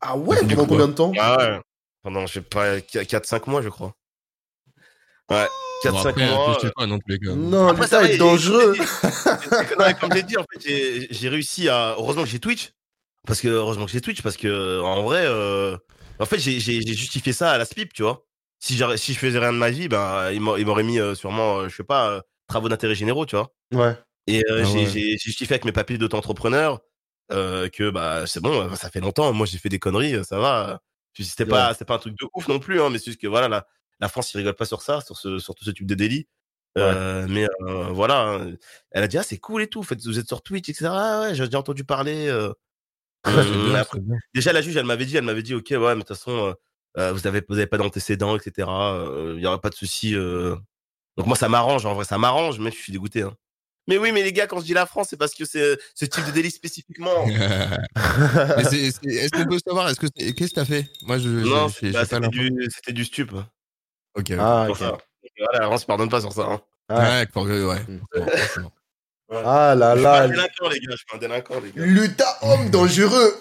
Ah 0.00 0.16
ouais, 0.16 0.36
pendant 0.40 0.62
coup, 0.64 0.66
combien 0.66 0.88
de 0.88 0.92
temps 0.92 1.12
Ah 1.18 1.36
ouais. 1.38 1.60
Pendant, 2.02 2.26
je 2.26 2.34
sais 2.34 2.40
pas, 2.42 2.78
4-5 2.78 3.48
mois, 3.50 3.62
je 3.62 3.68
crois. 3.68 3.94
Ouais, 5.30 5.46
4-5 5.84 5.90
Bon, 5.92 5.98
après, 6.08 6.26
mois. 6.28 6.46
réfléchis 6.48 6.72
pas, 6.76 6.86
non, 6.86 6.98
cas. 7.18 7.34
Non, 7.34 7.68
Après, 7.68 7.86
ça 7.88 8.00
Luta 8.02 8.08
va, 8.08 8.14
est 8.14 8.18
dangereux. 8.18 8.76
Non, 9.78 9.84
mais 9.86 9.94
comme 9.94 10.12
j'ai 10.14 10.22
dit, 10.22 10.36
en 10.36 10.42
fait, 10.52 10.60
j'ai- 10.64 11.08
j'ai 11.10 11.28
réussi 11.28 11.68
à. 11.68 11.94
Heureusement 11.98 12.22
que 12.22 12.28
j'ai 12.28 12.38
Twitch. 12.38 12.72
Parce 13.26 13.40
que, 13.40 13.48
heureusement 13.48 13.86
que 13.86 13.90
j'ai 13.92 14.00
Twitch, 14.00 14.22
parce 14.22 14.36
que, 14.36 14.80
en 14.80 15.02
vrai, 15.02 15.22
euh, 15.26 15.76
en 16.18 16.26
fait, 16.26 16.38
j'ai 16.38 16.60
justifié 16.60 17.32
ça 17.32 17.50
à 17.52 17.58
la 17.58 17.64
SPIP, 17.64 17.92
tu 17.92 18.02
vois. 18.02 18.24
Si, 18.58 18.80
si 18.96 19.12
je 19.12 19.18
faisais 19.18 19.38
rien 19.38 19.52
de 19.52 19.58
ma 19.58 19.70
vie, 19.70 19.88
ben, 19.88 20.30
il 20.32 20.40
m'a- 20.40 20.58
il 20.58 20.64
m'aurait 20.66 20.82
mis 20.82 20.98
euh, 20.98 21.14
sûrement, 21.14 21.58
euh, 21.58 21.68
je 21.68 21.76
sais 21.76 21.84
pas, 21.84 22.10
euh, 22.10 22.20
travaux 22.48 22.68
d'intérêt 22.68 22.94
généraux, 22.94 23.26
tu 23.26 23.36
vois. 23.36 23.52
Ouais. 23.72 23.94
Et 24.26 24.42
euh, 24.50 24.62
Ah 24.64 24.64
j'ai 24.64 24.84
ouais. 24.84 25.16
justifié 25.18 25.54
avec 25.54 25.64
mes 25.64 25.72
papiers 25.72 25.98
d'auto-entrepreneur 25.98 26.80
euh, 27.32 27.68
que, 27.68 27.90
bah, 27.90 28.26
c'est 28.26 28.40
bon, 28.40 28.70
euh, 28.70 28.74
ça 28.76 28.90
fait 28.90 29.00
longtemps. 29.00 29.32
Moi, 29.32 29.46
j'ai 29.46 29.58
fait 29.58 29.68
des 29.68 29.78
conneries, 29.78 30.14
euh, 30.14 30.22
ça 30.22 30.38
va. 30.38 30.80
C'était 31.18 31.44
pas, 31.46 31.72
c'était 31.72 31.84
pas 31.84 31.94
un 31.96 31.98
truc 31.98 32.14
de 32.18 32.26
ouf 32.34 32.46
non 32.48 32.58
plus, 32.58 32.80
hein, 32.80 32.90
mais 32.90 32.98
c'est 32.98 33.06
juste 33.06 33.20
que, 33.20 33.26
voilà, 33.26 33.48
la, 33.48 33.66
la 34.00 34.08
France, 34.08 34.32
ils 34.34 34.38
rigole 34.38 34.54
pas 34.54 34.64
sur 34.66 34.82
ça, 34.82 35.00
sur, 35.00 35.16
ce, 35.16 35.38
sur 35.38 35.54
tout 35.54 35.64
ce 35.64 35.70
type 35.70 35.86
de 35.86 35.94
délit. 35.94 36.28
Euh, 36.78 37.26
mais 37.30 37.46
euh, 37.62 37.84
voilà, 37.90 38.20
hein. 38.20 38.52
elle 38.90 39.02
a 39.02 39.08
dit 39.08 39.16
ah 39.16 39.22
c'est 39.22 39.38
cool 39.38 39.62
et 39.62 39.66
tout, 39.66 39.80
vous 39.80 40.18
êtes 40.18 40.28
sur 40.28 40.42
Twitch 40.42 40.68
etc. 40.68 40.90
Ah 40.92 41.20
ouais, 41.22 41.34
j'ai 41.34 41.46
déjà 41.46 41.58
entendu 41.58 41.84
parler. 41.84 42.26
euh. 42.28 42.52
C'est 43.26 43.50
bien, 43.68 43.74
après, 43.74 43.98
c'est 43.98 44.04
bien. 44.06 44.16
déjà 44.34 44.52
la 44.52 44.62
juge 44.62 44.76
elle 44.76 44.86
m'avait 44.86 45.04
dit, 45.06 45.16
elle 45.16 45.24
m'avait 45.24 45.42
dit 45.42 45.54
ok 45.54 45.66
ouais 45.70 45.78
mais 45.78 45.94
de 45.94 45.98
toute 46.00 46.08
façon 46.16 46.30
euh, 46.48 46.52
euh, 46.98 47.12
vous 47.12 47.26
avez 47.26 47.42
vous 47.48 47.56
avez 47.56 47.66
pas 47.66 47.78
d'antécédents 47.78 48.36
etc. 48.36 48.68
euh, 48.68 49.34
Il 49.36 49.42
y 49.42 49.46
aurait 49.46 49.60
pas 49.60 49.70
de 49.70 49.74
souci. 49.74 50.14
euh. 50.14 50.56
Donc 51.16 51.26
moi 51.26 51.36
ça 51.36 51.48
m'arrange 51.48 51.84
en 51.86 51.94
vrai 51.94 52.04
ça 52.04 52.18
m'arrange 52.18 52.58
mais 52.58 52.70
je 52.70 52.76
suis 52.76 52.92
dégoûté. 52.92 53.22
Hein. 53.22 53.34
Mais 53.88 53.98
oui 53.98 54.10
mais 54.12 54.22
les 54.22 54.32
gars 54.32 54.46
quand 54.46 54.58
je 54.60 54.64
dis 54.64 54.74
la 54.74 54.86
France 54.86 55.08
c'est 55.10 55.16
parce 55.16 55.34
que 55.34 55.44
c'est 55.44 55.78
ce 55.94 56.04
type 56.04 56.24
de 56.26 56.30
délit 56.30 56.50
spécifiquement. 56.50 57.24
Mais 58.56 58.64
c'est- 58.64 58.90
c'est- 58.90 59.06
Est-ce 59.14 59.30
qu'on 59.30 59.46
peut 59.46 59.58
savoir 59.64 59.88
est-ce 59.88 60.00
que 60.00 60.06
qu'est-ce 60.06 60.50
que 60.50 60.54
t'as 60.54 60.64
fait? 60.64 60.86
Moi, 61.02 61.18
je 61.18 61.28
non 61.28 61.66
bah, 61.92 62.04
c'était 62.04 62.28
du 62.28 62.68
c'était 62.74 62.92
du 62.92 63.04
stup. 63.04 63.32
Ok. 63.32 63.42
ok. 64.14 64.32
Ah, 64.38 64.64
Pour 64.66 64.74
ok. 64.76 64.80
ça. 64.80 64.90
Donc, 64.90 65.00
Voilà, 65.38 65.60
la 65.60 65.66
France 65.66 65.84
pardonne 65.84 66.08
pas 66.08 66.20
sur 66.20 66.32
ça. 66.32 66.42
Hein. 66.50 66.60
Ah, 66.88 66.98
Ouais, 67.10 67.26
pour- 67.26 67.44
ouais. 67.44 67.80
Ah 69.30 69.74
là 69.76 69.94
Je 69.94 69.98
suis 70.00 70.06
un 70.06 70.12
là. 70.12 70.28
délinquant 70.28 70.68
les 70.68 70.78
gars, 70.80 70.92
je 70.92 70.96
suis 70.96 71.06
un 71.14 71.18
délinquant 71.18 71.54
les 71.60 71.70
gars. 71.72 71.84
Luta, 71.84 72.38
homme 72.42 72.70
dangereux. 72.70 73.34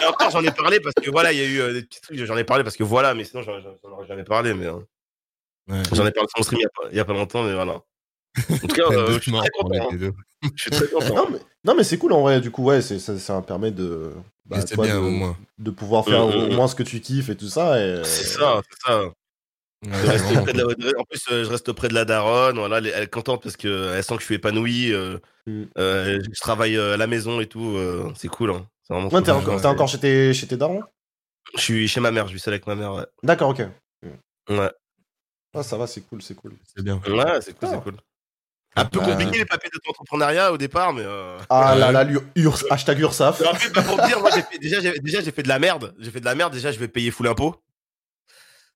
Et 0.00 0.04
encore, 0.06 0.30
j'en 0.30 0.42
ai 0.42 0.50
parlé 0.50 0.80
parce 0.80 0.94
que 0.94 1.10
voilà, 1.10 1.32
il 1.32 1.38
y 1.38 1.42
a 1.42 1.44
eu 1.44 1.60
euh, 1.60 1.72
des 1.74 1.82
petits 1.82 2.00
trucs, 2.00 2.18
j'en 2.24 2.36
ai 2.36 2.44
parlé 2.44 2.64
parce 2.64 2.76
que 2.76 2.84
voilà, 2.84 3.14
mais 3.14 3.24
sinon, 3.24 3.42
j'en 3.42 3.52
aurais 3.92 4.06
jamais 4.06 4.24
parlé, 4.24 4.54
mais 4.54 4.66
euh, 4.66 4.74
Ouais. 5.68 5.82
j'en 5.92 6.06
ai 6.06 6.12
parlé 6.12 6.28
sur 6.28 6.38
mon 6.38 6.42
stream 6.44 6.60
il 6.92 6.96
y 6.96 7.00
a 7.00 7.04
pas, 7.04 7.12
a 7.12 7.16
longtemps, 7.16 7.42
mais 7.42 7.52
voilà. 7.54 7.72
En 8.50 8.58
tout 8.58 8.66
cas, 8.68 8.82
euh, 8.90 9.12
je 9.14 9.18
suis 9.20 9.32
très 9.32 9.50
content. 9.50 9.88
hein. 9.92 10.12
Je 10.54 10.62
suis 10.62 10.70
très 10.70 10.86
content. 10.88 11.14
Non, 11.14 11.26
mais, 11.32 11.38
non, 11.64 11.74
mais 11.74 11.82
c'est 11.84 11.98
cool 11.98 12.12
en 12.12 12.22
vrai, 12.22 12.40
du 12.40 12.50
coup, 12.52 12.62
ouais, 12.64 12.80
c'est, 12.82 12.98
ça, 13.00 13.18
ça 13.18 13.42
permet 13.42 13.72
de. 13.72 14.12
bah, 14.44 14.62
toi, 14.62 14.84
bien 14.84 14.94
de, 14.94 15.00
au 15.00 15.10
moins. 15.10 15.36
de 15.58 15.70
pouvoir 15.72 16.04
faire 16.04 16.24
Mm, 16.26 16.30
au 16.30 16.46
mm, 16.46 16.54
moins 16.54 16.68
ce 16.68 16.76
que 16.76 16.84
tu 16.84 17.00
kiffes 17.00 17.30
et 17.30 17.36
tout 17.36 17.48
ça. 17.48 17.80
Et... 17.84 18.00
C'est 18.04 18.24
ça, 18.24 18.62
c'est 18.70 18.88
ça. 18.88 19.02
Ouais, 19.84 20.42
près 20.42 20.52
de 20.52 20.58
la- 20.62 20.74
de- 20.74 20.94
En 20.98 21.04
plus, 21.04 21.20
euh, 21.30 21.44
je 21.44 21.50
reste 21.50 21.70
près 21.72 21.88
de 21.88 21.94
la 21.94 22.04
daronne. 22.04 22.58
Voilà, 22.58 22.78
elle, 22.78 22.86
elle 22.88 23.02
est 23.04 23.10
contente 23.12 23.42
parce 23.42 23.56
qu'elle 23.56 24.02
sent 24.02 24.14
que 24.14 24.20
je 24.20 24.24
suis 24.26 24.34
épanoui. 24.36 24.92
euh, 24.92 25.18
Mm. 25.46 25.62
euh, 25.78 26.20
je 26.32 26.40
travaille 26.40 26.76
euh, 26.76 26.94
à 26.94 26.96
la 26.96 27.06
maison 27.06 27.40
et 27.40 27.46
tout. 27.46 27.76
euh, 27.76 28.10
c'est 28.16 28.28
cool. 28.28 28.50
Hein. 28.50 28.66
C'est 28.82 28.94
vraiment 28.94 29.08
Ouais, 29.10 29.22
t'es 29.22 29.30
encore, 29.30 29.54
ouais. 29.54 29.60
t'es 29.60 29.66
encore 29.66 29.86
chez 29.88 29.98
tes, 29.98 30.32
chez 30.34 30.46
tes 30.48 30.56
darons? 30.56 30.82
Je 31.56 31.60
suis 31.60 31.86
chez 31.88 32.00
ma 32.00 32.10
mère. 32.10 32.26
Je 32.26 32.32
vis 32.34 32.40
seul 32.40 32.54
avec 32.54 32.66
ma 32.66 32.74
mère. 32.74 32.92
Ouais. 32.94 33.04
D'accord, 33.22 33.50
ok. 33.50 33.62
Ouais, 34.48 34.70
Ah, 35.54 35.62
ça 35.62 35.76
va, 35.76 35.86
c'est 35.86 36.00
cool, 36.02 36.20
c'est 36.22 36.34
cool. 36.34 36.54
C'est 36.74 36.82
bien. 36.82 36.96
ouais 37.06 37.40
c'est 37.40 37.52
cool, 37.52 37.68
Ah. 37.68 37.74
c'est 37.74 37.82
cool. 37.82 37.96
Un 38.78 38.84
peu 38.84 38.98
Bah, 39.00 39.06
compliqué 39.06 39.38
les 39.38 39.44
papiers 39.46 39.70
de 39.72 39.78
ton 39.82 39.90
entrepreneuriat 39.90 40.52
au 40.52 40.58
départ, 40.58 40.92
mais. 40.92 41.02
Euh... 41.04 41.38
Ah 41.48 41.74
là 41.76 41.92
là, 41.92 42.06
hashtag 42.70 42.98
Ursaf. 42.98 43.40
En 43.42 43.54
fait, 43.54 43.70
bah, 43.70 43.82
pour 43.82 43.96
dire, 44.04 44.20
moi, 44.20 44.30
j'ai 44.34 44.42
fait- 44.42 44.58
déjà, 44.58 44.80
j'ai, 44.80 44.98
déjà, 44.98 45.22
j'ai 45.22 45.30
fait 45.32 45.42
de 45.42 45.48
la 45.48 45.58
merde. 45.58 45.94
J'ai 45.98 46.10
fait 46.10 46.20
de 46.20 46.24
la 46.26 46.34
merde. 46.34 46.52
Déjà, 46.52 46.72
je 46.72 46.78
vais 46.78 46.88
payer 46.88 47.10
full 47.10 47.26
impôt. 47.28 47.56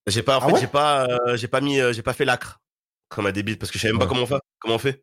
J'ai 0.07 0.23
pas, 0.23 0.37
en 0.37 0.41
Ah 0.41 0.47
fait, 0.47 0.55
ouais? 0.55 0.61
j'ai 0.61 0.67
pas, 0.67 1.07
euh, 1.07 1.37
j'ai 1.37 1.49
pas 1.49 1.61
mis, 1.61 1.79
euh, 1.81 1.93
j'ai 1.93 2.03
pas 2.03 2.13
fait 2.13 2.25
l'acre 2.25 2.61
comme 3.09 3.27
un 3.27 3.33
débile 3.33 3.59
parce 3.59 3.71
que 3.71 3.79
je 3.79 3.83
savais 3.83 3.93
même 3.93 3.99
pas 4.01 4.07
comment 4.07 4.23
on 4.23 4.27
fait. 4.27 4.41
Comment 4.61 4.77
on 4.77 4.79
fait. 4.79 5.03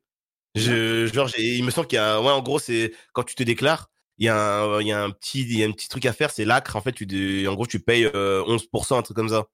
Je, 0.56 1.08
genre, 1.14 1.28
j'ai- 1.28 1.58
il 1.58 1.64
me 1.64 1.72
semble 1.72 1.88
qu'il 1.88 1.98
y 1.98 2.00
a, 2.00 2.22
ouais, 2.22 2.32
en 2.32 2.42
gros, 2.42 2.60
c'est 2.60 2.94
quand 3.14 3.24
tu 3.24 3.36
te 3.36 3.44
déclares, 3.44 3.90
il 4.18 4.26
y 4.26 4.30
a 4.30 4.62
un, 4.64 4.82
il 4.82 4.88
y 4.88 4.92
a 4.92 5.04
un 5.04 5.12
petit, 5.12 5.42
il 5.44 5.60
y 5.60 5.64
a 5.64 5.68
un 5.68 5.72
petit 5.72 5.90
truc 5.90 6.06
à 6.06 6.14
faire, 6.14 6.32
c'est 6.32 6.46
l'acre. 6.46 6.76
En 6.76 6.82
fait, 6.82 6.94
tu, 6.94 7.48
en 7.48 7.54
gros, 7.56 7.68
tu 7.68 7.80
payes 7.80 8.06
euh, 8.16 8.44
11%, 8.48 8.98
un 8.98 9.04
truc 9.04 9.16
comme 9.18 9.30
ça. 9.30 9.46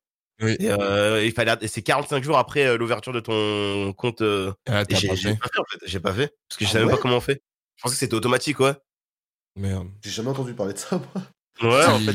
Oui. 0.42 0.56
Et, 0.60 0.70
euh, 0.72 1.24
il 1.26 1.32
fallait, 1.34 1.56
et 1.62 1.68
c'est 1.68 1.84
45 1.84 2.24
jours 2.24 2.38
après 2.38 2.66
euh, 2.68 2.78
l'ouverture 2.78 3.14
de 3.14 3.20
ton 3.22 3.94
compte. 3.94 4.22
euh, 4.22 4.54
Ah, 4.68 4.84
j'ai, 4.90 5.10
pas 5.10 5.16
j'ai 5.16 5.34
fait. 5.34 5.38
pas 5.40 5.48
fait 5.54 5.60
en 5.60 5.66
fait. 5.72 5.80
J'ai 5.86 6.00
pas 6.00 6.14
fait 6.14 6.34
parce 6.50 6.58
que 6.60 6.66
je 6.66 6.70
Ah 6.70 6.74
savais 6.74 6.86
même 6.86 6.92
ouais? 6.94 6.98
pas 6.98 7.02
comment 7.02 7.18
on 7.18 7.22
fait. 7.22 7.42
Je 7.78 7.84
pensais 7.84 7.96
que 7.96 8.00
c'était 8.00 8.16
automatique, 8.16 8.60
ouais. 8.60 8.74
Merde. 9.56 9.90
J'ai 10.04 10.12
jamais 10.12 10.30
entendu 10.30 10.54
parler 10.54 10.74
de 10.74 10.80
ça, 10.80 10.98
moi. 10.98 11.24
Ouais, 11.62 11.86
en 11.88 12.00
fait. 12.00 12.14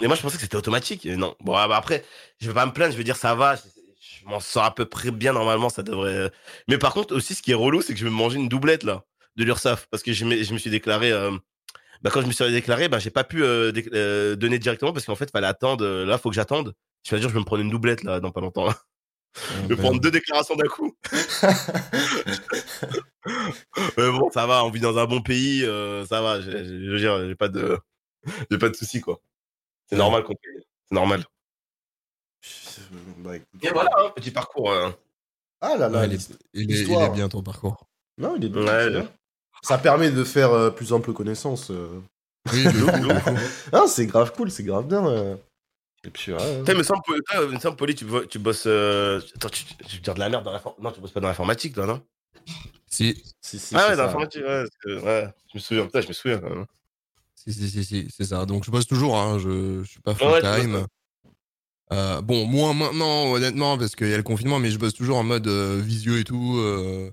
Mais 0.00 0.06
moi, 0.06 0.16
je 0.16 0.22
pensais 0.22 0.36
que 0.36 0.42
c'était 0.42 0.56
automatique. 0.56 1.06
Et 1.06 1.16
non. 1.16 1.34
Bon, 1.40 1.54
ah, 1.54 1.68
bah, 1.68 1.76
après, 1.76 2.04
je 2.40 2.48
vais 2.48 2.54
pas 2.54 2.66
me 2.66 2.72
plaindre, 2.72 2.92
je 2.92 2.98
vais 2.98 3.04
dire 3.04 3.16
ça 3.16 3.34
va. 3.34 3.56
Je, 3.56 3.62
je 4.22 4.26
m'en 4.26 4.40
sors 4.40 4.64
à 4.64 4.74
peu 4.74 4.84
près 4.86 5.10
bien 5.10 5.32
normalement, 5.32 5.68
ça 5.68 5.82
devrait. 5.82 6.30
Mais 6.68 6.78
par 6.78 6.92
contre, 6.94 7.14
aussi, 7.14 7.34
ce 7.34 7.42
qui 7.42 7.50
est 7.52 7.54
relou, 7.54 7.82
c'est 7.82 7.92
que 7.94 7.98
je 8.00 8.04
vais 8.04 8.10
me 8.10 8.16
manger 8.16 8.36
une 8.38 8.48
doublette 8.48 8.82
là 8.84 9.04
de 9.36 9.44
l'URSSAF 9.44 9.86
parce 9.90 10.02
que 10.02 10.12
je, 10.12 10.24
me- 10.24 10.42
je 10.42 10.52
me 10.52 10.58
suis 10.58 10.70
déclaré. 10.70 11.12
euh, 11.12 11.30
Bah, 12.02 12.10
quand 12.12 12.22
je 12.22 12.26
me 12.26 12.32
suis 12.32 12.50
déclaré, 12.50 12.88
bah, 12.88 12.98
j'ai 12.98 13.10
pas 13.10 13.24
pu 13.24 13.42
euh, 13.44 13.72
euh, 13.94 14.36
donner 14.36 14.58
directement 14.58 14.92
parce 14.92 15.04
qu'en 15.06 15.16
fait, 15.16 15.30
fallait 15.30 15.46
attendre. 15.46 15.84
euh, 15.84 16.04
Là, 16.06 16.18
faut 16.18 16.30
que 16.30 16.34
j'attende. 16.36 16.74
Je 17.06 17.14
vais 17.14 17.20
dire, 17.20 17.28
je 17.28 17.34
vais 17.34 17.40
me 17.40 17.44
prendre 17.44 17.62
une 17.62 17.70
doublette 17.70 18.02
là 18.04 18.20
dans 18.20 18.30
pas 18.32 18.40
longtemps. 18.40 18.66
là. 18.66 18.76
Je 19.62 19.68
vais 19.68 19.76
prendre 19.76 20.00
deux 20.00 20.10
déclarations 20.10 20.56
d'un 20.56 20.66
coup. 20.66 20.96
Mais 23.96 24.10
bon, 24.10 24.30
ça 24.32 24.46
va. 24.46 24.64
On 24.64 24.70
vit 24.70 24.80
dans 24.80 24.98
un 24.98 25.06
bon 25.06 25.20
pays, 25.22 25.64
euh, 25.64 26.04
ça 26.06 26.20
va. 26.22 26.40
Je 26.40 26.50
veux 26.50 26.98
dire, 26.98 27.26
j'ai 27.28 27.34
pas 27.36 27.48
de, 27.48 27.78
j'ai 28.50 28.58
pas 28.58 28.68
de 28.68 28.74
soucis 28.74 29.00
quoi. 29.00 29.20
C'est 29.90 29.96
normal 29.98 30.22
qu'on 30.24 30.34
paye. 30.34 30.62
C'est 30.88 30.94
normal. 30.94 31.24
Bah, 33.18 33.36
écoute. 33.36 33.48
Et 33.62 33.68
voilà, 33.70 33.90
hein, 33.98 34.10
petit 34.16 34.30
parcours. 34.30 34.70
euh. 34.70 34.90
Ah 35.60 35.76
là 35.76 35.88
là, 35.88 36.00
Ouais, 36.00 36.06
il, 36.06 36.14
est, 36.14 36.30
il, 36.54 36.60
est, 36.60 36.64
il 36.64 36.66
l'histoire. 36.68 37.02
est 37.12 37.14
bien 37.14 37.28
ton 37.28 37.42
parcours. 37.42 37.86
Non, 38.18 38.34
il 38.36 38.44
est 38.44 38.48
bien. 38.48 38.62
Ouais. 38.62 38.84
c'est 38.84 38.90
bien. 38.90 39.12
Ça 39.62 39.76
permet 39.78 40.10
de 40.10 40.24
faire 40.24 40.52
euh, 40.52 40.70
plus 40.70 40.92
ample 40.92 41.12
connaissance. 41.12 41.70
euh. 41.70 42.00
Oui, 42.52 42.64
de 42.64 42.70
de. 42.70 43.40
Ah, 43.72 43.84
c'est 43.86 44.06
grave 44.06 44.32
cool, 44.34 44.50
c'est 44.50 44.62
grave 44.64 44.86
bien. 44.86 45.06
euh. 45.06 45.36
Et 46.04 46.08
puis, 46.10 46.32
ouais. 46.32 46.58
Putain, 46.60 46.72
il 46.72 46.78
me 46.78 46.82
semble, 46.82 47.02
toi, 47.04 47.16
il 47.44 47.54
me 47.54 47.58
semble, 47.60 47.76
Poli, 47.76 47.94
tu, 47.94 48.06
bo- 48.06 48.24
tu 48.24 48.38
bosses. 48.38 48.64
euh, 48.66 49.20
Attends, 49.36 49.50
tu, 49.50 49.64
tu, 49.64 49.74
tu 49.84 49.96
veux 49.96 50.02
dire 50.02 50.14
de 50.14 50.20
la 50.20 50.30
merde 50.30 50.44
dans 50.44 50.52
l'informatique 50.52 50.82
Non, 50.82 50.92
tu 50.92 51.00
bosses 51.00 51.10
pas 51.10 51.20
dans 51.20 51.28
l'informatique, 51.28 51.74
toi, 51.74 51.84
non? 51.86 52.02
Si, 52.86 53.22
Si, 53.42 53.58
si, 53.58 53.76
Ah 53.76 53.80
c'est 53.80 53.84
ouais, 53.84 53.90
dans 53.90 53.96
ça. 53.96 54.02
l'informatique, 54.06 54.42
ouais, 54.42 54.62
parce 54.64 54.76
que- 54.82 55.00
ouais. 55.04 55.28
Je 55.52 55.58
me 55.58 55.60
souviens, 55.60 55.84
putain, 55.84 56.00
je 56.00 56.08
me 56.08 56.12
souviens 56.14 56.38
quand 56.38 56.48
même. 56.48 56.66
Si, 57.44 57.52
si, 57.52 57.70
si, 57.70 57.84
si, 57.84 58.08
c'est 58.14 58.24
ça. 58.24 58.44
Donc 58.44 58.64
je 58.64 58.70
bosse 58.70 58.86
toujours, 58.86 59.16
hein, 59.18 59.38
je, 59.38 59.82
je 59.82 59.88
suis 59.88 60.00
pas 60.00 60.12
Ouais, 60.12 60.18
full 60.18 60.28
ouais, 60.28 60.40
tu 60.40 60.46
bosses 60.46 60.60
time. 60.60 60.86
Euh, 61.92 62.20
bon, 62.20 62.46
moins 62.46 62.72
maintenant, 62.72 63.32
honnêtement, 63.32 63.76
parce 63.76 63.96
qu'il 63.96 64.08
y 64.08 64.14
a 64.14 64.16
le 64.16 64.22
confinement, 64.22 64.58
mais 64.58 64.70
je 64.70 64.78
bosse 64.78 64.94
toujours 64.94 65.16
en 65.16 65.24
mode 65.24 65.48
euh, 65.48 65.80
visio 65.82 66.16
et 66.16 66.22
tout, 66.22 66.56
euh, 66.58 67.10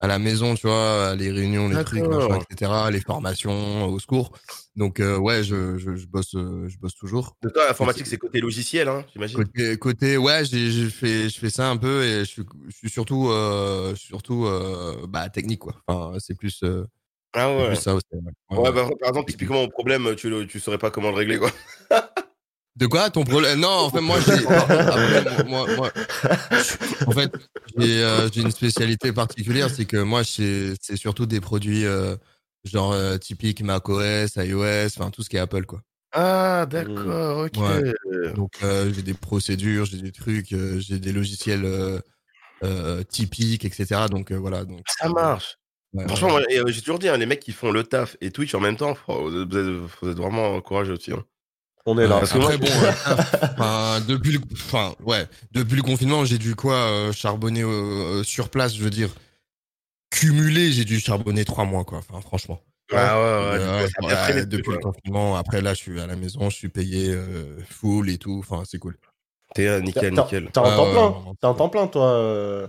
à 0.00 0.08
la 0.08 0.18
maison, 0.18 0.54
tu 0.56 0.66
vois, 0.66 1.14
les 1.14 1.30
réunions, 1.30 1.68
les 1.68 1.84
trucs, 1.84 2.02
machin, 2.02 2.40
etc., 2.50 2.72
les 2.90 3.00
formations, 3.00 3.84
au 3.84 3.98
secours. 4.00 4.32
Donc 4.74 4.98
euh, 4.98 5.16
ouais, 5.16 5.44
je, 5.44 5.78
je, 5.78 5.94
je 5.94 6.06
bosse, 6.06 6.32
je 6.32 6.76
bosse 6.78 6.96
toujours. 6.96 7.36
De 7.42 7.50
toi, 7.50 7.68
l'informatique, 7.68 8.06
c'est 8.06 8.18
côté 8.18 8.40
logiciel, 8.40 8.88
hein, 8.88 9.04
j'imagine. 9.12 9.36
Côté, 9.36 9.76
côté 9.78 10.16
ouais, 10.16 10.44
j'ai 10.44 10.90
fait, 10.90 11.28
je 11.28 11.38
fais 11.38 11.50
ça 11.50 11.70
un 11.70 11.76
peu 11.76 12.02
et 12.02 12.20
je 12.20 12.24
suis, 12.24 12.42
je 12.68 12.76
suis 12.76 12.90
surtout, 12.90 13.30
surtout, 13.94 14.48
bah 15.08 15.28
technique 15.28 15.60
quoi. 15.60 15.76
Enfin, 15.86 16.18
c'est 16.18 16.36
plus, 16.36 16.64
Ah 17.34 17.54
ouais. 17.54 17.66
plus 17.68 17.76
ça 17.76 17.94
aussi. 17.94 18.04
ouais. 18.12 18.20
Ouais, 18.50 18.56
Ouais, 18.58 18.62
ouais. 18.68 18.72
bah, 18.72 18.88
par 19.00 19.08
exemple, 19.10 19.30
typiquement, 19.30 19.62
mon 19.62 19.68
problème, 19.68 20.14
tu, 20.16 20.30
le- 20.30 20.46
tu 20.46 20.60
saurais 20.60 20.78
pas 20.78 20.90
comment 20.90 21.10
le 21.10 21.16
régler, 21.16 21.38
quoi. 21.38 21.50
De 22.76 22.86
quoi 22.86 23.08
ton 23.08 23.24
problème 23.24 23.60
Non, 23.60 23.68
en 23.68 23.90
fait, 23.90 24.00
moi, 24.02 24.20
j'ai. 24.20 24.46
après, 24.46 25.44
moi, 25.46 25.66
moi, 25.74 25.90
en 27.06 27.12
fait, 27.12 27.30
j'ai 27.78 28.02
euh, 28.02 28.28
j'ai 28.30 28.42
une 28.42 28.50
spécialité 28.50 29.12
particulière, 29.12 29.70
c'est 29.70 29.86
que 29.86 29.96
moi, 29.96 30.24
c'est 30.24 30.74
c'est 30.82 30.96
surtout 30.96 31.24
des 31.24 31.40
produits 31.40 31.86
euh, 31.86 32.16
genre 32.64 32.92
euh, 32.92 33.16
typiques 33.16 33.62
macOS, 33.62 34.36
iOS, 34.36 34.88
enfin 34.98 35.10
tout 35.10 35.22
ce 35.22 35.30
qui 35.30 35.36
est 35.36 35.40
Apple, 35.40 35.64
quoi. 35.64 35.80
Ah, 36.12 36.66
d'accord, 36.68 37.46
ok. 37.46 37.56
Ouais. 37.56 37.94
Donc, 38.34 38.52
euh, 38.62 38.92
j'ai 38.92 39.02
des 39.02 39.14
procédures, 39.14 39.86
j'ai 39.86 40.02
des 40.02 40.12
trucs, 40.12 40.52
euh, 40.52 40.78
j'ai 40.78 40.98
des 40.98 41.12
logiciels 41.12 41.64
euh, 41.64 41.98
euh, 42.62 43.02
typiques, 43.04 43.64
etc. 43.64 44.02
Donc 44.10 44.32
euh, 44.32 44.36
voilà. 44.36 44.64
Donc, 44.66 44.82
Ça 44.86 45.08
marche. 45.08 45.56
Ouais, 45.96 46.06
Franchement, 46.06 46.28
ouais. 46.28 46.32
moi, 46.34 46.42
et, 46.50 46.58
euh, 46.58 46.66
j'ai 46.68 46.80
toujours 46.80 46.98
dit, 46.98 47.08
hein, 47.08 47.16
les 47.16 47.26
mecs 47.26 47.40
qui 47.40 47.52
font 47.52 47.70
le 47.70 47.82
taf 47.84 48.16
et 48.20 48.30
Twitch 48.30 48.54
en 48.54 48.60
même 48.60 48.76
temps, 48.76 48.94
faut- 48.94 49.30
vous 49.30 49.40
êtes, 49.42 49.48
vous 50.02 50.08
êtes 50.10 50.16
vraiment 50.16 50.60
courageux 50.60 50.94
aussi. 50.94 51.12
Hein. 51.12 51.24
On 51.88 51.98
est 51.98 52.06
là. 52.08 52.18
Parce 52.18 52.32
que 52.32 52.38
moi, 52.38 52.52
Après, 52.52 52.58
bon, 52.58 52.66
euh, 52.82 53.46
enfin, 53.58 54.00
depuis 54.08 54.32
le, 54.32 54.40
enfin, 54.52 54.94
ouais, 55.04 55.26
depuis 55.52 55.76
le 55.76 55.82
confinement, 55.82 56.24
j'ai 56.24 56.38
dû 56.38 56.54
quoi 56.56 56.74
euh, 56.74 57.12
charbonner 57.12 57.62
euh, 57.62 58.24
sur 58.24 58.48
place, 58.48 58.74
je 58.74 58.82
veux 58.82 58.90
dire, 58.90 59.10
cumulé, 60.10 60.72
j'ai 60.72 60.84
dû 60.84 60.98
charbonner 61.00 61.44
trois 61.44 61.64
mois, 61.64 61.84
quoi. 61.84 61.98
Enfin, 61.98 62.20
franchement. 62.20 62.60
Ah 62.92 63.18
ouais, 63.18 63.22
ouais, 63.24 63.62
Euh, 63.64 63.78
ouais, 63.82 63.86
ça 63.88 63.94
a 63.98 64.00
bien 64.00 64.08
ouais, 64.10 64.16
freiné 64.16 64.40
le 64.40 64.46
depuis 64.46 64.72
le 64.72 64.78
confinement, 64.78 65.36
après 65.36 65.60
là, 65.60 65.74
je 65.74 65.78
suis 65.80 66.00
à 66.00 66.06
la 66.06 66.14
maison, 66.16 66.50
je 66.50 66.56
suis 66.56 66.68
payé 66.68 67.10
euh, 67.10 67.58
full 67.68 68.08
et 68.10 68.18
tout. 68.18 68.38
Enfin, 68.38 68.62
c'est 68.64 68.78
cool. 68.78 68.96
T'es 69.54 69.66
euh, 69.66 69.80
nickel, 69.80 70.12
nickel. 70.14 70.50
t'es 70.52 70.58
en 70.58 70.76
temps 70.76 70.90
plein. 70.92 71.34
T'es 71.40 71.46
en 71.46 71.54
temps 71.54 71.68
plein, 71.68 71.86
toi 71.88 72.06
euh, 72.10 72.66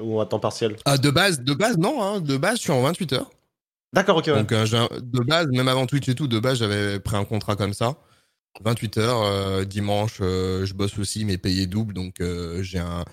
Ou 0.00 0.20
à 0.20 0.26
temps 0.26 0.38
partiel? 0.38 0.76
Ah, 0.84 0.98
de 0.98 1.10
base, 1.10 1.40
de 1.40 1.54
base, 1.54 1.76
non, 1.78 2.02
hein, 2.02 2.20
de 2.20 2.36
base, 2.36 2.56
je 2.56 2.62
suis 2.62 2.72
en 2.72 2.82
28 2.82 3.12
heures. 3.14 3.30
D'accord, 3.92 4.18
ok, 4.18 4.26
ouais. 4.26 4.34
Donc, 4.34 4.52
euh, 4.52 4.64
de 5.00 5.20
base, 5.20 5.46
même 5.48 5.68
avant 5.68 5.86
Twitch 5.86 6.08
et 6.08 6.14
tout, 6.14 6.28
de 6.28 6.38
base, 6.38 6.58
j'avais 6.58 7.00
pris 7.00 7.16
un 7.16 7.24
contrat 7.24 7.56
comme 7.56 7.72
ça. 7.72 7.96
28 8.62 8.98
heures, 8.98 9.22
euh, 9.22 9.64
dimanche, 9.64 10.18
euh, 10.20 10.66
je 10.66 10.74
bosse 10.74 10.98
aussi, 10.98 11.24
mais 11.24 11.38
payé 11.38 11.66
double. 11.66 11.94
Donc, 11.94 12.20
euh, 12.20 12.62
j'ai 12.62 12.78
un, 12.80 13.04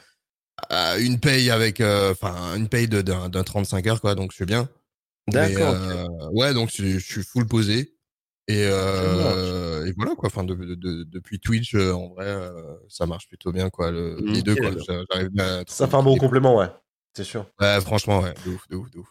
une 1.00 1.20
paye 1.20 1.50
avec, 1.50 1.82
enfin, 1.82 2.56
une 2.56 2.68
paye 2.68 2.88
de- 2.88 3.02
d'un 3.02 3.30
d'un 3.30 3.44
35 3.44 3.88
heures, 3.88 4.02
quoi. 4.02 4.16
Donc, 4.16 4.32
je 4.32 4.36
suis 4.38 4.46
bien. 4.46 4.70
D'accord. 5.28 5.76
ouais, 6.34 6.54
donc, 6.54 6.72
je, 6.74 7.00
je 7.00 7.06
suis 7.06 7.24
full 7.24 7.48
posé. 7.48 7.95
Et, 8.48 8.68
euh, 8.70 9.86
et 9.88 9.94
voilà, 9.94 10.16
quoi. 10.16 10.28
Enfin, 10.28 10.44
de- 10.44 10.54
de- 10.54 10.76
de- 10.76 11.04
depuis 11.04 11.40
Twitch, 11.40 11.74
euh, 11.74 11.94
en 11.94 12.10
vrai, 12.10 12.28
euh, 12.28 12.76
ça 12.90 13.06
marche 13.08 13.28
plutôt 13.28 13.52
bien, 13.52 13.70
quoi. 13.70 13.92
Le, 13.92 14.18
les 14.22 14.44
deux, 14.44 14.56
quoi. 14.56 14.70
À 14.70 15.64
Ça 15.68 15.88
fait 15.88 15.96
un 15.96 16.04
bon 16.04 16.18
complément, 16.18 16.56
ouais. 16.58 16.70
C'est 17.16 17.24
sûr. 17.24 17.46
Ouais, 17.60 17.82
franchement, 17.82 18.20
ouais. 18.20 18.34
De 18.46 18.52
ouf, 18.52 18.68
de 18.68 18.76
ouf, 18.76 18.92
de 18.92 19.00
ouf. 19.00 19.08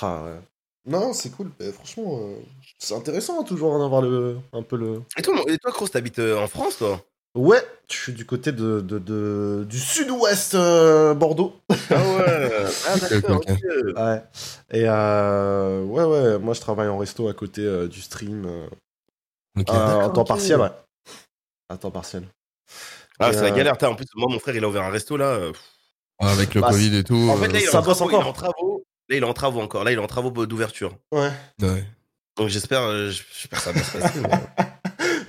Ah, 0.00 0.24
ouais. 0.24 0.40
Non, 0.84 1.12
c'est 1.12 1.30
cool. 1.30 1.52
Mais 1.60 1.70
franchement, 1.70 2.18
euh, 2.20 2.40
c'est 2.78 2.94
intéressant 2.94 3.40
hein, 3.40 3.44
toujours 3.44 3.78
d'avoir 3.78 4.02
le, 4.02 4.38
un 4.52 4.62
peu 4.62 4.76
le. 4.76 5.02
Et 5.16 5.22
toi, 5.22 5.40
et 5.46 5.58
toi 5.58 5.70
Kroos, 5.70 5.88
t'habites 5.88 6.18
en 6.18 6.48
France, 6.48 6.78
toi? 6.78 7.00
Ouais, 7.34 7.62
je 7.90 7.96
suis 7.96 8.12
du 8.12 8.26
côté 8.26 8.52
de, 8.52 8.80
de, 8.80 8.98
de- 8.98 9.64
du 9.68 9.78
sud-ouest 9.78 10.54
euh, 10.54 11.14
Bordeaux. 11.14 11.56
Ah 11.70 11.74
ouais. 11.94 12.50
Ah 12.86 12.98
d'accord. 13.08 13.40
Ouais. 13.48 14.22
Et 14.70 14.84
euh, 14.86 15.82
ouais, 15.84 16.04
ouais, 16.04 16.38
moi 16.38 16.52
je 16.54 16.60
travaille 16.60 16.88
en 16.88 16.98
resto 16.98 17.28
à 17.28 17.32
côté 17.34 17.62
euh, 17.62 17.88
du 17.88 18.00
stream. 18.02 18.44
euh, 18.46 18.66
Ok. 19.58 19.68
à- 19.70 20.06
en 20.06 20.10
temps 20.10 20.24
partiel, 20.24 20.60
ouais. 20.60 20.70
À 21.70 21.76
temps 21.78 21.90
partiel. 21.90 22.24
Ah, 23.18 23.32
c'est 23.32 23.42
la 23.42 23.50
galère. 23.50 23.78
T'as, 23.78 23.88
En 23.88 23.94
plus, 23.94 24.06
moi, 24.14 24.28
mon 24.30 24.38
frère, 24.38 24.56
il 24.56 24.64
a 24.64 24.68
ouvert 24.68 24.82
un 24.82 24.90
resto 24.90 25.16
là. 25.16 25.38
Avec 26.18 26.54
le 26.54 26.60
Bah, 26.60 26.68
Covid 26.70 26.96
et 26.98 27.04
tout. 27.04 27.28
En 27.30 27.36
fait, 27.36 27.48
là, 27.48 27.58
il 27.60 27.64
est, 27.64 27.66
Ça 27.68 27.80
en 27.80 27.82
bosse 27.82 27.98
il 27.98 28.02
est 28.02 28.04
encore. 28.06 28.26
en 28.26 28.32
travaux. 28.32 28.84
Là, 29.08 29.16
il 29.16 29.22
est 29.22 29.26
en 29.26 29.32
travaux 29.32 29.60
encore. 29.60 29.84
Là, 29.84 29.92
il 29.92 29.98
est 29.98 30.02
en 30.02 30.06
travaux 30.06 30.46
d'ouverture. 30.46 30.94
Ouais. 31.12 31.30
ouais. 31.62 31.84
Donc, 32.36 32.48
j'espère, 32.48 33.10
j'espère 33.10 33.58
que 33.58 33.64
ça 33.64 33.72
va 33.72 33.82
se 33.82 33.98
passer. 33.98 34.20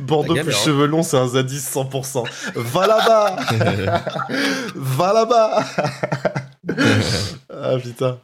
Bordeaux 0.05 0.33
plus 0.35 0.53
hein. 0.53 0.57
cheveux 0.65 0.85
longs, 0.87 1.03
c'est 1.03 1.17
un 1.17 1.27
zadis 1.27 1.59
100%. 1.59 2.23
Va 2.55 2.87
là-bas 2.87 3.35
Va 4.75 5.13
là-bas 5.13 5.63
Ah 7.49 7.77
putain. 7.81 8.19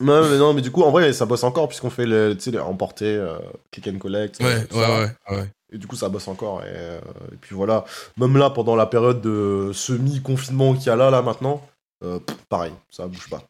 Non 0.00 0.28
mais, 0.28 0.38
non, 0.38 0.54
mais 0.54 0.62
du 0.62 0.70
coup, 0.72 0.82
en 0.82 0.90
vrai, 0.90 1.12
ça 1.12 1.24
bosse 1.26 1.44
encore, 1.44 1.68
puisqu'on 1.68 1.90
fait 1.90 2.06
le, 2.06 2.34
tu 2.34 2.40
sais, 2.44 2.50
les 2.50 2.58
emporter, 2.58 3.14
euh, 3.14 3.38
click 3.70 3.86
and 3.88 3.98
collect. 3.98 4.40
euh, 4.40 4.44
Ouais, 4.44 4.54
ouais, 4.60 4.66
ça. 4.70 5.00
ouais, 5.00 5.36
ouais. 5.38 5.48
Et 5.72 5.78
du 5.78 5.86
coup, 5.86 5.94
ça 5.96 6.08
bosse 6.08 6.26
encore. 6.26 6.62
Et, 6.62 6.66
euh, 6.68 7.00
et 7.32 7.36
puis 7.40 7.54
voilà. 7.54 7.84
Même 8.16 8.36
là, 8.36 8.50
pendant 8.50 8.74
la 8.76 8.86
période 8.86 9.20
de 9.20 9.70
semi-confinement 9.72 10.74
qu'il 10.74 10.86
y 10.86 10.90
a 10.90 10.96
là, 10.96 11.10
là, 11.10 11.22
maintenant, 11.22 11.64
euh, 12.02 12.18
pff, 12.18 12.36
pareil, 12.48 12.72
ça 12.90 13.06
bouge 13.06 13.28
pas. 13.30 13.42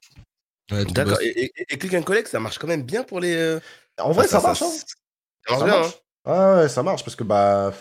Ouais, 0.70 0.84
D'accord. 0.86 1.18
Et, 1.22 1.44
et, 1.46 1.52
et 1.70 1.78
Click 1.78 1.94
and 1.94 2.02
Collect, 2.02 2.28
ça 2.28 2.40
marche 2.40 2.58
quand 2.58 2.66
même 2.66 2.82
bien 2.82 3.04
pour 3.04 3.20
les. 3.20 3.58
En 3.98 4.12
vrai, 4.12 4.26
ça, 4.26 4.40
ça- 4.40 4.48
marche, 4.48 4.62
hein. 4.62 4.66
Ça 5.46 5.52
marche 5.56 5.60
Ça 5.60 5.64
bien, 5.64 5.80
marche. 5.80 5.94
Ah 6.24 6.56
ouais, 6.56 6.68
ça 6.68 6.82
marche 6.82 7.04
parce 7.04 7.16
que 7.16 7.24
bah, 7.24 7.72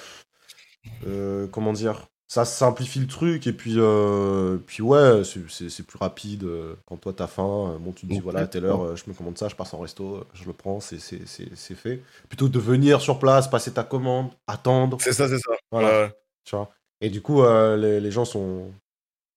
euh, 1.06 1.48
comment 1.48 1.74
dire, 1.74 2.08
ça 2.28 2.46
simplifie 2.46 3.00
le 3.00 3.08
truc 3.08 3.48
et 3.48 3.54
puis, 3.54 3.76
euh, 3.78 4.58
puis 4.66 4.82
ouais, 4.82 5.24
c'est- 5.24 5.84
plus 5.86 5.98
rapide 5.98 6.44
euh, 6.44 6.76
quand 6.86 6.98
toi 6.98 7.14
t'as 7.14 7.28
faim. 7.28 7.74
euh, 7.76 7.78
Bon, 7.78 7.92
tu 7.92 8.08
te 8.08 8.12
dis 8.12 8.20
voilà, 8.20 8.42
à 8.42 8.48
telle 8.48 8.66
heure, 8.66 8.84
euh, 8.84 8.96
je 8.96 9.04
me 9.08 9.14
commande 9.14 9.38
ça, 9.38 9.48
je 9.50 9.56
passe 9.56 9.74
en 9.74 9.80
resto, 9.80 10.26
je 10.34 10.46
le 10.46 10.54
prends, 10.54 10.80
c'est 10.80 11.00
c'est- 11.00 11.26
c'est- 11.26 11.56
c'est 11.56 11.76
fait. 11.76 12.02
Plutôt 12.30 12.48
que 12.48 12.52
de 12.54 12.60
venir 12.60 13.02
sur 13.02 13.20
place, 13.20 13.48
passer 13.50 13.74
ta 13.74 13.84
commande, 13.84 14.32
attendre, 14.48 14.98
C'est 15.00 15.14
ça, 15.14 15.28
c'est 15.28 15.40
ça. 15.40 15.52
Voilà. 15.72 16.12
Tu 16.44 16.56
vois. 16.56 16.70
Et 17.02 17.10
du 17.10 17.22
coup, 17.22 17.44
les, 17.44 18.00
les 18.00 18.12
gens 18.12 18.26
sont, 18.26 18.72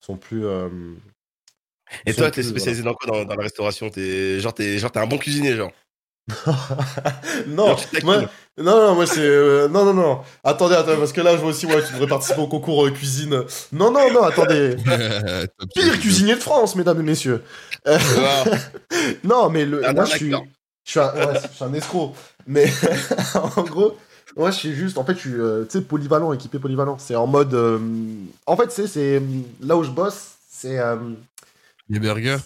sont 0.01 0.17
plus. 0.17 0.45
Et 2.05 2.15
toi, 2.15 2.31
t'es 2.31 2.43
spécialisé 2.43 2.83
dans 2.83 2.95
quoi 2.95 3.07
dans, 3.11 3.25
dans 3.25 3.35
la 3.35 3.43
restauration? 3.43 3.91
T'es 3.91 4.41
genre, 4.41 4.55
t'es 4.55 4.79
genre, 4.79 4.91
t'es 4.93 5.01
un 5.01 5.07
bon 5.07 5.19
cuisinier, 5.19 5.55
genre. 5.57 5.73
non, 7.47 7.77
moi, 8.03 8.23
non, 8.59 8.77
non, 8.89 8.95
moi 8.97 9.07
c'est. 9.07 9.21
euh, 9.21 9.69
non, 9.69 9.85
non, 9.85 9.95
non. 9.95 10.21
Attendez, 10.43 10.75
attendez, 10.75 10.97
parce 10.99 11.13
que 11.13 11.21
là, 11.21 11.33
je 11.37 11.41
vois 11.41 11.51
aussi, 11.51 11.67
ouais, 11.67 11.85
tu 11.87 11.93
devrais 11.93 12.09
participer 12.09 12.41
au 12.41 12.49
concours 12.49 12.87
euh, 12.87 12.91
cuisine. 12.91 13.45
Non, 13.73 13.93
non, 13.93 14.13
non, 14.13 14.23
attendez. 14.25 14.77
Pire 15.75 16.01
cuisinier 16.01 16.35
de 16.35 16.41
France, 16.41 16.75
mesdames 16.75 17.01
et 17.01 17.05
messieurs. 17.05 17.45
Euh, 17.87 17.97
non, 19.25 19.51
mais 19.51 19.65
le, 19.65 19.81
moi, 19.93 20.05
je 20.05 20.17
suis, 20.17 20.31
je 20.85 20.91
suis, 20.91 20.99
un, 21.01 21.13
ouais, 21.15 21.41
je 21.41 21.55
suis 21.55 21.65
un 21.65 21.73
escroc. 21.75 22.15
Mais 22.49 22.73
en 23.35 23.63
gros, 23.63 23.97
moi, 24.37 24.51
je 24.51 24.57
suis 24.57 24.75
juste, 24.75 24.99
en 24.99 25.05
fait, 25.05 25.15
je 25.15 25.21
suis, 25.21 25.35
euh, 25.35 25.65
tu 25.65 25.79
sais, 25.79 25.85
polyvalent, 25.85 26.33
équipé 26.33 26.59
polyvalent. 26.59 26.99
C'est 26.99 27.15
en 27.15 27.29
mode. 27.29 27.55
euh, 27.55 27.79
en 28.47 28.57
fait, 28.57 28.73
c'est. 28.73 29.23
Là 29.61 29.77
où 29.77 29.85
je 29.85 29.91
bosse, 29.91 30.33
c'est. 30.51 30.79
Les 31.89 32.01
burgers. 32.01 32.39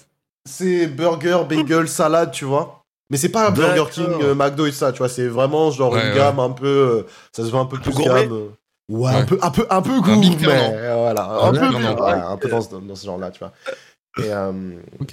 c'est 0.44 0.86
burger, 0.86 1.44
bagel, 1.48 1.88
salade, 1.88 2.30
tu 2.30 2.44
vois. 2.44 2.79
Mais 3.10 3.16
c'est 3.16 3.28
pas 3.28 3.48
un 3.48 3.50
Burger. 3.50 3.84
King, 3.90 4.22
euh, 4.22 4.34
McDo 4.34 4.66
et 4.66 4.72
ça, 4.72 4.92
tu 4.92 4.98
vois. 4.98 5.08
C'est 5.08 5.26
vraiment 5.26 5.70
genre 5.70 5.92
Ouais, 5.92 6.00
une 6.00 6.08
ouais. 6.10 6.16
gamme 6.16 6.38
un 6.38 6.50
peu. 6.50 6.66
euh, 6.66 7.02
ça 7.32 7.44
se 7.44 7.50
veut 7.50 7.58
un 7.58 7.66
peu 7.66 7.78
plus 7.78 7.94
gamme. 7.94 8.32
euh. 8.32 8.48
Ouais, 8.88 9.14
un 9.14 9.24
peu, 9.24 9.38
un 9.40 9.50
peu, 9.50 9.66
un 9.70 9.82
peu 9.82 10.00
gourmet. 10.00 10.94
Voilà, 10.94 11.44
Un 11.44 11.52
peu, 11.52 11.64
un 11.66 12.36
dans, 12.48 12.60
ce- 12.60 12.74
dans 12.76 12.94
ce 12.96 13.06
genre-là, 13.06 13.30
tu 13.30 13.38
vois. 13.40 13.52
Et 14.18 14.32
euh, 14.32 14.80
Ok. 15.00 15.12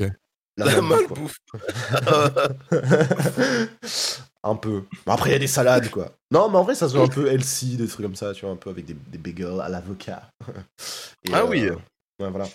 la 0.58 0.66
La 0.66 0.72
un 4.44 4.56
peu. 4.56 4.84
Bon, 5.06 5.14
Après, 5.14 5.30
il 5.30 5.34
y 5.34 5.36
a 5.36 5.40
des 5.40 5.48
salades, 5.48 5.90
quoi. 5.90 6.12
Non, 6.32 6.50
mais 6.50 6.58
en 6.58 6.64
vrai, 6.64 6.76
ça 6.76 6.88
se 6.90 6.96
veut 6.96 7.02
un 7.04 7.08
peu 7.08 7.28
healthy, 7.32 7.78
des 7.78 7.88
trucs 7.88 8.06
comme 8.06 8.16
ça, 8.16 8.34
tu 8.34 8.46
vois, 8.46 8.54
un 8.54 8.58
peu 8.58 8.70
avec 8.70 8.86
des, 8.86 8.94
des 8.94 9.18
bagels 9.18 9.62
à 9.62 9.70
l'avocat. 9.70 10.30
Ah 11.34 11.46
oui. 11.46 11.70
Ouais, 11.70 12.30
voilà. 12.30 12.46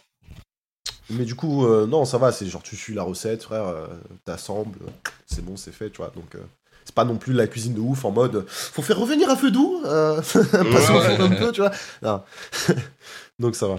Mais 1.10 1.24
du 1.24 1.34
coup, 1.34 1.66
euh, 1.66 1.86
non, 1.86 2.04
ça 2.04 2.18
va, 2.18 2.32
c'est 2.32 2.46
genre 2.46 2.62
tu 2.62 2.76
suis 2.76 2.94
la 2.94 3.02
recette, 3.02 3.42
frère, 3.42 3.66
euh, 3.66 3.86
t'assembles, 4.24 4.78
c'est 5.26 5.44
bon, 5.44 5.56
c'est 5.56 5.72
fait, 5.72 5.90
tu 5.90 5.98
vois. 5.98 6.10
Donc, 6.14 6.34
euh, 6.34 6.40
c'est 6.84 6.94
pas 6.94 7.04
non 7.04 7.16
plus 7.16 7.32
la 7.32 7.46
cuisine 7.46 7.74
de 7.74 7.80
ouf 7.80 8.04
en 8.04 8.10
mode 8.10 8.44
faut 8.48 8.82
faire 8.82 8.98
revenir 8.98 9.28
à 9.30 9.36
feu 9.36 9.50
doux, 9.50 9.82
euh, 9.84 10.16
passer 10.16 10.92
au 10.92 10.98
Ouais, 10.98 11.20
un 11.20 11.28
peu, 11.30 11.52
tu 11.52 11.60
vois. 11.60 11.72
Non. 12.02 12.22
Donc, 13.38 13.56
ça 13.56 13.68
va. 13.68 13.76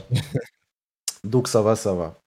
Donc, 1.23 1.47
ça 1.47 1.61
va, 1.61 1.75
ça 1.75 1.93
va. 1.93 2.19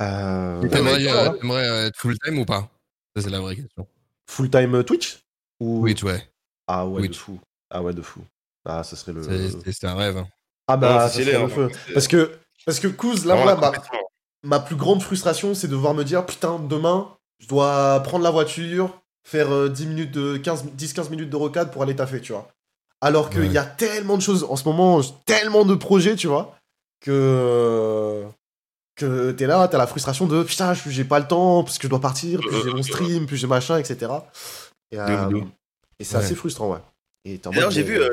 Euh, 0.00 0.66
T'aimerais 0.68 0.98
mais 1.42 1.52
euh, 1.52 1.86
être 1.86 1.96
full 1.98 2.18
time 2.18 2.38
ou 2.38 2.44
pas? 2.44 2.70
Ça, 3.14 3.22
c'est 3.22 3.30
la 3.30 3.40
vraie 3.40 3.56
question. 3.56 3.86
Full 4.26 4.48
time 4.50 4.82
Twitch? 4.84 5.18
Ou... 5.60 5.82
Twitch, 5.82 6.02
ouais. 6.02 6.26
Ah 6.66 6.86
ouais, 6.86 7.06
de 7.06 7.14
fou. 7.14 7.38
Ah 7.70 7.82
ouais, 7.82 7.92
de 7.92 8.00
fou. 8.00 8.20
Ah, 8.64 8.82
ça 8.84 8.96
serait 8.96 9.12
le. 9.12 9.22
C'est- 9.22 9.84
un 9.84 9.94
rêve. 9.94 10.16
hein. 10.16 10.28
Ah 10.68 10.76
bah, 10.76 11.00
ça 11.00 11.08
stylé, 11.10 11.32
serait 11.32 11.36
hein. 11.36 11.46
le 11.46 11.68
feu. 11.68 11.70
Parce 11.92 12.08
que, 12.08 12.38
parce 12.64 12.80
que 12.80 12.88
Kouz, 12.88 13.26
là, 13.26 13.34
moi, 13.34 13.44
la 13.44 13.72
ma, 14.42 14.60
plus 14.60 14.76
grande 14.76 15.02
frustration, 15.02 15.54
c'est 15.54 15.66
de 15.68 15.72
devoir 15.72 15.94
me 15.94 16.04
dire, 16.04 16.24
putain, 16.26 16.58
demain, 16.58 17.08
je 17.38 17.46
dois 17.48 18.00
prendre 18.00 18.24
la 18.24 18.30
voiture, 18.30 18.90
faire 19.24 19.50
euh, 19.52 19.68
10 19.68 19.86
minutes 19.86 20.10
de 20.12 20.36
15 20.36 20.64
10-15 20.76 21.10
minutes 21.10 21.30
de 21.30 21.36
rocade 21.36 21.70
pour 21.72 21.82
aller 21.82 21.94
taffer, 21.96 22.20
tu 22.20 22.32
vois. 22.32 22.48
Alors 23.00 23.30
qu'il 23.30 23.40
Ouais. 23.40 23.48
y 23.48 23.58
a 23.58 23.64
tellement 23.64 24.16
de 24.16 24.22
choses, 24.22 24.44
en 24.48 24.56
ce 24.56 24.64
moment, 24.64 25.00
tellement 25.26 25.64
de 25.64 25.74
projets, 25.74 26.16
tu 26.16 26.26
vois, 26.28 26.56
que 27.00 28.24
que 28.96 29.32
t'es 29.32 29.46
là, 29.46 29.66
t'as 29.68 29.78
la 29.78 29.86
frustration 29.86 30.26
de 30.26 30.42
putain, 30.42 30.74
je- 30.74 30.90
j'ai 30.90 31.04
pas 31.04 31.18
le 31.18 31.26
temps, 31.26 31.64
parce 31.64 31.78
que 31.78 31.84
je 31.84 31.88
dois 31.88 32.00
partir, 32.00 32.40
puis 32.40 32.56
j'ai 32.62 32.70
mon 32.70 32.82
stream, 32.82 33.26
puis 33.26 33.36
j'ai 33.38 33.46
machin, 33.46 33.78
etc. 33.78 34.12
Et, 34.90 34.98
euh, 35.00 35.40
et 35.98 36.04
c'est 36.04 36.16
Ouais. 36.18 36.24
assez 36.24 36.34
frustrant, 36.34 36.70
ouais. 36.72 36.78
Et 37.24 37.38
t'es 37.38 37.48
en 37.48 37.52
D'ailleurs, 37.52 37.70
j'ai 37.70 37.82
vu 37.82 37.98
euh, 37.98 38.10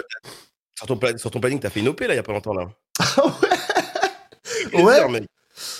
sur, 0.75 0.87
ton 0.87 0.97
plan- 0.97 1.17
sur 1.17 1.29
ton 1.29 1.39
planning, 1.41 1.59
t'as 1.59 1.69
fait 1.69 1.81
une 1.81 1.89
OP 1.89 1.99
là, 2.07 2.13
il 2.13 2.15
y 2.15 2.19
a 2.19 2.23
pas 2.23 2.31
longtemps 2.31 2.53
là. 2.53 2.69
Ah 2.99 3.05
ouais 4.73 4.83
Plaisir, 4.83 5.09
mec? 5.09 5.25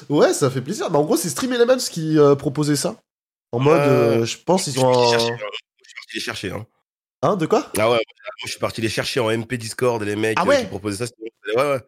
Ouais, 0.10 0.34
ça 0.34 0.50
fait 0.50 0.62
plaisir. 0.62 0.90
Bah, 0.90 1.00
en 1.00 1.04
gros, 1.04 1.18
c'est 1.18 1.30
Stream 1.30 1.54
Elements 1.54 1.78
qui 1.78 2.18
euh, 2.18 2.36
proposait 2.36 2.76
ça. 2.76 2.96
En 3.52 3.60
mode, 3.60 3.82
euh, 3.82 4.26
je 4.26 4.38
pense 4.38 4.62
Je 4.66 4.72
qu'ils 4.72 4.74
suis 4.74 4.84
ont 4.84 4.92
parti 4.92 5.16
un... 5.16 5.18
les 5.18 5.20
chercher, 5.20 5.34
hein. 5.34 5.48
Je 5.84 5.88
suis 5.90 5.96
parti 5.96 6.16
les 6.16 6.20
chercher. 6.22 6.52
Hein. 6.52 6.66
Hein, 7.22 7.36
de 7.36 7.46
quoi? 7.46 7.72
Ah 7.78 7.86
ouais, 7.90 7.96
moi, 7.98 8.00
je 8.46 8.52
suis 8.52 8.60
parti 8.60 8.82
les 8.82 8.90
chercher 8.90 9.20
en 9.20 9.30
MP 9.30 9.54
Discord 9.58 10.02
et 10.04 10.06
les 10.06 10.16
mecs 10.16 10.38
Ah 10.40 10.44
euh, 10.44 10.50
ouais? 10.50 10.62
qui 10.62 10.68
proposaient 10.68 11.06
ça. 11.06 11.12
Ouais, 11.56 11.64
ouais. 11.72 11.80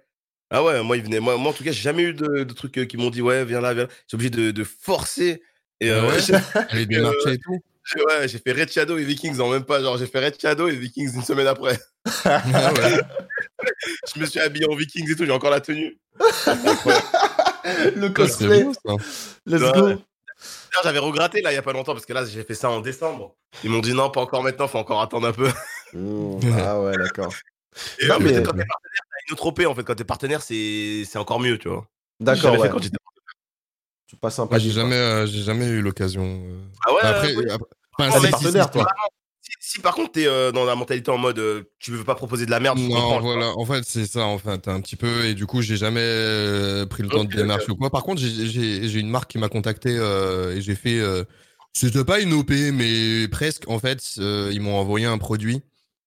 Ah 0.49 0.63
ouais, 0.63 0.83
moi, 0.83 0.97
ils 0.97 1.03
venaient. 1.03 1.19
Moi, 1.21 1.37
moi 1.37 1.51
en 1.51 1.53
tout 1.53 1.63
cas, 1.63 1.71
j'ai 1.71 1.81
jamais 1.81 2.03
eu 2.03 2.13
de, 2.13 2.43
de 2.43 2.53
trucs 2.53 2.77
euh, 2.77 2.85
qui 2.85 2.97
m'ont 2.97 3.09
dit, 3.09 3.21
ouais, 3.21 3.45
viens 3.45 3.61
là, 3.61 3.73
viens 3.73 3.83
là. 3.83 3.89
J'ai 4.07 4.15
obligé 4.15 4.29
de, 4.29 4.51
de 4.51 4.63
forcer. 4.63 5.41
Et 5.79 5.89
euh, 5.89 6.05
ouais 6.07 6.19
j'ai- 6.19 6.33
Aller 6.69 6.85
démarcher 6.85 7.33
et 7.33 7.37
tout. 7.37 7.59
ouais, 8.07 8.27
j'ai 8.27 8.37
fait 8.39 8.51
Red 8.51 8.69
Shadow 8.71 8.97
et 8.97 9.03
Vikings 9.05 9.39
en 9.39 9.49
même 9.49 9.63
pas. 9.63 9.81
Genre, 9.81 9.97
j'ai 9.97 10.07
fait 10.07 10.23
Red 10.25 10.39
Shadow 10.41 10.67
et 10.67 10.75
Vikings 10.75 11.13
une 11.15 11.23
semaine 11.23 11.47
après. 11.47 11.79
Ah 12.25 12.73
ouais. 12.73 12.99
Je 14.13 14.19
me 14.19 14.25
suis 14.25 14.39
habillé 14.39 14.65
en 14.69 14.75
Vikings 14.75 15.09
et 15.11 15.15
tout, 15.15 15.23
j'ai 15.25 15.31
encore 15.31 15.51
la 15.51 15.61
tenue. 15.61 15.97
Le 17.95 18.09
cosplay. 18.09 18.65
Let's 19.45 19.61
Ouais. 19.61 19.71
go. 19.95 20.01
J'avais 20.83 20.99
regretté 20.99 21.41
là, 21.41 21.51
il 21.51 21.55
y 21.55 21.57
a 21.57 21.61
pas 21.61 21.73
longtemps, 21.73 21.93
parce 21.93 22.05
que 22.05 22.13
là, 22.13 22.25
j'ai 22.25 22.43
fait 22.43 22.55
ça 22.55 22.69
en 22.69 22.79
décembre. 22.79 23.35
Ils 23.63 23.69
m'ont 23.69 23.79
dit 23.81 23.93
non, 23.93 24.09
pas 24.09 24.21
encore 24.21 24.41
maintenant, 24.41 24.67
faut 24.67 24.79
encore 24.79 25.01
attendre 25.01 25.27
un 25.27 25.33
peu. 25.33 25.49
Mmh, 25.93 26.39
ah 26.65 26.81
ouais, 26.81 26.97
d'accord. 26.97 27.31
Et 27.99 28.07
Non, 28.07 28.15
mais- 28.19 28.31
quand 28.41 28.51
t'es 28.53 28.65
partenaire, 28.65 28.65
t'as 29.09 29.17
une 29.27 29.33
autre 29.33 29.45
OP 29.45 29.65
en 29.67 29.75
fait. 29.75 29.83
Quand 29.83 29.95
t'es 29.95 30.03
partenaire, 30.03 30.41
c'est 30.41 31.05
encore 31.17 31.39
mieux, 31.39 31.57
tu 31.57 31.67
vois. 31.69 31.85
D'accord, 32.19 32.57
ouais. 32.57 32.69
Tu 34.07 34.15
passes 34.17 34.39
un 34.39 34.47
palier. 34.47 34.65
j'ai 34.65 34.71
jamais, 34.71 34.95
euh, 34.95 35.25
j'ai 35.25 35.41
jamais 35.43 35.67
eu 35.67 35.81
l'occasion. 35.81 36.23
euh. 36.43 36.61
Ah 36.85 36.93
ouais, 36.93 37.01
Après, 37.01 37.35
ouais. 37.35 37.51
après- 37.51 37.67
Ah, 37.99 38.07
enfin, 38.09 38.19
si, 38.37 38.45
si, 38.45 38.51
si, 38.51 38.69
toi. 38.71 38.85
Si, 39.59 39.79
par 39.79 39.93
contre 39.95 40.13
t'es 40.13 40.27
euh, 40.27 40.51
dans 40.51 40.65
la 40.65 40.75
mentalité 40.75 41.11
en 41.11 41.17
mode 41.17 41.37
euh, 41.39 41.63
tu 41.79 41.91
veux 41.91 42.03
pas 42.03 42.15
proposer 42.15 42.45
de 42.45 42.51
la 42.51 42.59
merde, 42.59 42.79
Non, 42.79 43.19
voilà. 43.19 43.49
En 43.57 43.65
fait, 43.65 43.83
c'est 43.85 44.05
ça, 44.05 44.25
en 44.25 44.37
fait, 44.37 44.67
un 44.67 44.81
petit 44.81 44.95
peu. 44.95 45.25
Et 45.25 45.33
du 45.33 45.45
coup, 45.45 45.61
j'ai 45.61 45.77
jamais 45.77 45.99
euh, 46.01 46.85
pris 46.85 47.03
le 47.03 47.09
temps 47.09 47.23
de 47.23 47.29
démarcher 47.35 47.71
ou 47.71 47.75
quoi. 47.75 47.89
Par 47.89 48.03
contre, 48.03 48.21
j'ai- 48.21 48.99
une 48.99 49.09
marque 49.09 49.29
qui 49.31 49.37
m'a 49.37 49.49
contacté 49.49 49.89
euh, 49.97 50.55
et 50.55 50.61
j'ai 50.61 50.75
fait. 50.75 50.99
Euh, 50.99 51.23
C'était 51.73 52.03
pas 52.03 52.19
une 52.19 52.33
OP, 52.33 52.51
mais 52.73 53.27
presque. 53.29 53.63
En 53.67 53.79
fait, 53.79 54.15
ils 54.17 54.59
m'ont 54.61 54.75
envoyé 54.77 55.05
un 55.05 55.17
produit 55.17 55.61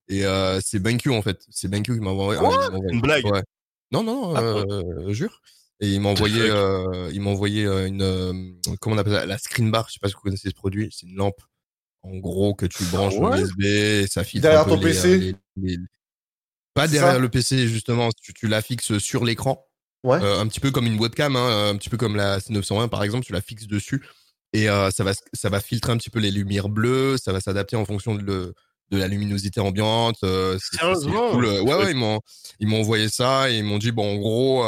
et 0.09 0.23
c'est 0.63 0.79
BenQ 0.79 1.11
en 1.11 1.23
fait. 1.23 1.45
C'est 1.51 1.69
BenQ 1.69 1.95
qui 1.95 2.01
m'a 2.01 2.11
envoyé. 2.11 2.39
Quoi? 2.41 2.51
ah, 2.53 2.69
envoyé- 2.69 2.93
Une 2.93 3.01
blague? 3.01 3.25
Ouais. 3.27 3.43
Non, 3.93 4.03
non, 4.03 4.33
non, 4.35 4.37
Ah, 4.37 5.13
jure. 5.13 5.41
Et 5.81 5.89
ils 5.89 6.01
m'ont 6.01 6.11
envoyé, 6.11 6.41
euh, 6.41 7.11
envoyé 7.27 7.65
une, 7.65 8.03
euh, 8.03 8.33
comment 8.81 8.97
on 8.97 8.99
appelle 8.99 9.13
ça, 9.15 9.27
la 9.27 9.39
screen 9.39 9.71
bar. 9.71 9.87
Je 9.89 9.95
sais 9.95 9.99
pas 10.01 10.09
si 10.09 10.15
vous 10.15 10.21
connaissez 10.21 10.49
ce 10.49 10.55
produit. 10.55 10.89
C'est 10.93 11.07
une 11.07 11.17
lampe, 11.17 11.41
en 12.05 12.17
gros, 12.19 12.55
que 12.55 12.67
tu 12.67 12.85
branches 12.85 13.15
ouais 13.15 13.41
USB 13.41 14.07
ça 14.09 14.25
filtre 14.25 14.43
Derrière 14.43 14.65
ton 14.67 14.77
les, 14.77 14.83
PC? 14.83 15.09
euh, 15.09 15.19
les- 15.19 15.37
les- 15.57 15.79
Pas 16.75 16.87
derrière 16.89 17.15
ça 17.15 17.19
le 17.19 17.29
PC 17.29 17.67
justement. 17.67 18.11
Tu, 18.23 18.33
tu 18.35 18.47
la 18.49 18.63
fixes 18.63 18.99
sur 18.99 19.25
l'écran, 19.25 19.67
Ouais. 20.05 20.21
euh, 20.23 20.39
un 20.41 20.47
petit 20.47 20.61
peu 20.61 20.71
comme 20.71 20.87
une 20.87 20.99
webcam, 21.01 21.35
hein, 21.37 21.71
un 21.71 21.77
petit 21.77 21.89
peu 21.91 21.97
comme 21.97 22.17
la 22.17 22.39
C901 22.41 22.89
par 22.89 23.03
exemple. 23.03 23.25
Tu 23.25 23.33
la 23.33 23.41
fixes 23.41 23.67
dessus 23.67 24.05
et 24.53 24.69
euh, 24.69 24.91
ça 24.91 25.03
va, 25.05 25.13
ça 25.33 25.49
va 25.49 25.61
filtrer 25.61 25.93
un 25.93 25.97
petit 25.97 26.11
peu 26.11 26.21
les 26.21 26.31
lumières 26.31 26.69
bleues. 26.69 27.17
Ça 27.17 27.33
va 27.33 27.41
s'adapter 27.41 27.77
en 27.77 27.85
fonction 27.85 28.15
de 28.15 28.23
le 28.23 28.55
de 28.91 28.99
la 28.99 29.09
luminosité 29.09 29.61
ambiante. 29.61 30.17
euh, 30.25 30.59
Sérieusement? 30.61 31.31
cool. 31.31 31.47
Ouais, 31.47 31.75
ouais, 31.75 31.91
ils 31.91 31.97
m'ont, 31.97 32.21
ils 32.61 32.69
m'ont 32.69 32.81
envoyé 32.81 33.09
ça 33.09 33.51
et 33.51 33.57
ils 33.59 33.65
m'ont 33.65 33.79
dit, 33.79 33.93
bon, 33.93 34.15
en 34.15 34.17
gros, 34.19 34.63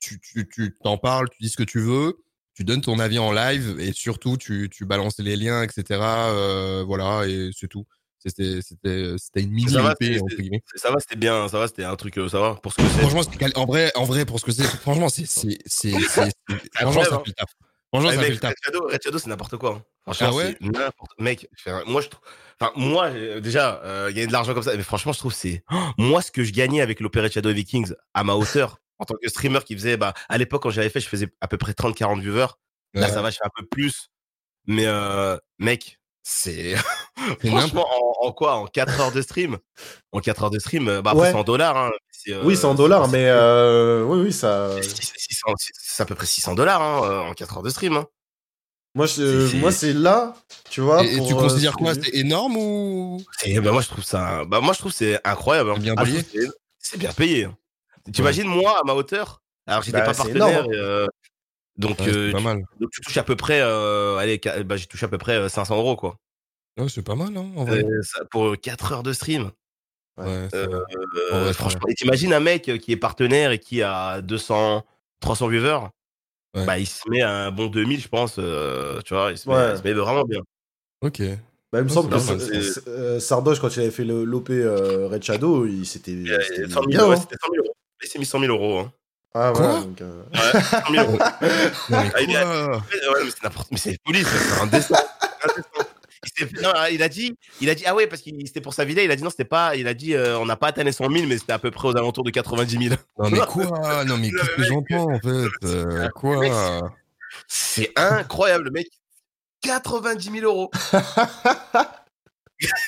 tu, 0.00 0.18
tu, 0.20 0.48
tu 0.48 0.76
t'en 0.82 0.98
parles, 0.98 1.28
tu 1.30 1.38
dis 1.40 1.48
ce 1.48 1.56
que 1.56 1.62
tu 1.62 1.80
veux, 1.80 2.18
tu 2.58 2.64
donnes 2.64 2.80
ton 2.80 2.98
avis 2.98 3.20
en 3.20 3.30
live 3.30 3.76
et 3.78 3.92
surtout, 3.92 4.36
tu, 4.36 4.68
tu 4.68 4.84
balances 4.84 5.20
les 5.20 5.36
liens, 5.36 5.62
etc. 5.62 5.84
euh, 5.90 6.82
voilà, 6.84 7.24
et 7.24 7.50
c'est 7.56 7.68
tout. 7.68 7.86
C'était, 8.18 8.58
c'était, 8.62 9.14
c'était 9.16 9.42
une 9.42 9.52
mini 9.52 9.70
Ça 9.70 9.80
va, 9.80 9.92
EP, 9.92 10.14
c'est- 10.14 10.20
entre 10.20 10.34
guillemets. 10.34 10.62
Ça 10.74 10.90
va, 10.90 10.96
c'était 10.98 11.14
bien, 11.14 11.46
ça 11.46 11.60
va, 11.60 11.68
c'était 11.68 11.84
un 11.84 11.94
truc, 11.94 12.18
euh, 12.18 12.28
ça 12.28 12.40
va, 12.40 12.54
pour 12.56 12.72
ce 12.72 12.78
que 12.78 12.82
c'est. 12.82 12.98
Franchement, 12.98 13.20
en 13.54 13.64
vrai, 13.64 13.92
en 13.94 14.02
vrai, 14.02 14.24
pour 14.26 14.40
ce 14.40 14.44
que 14.44 14.50
c'est, 14.50 14.64
franchement, 14.64 15.08
c'est, 15.08 15.24
franchement, 16.74 17.04
ça 17.04 17.14
hein. 17.14 17.22
fait 17.24 17.28
le 17.28 17.32
taf. 17.32 17.48
Franchement, 17.94 18.10
Eh, 18.12 18.16
mec. 18.16 18.44
Red 18.44 19.02
Shadow, 19.04 19.18
c'est 19.18 19.28
n'importe 19.28 19.56
quoi. 19.56 19.76
hein. 19.76 19.82
Franchement, 20.02 20.30
Ah 20.32 20.34
ouais? 20.34 20.58
Mec, 21.20 21.48
moi, 21.86 22.00
je 22.00 22.08
trouve. 22.08 22.24
Enfin, 22.60 22.72
moi, 22.74 23.04
euh, 23.10 23.38
déjà, 23.38 23.80
euh, 23.84 24.08
gagner 24.08 24.26
de 24.26 24.32
l'argent 24.32 24.52
comme 24.52 24.64
ça, 24.64 24.76
mais 24.76 24.82
franchement, 24.82 25.12
je 25.12 25.20
trouve 25.20 25.32
c'est. 25.32 25.62
Moi, 25.96 26.22
ce 26.22 26.32
que 26.32 26.42
je 26.42 26.52
gagnais 26.52 26.80
avec 26.80 26.98
l'Opéra 26.98 27.30
Shadow 27.30 27.52
Vikings 27.52 27.92
à 28.14 28.24
ma 28.24 28.34
hauteur, 28.34 28.80
en 28.98 29.04
tant 29.04 29.14
que 29.22 29.28
streamer 29.28 29.60
qui 29.64 29.74
faisait. 29.74 29.96
Bah, 29.96 30.14
à 30.28 30.38
l'époque, 30.38 30.62
quand 30.62 30.70
j'avais 30.70 30.90
fait, 30.90 31.00
je 31.00 31.08
faisais 31.08 31.28
à 31.40 31.48
peu 31.48 31.56
près 31.58 31.72
30-40 31.72 32.20
viewers. 32.20 32.46
Là, 32.94 33.06
Ouais. 33.06 33.12
ça 33.12 33.22
va, 33.22 33.30
je 33.30 33.36
fais 33.36 33.44
un 33.46 33.50
peu 33.56 33.66
plus. 33.66 34.10
Mais, 34.66 34.86
euh, 34.86 35.36
mec, 35.58 35.98
c'est. 36.22 36.74
Franchement, 37.72 37.86
en, 37.90 38.26
en 38.28 38.32
quoi? 38.32 38.54
En 38.54 38.66
4 38.66 39.00
heures 39.00 39.12
de 39.12 39.22
stream? 39.22 39.58
En 40.12 40.20
4 40.20 40.44
heures 40.44 40.50
de 40.50 40.58
stream, 40.58 40.88
euh, 40.88 41.02
bah 41.02 41.14
Ouais. 41.14 41.30
c'est 41.30 41.36
en 41.36 41.44
dollars. 41.44 41.76
Hein. 41.76 41.90
C'est, 42.10 42.32
euh, 42.32 42.42
oui, 42.44 42.56
c'est 42.56 42.64
en 42.66 42.74
dollars, 42.74 43.06
c'est- 43.06 43.12
mais 43.12 43.26
euh, 43.28 44.02
oui, 44.04 44.20
oui, 44.26 44.32
ça. 44.32 44.70
c'est 44.82 44.82
600 44.82 45.12
600 45.16 45.54
c'est 45.80 46.02
à 46.02 46.06
peu 46.06 46.14
près 46.14 46.26
600 46.26 46.54
dollars 46.54 46.82
hein, 46.82 47.28
en 47.30 47.32
4 47.34 47.56
heures 47.56 47.62
de 47.62 47.70
stream. 47.70 47.96
Hein. 47.96 48.06
Moi, 48.94 49.06
je- 49.06 49.46
C'est- 49.48 49.56
moi, 49.58 49.70
c'est 49.70 49.92
là, 49.92 50.34
tu 50.70 50.80
vois. 50.80 51.04
Et, 51.04 51.16
pour, 51.18 51.28
tu 51.28 51.34
euh, 51.34 51.36
considères 51.36 51.74
quoi? 51.76 51.94
C'est 51.94 52.14
énorme 52.14 52.56
ou? 52.56 53.22
Et 53.44 53.60
bah, 53.60 53.70
moi, 53.72 53.82
je 53.82 53.88
trouve 53.88 54.02
ça, 54.04 54.44
bah, 54.46 54.60
moi, 54.60 54.72
je 54.72 54.78
trouve 54.80 54.90
que 54.92 54.98
c'est 54.98 55.20
incroyable. 55.26 55.72
C'est 55.76 55.80
bien 55.82 55.94
Ah, 55.96 56.04
payé 56.04 56.22
C'est 56.78 56.96
bien 56.98 57.12
payé. 57.12 57.48
T'imagines, 58.12 58.46
moi, 58.46 58.78
à 58.80 58.84
ma 58.84 58.94
hauteur, 58.94 59.42
alors 59.66 59.82
j'étais 59.82 59.98
Bah, 59.98 60.04
pas 60.04 60.14
partenaire, 60.14 60.66
euh, 60.72 61.06
donc, 61.76 61.98
Ouais, 62.00 62.08
euh, 62.08 62.32
pas 62.32 62.38
tu, 62.38 62.44
mal. 62.44 62.64
donc 62.80 62.90
tu 62.90 63.00
touches 63.00 63.16
à 63.16 63.22
peu 63.22 63.36
près, 63.36 63.60
euh, 63.60 64.16
allez, 64.16 64.40
bah, 64.64 64.76
j'ai 64.76 64.86
touché 64.86 65.06
à 65.06 65.08
peu 65.08 65.18
près 65.18 65.36
euh, 65.36 65.48
500 65.48 65.76
euros, 65.76 65.96
quoi. 65.96 66.16
Ouais, 66.78 66.88
c'est 66.88 67.02
pas 67.02 67.14
mal, 67.14 67.36
hein, 67.36 67.50
en 67.56 67.64
vrai. 67.64 67.84
Euh, 67.84 68.02
ça- 68.02 68.24
pour 68.30 68.56
4 68.60 68.92
heures 68.92 69.02
de 69.02 69.12
stream. 69.12 69.50
Ouais, 70.16 70.48
Euh, 70.54 70.66
vrai. 70.66 70.80
euh, 71.32 71.52
franchement, 71.52 71.80
t'imagines 71.96 72.32
un 72.32 72.40
mec 72.40 72.70
qui 72.80 72.92
est 72.92 72.96
partenaire 72.96 73.52
et 73.52 73.58
qui 73.58 73.82
a 73.82 74.20
200, 74.20 74.84
300 75.20 75.46
viewers, 75.48 75.80
Ouais. 76.54 76.64
bah, 76.66 76.78
il 76.78 76.86
se 76.86 77.08
met 77.08 77.20
à 77.22 77.30
un 77.46 77.50
bon 77.52 77.66
2000, 77.66 78.00
je 78.00 78.08
pense, 78.08 78.36
euh, 78.38 79.00
tu 79.02 79.14
vois, 79.14 79.30
il 79.30 79.38
se, 79.38 79.48
met, 79.48 79.54
Ouais. 79.54 79.72
il 79.74 79.78
se 79.78 79.82
met 79.82 79.92
vraiment 79.92 80.24
bien. 80.24 80.40
Ok. 81.02 81.22
Bah, 81.70 81.80
il 81.80 81.84
me 81.84 81.88
semble 81.88 82.08
que 82.10 82.88
euh, 82.88 83.20
Sardoche, 83.20 83.60
quand 83.60 83.76
il 83.76 83.80
avait 83.80 83.90
fait 83.90 84.04
le- 84.04 84.24
l'OP 84.24 84.48
euh, 84.50 85.06
Red 85.08 85.22
Shadow, 85.22 85.66
il 85.66 85.84
s'était. 85.86 86.12
Et, 86.12 86.30
euh, 86.30 86.40
c'était 86.40 86.62
100 86.68 86.80
000, 86.80 86.86
bien, 86.86 87.06
ouais, 87.06 87.14
hein. 87.14 87.20
c'était 87.20 87.36
100 87.40 87.52
000 87.52 87.64
euros. 87.64 87.74
Il 88.02 88.08
s'est 88.08 88.18
mis 88.18 88.26
100 88.26 88.40
000 88.40 88.52
euros. 88.52 88.78
Hein. 88.80 88.92
Ah, 89.34 89.52
Quoi 89.54 89.66
voilà. 89.66 89.80
Donc, 89.84 90.00
euh, 90.00 90.22
Ouais, 90.32 90.60
100 90.62 90.92
000 90.92 91.04
euros. 91.06 91.18
Non, 91.18 91.98
mais 92.02 92.10
Ah, 92.14 92.20
il 92.20 92.28
Ouais, 92.30 93.24
mais 93.24 93.30
c'est 93.30 93.42
n'importe, 93.42 93.68
mais 93.70 93.78
c'est 93.78 93.98
police, 94.04 94.26
c'est 94.26 94.60
un 94.60 94.66
dessin. 94.66 94.96
Il, 96.40 96.60
non, 96.62 96.70
a 96.70 97.08
dit, 97.08 97.36
il 97.60 97.70
a 97.70 97.74
dit, 97.74 97.84
ah 97.86 97.94
ouais, 97.94 98.06
parce 98.06 98.22
que 98.22 98.30
c'était 98.44 98.60
pour 98.60 98.74
sa 98.74 98.84
vidéo, 98.84 99.04
il 99.04 99.10
a 99.10 99.16
dit 99.16 99.22
non, 99.22 99.30
c'était 99.30 99.44
pas, 99.44 99.76
il 99.76 99.88
a 99.88 99.94
dit, 99.94 100.14
euh, 100.14 100.38
on 100.38 100.46
n'a 100.46 100.56
pas 100.56 100.68
atteint 100.68 100.84
les 100.84 100.92
100 100.92 101.10
000, 101.10 101.26
mais 101.26 101.38
c'était 101.38 101.52
à 101.52 101.58
peu 101.58 101.70
près 101.70 101.88
aux 101.88 101.96
alentours 101.96 102.24
de 102.24 102.30
90 102.30 102.88
000. 102.88 102.94
Non, 103.18 103.30
mais 103.30 103.38
quoi? 103.40 104.04
Non, 104.04 104.16
mais 104.18 104.30
qu'est-ce 104.30 104.56
que 104.56 104.62
j'entends, 104.62 105.10
en 105.12 105.18
fait? 105.18 105.48
Euh, 105.64 106.08
Quoi? 106.10 106.90
C'est 107.46 107.92
incroyable, 107.96 108.64
le 108.64 108.70
mec. 108.70 108.88
90 109.62 110.30
000 110.40 110.44
euros. 110.46 110.70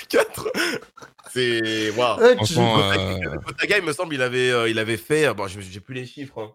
Quatre- 0.09 0.51
C'est 1.33 1.91
waouh. 1.91 2.21
ouais, 2.21 2.37
tu- 2.45 2.55
Franchement, 2.55 2.91
Kotaga, 3.47 3.77
euh, 3.77 3.79
il 3.79 3.85
me 3.85 3.93
semble, 3.93 4.15
il 4.15 4.23
avait, 4.23 4.51
euh, 4.51 4.69
il 4.69 4.79
avait 4.79 4.97
fait, 4.97 5.33
bon, 5.35 5.47
j'ai 5.47 5.63
j'ai 5.63 5.81
plus 5.81 5.95
les 5.95 6.07
chiffres. 6.07 6.39
hein. 6.41 6.55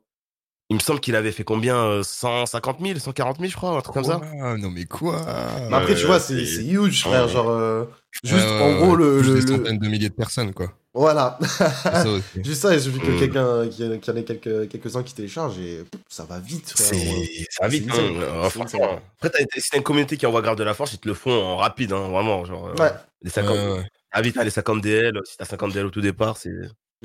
Il 0.72 0.76
me 0.78 0.80
semble 0.82 1.00
qu'il 1.00 1.16
avait 1.16 1.32
fait 1.32 1.44
combien 1.44 1.76
euh, 1.78 2.02
150 2.04 2.78
000, 2.82 2.98
140 3.00 3.38
000, 3.38 3.50
je 3.52 3.56
crois, 3.56 3.78
un 3.78 3.82
truc 3.82 3.94
comme 3.94 4.04
ça. 4.04 4.20
Non, 4.58 4.72
mais 4.72 4.86
quoi? 4.86 5.22
Mais 5.70 5.76
après, 5.76 5.94
tu 5.96 6.06
vois, 6.08 6.20
c'est 6.20 6.44
c'est- 6.44 6.56
c'est 6.58 6.66
huge, 6.66 7.02
frère. 7.02 7.28
Ouais. 7.28 7.32
Genre, 7.32 7.50
euh, 7.50 7.86
juste 8.24 8.48
en 8.48 8.70
ouais, 8.72 8.78
gros, 8.78 8.96
le. 8.96 9.22
des 9.22 9.28
le- 9.42 9.48
centaines 9.48 9.78
de 9.78 9.88
milliers 9.88 10.10
de 10.10 10.16
personnes, 10.16 10.54
quoi. 10.56 10.72
Voilà. 10.96 11.38
C'est 11.42 11.58
ça 11.60 12.10
aussi. 12.10 12.24
Juste 12.44 12.62
ça, 12.64 12.74
il 12.74 12.82
suffit 12.82 13.00
que 13.00 13.12
Mm. 13.12 13.20
quelqu'un, 13.20 13.68
qu'il 13.68 13.86
y 13.86 13.90
en- 13.90 14.16
ait 14.16 14.24
quelques- 14.24 14.70
quelques-uns 14.70 15.04
qui 15.04 15.14
téléchargent 15.14 15.60
et 15.60 15.84
ça 16.10 16.24
va 16.24 16.40
vite, 16.40 16.72
frère. 16.72 16.88
C'est 16.88 17.46
ça 17.52 17.64
va 17.64 17.68
vite, 17.68 17.88
C'est 17.94 18.00
hein, 18.00 18.14
euh, 18.22 18.50
franchement. 18.50 19.02
Après, 19.22 19.30
t'as- 19.30 19.60
si 19.62 19.70
t'as 19.70 19.78
une 19.78 19.84
communauté 19.84 20.18
qui 20.18 20.26
envoie 20.26 20.42
grave 20.42 20.56
de 20.56 20.64
la 20.64 20.74
force, 20.74 20.94
ils 20.94 21.00
te 21.00 21.08
le 21.08 21.14
font 21.14 21.32
en 21.32 21.58
rapide, 21.58 21.92
hein, 21.92 22.08
vraiment. 22.10 22.44
Genre, 22.46 22.70
euh, 22.70 22.82
Ouais. 22.82 22.92
les 23.22 23.30
50, 23.30 23.56
Ouais, 23.58 23.72
ouais. 23.74 23.86
Ah 24.14 24.22
vite, 24.22 24.38
hein, 24.38 24.44
les 24.46 24.50
50 24.50 24.82
DL, 24.82 25.20
si 25.26 25.36
t'as 25.38 25.46
50 25.46 25.74
DL 25.74 25.86
au 25.86 25.90
tout 25.92 26.02
départ, 26.02 26.38
c'est. 26.38 26.50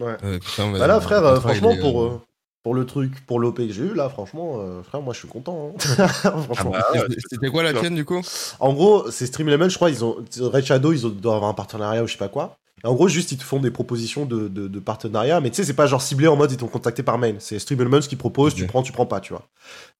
Ouais. 0.00 0.16
Putain, 0.38 0.70
Bah 0.72 0.86
là, 0.86 1.00
frère, 1.00 1.24
euh, 1.26 1.40
franchement, 1.40 1.76
pour, 1.80 2.02
euh, 2.04 2.22
pour 2.62 2.74
le 2.74 2.84
truc, 2.84 3.24
pour 3.26 3.40
l'OP 3.40 3.56
que 3.56 3.72
j'ai 3.72 3.82
eu, 3.84 3.94
là, 3.94 4.08
franchement, 4.08 4.56
euh, 4.60 4.82
frère, 4.82 5.00
moi, 5.02 5.14
je 5.14 5.20
suis 5.20 5.28
content. 5.28 5.74
hein. 5.74 5.78
franchement. 6.44 6.70
bah, 6.72 6.84
C'était- 7.30 7.48
quoi 7.48 7.62
la 7.62 7.72
tienne, 7.72 7.94
du 7.94 8.04
coup? 8.04 8.20
En 8.58 8.72
gros, 8.74 9.10
c'est 9.10 9.26
Stream 9.26 9.48
Element, 9.48 9.68
je 9.68 9.76
crois, 9.76 9.90
ils 9.90 10.04
ont 10.04 10.16
Red 10.40 10.64
Shadow, 10.64 10.92
ils 10.92 11.06
ont- 11.06 11.10
doivent 11.10 11.36
avoir 11.36 11.50
un 11.50 11.54
partenariat 11.54 12.02
ou 12.02 12.06
je 12.06 12.12
sais 12.12 12.18
pas 12.18 12.28
quoi. 12.28 12.58
Et 12.82 12.86
en 12.86 12.94
gros, 12.94 13.08
juste, 13.08 13.30
ils 13.32 13.36
te 13.38 13.44
font 13.44 13.60
des 13.60 13.70
propositions 13.70 14.24
de, 14.24 14.48
de, 14.48 14.66
de 14.68 14.78
partenariat, 14.80 15.40
mais 15.40 15.50
tu 15.50 15.56
sais, 15.56 15.64
c'est 15.64 15.74
pas 15.74 15.86
genre 15.86 16.00
ciblé 16.00 16.28
en 16.28 16.36
mode 16.36 16.50
ils 16.50 16.56
t'ont 16.56 16.66
contacté 16.66 17.02
par 17.02 17.18
mail. 17.18 17.36
C'est 17.38 17.58
Stream 17.58 17.80
Elements 17.80 18.00
qui 18.00 18.16
propose, 18.16 18.54
tu 18.54 18.66
prends, 18.66 18.82
tu 18.82 18.92
prends 18.92 19.04
pas, 19.06 19.20
tu 19.20 19.32
vois. 19.34 19.42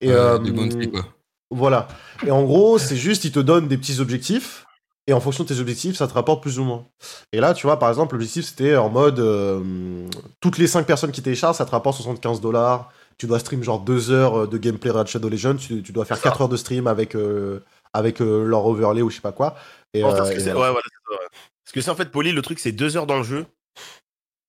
Et 0.01 0.11
euh, 0.11 0.39
quoi. 0.39 1.05
voilà. 1.51 1.89
Et 2.27 2.31
en 2.31 2.43
gros, 2.43 2.79
c'est 2.79 2.97
juste, 2.97 3.25
ils 3.25 3.33
te 3.33 3.41
donnent 3.41 3.69
des 3.69 3.77
petits 3.77 4.01
objectifs. 4.01 4.65
Et 5.11 5.13
en 5.13 5.19
fonction 5.21 5.43
de 5.43 5.49
tes 5.49 5.59
objectifs, 5.59 5.97
ça 5.97 6.07
te 6.07 6.15
rapporte 6.15 6.41
plus 6.41 6.61
ou 6.61 6.65
moins. 6.65 6.87
Et 7.33 7.41
là, 7.41 7.53
tu 7.53 7.67
vois, 7.67 7.81
par 7.81 7.89
exemple, 7.89 8.15
l'objectif, 8.15 8.45
c'était 8.45 8.77
en 8.77 8.89
mode 8.89 9.19
euh, 9.19 10.07
toutes 10.41 10.57
les 10.57 10.69
5 10.69 10.87
personnes 10.87 11.11
qui 11.11 11.21
téléchargent, 11.21 11.57
ça 11.57 11.65
te 11.67 11.73
rapporte 11.73 11.97
75 11.97 12.41
dollars. 12.41 12.93
Tu 13.19 13.27
dois 13.27 13.41
stream 13.41 13.65
genre 13.65 13.81
2 13.81 14.13
heures 14.13 14.47
de 14.47 14.57
gameplay 14.57 14.91
Red 14.93 15.09
Shadow 15.09 15.29
Legends. 15.29 15.57
Tu, 15.57 15.83
tu 15.83 15.91
dois 15.93 16.05
faire 16.05 16.17
C'est 16.17 16.23
ça. 16.23 16.29
4 16.31 16.43
heures 16.43 16.49
de 16.49 16.57
stream 16.57 16.87
avec, 16.87 17.17
euh, 17.17 17.59
avec 17.93 18.23
euh, 18.23 18.45
leur 18.45 18.65
overlay 18.67 19.03
ou 19.03 19.11
je 19.11 19.17
sais 19.17 19.21
pas 19.21 19.33
quoi. 19.33 19.57
Et, 19.95 20.03
parce 20.03 20.31
euh, 20.31 20.33
que 20.33 20.37
et 20.39 20.41
c'est- 20.41 20.53
voilà. 20.53 20.69
ouais, 20.69 20.71
voilà, 20.73 20.85
c'est 20.85 21.15
ça, 21.17 21.21
ouais. 21.21 21.29
Parce 21.65 21.73
que 21.73 21.81
c'est 21.81 21.91
en 21.91 21.97
fait, 21.97 22.11
Poly, 22.13 22.31
le 22.31 22.43
truc, 22.43 22.61
c'est 22.61 22.71
deux 22.73 22.97
heures 22.97 23.07
dans 23.09 23.19
le 23.19 23.25
jeu. 23.25 23.47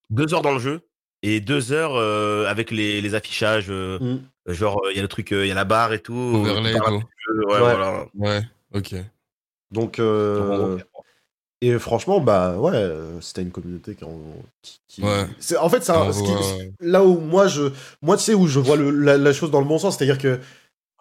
Deux 0.09 0.33
heures 0.33 0.41
dans 0.43 0.53
le 0.53 0.59
jeu. 0.59 0.81
Et 1.23 1.39
deux 1.39 1.71
heures 1.71 1.95
euh, 1.95 2.45
avec 2.47 2.71
les, 2.71 3.01
les 3.01 3.15
affichages. 3.15 3.67
euh, 3.69 3.97
Mm. 3.99 4.53
Genre, 4.53 4.81
il 4.91 4.95
y 4.95 4.99
a 4.99 5.03
le 5.03 5.07
truc, 5.07 5.29
il 5.31 5.45
y 5.45 5.51
a 5.51 5.55
la 5.55 5.65
barre 5.65 5.93
et 5.93 5.99
tout. 5.99 6.13
Overlay 6.15 6.71
et 6.71 6.79
tout. 6.79 6.93
ouais, 6.93 7.45
Ouais. 7.45 7.59
voilà. 7.59 8.05
Ouais, 8.15 8.41
ok. 8.73 8.95
Donc, 9.71 9.99
euh, 9.99 10.77
et 11.61 11.77
franchement, 11.77 12.19
bah 12.19 12.55
ouais, 12.57 12.71
euh, 12.73 13.21
c'était 13.21 13.41
une 13.43 13.51
communauté 13.51 13.95
qui. 13.95 14.03
en- 14.03 14.09
qui, 14.61 14.79
qui- 14.87 15.03
Ouais. 15.03 15.27
c'est- 15.39 15.57
En 15.57 15.69
fait, 15.69 15.87
un- 15.89 16.11
ce 16.11 16.23
qui- 16.23 16.31
voit- 16.31 16.41
là 16.79 17.03
où 17.03 17.19
moi, 17.19 17.47
je, 17.47 17.71
moi, 18.01 18.17
tu 18.17 18.23
sais, 18.23 18.33
où 18.33 18.47
je 18.47 18.59
vois 18.59 18.75
le- 18.77 18.89
la, 18.91 19.17
la 19.17 19.33
chose 19.33 19.51
dans 19.51 19.59
le 19.61 19.67
bon 19.67 19.77
sens, 19.77 19.97
c'est-à-dire 19.97 20.17
que. 20.17 20.39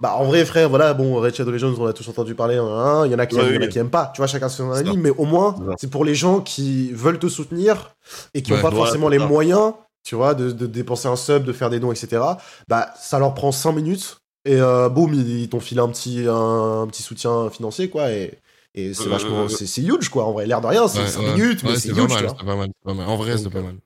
Bah, 0.03 0.15
en 0.17 0.25
vrai, 0.25 0.47
frère, 0.47 0.71
voilà, 0.71 0.95
bon, 0.95 1.17
Red 1.21 1.35
Shadow 1.35 1.51
Legends, 1.51 1.75
on 1.79 1.85
a 1.85 1.93
tous 1.93 2.09
entendu 2.09 2.35
parler, 2.35 2.57
hein, 2.57 2.65
hein, 2.67 3.05
il 3.07 3.13
y 3.13 3.15
en 3.15 3.19
a 3.19 3.27
qui 3.27 3.35
Ouais, 3.37 3.43
aiment, 3.43 3.49
il 3.51 3.55
y 3.55 3.59
en 3.59 3.61
a 3.61 3.65
oui. 3.67 3.69
qui 3.71 3.79
aiment 3.79 3.91
pas, 3.91 4.11
tu 4.15 4.19
vois, 4.23 4.27
chacun 4.27 4.49
son 4.49 4.71
avis, 4.73 4.97
mais 4.97 5.11
au 5.11 5.27
moins, 5.27 5.55
C'est 5.59 5.65
ça. 5.67 5.75
c'est 5.79 5.91
pour 5.91 6.07
les 6.07 6.15
gens 6.15 6.41
qui 6.41 6.91
veulent 6.93 7.19
te 7.19 7.29
soutenir 7.29 7.95
et 8.33 8.41
qui 8.41 8.51
n'ont 8.51 8.57
Ouais. 8.57 8.63
pas 8.63 8.71
forcément 8.71 9.11
les 9.11 9.19
ça. 9.19 9.27
moyens, 9.27 9.75
tu 10.03 10.15
vois, 10.15 10.33
de, 10.35 10.53
de 10.53 10.67
dépenser 10.67 11.07
un 11.09 11.17
sub, 11.17 11.45
de 11.45 11.53
faire 11.53 11.69
des 11.69 11.81
dons, 11.81 11.93
etc. 11.93 12.23
Bah, 12.67 12.89
ça 12.99 13.19
leur 13.19 13.35
prend 13.35 13.53
5 13.53 13.73
minutes, 13.73 14.17
et 14.47 14.59
euh, 14.59 14.89
boum, 14.89 15.13
ils, 15.13 15.51
t'ont 15.51 15.61
filé 15.61 15.83
un 15.83 15.89
petit, 15.89 16.25
un, 16.27 16.87
petit 16.91 17.03
soutien 17.03 17.51
financier, 17.51 17.91
quoi, 17.91 18.11
et, 18.11 18.39
et 18.75 18.95
c'est 18.95 19.07
Euh, 19.07 19.11
vachement, 19.11 19.45
euh, 19.45 19.49
c'est 19.49 19.83
huge, 19.83 20.09
quoi, 20.09 20.25
en 20.25 20.33
vrai, 20.33 20.47
l'air 20.47 20.61
de 20.61 20.67
rien, 20.67 20.87
c'est 20.89 21.01
Ouais, 21.01 21.07
5 21.09 21.21
ouais. 21.23 21.33
minutes, 21.35 21.63
mais 21.63 21.71
Ouais, 21.71 21.77
c'est 21.77 21.89
huge, 21.89 21.97
c'est 21.97 22.25
pas 22.45 22.57
mal, 22.57 22.69
c'est 22.69 22.85
pas 22.85 22.95
mal. 22.95 23.09
En 23.09 23.17
vrai, 23.17 23.37
c'est 23.37 23.51
pas 23.51 23.59
euh, 23.59 23.63
mal. 23.63 23.77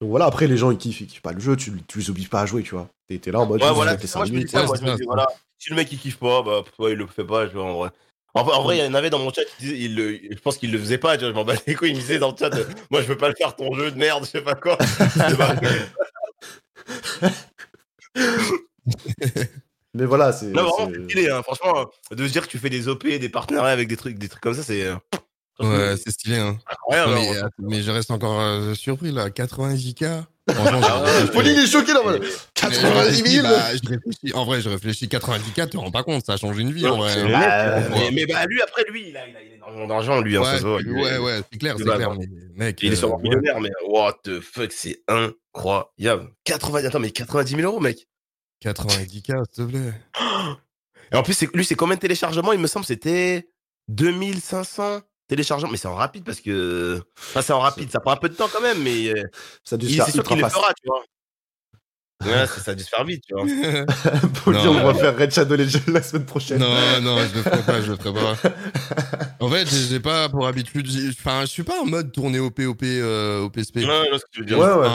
Donc 0.00 0.10
voilà, 0.10 0.26
après, 0.26 0.46
les 0.46 0.56
gens, 0.56 0.70
ils 0.70 0.78
kiffent, 0.78 1.00
ils 1.00 1.06
kiffent 1.06 1.22
pas 1.22 1.32
le 1.32 1.40
jeu, 1.40 1.56
tu, 1.56 1.72
tu 1.86 1.98
les 1.98 2.10
obliges 2.10 2.28
pas 2.30 2.42
à 2.42 2.46
jouer, 2.46 2.62
tu 2.62 2.74
vois. 2.74 2.88
T'es 3.08 3.18
t'es 3.18 3.30
là 3.30 3.40
en 3.40 3.46
mode, 3.46 3.62
Ouais, 3.62 3.72
voilà, 3.72 3.92
c'est 3.92 4.02
je 4.02 4.06
ça, 4.08 4.24
je 4.24 4.32
dis, 4.32 5.04
voilà, 5.06 5.26
si 5.58 5.70
le 5.70 5.76
mec 5.76 5.90
il 5.92 5.98
kiffe 5.98 6.18
pas, 6.18 6.42
bah 6.42 6.62
ouais, 6.78 6.92
il 6.92 6.98
le 6.98 7.06
fait 7.06 7.24
pas, 7.24 7.46
tu 7.46 7.54
vois, 7.54 7.64
en 7.64 7.74
vrai. 7.78 7.90
En, 8.34 8.40
en 8.40 8.62
vrai, 8.64 8.78
il 8.78 8.84
y 8.84 8.86
en 8.86 8.94
avait 8.94 9.10
dans 9.10 9.20
mon 9.20 9.32
chat, 9.32 9.42
il 9.60 9.94
le- 9.94 10.18
je 10.18 10.40
pense 10.40 10.58
qu'il 10.58 10.72
le 10.72 10.78
faisait 10.78 10.98
pas, 10.98 11.16
tu 11.16 11.20
vois, 11.22 11.30
je 11.30 11.34
m'en 11.34 11.44
bats 11.44 11.54
les 11.66 11.74
couilles, 11.76 11.90
il 11.90 11.94
me 11.94 12.00
disait 12.00 12.18
dans 12.18 12.32
le 12.32 12.36
chat, 12.36 12.50
moi 12.90 13.00
je 13.00 13.06
veux 13.06 13.16
pas 13.16 13.28
le 13.28 13.34
faire 13.38 13.54
ton 13.54 13.72
jeu 13.74 13.92
de 13.92 13.96
merde, 13.96 14.24
je 14.24 14.30
sais 14.30 14.42
pas 14.42 14.56
quoi. 14.56 14.76
Mais 19.94 20.04
voilà, 20.06 20.32
c'est. 20.32 20.46
non, 20.46 20.62
vraiment, 20.68 20.90
c'est- 20.92 21.04
stylé, 21.04 21.30
hein, 21.30 21.42
franchement, 21.42 21.86
de 22.10 22.26
se 22.26 22.32
dire 22.32 22.42
que 22.42 22.50
tu 22.50 22.58
fais 22.58 22.70
des 22.70 22.88
OP, 22.88 23.04
des 23.18 23.28
partenariats 23.28 23.72
avec 23.72 23.88
des 23.88 23.96
trucs, 23.96 24.18
des 24.18 24.28
trucs 24.28 24.42
comme 24.42 24.54
ça, 24.54 24.62
c'est 24.62 24.84
euh, 24.84 24.94
Ouais, 25.60 25.94
c'est 25.96 26.10
stylé, 26.10 26.36
hein. 26.38 26.58
incroyable. 26.68 27.12
Non, 27.12 27.20
hein, 27.44 27.48
mais, 27.60 27.78
euh, 27.78 27.82
je 27.82 27.90
reste 27.92 28.10
encore 28.10 28.40
euh, 28.40 28.74
surpris, 28.74 29.12
là. 29.12 29.30
90K 29.30 30.24
Franchement, 30.50 30.80
Ah 30.82 31.02
ouais, 31.04 31.26
Pauline 31.32 31.56
est 31.58 31.66
choqué 31.66 31.92
là, 31.94 32.00
voilà. 32.02 32.18
Et- 32.18 32.20
Mais 32.22 32.26
je 32.26 32.80
90 32.80 32.92
réfléchis, 33.22 33.36
000 33.36 33.46
bah, 33.46 33.60
je 33.82 33.88
réfléchis. 33.88 34.34
En 34.34 34.44
vrai, 34.44 34.60
je 34.60 34.68
réfléchis 34.68 35.06
90K, 35.08 35.54
tu 35.64 35.70
te 35.70 35.76
rends 35.78 35.90
pas 35.92 36.02
compte, 36.02 36.26
ça 36.26 36.36
change 36.36 36.58
une 36.58 36.70
vie 36.72 36.86
en 36.86 36.96
vrai. 36.98 37.12
hein. 37.12 37.28
bah, 37.30 37.78
Ouais. 37.78 37.88
mais, 37.94 38.10
mais 38.12 38.26
bah, 38.26 38.44
lui, 38.46 38.60
après, 38.60 38.84
lui, 38.90 39.08
il 39.08 39.16
a, 39.16 39.26
il 39.28 39.36
a, 39.36 39.42
il 39.42 39.52
a 39.52 39.54
énormément 39.54 39.86
d'argent, 39.86 40.20
lui, 40.20 40.36
hein, 40.36 40.42
ça 40.44 40.60
Ouais, 40.68 40.80
il 40.84 40.88
est- 40.88 41.02
ouais, 41.02 41.18
ouais, 41.18 41.40
c'est 41.50 41.58
clair, 41.58 41.76
c'est 41.78 41.84
clair. 41.84 42.10
hein. 42.10 42.16
Mais 42.18 42.66
mec, 42.66 42.78
Il 42.82 42.90
est 42.90 42.92
euh, 42.92 42.98
sûrement 42.98 43.16
ouais. 43.16 43.22
millionnaire, 43.22 43.58
mais 43.60 43.70
what 43.88 44.18
the 44.24 44.40
fuck, 44.40 44.70
c'est 44.72 45.00
incroyable. 45.08 46.28
90, 46.44 46.86
attends, 46.88 47.00
mais 47.00 47.10
90 47.10 47.56
000 47.56 47.62
euros, 47.62 47.80
mec. 47.80 48.06
90K, 48.62 49.44
s'il 49.52 49.64
te 49.66 49.70
plaît. 49.70 49.92
Et 51.12 51.16
en 51.16 51.22
plus, 51.22 51.40
lui, 51.52 51.64
c'est 51.64 51.74
combien 51.74 51.96
de 51.96 52.00
téléchargements? 52.00 52.52
Il 52.52 52.58
me 52.60 52.66
semble 52.66 52.84
c'était 52.86 53.48
2500 53.88 55.00
téléchargements. 55.28 55.70
Mais 55.70 55.76
c'est 55.78 55.88
en 55.88 55.94
rapide 55.94 56.24
parce 56.24 56.40
que. 56.40 57.00
Enfin, 57.18 57.42
c'est 57.42 57.52
en 57.52 57.60
rapide, 57.60 57.90
ça 57.90 58.00
prend 58.00 58.12
un 58.12 58.16
peu 58.16 58.28
de 58.28 58.34
temps 58.34 58.48
quand 58.52 58.60
même, 58.62 58.82
mais 58.82 59.08
euh, 59.08 59.22
Ça 59.64 59.74
a 59.76 59.78
dû 59.78 59.86
se 59.86 59.92
il- 59.92 59.96
faire 59.96 60.06
c'est 60.06 60.12
sûr 60.12 60.22
qu'il 60.24 60.40
le 60.40 60.48
fera, 60.48 60.72
tu 60.74 60.86
vois. 60.88 61.02
Ouais, 62.24 62.46
ça, 62.46 62.60
ça 62.60 62.70
a 62.70 62.74
dû 62.74 62.82
se 62.82 62.88
faire 62.88 63.04
vite, 63.04 63.22
tu 63.26 63.34
vois. 63.34 63.44
Pauline, 64.44 64.64
Non. 64.64 64.80
on 64.80 64.92
va 64.92 64.94
faire 64.94 65.16
Red 65.18 65.30
Shadow 65.32 65.56
Legends 65.56 65.80
la 65.88 66.02
semaine 66.02 66.24
prochaine. 66.24 66.58
non, 66.58 67.00
non, 67.02 67.18
je 67.18 67.34
le 67.34 67.42
ferai 67.42 67.62
pas, 67.62 67.82
je 67.82 67.90
le 67.92 67.96
ferai 67.98 68.14
pas. 68.14 68.36
En 69.40 69.50
fait, 69.50 69.66
j'ai 69.68 70.00
pas 70.00 70.30
pour 70.30 70.46
habitude. 70.46 70.88
Enfin, 71.10 71.42
je 71.42 71.46
suis 71.46 71.64
pas 71.64 71.78
en 71.82 71.84
mode 71.84 72.12
tourner 72.12 72.38
OP, 72.38 72.60
OP, 72.60 72.82
euh, 72.84 73.40
OPSP. 73.42 73.76
Ouais, 73.76 73.84
ouais, 73.86 74.18
ce 74.18 74.24
que 74.24 74.30
tu 74.32 74.40
veux 74.40 74.46
dire. 74.46 74.58
Ouais, 74.58 74.72
ouais. 74.72 74.88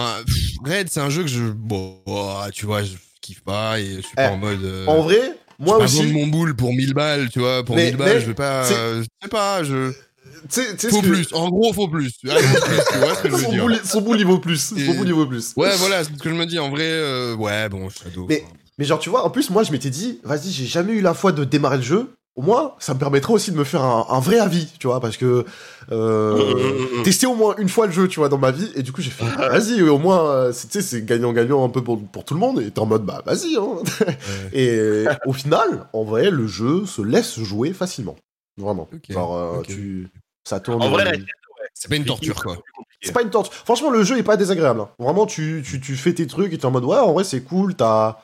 Red, 0.65 0.89
c'est 0.89 1.01
un 1.01 1.09
jeu 1.11 1.21
que 1.21 1.29
je. 1.29 1.43
Bon, 1.51 2.01
oh, 2.07 2.41
tu 2.51 2.65
vois, 2.65 2.81
je 2.83 2.93
kiffe 3.21 3.41
pas 3.43 3.79
et 3.79 3.85
je 3.97 4.01
suis 4.01 4.15
pas 4.15 4.25
Eh, 4.29 4.33
en 4.33 4.37
mode. 4.37 4.63
euh, 4.63 4.85
En 4.87 5.01
vrai, 5.01 5.37
moi 5.59 5.77
pas 5.77 5.85
aussi. 5.85 6.05
mon 6.07 6.27
boule 6.27 6.55
pour 6.55 6.73
1000 6.73 6.93
balles, 6.93 7.29
tu 7.31 7.39
vois. 7.39 7.63
Pour 7.63 7.75
Mais- 7.75 7.85
1000 7.87 7.97
balles, 7.97 8.13
mais 8.15 8.21
je 8.21 8.25
vais 8.27 8.33
pas. 8.33 8.65
euh, 8.71 9.01
je 9.03 9.07
sais 9.23 9.29
pas, 9.29 9.63
je. 9.63 9.91
Tu 9.91 10.61
sais- 10.61 10.75
tu 10.75 10.79
sais 10.79 10.89
Faut 10.89 11.01
que- 11.01 11.07
plus. 11.07 11.27
En 11.33 11.49
gros, 11.49 11.73
faut 11.73 11.87
plus. 11.89 12.13
Allez, 12.29 12.41
faut 12.41 12.61
plus, 12.65 12.77
tu 12.93 12.97
vois 12.99 13.15
ce 13.15 13.21
que 13.23 13.29
je 13.29 13.35
veux 13.35 13.43
Son 13.43 13.51
dire. 13.51 13.61
boule, 13.63 13.79
son 13.83 14.01
boule, 14.01 14.19
il 14.19 14.25
vaut 14.25 14.39
plus. 14.39 14.71
Et- 14.77 14.85
Son 14.85 14.93
boule, 14.93 15.07
il 15.07 15.13
vaut 15.13 15.25
plus. 15.25 15.53
Ouais, 15.57 15.75
voilà, 15.77 16.03
c'est 16.03 16.13
ce 16.13 16.17
que 16.23 16.29
je 16.29 16.35
me 16.35 16.45
dis. 16.45 16.59
En 16.59 16.69
vrai, 16.69 16.83
euh, 16.85 17.35
ouais, 17.35 17.67
bon, 17.69 17.89
Shadow. 17.89 18.25
Mais- 18.29 18.45
Mais 18.77 18.85
genre, 18.85 18.99
tu 18.99 19.09
vois, 19.09 19.25
en 19.25 19.29
plus, 19.29 19.49
moi, 19.49 19.63
je 19.63 19.73
m'étais 19.73 19.89
dit, 19.89 20.21
vas-y, 20.23 20.51
j'ai 20.51 20.65
jamais 20.65 20.93
eu 20.93 21.01
la 21.01 21.13
foi 21.13 21.33
de 21.33 21.43
démarrer 21.43 21.75
le 21.77 21.83
jeu. 21.83 22.13
Au 22.35 22.41
moins, 22.41 22.75
ça 22.79 22.93
me 22.93 22.99
permettrait 22.99 23.33
aussi 23.33 23.51
de 23.51 23.57
me 23.57 23.63
faire 23.65 23.83
un, 23.83 24.05
un 24.09 24.19
vrai 24.19 24.39
avis, 24.39 24.71
tu 24.79 24.87
vois, 24.87 24.99
parce 25.01 25.17
que 25.17 25.45
euh, 25.91 26.33
Mm, 26.33 26.97
mm, 26.97 26.99
mm. 26.99 27.03
tester 27.03 27.25
au 27.27 27.35
moins 27.35 27.55
une 27.57 27.67
fois 27.69 27.85
le 27.87 27.91
jeu, 27.91 28.07
tu 28.07 28.19
vois, 28.19 28.29
dans 28.29 28.37
ma 28.37 28.51
vie, 28.51 28.71
et 28.75 28.83
du 28.83 28.91
coup 28.91 29.01
j'ai 29.01 29.09
fait, 29.09 29.25
vas-y, 29.25 29.81
au 29.81 29.97
moins, 29.97 30.29
euh, 30.29 30.51
c'est- 30.53 30.67
tu 30.67 30.73
sais, 30.73 30.81
c'est 30.81 31.05
gagnant-gagnant 31.05 31.65
un 31.65 31.69
peu 31.69 31.83
pour, 31.83 32.01
pour 32.01 32.23
tout 32.25 32.33
le 32.35 32.39
monde, 32.39 32.61
et 32.61 32.71
t'es 32.71 32.79
en 32.79 32.85
mode, 32.85 33.03
bah 33.05 33.21
vas-y, 33.25 33.55
hein. 33.57 33.77
Et 34.53 35.05
au 35.25 35.33
final, 35.33 35.87
en 35.93 36.03
vrai, 36.03 36.29
le 36.29 36.47
jeu 36.47 36.85
se 36.85 37.01
laisse 37.01 37.39
jouer 37.39 37.73
facilement, 37.73 38.15
vraiment. 38.57 38.87
Ok, 38.93 39.01
Genre, 39.09 39.35
euh, 39.35 39.61
tu, 39.63 40.07
ça 40.47 40.59
tourne. 40.59 40.81
En 40.81 40.89
vrai, 40.89 41.05
euh, 41.07 41.11
la- 41.17 41.17
C'est 41.73 41.89
pas 41.89 41.95
une 41.97 42.05
torture, 42.05 42.41
quoi. 42.41 42.57
c'est 43.01 43.11
pas 43.13 43.21
une 43.21 43.29
torture. 43.29 43.53
Franchement, 43.53 43.89
le 43.89 44.03
jeu 44.03 44.17
est 44.17 44.23
pas 44.23 44.37
désagréable. 44.37 44.81
hein. 44.81 44.89
Vraiment, 44.99 45.25
tu, 45.25 45.63
tu, 45.65 45.79
tu 45.81 45.95
fais 45.95 46.13
tes 46.13 46.27
trucs 46.27 46.53
et 46.53 46.57
t'es 46.57 46.65
en 46.65 46.71
mode, 46.71 46.83
ouais, 46.85 46.97
en 46.97 47.13
vrai, 47.13 47.23
c'est 47.23 47.41
cool, 47.41 47.75
t'as. 47.75 48.17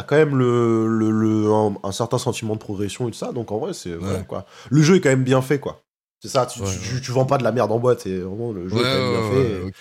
T'as 0.00 0.06
quand 0.06 0.16
même 0.16 0.36
le, 0.38 0.86
le, 0.86 1.10
le- 1.10 1.52
un, 1.52 1.76
un 1.82 1.92
certain 1.92 2.16
sentiment 2.16 2.54
de 2.54 2.60
progression 2.60 3.06
et 3.06 3.10
tout 3.10 3.18
ça, 3.18 3.32
donc 3.32 3.52
en 3.52 3.58
vrai, 3.58 3.74
c'est. 3.74 3.94
Ouais. 3.96 4.24
quoi. 4.26 4.46
Le 4.70 4.80
jeu 4.82 4.96
est 4.96 5.00
quand 5.00 5.10
même 5.10 5.24
bien 5.24 5.42
fait, 5.42 5.58
quoi. 5.60 5.82
C'est 6.22 6.28
ça, 6.28 6.46
tu, 6.46 6.60
Ouais, 6.60 6.66
tu, 6.72 6.78
ouais. 6.78 6.96
tu- 6.96 7.00
tu 7.02 7.10
vends 7.12 7.26
pas 7.26 7.36
de 7.38 7.44
la 7.44 7.52
merde 7.52 7.70
en 7.70 7.78
boîte, 7.78 8.00
c'est 8.00 8.16
vraiment 8.18 8.52
le 8.52 8.68
jeu 8.68 8.76
Ouais, 8.76 8.82
est 8.82 8.84
quand 8.84 8.94
même 8.94 9.10
bien 9.10 9.30
ouais, 9.30 9.72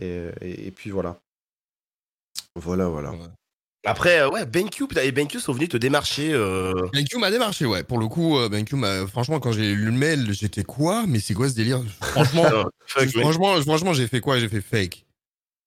fait. 0.00 0.32
Et, 0.42 0.48
et, 0.48 0.66
et 0.66 0.70
puis 0.72 0.90
voilà. 0.90 1.20
Voilà, 2.56 2.88
voilà. 2.88 3.12
Ouais. 3.12 3.18
Après, 3.86 4.20
euh, 4.20 4.28
ouais, 4.28 4.44
BenQ, 4.44 4.86
et 5.00 5.12
BenQ 5.12 5.38
sont 5.38 5.52
venus 5.52 5.68
te 5.68 5.76
démarcher. 5.76 6.32
Euh... 6.32 6.72
BenQ 6.92 7.18
m'a 7.18 7.30
démarché, 7.30 7.64
ouais. 7.64 7.84
Pour 7.84 7.98
le 7.98 8.08
coup, 8.08 8.36
euh, 8.38 8.48
BenQ 8.48 8.74
m'a. 8.76 9.06
Franchement, 9.06 9.38
quand 9.38 9.52
j'ai 9.52 9.72
lu 9.74 9.86
le 9.86 9.92
mail, 9.92 10.32
j'étais 10.32 10.64
quoi? 10.64 11.04
Mais 11.06 11.20
c'est 11.20 11.34
quoi 11.34 11.48
ce 11.48 11.54
délire? 11.54 11.80
Franchement, 12.00 12.42
fuck, 12.86 13.04
mec. 13.04 13.20
franchement, 13.20 13.60
franchement, 13.62 13.92
j'ai 13.92 14.08
fait 14.08 14.20
quoi? 14.20 14.38
J'ai 14.40 14.48
fait 14.48 14.60
fake. 14.60 15.04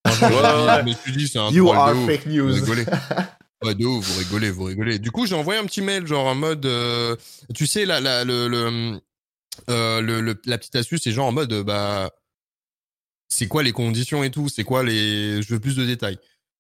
Franchement, 0.06 0.28
Ouais, 0.30 0.82
je 0.82 0.90
me 0.90 0.94
suis 0.94 1.12
dit, 1.14 1.28
c'est 1.28 1.40
un 1.40 1.50
You 1.50 1.70
are 1.72 1.94
de 1.96 2.06
fake 2.06 2.26
news. 2.28 2.54
Ouais, 3.64 3.76
de 3.76 3.86
ouf, 3.86 4.06
vous 4.08 4.20
rigolez, 4.20 4.50
vous 4.50 4.64
rigolez. 4.64 4.98
Du 5.00 5.12
coup, 5.12 5.28
j'ai 5.28 5.36
envoyé 5.36 5.60
un 5.60 5.66
petit 5.66 5.82
mail, 5.82 6.08
genre 6.08 6.26
en 6.26 6.34
mode, 6.36 6.66
euh, 6.66 7.16
tu 7.54 7.68
sais, 7.68 7.86
la, 7.86 7.98
euh, 9.70 10.02
le, 10.02 10.22
le- 10.22 10.42
la 10.46 10.58
petite 10.58 10.76
astuce, 10.76 11.02
c'est 11.04 11.12
genre 11.12 11.28
en 11.28 11.32
mode, 11.32 11.54
euh, 11.54 11.64
bah, 11.64 12.12
c'est 13.28 13.48
quoi 13.48 13.64
les 13.64 13.72
conditions 13.72 14.24
et 14.24 14.32
tout, 14.32 14.50
c'est 14.50 14.64
quoi 14.64 14.84
les, 14.84 15.42
je 15.42 15.54
veux 15.54 15.60
plus 15.60 15.76
de 15.76 15.86
détails. 15.86 16.18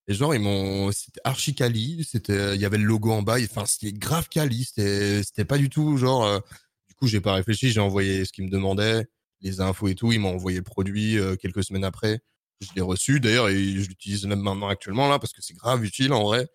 Et 0.07 0.13
genre, 0.13 0.33
ils 0.35 0.41
m'ont, 0.41 0.91
c'était 0.91 1.21
archi 1.23 1.53
quali, 1.55 2.05
c'était, 2.09 2.55
il 2.55 2.61
y 2.61 2.65
avait 2.65 2.77
le 2.77 2.83
logo 2.85 3.11
en 3.11 3.21
bas, 3.21 3.37
enfin, 3.43 3.65
c'était 3.65 3.93
grave 3.93 4.27
quali, 4.29 4.65
c'était, 4.65 5.45
pas 5.45 5.57
du 5.57 5.69
tout 5.69 5.97
genre, 5.97 6.25
euh, 6.25 6.39
du 6.89 6.95
coup, 6.95 7.07
j'ai 7.07 7.21
pas 7.21 7.33
réfléchi, 7.33 7.71
j'ai 7.71 7.79
envoyé 7.81 8.25
ce 8.25 8.31
qu'ils 8.31 8.45
me 8.45 8.49
demandaient, 8.49 9.05
les 9.41 9.61
infos 9.61 9.87
et 9.87 9.95
tout, 9.95 10.11
ils 10.11 10.19
m'ont 10.19 10.33
envoyé 10.35 10.57
le 10.57 10.63
produit 10.63 11.17
euh, 11.19 11.35
quelques 11.35 11.63
semaines 11.63 11.83
après. 11.83 12.21
Je 12.61 12.67
l'ai 12.75 12.81
reçu 12.81 13.19
d'ailleurs 13.19 13.49
je 13.49 13.87
l'utilise 13.87 14.23
même 14.27 14.39
maintenant 14.41 14.67
actuellement 14.69 15.09
là 15.09 15.17
parce 15.17 15.33
que 15.33 15.41
c'est 15.41 15.55
grave 15.55 15.83
utile 15.83 16.13
en 16.13 16.23
vrai. 16.23 16.47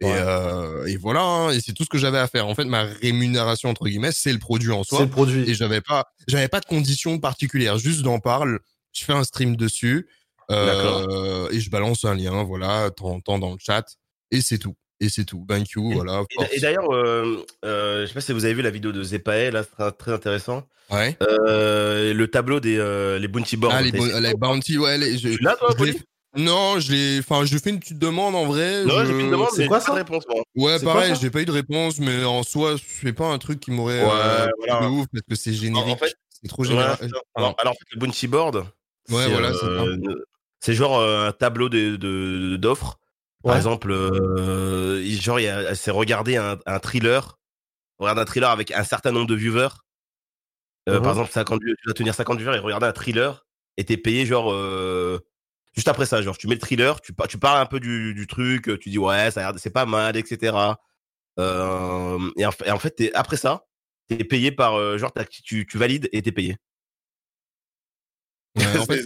Et, 0.00 0.04
Ouais. 0.04 0.12
euh, 0.14 0.84
et 0.86 0.96
voilà, 0.98 1.22
hein, 1.22 1.50
et 1.52 1.60
c'est 1.60 1.72
tout 1.72 1.84
ce 1.84 1.88
que 1.88 1.96
j'avais 1.98 2.18
à 2.18 2.26
faire. 2.28 2.46
En 2.46 2.54
fait, 2.54 2.64
ma 2.66 2.82
rémunération 2.84 3.70
entre 3.70 3.86
guillemets, 3.86 4.12
c'est 4.12 4.32
le 4.32 4.38
produit 4.38 4.70
en 4.70 4.84
C'est 4.84 4.96
soi. 4.96 5.04
le 5.04 5.10
produit. 5.10 5.48
Et 5.50 5.54
j'avais 5.54 5.80
pas, 5.80 6.04
j'avais 6.28 6.48
pas 6.48 6.60
de 6.60 6.66
conditions 6.66 7.18
particulières. 7.18 7.78
Juste 7.78 8.02
d'en 8.02 8.18
parle. 8.18 8.60
Je 8.92 9.04
fais 9.04 9.12
un 9.14 9.24
stream 9.24 9.56
dessus 9.56 10.06
euh, 10.50 11.48
et 11.50 11.60
je 11.60 11.70
balance 11.70 12.04
un 12.04 12.14
lien, 12.14 12.44
voilà, 12.44 12.90
temps 12.90 13.20
dans 13.38 13.52
le 13.52 13.58
chat. 13.58 13.84
Et 14.30 14.40
c'est 14.40 14.58
tout. 14.58 14.74
Et 15.00 15.08
c'est 15.10 15.24
tout. 15.24 15.44
Thank 15.48 15.70
you, 15.72 15.92
voilà. 15.92 16.22
Et, 16.30 16.34
force. 16.34 16.48
et 16.54 16.60
d'ailleurs, 16.60 16.90
euh, 16.94 17.44
euh, 17.64 18.02
je 18.02 18.06
sais 18.06 18.14
pas 18.14 18.20
si 18.22 18.32
vous 18.32 18.44
avez 18.46 18.54
vu 18.54 18.62
la 18.62 18.70
vidéo 18.70 18.92
de 18.92 19.02
Zepae, 19.02 19.50
là, 19.50 19.62
c'est 19.62 19.70
très, 19.76 19.92
très 19.92 20.12
intéressant. 20.12 20.66
Ouais. 20.90 21.16
Euh, 21.22 22.14
le 22.14 22.28
tableau 22.28 22.60
des 22.60 22.76
les 23.20 23.28
bounty 23.28 23.56
boards. 23.56 23.72
Ah, 23.74 23.82
les, 23.82 23.92
bounty, 24.34 24.78
ouais. 24.78 24.96
Les, 24.98 25.18
je, 25.18 25.28
l'as, 25.42 25.56
toi, 25.56 25.74
je 25.78 25.92
Non, 26.36 26.78
je 26.78 26.92
l'ai. 26.92 27.18
Enfin, 27.20 27.44
je 27.44 27.56
fais 27.58 27.70
une 27.70 27.80
petite 27.80 27.98
demande 27.98 28.34
en 28.34 28.44
vrai. 28.46 28.84
Non, 28.84 29.00
je- 29.00 29.06
j'ai 29.06 29.12
fait 29.14 29.20
une 29.20 29.30
demande, 29.30 29.48
c'est 29.52 29.62
mais 29.62 29.68
quoi, 29.68 29.80
pas 29.80 29.90
de 29.90 29.96
réponse. 29.96 30.24
moi. 30.28 30.42
Ouais, 30.54 30.78
pareil, 30.82 31.14
j'ai 31.20 31.30
pas 31.30 31.40
eu 31.40 31.44
de 31.46 31.52
réponse, 31.52 31.98
mais 31.98 32.24
en 32.24 32.42
soi, 32.42 32.76
c'est 33.00 33.12
pas 33.12 33.26
un 33.28 33.38
truc 33.38 33.60
qui 33.60 33.70
m'aurait 33.70 34.02
Ouais, 34.04 34.10
euh, 34.12 34.48
voilà. 34.58 34.80
de 34.86 34.86
ouf 34.92 35.06
parce 35.12 35.22
que 35.28 35.34
c'est 35.34 35.52
générique. 35.52 35.94
En 35.94 35.96
fait, 35.96 36.14
c'est 36.42 36.48
trop 36.48 36.62
Ouais, 36.64 36.74
ça. 36.74 36.96
Pardon. 36.98 37.18
alors, 37.34 37.54
alors, 37.58 37.72
en 37.72 37.76
fait, 37.76 37.86
le 37.92 37.98
bounty 38.00 38.26
board, 38.28 38.56
Ouais, 38.56 39.22
c'est, 39.24 39.30
voilà, 39.30 39.52
c'est 39.54 39.64
euh, 39.64 40.24
c'est 40.60 40.74
genre 40.74 40.98
euh, 40.98 41.28
un 41.28 41.32
tableau 41.32 41.68
de- 41.68 41.96
de- 41.96 42.56
d'offres. 42.56 42.98
Par 43.42 43.52
Ouais. 43.52 43.58
exemple, 43.58 43.90
euh, 43.92 45.02
genre, 45.20 45.38
c'est 45.74 45.90
regarder 45.90 46.36
un, 46.36 46.58
un 46.66 46.78
thriller, 46.80 47.38
regarder 47.98 48.22
un 48.22 48.24
thriller 48.24 48.50
avec 48.50 48.72
un 48.72 48.82
certain 48.84 49.12
nombre 49.12 49.26
de 49.28 49.34
viewers. 49.36 49.68
Euh. 50.88 51.00
Par 51.00 51.12
exemple, 51.12 51.30
50, 51.32 51.62
view- 51.62 51.74
tu 51.76 51.84
dois 51.86 51.94
tenir 51.94 52.14
50 52.14 52.38
viewers 52.38 52.56
et 52.56 52.60
regarder 52.60 52.86
un 52.86 52.92
thriller 52.92 53.44
et 53.76 53.84
t'es 53.84 53.96
payé 53.96 54.24
genre 54.26 54.52
euh, 54.52 55.18
juste 55.76 55.88
après 55.88 56.06
ça. 56.06 56.22
Genre, 56.22 56.36
tu 56.36 56.48
mets 56.48 56.54
le 56.54 56.60
thriller, 56.60 57.00
tu, 57.00 57.12
par- 57.12 57.28
tu 57.28 57.38
parles 57.38 57.60
un 57.60 57.66
peu 57.66 57.78
du, 57.80 58.14
du 58.14 58.26
truc, 58.26 58.70
tu 58.80 58.88
dis 58.90 58.98
ouais, 58.98 59.30
ça 59.30 59.46
a 59.46 59.52
l'air- 59.52 59.60
c'est 59.60 59.70
pas 59.70 59.86
mal, 59.86 60.16
etc. 60.16 60.56
Euh, 61.38 62.18
et, 62.36 62.46
en, 62.46 62.50
fait- 62.50 62.66
et 62.66 62.70
en 62.70 62.78
fait, 62.78 62.90
t'es- 62.90 63.12
après 63.14 63.36
ça, 63.36 63.66
t'es 64.08 64.24
payé 64.24 64.50
par 64.52 64.74
euh, 64.78 64.96
genre 64.98 65.12
tu, 65.30 65.66
tu 65.66 65.78
valides 65.78 66.08
et 66.12 66.22
t'es 66.22 66.32
payé. 66.32 66.56
Ouais, 68.56 68.64
en 68.78 68.86
fait, 68.86 69.02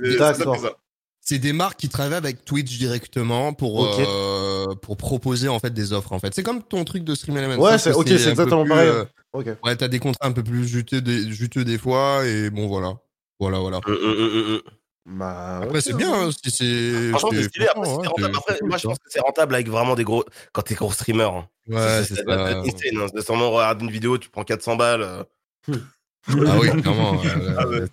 C'est- 1.22 1.38
des 1.38 1.52
marques 1.52 1.78
qui 1.78 1.88
travaillent 1.88 2.14
avec 2.18 2.44
Twitch 2.44 2.78
directement 2.78 3.52
pour 3.52 3.84
euh, 3.84 4.74
pour 4.82 4.96
proposer 4.96 5.48
en 5.48 5.58
fait 5.58 5.70
des 5.70 5.92
offres. 5.92 6.12
En 6.12 6.18
fait, 6.18 6.34
c'est 6.34 6.42
comme 6.42 6.62
ton 6.62 6.84
truc 6.84 7.04
de 7.04 7.14
Stream 7.14 7.36
Element. 7.36 7.62
Ouais, 7.62 7.78
c'est- 7.78 7.92
ok, 7.92 8.06
c'est 8.08 8.30
exactement 8.30 8.62
plus, 8.64 8.70
pareil. 8.70 8.88
euh, 8.88 9.04
Ok. 9.32 9.46
ouais, 9.64 9.76
t'as 9.76 9.88
des 9.88 9.98
contrats 9.98 10.26
un 10.28 10.32
peu 10.32 10.42
plus 10.42 10.66
juteux 10.66 11.00
des, 11.00 11.30
juteux 11.30 11.64
des 11.64 11.78
fois 11.78 12.26
et 12.26 12.48
bon 12.50 12.66
voilà, 12.68 12.94
voilà, 13.38 13.58
voilà. 13.58 13.80
Hum, 13.86 14.60
Bah, 15.06 15.60
Après, 15.62 15.80
c'est 15.80 15.94
hein. 15.94 15.96
bien. 15.96 16.12
hein, 16.12 16.30
si 16.30 16.50
c'est 16.50 17.10
Franchement, 17.10 17.30
c'est- 17.32 17.36
c'est 17.42 17.48
stylé. 17.48 17.66
Après, 17.68 17.80
rentable. 17.88 18.14
c'est- 18.18 18.24
Après, 18.36 18.52
c'est 18.54 18.58
cool, 18.60 18.68
moi, 18.68 18.76
je 18.78 18.82
ça. 18.82 18.88
pense 18.88 18.98
que 18.98 19.04
c'est 19.08 19.20
rentable 19.20 19.54
avec 19.54 19.68
vraiment 19.68 19.94
des 19.94 20.04
gros. 20.04 20.24
Quand 20.52 20.62
t'es 20.62 20.74
gros 20.74 20.92
streamer. 20.92 21.24
hein. 21.24 21.48
Ouais, 21.68 22.04
c'est 22.04 22.14
c'est 22.16 22.24
ça. 22.24 22.32
insane. 22.32 22.98
Hein. 22.98 23.06
C'est 23.14 23.24
sûrement 23.24 23.50
regarder 23.50 23.84
une 23.84 23.90
vidéo, 23.90 24.18
tu 24.18 24.28
prends 24.28 24.44
400 24.44 24.76
balles. 24.76 25.02
euh. 25.02 25.24
Ah 26.28 26.58
oui, 26.60 26.70
clairement. 26.82 27.12
ouais, 27.12 27.28
Ah 27.56 27.66
ouais. 27.66 27.84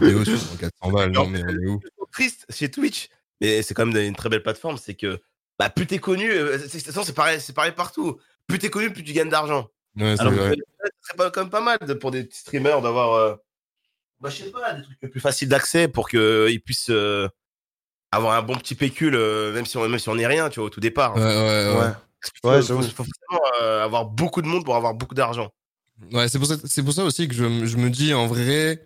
Vidéo 0.00 0.24
sur 0.24 0.36
400 0.60 0.90
balles, 0.92 1.10
non 1.12 1.26
mais 1.26 1.42
on 1.44 1.48
est 1.48 1.66
où 1.66 1.80
triste 2.12 2.44
chez 2.50 2.70
Twitch, 2.70 3.08
mais 3.40 3.62
c'est 3.62 3.74
quand 3.74 3.86
même 3.86 3.96
une 4.04 4.16
très 4.16 4.28
belle 4.28 4.42
plateforme, 4.42 4.76
c'est 4.78 4.94
que 4.94 5.20
bah, 5.58 5.70
plus 5.70 5.86
t'es 5.86 5.98
connu, 5.98 6.30
euh, 6.30 6.58
c'est- 6.58 6.78
c'est 6.80 6.90
c'est 6.92 7.12
pareil, 7.14 7.40
c'est 7.40 7.52
pareil 7.52 7.72
partout. 7.72 8.18
Plus 8.46 8.58
t'es 8.58 8.70
connu, 8.70 8.92
plus 8.92 9.04
tu 9.04 9.12
gagnes 9.12 9.28
d'argent. 9.28 9.68
Ouais, 9.96 10.14
c'est 10.16 10.20
Alors, 10.22 10.32
vrai. 10.32 10.56
ce 10.56 10.90
serait 11.08 11.16
pas 11.16 11.30
quand 11.30 11.42
même 11.42 11.50
pas 11.50 11.60
mal 11.60 11.78
pour 11.98 12.10
des 12.10 12.24
petits 12.24 12.38
streamers 12.40 12.82
d'avoir, 12.82 13.12
euh, 13.14 13.34
bah, 14.20 14.28
je 14.30 14.36
sais 14.44 14.50
pas, 14.50 14.74
des 14.74 14.82
trucs 14.82 15.10
plus 15.10 15.20
faciles 15.20 15.48
d'accès 15.48 15.88
pour 15.88 16.08
qu'ils 16.08 16.60
puissent 16.64 16.90
euh, 16.90 17.28
avoir 18.12 18.36
un 18.36 18.42
bon 18.42 18.56
petit 18.56 18.74
pécule, 18.74 19.14
euh, 19.14 19.52
même 19.52 19.66
si 19.66 19.76
on 19.76 19.88
même 19.88 19.98
si 19.98 20.08
on 20.08 20.14
n'est 20.16 20.26
rien, 20.26 20.50
tu 20.50 20.60
vois, 20.60 20.66
au 20.66 20.70
tout 20.70 20.80
départ. 20.80 21.14
Ouais, 21.16 21.22
ouais, 21.22 21.26
ouais. 21.26 21.78
Ouais. 21.80 21.92
Qu'il 22.42 22.50
Ouais, 22.50 22.60
faut, 22.62 22.66
faut- 22.76 22.82
faut 22.82 23.04
forcément 23.04 23.40
euh, 23.62 23.84
avoir 23.84 24.04
beaucoup 24.04 24.42
de 24.42 24.46
monde 24.46 24.64
pour 24.64 24.76
avoir 24.76 24.92
beaucoup 24.94 25.14
d'argent. 25.14 25.50
Ouais, 26.12 26.28
c'est 26.28 26.38
pour 26.38 26.46
ça, 26.48 26.56
c'est 26.64 26.82
pour 26.82 26.92
ça 26.92 27.04
aussi 27.04 27.28
que 27.28 27.34
je, 27.34 27.44
me- 27.44 27.66
je 27.66 27.76
me 27.76 27.88
dis 27.90 28.12
en 28.14 28.26
vrai, 28.26 28.82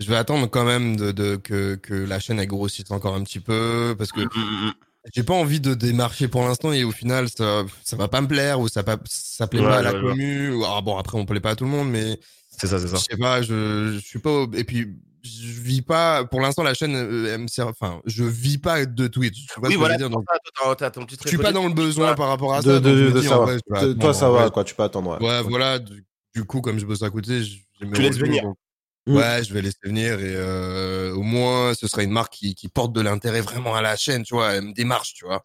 je 0.00 0.08
vais 0.08 0.16
attendre 0.16 0.48
quand 0.48 0.64
même 0.64 0.96
de, 0.96 1.12
de 1.12 1.36
que, 1.36 1.74
que 1.76 1.94
la 1.94 2.18
chaîne 2.20 2.38
elle 2.40 2.46
grossisse 2.48 2.90
encore 2.90 3.14
un 3.14 3.22
petit 3.22 3.40
peu 3.40 3.94
parce 3.98 4.10
que 4.12 4.20
Mm, 4.20 4.28
mm, 4.34 4.66
mm. 4.68 4.72
j'ai 5.14 5.22
pas 5.24 5.34
envie 5.34 5.60
de 5.60 5.74
démarcher 5.74 6.28
pour 6.28 6.42
l'instant 6.44 6.72
et 6.72 6.84
au 6.84 6.92
final 6.92 7.28
ça, 7.28 7.64
ça 7.84 7.96
va 7.96 8.08
pas 8.08 8.20
me 8.20 8.28
plaire 8.28 8.60
ou 8.60 8.68
ça 8.68 8.82
pas, 8.84 8.96
ça 9.06 9.46
plaît 9.48 9.60
Ouais, 9.60 9.68
pas 9.68 9.78
à 9.78 9.82
la 9.82 9.92
ouais, 9.92 10.00
ouais. 10.00 10.10
commu. 10.12 10.50
ou- 10.52 10.64
ah 10.64 10.80
bon 10.80 10.96
après 10.96 11.18
on 11.18 11.24
plaît 11.26 11.40
pas 11.40 11.50
à 11.50 11.56
tout 11.56 11.64
le 11.64 11.70
monde 11.70 11.90
mais 11.90 12.18
C'est 12.58 12.66
ça, 12.66 12.78
c'est 12.78 12.86
je 12.88 12.96
ça. 12.96 13.02
sais 13.10 13.16
pas, 13.16 13.42
je, 13.42 13.92
je 13.94 13.98
suis 13.98 14.18
pas 14.18 14.30
au- 14.30 14.52
et 14.52 14.64
puis 14.64 14.94
je 15.24 15.60
vis 15.60 15.82
pas 15.82 16.24
pour 16.24 16.40
l'instant 16.40 16.62
la 16.64 16.74
chaîne 16.74 16.94
euh, 16.96 17.32
elle 17.32 17.42
me 17.42 17.46
sert 17.46 17.68
enfin 17.68 18.00
je 18.06 18.24
vis 18.24 18.58
pas 18.58 18.84
de 18.84 19.06
Twitch. 19.06 19.46
Tu 19.46 19.60
vois 19.60 19.68
Oui, 19.68 19.74
ce 19.74 19.74
que 19.74 19.78
voilà, 19.78 19.94
je 19.98 20.02
veux 20.02 20.08
dire 20.08 20.16
donc 20.16 20.24
toi, 20.26 20.74
je 21.22 21.28
suis 21.28 21.38
pas 21.38 21.52
dans 21.52 21.66
le 21.66 21.72
besoin 21.74 22.02
Voilà. 22.06 22.16
par 22.16 22.28
rapport 22.28 22.54
à 22.54 22.60
De, 22.60 22.64
ça. 22.72 22.80
donc 22.80 22.92
je 22.94 22.98
de, 22.98 23.08
me 23.08 23.12
de 23.12 23.20
dis, 23.20 23.26
ça 23.28 23.36
en 23.36 23.38
va. 23.40 23.44
vrai, 23.44 23.54
je 23.54 23.74
vais 23.74 23.80
De- 23.80 23.84
attendre, 23.86 24.00
Toi, 24.00 24.14
ça 24.14 24.30
va, 24.30 24.40
vrai, 24.42 24.50
quoi. 24.50 24.64
Tu 24.64 24.74
peux 24.74 24.82
attendre, 24.82 25.18
ouais. 25.20 25.26
Ouais, 25.26 25.42
voilà. 25.42 25.78
Du, 25.78 26.04
du 26.34 26.44
coup, 26.44 26.60
comme 26.60 26.78
je 26.78 26.84
bosse 26.86 27.02
à 27.02 27.10
côté, 27.10 27.42
je- 27.44 27.56
Tu 27.80 28.02
laisses 28.02 28.18
venir. 28.18 28.42
donc- 28.44 28.56
Mm. 29.04 29.16
Ouais, 29.16 29.42
je 29.42 29.52
vais 29.52 29.62
laisser 29.62 29.78
venir 29.82 30.20
et 30.20 30.34
euh, 30.36 31.12
au 31.14 31.22
moins, 31.22 31.74
ce 31.74 31.88
sera 31.88 32.04
une 32.04 32.12
marque 32.12 32.34
qui, 32.34 32.54
qui 32.54 32.68
porte 32.68 32.92
de 32.92 33.00
l'intérêt 33.00 33.40
vraiment 33.40 33.74
à 33.74 33.82
la 33.82 33.96
chaîne, 33.96 34.22
tu 34.22 34.32
vois, 34.34 34.52
elle 34.52 34.62
me 34.66 34.72
démarche, 34.72 35.12
tu 35.14 35.24
vois. 35.24 35.42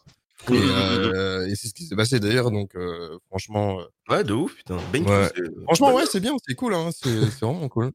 Et, 0.50 0.62
euh, 0.72 1.48
et 1.48 1.56
c'est 1.56 1.68
ce 1.68 1.74
qui 1.74 1.86
s'est 1.86 1.96
passé 1.96 2.20
d'ailleurs, 2.20 2.52
donc 2.52 2.76
euh, 2.76 3.18
franchement, 3.30 3.80
euh, 3.82 3.86
Ouais, 4.10 4.24
de 4.24 4.34
ouf, 4.34 4.56
putain. 4.56 4.78
Ben, 4.94 5.04
Ouais. 5.06 5.30
franchement, 5.66 5.94
ouais, 5.94 6.06
c'est 6.06 6.20
bien, 6.22 6.34
c'est 6.48 6.56
cool, 6.56 6.74
hein, 6.74 6.90
c'est 6.94 7.10
vraiment 7.42 7.68
cool. 7.68 7.92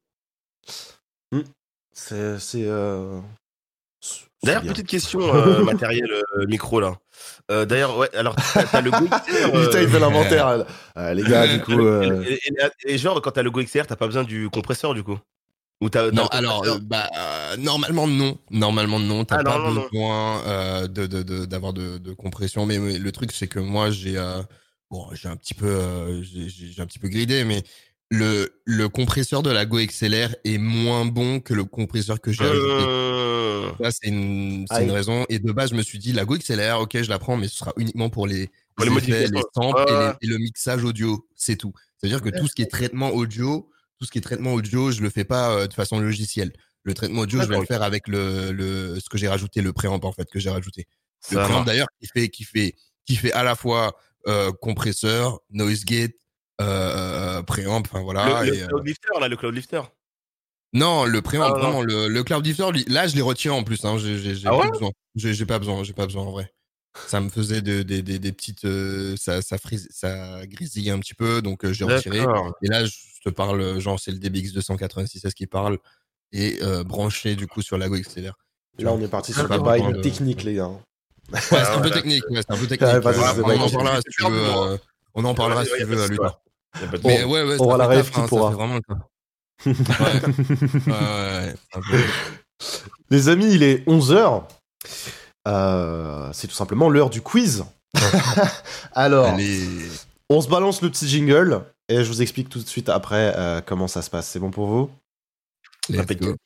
C'est. 1.94 2.38
c'est, 2.38 2.64
euh, 2.66 3.20
D'ailleurs, 4.44 4.62
petite 4.62 4.88
question 4.88 5.20
euh, 5.34 5.62
matériel 5.62 6.10
euh, 6.10 6.46
micro 6.46 6.80
là. 6.80 6.98
Euh, 7.50 7.64
D'ailleurs, 7.64 7.96
ouais, 7.98 8.14
alors 8.16 8.34
t'as 8.36 8.80
le 8.80 8.90
Go 8.90 9.06
XR. 9.06 9.54
euh, 9.54 9.64
Putain, 9.66 9.82
il 9.82 9.88
fait 9.88 9.98
l'inventaire. 10.00 10.66
Euh, 10.96 11.14
les 11.14 11.22
gars, 11.22 11.46
du 11.46 11.62
coup. 11.62 11.78
euh, 11.78 12.24
et, 12.26 12.34
et- 12.48 12.94
et 12.94 12.98
genre, 12.98 13.20
quand 13.22 13.30
t'as 13.30 13.42
le 13.42 13.50
Go 13.50 13.62
XR, 13.62 13.86
t'as 13.86 13.96
pas 13.96 14.06
besoin 14.06 14.24
du 14.24 14.50
compresseur 14.50 14.94
du 14.94 15.02
coup? 15.04 15.18
Ou 15.82 15.90
t'as, 15.90 16.10
t'as 16.10 16.16
Non, 16.16 16.26
alors, 16.28 16.64
euh, 16.64 16.78
bah, 16.80 17.08
euh, 17.18 17.56
normalement 17.56 18.06
non, 18.06 18.38
normalement 18.50 19.00
non, 19.00 19.24
t'as 19.24 19.38
Ah, 19.40 19.44
pas 19.44 19.58
non, 19.58 19.64
non, 19.68 19.74
non. 19.74 19.88
besoin 19.90 20.42
euh, 20.46 20.86
de 20.86 21.06
de- 21.06 21.22
de- 21.22 21.44
d'avoir 21.44 21.72
de, 21.72 21.98
de 21.98 22.12
compression, 22.12 22.66
mais, 22.66 22.78
mais 22.78 22.98
le 22.98 23.12
truc 23.12 23.32
c'est 23.32 23.48
que 23.48 23.58
moi 23.58 23.90
j'ai 23.90 24.16
euh, 24.16 24.42
bon, 24.90 25.08
j'ai 25.12 25.28
un 25.28 25.36
petit 25.36 25.54
peu, 25.54 25.66
euh, 25.66 26.22
j'ai 26.22 26.80
un 26.80 26.86
petit 26.86 26.98
peu 27.00 27.08
gridé, 27.08 27.44
mais 27.44 27.62
le, 28.10 28.60
le 28.66 28.88
compresseur 28.90 29.42
de 29.42 29.50
la 29.50 29.64
Go 29.64 29.78
XLR 29.78 30.34
est 30.44 30.58
moins 30.58 31.06
bon 31.06 31.40
que 31.40 31.54
le 31.54 31.64
compresseur 31.64 32.20
que 32.20 32.30
j'ai 32.30 32.44
ajouté. 32.44 32.84
Euh, 32.86 33.70
Ça, 33.82 33.90
c'est 33.90 34.08
une, 34.08 34.66
c'est 34.70 34.84
une 34.84 34.90
raison. 34.90 35.24
Et 35.30 35.38
de 35.38 35.50
base, 35.50 35.70
je 35.70 35.74
me 35.76 35.82
suis 35.82 35.98
dit, 35.98 36.12
la 36.12 36.26
Go 36.26 36.36
XLR, 36.36 36.78
ok, 36.80 37.02
je 37.02 37.08
la 37.08 37.18
prends, 37.18 37.38
mais 37.38 37.48
ce 37.48 37.56
sera 37.56 37.72
uniquement 37.78 38.10
pour 38.10 38.26
les, 38.26 38.50
Pour 38.76 38.84
les 38.84 38.92
effets, 38.92 39.28
modifications. 39.28 39.32
les 39.34 39.42
samples 39.54 39.84
et, 39.88 39.92
Ouais. 39.94 40.12
les- 40.20 40.28
et 40.28 40.30
le 40.30 40.36
mixage 40.38 40.84
audio. 40.84 41.26
C'est 41.34 41.56
tout. 41.56 41.72
C'est-à-dire 41.96 42.20
que 42.20 42.28
tout 42.28 42.46
ce 42.46 42.54
qui 42.54 42.60
est 42.60 42.70
traitement 42.70 43.08
audio, 43.12 43.70
tout 44.02 44.06
ce 44.06 44.10
qui 44.10 44.18
est 44.18 44.22
traitement 44.22 44.54
audio, 44.54 44.90
je 44.90 45.00
le 45.00 45.10
fais 45.10 45.22
pas 45.22 45.52
euh, 45.54 45.68
de 45.68 45.74
façon 45.74 46.00
logicielle. 46.00 46.52
Le 46.82 46.92
traitement 46.92 47.20
audio, 47.20 47.40
je 47.40 47.46
vais 47.46 47.56
le 47.56 47.64
faire 47.64 47.84
avec 47.84 48.08
le, 48.08 48.50
le, 48.50 48.98
ce 48.98 49.08
que 49.08 49.16
j'ai 49.16 49.28
rajouté, 49.28 49.62
le 49.62 49.72
préamp, 49.72 50.00
en 50.02 50.10
fait, 50.10 50.28
que 50.28 50.40
j'ai 50.40 50.50
rajouté. 50.50 50.88
Le 51.30 51.38
préamp, 51.38 51.62
d'ailleurs, 51.62 51.86
qui 52.00 52.08
fait, 52.08 52.28
qui 52.28 52.42
fait, 52.42 52.74
qui 53.06 53.14
fait 53.14 53.30
à 53.32 53.44
la 53.44 53.54
fois 53.54 53.94
euh, 54.26 54.50
compresseur, 54.60 55.38
noise 55.50 55.84
gate, 55.84 56.16
euh, 56.60 57.44
préamp, 57.44 57.80
enfin 57.80 58.02
voilà. 58.02 58.42
le, 58.42 58.56
et, 58.56 58.66
cloud 58.66 58.84
lifter, 58.84 59.20
là, 59.20 59.28
le 59.28 59.36
cloud 59.36 59.54
lifter. 59.54 59.82
non, 60.72 61.04
le 61.04 61.22
préamp, 61.22 61.54
Ah, 61.54 61.62
non. 61.62 61.82
le, 61.82 62.08
le 62.08 62.24
cloud 62.24 62.44
lifter, 62.44 62.72
là, 62.88 63.06
je 63.06 63.14
l'ai 63.14 63.22
retiré 63.22 63.54
en 63.54 63.62
plus. 63.62 63.84
Hein, 63.84 63.98
j'ai 63.98 64.34
Ah 64.46 64.50
pas 64.50 64.68
besoin. 64.68 64.90
J'ai 65.14 65.46
pas 65.46 65.60
besoin. 65.60 65.84
J'ai 65.84 65.92
pas 65.92 66.06
besoin 66.06 66.24
en 66.24 66.32
vrai. 66.32 66.52
Ça 67.06 67.20
me 67.20 67.30
faisait 67.30 67.62
de- 67.62 67.82
des 67.82 68.02
des- 68.02 68.18
des 68.18 68.32
petites, 68.32 68.64
euh, 68.66 69.16
ça, 69.16 69.40
ça, 69.40 69.56
frise, 69.58 69.88
ça 69.90 70.44
grésillait 70.46 70.90
un 70.92 70.98
petit 70.98 71.14
peu, 71.14 71.40
donc 71.40 71.64
euh, 71.64 71.72
j'ai 71.72 71.84
retiré. 71.84 72.18
Et 72.62 72.68
là, 72.68 72.84
je 72.84 72.92
te 73.24 73.30
parle, 73.30 73.78
genre, 73.80 73.98
c'est 73.98 74.10
le 74.10 74.18
DBX 74.18 74.52
286 74.52 75.22
qui 75.34 75.46
parle 75.46 75.78
et 76.32 76.58
euh, 76.62 76.84
branché 76.84 77.34
du 77.34 77.46
coup 77.46 77.62
sur 77.62 77.78
la 77.78 77.88
Go 77.88 77.96
XLR. 77.96 78.34
Là, 78.78 78.92
on 78.92 79.00
est 79.00 79.08
parti 79.08 79.32
sur 79.32 79.46
Pas 79.48 79.56
le 79.56 79.62
bail 79.62 79.80
besoin 79.80 79.96
de- 79.96 80.02
technique, 80.02 80.42
les 80.44 80.54
gars. 80.54 80.68
Ouais, 80.68 81.40
c'est 81.40 81.54
un 81.56 81.64
peu 81.80 81.88
voilà. 81.88 81.90
technique. 81.96 82.24
Ouais, 82.30 82.40
c'est 82.46 82.52
un 82.54 82.58
peu 82.58 82.66
technique. 82.68 82.90
on 82.92 82.96
en 82.98 83.70
parlera 83.70 83.96
si 84.00 84.10
tu 84.10 84.24
veux. 84.30 84.48
Euh, 84.72 84.76
on 85.14 85.24
en 85.24 85.34
parlera 85.34 85.60
Ouais, 85.62 85.66
si 85.68 85.76
tu 85.78 85.84
veux 85.84 86.02
à 86.02 86.08
lui. 86.08 86.18
Mais 87.04 87.24
ouais, 87.24 87.42
ouais, 87.42 87.56
on 87.60 87.64
aura 87.64 87.78
la 87.78 87.96
taf, 87.96 88.10
qui 88.10 88.20
ça 88.20 88.28
pourra. 88.28 88.50
vraiment. 88.50 88.78
Ouais, 89.64 89.72
ouais, 90.86 91.54
ouais. 91.92 92.04
Les 93.10 93.28
amis, 93.28 93.52
il 93.54 93.62
est 93.62 93.86
11h. 93.88 94.44
C'est 95.46 96.46
tout 96.48 96.54
simplement 96.54 96.88
l'heure 96.88 97.10
du 97.10 97.20
quiz. 97.20 97.64
Alors, 98.92 99.26
Allez. 99.26 99.66
on 100.28 100.40
se 100.40 100.48
balance 100.48 100.82
le 100.82 100.90
petit 100.90 101.08
jingle 101.08 101.64
et 101.88 102.04
je 102.04 102.08
vous 102.08 102.22
explique 102.22 102.48
tout 102.48 102.60
de 102.60 102.66
suite 102.66 102.88
après 102.88 103.34
euh, 103.36 103.60
comment 103.60 103.88
ça 103.88 104.02
se 104.02 104.10
passe. 104.10 104.28
C'est 104.28 104.38
bon 104.38 104.50
pour 104.50 104.66
vous? 104.66 104.90
Let's 105.88 106.06
go. 106.16 106.36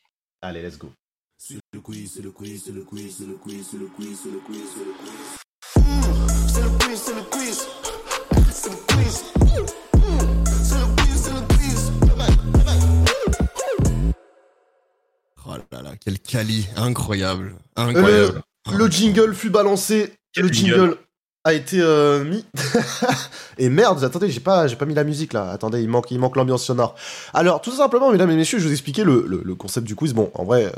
Allez, 0.43 0.63
let's 0.63 0.79
go. 0.79 0.91
C'est 1.39 1.59
le 1.73 1.81
quiz, 1.81 2.13
c'est 2.15 2.23
le 2.23 2.31
quiz, 2.31 2.63
c'est 2.65 2.73
le 2.73 2.83
quiz, 2.83 3.15
c'est 3.19 3.27
le 3.27 3.35
quiz, 3.35 3.67
c'est 3.71 3.77
le 3.77 3.87
quiz, 3.87 4.19
c'est 4.23 4.31
le 4.31 4.39
quiz, 4.39 4.63
c'est 4.75 4.85
le 4.85 4.93
quiz. 4.99 5.13
C'est 6.49 6.63
le 6.63 6.71
quiz, 6.79 7.01
c'est 7.01 7.15
le 7.15 7.23
quiz. 7.31 7.67
C'est 8.51 8.71
le 8.71 8.77
quiz. 8.87 9.25
C'est 10.63 10.79
le 10.79 10.87
quiz, 10.97 11.21
c'est 11.23 11.33
le 11.33 11.41
quiz. 11.55 11.93
Oh 15.49 15.55
là 15.71 15.83
là, 15.83 15.93
quel 16.01 16.19
quali, 16.19 16.67
incroyable, 16.77 17.55
incroyable. 17.77 18.43
Le 18.73 18.89
jingle 18.91 19.35
fut 19.35 19.51
balancé, 19.51 20.13
Quel 20.33 20.47
le 20.47 20.53
jingle 20.53 20.75
jingle 20.75 20.97
a 21.45 21.53
été 21.53 21.79
euh, 21.81 22.25
mis. 22.25 22.45
et 23.59 23.69
merde, 23.69 24.03
attendez, 24.03 24.29
j'ai 24.31 24.41
pas, 24.41 24.67
j'ai 24.67 24.75
pas 24.75 24.85
mis 24.85 24.95
la 24.95 25.05
musique 25.05 25.33
là. 25.33 25.51
Attendez, 25.51 25.81
il 25.81 25.89
manque, 25.89 26.11
il 26.11 26.19
manque 26.19 26.35
l'ambiance 26.35 26.65
sonore. 26.65 26.97
Alors, 27.35 27.61
tout 27.61 27.71
simplement, 27.71 28.11
mesdames 28.11 28.31
et 28.33 28.37
messieurs, 28.37 28.59
je 28.59 28.65
vais 28.65 28.69
vous 28.71 28.75
expliquer 28.75 29.05
le, 29.05 29.25
le- 29.29 29.43
le 29.45 29.55
concept 29.55 29.87
du 29.87 29.95
quiz. 29.95 30.13
Bon, 30.13 30.31
en 30.35 30.45
vrai, 30.45 30.65
euh, 30.67 30.71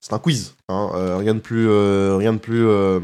c'est 0.00 0.12
un 0.12 0.18
quiz, 0.18 0.54
hein, 0.68 0.90
euh, 0.96 1.16
rien 1.18 1.34
de 1.34 1.38
plus, 1.38 1.68
euh, 1.68 2.16
rien 2.16 2.32
de 2.32 2.38
plus 2.38 2.66
euh, 2.66 2.98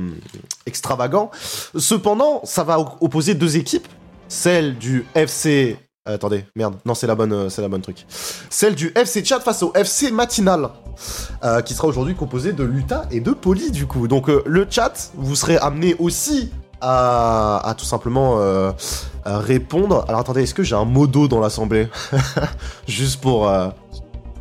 extravagant. 0.67 1.31
Cependant, 1.79 2.41
ça 2.45 2.65
va 2.65 2.81
op- 2.81 2.97
opposer 3.01 3.35
deux 3.35 3.57
équipes, 3.57 3.87
celle 4.29 4.77
du 4.79 5.07
FC. 5.15 5.77
Euh, 6.09 6.15
attendez, 6.15 6.45
merde, 6.57 6.75
non, 6.85 6.95
c'est 6.95 7.07
la 7.07 7.15
bonne, 7.15 7.33
euh, 7.33 7.49
c'est 7.49 7.63
la 7.63 7.69
bonne 7.69 7.81
truc. 7.83 8.07
Celle 8.51 8.75
du 8.75 8.93
FC 8.97 9.25
Chat 9.25 9.41
face 9.41 9.63
au 9.63 9.73
FC 9.75 10.11
Matinal 10.11 10.71
euh, 11.45 11.61
qui 11.63 11.75
sera 11.75 11.87
aujourd'hui 11.89 12.15
composé 12.17 12.53
de 12.53 12.65
Luta 12.65 13.05
et 13.11 13.21
de 13.21 13.31
Poli 13.31 13.71
du 13.71 13.87
coup. 13.87 14.09
Donc 14.09 14.29
euh, 14.29 14.43
le 14.47 14.67
chat, 14.69 15.11
vous 15.15 15.37
serez 15.37 15.57
amené 15.59 15.95
aussi 16.01 16.51
à, 16.81 17.61
à 17.69 17.75
tout 17.75 17.85
simplement 17.85 18.35
euh, 18.39 18.73
à 19.25 19.39
répondre. 19.39 20.05
Alors 20.09 20.21
attendez, 20.21 20.43
est-ce 20.43 20.55
que 20.55 20.65
j'ai 20.65 20.75
un 20.75 20.85
modo 20.85 21.29
dans 21.29 21.39
l'assemblée? 21.41 21.89
Juste 22.89 23.21
pour... 23.21 23.49
euh, 23.49 23.69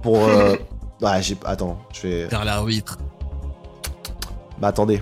pour 0.02 0.18
euh, 0.18 0.56
Ouais, 1.02 1.22
j'ai... 1.22 1.36
Attends, 1.46 1.78
je 1.94 2.02
vais... 2.08 2.26
Vers 2.28 2.46
l'arbitre. 2.46 2.98
Bah 4.60 4.68
attendez. 4.70 5.02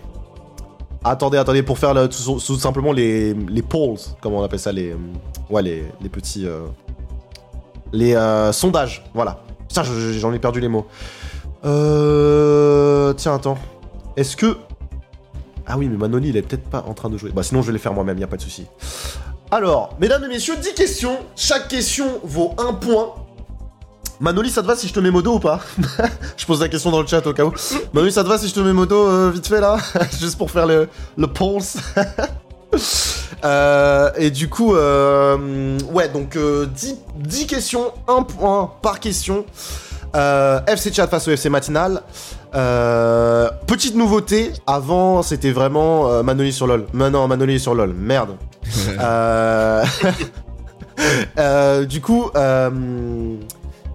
Attendez, 1.03 1.37
attendez, 1.37 1.63
pour 1.63 1.77
faire 1.77 1.93
le- 1.93 2.07
tout, 2.09 2.39
tout 2.39 2.57
simplement 2.57 2.91
les, 2.91 3.33
les 3.33 3.61
polls, 3.61 3.97
comment 4.21 4.39
on 4.39 4.43
appelle 4.43 4.59
ça, 4.59 4.71
les... 4.73 4.95
Ouais, 5.49 5.61
les, 5.61 5.83
les 6.01 6.09
petits... 6.09 6.45
euh, 6.47 6.67
les 7.91 8.15
euh, 8.15 8.51
sondages, 8.51 9.03
voilà. 9.13 9.41
Putain, 9.67 9.83
je- 9.83 9.93
je- 9.93 10.19
j'en 10.19 10.31
ai 10.33 10.39
perdu 10.39 10.59
les 10.59 10.67
mots. 10.67 10.87
Euh... 11.65 13.13
Tiens, 13.13 13.35
attends. 13.35 13.57
Est-ce 14.15 14.35
que... 14.37 14.57
Ah 15.65 15.77
oui, 15.77 15.87
mais 15.89 15.97
Manoli, 15.97 16.29
il 16.29 16.37
est 16.37 16.41
peut-être 16.41 16.67
pas 16.69 16.83
en 16.87 16.93
train 16.93 17.09
de 17.09 17.17
jouer. 17.17 17.31
Bah 17.31 17.43
sinon, 17.43 17.61
je 17.61 17.67
vais 17.67 17.73
les 17.73 17.79
faire 17.79 17.93
moi-même, 17.93 18.17
y 18.17 18.23
a 18.23 18.27
pas 18.27 18.37
de 18.37 18.41
souci. 18.41 18.65
Alors, 19.51 19.95
mesdames 19.99 20.23
et 20.23 20.27
messieurs, 20.27 20.55
10 20.59 20.73
questions. 20.73 21.17
Chaque 21.35 21.67
question 21.67 22.19
vaut 22.23 22.53
un 22.57 22.73
point. 22.73 23.13
Manoli, 24.19 24.49
ça 24.49 24.61
te 24.61 24.67
va 24.67 24.75
si 24.75 24.87
je 24.87 24.93
te 24.93 24.99
mets 24.99 25.11
modo 25.11 25.35
ou 25.35 25.39
pas 25.39 25.59
Je 26.37 26.45
pose 26.45 26.59
la 26.61 26.67
question 26.69 26.91
dans 26.91 27.01
le 27.01 27.07
chat 27.07 27.25
au 27.25 27.33
cas 27.33 27.45
où. 27.45 27.53
Manoli, 27.93 28.11
ça 28.11 28.23
te 28.23 28.27
va 28.29 28.37
si 28.37 28.47
je 28.49 28.53
te 28.53 28.59
mets 28.59 28.73
modo 28.73 29.29
vite 29.31 29.47
fait 29.47 29.61
là 29.61 29.77
Juste 30.19 30.37
pour 30.37 30.51
faire 30.51 30.65
le, 30.67 30.89
le 31.17 31.27
pulse. 31.27 31.77
Euh, 33.43 34.11
et 34.17 34.31
du 34.31 34.49
coup, 34.49 34.75
euh, 34.75 35.77
ouais, 35.91 36.09
donc 36.09 36.35
euh, 36.35 36.65
10, 36.65 36.97
10 37.15 37.47
questions, 37.47 37.91
un 38.07 38.23
point 38.23 38.71
par 38.81 38.99
question. 38.99 39.45
Euh, 40.15 40.59
FC 40.67 40.91
Chat 40.91 41.07
face 41.07 41.27
au 41.27 41.31
FC 41.31 41.49
Matinal. 41.49 42.01
Petite 42.51 43.95
nouveauté, 43.95 44.51
avant 44.65 45.21
c'était 45.21 45.51
vraiment 45.51 46.23
Manoli 46.23 46.51
sur 46.51 46.67
LoL. 46.67 46.87
Maintenant 46.93 47.27
Manoli 47.27 47.59
sur 47.59 47.75
LoL, 47.75 47.93
merde. 47.93 48.35
Du 51.87 52.01
coup, 52.01 52.29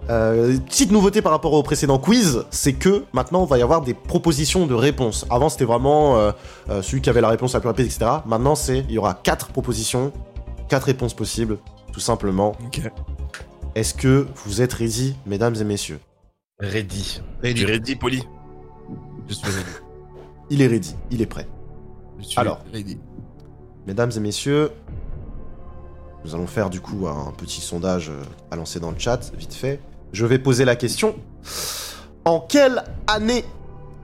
euh, 0.09 0.59
petite 0.59 0.91
nouveauté 0.91 1.21
par 1.23 1.31
rapport 1.31 1.53
au 1.53 1.63
précédent 1.63 1.97
quiz, 1.97 2.45
c'est 2.51 2.73
que 2.73 3.05
maintenant 3.11 3.45
il 3.45 3.49
va 3.49 3.57
y 3.57 3.63
avoir 3.63 3.81
des 3.81 3.95
propositions 3.95 4.67
de 4.67 4.75
réponses. 4.75 5.25
Avant 5.31 5.49
c'était 5.49 5.65
vraiment 5.65 6.17
euh, 6.17 6.31
euh, 6.69 6.81
celui 6.83 7.01
qui 7.01 7.09
avait 7.09 7.21
la 7.21 7.29
réponse 7.29 7.53
la 7.53 7.59
plus 7.59 7.69
rapide, 7.69 7.85
etc. 7.85 8.05
Maintenant 8.25 8.53
c'est 8.53 8.79
il 8.79 8.91
y 8.91 8.97
aura 8.99 9.15
quatre 9.15 9.47
propositions, 9.47 10.11
quatre 10.69 10.83
réponses 10.83 11.15
possibles, 11.15 11.57
tout 11.91 11.99
simplement. 11.99 12.55
Ok. 12.65 12.81
Est-ce 13.73 13.95
que 13.95 14.27
vous 14.45 14.61
êtes 14.61 14.73
ready, 14.73 15.15
mesdames 15.25 15.55
et 15.55 15.63
messieurs? 15.63 15.99
Ready. 16.59 17.21
Ready. 17.41 17.65
Ready, 17.65 17.95
poli. 17.95 18.23
Je 19.27 19.33
suis 19.33 19.47
ready. 19.47 19.65
Il 20.51 20.61
est 20.61 20.67
ready, 20.67 20.95
il 21.09 21.21
est 21.21 21.25
prêt. 21.25 21.47
Je 22.19 22.25
suis 22.25 22.39
Alors. 22.39 22.63
ready. 22.71 22.99
Mesdames 23.87 24.11
et 24.15 24.19
messieurs, 24.19 24.71
nous 26.23 26.35
allons 26.35 26.47
faire 26.47 26.69
du 26.69 26.79
coup 26.79 27.07
un 27.07 27.33
petit 27.35 27.61
sondage 27.61 28.11
à 28.51 28.55
lancer 28.55 28.79
dans 28.79 28.91
le 28.91 28.99
chat, 28.99 29.31
vite 29.35 29.53
fait. 29.53 29.79
Je 30.15 30.25
vais 30.25 30.39
poser 30.39 30.63
la 30.63 30.77
question. 30.77 31.13
En 32.23 32.39
quelle 32.39 32.83
année 33.05 33.43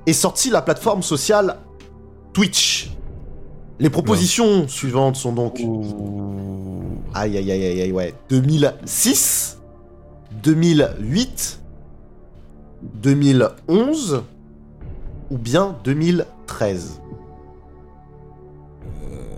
est 0.06 0.12
sortie 0.12 0.50
la 0.50 0.62
plateforme 0.62 1.02
sociale 1.04 1.56
Twitch? 2.34 2.92
Les 3.80 3.90
propositions 3.90 4.68
suivantes 4.68 5.16
sont 5.16 5.32
donc... 5.32 5.62
Aïe 7.14 7.38
aïe 7.38 7.50
aïe 7.50 7.66
aïe 7.66 7.82
aïe 7.82 7.92
ouais. 7.94 8.14
2006, 8.30 9.60
2008, 10.44 11.62
2011 12.84 14.24
ou 15.30 15.38
bien 15.38 15.78
2013 15.86 17.00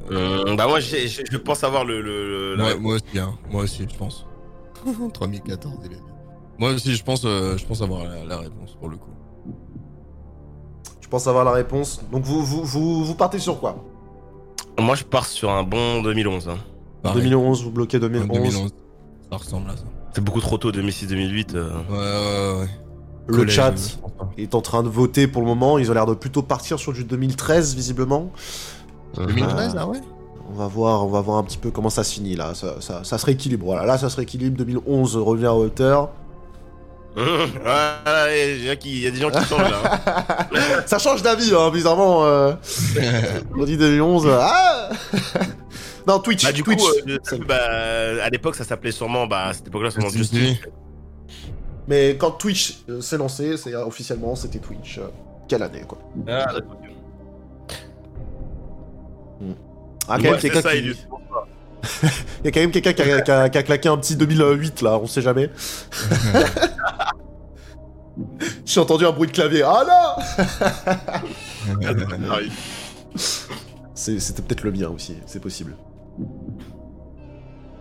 Hum, 0.09 0.55
bah 0.57 0.67
moi, 0.67 0.79
je 0.79 1.37
pense 1.37 1.63
avoir 1.63 1.85
le... 1.85 2.01
le, 2.01 2.55
le- 2.55 2.55
la 2.55 2.75
Moi, 2.75 2.95
aussi, 2.95 3.19
hein. 3.19 3.33
Moi 3.51 3.63
aussi, 3.63 3.85
je 3.89 3.95
pense. 3.95 4.25
3014, 5.13 5.73
il 5.81 5.85
est 5.85 5.89
bien. 5.89 6.12
Moi 6.59 6.71
aussi, 6.71 6.93
je 6.95 7.03
pense, 7.03 7.23
euh, 7.25 7.57
je 7.57 7.65
pense 7.65 7.81
avoir 7.81 8.03
la, 8.03 8.23
la 8.25 8.37
réponse 8.37 8.75
pour 8.79 8.89
le 8.89 8.97
coup. 8.97 9.09
Je 11.01 11.07
pense 11.07 11.27
avoir 11.27 11.43
la 11.43 11.51
réponse. 11.51 12.01
Donc 12.11 12.23
vous, 12.23 12.43
vous, 12.43 12.63
vous, 12.63 13.05
vous 13.05 13.15
partez 13.15 13.39
sur 13.39 13.59
quoi? 13.59 13.75
Moi, 14.79 14.95
je 14.95 15.03
pars 15.03 15.25
sur 15.25 15.51
un 15.51 15.63
bon 15.63 16.01
2011. 16.01 16.49
hein. 16.49 16.57
Pareil. 17.03 17.21
2011, 17.23 17.63
vous 17.63 17.71
bloquez 17.71 17.99
2011. 17.99 18.27
2011. 18.27 18.71
Ça 19.31 19.37
ressemble 19.37 19.69
à 19.69 19.77
ça. 19.77 19.83
C'est 20.13 20.23
beaucoup 20.23 20.41
trop 20.41 20.57
tôt, 20.57 20.71
2006-2008. 20.71 21.55
euh. 21.55 21.69
Ouais, 21.89 21.97
ouais, 22.57 22.61
ouais. 22.61 22.69
Le 23.27 23.37
Collège, 23.37 23.53
chat 23.55 23.71
pas. 24.17 24.29
est 24.37 24.53
en 24.53 24.61
train 24.61 24.83
de 24.83 24.89
voter 24.89 25.27
pour 25.27 25.41
le 25.41 25.47
moment. 25.47 25.77
Ils 25.79 25.89
ont 25.89 25.93
l'air 25.93 26.05
de 26.05 26.13
plutôt 26.13 26.41
partir 26.41 26.77
sur 26.79 26.91
du 26.93 27.03
2013, 27.03 27.73
visiblement. 27.75 28.31
2013, 29.17 29.75
ah 29.77 29.87
ouais? 29.87 30.01
On 30.49 30.53
va 30.55 30.67
voir, 30.67 31.05
on 31.05 31.09
va 31.09 31.21
voir 31.21 31.37
un 31.37 31.43
petit 31.43 31.57
peu 31.57 31.71
comment 31.71 31.89
ça 31.89 32.03
se 32.03 32.13
finit 32.15 32.35
là. 32.35 32.53
Ça, 32.53 32.81
ça, 32.81 33.03
ça 33.03 33.17
se 33.17 33.25
rééquilibre. 33.25 33.65
Voilà, 33.65 33.85
là 33.85 33.97
ça 33.97 34.09
se 34.09 34.17
rééquilibre. 34.17 34.57
2011 34.57 35.15
revient 35.17 35.45
à 35.45 35.53
hauteur. 35.55 36.09
Ouais, 37.15 38.55
il 38.57 38.63
y 38.65 38.69
a 38.69 38.75
qui- 38.75 38.91
il 38.91 38.99
y 39.03 39.07
a 39.07 39.11
des 39.11 39.19
gens 39.19 39.29
qui 39.29 39.43
changent 39.45 39.69
là. 39.69 40.01
hein. 40.15 40.49
ça 40.87 40.97
change 40.99 41.21
d'avis, 41.21 41.53
hein, 41.55 41.69
bizarrement. 41.71 42.25
euh, 42.25 42.53
on 43.57 43.63
dit 43.65 43.77
2011. 43.77 44.27
Ah 44.31 44.89
Non, 46.07 46.19
Twitch. 46.19 46.43
Bah, 46.43 46.51
du 46.51 46.63
Twitch. 46.63 46.79
coup, 46.79 46.87
euh, 47.07 47.17
Ça- 47.23 47.37
bah, 47.47 48.23
à 48.23 48.29
l'époque, 48.29 48.55
ça 48.55 48.63
s'appelait 48.63 48.91
sûrement, 48.91 49.25
bah, 49.27 49.45
à 49.49 49.53
cette 49.53 49.67
époque-là, 49.67 49.91
sûrement 49.91 50.07
Twitch 50.09 50.31
Just 50.31 50.33
TV. 50.33 50.59
Mais 51.87 52.15
quand 52.17 52.31
Twitch 52.31 52.79
euh, 52.89 52.99
s'est 53.01 53.17
lancé, 53.17 53.57
c'est 53.57 53.73
euh, 53.73 53.85
officiellement 53.85 54.35
c'était 54.35 54.59
Twitch. 54.59 54.97
euh, 54.97 55.07
quelle 55.47 55.63
année 55.63 55.83
quoi? 55.87 55.99
Ah, 56.27 56.45
d'accord. 56.53 56.77
Ah, 60.07 60.17
quand 60.17 60.23
Ouais, 60.23 60.31
même 60.31 60.39
c'est 60.39 60.53
ça, 60.61 60.71
qui-. 60.73 60.95
Il 62.43 62.45
y 62.45 62.47
a 62.47 62.51
quand 62.51 62.59
même 62.61 62.71
quelqu'un 62.71 62.93
qui, 62.93 63.01
a- 63.01 63.21
qui 63.21 63.31
a, 63.31 63.49
qui 63.49 63.57
a 63.57 63.63
claqué 63.63 63.89
un 63.89 63.97
petit 63.97 64.15
2008 64.15 64.81
là, 64.81 64.97
on 65.01 65.07
sait 65.07 65.21
jamais. 65.21 65.49
J'ai 68.65 68.79
entendu 68.79 69.05
un 69.05 69.11
bruit 69.11 69.27
de 69.27 69.33
clavier. 69.33 69.63
Ah 69.63 69.83
là 69.85 70.17
C'était 73.95 74.41
peut-être 74.41 74.63
le 74.63 74.71
mien 74.71 74.89
aussi, 74.89 75.15
c'est 75.25 75.39
possible. 75.41 75.75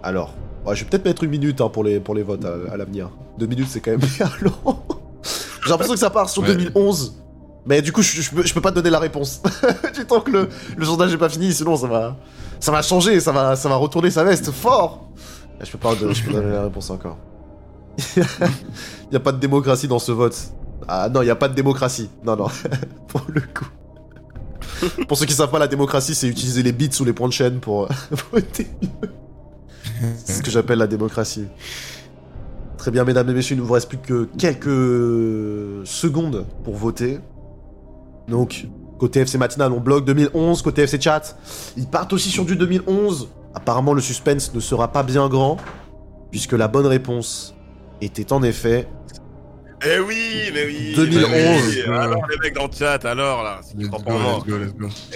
Alors, 0.02 0.34
ouais, 0.66 0.74
je 0.74 0.84
vais 0.84 0.90
peut-être 0.90 1.04
mettre 1.04 1.24
une 1.24 1.30
minute 1.30 1.60
hein, 1.60 1.68
pour, 1.68 1.84
les, 1.84 2.00
pour 2.00 2.14
les 2.14 2.22
votes 2.22 2.44
à, 2.44 2.54
à 2.72 2.76
l'avenir. 2.76 3.10
Deux 3.38 3.46
minutes, 3.46 3.68
c'est 3.70 3.80
quand 3.80 3.90
même 3.92 4.00
bien 4.00 4.30
long. 4.40 4.52
J'ai 5.64 5.70
l'impression 5.70 5.94
que 5.94 6.00
ça 6.00 6.10
part 6.10 6.28
sur 6.28 6.42
Ouais. 6.42 6.48
2011. 6.54 7.21
Mais 7.66 7.80
du 7.80 7.92
coup, 7.92 8.02
je, 8.02 8.52
peux, 8.52 8.60
pas 8.60 8.70
te 8.70 8.76
donner 8.76 8.90
la 8.90 8.98
réponse. 8.98 9.40
du 9.94 10.04
temps 10.04 10.20
que 10.20 10.30
le, 10.30 10.48
le 10.76 10.84
sondage 10.84 11.12
n'est 11.12 11.18
pas 11.18 11.28
fini, 11.28 11.52
sinon 11.52 11.76
ça 11.76 11.86
va, 11.86 12.16
ça 12.58 12.72
va 12.72 12.82
changer, 12.82 13.20
ça 13.20 13.30
va, 13.32 13.54
ça 13.54 13.68
va 13.68 13.76
retourner 13.76 14.10
sa 14.10 14.24
veste 14.24 14.50
fort. 14.50 15.08
Je 15.60 15.70
peux 15.70 15.78
pas 15.78 15.94
donner, 15.94 16.14
la 16.50 16.64
réponse 16.64 16.90
encore. 16.90 17.18
Il 19.10 19.16
a 19.16 19.20
pas 19.20 19.32
de 19.32 19.38
démocratie 19.38 19.86
dans 19.86 19.98
ce 19.98 20.10
vote. 20.12 20.36
Ah 20.88 21.08
non, 21.08 21.22
il 21.22 21.30
a 21.30 21.36
pas 21.36 21.48
de 21.48 21.54
démocratie. 21.54 22.10
Non, 22.24 22.34
non, 22.34 22.48
pour 23.08 23.22
le 23.28 23.40
coup. 23.40 23.68
Pour 25.06 25.16
ceux 25.16 25.26
qui 25.26 25.34
savent 25.34 25.50
pas, 25.50 25.60
la 25.60 25.68
démocratie, 25.68 26.14
c'est 26.14 26.26
utiliser 26.26 26.62
les 26.64 26.72
bits 26.72 26.90
ou 26.98 27.04
les 27.04 27.12
points 27.12 27.28
de 27.28 27.32
chaîne 27.32 27.60
pour 27.60 27.88
voter. 28.32 28.66
C'est 30.24 30.32
ce 30.32 30.42
que 30.42 30.50
j'appelle 30.50 30.78
la 30.78 30.88
démocratie. 30.88 31.46
Très 32.78 32.90
bien, 32.90 33.04
mesdames 33.04 33.30
et 33.30 33.34
messieurs, 33.34 33.54
il 33.54 33.60
ne 33.60 33.64
vous 33.64 33.74
reste 33.74 33.88
plus 33.88 33.98
que 33.98 34.28
quelques 34.38 35.86
secondes 35.86 36.46
pour 36.64 36.74
voter. 36.74 37.20
Donc, 38.28 38.66
côté 38.98 39.20
FC 39.20 39.38
Matinal, 39.38 39.72
on 39.72 39.80
bloque 39.80 40.04
2011. 40.04 40.62
Côté 40.62 40.82
FC 40.82 41.00
Chat, 41.00 41.36
ils 41.76 41.86
partent 41.86 42.12
aussi 42.12 42.30
sur 42.30 42.44
du 42.44 42.56
2011. 42.56 43.28
Apparemment, 43.54 43.92
le 43.94 44.00
suspense 44.00 44.54
ne 44.54 44.60
sera 44.60 44.88
pas 44.92 45.02
bien 45.02 45.28
grand, 45.28 45.58
puisque 46.30 46.52
la 46.52 46.68
bonne 46.68 46.86
réponse 46.86 47.54
était 48.00 48.32
en 48.32 48.42
effet 48.42 48.88
Eh 49.84 49.98
oui, 50.00 50.50
mais 50.54 50.64
oui. 50.64 50.92
2011. 50.96 51.30
mais 51.30 51.60
oui. 51.60 51.82
Alors, 51.86 52.26
les 52.30 52.38
mecs 52.38 52.54
dans 52.54 52.66
le 52.66 52.72
chat, 52.72 53.04
alors, 53.04 53.42
là, 53.42 53.60
c'est. 53.62 53.74
Eh 53.76 53.84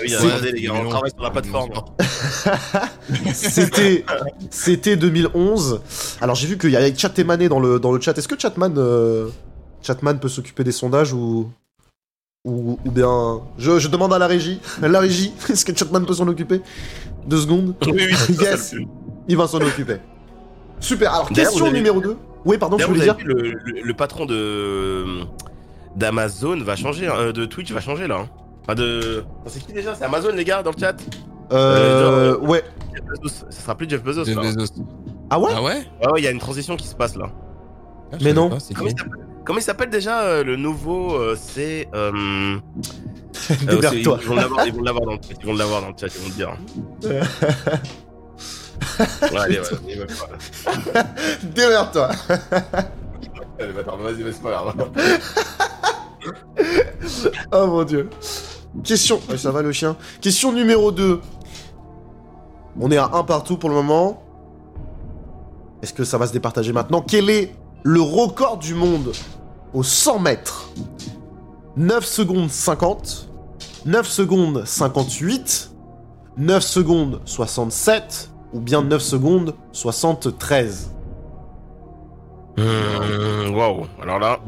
oui, 0.03 0.17
regardez, 0.17 0.53
les 0.53 0.63
gars, 0.63 0.75
on 0.75 0.89
travaille 0.89 1.11
sur 1.11 1.23
la 1.23 1.31
plateforme. 1.31 1.71
C'était, 3.33 4.05
c'était 4.51 4.97
2011. 4.97 5.81
Alors 6.21 6.35
j'ai 6.35 6.47
vu 6.47 6.59
qu'il 6.59 6.71
y 6.71 6.77
avait 6.77 6.95
Chat 6.97 7.17
Emané 7.19 7.49
dans 7.49 7.61
le, 7.61 7.79
dans 7.79 7.93
le 7.93 8.01
chat. 8.01 8.17
Est-ce 8.19 8.29
que 8.29 8.39
Chatman, 8.39 8.75
euh, 8.77 9.29
Chatman 9.83 10.19
peut 10.19 10.29
s'occuper 10.29 10.65
des 10.65 10.73
sondages 10.73 11.13
ou, 11.13 11.51
ou, 12.47 12.79
ou 12.85 12.91
bien... 12.91 13.41
Je, 13.59 13.79
je 13.79 13.89
demande 13.89 14.13
à 14.15 14.19
la 14.19 14.27
régie. 14.27 14.61
La 14.81 15.01
régie, 15.01 15.35
est-ce 15.51 15.65
que 15.65 15.77
Chatman 15.77 16.07
peut 16.07 16.15
s'en 16.15 16.27
occuper? 16.29 16.63
Deux 17.27 17.39
secondes. 17.39 17.75
Oui, 17.87 17.93
oui, 18.29 18.37
Yes. 18.41 18.75
Il 19.29 19.37
va 19.37 19.47
s'en 19.49 19.59
occuper. 19.61 19.97
Super. 20.81 21.13
Alors 21.13 21.29
question 21.31 21.71
numéro 21.73 22.01
2. 22.01 22.17
Oui, 22.45 22.59
pardon, 22.59 22.79
je 22.79 22.87
voulais 22.87 23.01
dire. 23.01 23.17
le, 23.25 23.35
le- 23.35 23.83
le 23.83 23.95
patron 23.95 24.25
de 24.27 25.05
d'Amazon 25.97 26.59
va 26.63 26.77
changer, 26.77 27.09
hein, 27.09 27.15
euh, 27.17 27.33
de 27.33 27.45
Twitch 27.47 27.73
va 27.73 27.81
changer 27.81 28.07
là. 28.07 28.19
hein. 28.21 28.29
Enfin 28.63 28.75
de, 28.75 29.25
c'est 29.47 29.65
qui 29.67 29.73
déjà? 29.73 29.95
C'est 29.95 30.05
Amazon 30.05 30.31
les 30.35 30.45
gars 30.45 30.63
dans 30.63 30.71
le 30.71 30.79
chat? 30.79 30.95
Euh, 31.53 32.37
ouais. 32.39 32.63
Jeff 32.95 33.05
Bezos. 33.23 33.35
Ça 33.51 33.61
sera 33.63 33.75
plus 33.75 33.89
Jeff 33.89 34.03
Bezos. 34.05 34.25
Jeff 34.25 34.37
là. 34.37 34.43
Bezos. 34.43 34.73
Ah 35.31 35.41
ouais? 35.41 35.51
Ah 35.57 35.63
ouais? 35.63 35.87
Ouais, 36.03 36.13
ouais, 36.13 36.21
il 36.21 36.25
y 36.25 36.29
a 36.29 36.31
une 36.31 36.39
transition 36.39 36.77
qui 36.77 36.87
se 36.87 36.95
passe 36.95 37.17
là. 37.17 37.31
Ah, 38.13 38.17
Mais 38.23 38.33
non. 38.33 38.51
pas, 38.51 38.61
c'est 38.61 38.75
Comment 38.75 38.91
il 38.91 38.97
s'appelle? 38.99 39.13
Comment 39.47 39.61
il 39.61 39.63
s'appelle 39.63 39.91
déjà 39.91 40.23
euh, 40.23 40.43
le 40.43 40.57
nouveau 40.57 41.15
euh, 41.15 41.37
C'est. 41.41 41.89
Euh, 41.95 42.59
Démerde-toi. 43.63 44.19
ils 44.21 44.29
vont 44.29 44.83
l'avoir 44.83 45.07
dans 45.07 45.13
le 45.13 45.19
chat. 45.23 45.35
Ils 45.41 45.47
vont 45.47 45.55
l'avoir 45.55 45.83
dans 45.83 45.89
le 45.91 45.95
chat. 45.97 46.09
Ils 46.09 46.21
vont 46.21 46.29
le 46.29 46.35
dire. 46.35 46.57
Ouais, 48.99 49.39
allez, 49.39 49.59
ouais, 49.59 49.67
allez, 49.85 50.01
ouais. 50.01 51.03
Démerde-toi. 51.43 52.11
Vas-y, 53.59 54.23
mais 54.23 54.33
c'est 54.33 54.43
pas. 54.43 54.75
Oh 57.53 57.67
mon 57.67 57.85
dieu. 57.85 58.09
Question. 58.85 59.21
Ouais, 59.29 59.39
ça 59.39 59.51
va 59.51 59.63
le 59.63 59.73
chien. 59.73 59.97
Question 60.21 60.53
numéro 60.53 60.93
2. 60.93 61.21
On 62.81 62.91
est 62.91 62.97
à 62.97 63.11
un 63.13 63.25
partout 63.25 63.57
pour 63.57 63.71
le 63.71 63.77
moment. 63.77 64.23
Est-ce 65.83 65.93
que 65.93 66.05
ça 66.05 66.19
va 66.19 66.27
se 66.27 66.33
départager 66.33 66.73
maintenant? 66.73 67.03
Quel 67.03 67.29
est 67.31 67.55
le 67.83 68.01
record 68.01 68.59
du 68.59 68.75
monde? 68.75 69.13
Au 69.75 69.83
100 69.83 70.19
mètres 70.21 70.71
9 71.77 72.05
secondes 72.05 72.51
50, 72.51 73.29
9 73.85 74.07
secondes 74.09 74.63
58, 74.65 75.71
9 76.39 76.63
secondes 76.63 77.21
67 77.25 78.31
ou 78.53 78.61
bien 78.61 78.83
9 78.83 79.01
secondes 79.03 79.55
73 79.73 80.93
Hum, 82.59 83.55
Waouh. 83.55 83.85
Alors 84.03 84.19
là. 84.19 84.41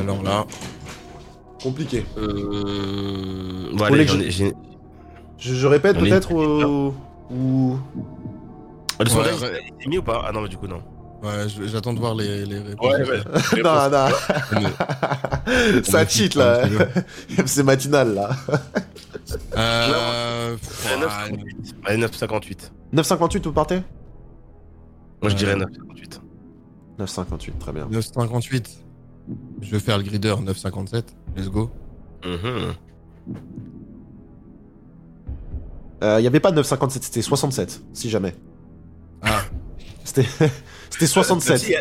Alors 0.00 0.22
là, 0.22 0.44
Compliqué. 1.62 2.04
Euh... 2.18 3.70
Bon, 3.74 3.84
allez, 3.84 4.06
je- 4.06 4.44
ai- 4.44 4.52
Je, 5.38 5.54
je 5.54 5.66
répète 5.66 5.96
On 5.98 6.04
est- 6.04 6.10
peut-être 6.10 6.32
ou... 6.32 6.92
ou... 7.30 7.78
Le 9.00 9.04
Ouais, 9.04 9.10
sondage, 9.10 9.40
ouais. 9.42 9.60
il 9.80 9.84
est 9.84 9.88
mis 9.88 9.98
ou 9.98 10.02
pas? 10.02 10.24
Ah 10.26 10.32
non, 10.32 10.42
mais 10.42 10.48
du 10.48 10.56
coup, 10.58 10.66
non. 10.66 10.82
Ouais, 11.22 11.46
j'attends 11.66 11.92
de 11.94 11.98
voir 11.98 12.14
les, 12.14 12.44
les 12.46 12.58
réponses. 12.58 12.94
non, 13.64 13.90
non. 13.90 14.06
On 15.80 15.82
Ça 15.84 16.06
cheat 16.06 16.34
là. 16.34 16.64
C'est 17.46 17.62
matinal 17.62 18.14
là. 18.14 18.30
Euh, 19.56 20.56
Ouais, 20.56 21.06
ah, 21.08 21.28
9,58. 21.28 21.74
Allez, 21.86 22.02
9,58. 22.06 22.70
9,58 22.94 23.42
vous 23.44 23.52
partez? 23.52 23.82
Moi, 25.22 25.30
je 25.30 25.36
dirais 25.36 25.54
Ouais. 25.54 25.64
9,58. 25.64 26.20
9,58, 26.98 27.58
très 27.58 27.72
bien. 27.72 27.86
9,58. 27.88 28.66
Je 29.60 29.70
vais 29.70 29.78
faire 29.78 29.96
le 29.98 30.04
grider 30.04 30.34
9,57. 30.34 31.04
Let's 31.36 31.48
go. 31.48 31.70
Mhm. 32.24 32.74
Il 36.02 36.18
n'y 36.20 36.26
avait 36.26 36.40
pas 36.40 36.50
de 36.50 36.60
9,57, 36.60 37.02
c'était 37.02 37.22
67, 37.22 37.80
si 37.92 38.10
jamais. 38.10 38.34
Ah, 39.22 39.42
C'était 40.04 40.26
c'était 40.92 41.06
67. 41.06 41.58
Si, 41.58 41.74
euh, 41.74 41.78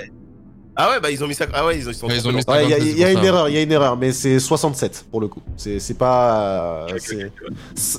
Ah 0.76 0.90
ouais, 0.90 1.00
bah 1.00 1.12
ils 1.12 1.24
ont 1.24 1.28
mis 1.28 1.36
ça. 1.36 1.46
Ah 1.54 1.66
ouais, 1.66 1.78
ils 1.78 1.88
ont, 1.88 1.92
ils 1.92 1.96
sont 1.96 2.08
Ouais, 2.08 2.18
ils 2.18 2.28
ont 2.28 2.32
mis 2.32 2.42
Ouais, 2.48 2.64
il 2.66 2.70
y 2.70 2.74
a, 2.74 2.78
57, 2.78 2.82
il 2.94 2.98
y 3.00 3.04
a 3.04 3.08
c'est 3.08 3.14
une 3.14 3.20
ça. 3.20 3.26
erreur, 3.26 3.50
il 3.50 3.54
y 3.56 3.58
a 3.58 3.62
une 3.62 3.72
erreur, 3.72 3.98
mais 3.98 4.12
c'est 4.12 4.40
67 4.40 5.06
pour 5.12 5.22
le 5.22 5.28
coup. 5.28 5.42
C'est 5.58 5.80
c'est 5.80 5.94
pas. 5.96 6.86
ouais. 6.92 7.00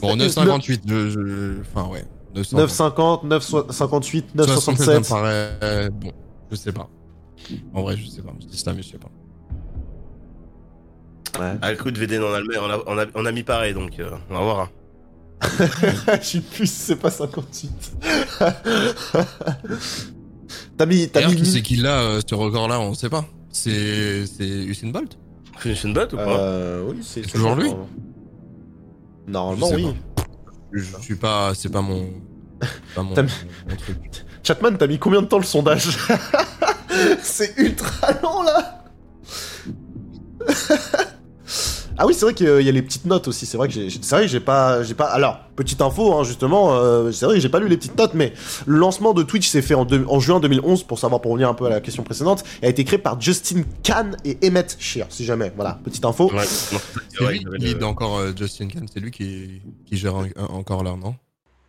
Bon, 0.01 0.17
9,58. 0.17 0.81
Je, 0.87 1.11
je... 1.11 1.61
Enfin, 1.75 1.89
ouais. 1.89 2.05
9,50, 2.35 3.27
9,58, 3.27 4.45
67, 4.45 4.85
ça 4.85 4.95
me 4.95 5.01
9,67. 5.05 5.09
paraît. 5.09 5.51
euh, 5.63 5.91
Bon, 5.91 6.13
je 6.51 6.57
sais 6.57 6.73
pas. 6.73 6.89
En 7.75 7.83
vrai, 7.83 7.97
je 7.99 8.09
sais 8.09 8.23
pas. 8.23 8.33
Je 8.41 8.47
dis 8.47 8.57
ça, 8.59 8.73
mais 8.73 8.83
je 8.83 8.89
sais 8.93 8.99
pas. 8.99 9.11
Ouais. 11.41 11.53
Ah, 11.63 11.73
écoute, 11.73 11.97
VD, 11.99 12.19
on 12.19 12.33
a, 12.33 12.41
le- 12.41 12.59
on 12.61 12.71
a, 12.71 12.79
on 12.87 12.99
a, 12.99 13.07
on 13.15 13.27
a 13.27 13.33
mis 13.33 13.43
pareil, 13.43 13.75
donc 13.75 13.99
euh, 13.99 14.11
on 14.31 14.35
va 14.35 14.41
voir. 14.41 14.61
hein. 14.61 14.69
Je 16.23 16.27
sais 16.27 16.41
plus 16.41 16.67
si 16.67 16.75
c'est 16.81 16.97
pas 16.97 17.11
58. 17.11 17.71
T'as 20.77 20.87
mis. 20.87 21.09
T'as 21.09 21.27
mis. 21.29 21.37
qui 21.37 21.47
c'est 21.47 21.63
qui 21.63 21.77
l'a, 21.77 22.01
euh, 22.01 22.21
ce 22.29 22.35
record-là 22.35 22.81
On 22.81 22.95
sait 22.95 23.09
pas. 23.11 23.25
C'est 23.51 24.25
c'est 24.27 24.47
Usain 24.49 24.89
Bolt 24.89 25.19
Finish 25.59 25.85
and 25.85 25.91
Butt 25.91 26.13
ou 26.13 26.17
pas 26.17 26.39
Euh, 26.41 26.85
oui, 26.89 26.99
c'est 27.03 27.23
C'est 27.25 27.33
toujours 27.33 27.55
lui 27.55 27.71
Normalement, 29.29 29.67
Je 29.71 29.77
sais 29.77 29.83
oui. 29.85 29.95
je, 30.73 30.83
je 30.83 31.03
suis 31.03 31.15
pas. 31.17 31.53
C'est 31.55 31.69
pas 31.71 31.83
mon. 31.83 32.07
Pas 32.95 33.03
mon, 33.03 33.15
T'as- 33.15 33.23
mon 33.23 33.77
truc. 33.77 33.97
Chatman, 34.43 34.77
t'as 34.77 34.87
mis 34.89 34.99
combien 34.99 35.23
de 35.23 35.27
temps 35.27 35.39
le 35.39 35.45
sondage 35.45 35.97
C'est 37.23 37.55
ultra 37.59 38.09
long 38.23 38.43
là 38.43 38.85
Ah 41.99 42.07
oui, 42.07 42.15
c'est 42.15 42.25
vrai 42.25 42.35
qu'il 42.35 42.47
y 42.63 42.69
a 42.69 42.73
les 42.73 42.83
petites 42.83 43.05
notes 43.05 43.29
aussi. 43.29 43.47
C'est 43.47 43.57
vrai 43.57 43.69
que 43.69 43.75
j'ai, 43.75 43.89
c'est 43.91 44.15
vrai 44.17 44.23
que 44.23 44.29
j'ai 44.31 44.41
pas, 44.41 44.83
j'ai 44.83 44.95
pas. 44.95 45.05
Alors, 45.07 45.41
petite 45.57 45.81
info, 45.83 46.15
hein, 46.15 46.25
justement, 46.25 46.75
euh, 46.75 47.13
c'est 47.13 47.27
vrai 47.27 47.35
que 47.37 47.41
j'ai 47.41 47.49
pas 47.49 47.61
lu 47.61 47.69
les 47.69 47.77
petites 47.77 47.97
notes, 47.99 48.15
mais 48.15 48.33
le 48.67 48.79
lancement 48.79 49.13
de 49.13 49.23
Twitch 49.23 49.49
s'est 49.49 49.63
fait 49.63 49.75
en, 49.75 49.85
deux- 49.85 50.05
en 50.09 50.19
juin 50.19 50.41
2011, 50.41 50.85
pour 50.85 50.99
savoir, 50.99 51.21
pour 51.21 51.33
revenir 51.33 51.49
un 51.49 51.55
peu 51.55 51.67
à 51.67 51.71
la 51.71 51.81
question 51.81 52.03
précédente, 52.03 52.45
et 52.63 52.67
a 52.67 52.69
été 52.71 52.85
créé 52.85 52.99
par 52.99 53.21
Justin 53.21 53.63
Kahn 53.83 54.17
et 54.25 54.39
Emmett 54.45 54.77
Shear, 54.79 55.07
si 55.11 55.25
jamais. 55.25 55.53
Voilà, 55.55 55.79
petite 55.85 56.05
info. 56.05 56.31
Ouais, 56.33 56.45
C'est 56.47 57.25
lui 57.29 57.39
qui 57.41 57.45
le- 57.45 57.57
lead 57.59 57.83
encore 57.85 58.19
euh, 58.19 58.33
Justin 58.37 58.69
Khan. 58.69 58.81
C'est 58.93 59.01
lui 59.01 59.11
qui, 59.11 59.61
qui 59.87 59.97
gère 59.97 60.17
un- 60.17 60.27
un- 60.37 60.47
encore 60.55 60.83
là, 60.83 60.97
non? 61.01 61.15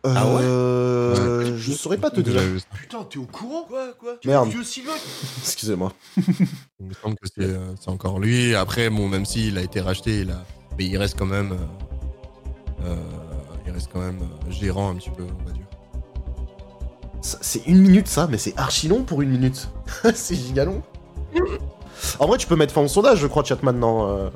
Ah 0.04 0.26
ouais 0.26 0.42
Euh, 0.42 1.56
Je 1.56 1.72
saurais 1.72 1.96
pas 1.98 2.10
te 2.10 2.20
dire. 2.20 2.40
Putain, 2.74 3.04
t'es 3.04 3.18
au 3.18 3.24
courant 3.26 3.64
Quoi 3.68 3.86
Quoi 3.98 4.16
Merde. 4.24 4.48
Vieux 4.50 4.62
Sylvain 4.64 4.92
Excusez-moi. 5.42 5.92
Il 6.16 6.86
me 6.86 6.92
semble 6.94 7.14
que 7.16 7.26
c'est 7.34 7.44
euh, 7.44 7.74
c'est 7.80 7.88
encore 7.90 8.18
lui. 8.18 8.54
Après, 8.54 8.90
bon, 8.90 9.08
même 9.08 9.24
s'il 9.24 9.56
a 9.58 9.62
été 9.62 9.80
racheté, 9.80 10.20
il, 10.20 10.30
a... 10.30 10.44
mais 10.78 10.84
il 10.86 10.96
reste 10.98 11.18
quand 11.18 11.24
même. 11.26 11.52
euh, 11.52 12.86
euh, 12.88 12.96
il 13.66 13.72
reste 13.72 13.88
quand 13.92 14.00
même 14.00 14.18
gérant 14.50 14.90
un 14.90 14.94
petit 14.96 15.10
peu, 15.10 15.22
on 15.22 15.46
va 15.46 15.52
dire. 15.52 15.62
C'est 17.22 17.64
une 17.66 17.80
minute 17.80 18.06
ça, 18.06 18.26
mais 18.30 18.36
c'est 18.36 18.54
archi 18.58 18.86
long 18.88 19.02
pour 19.04 19.22
une 19.22 19.30
minute. 19.30 19.70
c'est 20.14 20.34
giga 20.34 20.66
long. 20.66 20.82
En 22.18 22.26
vrai, 22.26 22.36
tu 22.36 22.46
peux 22.46 22.56
mettre 22.56 22.74
fin 22.74 22.82
au 22.82 22.88
sondage, 22.88 23.18
je 23.20 23.26
crois, 23.26 23.42
chat 23.44 23.62
maintenant. 23.62 24.06
euh, 24.08 24.28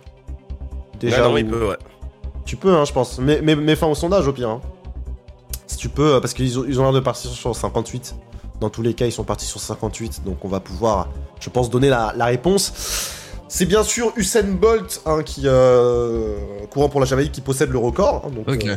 Déjà, 0.99 1.19
Ouais, 1.19 1.29
non, 1.29 1.35
ou- 1.35 1.39
il 1.39 1.47
peut, 1.47 1.69
ouais. 1.69 1.77
tu 2.47 2.57
peux, 2.57 2.75
hein, 2.75 2.87
je 2.87 2.93
pense. 2.95 3.19
Mais, 3.19 3.41
mais, 3.43 3.55
mais 3.55 3.77
fin 3.77 3.87
au 3.87 3.95
sondage 3.95 4.27
au 4.27 4.33
pire. 4.33 4.49
hein. 4.49 4.61
Si 5.69 5.77
tu 5.77 5.89
peux, 5.89 6.15
euh, 6.15 6.21
parce 6.21 6.35
qu'ils 6.35 6.59
ont 6.59 6.65
ils 6.67 6.81
ont 6.81 6.83
l'air 6.83 6.93
de 6.93 7.01
partir 7.01 7.31
sur 7.31 7.55
58. 7.55 8.17
Dans 8.61 8.71
tous 8.71 8.83
les 8.83 8.93
cas, 8.95 9.07
ils 9.07 9.13
sont 9.13 9.23
partis 9.23 9.47
sur 9.47 9.61
58, 9.61 10.25
donc 10.25 10.45
on 10.45 10.49
va 10.49 10.59
pouvoir, 10.59 11.09
je 11.39 11.49
pense, 11.49 11.71
donner 11.71 11.89
la, 11.89 12.13
la 12.17 12.25
réponse. 12.25 13.15
C'est 13.47 13.67
bien 13.67 13.85
sûr 13.85 14.13
Usain 14.17 14.43
Bolt, 14.43 15.01
hein, 15.07 15.23
qui 15.23 15.43
euh, 15.45 16.37
courant 16.73 16.89
pour 16.89 16.99
la 16.99 17.07
Jamaïque, 17.07 17.31
qui 17.31 17.41
possède 17.41 17.71
le 17.71 17.79
record. 17.79 18.25
hein, 18.27 18.31
donc, 18.35 18.49
Ok. 18.49 18.65
euh, 18.67 18.77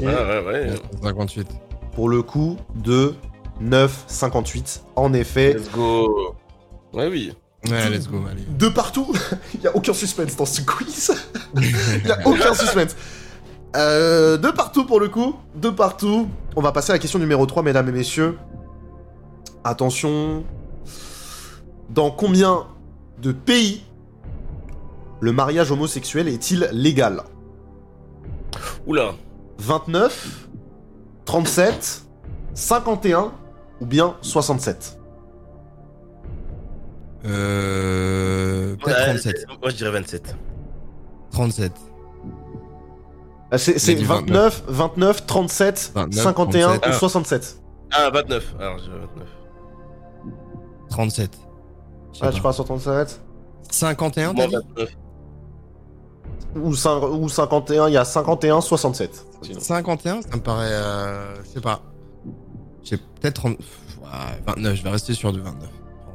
Ouais, 0.00 0.06
ouais, 0.06 0.44
ouais. 0.46 0.74
58. 1.02 1.48
pour 1.94 2.08
le 2.10 2.20
coup 2.22 2.56
de 2.74 3.14
9,58. 3.62 4.80
En 4.96 5.12
effet, 5.14 5.54
Let's 5.54 5.70
go. 5.70 6.34
Ouais, 6.92 7.08
oui. 7.08 7.32
Ouais, 7.70 7.88
let's 7.90 8.08
go, 8.08 8.18
allez. 8.30 8.42
de 8.48 8.68
partout, 8.68 9.06
il 9.54 9.60
n'y 9.60 9.66
a 9.68 9.76
aucun 9.76 9.92
suspense 9.94 10.36
dans 10.36 10.46
ce 10.46 10.60
quiz. 10.62 11.12
Il 11.56 12.04
n'y 12.04 12.10
a 12.10 12.18
aucun 12.26 12.54
suspense. 12.54 12.96
Euh, 13.74 14.36
de 14.36 14.50
partout 14.50 14.84
pour 14.84 15.00
le 15.00 15.08
coup, 15.08 15.36
de 15.54 15.70
partout. 15.70 16.28
On 16.56 16.60
va 16.60 16.72
passer 16.72 16.90
à 16.92 16.94
la 16.94 16.98
question 16.98 17.18
numéro 17.18 17.46
3, 17.46 17.62
mesdames 17.62 17.88
et 17.88 17.92
messieurs. 17.92 18.38
Attention. 19.64 20.44
Dans 21.90 22.10
combien 22.10 22.66
de 23.20 23.32
pays 23.32 23.84
le 25.20 25.32
mariage 25.32 25.70
homosexuel 25.70 26.28
est-il 26.28 26.68
légal? 26.72 27.22
Oula. 28.86 29.12
29, 29.58 30.48
37, 31.24 32.02
51 32.54 33.32
ou 33.80 33.86
bien 33.86 34.16
67 34.22 34.98
Euh. 37.24 38.74
Peut-être 38.76 38.98
Ouais, 38.98 39.04
37. 39.06 39.46
Moi, 39.60 39.70
je 39.70 39.76
dirais 39.76 39.90
27. 39.92 40.36
37. 41.30 41.72
Ah, 43.54 43.58
C'est 43.58 43.78
c'est 43.78 43.92
J'ai 43.92 43.98
dit 43.98 44.04
29, 44.04 44.64
29, 44.66 45.26
37, 45.26 45.92
29, 45.94 46.22
51 46.24 46.74
ou 46.74 46.78
37. 46.78 46.94
67 46.98 47.56
Ah, 47.92 48.10
29. 48.10 48.54
Alors, 48.58 48.78
je 48.78 48.84
dirais 48.84 48.96
29. 49.14 49.28
37. 50.88 51.30
Je 52.12 52.18
sais 52.18 52.24
Ah, 52.24 52.26
pas. 52.28 52.32
tu 52.32 52.40
pars 52.42 52.54
sur 52.54 52.64
37 52.64 53.20
51, 53.70 54.32
Moi, 54.32 54.44
t'as 54.44 54.48
dit 54.48 54.54
29. 54.54 54.96
ou, 56.56 56.72
cin- 56.74 57.08
ou 57.10 57.28
51, 57.28 57.88
il 57.88 57.92
y 57.92 57.96
a 57.96 58.04
51, 58.04 58.60
67. 58.60 59.24
sinon. 59.42 59.60
51, 59.60 60.22
ça 60.22 60.28
me 60.36 60.40
paraît. 60.42 60.68
Euh, 60.70 61.34
je 61.44 61.48
sais 61.50 61.60
pas. 61.60 61.80
J'ai 62.82 62.96
peut-être 62.96 63.34
30. 63.34 63.56
Pff, 63.58 63.98
ouais, 64.02 64.42
29, 64.46 64.74
je 64.76 64.82
vais 64.82 64.90
rester 64.90 65.14
sur 65.14 65.32
du 65.32 65.40
29. 65.40 65.68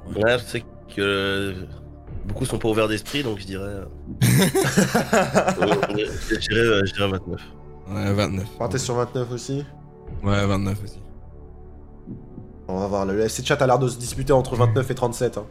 En 0.07 0.11
vrai. 0.11 0.23
Ouais, 0.23 0.39
je 0.39 0.43
sais 0.43 0.61
que 0.61 1.01
euh, 1.01 1.65
beaucoup 2.28 2.45
sont 2.45 2.60
pas 2.60 2.70
ouverts 2.70 2.88
d'esprit, 2.88 3.24
donc 3.24 3.40
je 3.40 3.45
dirais. 3.45 3.64
euh, 3.64 3.86
je 4.22 6.40
dirais, 6.40 6.60
euh, 6.60 6.86
je 6.86 6.94
dirais 6.94 7.10
29. 7.10 7.41
Ouais, 7.90 8.14
29. 8.14 8.45
Partez 8.60 8.78
sur 8.78 8.95
29 8.95 9.32
aussi. 9.32 9.66
Ouais, 10.24 10.45
29 10.45 10.84
aussi. 10.84 10.99
On 12.68 12.80
va 12.80 12.88
voir, 12.88 13.06
le 13.06 13.20
FC 13.22 13.45
Chat 13.45 13.62
a 13.62 13.68
l'air 13.68 13.80
de 13.80 13.88
se 13.88 13.98
disputer 13.98 14.34
entre 14.34 14.56
29 14.58 14.91
et 14.91 14.95
37. 14.95 15.38
hein. 15.38 15.45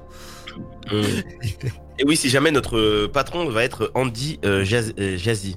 Et 1.98 2.04
oui, 2.06 2.16
si 2.16 2.28
jamais 2.28 2.50
notre 2.50 3.06
patron 3.06 3.48
va 3.48 3.64
être 3.64 3.90
Andy 3.94 4.38
euh, 4.44 4.64
Jaz- 4.64 4.92
euh, 4.98 5.16
Jazzy. 5.16 5.56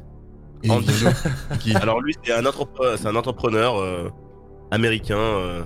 Andy. 0.70 0.92
Alors 1.76 2.02
lui, 2.02 2.16
c'est 2.24 2.34
un, 2.34 2.44
entrepre- 2.44 3.06
un 3.06 3.16
entrepreneur 3.16 3.78
euh, 3.78 4.10
américain. 4.72 5.18
euh, 5.18 5.64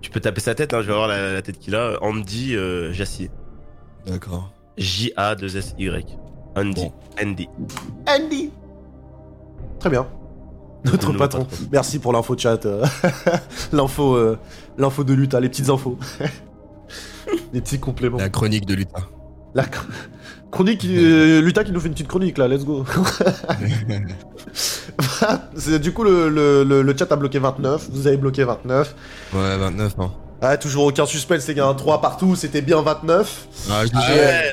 tu 0.00 0.10
peux 0.10 0.20
taper 0.20 0.40
sa 0.40 0.54
tête, 0.54 0.74
hein, 0.74 0.82
je 0.82 0.88
vais 0.88 0.94
voir 0.94 1.08
la, 1.08 1.32
la 1.34 1.42
tête 1.42 1.58
qu'il 1.58 1.74
a. 1.76 1.98
Andy 2.02 2.54
euh, 2.56 2.92
Jassy. 2.92 3.30
D'accord. 4.06 4.52
J-A-2-S-Y. 4.76 6.04
Andy. 6.56 6.74
Bon. 6.84 6.92
Andy. 7.22 7.48
Andy 8.08 8.50
Très 9.80 9.90
bien. 9.90 10.06
Notre 10.84 11.12
patron. 11.12 11.46
Merci 11.72 11.98
pour 11.98 12.12
l'info 12.12 12.36
chat. 12.38 12.64
euh, 12.66 12.84
l'info, 13.72 14.14
euh, 14.14 14.38
l'info 14.78 15.02
de 15.04 15.14
lutte, 15.14 15.34
hein, 15.34 15.40
les 15.40 15.48
petites 15.48 15.68
infos. 15.68 15.98
les 17.52 17.60
petits 17.60 17.80
compléments. 17.80 18.18
La 18.18 18.28
chronique 18.28 18.66
de 18.66 18.74
l'Utah. 18.74 19.00
La 19.54 19.64
chr- 19.64 19.86
chronique, 20.50 20.84
euh, 20.84 21.40
Luta 21.40 21.64
qui 21.64 21.72
nous 21.72 21.80
fait 21.80 21.88
une 21.88 21.94
petite 21.94 22.08
chronique 22.08 22.38
là, 22.38 22.46
let's 22.46 22.64
go. 22.64 22.84
C'est- 25.56 25.78
du 25.78 25.92
coup, 25.92 26.04
le, 26.04 26.28
le- 26.28 26.64
le- 26.64 26.82
le 26.82 26.96
chat 26.96 27.10
a 27.10 27.16
bloqué 27.16 27.38
29, 27.38 27.88
vous 27.90 28.06
avez 28.06 28.16
bloqué 28.16 28.44
29. 28.44 28.94
ouais, 29.34 29.58
29, 29.58 29.94
hein. 29.98 30.12
Ah, 30.42 30.56
toujours 30.58 30.84
aucun 30.84 31.06
suspense, 31.06 31.46
les 31.48 31.54
gars, 31.54 31.72
3 31.74 32.00
partout, 32.02 32.36
c'était 32.36 32.60
bien 32.60 32.82
29. 32.82 33.48
Ah, 33.70 33.84
je 33.86 33.90
Ah 33.94 34.00
ouais, 34.14 34.52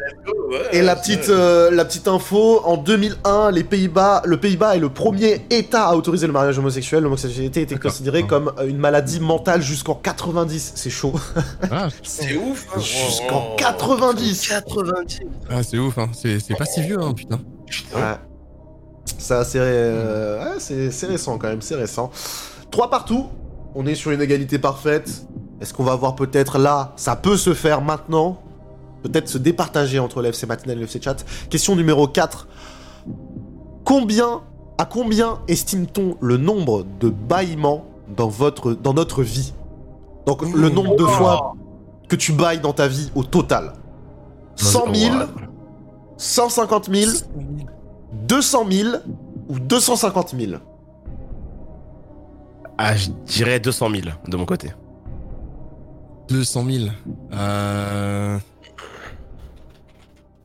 ouais, 0.50 0.62
Et 0.72 0.82
la 0.82 0.96
petite, 0.96 1.28
euh, 1.30 1.70
la 1.72 1.84
petite 1.84 2.08
info, 2.08 2.62
en 2.64 2.78
2001, 2.78 3.52
les 3.52 3.66
Pays-Bas, 3.66 4.22
le 4.26 4.38
Pays-Bas 4.38 4.78
est 4.78 4.80
le 4.80 4.88
premier 4.90 5.46
État 5.50 5.88
à 5.90 5.96
autoriser 5.96 6.26
le 6.26 6.32
mariage 6.32 6.58
homosexuel. 6.58 7.04
L'homosexualité 7.04 7.62
était 7.62 7.76
considérée 7.76 8.24
comme 8.24 8.54
euh, 8.60 8.68
une 8.68 8.78
maladie 8.78 9.20
mentale 9.20 9.62
jusqu'en 9.62 9.96
90. 9.96 10.72
C'est 10.76 10.90
chaud. 10.90 11.14
Ah, 11.70 11.90
C'est 12.04 12.38
ouf. 12.38 12.66
hein. 12.76 12.80
Jusqu'en 12.80 13.50
Oh, 13.52 13.56
90. 13.58 14.48
90. 14.48 15.20
ah, 15.50 15.64
c'est 15.64 15.78
ouf, 15.80 15.98
hein. 15.98 16.08
C'est 16.14 16.58
pas 16.58 16.66
si 16.66 16.82
vieux, 16.82 17.00
hein, 17.02 17.14
putain. 17.14 17.40
Ouais. 17.94 18.02
C'est 19.18 19.34
euh, 19.56 20.40
ouais, 20.44 20.60
c'est 20.60 20.92
c'est 20.92 21.08
récent 21.08 21.38
quand 21.38 21.48
même, 21.50 21.62
c'est 21.62 21.76
récent. 21.76 22.10
3 22.72 22.90
partout. 22.90 23.28
On 23.76 23.86
est 23.86 23.96
sur 23.96 24.12
une 24.12 24.22
égalité 24.22 24.60
parfaite. 24.60 25.10
Est-ce 25.64 25.74
qu'on 25.74 25.86
va 25.86 25.96
voir 25.96 26.16
peut-être 26.16 26.58
là, 26.58 26.92
ça 26.98 27.16
peut 27.16 27.38
se 27.38 27.54
faire 27.54 27.82
maintenant? 27.82 28.38
Peut-être 29.02 29.30
se 29.30 29.38
départager 29.38 29.98
entre 29.98 30.22
l'FC 30.22 30.46
matinal 30.46 30.78
et 30.78 30.82
l'FC 30.82 31.02
chat. 31.02 31.24
Question 31.50 31.78
numéro 31.78 32.06
4. 32.06 32.50
Combien, 33.86 34.42
à 34.78 34.84
combien 34.84 35.40
estime-t-on 35.48 36.18
le 36.20 36.36
nombre 36.36 36.86
de 37.00 37.08
bâillements 37.08 37.86
dans, 38.14 38.28
votre, 38.28 38.74
dans 38.74 38.94
notre 38.94 39.24
vie? 39.24 39.54
Donc 40.26 40.42
le 40.42 40.68
nombre 40.68 40.98
de 40.98 41.06
fois 41.06 41.54
que 42.10 42.18
tu 42.18 42.34
bailles 42.34 42.60
dans 42.60 42.74
ta 42.74 42.90
vie 42.90 43.10
au 43.16 43.24
total. 43.24 43.72
100 44.58 44.94
000, 44.94 45.16
150 46.18 46.90
000, 46.94 47.12
200 48.28 48.66
000 48.70 48.90
ou 49.48 49.60
250 49.60 50.36
000 50.38 50.52
Ah, 52.78 52.98
je 52.98 53.12
dirais 53.28 53.62
200 53.62 53.90
000 53.90 54.02
de 54.28 54.36
mon 54.36 54.46
côté. 54.46 54.74
200 56.30 56.66
000. 56.70 56.86
Euh... 57.34 58.38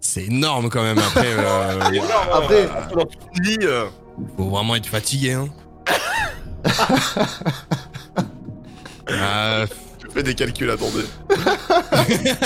C'est 0.00 0.24
énorme 0.24 0.68
quand 0.70 0.82
même. 0.82 0.98
Après, 0.98 1.26
euh, 1.36 1.80
Après- 2.32 2.68
une 3.36 3.44
vie, 3.44 3.58
euh, 3.62 3.86
faut 4.36 4.48
vraiment 4.48 4.74
être 4.76 4.86
fatigué. 4.86 5.32
Hein. 5.34 5.48
Euh, 9.10 9.66
je 10.04 10.10
fais 10.10 10.22
des 10.22 10.34
calculs, 10.34 10.70
attendez. 10.70 11.04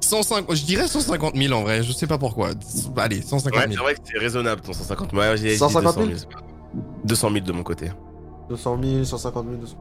150, 0.00 0.54
je 0.54 0.64
dirais 0.64 0.86
150 0.86 1.34
000 1.34 1.54
en 1.54 1.62
vrai, 1.62 1.82
je 1.82 1.90
sais 1.92 2.06
pas 2.06 2.18
pourquoi. 2.18 2.50
Allez, 2.98 3.22
150 3.22 3.58
Ouais, 3.58 3.68
000. 3.68 3.72
c'est 3.72 3.78
vrai 3.82 3.94
que 3.94 4.00
c'est 4.04 4.18
raisonnable 4.18 4.60
ton 4.60 4.74
150 4.74 5.12
000. 5.12 5.22
Ouais, 5.22 5.36
j'ai 5.38 5.52
dit 5.52 5.56
150 5.56 5.94
000? 5.94 6.06
200 6.08 6.26
000. 6.74 6.84
200 7.04 7.30
000 7.32 7.44
de 7.46 7.52
mon 7.52 7.62
côté. 7.62 7.90
200 8.50 8.78
000, 8.82 9.04
150 9.04 9.46
000, 9.46 9.56
200 9.56 9.76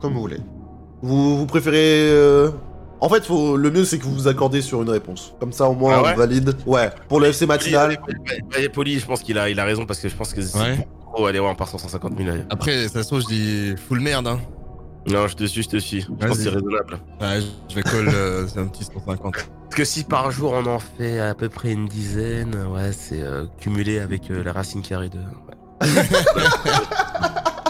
Comme 0.00 0.14
vous 0.14 0.20
voulez. 0.20 0.40
Vous, 1.02 1.38
vous 1.38 1.46
préférez... 1.46 2.10
euh, 2.10 2.50
En 3.00 3.08
fait, 3.08 3.24
faut... 3.24 3.56
le 3.56 3.70
mieux 3.70 3.84
c'est 3.84 3.98
que 3.98 4.04
vous 4.04 4.14
vous 4.14 4.28
accordez 4.28 4.60
sur 4.62 4.82
une 4.82 4.90
réponse. 4.90 5.34
Comme 5.40 5.52
ça 5.52 5.68
au 5.68 5.74
moins 5.74 5.94
Ah 5.98 6.02
ouais 6.02 6.12
on 6.14 6.18
valide. 6.18 6.54
Ouais, 6.66 6.90
pour 7.08 7.20
le 7.20 7.26
FC 7.28 7.46
matinal. 7.46 7.90
Ouais, 8.08 8.40
ouais, 8.56 8.68
Poli, 8.68 8.98
je 8.98 9.06
pense 9.06 9.22
qu'il 9.22 9.38
a, 9.38 9.48
il 9.48 9.58
a 9.60 9.64
raison 9.64 9.86
parce 9.86 10.00
que 10.00 10.08
je 10.08 10.16
pense 10.16 10.32
que 10.32 10.42
c'est 10.42 10.58
Ouais. 10.58 10.88
trop. 11.12 11.26
Allez, 11.26 11.38
ouais, 11.40 11.48
on 11.48 11.54
part 11.54 11.68
sur 11.68 11.78
150 11.80 12.16
000. 12.18 12.30
allez. 12.30 12.42
Après, 12.50 12.88
ça 12.88 13.02
se 13.02 13.08
trouve, 13.08 13.20
je 13.22 13.26
dis 13.26 13.74
full 13.88 14.00
merde. 14.00 14.26
Hein. 14.26 14.40
Non, 15.10 15.26
je 15.26 15.36
te 15.36 15.44
suis, 15.44 15.62
je 15.62 15.68
te 15.68 15.76
suis. 15.78 16.02
Je 16.02 16.06
pense 16.26 16.36
que 16.36 16.42
c'est 16.42 16.48
raisonnable. 16.50 16.98
Ouais, 17.20 17.38
je 17.70 17.74
vais 17.76 17.82
coller 17.82 18.12
euh, 18.12 18.46
c'est 18.46 18.58
un 18.58 18.66
petit 18.66 18.84
150. 18.84 19.32
Parce 19.32 19.46
que 19.74 19.84
si 19.84 20.04
par 20.04 20.30
jour 20.30 20.52
on 20.52 20.66
en 20.66 20.78
fait 20.80 21.18
à 21.20 21.34
peu 21.34 21.48
près 21.48 21.72
une 21.72 21.86
dizaine, 21.86 22.54
ouais, 22.74 22.90
c'est 22.92 23.22
euh, 23.22 23.44
cumulé 23.58 24.00
avec 24.00 24.30
euh, 24.30 24.42
la 24.42 24.52
racine 24.52 24.82
carrée 24.82 25.08
de. 25.08 25.18
ouais. 25.18 25.88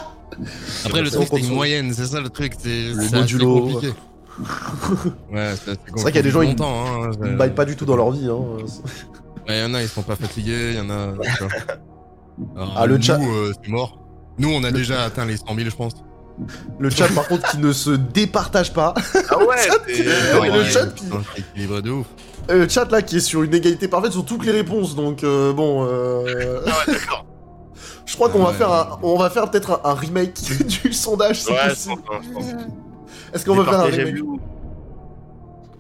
Après, 0.85 1.03
le 1.03 1.11
truc, 1.11 1.29
c'est 1.31 1.41
une 1.41 1.55
moyenne, 1.55 1.93
c'est 1.95 2.07
ça 2.07 2.21
le 2.21 2.29
truc. 2.29 2.53
C'est 2.59 2.69
Le 2.69 2.95
c'est 2.95 3.07
assez 3.07 3.17
modulo. 3.17 3.61
compliqué. 3.61 3.95
Ouais, 5.33 5.53
c'est 5.65 5.73
C'est 5.97 6.01
vrai 6.01 6.13
qu'il 6.13 6.17
y 6.17 6.19
a 6.19 6.23
des 6.23 6.31
gens, 6.31 6.43
ils- 6.43 6.51
longtemps, 6.51 6.85
hein, 6.87 7.11
baillent 7.37 7.55
pas 7.55 7.65
du 7.65 7.75
tout 7.77 7.85
dans 7.85 7.97
leur 7.97 8.11
vie. 8.13 8.29
Hein. 8.29 8.65
Ouais, 9.49 9.61
y 9.61 9.65
en 9.65 9.75
a, 9.75 9.83
ils 9.83 9.89
sont 9.89 10.03
pas 10.03 10.15
fatigués, 10.17 10.75
y 10.75 10.81
en 10.81 10.91
a. 10.91 11.13
Alors, 12.57 12.75
Ah, 12.77 12.87
le 12.87 13.01
chat- 13.01 13.19
euh, 13.21 13.53
c'est 13.63 13.69
mort. 13.71 13.99
Nous, 14.39 14.49
on 14.51 14.63
a 14.63 14.71
déjà 14.71 15.03
atteint 15.05 15.25
les 15.25 15.37
100 15.37 15.45
000, 15.57 15.71
je 15.71 15.75
pense. 15.77 15.93
Le 16.79 16.89
chat 16.89 17.09
par 17.09 17.27
contre 17.27 17.51
qui 17.51 17.59
ne 17.59 17.73
se 17.73 17.91
départage 17.91 18.73
pas. 18.73 18.95
Ah 19.29 19.39
ouais, 19.39 19.57
c'est- 19.89 20.05
le 20.55 20.65
chat 20.65 20.87
qui- 20.95 21.07
équilibré 21.37 21.83
de 21.83 21.91
ouf. 21.91 22.07
Euh, 22.49 22.59
Le 22.59 22.69
chat 22.69 22.89
là 22.93 23.03
qui 23.03 23.17
est 23.17 23.21
sur 23.21 23.43
une 23.43 23.53
égalité 23.55 23.89
parfaite 23.89 24.13
sur 24.13 24.25
toutes 24.25 24.47
les 24.47 24.53
réponses. 24.53 24.95
Donc 24.95 25.25
euh, 25.25 25.53
bon... 25.53 25.85
Euh... 25.85 26.61
Ah 26.65 26.71
ouais, 26.87 26.95
d'accord. 26.95 27.27
Je 28.09 28.15
crois 28.15 28.31
qu'on 28.31 28.43
va 28.43 28.55
faire 28.55 28.73
un, 28.73 28.99
on 29.03 29.19
va 29.19 29.29
faire 29.29 29.51
peut-être 29.51 29.83
un, 29.85 29.91
un 29.91 29.95
remake 29.95 30.35
du 30.83 30.93
sondage, 30.95 31.43
si 31.43 31.51
Ouais, 31.53 31.59
je 31.65 31.69
possible. 31.71 32.03
pense, 32.03 32.25
je 32.25 32.31
pense. 32.33 32.45
Est-ce 33.35 33.45
qu'on 33.45 33.55
va 33.55 33.65
faire 33.65 33.81
un 33.81 33.85
remake. 33.85 34.25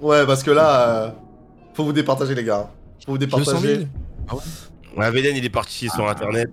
Ouais, 0.00 0.26
parce 0.26 0.42
que 0.42 0.50
là, 0.50 0.88
euh, 0.88 1.10
faut 1.74 1.84
vous 1.84 1.92
départager 1.94 2.34
les 2.34 2.44
gars. 2.44 2.68
Faut 3.06 3.12
vous 3.12 3.18
200 3.18 3.38
départager. 3.38 3.76
000 4.28 4.40
Ouais, 4.96 5.10
Véden, 5.10 5.36
il 5.36 5.44
est 5.44 5.48
parti 5.50 5.88
sur 5.88 6.08
internet. 6.08 6.50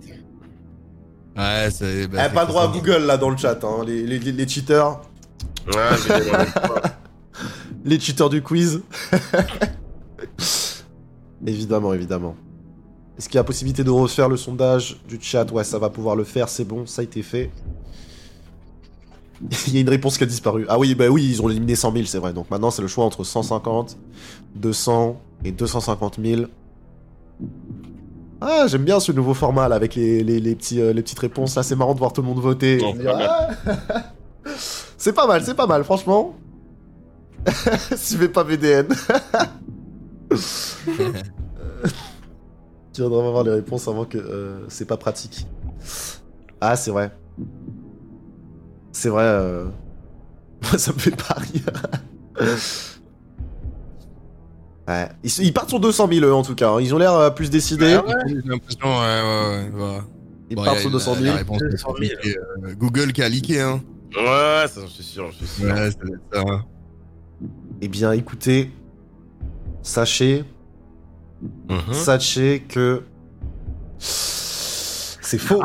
Ouais, 1.37 1.67
c'est. 1.71 2.07
bah, 2.07 2.23
Eh, 2.29 2.33
pas 2.33 2.45
droit 2.45 2.63
à. 2.63 2.67
Google 2.67 3.03
là 3.05 3.17
dans 3.17 3.29
le 3.29 3.37
chat, 3.37 3.61
hein. 3.63 3.83
les, 3.85 4.03
les, 4.03 4.19
les- 4.19 4.31
les 4.31 4.47
cheaters, 4.47 5.01
ouais. 5.67 5.73
les 7.83 7.99
cheaters 7.99 8.29
du 8.29 8.41
quiz. 8.41 8.81
évidemment, 11.45 11.93
évidemment. 11.93 12.35
Est-ce 13.17 13.29
qu'il 13.29 13.35
y 13.35 13.39
a 13.39 13.43
possibilité 13.43 13.83
de 13.83 13.89
refaire 13.89 14.27
le 14.27 14.37
sondage 14.37 14.97
du 15.07 15.17
chat 15.21 15.49
Ouais, 15.51 15.63
ça 15.63 15.79
va 15.79 15.89
pouvoir 15.89 16.15
le 16.15 16.23
faire, 16.23 16.49
c'est 16.49 16.65
bon, 16.65 16.85
ça 16.85 17.01
a 17.01 17.03
été 17.03 17.21
fait. 17.21 17.49
Il 19.67 19.73
y 19.73 19.77
a 19.77 19.81
une 19.81 19.89
réponse 19.89 20.17
qui 20.17 20.23
a 20.23 20.27
disparu. 20.27 20.65
Ah 20.69 20.79
oui, 20.79 20.95
bah 20.95 21.07
oui, 21.09 21.27
ils 21.29 21.41
ont 21.41 21.49
éliminé 21.49 21.75
100 21.75 21.91
000, 21.93 22.05
c'est 22.05 22.19
vrai. 22.19 22.33
Donc 22.33 22.49
maintenant, 22.49 22.71
c'est 22.71 22.81
le 22.81 22.87
choix 22.87 23.03
entre 23.05 23.23
150, 23.23 23.97
200 24.55 25.21
et 25.43 25.51
250 25.51 26.19
000. 26.23 26.43
Ah, 28.41 28.65
j'aime 28.67 28.83
bien 28.83 28.99
ce 28.99 29.11
nouveau 29.11 29.33
format 29.33 29.67
là, 29.67 29.75
avec 29.75 29.95
les, 29.95 30.23
les, 30.23 30.39
les 30.39 30.55
petits, 30.55 30.79
euh, 30.79 30.93
les 30.93 31.01
petites 31.01 31.19
réponses. 31.19 31.55
Là, 31.55 31.63
c'est 31.63 31.75
marrant 31.75 31.93
de 31.93 31.99
voir 31.99 32.13
tout 32.13 32.21
le 32.21 32.27
monde 32.27 32.39
voter. 32.39 32.79
Ah. 33.07 33.49
c'est 34.97 35.13
pas 35.13 35.27
mal, 35.27 35.43
c'est 35.43 35.55
pas 35.55 35.67
mal, 35.67 35.83
franchement. 35.83 36.35
Suivez 37.95 38.29
pas 38.29 38.43
VDN. 38.43 38.87
Tu 42.95 43.01
voudrais 43.03 43.27
avoir 43.27 43.43
les 43.43 43.51
réponses 43.51 43.87
avant 43.87 44.05
que 44.05 44.17
euh, 44.17 44.65
c'est 44.69 44.85
pas 44.85 44.97
pratique. 44.97 45.45
Ah, 46.61 46.75
c'est 46.75 46.91
vrai. 46.91 47.11
C'est 48.91 49.09
vrai. 49.09 49.23
euh, 49.23 49.65
Moi, 50.63 50.77
ça 50.77 50.93
me 50.93 50.97
fait 50.99 51.15
pas 51.15 51.35
rire. 51.35 51.71
ouais. 54.87 55.09
Ils, 55.23 55.31
ils 55.43 55.53
partent 55.53 55.69
sur 55.69 55.79
200 55.79 56.07
000 56.11 56.25
eux, 56.25 56.33
en 56.33 56.43
tout 56.43 56.55
cas. 56.55 56.71
hein. 56.71 56.81
Ils 56.81 56.93
ont 56.95 56.97
l'air 56.97 57.13
euh, 57.13 57.29
plus 57.29 57.49
décidés. 57.49 57.93
Ah 57.99 58.05
ouais, 58.05 58.13
J'ai 58.27 58.41
l'impression, 58.49 58.87
ouais, 58.87 59.21
ouais, 59.21 59.49
ouais. 59.49 59.69
voilà. 59.73 60.03
Ils 60.49 60.55
Bon, 60.55 60.63
partent 60.63 60.79
sur 60.79 60.89
la- 60.89 60.93
200 60.93 61.13
La 61.15 61.21
000. 61.21 61.37
réponse, 61.37 61.59
200 61.63 61.93
000. 61.99 62.11
c'est 62.23 62.37
euh, 62.37 62.73
Google 62.75 63.11
qui 63.13 63.21
a 63.23 63.29
leaké, 63.29 63.61
hein. 63.61 63.81
Ouais, 64.15 64.65
ça, 64.69 64.81
je 64.85 64.87
suis 64.91 65.03
sûr, 65.03 65.29
je 65.31 65.37
suis 65.45 65.47
sûr. 65.47 65.73
Ouais, 65.73 65.89
ça. 65.91 66.41
hein. 66.41 66.63
Eh 67.81 67.87
bien, 67.87 68.11
écoutez. 68.13 68.71
Sachez, 69.81 70.45
Mhm. 71.75 71.93
sachez 71.93 72.63
que. 72.67 73.03
C'est 73.99 75.37
faux. 75.37 75.61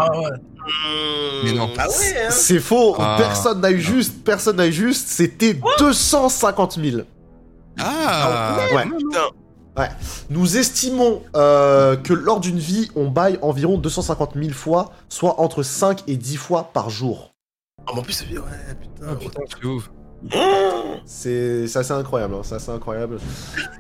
Mais 1.45 1.53
non. 1.53 1.69
Ah 1.79 1.89
ouais, 1.89 2.25
hein 2.27 2.31
C'est 2.31 2.61
faux. 2.61 2.95
Ah. 2.99 3.17
Personne 3.19 3.61
n'a 3.61 3.71
eu 3.71 3.81
juste. 3.81 4.25
Personne 4.25 4.57
n'a 4.57 4.67
eu 4.67 4.73
juste. 4.73 5.09
C'était 5.09 5.59
250 5.79 6.79
000. 6.83 7.03
Ah, 7.79 8.59
Ouais. 8.75 8.85
Putain. 8.85 9.29
Nous 10.29 10.59
estimons 10.59 11.23
euh, 11.37 11.97
que 11.97 12.13
lors 12.13 12.41
d'une 12.41 12.59
vie, 12.59 12.91
on 12.95 13.09
baille 13.09 13.39
environ 13.43 13.79
250 13.79 14.33
000 14.37 14.51
fois, 14.53 14.93
soit 15.09 15.41
entre 15.41 15.63
5 15.63 16.03
et 16.07 16.17
10 16.17 16.37
fois 16.37 16.71
par 16.73 16.91
jour. 16.91 17.33
Ah, 17.87 17.93
mais 17.95 18.01
en 18.01 18.03
plus, 18.03 18.13
c'est 18.13 18.27
bien, 18.29 18.41
ouais, 18.41 18.75
putain. 18.81 19.07
Ah, 19.11 19.15
putain, 19.17 19.41
c'est 19.49 19.65
ouf. 19.67 19.91
C'est 21.07 21.77
assez 21.77 21.93
incroyable, 21.93 22.35
hein, 22.35 22.41
c'est 22.43 22.57
assez 22.57 22.71
incroyable. 22.71 23.19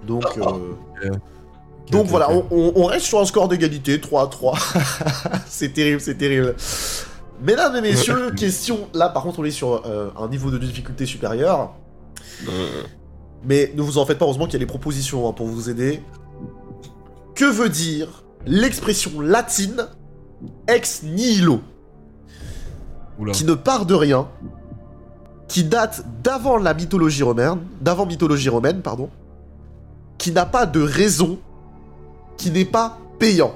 Donc, 0.06 0.24
euh, 0.38 0.42
Ok, 0.42 1.18
donc 1.90 2.06
voilà, 2.06 2.28
on, 2.50 2.84
reste 2.84 3.06
sur 3.06 3.20
un 3.20 3.24
score 3.24 3.48
d'égalité, 3.48 4.00
3 4.00 4.22
à 4.22 4.26
3. 4.26 4.58
c'est 5.46 5.72
terrible, 5.72 6.00
c'est 6.00 6.16
terrible. 6.16 6.54
Mesdames 7.42 7.76
et 7.76 7.80
messieurs, 7.80 8.32
question. 8.32 8.88
Là, 8.94 9.08
par 9.08 9.22
contre, 9.22 9.40
on 9.40 9.44
est 9.44 9.50
sur 9.50 9.82
euh, 9.86 10.10
un 10.18 10.28
niveau 10.28 10.50
de 10.50 10.58
difficulté 10.58 11.06
supérieur. 11.06 11.74
Mais 13.44 13.72
ne 13.74 13.82
vous 13.82 13.98
en 13.98 14.04
faites 14.04 14.18
pas, 14.18 14.26
heureusement 14.26 14.44
qu'il 14.44 14.54
y 14.54 14.56
a 14.56 14.60
les 14.60 14.66
propositions 14.66 15.28
hein, 15.28 15.32
pour 15.32 15.46
vous 15.46 15.70
aider. 15.70 16.02
Que 17.34 17.46
veut 17.46 17.70
dire 17.70 18.24
l'expression 18.46 19.20
latine 19.20 19.86
ex 20.68 21.02
nihilo? 21.02 21.60
Oula. 23.18 23.32
qui 23.32 23.44
ne 23.44 23.54
part 23.54 23.84
de 23.84 23.94
rien, 23.94 24.28
qui 25.46 25.64
date 25.64 26.04
d'avant 26.22 26.56
la 26.56 26.72
mythologie 26.72 27.22
romaine, 27.22 27.58
d'avant 27.80 28.06
mythologie 28.06 28.48
romaine, 28.48 28.80
pardon, 28.80 29.10
qui 30.16 30.32
n'a 30.32 30.46
pas 30.46 30.64
de 30.64 30.80
raison, 30.80 31.38
qui 32.40 32.50
n'est 32.50 32.64
pas 32.64 32.98
payant. 33.18 33.54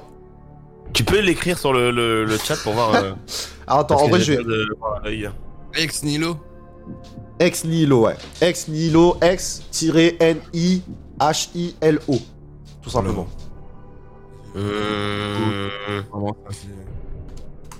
Tu 0.93 1.03
peux 1.03 1.19
l'écrire 1.19 1.57
sur 1.57 1.73
le, 1.73 1.91
le, 1.91 2.23
le 2.23 2.37
chat 2.37 2.55
pour 2.63 2.71
voir. 2.73 2.93
euh, 2.95 3.11
Alors 3.67 3.79
attends, 3.81 3.95
parce 3.95 4.03
en 4.03 4.07
vrai, 4.07 4.21
je 4.21 4.33
vais... 4.33 4.43
de. 4.43 5.29
Ex 5.77 6.03
Nilo 6.03 6.37
Ex 7.39 7.65
nihilo, 7.65 8.05
ouais. 8.05 8.15
Ex 8.41 8.67
nihilo, 8.69 9.17
ex-n-i-h-i-l-o. 9.21 9.77
Tout 12.81 12.89
simplement. 12.89 13.27
Ça, 14.53 14.59
c'est- 16.51 16.67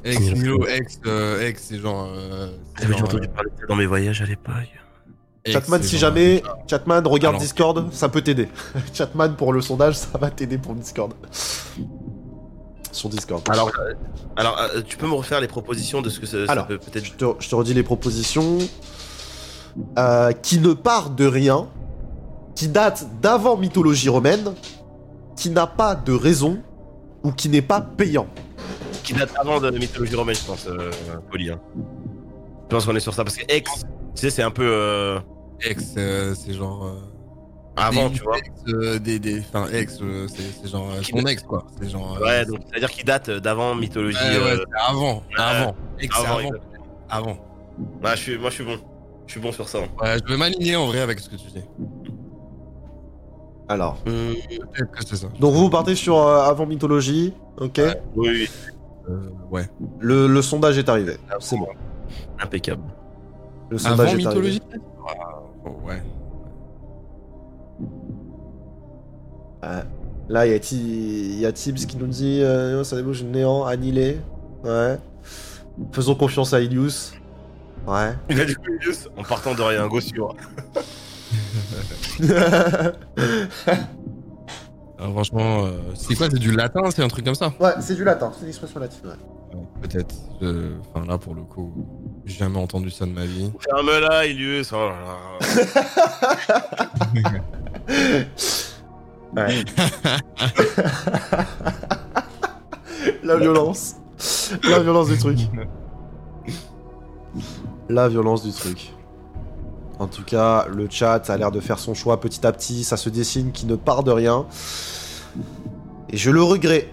Ex 0.10 0.20
Nilo, 0.20 0.68
ex, 0.68 1.00
euh, 1.08 1.48
ex, 1.48 1.64
c'est 1.70 1.80
genre. 1.80 2.06
euh, 2.10 2.50
J'avais 2.80 2.94
genre, 2.94 3.04
entendu 3.06 3.28
parler 3.30 3.50
de 3.56 3.62
ça 3.62 3.66
dans 3.68 3.76
mes 3.76 3.86
voyages 3.88 4.22
à 4.22 4.26
l'époque. 4.26 4.54
Chatman, 5.48 5.84
si 5.84 5.98
jamais, 5.98 6.42
Chatman, 6.68 7.06
regarde 7.06 7.36
Alors. 7.36 7.42
Discord, 7.42 7.94
ça 7.94 8.10
peut 8.10 8.22
t'aider. 8.22 8.50
Chatman, 8.94 9.36
pour 9.36 9.54
le 9.54 9.62
sondage, 9.62 9.96
ça 9.96 10.18
va 10.18 10.30
t'aider 10.32 10.58
pour 10.58 10.74
Discord. 10.74 11.14
Sur 12.92 13.10
Discord. 13.10 13.44
Alors, 13.50 13.70
euh, 13.80 13.94
alors 14.38 14.58
euh, 14.60 14.82
tu 14.82 14.98
peux 14.98 15.06
me 15.06 15.14
refaire 15.14 15.42
les 15.42 15.48
propositions 15.48 16.02
de 16.02 16.10
ce 16.10 16.20
que 16.20 16.26
ça, 16.26 16.64
peut 16.64 16.78
peut-être. 16.78 17.06
Je 17.06 17.14
te, 17.14 17.26
je 17.40 17.50
te 17.50 17.56
redis 17.56 17.74
les 17.74 17.84
propositions. 17.84 18.58
Euh, 20.00 20.32
qui 20.32 20.60
ne 20.60 20.74
part 20.74 21.10
de 21.10 21.26
rien, 21.26 21.68
qui 22.56 22.70
date 22.70 23.06
d'avant 23.22 23.58
mythologie 23.58 24.08
romaine, 24.08 24.54
qui 25.36 25.50
n'a 25.50 25.68
pas 25.68 25.96
de 25.96 26.14
raison 26.14 26.60
ou 27.24 27.34
qui 27.34 27.50
n'est 27.50 27.62
pas 27.62 27.82
payant. 27.82 28.28
Qui 29.04 29.14
date 29.14 29.32
avant 29.38 29.60
de 29.60 29.68
la 29.68 29.78
mythologie 29.78 30.16
romaine, 30.16 30.36
je 30.36 30.46
pense, 30.46 30.66
euh, 30.68 30.90
Poli. 31.30 31.50
hein. 31.50 31.60
Je 32.70 32.76
pense 32.76 32.86
qu'on 32.86 32.96
est 32.96 33.02
sur 33.02 33.14
ça 33.14 33.26
parce 33.26 33.36
que 33.36 33.44
ex, 33.50 33.70
tu 33.82 33.86
sais, 34.16 34.30
c'est 34.30 34.44
un 34.44 34.50
peu 34.50 34.66
euh, 34.66 35.20
Ex, 35.62 35.94
euh, 35.98 36.34
c'est 36.36 36.54
genre. 36.54 36.86
euh, 36.86 37.00
avant, 37.78 38.10
des 38.10 38.16
tu 38.16 38.24
vois. 38.24 38.38
Ex, 38.38 38.50
euh, 38.70 39.00
des, 39.00 39.20
des, 39.20 39.40
enfin, 39.42 39.68
ex, 39.72 40.00
euh, 40.02 40.28
c'est 40.28 40.44
c'est 40.62 40.70
genre 40.70 40.90
euh, 40.92 41.02
son 41.02 41.26
ex, 41.26 41.44
quoi. 41.44 41.66
C'est 41.82 41.90
genre. 41.90 42.18
euh, 42.22 42.26
Ouais, 42.26 42.46
donc 42.46 42.60
c'est-à-dire 42.70 42.90
qu'il 42.92 43.06
date 43.06 43.30
d'avant 43.30 43.76
mythologie. 43.76 44.18
Ouais, 44.18 44.38
ouais, 44.38 44.52
euh, 44.52 44.58
c'est 44.58 44.90
avant, 44.92 45.24
avant. 45.38 45.76
Ex, 46.00 46.16
c'est 46.16 46.26
avant, 46.26 46.38
avant. 46.40 46.50
Avant. 47.10 47.38
Ouais, 48.04 48.12
je 48.12 48.22
suis, 48.22 48.38
moi, 48.38 48.50
je 48.50 48.56
suis 48.56 48.64
bon. 48.66 48.78
Je 49.28 49.32
suis 49.32 49.42
bon 49.42 49.52
sur 49.52 49.68
ça. 49.68 49.80
hein. 49.80 49.88
Ouais, 50.02 50.18
je 50.24 50.32
vais 50.32 50.38
m'aligner 50.38 50.76
en 50.76 50.86
vrai 50.88 51.00
avec 51.02 51.20
ce 51.20 51.30
que 51.30 51.36
tu 51.36 51.48
dis. 51.48 51.64
Alors, 53.68 53.98
Peut-être 54.04 54.92
que 54.92 55.04
c'est 55.06 55.16
ça. 55.16 55.28
donc 55.40 55.54
vous 55.56 55.70
partez 55.72 55.96
sur 55.96 56.18
euh, 56.20 56.44
avant 56.44 56.68
mythologie, 56.68 57.34
ok 57.58 57.82
oui, 58.16 58.30
oui, 58.30 58.50
Euh, 59.10 59.30
ouais. 59.50 59.68
le, 60.00 60.28
le 60.28 60.42
sondage 60.44 60.78
est 60.78 60.88
arrivé, 60.88 61.18
c'est 61.40 61.58
bon. 61.58 61.68
impeccable. 62.40 62.84
Le 63.72 63.80
sondage 63.80 64.00
Avant 64.14 64.20
est 64.20 64.26
arrivé. 64.28 64.50
mythologie 64.52 64.62
Oh, 64.76 64.95
Ouais. 65.86 66.02
Là, 70.28 70.48
il 70.48 70.50
y 70.52 71.40
y 71.40 71.46
a 71.46 71.52
Tibbs 71.52 71.86
qui 71.86 71.98
nous 71.98 72.08
dit 72.08 72.42
euh, 72.42 72.84
ça 72.84 72.96
débouche 72.96 73.22
néant, 73.24 73.64
annihilé. 73.64 74.20
Ouais. 74.64 74.98
Faisons 75.92 76.16
confiance 76.16 76.54
à 76.54 76.62
Ilius. 76.62 77.14
Ouais. 77.86 78.14
Il 78.30 78.42
a 78.42 78.46
du 78.46 78.56
coup, 78.56 78.72
Ilius, 78.82 79.08
en 79.18 79.24
partant 79.24 79.54
de 79.54 79.62
rien, 79.62 79.88
go 79.88 80.00
sur. 80.02 80.36
Alors, 84.98 85.12
franchement, 85.12 85.66
euh, 85.66 85.72
c'est 85.94 86.16
quoi 86.16 86.28
C'est 86.32 86.40
du 86.40 86.52
latin 86.52 86.90
C'est 86.90 87.04
un 87.04 87.08
truc 87.08 87.26
comme 87.26 87.36
ça? 87.36 87.54
Ouais, 87.60 87.74
c'est 87.82 87.96
du 87.96 88.04
latin, 88.04 88.32
c'est 88.34 88.44
une 88.44 88.48
expression 88.50 88.80
latine. 88.80 89.02
Ouais. 89.06 89.14
Peut-être. 89.88 90.16
Je- 90.42 90.74
Enfin, 90.94 91.06
là, 91.08 91.18
pour 91.18 91.34
le 91.36 91.44
coup, 91.44 91.72
j'ai 92.26 92.36
jamais 92.38 92.60
entendu 92.60 92.90
ça 92.92 93.06
de 93.06 93.12
ma 93.12 93.26
vie. 93.26 93.52
Ferme-la, 93.70 94.26
Ilius. 94.26 94.72
Oh 94.74 94.90
là 94.90 94.96
là. 95.06 95.18
Ouais. 99.36 99.66
La 103.24 103.36
violence. 103.38 103.96
La 104.64 104.80
violence 104.80 105.08
du 105.10 105.18
truc. 105.18 105.40
La 107.90 108.08
violence 108.08 108.44
du 108.44 108.52
truc. 108.54 108.94
En 110.00 110.08
tout 110.08 110.24
cas, 110.24 110.66
le 110.70 110.88
chat 110.90 111.30
a 111.30 111.36
l'air 111.38 111.52
de 111.52 111.60
faire 111.60 111.80
son 111.80 111.94
choix 111.94 112.20
petit 112.22 112.46
à 112.48 112.52
petit. 112.54 112.84
Ça 112.86 112.96
se 112.98 113.10
dessine 113.10 113.52
qui 113.52 113.66
ne 113.66 113.76
part 113.76 114.04
de 114.04 114.12
rien. 114.12 114.46
Et 116.10 116.16
je 116.18 116.32
le 116.32 116.42
regrette, 116.42 116.88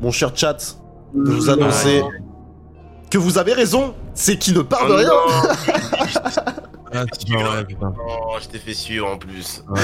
mon 0.00 0.12
cher 0.12 0.30
chat, 0.36 0.76
de 1.14 1.30
vous 1.30 1.48
annoncer 1.50 2.02
que 3.10 3.18
vous 3.18 3.38
avez 3.38 3.52
raison. 3.52 3.94
C'est 4.14 4.36
qui 4.38 4.52
ne 4.52 4.62
part 4.62 4.86
de 4.86 4.92
Oh 4.92 4.96
rien. 4.96 5.08
non. 5.08 6.44
Ah, 6.96 7.04
putain. 7.66 7.92
Oh, 8.08 8.36
je 8.40 8.46
t'ai 8.46 8.58
fait 8.60 8.72
suivre 8.72 9.08
en 9.08 9.18
plus. 9.18 9.64
Ouais. 9.68 9.80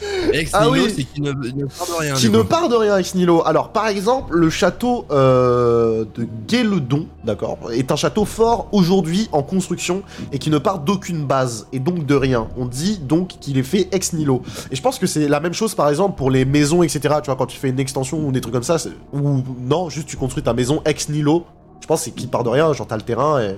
Ex 0.32 0.50
Ah 0.54 0.66
Nihilo, 0.66 0.84
oui. 0.86 0.92
c'est 0.96 1.04
qui 1.04 1.20
ne, 1.20 1.32
part 1.32 1.86
de 1.88 1.98
rien. 2.00 2.14
qui 2.14 2.20
du 2.22 2.30
ne 2.30 2.40
coup. 2.42 2.48
part 2.48 2.68
de 2.68 2.74
rien 2.76 2.96
ex 2.98 3.14
nihilo. 3.14 3.42
Alors, 3.46 3.70
par 3.70 3.88
exemple, 3.88 4.34
le 4.36 4.50
château 4.50 5.06
euh, 5.10 6.04
de 6.16 6.26
Guéledon, 6.46 7.06
d'accord, 7.24 7.58
est 7.72 7.90
un 7.90 7.96
château 7.96 8.24
fort 8.24 8.68
aujourd'hui 8.72 9.28
en 9.32 9.42
construction 9.42 10.02
et 10.32 10.38
qui 10.38 10.50
ne 10.50 10.58
part 10.58 10.80
d'aucune 10.80 11.24
base 11.26 11.66
et 11.72 11.78
donc 11.78 12.06
de 12.06 12.14
rien. 12.14 12.48
On 12.56 12.66
dit 12.66 12.98
donc 12.98 13.28
qu'il 13.40 13.58
est 13.58 13.62
fait 13.62 13.88
ex 13.92 14.12
nihilo. 14.12 14.42
Et 14.70 14.76
je 14.76 14.82
pense 14.82 14.98
que 14.98 15.06
c'est 15.06 15.28
la 15.28 15.40
même 15.40 15.54
chose, 15.54 15.74
par 15.74 15.88
exemple, 15.88 16.16
pour 16.16 16.30
les 16.30 16.44
maisons, 16.44 16.82
etc. 16.82 17.16
Tu 17.22 17.26
vois, 17.26 17.36
quand 17.36 17.46
tu 17.46 17.58
fais 17.58 17.70
une 17.70 17.80
extension 17.80 18.18
ou 18.18 18.30
des 18.32 18.40
trucs 18.40 18.54
comme 18.54 18.62
ça, 18.62 18.76
ou 19.12 19.42
non, 19.60 19.88
juste 19.88 20.08
tu 20.08 20.16
construis 20.16 20.42
ta 20.42 20.52
maison 20.54 20.80
ex 20.84 21.08
nihilo. 21.08 21.44
Je 21.80 21.86
pense 21.86 22.00
que 22.00 22.04
c'est 22.06 22.10
qui 22.10 22.26
part 22.26 22.44
de 22.44 22.50
rien, 22.50 22.72
genre 22.72 22.86
t'as 22.86 22.96
le 22.96 23.02
terrain 23.02 23.40
et 23.40 23.56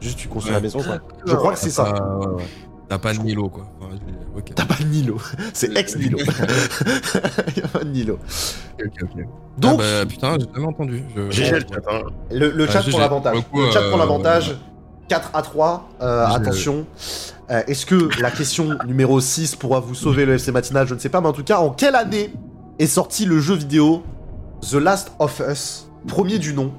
juste 0.00 0.18
tu 0.18 0.28
construis 0.28 0.52
Ouais. 0.52 0.58
la 0.58 0.62
maison. 0.62 0.80
quoi. 0.80 0.98
Je 1.26 1.34
crois 1.34 1.52
que 1.54 1.58
c'est 1.58 1.70
ça. 1.70 1.92
Ah. 1.96 2.20
T'as 2.88 2.98
pas 2.98 3.14
de 3.14 3.18
Nilo, 3.20 3.48
quoi. 3.48 3.64
Enfin, 3.80 3.94
T'as 4.54 4.64
pas 4.66 4.74
de 4.80 4.84
Nilo, 4.84 5.18
c'est 5.52 5.76
ex 5.76 5.96
nihilo. 5.96 6.18
Il 6.18 7.56
y 7.56 7.64
a 7.64 7.68
pas 7.68 7.84
de 7.84 7.90
Nilo. 7.90 8.14
Ok, 8.14 8.90
ok, 9.02 9.08
ok. 9.16 9.24
Donc, 9.58 9.80
Ah 9.82 10.00
bah, 10.04 10.06
putain, 10.06 10.36
j'ai 10.40 10.46
jamais 10.54 10.66
entendu. 10.66 11.04
Je... 11.14 11.30
GG 11.30 11.50
le 11.52 11.60
chat, 11.60 11.66
hein. 11.90 12.02
Le, 12.30 12.50
le 12.50 12.66
Ah, 12.68 12.72
chat 12.72 12.82
pour 12.90 12.98
l'avantage. 13.00 13.36
Le 13.54 13.70
chat 13.70 13.82
pour 13.82 13.94
euh, 13.94 13.98
l'avantage. 13.98 14.56
4 15.08 15.30
à 15.34 15.42
3. 15.42 15.88
euh, 16.00 16.26
attention. 16.26 16.86
Euh, 17.50 17.62
Est-ce 17.66 17.84
que 17.86 18.08
la 18.20 18.30
question 18.30 18.76
numéro 18.86 19.20
6 19.20 19.54
pourra 19.56 19.78
vous 19.80 19.94
sauver 19.94 20.24
le 20.24 20.34
FC 20.34 20.50
Matinal? 20.50 20.86
Je 20.88 20.94
ne 20.94 20.98
sais 20.98 21.10
pas, 21.10 21.20
mais 21.20 21.28
en 21.28 21.32
tout 21.32 21.44
cas, 21.44 21.58
en 21.58 21.70
quelle 21.70 21.94
année 21.94 22.32
est 22.78 22.86
sorti 22.86 23.26
le 23.26 23.38
jeu 23.38 23.54
vidéo 23.54 24.02
The 24.68 24.74
Last 24.74 25.12
of 25.18 25.40
Us 25.48 25.88
Premier 26.08 26.38
du 26.38 26.54
nom? 26.54 26.72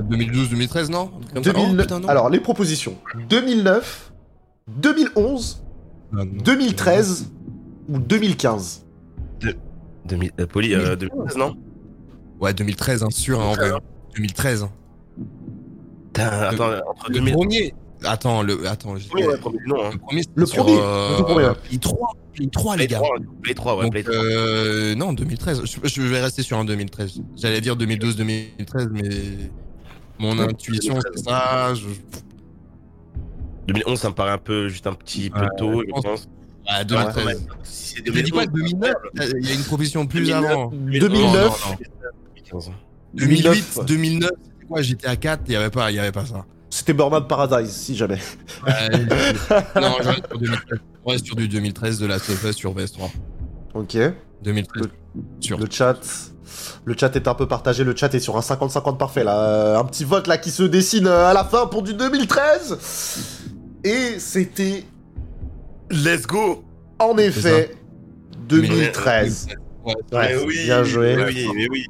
2012-2013, 0.00 0.90
non? 0.90 1.10
Un 1.14 1.20
truc 1.20 1.34
comme 1.34 1.44
ça. 1.44 1.50
Oh, 1.50 1.60
2009 1.60 1.86
putain, 1.86 2.00
non. 2.00 2.08
Alors, 2.08 2.30
les 2.30 2.40
propositions 2.40 2.94
2009, 3.28 4.12
2011, 4.68 5.62
Ah, 6.12 6.16
non. 6.24 6.42
2013 6.42 7.30
ou 7.88 7.98
2015 7.98 8.84
2000, 10.06 10.30
euh, 10.40 10.46
Poli, 10.46 10.74
euh, 10.74 10.96
2013, 10.96 11.36
non 11.36 11.56
Ouais, 12.40 12.54
2013, 12.54 13.02
hein, 13.02 13.10
sûr, 13.10 13.40
hein, 13.40 13.44
en 13.44 13.52
vrai. 13.52 13.70
2013. 14.16 14.62
hein. 14.64 14.70
Putain, 16.12 16.26
Attends, 16.28 16.70
entre 16.88 17.08
Le 17.08 17.14
2000. 17.14 17.34
premier. 17.34 17.74
Attends, 18.04 18.42
le. 18.42 18.66
Attends, 18.66 18.96
j'ai- 18.96 19.08
Oui, 19.14 19.24
ouais, 19.24 19.36
premier 19.36 19.58
hein. 19.58 19.90
Le 19.92 19.98
premier, 19.98 20.22
Le 20.34 20.46
sur, 20.46 20.64
premier, 20.64 20.78
euh, 20.80 21.18
le 21.18 21.22
premier. 21.24 21.48
Play 21.68 21.78
3, 21.78 22.12
Play 22.32 22.46
3, 22.48 22.76
les 22.76 22.86
gars. 22.86 22.96
3, 22.96 23.16
Play 23.42 23.54
3, 23.54 23.76
ouais, 23.76 23.82
Donc, 23.84 23.92
Play 23.92 24.02
3. 24.02 24.14
euh, 24.16 24.94
non, 24.94 25.12
2013. 25.12 25.62
Je, 25.64 25.78
je 25.88 26.02
vais 26.02 26.20
rester 26.20 26.42
sur 26.42 26.56
un 26.58 26.64
2013. 26.64 27.20
J'allais 27.36 27.60
dire 27.60 27.76
2012-2013, 27.76 28.88
mais 28.90 29.10
mon 30.18 30.38
intuition, 30.38 30.94
2013. 30.94 31.12
c'est 31.16 31.24
ça. 31.30 31.74
Je... 31.74 31.84
2011, 33.72 33.98
ça 33.98 34.08
me 34.08 34.14
paraît 34.14 34.32
un 34.32 34.38
peu, 34.38 34.68
juste 34.68 34.86
un 34.86 34.92
petit 34.94 35.30
peu 35.30 35.40
Ouais, 35.40 35.46
tôt, 35.58 35.82
je 35.86 36.02
pense. 36.02 36.28
Ah, 36.66 36.78
Ouais, 36.80 36.84
2013. 36.84 37.14
quand 37.14 37.24
même. 37.24 37.38
Si 37.62 37.94
c'est 37.96 38.12
J'ai 38.14 38.22
dit 38.22 38.30
quoi 38.30 38.46
2011, 38.46 38.72
2009 38.72 38.94
Il 39.42 39.48
y 39.48 39.50
a 39.50 39.54
une 39.54 39.64
proposition 39.64 40.06
plus 40.06 40.20
2009. 40.26 40.50
avant. 40.50 40.66
2009 40.72 41.02
Non, 41.02 41.30
non, 41.32 41.48
non. 41.48 41.76
2015. 42.54 42.70
2008, 43.14 43.44
2009. 43.44 43.86
2009, 43.86 44.30
c'était 44.30 44.66
quoi 44.66 44.82
J'étais 44.82 45.06
à 45.08 45.16
4, 45.16 45.42
il 45.46 45.50
n'y 45.50 45.56
avait, 45.56 45.70
pas- 45.70 45.90
il 45.90 45.96
y 45.96 45.98
avait 45.98 46.12
pas 46.12 46.26
ça. 46.26 46.44
C'était 46.72 46.92
Burnout 46.92 47.26
Paradise, 47.26 47.70
si 47.70 47.96
jamais. 47.96 48.18
Ouais, 48.64 48.98
non, 49.80 49.96
je 50.02 50.08
reste 50.08 50.26
sur 50.28 50.38
2013. 50.38 50.78
On 51.04 51.10
reste 51.10 51.26
sur 51.26 51.34
du 51.36 51.48
2013 51.48 51.98
de 51.98 52.06
la 52.06 52.16
of 52.16 52.44
Us 52.44 52.54
sur 52.56 52.72
PS3. 52.74 53.10
Ok. 53.74 53.96
2013. 54.42 54.88
Sûr. 55.40 55.58
Le 55.58 55.66
chat. 55.70 55.98
Le 56.84 56.94
chat 56.96 57.14
est 57.16 57.26
un 57.28 57.34
peu 57.34 57.46
partagé, 57.48 57.84
le 57.84 57.94
chat 57.96 58.12
est 58.14 58.20
sur 58.20 58.36
un 58.36 58.40
50-50 58.40 58.96
parfait 58.96 59.24
là. 59.24 59.38
Euh, 59.40 59.78
Un 59.78 59.84
petit 59.84 60.04
vote 60.04 60.26
là 60.26 60.38
qui 60.38 60.50
se 60.50 60.62
dessine 60.62 61.06
euh, 61.06 61.26
à 61.26 61.32
la 61.34 61.44
fin 61.44 61.66
pour 61.66 61.82
du 61.82 61.94
2013. 61.94 62.78
Et 63.84 64.18
c'était 64.18 64.84
Let's 65.90 66.26
go 66.26 66.62
en 66.98 67.16
effet 67.18 67.72
2013. 68.48 69.48
Ouais, 69.84 69.94
Ouais, 70.12 70.34
Mais 70.36 70.44
oui, 70.44 70.64
bien 70.64 70.84
joué. 70.84 71.16
Mais 71.16 71.24
oui, 71.24 71.48
mais 71.54 71.68
oui. 71.70 71.86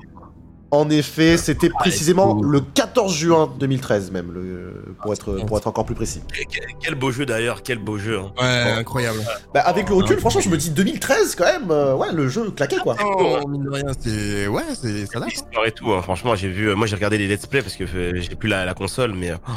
En 0.72 0.88
effet, 0.88 1.36
c'était 1.36 1.68
précisément 1.68 2.36
cool. 2.36 2.46
le 2.46 2.60
14 2.60 3.12
juin 3.12 3.52
2013 3.58 4.12
même, 4.12 4.30
le- 4.30 4.94
pour, 5.02 5.12
être, 5.12 5.44
pour 5.44 5.58
être 5.58 5.66
encore 5.66 5.84
plus 5.84 5.96
précis. 5.96 6.22
Quel, 6.32 6.62
quel 6.80 6.94
beau 6.94 7.10
jeu 7.10 7.26
d'ailleurs, 7.26 7.64
quel 7.64 7.78
beau 7.78 7.98
jeu. 7.98 8.20
Hein. 8.20 8.30
Ouais, 8.40 8.70
incroyable. 8.78 9.18
Bah, 9.52 9.62
avec 9.62 9.88
le 9.88 9.96
recul, 9.96 10.20
franchement, 10.20 10.40
je 10.40 10.48
me 10.48 10.56
dis 10.56 10.70
2013 10.70 11.34
quand 11.34 11.44
même. 11.46 11.70
euh, 11.72 11.96
ouais, 11.96 12.12
le 12.12 12.28
jeu 12.28 12.48
claquait 12.52 12.76
quoi. 12.76 12.94
Oh, 13.04 13.40
mine 13.48 13.64
de 13.64 13.70
rien, 13.70 13.90
c'est. 13.98 14.46
Ouais, 14.46 14.62
c'est. 14.80 15.06
Ça 15.06 15.14
date. 15.18 15.22
hein. 15.24 15.26
L'histoire 15.28 15.66
et 15.66 15.72
tout, 15.72 15.92
hein. 15.92 16.02
franchement, 16.02 16.36
j'ai 16.36 16.48
vu. 16.48 16.68
euh, 16.68 16.76
moi, 16.76 16.86
j'ai 16.86 16.94
regardé 16.94 17.18
les 17.18 17.26
let's 17.26 17.46
play 17.46 17.62
parce 17.62 17.74
que 17.74 17.82
euh, 17.92 18.12
j'ai 18.20 18.36
plus 18.36 18.48
la, 18.48 18.64
la 18.64 18.74
console, 18.74 19.12
mais. 19.16 19.32
euh, 19.32 19.36
oh, 19.48 19.52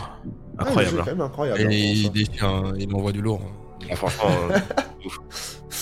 incroyable. 0.60 0.78
le 0.84 0.90
jeu 0.92 0.98
est 0.98 1.00
hein. 1.00 1.04
quand 1.06 1.12
même 1.12 1.22
incroyable. 1.22 1.62
Et 1.62 1.66
hein, 1.66 2.12
il 2.16 2.30
hein, 2.42 2.74
il 2.78 2.90
m'envoie 2.90 3.12
du 3.12 3.22
lourd. 3.22 3.42
hein. 3.44 3.86
Ah, 3.92 3.96
franchement. 3.96 4.30
euh, 4.52 4.60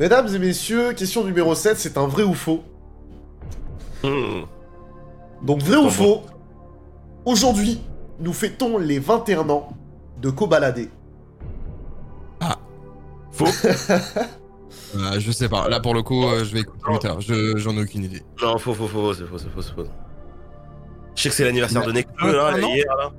Mesdames 0.00 0.28
et 0.34 0.38
messieurs, 0.38 0.92
question 0.94 1.24
numéro 1.24 1.54
7, 1.54 1.78
c'est 1.78 1.96
un 1.96 2.06
vrai 2.06 2.22
ou 2.22 2.34
faux 2.34 2.62
hmm. 4.02 4.42
Donc 5.42 5.62
vrai 5.62 5.76
ou 5.76 5.90
faux 5.90 6.22
Aujourd'hui, 7.24 7.80
nous 8.20 8.32
fêtons 8.32 8.78
les 8.78 8.98
21 8.98 9.48
ans 9.48 9.68
de 10.20 10.30
Kobalade. 10.30 10.88
Faux 13.32 13.46
Euh, 14.94 15.18
je 15.18 15.32
sais 15.32 15.48
pas. 15.48 15.68
Là, 15.70 15.80
pour 15.80 15.94
le 15.94 16.02
coup, 16.02 16.24
euh, 16.26 16.44
je 16.44 16.52
vais 16.52 16.60
écouter 16.60 16.78
plus 16.82 16.98
tard. 16.98 17.20
Je- 17.20 17.56
J'en 17.56 17.74
ai 17.76 17.82
aucune 17.82 18.04
idée. 18.04 18.22
Non, 18.42 18.58
faux, 18.58 18.74
faux, 18.74 18.86
faux, 18.86 19.14
c'est 19.14 19.24
faux, 19.26 19.38
c'est 19.38 19.48
faux, 19.48 19.62
c'est 19.62 19.74
faux. 19.74 19.84
Je 21.14 21.22
sais 21.22 21.28
que 21.30 21.34
c'est 21.34 21.44
l'anniversaire 21.44 21.84
de 21.86 21.92
Nekfeu, 21.92 22.38
Ah, 22.38 22.56
là, 22.56 22.58
hier, 22.58 22.84
là. 22.98 23.10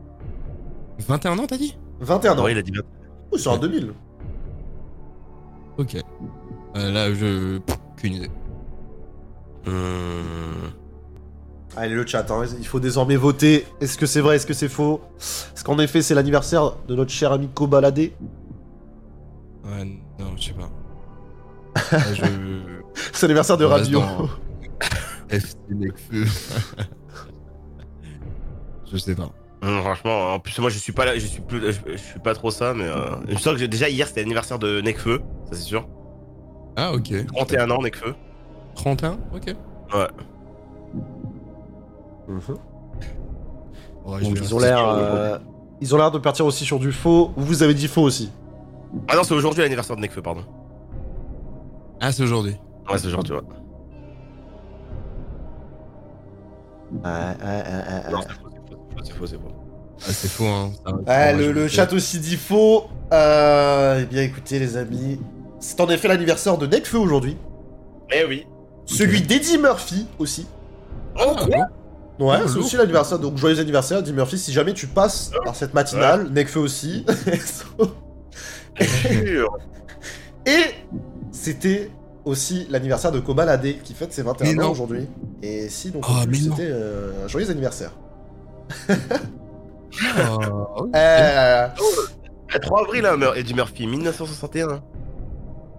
21 1.08 1.40
ans, 1.40 1.48
t'as 1.48 1.58
dit? 1.58 1.76
21 2.00 2.38
ans. 2.38 2.44
Ouais, 2.44 2.52
il 2.54 2.58
a 2.58 2.62
dit. 2.62 2.72
Oh, 3.32 3.38
c'est 3.38 3.50
en 3.50 3.58
2000. 3.58 3.94
Ok. 5.78 5.98
Euh, 6.76 6.92
là, 6.92 7.14
je. 7.14 7.60
Aucune 7.94 8.14
idée. 8.14 8.30
Hmm. 9.66 10.70
Allez, 11.76 11.96
le 11.96 12.06
chat, 12.06 12.30
hein, 12.30 12.44
il 12.60 12.68
faut 12.68 12.80
désormais 12.80 13.16
voter. 13.16 13.66
Est-ce 13.82 13.98
que 13.98 14.06
c'est 14.06 14.22
vrai, 14.22 14.36
est-ce 14.36 14.46
que 14.46 14.54
c'est 14.54 14.70
faux? 14.70 15.02
Est-ce 15.18 15.64
qu'en 15.64 15.80
effet, 15.80 16.04
c'est 16.04 16.14
l'anniversaire 16.14 16.76
de 16.88 16.94
notre 16.96 17.10
cher 17.12 17.32
ami 17.32 17.48
Kobalade 17.48 17.98
Ouais, 17.98 18.14
non, 20.20 20.38
je 20.38 20.44
sais 20.44 20.54
pas. 20.54 20.70
Euh, 21.94 21.98
je. 22.14 22.24
C'est 23.14 23.26
l'anniversaire 23.28 23.58
de 23.58 23.66
Rabio. 23.66 24.00
dans- 24.02 24.30
je 28.92 28.98
sais 28.98 29.16
pas. 29.16 29.32
Franchement, 29.64 30.34
en 30.34 30.40
plus, 30.40 30.60
moi, 30.60 30.70
je 30.70 30.78
suis 30.78 30.92
pas 30.92 31.06
là, 31.06 31.16
je 31.16 31.26
suis 31.26 31.42
plus, 31.42 31.72
je, 31.72 31.80
je 31.94 31.98
suis 31.98 32.20
pas 32.20 32.34
trop 32.34 32.52
ça, 32.52 32.74
mais 32.74 32.84
euh, 32.84 33.16
je 33.30 33.38
sens 33.38 33.54
que 33.54 33.60
j'ai- 33.60 33.68
déjà 33.70 33.88
hier, 33.88 34.08
c'était 34.08 34.20
l'anniversaire 34.22 34.60
de 34.60 34.82
Nekfeu, 34.82 35.22
ça 35.46 35.52
c'est 35.56 35.62
sûr. 35.64 35.88
Ah, 36.76 36.92
ok. 36.94 37.14
31 37.28 37.70
ans, 37.72 37.82
Nekfeu. 37.82 38.14
31 38.76 39.18
Ok. 39.34 39.46
Ouais. 39.94 40.08
Mhm. 42.28 42.40
Ouais, 44.06 44.22
Donc, 44.22 44.38
ils 44.38 44.54
ont 44.56 44.60
l'air, 44.60 44.80
euh, 44.86 45.38
ils 45.80 45.96
ont 45.96 45.98
l'air 45.98 46.12
de 46.12 46.18
partir 46.20 46.46
aussi 46.46 46.66
sur 46.66 46.80
du 46.80 46.92
faux. 46.92 47.32
Vous 47.38 47.64
avez 47.64 47.74
dit 47.74 47.88
faux 47.88 48.02
aussi. 48.02 48.32
Ah 49.08 49.16
non, 49.16 49.24
c'est 49.24 49.34
aujourd'hui 49.34 49.62
l'anniversaire 49.62 49.96
de 49.96 50.02
Nekfeu, 50.02 50.22
pardon. 50.22 50.44
Ah, 52.02 52.12
c'est 52.12 52.24
aujourd'hui. 52.24 52.58
Ouais, 52.90 52.98
c'est 52.98 53.08
aujourd'hui, 53.08 53.34
ouais. 53.34 53.40
Ouais, 56.92 57.10
ouais, 57.10 57.46
ouais, 57.46 58.06
ouais, 58.06 58.12
Non, 58.12 58.20
ouais. 58.20 58.26
C'est 59.04 59.14
faux, 59.14 59.26
c'est 59.28 59.36
faux, 59.36 59.38
c'est 59.38 59.38
faux. 59.38 59.52
Ah, 60.06 60.12
c'est 60.12 60.28
faux, 60.30 60.46
hein. 60.46 60.72
Va, 61.06 61.34
le, 61.34 61.68
chat 61.68 61.92
aussi 61.94 62.20
dit 62.20 62.36
faux. 62.38 62.86
Euh, 63.12 64.00
eh 64.02 64.06
bien, 64.06 64.24
écoutez, 64.24 64.60
les 64.60 64.76
amis, 64.78 65.20
c'est 65.60 65.80
en 65.80 65.90
effet 65.90 66.08
l'anniversaire 66.08 66.58
de 66.58 66.68
Nekfeu 66.68 66.98
aujourd'hui. 66.98 67.38
Eh 68.12 68.26
oui. 68.26 68.46
Celui 68.86 69.22
d'Eddie 69.22 69.58
Murphy 69.58 70.08
aussi. 70.20 70.48
Oh, 71.16 71.36
Ah, 71.38 71.46
quoi. 71.46 71.58
Ouais, 72.20 72.38
Oh, 72.44 72.48
c'est 72.48 72.58
aussi 72.60 72.76
l'anniversaire. 72.76 73.18
Donc, 73.20 73.38
joyeux 73.38 73.60
anniversaire, 73.60 74.00
Eddie 74.00 74.14
Murphy. 74.14 74.38
Si 74.38 74.52
jamais 74.52 74.74
tu 74.74 74.88
passes 74.88 75.32
par 75.44 75.56
cette 75.56 75.74
matinale, 75.74 76.30
Nekfeu 76.32 76.60
aussi. 76.60 77.06
Et 80.46 80.64
c'était 81.32 81.90
aussi 82.26 82.68
l'anniversaire 82.70 83.12
de 83.12 83.20
Kobalade 83.20 83.66
qui 83.84 83.94
fête 83.94 84.14
ses 84.14 84.22
21 84.24 84.54
Mais 84.54 84.64
ans 84.64 84.72
aujourd'hui. 84.72 85.08
Et 85.42 85.70
si, 85.70 85.92
donc, 85.92 86.06
Oh, 86.08 86.14
c'était 86.34 86.70
euh, 86.70 87.26
un 87.26 87.28
joyeux 87.28 87.50
anniversaire. 87.50 87.92
Ah, 90.18 90.38
ok. 90.78 90.90
Euh, 90.96 91.68
Le 92.54 92.60
3 92.60 92.82
avril, 92.82 93.06
hein, 93.06 93.18
Mur- 93.18 93.36
Eddie 93.36 93.54
Murphy, 93.54 93.88
1961. 93.88 94.82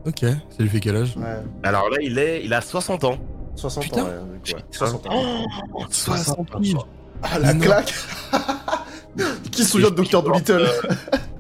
Ok, 0.07 0.21
ça 0.21 0.29
lui 0.59 0.69
fait 0.69 0.81
quel 0.81 0.97
âge? 0.97 1.17
Ouais, 1.17 1.25
Alors 1.63 1.89
là, 1.91 1.97
il 2.03 2.19
est, 2.19 2.45
il 2.45 2.53
a 2.53 2.61
60 2.61 3.05
ans. 3.05 3.17
60 3.57 3.85
Putain. 3.85 4.03
ans, 4.03 4.07
ouais, 4.07 4.39
du 4.45 4.53
coup, 4.53 4.59
ouais, 4.59 4.65
60 4.71 5.07
ans. 5.07 5.45
60 5.91 6.49
000 6.63 6.85
Ah, 7.23 7.39
la 7.39 7.55
non. 7.55 7.61
claque 7.61 7.95
Qui 9.53 9.63
se 9.65 9.71
souvient 9.71 9.91
de 9.91 9.95
Dr. 10.03 10.23
Dolittle? 10.23 10.67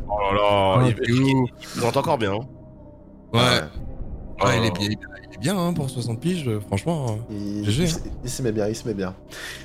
Oh 0.09 0.19
là 0.33 0.33
là, 0.35 0.75
Ah, 0.79 0.83
il, 0.87 0.97
il- 1.15 1.35
ouf. 1.35 1.51
il 1.61 1.67
présente 1.69 1.97
encore 1.97 2.19
bien. 2.19 2.33
hein. 2.35 2.41
Ouais, 3.33 3.41
Ouais. 3.41 3.47
ouais, 3.51 3.67
Oh. 4.43 4.49
il 4.57 4.65
est 4.67 4.71
bien, 4.71 4.89
Bien 5.41 5.59
hein, 5.59 5.73
pour 5.73 5.91
60 5.91 6.21
piges, 6.21 6.47
euh, 6.47 6.61
franchement. 6.61 7.19
Il, 7.31 7.69
GG. 7.69 7.85
Hein. 7.85 7.99
Il, 8.25 8.31
hein. 8.31 8.43
met 8.43 8.53
bien, 8.53 8.69
il 8.69 8.77
se 8.77 8.87
met 8.87 8.95
bien. 8.95 9.15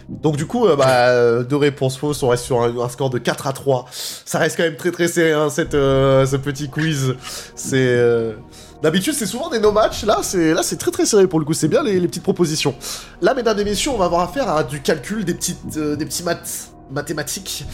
Donc 0.08 0.36
du 0.36 0.46
coup, 0.46 0.66
euh, 0.66 0.76
bah, 0.76 1.10
euh, 1.10 1.44
deux 1.44 1.56
réponses 1.56 1.98
fausses, 1.98 2.24
on 2.24 2.30
reste 2.30 2.46
sur 2.46 2.62
un, 2.62 2.90
score 2.90 3.10
de 3.10 3.20
4 3.20 3.48
à 3.48 3.54
3. 3.54 3.86
Ça 3.92 4.40
reste 4.40 4.58
quand 4.58 4.64
même 4.64 4.78
très 4.78 4.92
très 4.92 5.08
serré, 5.08 5.34
hein, 5.34 5.50
cette, 5.50 5.74
ce 5.74 6.36
petit 6.36 6.70
quiz. 6.70 7.16
C'est... 7.56 8.36
D'habitude, 8.82 9.14
c'est 9.14 9.26
souvent 9.26 9.50
des 9.50 9.60
no-match. 9.60 10.06
Là, 10.06 10.20
c'est 10.22 10.54
là, 10.54 10.64
c'est 10.64 10.78
très 10.78 10.92
très 10.92 11.06
serré 11.06 11.28
pour 11.28 11.40
le 11.40 11.46
coup. 11.46 11.54
C'est 11.54 11.68
bien 11.68 11.84
les, 11.84 12.00
petites 12.08 12.24
propositions. 12.24 12.74
Là, 13.22 13.34
mesdames 13.34 13.60
et 13.60 13.66
messieurs, 13.66 13.92
on 13.92 13.98
va 13.98 14.06
avoir 14.06 14.22
affaire 14.22 14.50
à 14.50 14.64
du 14.64 14.82
calcul, 14.82 15.26
des 15.26 15.34
petites, 15.34 15.78
des 15.78 16.06
petits 16.06 16.24
maths, 16.24 16.72
mathématiques. 16.90 17.66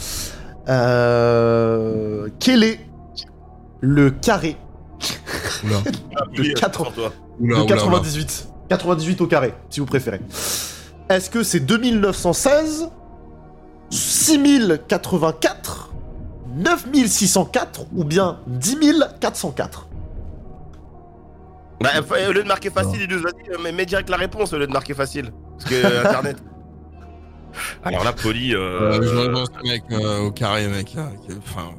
Quel 0.66 2.64
est 2.64 2.80
le 3.82 4.10
carré 4.10 4.58
de, 6.36 6.54
80... 6.54 7.12
Oula, 7.40 7.58
de 7.58 7.62
oula, 7.64 7.74
oula. 7.74 7.82
98. 8.00 8.48
98 8.70 9.22
au 9.22 9.28
carré, 9.28 9.54
si 9.70 9.80
vous 9.80 9.86
préférez. 9.86 10.20
Est-ce 11.10 11.30
que 11.30 11.44
c'est 11.44 11.60
2916, 11.60 12.90
6084, 13.92 15.92
9604 16.58 17.86
ou 17.96 18.04
bien 18.04 18.40
10404 18.48 19.88
Bah, 21.82 21.90
fa- 22.08 22.30
au 22.30 22.32
lieu 22.32 22.44
de 22.44 22.48
marquer 22.48 22.70
facile, 22.70 23.02
il 23.02 23.10
nous 23.16 23.26
a 23.28 23.32
dit, 23.32 23.50
euh, 23.52 23.58
mais 23.64 23.72
mets 23.72 23.86
direct 23.86 24.10
la 24.10 24.18
réponse 24.18 24.54
au 24.54 24.58
lieu 24.58 24.68
de 24.68 24.72
marquer 24.74 24.94
facile. 24.94 25.32
Parce 25.58 25.70
que 25.70 25.76
euh, 25.76 26.06
Internet. 26.06 26.38
Alors 27.84 28.04
là, 28.04 28.14
Poli. 28.14 28.54
Euh, 28.56 29.02
je 29.02 29.08
Euh, 29.16 29.28
rejoins 29.28 29.46
ce 29.46 29.68
mec 29.68 29.84
euh, 29.92 30.20
au 30.22 30.32
carré, 30.32 30.68
mec. 30.68 30.96
hein, 30.98 31.10
Enfin, 31.38 31.70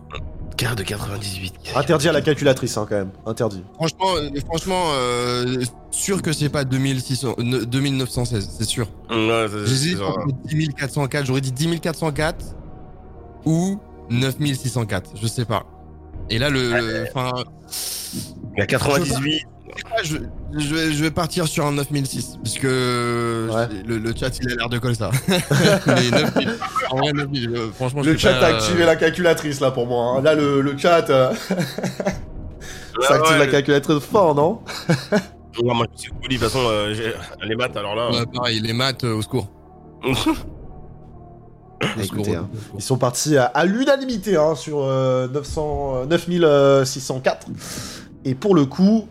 quart 0.57 0.75
de 0.76 0.83
98. 0.83 1.55
Interdit 1.75 2.09
à 2.09 2.12
la 2.12 2.20
calculatrice, 2.23 2.76
hein, 2.76 2.86
quand 2.89 2.97
même. 2.97 3.10
Interdit. 3.26 3.62
franchement, 3.75 4.17
euh, 4.17 4.31
franchement, 4.47 4.85
euh, 4.94 5.62
sûr 5.91 6.23
que 6.23 6.33
c'est 6.33 6.49
pas 6.49 6.65
2600, 6.65 7.35
ne- 7.39 7.65
2916, 7.65 8.49
c'est 8.59 8.65
sûr. 8.65 8.89
Ouais, 9.10 9.47
c'est- 9.51 9.67
J'hésite 9.67 9.93
c'est 9.93 9.99
genre- 9.99 10.18
entre 10.18 10.35
10 10.47 10.68
404, 10.75 11.26
j'aurais 11.26 11.41
dit 11.41 11.52
10 11.52 11.81
404 11.81 12.44
ou 13.44 13.78
9604, 14.10 15.10
je 15.20 15.26
sais 15.26 15.44
pas. 15.44 15.65
Et 16.31 16.39
là, 16.39 16.51
le. 16.51 16.73
le- 16.73 17.07
Enfin, 17.09 17.33
Il 18.57 18.59
y 18.59 18.62
a 18.62 18.67
98. 18.67 19.43
Je, 20.05 20.17
je 20.59 20.75
vais, 20.75 20.93
je 20.93 21.03
vais 21.03 21.11
partir 21.11 21.47
sur 21.49 21.65
un 21.67 21.73
9006, 21.73 22.39
puisque 22.43 22.65
Ouais. 22.65 22.69
le, 23.86 23.99
le 23.99 24.15
chat 24.15 24.36
il 24.41 24.53
a 24.53 24.55
l'air 24.57 24.69
de 24.69 24.78
coller 24.78 24.95
ça. 24.95 25.11
Mais 25.86 26.11
9000, 26.11 26.55
en 26.91 26.97
vrai, 26.99 27.12
9000, 27.12 27.51
euh, 27.57 27.70
franchement, 27.75 28.03
je 28.03 28.11
Le 28.11 28.17
chat 28.19 28.35
pas, 28.39 28.47
a 28.47 28.55
activé 28.57 28.85
la 28.85 28.97
calculatrice, 28.97 29.61
là, 29.61 29.70
pour 29.70 29.86
moi. 29.86 30.17
hein. 30.19 30.23
Là, 30.23 30.35
le, 30.35 30.61
le 30.61 30.77
chat, 30.78 31.09
euh, 31.11 31.33
ça 33.01 33.15
active 33.15 33.33
ouais, 33.33 33.39
la 33.39 33.47
calculatrice 33.47 34.03
fort, 34.05 34.35
non 34.35 34.61
Ouais, 35.62 35.73
moi, 35.75 35.86
je 35.95 36.01
suis 36.03 36.11
Poli, 36.12 36.36
de 36.36 36.41
toute 36.43 36.51
façon, 36.53 36.67
euh, 36.69 36.93
j'ai- 36.95 37.15
les 37.47 37.57
maths, 37.57 37.77
alors 37.77 37.95
là. 37.95 38.11
Ouais, 38.11 38.27
pareil, 38.35 38.61
les 38.61 38.73
maths, 38.75 39.05
euh, 39.05 39.15
au 39.15 39.23
secours. 39.23 39.49
Écoutez, 42.03 42.35
hein. 42.36 42.49
Ils 42.75 42.83
sont 42.83 42.97
partis 42.99 43.36
à, 43.36 43.45
à 43.47 43.65
l'unanimité 43.65 44.36
hein, 44.36 44.55
sur 44.55 44.78
euh, 44.83 45.28
900, 45.28 45.93
euh, 46.03 46.07
9604. 46.07 47.47
Et 48.25 48.35
pour 48.35 48.55
le 48.55 48.65
coup, 48.67 49.09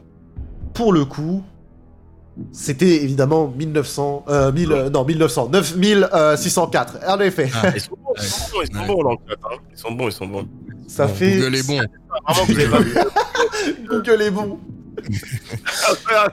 pour 0.75 0.93
le 0.93 1.05
coup, 1.05 1.43
c'était 2.51 3.01
évidemment 3.03 3.47
1900, 3.47 4.25
euh, 4.27 4.51
1000, 4.51 4.71
euh, 4.71 4.89
non 4.89 5.05
1900, 5.05 5.49
9604. 5.49 6.97
En 7.07 7.19
effet, 7.21 7.49
Ah, 7.55 7.71
Ils 7.73 7.81
sont 7.81 7.95
bons, 7.97 8.13
ils 8.17 8.23
sont 8.23 8.51
bons, 8.51 8.61
ils 8.61 8.67
sont 8.67 8.79
Ouais. 8.81 8.87
bons, 8.87 9.11
hein. 9.11 9.15
Ils 9.71 9.77
sont 9.79 9.91
bons, 9.91 10.07
ils 10.07 10.11
sont 10.11 10.27
bons. 10.27 10.47
ça 10.87 11.07
bon, 11.07 11.13
fait. 11.15 11.37
Google 11.39 11.55
est 11.55 11.67
bon. 11.67 11.79
Google 13.89 14.21
est 14.21 14.31
bon. 14.31 14.59
Ah. 16.13 16.27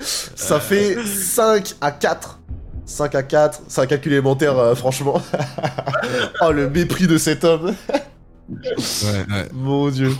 Ça 0.00 0.60
fait 0.60 0.96
5 1.06 1.74
à 1.80 1.90
4. 1.90 2.40
5 2.84 3.14
à 3.14 3.22
4. 3.22 3.62
C'est 3.68 3.80
un 3.80 3.86
calcul 3.86 4.12
élémentaire, 4.12 4.58
euh, 4.58 4.74
franchement. 4.74 5.22
oh, 6.42 6.52
le 6.52 6.68
mépris 6.68 7.06
de 7.06 7.16
cet 7.16 7.44
homme. 7.44 7.74
Ouais, 8.50 9.24
ouais. 9.30 9.48
Mon 9.54 9.88
dieu. 9.88 10.12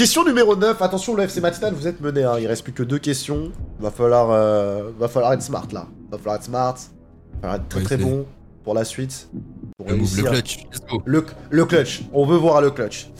Question 0.00 0.24
numéro 0.24 0.56
9. 0.56 0.80
Attention, 0.80 1.14
le 1.14 1.24
FC 1.24 1.42
Matinal, 1.42 1.74
vous 1.74 1.86
êtes 1.86 2.00
mené. 2.00 2.24
Hein. 2.24 2.38
Il 2.40 2.46
reste 2.46 2.62
plus 2.64 2.72
que 2.72 2.82
deux 2.82 2.98
questions. 2.98 3.52
Va 3.78 3.90
falloir, 3.90 4.30
euh, 4.30 4.92
va 4.98 5.08
falloir 5.08 5.34
être 5.34 5.42
smart 5.42 5.66
là. 5.72 5.88
Va 6.10 6.16
falloir 6.16 6.36
être 6.36 6.44
smart. 6.44 6.72
Va 6.72 7.40
falloir 7.42 7.56
être 7.56 7.68
très 7.68 7.80
Ouais, 7.80 7.84
très 7.84 7.96
bon 7.98 8.24
pour 8.64 8.72
la 8.72 8.86
suite. 8.86 9.28
Pour 9.76 9.90
Le 9.90 9.96
move, 9.96 10.16
le 10.16 10.22
clutch. 10.22 10.64
Le, 11.04 11.26
le 11.50 11.64
clutch. 11.66 12.04
On 12.14 12.24
veut 12.24 12.38
voir 12.38 12.62
le 12.62 12.70
clutch. 12.70 13.10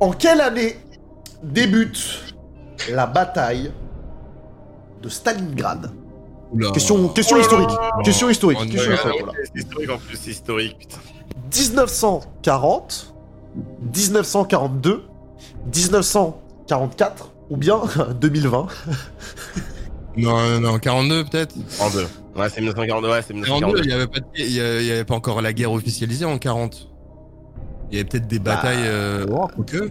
En 0.00 0.10
quelle 0.10 0.40
année 0.40 0.76
débute 1.44 2.34
la 2.90 3.06
bataille 3.06 3.70
de 5.00 5.08
Stalingrad? 5.08 5.92
Oula. 6.50 6.72
Question, 6.72 6.96
Oh 6.96 7.20
historique. 7.20 7.68
là. 7.70 7.90
Question 8.02 8.28
historique. 8.28 8.58
Oh, 8.60 8.64
question 8.66 8.92
historique, 8.92 9.22
voilà. 9.22 9.94
En 9.94 9.98
plus, 9.98 10.26
historique, 10.26 10.78
putain. 10.80 10.98
1940, 11.54 13.14
1942, 13.94 15.04
1944 15.74 17.32
ou 17.50 17.56
bien 17.56 17.80
2020. 18.20 18.66
Non, 20.16 20.48
non, 20.48 20.60
non, 20.60 20.78
42 20.78 21.24
peut-être 21.24 21.54
42. 21.78 22.06
Ouais, 22.36 22.48
c'est 22.50 22.60
1942, 22.60 23.08
ouais, 23.10 23.22
c'est 23.22 23.34
42, 23.34 23.42
1942. 23.42 23.82
il 23.84 23.90
y 23.90 23.92
avait 23.92 24.06
pas, 24.06 24.20
de- 24.20 24.26
il 24.36 24.52
y 24.52 24.60
avait, 24.60 24.82
il 24.82 24.86
y 24.86 24.92
avait 24.92 25.04
pas 25.04 25.14
encore 25.14 25.42
la 25.42 25.52
guerre 25.52 25.72
officialisée 25.72 26.24
en 26.24 26.38
40. 26.38 26.88
Il 27.90 27.96
y 27.96 28.00
avait 28.00 28.08
peut-être 28.08 28.26
des 28.26 28.38
Bah, 28.38 28.56
batailles. 28.56 28.78
Euh, 28.84 29.26
oh, 29.30 29.46
quoique. 29.54 29.90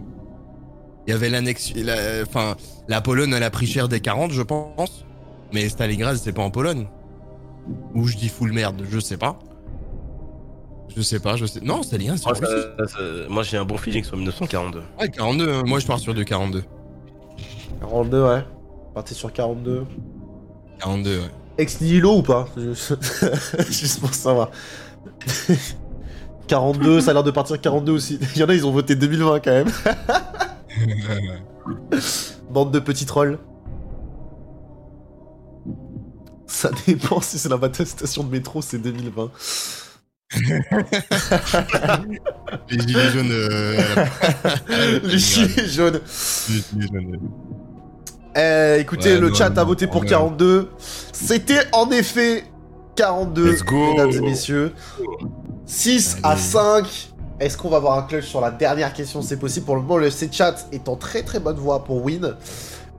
Il 1.07 1.11
y 1.11 1.13
avait 1.13 1.29
l'annexion. 1.29 1.75
la- 1.83 2.23
Enfin, 2.23 2.55
la 2.87 3.01
Pologne, 3.01 3.31
elle 3.35 3.43
a 3.43 3.49
pris 3.51 3.67
cher 3.67 3.87
des 3.87 3.99
40, 3.99 4.31
je 4.31 4.41
pense. 4.41 5.05
Mais 5.53 5.69
Stalingrad, 5.69 6.17
c'est 6.17 6.33
pas 6.33 6.41
en 6.41 6.49
Pologne. 6.51 6.87
Ou 7.93 8.07
je 8.07 8.17
dis 8.17 8.29
full 8.29 8.51
merde, 8.51 8.83
je 8.89 8.99
sais 8.99 9.17
pas. 9.17 9.39
Je 10.95 11.01
sais 11.01 11.19
pas, 11.19 11.35
je 11.35 11.45
sais. 11.45 11.59
Non, 11.61 11.81
c'est 11.83 11.97
en 11.97 12.05
Moi, 12.05 12.17
ça- 12.17 12.31
Russie. 12.31 12.93
ça- 12.93 12.99
moi, 13.29 13.43
j'ai 13.43 13.57
un 13.57 13.65
bon 13.65 13.77
feeling 13.77 14.03
sur 14.03 14.15
1942. 14.15 14.81
Ouais, 14.99 15.09
42. 15.09 15.51
hein. 15.51 15.63
Moi, 15.65 15.79
je 15.79 15.87
pars 15.87 15.99
sur 15.99 16.13
du 16.13 16.23
42. 16.23 16.63
42, 17.81 18.23
ouais. 18.23 18.43
Parti 18.93 19.13
sur 19.13 19.31
42. 19.33 19.85
42, 20.79 21.17
ouais. 21.19 21.29
Ex 21.57 21.81
nihilo 21.81 22.17
ou 22.17 22.21
pas? 22.21 22.47
Juste 22.57 22.95
juste 23.69 23.99
pour 23.99 24.13
savoir. 24.13 24.49
42, 26.47 27.01
ça 27.01 27.11
a 27.11 27.13
l'air 27.13 27.23
de 27.23 27.31
partir 27.31 27.59
42 27.59 27.91
aussi. 27.91 28.19
Il 28.35 28.41
y 28.41 28.43
en 28.43 28.49
a, 28.49 28.53
ils 28.53 28.65
ont 28.65 28.71
voté 28.71 28.95
2020 28.95 29.39
quand 29.41 29.51
même. 29.51 29.71
Bande 32.51 32.71
de 32.71 32.79
petits 32.79 33.05
trolls. 33.05 33.37
Ça 36.47 36.69
dépend 36.87 37.19
si 37.21 37.37
c'est 37.37 37.49
la 37.49 37.57
bataille 37.57 37.85
station 37.87 38.23
de 38.23 38.29
métro, 38.31 38.61
c'est 38.61 38.77
2020. 38.77 39.29
Les 42.69 42.79
gilets 42.79 43.09
jaunes. 43.11 43.31
euh, 43.31 43.77
la- 44.69 44.99
Les 45.03 45.17
gilets 45.19 45.67
jaunes. 45.67 45.99
Les 46.49 46.55
gilets 46.55 46.87
jaunes. 46.91 47.19
Eh, 48.37 48.77
écoutez, 48.81 49.13
Ouais, 49.13 49.19
le 49.19 49.29
non, 49.29 49.35
chat 49.35 49.57
a 49.57 49.63
voté 49.63 49.87
pour 49.87 50.01
ouais. 50.01 50.07
42. 50.07 50.69
C'était 51.13 51.61
en 51.71 51.89
effet 51.91 52.43
42, 52.95 53.51
Let's 53.51 53.63
go. 53.63 53.91
mesdames 53.91 54.11
et 54.11 54.19
messieurs. 54.21 54.73
6 55.65 56.17
à 56.23 56.31
Allez. 56.31 56.41
5. 56.41 57.09
Est-ce 57.39 57.57
qu'on 57.57 57.69
va 57.69 57.77
avoir 57.77 57.97
un 57.97 58.03
clutch 58.03 58.25
sur 58.27 58.39
la 58.41 58.49
dernière 58.51 58.93
question? 58.93 59.21
C'est 59.21 59.37
possible. 59.37 59.65
Pour 59.65 59.75
le 59.75 59.81
moment, 59.81 59.97
le 59.97 60.09
C-Chat 60.09 60.67
est 60.71 60.87
en 60.87 60.95
très 60.95 61.21
très 61.23 61.39
bonne 61.39 61.57
voie 61.57 61.83
pour 61.83 62.03
win. 62.03 62.35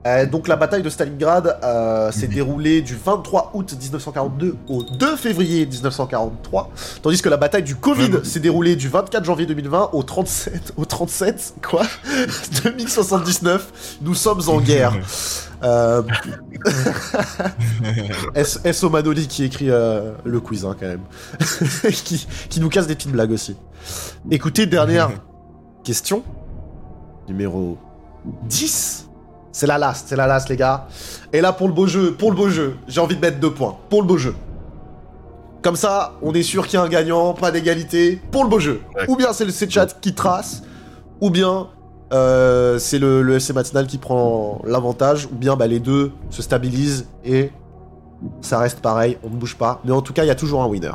Euh, 0.07 0.25
donc 0.25 0.47
la 0.47 0.55
bataille 0.55 0.83
de 0.83 0.89
Stalingrad 0.89 1.59
euh, 1.63 2.11
s'est 2.13 2.27
déroulée 2.27 2.81
du 2.81 2.95
23 2.95 3.51
août 3.53 3.75
1942 3.77 4.55
au 4.69 4.83
2 4.83 5.15
février 5.17 5.65
1943, 5.65 6.69
tandis 7.01 7.21
que 7.21 7.27
la 7.29 7.35
bataille 7.35 7.63
du 7.63 7.75
Covid 7.75 8.13
Ouais, 8.13 8.23
s'est 8.23 8.39
déroulée 8.39 8.75
du 8.77 8.87
24 8.87 9.25
janvier 9.25 9.45
2020 9.45 9.89
au 9.91 10.03
37, 10.03 10.73
au 10.77 10.85
37 10.85 11.55
quoi 11.67 11.83
2079. 12.63 13.97
Nous 14.01 14.13
sommes 14.15 14.41
en 14.47 14.61
guerre. 14.61 14.93
Euh, 15.63 16.03
S- 18.35 18.59
S.O. 18.63 18.89
Manoli 18.89 19.27
qui 19.27 19.43
écrit 19.43 19.69
euh, 19.69 20.13
le 20.23 20.39
quiz, 20.39 20.63
hein, 20.65 20.75
quand 20.79 20.87
même. 20.87 21.01
qui, 21.91 22.27
qui 22.49 22.59
nous 22.59 22.69
casse 22.69 22.87
des 22.87 22.95
petites 22.95 23.11
blagues 23.11 23.31
aussi. 23.31 23.55
Écoutez, 24.31 24.65
dernière 24.67 25.09
question. 25.83 26.23
Numéro 27.27 27.77
10. 28.47 29.06
C'est 29.57 29.65
la 29.65 29.79
last, 29.79 30.05
c'est 30.07 30.15
la 30.15 30.27
last, 30.27 30.49
les 30.49 30.55
gars. 30.55 30.85
Et 31.33 31.41
là, 31.41 31.51
pour 31.51 31.67
le 31.67 31.73
beau 31.73 31.87
jeu, 31.87 32.13
pour 32.13 32.29
le 32.29 32.37
beau 32.37 32.47
jeu, 32.47 32.75
j'ai 32.87 33.01
envie 33.01 33.15
de 33.15 33.21
mettre 33.21 33.39
deux 33.39 33.51
points. 33.51 33.75
Pour 33.89 34.03
le 34.03 34.07
beau 34.07 34.15
jeu. 34.15 34.35
Comme 35.63 35.75
ça, 35.75 36.13
on 36.21 36.31
est 36.35 36.43
sûr 36.43 36.67
qu'il 36.67 36.77
y 36.77 36.79
a 36.79 36.85
un 36.85 36.87
gagnant, 36.87 37.33
pas 37.33 37.49
d'égalité. 37.49 38.21
Pour 38.31 38.43
le 38.43 38.51
beau 38.51 38.59
jeu. 38.59 38.81
Ouais. 38.95 39.05
Ou 39.07 39.15
bien 39.15 39.33
c'est 39.33 39.45
le 39.45 39.51
C-Chat 39.51 39.99
qui 39.99 40.13
trace, 40.13 40.61
ou 41.21 41.31
bien 41.31 41.69
euh, 42.13 42.77
c'est 42.77 42.99
le, 42.99 43.23
le 43.23 43.37
FC 43.37 43.51
Matinal 43.51 43.87
qui 43.87 43.97
prend 43.97 44.61
l'avantage, 44.63 45.25
ou 45.25 45.33
bien 45.33 45.55
bah, 45.55 45.65
les 45.65 45.79
deux 45.79 46.11
se 46.29 46.43
stabilisent 46.43 47.07
et 47.25 47.51
ça 48.41 48.59
reste 48.59 48.81
pareil, 48.81 49.17
on 49.23 49.29
ne 49.31 49.37
bouge 49.37 49.55
pas. 49.55 49.81
Mais 49.85 49.91
en 49.91 50.03
tout 50.03 50.13
cas, 50.13 50.23
il 50.23 50.27
y 50.27 50.31
a 50.31 50.35
toujours 50.35 50.61
un 50.61 50.67
winner. 50.67 50.93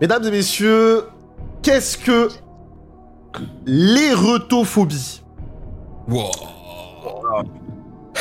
Mesdames 0.00 0.24
et 0.24 0.30
messieurs, 0.32 1.04
qu'est-ce 1.62 1.96
que 1.96 2.30
l'érotophobie 3.64 5.22
Wow. 6.08 6.53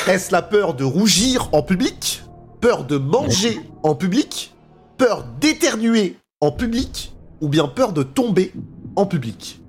Est-ce 0.08 0.32
la 0.32 0.42
peur 0.42 0.74
de 0.74 0.84
rougir 0.84 1.50
en 1.54 1.62
public 1.62 2.24
Peur 2.62 2.86
de 2.86 2.98
manger 2.98 3.60
en 3.84 3.96
public 3.96 4.54
Peur 4.98 5.26
d'éternuer 5.40 6.16
en 6.42 6.52
public 6.52 7.14
Ou 7.42 7.50
bien 7.50 7.68
peur 7.68 7.94
de 7.94 8.04
tomber 8.04 8.52
en 8.96 9.06
public? 9.06 9.62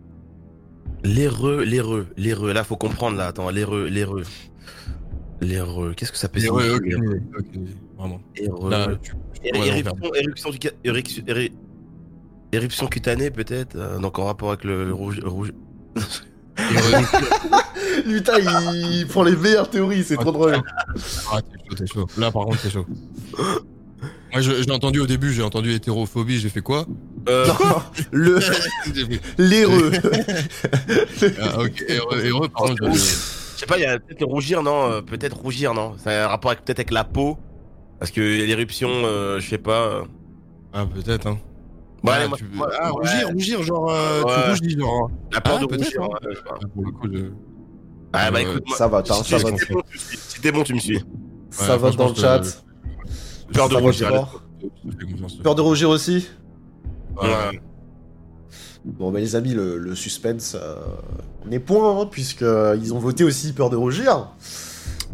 L'éreux, 1.03 1.63
l'éreux, 1.65 2.07
l'éreux. 2.17 2.53
Là, 2.53 2.65
faut 2.65 2.77
comprendre, 2.77 3.19
là. 3.19 3.27
Attends, 3.27 3.51
l'éreux, 3.51 3.87
l'éreux. 3.89 4.23
L'éreux. 5.41 5.93
Qu'est-ce 5.95 6.13
que 6.13 6.19
ça 6.19 6.29
peut 6.29 6.41
ouais, 6.49 6.71
ok, 6.71 6.83
vraiment. 7.99 8.21
Ouais, 8.41 9.69
éruption, 9.69 10.15
éruption, 10.15 10.51
du 10.51 10.59
éruption, 10.85 11.23
éru- 11.27 11.53
éruption 12.53 12.87
cutanée, 12.87 13.31
peut-être 13.31 13.77
euh, 13.77 13.99
Donc, 13.99 14.19
en 14.19 14.25
rapport 14.25 14.49
avec 14.49 14.65
le, 14.65 14.87
le 14.87 14.95
rouge. 14.95 15.21
le 15.21 15.29
rouge... 15.29 15.53
Putain, 18.05 18.39
il 18.39 19.07
prend 19.09 19.23
les 19.23 19.37
meilleures 19.37 19.69
théories, 19.71 20.05
c'est 20.05 20.17
trop 20.17 20.33
drôle. 20.33 20.63
Ah, 21.33 21.41
t'es 21.43 21.59
chaud, 21.69 21.75
t'es 21.77 21.87
chaud. 21.87 22.07
Là, 22.19 22.31
par 22.31 22.45
contre, 22.45 22.63
t'es 22.63 22.71
chaud. 22.71 22.87
Moi, 24.33 24.41
je- 24.41 24.63
j'ai 24.63 24.71
entendu 24.73 25.01
au 25.01 25.07
début, 25.07 25.33
j'ai 25.33 25.43
entendu 25.43 25.73
hétérophobie, 25.73 26.39
j'ai 26.41 26.49
fait 26.49 26.61
quoi 26.61 26.87
Euh, 27.29 27.47
Non, 27.47 27.55
le 28.13 28.39
l'éreux. 29.39 29.93
ah, 31.41 31.61
ok, 31.61 31.85
par 32.53 32.63
contre, 32.67 32.93
je- 32.93 32.99
sais 33.57 33.67
pas, 33.67 33.79
il 33.79 33.83
y 33.83 33.87
a 33.87 33.99
peut-être 33.99 34.25
rougir, 34.25 34.63
non 34.63 34.91
euh, 34.91 35.01
Peut-être 35.01 35.37
rougir, 35.37 35.73
non 35.75 35.95
Ça 36.03 36.11
a 36.11 36.25
un 36.25 36.29
rapport 36.29 36.51
avec- 36.51 36.65
peut-être 36.65 36.81
avec 36.81 36.91
la 36.91 37.05
peau 37.05 37.39
Parce 37.99 38.11
que 38.11 38.21
l'éruption, 38.21 38.89
euh, 38.91 39.39
je 39.41 39.49
sais 39.49 39.59
pas. 39.59 39.81
euh. 39.87 40.03
Ah, 40.73 40.85
peut-être, 40.87 41.27
hein. 41.29 41.39
Bon, 42.05 42.11
Ah, 42.13 42.17
allez, 42.17 42.29
moi- 42.29 42.37
tu- 42.39 42.45
moi- 42.53 42.71
ah, 42.79 42.93
ouais, 42.93 43.01
rougir, 43.01 43.29
rougir, 43.31 43.63
genre, 43.63 43.91
euh, 43.91 44.23
Ouais. 44.25 44.33
tu 44.35 44.51
rougis, 44.51 44.79
genre. 44.79 45.11
La 45.33 45.41
peur 45.41 45.55
Ah, 45.57 45.61
de 45.61 45.65
rougir. 45.75 46.03
hein. 46.03 46.09
ouais. 46.23 46.37
Ah, 46.51 46.55
Pour 46.75 46.85
le 46.85 46.93
coup, 46.93 47.09
je. 47.11 47.19
Ah, 48.13 48.31
bah 48.31 48.37
Ouais, 48.37 48.43
écoute, 48.43 48.63
moi, 48.69 48.77
Ça 48.77 48.89
va, 48.89 49.03
t'as 49.03 49.15
un 49.19 49.23
si 49.23 49.31
ça 49.31 49.39
si 49.39 49.45
va. 49.45 49.51
t'es 49.53 49.73
bon, 49.73 49.81
tu 49.89 49.95
me 49.95 49.99
suis. 49.99 50.19
Si 50.29 50.41
t'es 50.41 50.53
bon, 50.53 50.63
tu 50.65 50.75
me 50.75 50.79
suis. 50.81 51.05
Ça 51.51 51.77
va 51.79 51.91
dans 51.93 52.09
le 52.09 52.15
chat. 52.15 52.43
Peur 53.55 53.69
de 53.71 53.77
rougir. 53.77 54.29
Peur 55.43 55.55
de 55.55 55.61
rougir 55.63 55.89
aussi 55.89 56.29
Ouais. 57.21 57.61
Bon, 58.85 59.11
mais 59.11 59.21
les 59.21 59.35
amis, 59.35 59.55
le, 59.55 59.79
le 59.79 59.95
suspense, 59.95 60.57
euh, 60.61 60.77
on 61.47 61.51
est 61.53 61.59
point, 61.59 62.01
hein, 62.03 62.07
puisqu'ils 62.11 62.93
ont 62.93 62.99
voté 62.99 63.25
aussi 63.25 63.55
peur 63.55 63.71
de 63.71 63.77
rougir. 63.77 64.29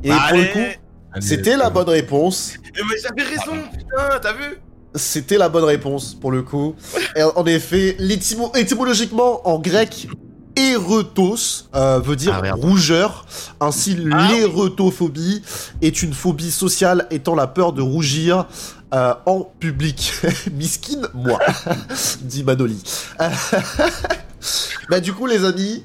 Et 0.02 0.08
pour 0.08 0.18
Allez. 0.20 0.42
le 0.42 0.48
coup, 0.52 1.20
c'était 1.20 1.56
la 1.56 1.68
euh, 1.68 1.70
bonne 1.70 1.88
réponse. 1.88 2.54
Eh, 2.64 2.80
Mais 2.82 2.96
j'avais 3.00 3.22
raison, 3.30 3.52
putain, 3.72 4.18
t'as 4.20 4.32
vu? 4.32 4.58
C'était 4.94 5.38
la 5.38 5.48
bonne 5.48 5.64
réponse, 5.64 6.14
pour 6.14 6.32
le 6.32 6.42
coup. 6.42 6.74
Et 7.16 7.22
en 7.22 7.44
effet, 7.46 7.96
l'étymo- 8.00 8.56
étymologiquement, 8.56 9.46
en 9.48 9.58
grec, 9.60 10.08
éretos 10.56 11.66
euh, 11.74 12.00
veut 12.00 12.16
dire 12.16 12.40
Ah, 12.44 12.52
rougeur. 12.54 13.24
Ainsi, 13.60 13.96
Ah, 14.12 14.28
oui. 14.32 15.42
est 15.80 16.02
une 16.02 16.12
phobie 16.12 16.50
sociale 16.50 17.06
étant 17.10 17.34
la 17.34 17.46
peur 17.46 17.72
de 17.72 17.82
rougir 17.82 18.46
euh, 18.92 19.14
en 19.26 19.42
public. 19.42 20.12
Miskin, 20.52 21.02
moi, 21.14 21.38
dit 22.22 22.42
Manoli. 22.42 22.82
bah, 24.88 25.00
du 25.00 25.12
coup, 25.12 25.26
les 25.26 25.44
amis, 25.44 25.84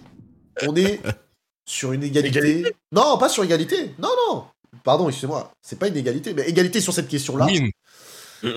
on 0.67 0.75
est 0.75 0.99
sur 1.65 1.91
une 1.91 2.03
égalité. 2.03 2.39
Égalité 2.39 2.75
Non, 2.91 3.17
pas 3.17 3.29
sur 3.29 3.43
égalité. 3.43 3.93
Non, 3.99 4.09
non. 4.31 4.43
Pardon, 4.83 5.07
excusez-moi. 5.07 5.51
C'est 5.61 5.79
pas 5.79 5.87
une 5.87 5.97
égalité, 5.97 6.33
mais 6.33 6.43
égalité 6.49 6.81
sur 6.81 6.93
cette 6.93 7.07
question-là. 7.07 7.45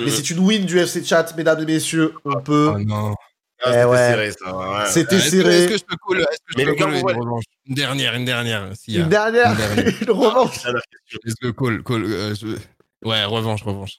Mais 0.05 0.10
c'est 0.10 0.31
une 0.31 0.39
win 0.41 0.65
du 0.67 0.78
FC 0.78 1.05
Chat, 1.05 1.34
mesdames 1.36 1.60
et 1.62 1.67
messieurs. 1.67 2.15
On 2.25 2.41
peut. 2.41 2.73
Oh 2.75 2.78
non. 2.78 3.15
Ah, 3.65 3.70
Eh 3.70 3.73
c'était 3.73 3.84
ouais. 3.86 3.97
serré, 3.97 4.31
ça. 4.33 4.57
ouais. 4.57 4.84
C'était 4.86 5.17
Est-ce 5.17 5.25
que- 5.25 5.31
serré. 5.42 5.55
Est-ce 5.57 5.65
que 5.65 5.70
je 5.70 5.75
Est-ce 5.75 5.84
que 5.84 5.89
je 6.49 6.57
Mais 6.58 6.65
peux 6.65 6.70
les 6.70 6.76
gars, 6.76 6.84
coller 6.84 6.97
on 7.02 7.08
une 7.08 7.15
va- 7.15 7.20
revanche? 7.20 7.44
Une 7.67 7.75
dernière, 7.75 8.15
une 8.15 8.25
dernière. 8.25 8.68
s'il 8.76 8.94
y 8.94 8.99
a. 8.99 9.02
Une 9.02 9.08
dernière, 9.08 9.50
Une 9.50 9.57
dernière. 9.57 9.94
une 10.02 10.10
revanche. 10.12 10.52
Question. 10.55 10.73
Est-ce 11.26 11.34
que 11.41 11.49
call, 11.50 11.83
call, 11.83 12.05
euh, 12.05 12.34
je- 12.34 13.07
Ouais, 13.08 13.25
revanche, 13.25 13.62
revanche. 13.65 13.99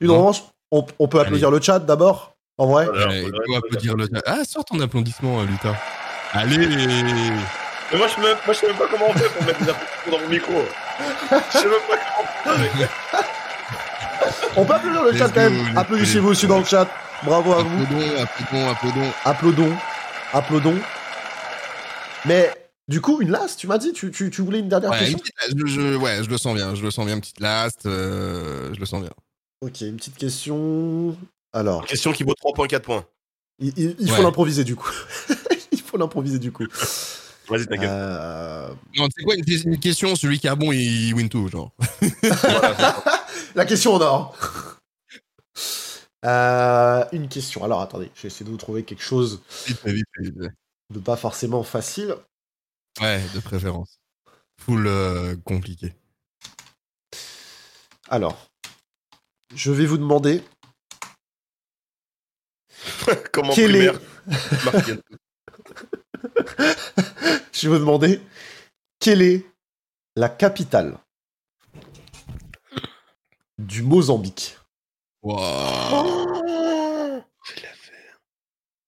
Une 0.00 0.08
Non. 0.08 0.18
revanche. 0.18 0.42
On, 0.70 0.84
on 0.98 1.08
peut 1.08 1.20
applaudir 1.20 1.50
le 1.50 1.60
chat 1.60 1.78
d'abord, 1.80 2.36
en 2.58 2.66
vrai. 2.66 2.86
Allez, 2.94 3.22
faudrait- 3.22 3.46
go 3.48 3.56
applaudir 3.56 3.96
le 3.96 4.08
Ah, 4.24 4.44
sors 4.44 4.64
ton 4.64 4.78
applaudissement, 4.80 5.40
euh, 5.40 5.44
Luta. 5.46 5.74
Allez 6.32 6.58
Mais 6.58 7.98
moi, 7.98 8.06
je 8.08 8.14
sais 8.14 8.20
même, 8.20 8.36
moi, 8.44 8.52
je 8.54 8.58
sais 8.58 8.66
même 8.66 8.76
pas 8.76 8.86
comment 8.90 9.06
on 9.08 9.12
fait 9.14 9.28
pour 9.30 9.44
mettre 9.46 9.64
des 9.64 9.70
applaudissements 9.70 10.12
dans 10.12 10.20
mon 10.20 10.28
micro. 10.28 10.52
Je 11.30 11.58
sais 11.58 11.64
même 11.64 11.74
pas 11.88 11.96
comment 12.44 12.56
on 12.56 12.58
fait. 12.76 12.88
On 14.56 14.64
peut 14.64 14.74
applaudir 14.74 15.02
le 15.04 15.16
chat 15.16 15.28
quand 15.28 15.40
même. 15.50 15.76
Applaudissez-vous 15.76 16.28
aussi 16.28 16.46
dans 16.46 16.58
le 16.58 16.64
chat. 16.64 16.88
Bravo 17.24 17.52
à 17.52 17.62
vous. 17.62 17.82
Applaudons, 17.82 18.22
applaudons, 18.22 18.68
applaudons. 18.70 19.12
Applaudons. 19.24 19.76
Applaudons. 20.32 20.78
Mais 22.24 22.50
du 22.88 23.00
coup, 23.00 23.20
une 23.20 23.30
last, 23.30 23.58
tu 23.58 23.66
m'as 23.66 23.78
dit, 23.78 23.92
tu, 23.92 24.10
tu, 24.10 24.30
tu 24.30 24.42
voulais 24.42 24.58
une 24.60 24.68
dernière 24.68 24.90
Ouais, 24.90 24.98
question 24.98 25.18
une 25.18 25.22
petite- 25.22 25.66
je, 25.66 25.66
je- 25.92 25.96
ouais, 25.96 26.22
je 26.24 26.28
le 26.30 26.38
sens 26.38 26.54
bien, 26.54 26.74
je 26.74 26.82
le 26.82 26.90
sens 26.90 27.06
bien, 27.06 27.18
petite 27.20 27.40
last, 27.40 27.86
euh, 27.86 28.72
je 28.74 28.80
le 28.80 28.86
sens 28.86 29.00
bien. 29.02 29.10
Ok, 29.60 29.80
une 29.82 29.96
petite 29.96 30.16
question. 30.16 31.16
Alors, 31.52 31.84
Question 31.86 32.12
qui 32.12 32.22
vaut 32.24 32.34
3 32.34 32.52
points, 32.52 32.66
4 32.66 32.82
points. 32.84 33.04
il, 33.60 33.72
il- 33.76 33.96
il 33.98 34.10
faut 34.10 34.22
l'improviser 34.22 34.64
du 34.64 34.76
coup. 34.76 34.90
il 35.72 35.80
faut 35.80 35.96
l'improviser 35.96 36.38
du 36.38 36.52
coup. 36.52 36.66
Vas-y, 37.48 37.66
t'inquiète. 37.66 37.88
Euh, 37.88 38.68
Non, 38.96 39.08
c'est 39.14 39.22
quoi 39.24 39.34
une, 39.36 39.44
une 39.46 39.78
question 39.78 40.16
Celui 40.16 40.38
qui 40.38 40.48
a 40.48 40.54
bon, 40.54 40.72
il 40.72 41.14
win 41.14 41.28
tout, 41.28 41.48
genre. 41.48 41.72
La 43.54 43.64
question 43.64 43.94
en 43.94 44.00
or. 44.00 44.36
Euh, 46.24 47.04
une 47.12 47.28
question. 47.28 47.62
Alors 47.64 47.80
attendez, 47.80 48.10
je 48.14 48.22
vais 48.22 48.28
essayer 48.28 48.44
de 48.44 48.50
vous 48.50 48.56
trouver 48.56 48.84
quelque 48.84 49.02
chose 49.02 49.42
de 49.84 50.98
pas 50.98 51.16
forcément 51.16 51.62
facile. 51.62 52.16
Ouais, 53.00 53.22
de 53.34 53.40
préférence. 53.40 54.00
Full 54.60 54.86
euh, 54.86 55.36
compliqué. 55.44 55.94
Alors, 58.08 58.48
je 59.54 59.70
vais 59.70 59.86
vous 59.86 59.98
demander 59.98 60.42
Comment 63.32 63.54
quel 63.54 63.76
est. 63.76 63.92
je 67.52 67.68
vais 67.68 67.74
vous 67.74 67.78
demander 67.78 68.20
quelle 69.00 69.22
est 69.22 69.44
la 70.16 70.28
capitale 70.28 70.98
du 73.58 73.82
Mozambique? 73.82 74.56
Wow. 75.22 77.22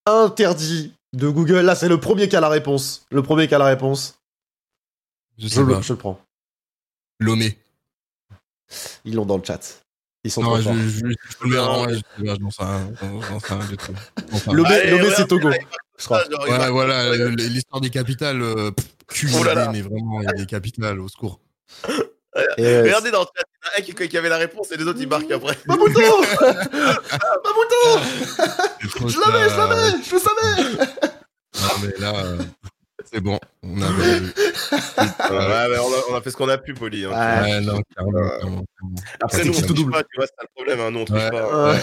Interdit 0.05 0.93
de 1.13 1.29
Google. 1.29 1.61
Là, 1.61 1.75
c'est 1.75 1.89
le 1.89 1.99
premier 1.99 2.29
qui 2.29 2.35
a 2.35 2.39
la 2.39 2.49
réponse. 2.49 3.05
Le 3.11 3.23
premier 3.23 3.47
qui 3.47 3.55
a 3.55 3.57
la 3.57 3.65
réponse. 3.65 4.19
Je 5.37 5.43
Je 5.43 5.47
sais 5.47 5.59
le, 5.61 5.67
pas. 5.67 5.81
je 5.81 5.93
le 5.93 5.99
prends. 5.99 6.19
Lomé. 7.19 7.57
Ils 9.05 9.15
l'ont 9.15 9.25
dans 9.25 9.37
le 9.37 9.43
chat. 9.43 9.81
Ils 10.25 10.31
sont 10.31 10.43
Non, 10.43 10.49
trop 10.49 10.57
je, 10.57 10.63
forts. 10.63 10.73
je, 10.75 10.89
je, 10.89 10.97
je 10.97 11.37
peux 11.37 11.45
le 11.47 11.55
mettre 11.55 11.69
en- 11.69 11.85
ouais, 11.85 11.95
c'est 15.15 15.27
Togo. 15.27 15.49
voilà, 16.71 17.03
euh, 17.05 17.29
l'histoire 17.29 17.79
des 17.81 17.89
capitales, 17.89 18.41
euh, 18.41 18.71
cul, 19.07 19.29
Oh 19.33 19.43
mais 19.71 19.81
vraiment, 19.81 20.21
il 20.21 20.25
y 20.25 20.27
a 20.27 20.33
des 20.33 20.45
capitales, 20.45 20.99
au 20.99 21.07
secours. 21.07 21.39
Et, 22.57 22.65
euh, 22.65 22.83
Regardez 22.83 23.11
dans 23.11 23.21
le 23.21 23.25
chat, 23.25 23.43
il 23.43 23.87
y 23.87 23.91
en 23.91 23.93
a 23.95 24.01
un 24.03 24.07
qui, 24.07 24.17
avait 24.17 24.29
la 24.29 24.37
réponse 24.37 24.71
et 24.71 24.77
les 24.77 24.85
autres 24.85 24.99
ils 25.01 25.07
marquent 25.07 25.31
après. 25.31 25.57
C'est 28.81 28.89
trop 28.89 29.07
Je 29.09 29.19
l'avais, 29.19 29.49
je 29.49 29.57
l'avais 29.57 29.91
Je 30.03 30.13
le 30.15 30.19
savais 30.19 30.85
Non, 31.61 31.69
mais 31.81 31.93
là, 31.99 32.13
euh, 32.25 32.37
c'est 33.11 33.21
bon, 33.21 33.39
on 33.63 33.81
a 33.81 33.85
perdu. 33.87 34.33
Ouais, 35.29 35.67
mais 35.69 35.77
on 35.77 35.87
a, 35.91 35.97
on 36.11 36.15
a 36.15 36.21
fait 36.21 36.31
ce 36.31 36.37
qu'on 36.37 36.49
a 36.49 36.57
pu, 36.57 36.73
Poli. 36.73 37.05
hein. 37.05 37.09
Ouais. 37.09 37.15
Ouais, 37.51 37.61
non, 37.61 37.79
clairement, 37.95 38.11
clairement, 38.11 38.39
clairement. 38.39 38.65
Après, 39.21 39.37
c'est 39.39 39.45
nous, 39.45 39.57
on 39.57 39.61
touche 39.61 39.73
double. 39.77 39.91
pas, 39.91 40.03
tu 40.03 40.09
vois, 40.17 40.25
c'est 40.25 40.49
problème. 40.55 40.79
Hein. 40.79 40.91
Nous, 40.91 40.99
on 40.99 41.05
touche 41.05 41.15
Ouais. 41.15 41.29
pas. 41.31 41.75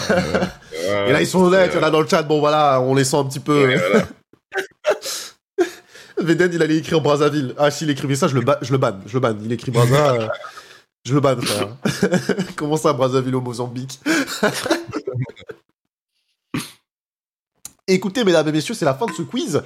Et 1.07 1.11
là, 1.13 1.21
ils 1.21 1.27
sont 1.27 1.41
honnêtes, 1.43 1.75
a 1.75 1.89
dans 1.89 2.01
le 2.01 2.07
chat. 2.07 2.23
Bon, 2.23 2.39
voilà, 2.39 2.79
on 2.81 2.93
les 2.95 3.03
sent 3.03 3.17
un 3.17 3.25
petit 3.25 3.39
peu. 3.39 3.75
Voilà. 3.77 4.07
Veden, 6.19 6.51
il 6.53 6.61
allait 6.63 6.77
écrire 6.77 6.99
Brazzaville. 7.01 7.53
Ah, 7.57 7.69
s'il 7.71 7.89
écrivait 7.89 8.15
ça, 8.15 8.27
je 8.27 8.33
le, 8.35 8.41
ba- 8.41 8.57
je 8.61 8.71
le 8.71 8.77
banne. 8.77 9.01
Je 9.05 9.13
le 9.13 9.19
banne. 9.19 9.39
Il 9.43 9.51
écrit 9.51 9.71
Brazza. 9.71 10.13
euh, 10.15 10.27
Je 11.05 11.13
le 11.13 11.19
banne, 11.19 11.41
frère. 11.41 11.69
Comment 12.55 12.75
ça, 12.77 12.91
Brazzaville 12.93 13.35
au 13.35 13.41
Mozambique? 13.41 13.99
Écoutez, 17.87 18.23
mesdames 18.23 18.47
et 18.47 18.51
messieurs, 18.51 18.73
c'est 18.73 18.85
la 18.85 18.93
fin 18.93 19.05
de 19.05 19.11
ce 19.13 19.21
quiz. 19.21 19.61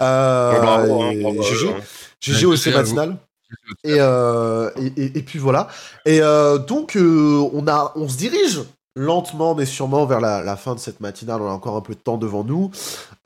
Euh, 0.00 0.60
Bravo, 0.60 1.02
hein, 1.02 1.10
et 1.10 1.22
bravo, 1.22 1.42
GG, 1.42 1.68
hein. 1.68 1.80
GG 2.20 2.46
au 2.46 2.56
GG 2.56 2.70
matinal. 2.76 3.16
Et, 3.84 3.96
euh, 3.98 4.70
et, 4.76 4.86
et- 5.02 5.18
et 5.18 5.22
puis 5.22 5.38
voilà. 5.38 5.68
Et 6.06 6.20
euh, 6.22 6.58
donc, 6.58 6.96
euh, 6.96 7.48
on, 7.52 7.66
a, 7.68 7.92
on 7.96 8.08
se 8.08 8.16
dirige 8.16 8.62
lentement 8.96 9.54
mais 9.54 9.64
sûrement 9.64 10.04
vers 10.06 10.20
la, 10.20 10.42
la 10.42 10.56
fin 10.56 10.74
de 10.74 10.80
cette 10.80 11.00
matinale. 11.00 11.40
On 11.42 11.48
a 11.48 11.52
encore 11.52 11.76
un 11.76 11.80
peu 11.82 11.94
de 11.94 11.98
temps 12.00 12.16
devant 12.18 12.44
nous. 12.44 12.70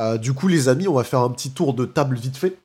Euh, 0.00 0.18
du 0.18 0.32
coup, 0.32 0.48
les 0.48 0.68
amis, 0.68 0.88
on 0.88 0.94
va 0.94 1.04
faire 1.04 1.20
un 1.20 1.30
petit 1.30 1.50
tour 1.50 1.74
de 1.74 1.84
table 1.86 2.16
vite 2.16 2.36
fait. 2.36 2.56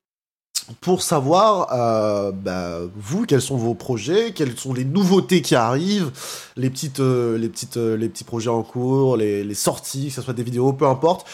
Pour 0.79 1.01
savoir, 1.01 1.67
euh, 1.73 2.31
bah, 2.31 2.79
vous, 2.95 3.25
quels 3.25 3.41
sont 3.41 3.57
vos 3.57 3.73
projets, 3.73 4.31
quelles 4.33 4.57
sont 4.57 4.73
les 4.73 4.85
nouveautés 4.85 5.41
qui 5.41 5.55
arrivent, 5.55 6.11
les 6.55 6.69
petites, 6.69 6.99
euh, 6.99 7.37
les 7.37 7.49
petites, 7.49 7.77
euh, 7.77 7.97
les 7.97 8.09
petits 8.09 8.23
projets 8.23 8.49
en 8.49 8.63
cours, 8.63 9.17
les, 9.17 9.43
les 9.43 9.53
sorties, 9.53 10.07
que 10.07 10.13
ce 10.13 10.21
soit 10.21 10.33
des 10.33 10.43
vidéos, 10.43 10.73
peu 10.73 10.85
importe. 10.85 11.27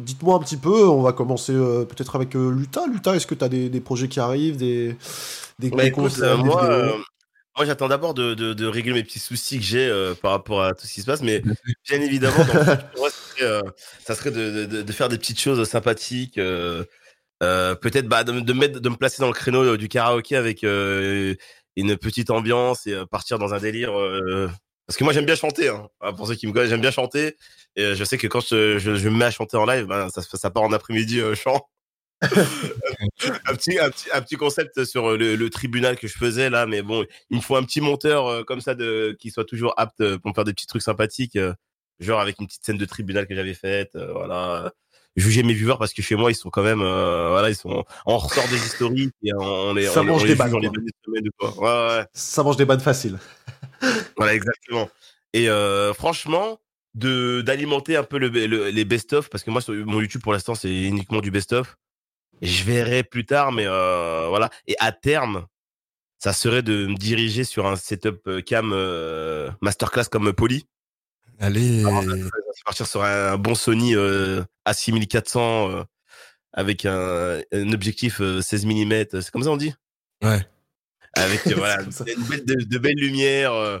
Dites-moi 0.00 0.36
un 0.36 0.40
petit 0.40 0.56
peu. 0.56 0.88
On 0.88 1.02
va 1.02 1.12
commencer 1.12 1.52
peut-être 1.52 2.16
avec 2.16 2.34
Luta. 2.34 2.86
Luta, 2.86 3.14
est-ce 3.16 3.26
que 3.26 3.34
tu 3.34 3.44
as 3.44 3.48
des, 3.48 3.68
des 3.68 3.80
projets 3.80 4.08
qui 4.08 4.20
arrivent, 4.20 4.56
des, 4.56 4.96
des, 5.58 5.70
Bah 5.70 5.82
des 5.82 5.88
écoute, 5.88 6.04
concerts, 6.04 6.36
des 6.38 6.44
moi, 6.44 6.62
vidéos 6.62 6.98
moi 7.56 7.66
j'attends 7.66 7.88
d'abord 7.88 8.14
de, 8.14 8.34
de, 8.34 8.54
de 8.54 8.66
régler 8.66 8.94
mes 8.94 9.02
petits 9.04 9.18
soucis 9.18 9.58
que 9.58 9.64
j'ai 9.64 9.86
euh, 9.86 10.14
par 10.14 10.30
rapport 10.32 10.62
à 10.62 10.74
tout 10.74 10.86
ce 10.86 10.92
qui 10.94 11.00
se 11.02 11.06
passe, 11.06 11.22
mais 11.22 11.42
bien 11.88 12.00
évidemment, 12.00 12.44
dans 12.44 12.54
le 12.54 12.64
futur, 12.64 12.78
ouais, 12.96 13.10
ça 13.10 13.16
serait, 13.36 13.44
euh, 13.44 13.60
ça 14.04 14.14
serait 14.14 14.30
de, 14.30 14.64
de, 14.66 14.82
de 14.82 14.92
faire 14.92 15.08
des 15.08 15.18
petites 15.18 15.40
choses 15.40 15.62
sympathiques. 15.68 16.38
euh, 16.38 16.84
euh, 17.42 17.74
Peut-être 17.74 18.06
bah, 18.06 18.24
de, 18.24 18.32
me- 18.32 18.96
placer 18.96 19.20
dans 19.20 19.26
le 19.26 19.32
créneau 19.32 19.64
euh, 19.64 19.78
du 19.78 19.88
karaoké 19.88 20.36
avec 20.36 20.64
euh, 20.64 21.34
une 21.76 21.96
petite 21.96 22.30
ambiance 22.30 22.86
et 22.86 22.96
partir 23.10 23.38
dans 23.38 23.54
un 23.54 23.58
délire. 23.58 23.92
parce 24.86 24.96
que 24.96 25.04
moi 25.04 25.12
j'aime 25.12 25.26
bien 25.26 25.34
chanter, 25.34 25.68
hein. 25.68 25.88
Ah, 26.00 26.12
pour 26.12 26.26
ceux 26.26 26.34
qui 26.34 26.46
me 26.46 26.52
connaissent, 26.52 26.70
j'aime 26.70 26.80
bien 26.80 26.90
chanter. 26.90 27.36
Et 27.76 27.94
je 27.94 28.04
sais 28.04 28.18
que 28.18 28.26
quand 28.26 28.40
je, 28.40 29.08
me 29.08 29.16
mets 29.16 29.24
à 29.24 29.30
chanter 29.30 29.56
en 29.56 29.64
live, 29.64 29.86
ben, 29.86 30.08
ça, 30.10 30.22
ça 30.22 30.50
part 30.50 30.62
en 30.62 30.72
après-midi 30.72 31.20
chant. 31.34 31.68
un 32.22 33.54
petit 33.56 33.80
un 33.80 33.90
petit 33.90 34.08
un 34.12 34.22
petit 34.22 34.36
concept 34.36 34.84
sur 34.84 35.16
le, 35.16 35.48
tribunal 35.48 35.98
que 35.98 36.06
je 36.06 36.16
faisais 36.16 36.50
là 36.50 36.66
mais 36.66 36.80
bon 36.80 37.04
il 37.30 37.38
me 37.38 37.42
faut 37.42 37.56
un 37.56 37.64
petit 37.64 37.80
monteur 37.80 38.46
comme 38.46 38.60
ça 38.60 38.76
qui 39.18 39.32
soit 39.32 39.44
toujours 39.44 39.74
apte 39.76 40.16
pour 40.18 40.30
me 40.30 40.32
faire 40.32 40.44
des 40.44 40.52
petits 40.52 40.68
trucs 40.68 40.82
sympathiques 40.82 41.36
genre 41.98 42.20
avec 42.20 42.38
une 42.38 42.46
petite 42.46 42.64
scène 42.64 42.78
de 42.78 42.84
tribunal 42.84 43.26
que 43.26 43.34
j'avais 43.34 43.54
faite 43.54 43.96
voilà 43.96 44.72
juger 45.16 45.42
mes 45.42 45.52
viewers 45.52 45.76
parce 45.78 45.92
que 45.92 46.00
chez 46.02 46.16
moi 46.16 46.30
ils 46.30 46.34
sont 46.34 46.50
quand 46.50 46.62
même 46.62 46.80
euh, 46.80 47.28
voilà 47.30 47.50
ils 47.50 47.54
sont 47.56 47.84
on 48.06 48.16
ressort 48.16 48.48
des 48.48 48.56
historiques 48.56 49.14
et 49.22 49.32
on 49.34 49.74
les 49.74 49.86
Ça 49.86 50.00
on, 50.00 50.04
mange 50.04 50.22
on 50.22 50.26
des 50.26 50.34
les 50.34 50.40
ouais, 50.42 51.58
ouais. 51.58 52.06
Ça 52.14 52.42
mange 52.42 52.56
des 52.56 52.64
bandes 52.64 52.82
faciles. 52.82 53.18
Voilà, 54.16 54.34
exactement. 54.34 54.88
Et 55.32 55.48
euh, 55.48 55.92
franchement, 55.92 56.60
de 56.94 57.40
d'alimenter 57.40 57.96
un 57.96 58.04
peu 58.04 58.18
le, 58.18 58.28
le- 58.28 58.68
les 58.70 58.84
best-of, 58.84 59.28
parce 59.28 59.42
que 59.42 59.50
moi, 59.50 59.60
sur 59.60 59.74
mon 59.74 60.00
YouTube, 60.00 60.22
pour 60.22 60.32
l'instant, 60.32 60.54
c'est 60.54 60.72
uniquement 60.84 61.20
du 61.20 61.30
best-of. 61.30 61.76
Je 62.42 62.64
verrai 62.64 63.02
plus 63.02 63.24
tard, 63.24 63.50
mais 63.52 63.66
euh, 63.66 64.26
voilà. 64.28 64.50
Et 64.66 64.76
à 64.78 64.92
terme, 64.92 65.46
ça 66.18 66.32
serait 66.32 66.62
de 66.62 66.86
me 66.86 66.94
diriger 66.94 67.42
sur 67.44 67.66
un 67.66 67.76
setup 67.76 68.20
euh, 68.28 68.40
cam 68.40 68.70
euh, 68.72 69.50
masterclass 69.60 70.04
comme 70.10 70.32
Poly. 70.32 70.64
Allez. 71.42 71.82
C'est 72.54 72.64
partir 72.64 72.86
sur 72.86 73.02
un, 73.02 73.36
bon 73.36 73.54
Sony 73.56 73.96
euh, 73.96 74.42
A6400 74.66 75.38
euh, 75.70 75.84
avec 76.52 76.86
un, 76.86 77.40
un 77.52 77.72
objectif 77.72 78.20
euh, 78.20 78.40
16 78.40 78.64
mm. 78.66 79.04
C'est 79.20 79.30
comme 79.32 79.42
ça 79.42 79.50
on 79.50 79.56
dit? 79.56 79.74
Ouais. 80.22 80.46
avec 81.14 81.44
euh, 81.48 81.54
voilà, 81.56 81.82
une 81.82 82.22
belle- 82.24 82.44
de, 82.44 82.54
de 82.64 82.78
belles 82.78 82.94
lumières. 82.96 83.52
euh, 83.52 83.78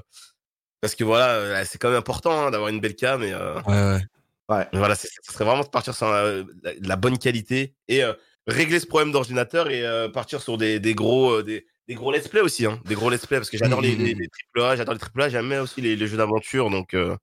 parce 0.80 0.96
que 0.96 1.04
voilà, 1.04 1.28
euh, 1.34 1.64
c'est 1.64 1.78
quand 1.78 1.90
même 1.90 1.98
important 1.98 2.46
hein, 2.46 2.50
d'avoir 2.50 2.68
une 2.68 2.80
belle 2.80 2.96
cam. 2.96 3.22
Et, 3.22 3.32
euh, 3.32 3.60
Ouais, 3.62 4.00
ouais. 4.48 4.66
voilà, 4.72 4.96
ça 4.96 5.06
serait 5.22 5.44
vraiment 5.44 5.62
de 5.62 5.68
partir 5.68 5.94
sur 5.94 6.10
la, 6.10 6.42
la 6.80 6.96
bonne 6.96 7.16
qualité 7.18 7.74
et 7.86 8.02
euh, 8.02 8.12
régler 8.48 8.80
ce 8.80 8.86
problème 8.86 9.12
d'ordinateur 9.12 9.70
et 9.70 9.86
euh, 9.86 10.08
partir 10.08 10.42
sur 10.42 10.58
des, 10.58 10.80
des 10.80 10.94
gros 10.94 11.34
euh, 11.34 11.42
des, 11.44 11.64
des 11.86 11.94
gros 11.94 12.10
let's 12.10 12.26
play 12.26 12.40
aussi, 12.40 12.66
hein, 12.66 12.80
des 12.86 12.96
gros 12.96 13.08
let's 13.08 13.24
play 13.24 13.38
parce 13.38 13.50
que 13.50 13.56
j'adore 13.56 13.80
les, 13.80 13.94
les, 13.94 14.14
les 14.14 14.28
triple 14.28 14.60
A, 14.62 14.74
j'adore 14.74 14.94
les 14.94 15.00
triple 15.00 15.22
A, 15.22 15.28
j'aime 15.28 15.48
bien 15.48 15.62
aussi 15.62 15.80
les, 15.80 15.94
les 15.94 16.06
jeux 16.08 16.16
d'aventure, 16.16 16.68
donc 16.70 16.94
euh, 16.94 17.16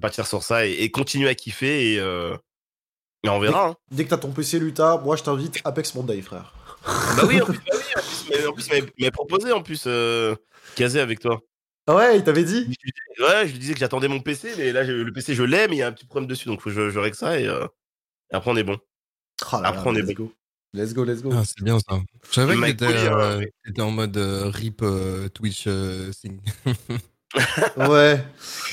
partir 0.00 0.26
sur 0.26 0.42
ça 0.42 0.66
et, 0.66 0.72
et 0.72 0.90
continuer 0.90 1.28
à 1.28 1.34
kiffer 1.34 1.94
et, 1.94 2.00
euh, 2.00 2.36
et 3.24 3.28
on 3.28 3.38
verra. 3.40 3.68
Hein. 3.68 3.76
Dès 3.90 4.04
que 4.04 4.10
t'as 4.10 4.18
ton 4.18 4.32
PC 4.32 4.58
Luta, 4.58 4.98
moi 4.98 5.16
je 5.16 5.22
t'invite 5.22 5.58
Apex 5.64 5.94
Monday, 5.94 6.20
frère. 6.22 6.54
bah 6.84 7.22
oui, 7.26 7.40
en 7.40 7.46
plus, 7.46 7.58
bah 7.66 7.74
oui, 8.38 8.46
en 8.46 8.52
plus, 8.52 8.68
il 8.72 8.84
m'avait 8.98 9.10
proposé 9.10 9.52
en 9.52 9.62
plus 9.62 9.84
euh, 9.86 10.34
caser 10.76 11.00
avec 11.00 11.20
toi. 11.20 11.40
Ah 11.86 11.96
ouais, 11.96 12.18
il 12.18 12.22
t'avait 12.24 12.44
dit? 12.44 12.60
Je 12.62 12.66
lui 12.66 12.76
disais- 13.18 13.26
Ouais, 13.28 13.46
je 13.48 13.52
lui 13.52 13.58
disais 13.58 13.72
que 13.74 13.80
j'attendais 13.80 14.08
mon 14.08 14.20
PC, 14.20 14.52
mais 14.58 14.72
là, 14.72 14.84
j'ai- 14.84 14.92
le 14.92 15.12
PC, 15.12 15.34
je 15.34 15.42
l'ai, 15.42 15.66
mais 15.68 15.76
il 15.76 15.78
y 15.78 15.82
a 15.82 15.88
un 15.88 15.92
petit 15.92 16.06
problème 16.06 16.28
dessus, 16.28 16.46
donc 16.46 16.60
faut 16.60 16.68
que 16.70 16.74
je, 16.76 16.90
je 16.90 16.98
règle 16.98 17.16
ça 17.16 17.40
et, 17.40 17.48
euh, 17.48 17.66
et 18.32 18.36
après, 18.36 18.50
on 18.50 18.56
est 18.56 18.62
bon. 18.62 18.78
Ah 19.50 19.56
là 19.56 19.62
là, 19.62 19.68
Après, 19.70 19.90
on 19.90 19.94
est 19.96 20.02
let's 20.02 20.14
go. 20.14 20.32
Let's 20.74 20.92
go, 20.92 21.02
let's 21.04 21.22
go. 21.22 21.30
Ah, 21.32 21.42
c'est 21.46 21.62
bien 21.64 21.78
ça. 21.80 21.98
Je 22.28 22.34
savais 22.34 22.54
que 22.54 22.64
t'étais 22.66 22.86
hein, 23.08 23.40
euh, 23.40 23.82
en 23.82 23.90
mode 23.90 24.16
euh, 24.18 24.50
rip 24.50 24.82
euh, 24.82 25.28
Twitch 25.30 25.64
euh, 25.66 26.10
thing. 26.12 26.40
Ouais, 27.76 28.22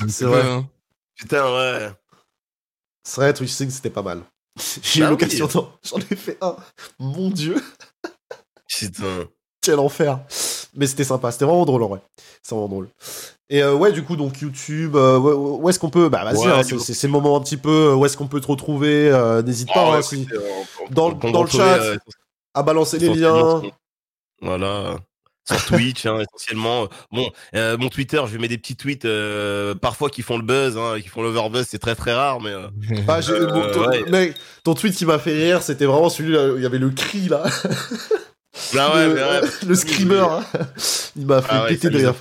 C'est 0.09 0.25
vrai. 0.25 0.41
hein. 0.41 0.69
Putain, 1.15 1.43
ouais. 1.53 1.89
c'est 3.03 3.21
vrai, 3.21 3.33
Twitch 3.33 3.51
c'était 3.51 3.89
pas 3.89 4.01
mal. 4.01 4.21
J'ai 4.83 4.99
eu 5.01 5.03
Bah 5.03 5.09
l'occasion 5.09 5.47
d'en- 5.47 5.69
J'en 5.83 5.97
ai 5.97 6.15
fait 6.15 6.37
un. 6.41 6.55
Mon 6.99 7.29
dieu, 7.29 7.55
Putain. 8.67 9.25
quel 9.61 9.79
enfer. 9.79 10.19
Mais 10.75 10.87
c'était 10.87 11.03
sympa, 11.03 11.31
c'était 11.31 11.45
vraiment 11.45 11.65
drôle 11.65 11.83
en 11.83 11.87
vrai. 11.89 12.01
C'est 12.41 12.53
vraiment 12.55 12.67
drôle. 12.69 12.89
Et 13.49 13.61
euh, 13.63 13.75
ouais, 13.75 13.91
du 13.91 14.03
coup, 14.03 14.15
donc 14.15 14.39
YouTube, 14.41 14.95
euh, 14.95 15.19
où, 15.19 15.69
est-ce 15.69 15.79
qu'on 15.79 15.89
peut? 15.89 16.09
Bah 16.09 16.23
vas-y, 16.23 16.37
Ouais, 16.47 16.51
hein, 16.51 16.63
c'est 16.63 17.03
le 17.07 17.11
moment 17.13 17.37
un 17.37 17.41
petit 17.41 17.57
peu. 17.57 17.93
Où 17.93 18.05
est-ce 18.05 18.17
qu'on 18.17 18.27
peut 18.27 18.41
te 18.41 18.47
retrouver 18.47 19.09
euh, 19.11 19.41
N'hésite 19.41 19.67
pas 19.67 19.73
Ah 19.85 19.91
ouais, 19.91 19.97
hein, 19.97 20.01
si- 20.01 20.21
écoutez, 20.23 20.37
on- 20.37 20.83
on- 20.85 20.89
dans- 20.89 21.19
on 21.23 21.31
dans 21.31 21.43
le 21.43 21.49
chat, 21.49 21.77
euh, 21.81 21.97
à 22.53 22.63
balancer 22.63 22.97
les 22.97 23.13
liens. 23.13 23.61
Voilà. 24.41 24.97
Sur 25.47 25.63
Twitch, 25.65 26.05
hein, 26.07 26.19
essentiellement. 26.21 26.87
Bon, 27.11 27.29
euh, 27.55 27.77
mon 27.77 27.89
Twitter, 27.89 28.21
je 28.31 28.37
mets 28.37 28.47
des 28.47 28.57
petits 28.57 28.75
tweets 28.75 29.05
euh, 29.05 29.75
parfois 29.75 30.09
qui 30.09 30.21
font 30.23 30.37
le 30.37 30.43
buzz, 30.43 30.75
hein, 30.77 30.99
qui 31.01 31.07
font 31.07 31.21
l'overbuzz, 31.21 31.67
c'est 31.69 31.77
très 31.79 31.93
très 31.95 32.13
rare, 32.13 32.41
mais 32.41 32.49
euh, 32.49 32.67
Ah, 33.07 33.19
Euh, 33.29 33.45
bon, 33.51 33.71
ton, 33.71 33.87
ouais. 33.87 34.03
mec, 34.09 34.35
ton 34.63 34.73
tweet 34.73 34.95
qui 34.95 35.05
m'a 35.05 35.19
fait 35.19 35.33
rire, 35.33 35.61
c'était 35.61 35.85
vraiment 35.85 36.09
celui-là. 36.09 36.47
où 36.53 36.57
Il 36.57 36.63
y 36.63 36.65
avait 36.65 36.79
le 36.79 36.89
cri 36.89 37.27
là. 37.29 37.43
ah 38.77 38.95
ouais, 38.95 39.07
le, 39.07 39.13
mais 39.13 39.21
ouais. 39.21 39.41
le 39.67 39.75
screamer. 39.75 40.19
hein. 40.19 40.43
Il 41.15 41.25
m'a 41.25 41.41
fait 41.41 41.47
Ah 41.51 41.63
ouais, 41.63 41.69
péter 41.69 41.89
de 41.89 41.97
rire. 41.97 42.13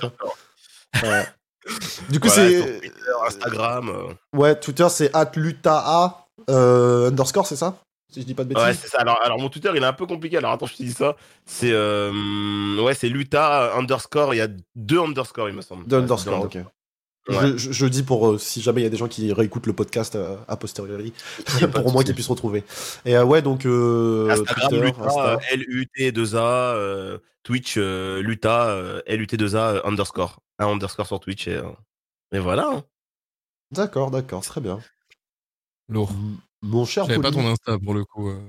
Ouais. 1.03 1.25
Du 2.09 2.19
coup, 2.19 2.27
Voilà, 2.27 2.49
c'est. 2.49 2.81
Instagram. 3.25 3.89
euh, 3.89 4.13
Ouais, 4.37 4.55
Twitter, 4.59 4.87
c'est 4.89 5.11
@lutaa 5.35 6.27
euh, 6.49 7.07
underscore, 7.09 7.47
c'est 7.47 7.55
ça? 7.55 7.75
Si 8.15 8.21
je 8.21 8.25
dis 8.25 8.33
pas 8.33 8.43
de 8.45 8.49
bêtises. 8.49 8.63
Ouais, 8.63 8.73
c'est 8.73 8.87
ça. 8.87 8.99
Alors, 8.99 9.19
alors, 9.23 9.37
mon 9.39 9.49
Twitter, 9.49 9.69
il 9.75 9.83
est 9.83 9.85
un 9.85 9.93
peu 9.93 10.05
compliqué. 10.05 10.37
Alors, 10.37 10.51
attends, 10.51 10.65
je 10.65 10.75
te 10.75 10.83
dis 10.83 10.91
ça. 10.93 11.15
C'est 11.45 11.71
euh, 11.73 12.81
ouais, 12.81 12.93
c'est 12.95 13.09
Luta 13.09 13.75
underscore. 13.77 14.33
Il 14.33 14.37
y 14.37 14.41
a 14.41 14.47
deux 14.75 14.99
underscores, 15.01 15.49
il 15.49 15.55
me 15.55 15.61
semble. 15.61 15.85
De 15.85 15.95
Ouais, 15.97 16.01
underscore, 16.03 16.49
c'est 16.51 16.59
ok. 16.59 16.65
Ouais. 17.27 17.37
Je, 17.53 17.57
je- 17.57 17.71
je 17.71 17.85
dis 17.87 18.03
pour 18.03 18.27
euh, 18.29 18.37
si 18.37 18.61
jamais 18.61 18.81
il 18.81 18.83
y 18.83 18.87
a 18.87 18.89
des 18.91 18.97
gens 18.97 19.07
qui 19.07 19.33
réécoutent 19.33 19.65
le 19.65 19.73
podcast 19.73 20.15
euh, 20.15 20.37
a 20.47 20.55
posteriori, 20.57 21.11
pour 21.73 21.87
au 21.87 21.91
moins 21.91 22.03
qu'ils 22.03 22.13
puissent 22.13 22.27
retrouver. 22.29 22.63
Et 23.03 23.17
euh, 23.17 23.23
ouais, 23.25 23.41
donc 23.41 23.65
euh, 23.65 24.29
Instagram, 24.29 24.69
Twitter, 24.69 24.85
Luta, 24.85 25.03
Insta. 25.05 25.39
L-U-T-2-A, 25.51 26.39
euh, 26.75 27.17
Twitch, 27.43 27.75
euh, 27.77 28.21
Luta, 28.21 28.67
euh, 28.69 29.01
L-U-T-2-A, 29.07 29.57
euh, 29.57 29.81
underscore. 29.85 30.39
Un 30.59 30.67
underscore 30.67 31.07
sur 31.07 31.19
Twitch 31.19 31.47
et, 31.47 31.55
euh, 31.57 31.63
et 32.31 32.39
voilà. 32.39 32.69
hein. 32.71 32.83
D'accord, 33.71 34.11
d'accord, 34.11 34.43
très 34.43 34.61
bien. 34.61 34.79
Lourd. 35.89 36.11
Mon 36.61 36.85
cher 36.85 37.05
J'avais 37.05 37.21
pas 37.21 37.31
ton 37.31 37.45
Insta 37.47 37.77
pour 37.83 37.93
le 37.93 38.03
coup. 38.05 38.29
euh. 38.29 38.39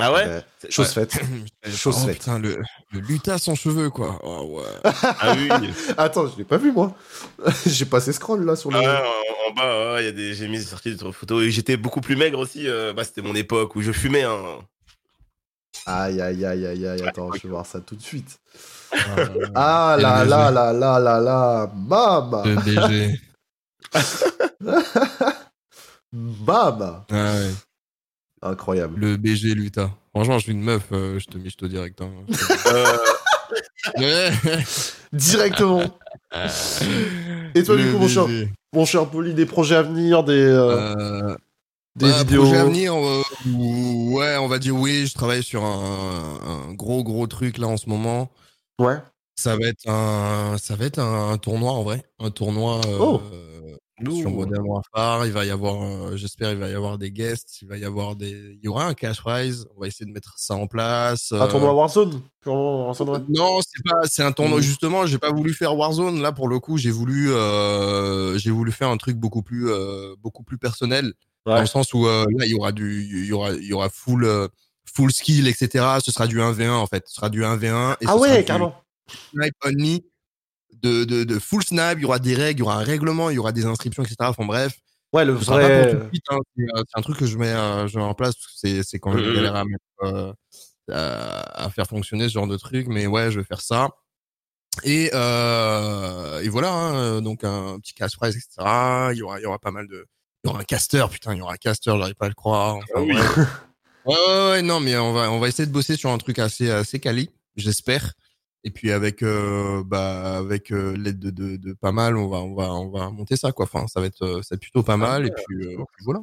Ah 0.00 0.12
ouais? 0.12 0.24
euh, 0.26 0.40
chose 0.70 0.88
Ouais. 0.96 1.06
faite. 1.06 1.20
Chose 1.72 1.96
oh, 2.02 2.06
faite. 2.06 2.18
putain, 2.18 2.38
le, 2.40 2.60
le 2.92 3.00
lutin 3.00 3.38
sans 3.38 3.54
cheveux, 3.54 3.90
quoi. 3.90 4.18
Oh, 4.24 4.58
ouais. 4.60 4.90
Ah 5.20 5.34
oui. 5.36 5.48
Attends, 5.96 6.26
je 6.26 6.36
l'ai 6.36 6.44
pas 6.44 6.56
vu 6.56 6.72
moi. 6.72 6.96
J'ai 7.66 7.84
passé 7.84 8.12
scroll 8.12 8.44
là 8.44 8.56
sur 8.56 8.70
le. 8.72 8.78
Ah 8.78 8.80
ouais, 8.80 9.08
en, 9.48 9.50
en 9.50 9.54
bas, 9.54 9.94
ouais, 9.94 10.02
il 10.02 10.06
y 10.06 10.08
a 10.08 10.12
des, 10.12 10.34
j'ai 10.34 10.48
mis 10.48 10.60
sorti 10.62 10.96
des 10.96 11.12
photos 11.12 11.44
et 11.44 11.50
j'étais 11.52 11.76
beaucoup 11.76 12.00
plus 12.00 12.16
maigre 12.16 12.40
aussi. 12.40 12.66
euh, 12.68 12.92
bah, 12.92 13.04
c'était 13.04 13.22
mon 13.22 13.36
époque 13.36 13.76
où 13.76 13.82
je 13.82 13.92
fumais. 13.92 14.24
Hein. 14.24 14.40
Aïe 15.86 16.20
aïe 16.20 16.44
aïe 16.44 16.66
aïe 16.66 16.86
aïe. 16.88 17.02
Attends, 17.06 17.30
je 17.32 17.42
vais 17.42 17.48
voir 17.50 17.66
ça 17.66 17.80
tout 17.80 17.94
de 17.94 18.02
suite. 18.02 18.38
Ah, 18.92 19.16
Ah 19.54 19.96
là 20.00 20.24
là 20.24 20.50
là 20.50 20.72
là 20.72 20.98
là 20.98 21.20
là, 21.20 21.72
mama, 21.74 22.42
Le 22.44 22.56
BG. 22.56 23.20
Mama, 26.14 27.04
Ah 27.10 27.14
ouais. 27.34 27.50
incroyable. 28.42 28.98
Le 29.00 29.16
BG 29.16 29.54
Luta. 29.54 29.90
Franchement, 30.14 30.38
je 30.38 30.44
suis 30.44 30.52
une 30.52 30.62
meuf, 30.62 30.84
euh, 30.92 31.18
je 31.18 31.26
te 31.26 31.36
mets 31.38 31.48
au 31.62 31.68
direct. 31.68 32.00
Hein. 32.00 32.10
Euh. 34.00 34.30
Directement. 35.12 35.82
Et 37.54 37.62
toi, 37.62 37.76
du 37.76 37.90
coup, 37.92 37.98
mon 37.98 38.08
cher, 38.08 38.26
mon 38.72 38.84
cher 38.86 39.06
Poli, 39.10 39.34
des 39.34 39.44
projets 39.46 39.76
à 39.76 39.82
venir, 39.82 40.24
des, 40.24 40.32
euh, 40.32 40.94
Euh, 40.96 41.36
des 41.94 42.08
bah, 42.10 42.18
vidéos. 42.22 42.42
projet 42.44 42.56
à 42.56 42.64
venir, 42.64 42.94
ouais, 42.96 44.36
on 44.38 44.48
va 44.48 44.58
dire 44.58 44.74
oui. 44.74 45.06
Je 45.06 45.12
travaille 45.14 45.42
sur 45.42 45.62
un, 45.64 46.40
un 46.68 46.72
gros 46.72 47.04
gros 47.04 47.26
truc 47.26 47.58
là 47.58 47.68
en 47.68 47.76
ce 47.76 47.88
moment. 47.90 48.30
Ouais. 48.80 48.96
Ça 49.36 49.54
va 49.56 49.66
être 49.66 49.86
un, 49.88 50.56
ça 50.58 50.74
va 50.76 50.86
être 50.86 50.98
un, 50.98 51.32
un 51.32 51.38
tournoi 51.38 51.72
en 51.72 51.82
vrai, 51.82 52.02
un 52.20 52.30
tournoi 52.30 52.80
Oh. 52.98 53.20
Sur. 54.02 54.30
Modern 54.30 54.66
Warfare. 54.66 55.26
Il 55.26 55.32
va 55.32 55.44
y 55.44 55.50
avoir, 55.50 55.82
euh, 55.82 56.16
j'espère, 56.16 56.52
il 56.52 56.58
va 56.58 56.68
y 56.68 56.74
avoir 56.74 56.98
des 56.98 57.10
guests. 57.10 57.62
Il 57.62 57.68
va 57.68 57.76
y 57.76 57.84
avoir 57.84 58.16
des, 58.16 58.30
il 58.30 58.64
y 58.64 58.68
aura 58.68 58.86
un 58.86 58.94
cash 58.94 59.20
prize. 59.20 59.66
On 59.76 59.80
va 59.80 59.86
essayer 59.86 60.06
de 60.06 60.10
mettre 60.12 60.34
ça 60.36 60.54
en 60.54 60.66
place. 60.66 61.32
Un 61.32 61.40
euh, 61.42 61.46
tournoi 61.46 61.72
Warzone 61.74 62.22
Purement 62.40 62.86
Warzone, 62.86 63.08
ouais. 63.10 63.18
Non, 63.28 63.60
c'est 63.60 63.82
pas, 63.84 64.00
c'est 64.06 64.22
un 64.22 64.32
tournoi. 64.32 64.58
Mhm. 64.58 64.62
Justement, 64.64 65.06
j'ai 65.06 65.18
pas 65.18 65.30
voulu 65.32 65.52
faire 65.54 65.76
Warzone. 65.76 66.20
Là, 66.20 66.32
pour 66.32 66.48
le 66.48 66.58
coup, 66.60 66.76
j'ai 66.76 66.90
voulu, 66.90 67.30
euh, 67.32 68.36
j'ai 68.38 68.50
voulu 68.50 68.72
faire 68.72 68.88
un 68.88 68.96
truc 68.96 69.16
beaucoup 69.16 69.42
plus, 69.42 69.70
euh, 69.70 70.14
beaucoup 70.22 70.42
plus 70.42 70.58
personnel, 70.58 71.12
dans 71.46 71.54
Ouais. 71.54 71.60
le 71.60 71.66
sens 71.66 71.92
où 71.94 72.06
euh, 72.06 72.24
là, 72.36 72.46
il 72.46 72.50
y 72.50 72.54
aura 72.54 72.72
du, 72.72 73.02
il 73.04 73.26
y 73.26 73.32
aura, 73.32 73.52
il 73.52 73.64
y 73.64 73.72
aura 73.72 73.88
full, 73.90 74.24
euh, 74.24 74.48
full 74.92 75.12
skill, 75.12 75.46
etc. 75.48 75.84
Ce 76.04 76.10
sera 76.12 76.26
du 76.26 76.40
1v1 76.40 76.70
en 76.72 76.86
fait. 76.86 77.04
Ce 77.06 77.14
sera 77.14 77.28
du 77.30 77.42
1v1. 77.44 77.96
Et 78.00 78.06
Ah 78.06 78.16
ouais, 78.16 78.44
carrément. 78.44 78.74
Snipe 79.32 79.54
only. 79.64 80.04
De, 80.84 81.04
de, 81.04 81.24
de 81.24 81.38
full 81.38 81.64
snipe, 81.64 81.96
il 81.98 82.02
y 82.02 82.04
aura 82.04 82.18
des 82.18 82.34
règles, 82.34 82.58
il 82.58 82.60
y 82.60 82.62
aura 82.62 82.76
un 82.76 82.84
règlement, 82.84 83.30
il 83.30 83.36
y 83.36 83.38
aura 83.38 83.52
des 83.52 83.64
inscriptions, 83.64 84.02
etc. 84.02 84.16
Enfin 84.30 84.44
bref, 84.44 84.74
Ouais, 85.14 85.24
le 85.24 85.32
vrai. 85.32 85.64
hein. 85.64 85.86
C'est, 86.56 86.62
euh, 86.62 86.82
c'est 86.88 86.98
un 86.98 87.02
truc 87.02 87.16
que 87.18 87.26
je 87.26 87.38
mets, 87.38 87.48
euh, 87.52 87.86
je 87.88 87.96
mets 87.98 88.04
en 88.04 88.14
place 88.14 88.34
parce 88.34 88.46
que 88.48 88.52
c'est, 88.56 88.82
c'est 88.82 88.98
quand 88.98 89.12
même 89.12 89.24
Mhm. 89.24 89.32
galère 89.34 89.54
à 89.56 89.64
mettre, 89.64 89.84
euh, 90.02 90.32
à, 90.92 91.64
à 91.64 91.70
faire 91.70 91.86
fonctionner 91.86 92.28
ce 92.28 92.34
genre 92.34 92.46
de 92.46 92.56
truc. 92.56 92.86
Mais 92.88 93.06
ouais, 93.06 93.30
je 93.30 93.38
vais 93.40 93.44
faire 93.46 93.60
ça. 93.62 93.88
Et, 94.82 95.10
euh, 95.14 96.40
et 96.42 96.48
voilà, 96.48 96.72
hein, 96.72 97.22
donc 97.22 97.44
un 97.44 97.78
petit 97.80 97.94
cash 97.94 98.16
prize, 98.16 98.36
etc. 98.36 99.10
Il 99.12 99.18
y 99.18 99.22
aura, 99.22 99.38
il 99.38 99.44
y 99.44 99.46
aura 99.46 99.58
pas 99.60 99.70
mal 99.70 99.86
de, 99.88 100.04
il 100.42 100.48
y 100.48 100.50
aura 100.50 100.60
un 100.60 100.64
caster, 100.64 101.04
putain, 101.10 101.34
il 101.34 101.38
y 101.38 101.40
aura 101.42 101.54
un 101.54 101.56
caster, 101.56 101.92
j'arrive 101.96 102.16
pas 102.16 102.26
à 102.26 102.28
le 102.28 102.34
croire. 102.34 102.76
Enfin, 102.76 102.86
Ah 102.96 103.00
oui. 103.02 103.12
bref. 103.12 103.36
Ouais, 104.04 104.14
ouais, 104.14 104.50
ouais, 104.50 104.62
non, 104.62 104.80
mais 104.80 104.98
on 104.98 105.14
va, 105.14 105.30
on 105.30 105.38
va 105.40 105.48
essayer 105.48 105.64
de 105.66 105.72
bosser 105.72 105.96
sur 105.96 106.10
un 106.10 106.18
truc 106.18 106.38
assez, 106.38 106.70
assez 106.70 107.00
quali, 107.00 107.30
j'espère. 107.56 108.12
Et 108.66 108.70
puis 108.70 108.90
avec, 108.92 109.22
euh, 109.22 109.82
bah, 109.84 110.38
avec 110.38 110.72
euh, 110.72 110.96
l'aide 110.96 111.18
de, 111.18 111.30
de, 111.30 111.56
de 111.56 111.72
pas 111.74 111.92
mal, 111.92 112.16
on 112.16 112.28
va, 112.28 112.38
on 112.38 112.54
va, 112.54 112.72
on 112.72 112.90
va 112.90 113.10
monter 113.10 113.36
ça, 113.36 113.52
quoi. 113.52 113.66
Enfin, 113.66 113.86
ça 113.88 114.00
va 114.00 114.06
être, 114.06 114.40
ça 114.42 114.54
va 114.54 114.54
être 114.56 114.60
plutôt 114.60 114.82
pas 114.82 114.96
mal. 114.96 115.26
Et 115.26 115.30
puis, 115.30 115.66
euh, 115.66 115.76
puis 115.94 116.04
voilà. 116.04 116.20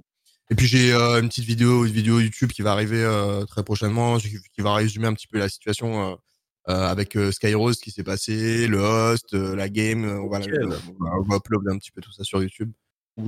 Et 0.49 0.55
puis 0.55 0.65
j'ai 0.67 0.91
une 0.93 1.29
petite 1.29 1.45
vidéo, 1.45 1.85
une 1.85 1.91
vidéo 1.93 2.19
YouTube 2.19 2.51
qui 2.51 2.61
va 2.61 2.71
arriver 2.73 3.07
très 3.47 3.63
prochainement, 3.63 4.17
qui 4.17 4.39
va 4.59 4.73
résumer 4.73 5.07
un 5.07 5.13
petit 5.13 5.27
peu 5.27 5.37
la 5.37 5.47
situation 5.47 6.19
avec 6.65 7.17
Skyrose, 7.31 7.77
ce 7.77 7.81
qui 7.81 7.91
s'est 7.91 8.03
passé, 8.03 8.67
le 8.67 8.79
host, 8.79 9.31
la 9.33 9.69
game. 9.69 10.03
On 10.03 10.27
va, 10.27 10.39
Nickel. 10.39 10.65
on 10.65 11.03
va, 11.05 11.11
on 11.19 11.21
va 11.23 11.35
un 11.71 11.77
petit 11.77 11.91
peu 11.91 12.01
tout 12.01 12.11
ça 12.11 12.23
sur 12.25 12.41
YouTube. 12.41 12.69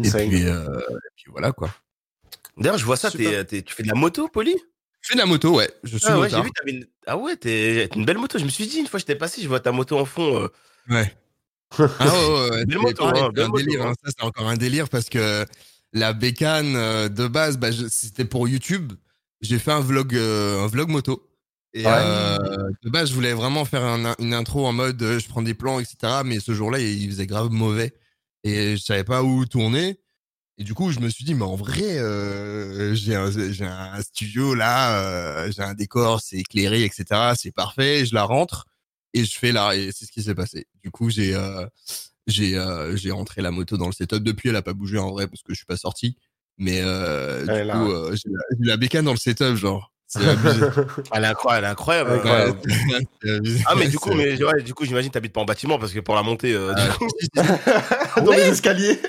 Et 0.04 0.10
puis, 0.28 0.42
et 0.42 0.54
puis 1.16 1.26
voilà 1.32 1.54
quoi. 1.54 1.70
D'ailleurs, 2.58 2.78
je 2.78 2.86
vois 2.86 2.98
ça, 2.98 3.10
t'es- 3.10 3.46
t'es- 3.46 3.62
tu 3.62 3.74
fais 3.74 3.84
de 3.84 3.88
la 3.88 3.96
moto, 3.96 4.28
Poli 4.28 4.56
Je 5.04 5.10
fais 5.10 5.16
de 5.16 5.20
la 5.20 5.26
moto, 5.26 5.56
ouais. 5.58 5.70
Je 5.84 5.98
suis 5.98 6.08
Ah 6.08 6.20
ouais, 6.20 6.30
vu, 6.30 6.50
une... 6.66 6.86
Ah 7.06 7.18
ouais, 7.18 7.36
t'es 7.36 7.88
une 7.96 8.06
belle 8.06 8.18
moto. 8.18 8.40
Je 8.40 8.46
me 8.46 8.50
suis 8.50 8.68
dit, 8.68 8.80
une 8.80 8.88
fois, 8.88 9.00
j'étais 9.00 9.16
passé, 9.16 9.42
je 9.42 9.48
vois 9.50 9.60
ta 9.60 9.72
moto 9.72 10.00
en 10.00 10.06
fond. 10.06 10.42
euh, 10.44 10.48
Ouais. 10.90 11.14
Ah 11.78 12.06
ouais, 12.06 12.10
ouais, 12.10 12.50
ouais. 12.52 12.66
Belle 12.66 12.78
C'est 12.78 12.78
moto, 12.84 13.04
pareil, 13.04 13.22
hein, 13.24 13.30
belle 13.34 13.44
un 13.46 13.48
moto, 13.50 13.64
délire. 13.66 13.86
hein. 13.86 13.90
hein. 13.92 13.96
Ça, 14.06 14.12
c'est 14.18 14.24
encore 14.26 14.48
un 14.48 14.56
délire 14.58 14.88
parce 14.90 15.10
que 15.10 15.46
la 15.92 16.14
bécane 16.14 16.76
euh, 16.76 17.10
de 17.10 17.28
base, 17.28 17.58
bah, 17.58 17.72
je- 17.72 17.88
c'était 17.90 18.26
pour 18.26 18.48
YouTube. 18.48 18.94
J'ai 19.42 19.60
fait 19.60 19.72
un 19.72 19.82
vlog, 19.82 20.16
euh, 20.16 20.64
un 20.64 20.68
vlog 20.68 20.90
moto. 20.90 21.30
Et 21.74 21.84
de 21.84 22.90
base, 22.90 23.10
je 23.10 23.14
voulais 23.16 23.34
vraiment 23.34 23.66
faire 23.66 23.84
un- 23.84 24.16
une 24.20 24.34
intro 24.34 24.66
en 24.68 24.74
mode 24.74 25.02
je 25.02 25.28
prends 25.28 25.42
des 25.42 25.54
plans, 25.56 25.80
etc. 25.80 26.22
Mais 26.24 26.40
ce 26.40 26.54
jour-là, 26.54 26.80
il 26.80 27.10
faisait 27.10 27.26
grave 27.28 27.50
mauvais. 27.52 27.94
Et 28.44 28.78
je 28.78 28.82
savais 28.84 29.04
pas 29.04 29.24
où 29.24 29.46
tourner. 29.46 30.00
Et 30.58 30.64
du 30.64 30.74
coup, 30.74 30.92
je 30.92 31.00
me 31.00 31.10
suis 31.10 31.26
dit, 31.26 31.34
mais 31.34 31.44
en 31.44 31.56
vrai, 31.56 31.98
euh, 31.98 32.94
j'ai 32.94 33.16
un, 33.16 33.32
j'ai 33.32 33.66
un 33.66 34.02
studio 34.02 34.54
là, 34.54 35.00
euh, 35.00 35.52
j'ai 35.52 35.64
un 35.64 35.74
décor, 35.74 36.22
c'est 36.22 36.38
éclairé, 36.38 36.84
etc. 36.84 37.34
C'est 37.36 37.52
parfait. 37.52 38.06
Je 38.06 38.14
la 38.14 38.24
rentre 38.24 38.66
et 39.14 39.26
je 39.26 39.38
fais 39.38 39.52
là. 39.52 39.76
Et 39.76 39.92
c'est 39.92 40.06
ce 40.06 40.12
qui 40.12 40.22
s'est 40.22 40.36
passé. 40.36 40.68
Du 40.84 40.92
coup, 40.92 41.10
j'ai 41.10 41.34
euh, 41.36 41.66
j'ai 42.28 42.56
euh, 42.58 42.96
j'ai 42.96 43.12
rentré 43.12 43.42
la 43.42 43.52
moto 43.52 43.78
dans 43.78 43.88
le 43.88 43.94
setup. 43.94 44.24
Depuis, 44.24 44.50
elle 44.50 44.56
a 44.56 44.62
pas 44.62 44.74
bougé 44.74 44.98
en 45.00 45.10
vrai 45.12 45.28
parce 45.28 45.42
que 45.42 45.54
je 45.54 45.58
suis 45.58 45.66
pas 45.66 45.78
sorti. 45.78 46.18
Mais 46.58 46.82
euh, 46.84 47.46
du 47.64 47.72
coup, 47.74 47.92
euh, 47.92 48.16
j'ai 48.16 48.30
la, 48.30 48.74
la 48.74 48.78
bécane 48.78 49.06
dans 49.06 49.12
le 49.12 49.18
setup, 49.18 49.56
genre. 49.56 49.93
C'est 50.16 50.30
abusé. 50.30 50.66
Elle 51.14 51.24
est 51.24 51.28
incroyable, 51.28 51.66
elle 51.66 51.70
est 51.70 51.72
incroyable. 51.72 52.12
Ouais. 52.24 53.02
Ah, 53.66 53.74
mais 53.76 53.88
du 53.88 53.98
coup, 53.98 54.14
mais, 54.14 54.42
ouais, 54.44 54.62
du 54.62 54.74
coup, 54.74 54.86
j'imagine 54.86 55.10
que 55.10 55.14
t'habites 55.14 55.34
pas 55.34 55.42
en 55.42 55.46
bâtiment 55.46 55.80
parce 55.80 55.92
que 55.92 56.00
pour 56.02 56.16
la 56.16 56.22
montée, 56.24 56.54
euh, 56.54 56.74
du 56.74 56.92
coup, 56.98 57.08
Dans 58.24 58.32
les 58.32 58.50
escaliers. 58.50 59.00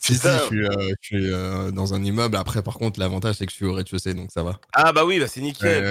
si, 0.00 0.14
si, 0.16 0.28
je 0.28 0.38
suis, 0.46 0.64
euh, 0.66 0.88
je 1.00 1.06
suis 1.06 1.32
euh, 1.32 1.70
dans 1.70 1.94
un 1.94 2.02
immeuble. 2.02 2.36
Après, 2.36 2.62
par 2.62 2.74
contre, 2.74 2.98
l'avantage, 2.98 3.36
c'est 3.36 3.46
que 3.46 3.52
je 3.52 3.56
suis 3.56 3.66
au 3.66 3.72
rez-de-chaussée, 3.74 4.14
donc 4.14 4.30
ça 4.32 4.42
va. 4.42 4.58
Ah 4.72 4.92
bah 4.92 5.04
oui, 5.04 5.18
bah 5.20 5.26
c'est 5.28 5.40
nickel. 5.40 5.84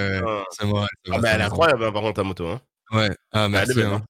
C'est 0.50 0.66
moi. 0.66 0.86
ça 1.02 1.10
va, 1.10 1.16
Ah 1.16 1.18
bah 1.20 1.28
elle 1.32 1.40
est 1.40 1.44
incroyable, 1.44 1.84
hein, 1.84 1.92
par 1.92 2.02
contre, 2.02 2.16
ta 2.16 2.22
moto. 2.22 2.46
Hein. 2.48 2.60
Ouais. 2.92 3.10
Ah, 3.32 3.48
merci. 3.48 3.72
Elle 3.72 3.78
est 3.78 3.82
belle, 3.82 3.92
hein. 3.92 4.02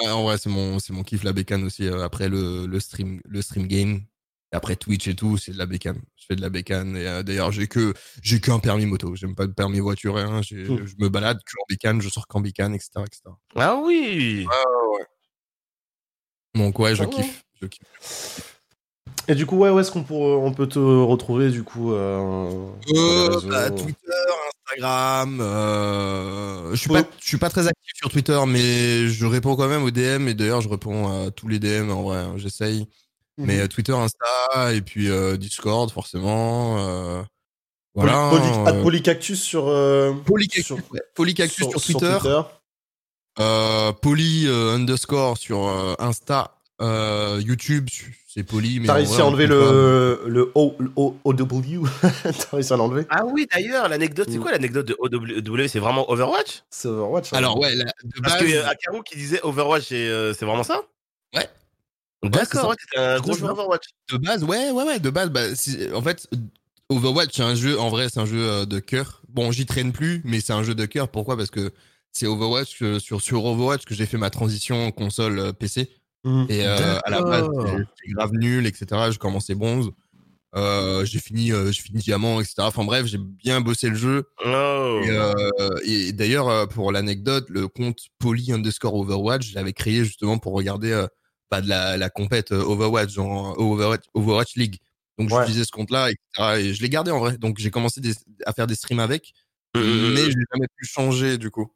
Ouais, 0.00 0.08
en 0.10 0.22
vrai, 0.22 0.38
c'est 0.38 0.48
mon, 0.48 0.78
c'est 0.78 0.94
mon 0.94 1.02
kiff, 1.02 1.22
la 1.22 1.34
bécane 1.34 1.64
aussi. 1.64 1.86
euh, 1.86 2.02
après 2.02 2.30
le, 2.30 2.64
le 2.66 2.80
stream, 2.80 3.20
le 3.28 3.42
stream 3.42 3.66
game. 3.66 4.00
Et 4.52 4.56
après 4.56 4.76
Twitch 4.76 5.08
et 5.08 5.14
tout, 5.14 5.38
c'est 5.38 5.52
de 5.52 5.58
la 5.58 5.64
bécane. 5.66 6.00
Je 6.16 6.26
fais 6.26 6.36
de 6.36 6.42
la 6.42 6.50
bécane. 6.50 6.94
Et 6.96 7.06
euh, 7.06 7.22
d'ailleurs, 7.22 7.50
j'ai 7.52 7.68
que, 7.68 7.94
j'ai 8.22 8.38
qu'un 8.40 8.58
permis 8.58 8.84
moto. 8.84 9.14
J'aime 9.16 9.34
pas 9.34 9.46
le 9.46 9.52
permis 9.52 9.80
voiture, 9.80 10.16
Hmm. 10.16 10.84
Je 10.86 10.94
me 10.98 11.08
balade 11.08 11.38
que 11.38 11.52
en 11.58 11.64
bécane, 11.68 12.00
je 12.02 12.08
sors 12.10 12.26
qu'en 12.26 12.40
bécane, 12.40 12.74
etc., 12.74 12.90
etc. 13.06 13.22
Ah 13.56 13.76
oui 13.82 14.46
Donc, 16.54 16.78
ouais, 16.78 16.94
je 16.94 17.02
Ah 17.02 17.06
ouais. 17.06 17.12
kiffe. 17.14 17.44
Je 17.62 17.66
kiffe. 17.66 18.58
Et 19.28 19.34
du 19.34 19.46
coup, 19.46 19.56
ouais, 19.56 19.70
où 19.70 19.78
est-ce 19.78 19.90
qu'on 19.90 20.02
pour- 20.02 20.20
on 20.42 20.52
peut 20.52 20.66
te 20.66 20.78
retrouver 20.78 21.50
du 21.50 21.62
coup 21.62 21.92
euh, 21.94 22.66
Euh, 22.94 23.40
bah, 23.48 23.70
Twitter, 23.70 23.96
Instagram. 24.66 25.38
Euh... 25.40 26.70
Je 26.72 26.76
suis 26.76 26.88
pas, 26.88 26.94
Ouais. 26.96 27.04
je 27.20 27.26
suis 27.28 27.38
pas 27.38 27.48
très 27.48 27.66
actif 27.68 27.92
sur 27.94 28.10
Twitter, 28.10 28.38
mais 28.48 29.08
je 29.08 29.24
réponds 29.24 29.54
quand 29.56 29.68
même 29.68 29.84
aux 29.84 29.90
DM. 29.92 30.28
Et 30.28 30.34
d'ailleurs, 30.34 30.60
je 30.60 30.68
réponds 30.68 31.08
à 31.26 31.30
tous 31.30 31.48
les 31.48 31.58
DM 31.60 31.90
en 31.90 32.02
vrai. 32.02 32.18
hein, 32.18 32.34
J'essaye. 32.36 32.86
Mhm. 33.38 33.46
Mais 33.46 33.60
euh, 33.60 33.66
Twitter, 33.68 33.92
Insta 33.94 34.72
et 34.74 34.80
puis 34.82 35.10
euh, 35.10 35.36
Discord, 35.36 35.90
forcément. 35.90 36.78
euh, 36.78 37.22
voilà. 37.94 38.30
Poly- 38.30 38.68
at 38.68 38.72
euh, 38.74 38.82
Polycactus 38.82 39.40
sur, 39.42 39.68
euh, 39.68 40.12
Polycactus, 40.24 40.66
sur- 40.66 40.76
ouais, 40.92 41.00
Polycactus 41.14 41.68
sur, 41.68 41.80
Twitter. 41.82 42.18
Euh, 43.40 43.92
poly 43.92 44.46
euh, 44.46 44.74
underscore 44.74 45.38
sur 45.38 45.66
euh, 45.68 45.94
Insta. 45.98 46.58
Euh, 46.80 47.40
YouTube, 47.44 47.88
c'est 48.26 48.42
poly. 48.42 48.80
mais 48.80 48.86
T'as 48.88 48.94
réussi 48.94 49.12
vrai, 49.12 49.22
à 49.22 49.26
enlever 49.26 49.46
le, 49.46 50.22
le, 50.26 50.50
o, 50.56 50.74
le 50.80 50.90
O- 50.96 51.14
OW 51.24 51.84
T'as 52.24 52.30
réussi 52.56 52.72
à 52.72 52.76
l'enlever 52.76 53.06
Ah 53.08 53.24
oui, 53.24 53.46
d'ailleurs, 53.52 53.88
l'anecdote, 53.88 54.26
c'est 54.30 54.38
Mm. 54.38 54.42
quoi 54.42 54.50
l'anecdote 54.50 54.86
de 54.86 54.96
OW 54.98 55.68
C'est 55.68 55.78
vraiment 55.78 56.10
Overwatch? 56.10 56.64
C'est 56.70 56.88
Overwatch. 56.88 57.32
hein. 57.32 57.36
Alors, 57.36 57.58
ouais, 57.60 57.74
la- 57.76 57.84
de 57.84 58.20
Parce 58.20 58.34
base. 58.40 58.42
que 58.50 58.52
euh, 58.56 58.66
Akaru 58.68 59.02
qui 59.04 59.16
disait 59.16 59.40
Overwatch, 59.44 59.84
c'est 59.88 59.94
euh, 60.08 60.34
c'est 60.34 60.44
vraiment 60.44 60.64
ça? 60.64 60.80
Ouais. 61.36 61.48
D'accord, 62.22 62.70
ouais, 62.70 62.76
un 62.96 63.20
gros 63.20 63.32
Je 63.32 63.38
joueur. 63.40 63.52
Overwatch. 63.52 63.84
De 64.10 64.16
base, 64.18 64.44
ouais, 64.44 64.70
ouais, 64.70 64.84
ouais, 64.84 65.00
de 65.00 65.10
base, 65.10 65.30
bah, 65.30 65.54
si- 65.54 65.78
en 65.92 66.02
fait, 66.02 66.28
Overwatch, 66.88 67.30
c'est 67.34 67.42
un 67.42 67.54
jeu, 67.54 67.78
en 67.80 67.88
vrai, 67.88 68.08
c'est 68.12 68.20
un 68.20 68.26
jeu 68.26 68.38
euh, 68.48 68.64
de 68.66 68.78
cœur. 68.78 69.22
Bon, 69.28 69.50
j'y 69.50 69.66
traîne 69.66 69.92
plus, 69.92 70.20
mais 70.24 70.40
c'est 70.40 70.52
un 70.52 70.62
jeu 70.62 70.74
de 70.74 70.86
cœur. 70.86 71.08
Pourquoi? 71.08 71.36
Parce 71.36 71.50
que 71.50 71.72
c'est 72.12 72.26
Overwatch, 72.26 72.78
que- 72.78 72.98
sur, 72.98 73.20
sur 73.20 73.44
Overwatch 73.44 73.84
que 73.84 73.94
j'ai 73.94 74.06
fait 74.06 74.18
ma 74.18 74.30
transition 74.30 74.90
console 74.92 75.38
euh, 75.38 75.52
PC. 75.52 75.90
Mhm. 76.24 76.46
Et 76.48 76.64
euh, 76.66 76.98
à 77.04 77.10
la 77.10 77.22
base, 77.22 77.48
j'étais 77.66 78.12
grave 78.12 78.30
nul, 78.34 78.66
etc. 78.66 78.86
J'ai 79.10 79.18
commencé 79.18 79.54
bronze. 79.54 79.90
Euh, 80.54 81.04
j'ai 81.06 81.18
fini, 81.18 81.50
euh, 81.50 81.72
j'ai 81.72 81.80
fini 81.80 82.00
diamant, 82.00 82.38
etc. 82.40 82.56
Enfin 82.58 82.84
bref, 82.84 83.06
j'ai 83.06 83.16
bien 83.18 83.62
bossé 83.62 83.88
le 83.88 83.94
jeu. 83.96 84.28
Oh. 84.44 85.00
Et, 85.02 85.08
euh, 85.10 85.32
et 85.84 86.12
d'ailleurs, 86.12 86.48
euh, 86.50 86.66
pour 86.66 86.92
l'anecdote, 86.92 87.46
le 87.48 87.66
compte 87.68 87.98
poly 88.18 88.52
underscore 88.52 88.94
Overwatch, 88.94 89.48
je 89.48 89.54
l'avais 89.54 89.72
créé 89.72 90.04
justement 90.04 90.36
pour 90.38 90.52
regarder 90.52 90.92
euh, 90.92 91.06
pas 91.52 91.60
de 91.60 91.68
la, 91.68 91.98
la 91.98 92.08
compète 92.08 92.50
euh, 92.52 92.62
Overwatch, 92.64 93.10
genre 93.12 93.58
Overwatch, 93.58 94.04
Overwatch 94.14 94.56
League. 94.56 94.78
Donc 95.18 95.30
Ouais. 95.30 95.40
j'utilisais 95.40 95.64
ce 95.66 95.70
compte-là, 95.70 96.08
etc. 96.10 96.58
Et 96.60 96.72
je 96.72 96.80
l'ai 96.82 96.88
gardé 96.88 97.10
en 97.10 97.18
vrai. 97.18 97.36
Donc 97.36 97.58
j'ai 97.58 97.70
commencé 97.70 98.00
des- 98.00 98.14
à 98.46 98.54
faire 98.54 98.66
des 98.66 98.74
streams 98.74 99.00
avec, 99.00 99.34
Mm, 99.74 99.80
mm, 99.80 99.84
mm. 99.84 100.12
mais 100.14 100.30
je 100.30 100.36
n'ai 100.38 100.44
jamais 100.52 100.66
pu 100.76 100.86
changer 100.86 101.36
du 101.36 101.50
coup. 101.50 101.70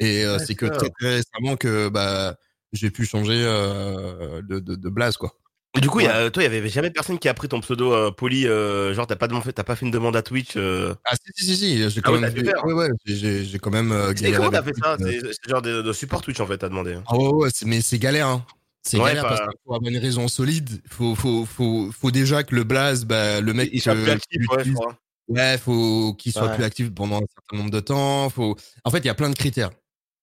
Et 0.00 0.24
euh, 0.26 0.38
c'est 0.38 0.54
que 0.54 0.66
très, 0.66 0.90
très 0.90 1.14
récemment 1.16 1.56
que 1.56 1.88
bah, 1.88 2.36
j'ai 2.74 2.90
pu 2.90 3.06
changer 3.06 3.42
euh, 3.42 4.42
de, 4.42 4.58
de, 4.60 4.74
de 4.74 4.88
blase, 4.90 5.16
quoi. 5.16 5.32
Et 5.74 5.80
Du 5.80 5.88
coup, 5.88 6.00
il 6.00 6.04
y 6.04 6.08
a- 6.08 6.30
toi, 6.30 6.42
il 6.42 6.52
y 6.52 6.54
avait 6.54 6.68
jamais 6.68 6.90
personne 6.90 7.18
qui 7.18 7.28
a 7.30 7.34
pris 7.34 7.48
ton 7.48 7.60
pseudo 7.60 7.94
euh, 7.94 8.10
euh, 8.22 8.92
genre 8.92 9.06
t'as 9.06 9.16
pas, 9.16 9.28
demandé- 9.28 9.54
t'as 9.54 9.64
pas 9.64 9.74
fait 9.74 9.86
une 9.86 9.90
demande 9.92 10.14
à 10.16 10.22
Twitch. 10.22 10.52
euh... 10.56 10.94
Ah 11.06 11.14
si, 11.16 11.32
si, 11.34 11.44
si, 11.46 11.56
si, 11.56 11.90
j'ai 11.90 12.00
Ah 12.04 12.08
quand 12.08 12.20
même 12.20 12.30
ouais, 12.64 12.72
ouais, 12.74 12.88
j'ai- 13.06 13.58
quand 13.58 13.70
même 13.70 13.90
euh, 13.92 14.12
Et 14.22 14.32
comment 14.32 14.50
t'as 14.50 14.62
fait 14.62 14.74
ça? 14.78 14.96
euh, 15.00 15.32
C'est 15.32 15.50
genre 15.50 15.62
de, 15.62 15.80
de 15.80 15.92
support 15.94 16.20
Twitch 16.20 16.40
en 16.40 16.46
fait, 16.46 16.58
t'as 16.58 16.68
demandé. 16.68 16.98
Ah 17.06 17.16
ouais, 17.16 17.48
mais 17.64 17.80
c'est 17.80 17.98
galère, 17.98 18.26
hein. 18.28 18.44
C'est 18.84 18.98
Ouais, 18.98 19.10
galère 19.10 19.22
pas- 19.22 19.28
parce 19.30 19.40
qu'il 19.50 19.58
faut 19.64 19.74
avoir 19.74 19.90
une 19.90 19.98
raison 19.98 20.26
solide. 20.28 20.82
Faut, 20.88 21.14
faut, 21.14 21.44
faut, 21.46 21.90
faut 21.92 22.10
déjà 22.10 22.42
que 22.42 22.54
le 22.54 22.64
blaze, 22.64 23.04
bah, 23.04 23.40
le 23.40 23.52
mec, 23.54 23.70
Il 23.72 23.80
soit 23.80 23.94
euh, 23.94 24.02
plus 24.02 24.10
actif, 24.12 24.38
ouais, 24.40 24.46
je 24.50 24.56
l'utilise- 24.56 24.74
crois. 24.76 24.98
Ouais, 25.28 25.56
faut 25.58 26.14
qu'il 26.14 26.32
soit 26.32 26.48
Ouais. 26.48 26.54
plus 26.56 26.64
actif 26.64 26.92
pendant 26.92 27.16
un 27.18 27.26
certain 27.32 27.56
nombre 27.56 27.70
de 27.70 27.80
temps. 27.80 28.28
Faut... 28.28 28.56
En 28.84 28.90
fait, 28.90 28.98
il 28.98 29.06
y 29.06 29.08
a 29.10 29.14
plein 29.14 29.30
de 29.30 29.36
critères. 29.36 29.70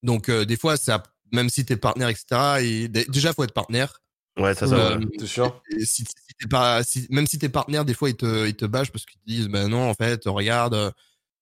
Donc, 0.04 0.28
euh, 0.30 0.46
des 0.46 0.58
fois, 0.58 0.76
ça, 0.78 1.02
même 1.32 1.50
si 1.50 1.66
t'es 1.66 1.78
partenaire, 1.78 2.10
etc., 2.10 2.26
et 2.62 2.88
dé- 2.90 3.06
déjà, 3.06 3.34
faut 3.34 3.44
être 3.46 3.54
partenaire. 3.54 4.02
Ouais, 4.38 4.54
ça, 4.54 4.68
ça. 4.68 4.76
Euh, 4.76 5.00
ouais. 5.00 5.26
Sûr 5.26 5.62
si, 5.82 6.06
si 6.06 6.48
pas, 6.50 6.84
si- 6.84 7.08
même 7.10 7.28
si 7.28 7.40
t'es 7.40 7.50
partenaire, 7.50 7.86
des 7.86 7.94
fois, 7.94 8.10
ils 8.10 8.16
te, 8.16 8.46
ils 8.48 8.56
te 8.56 8.66
bâchent 8.66 8.92
parce 8.92 9.06
qu'ils 9.06 9.20
te 9.22 9.26
disent, 9.26 9.48
ben 9.48 9.68
non, 9.70 9.90
en 9.90 9.94
fait, 9.94 10.22
regarde. 10.26 10.74
euh, 10.74 10.92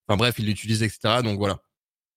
Enfin, 0.07 0.17
bref, 0.17 0.35
ils 0.39 0.45
l'utilisent, 0.45 0.83
etc. 0.83 1.21
Donc, 1.23 1.37
voilà. 1.37 1.59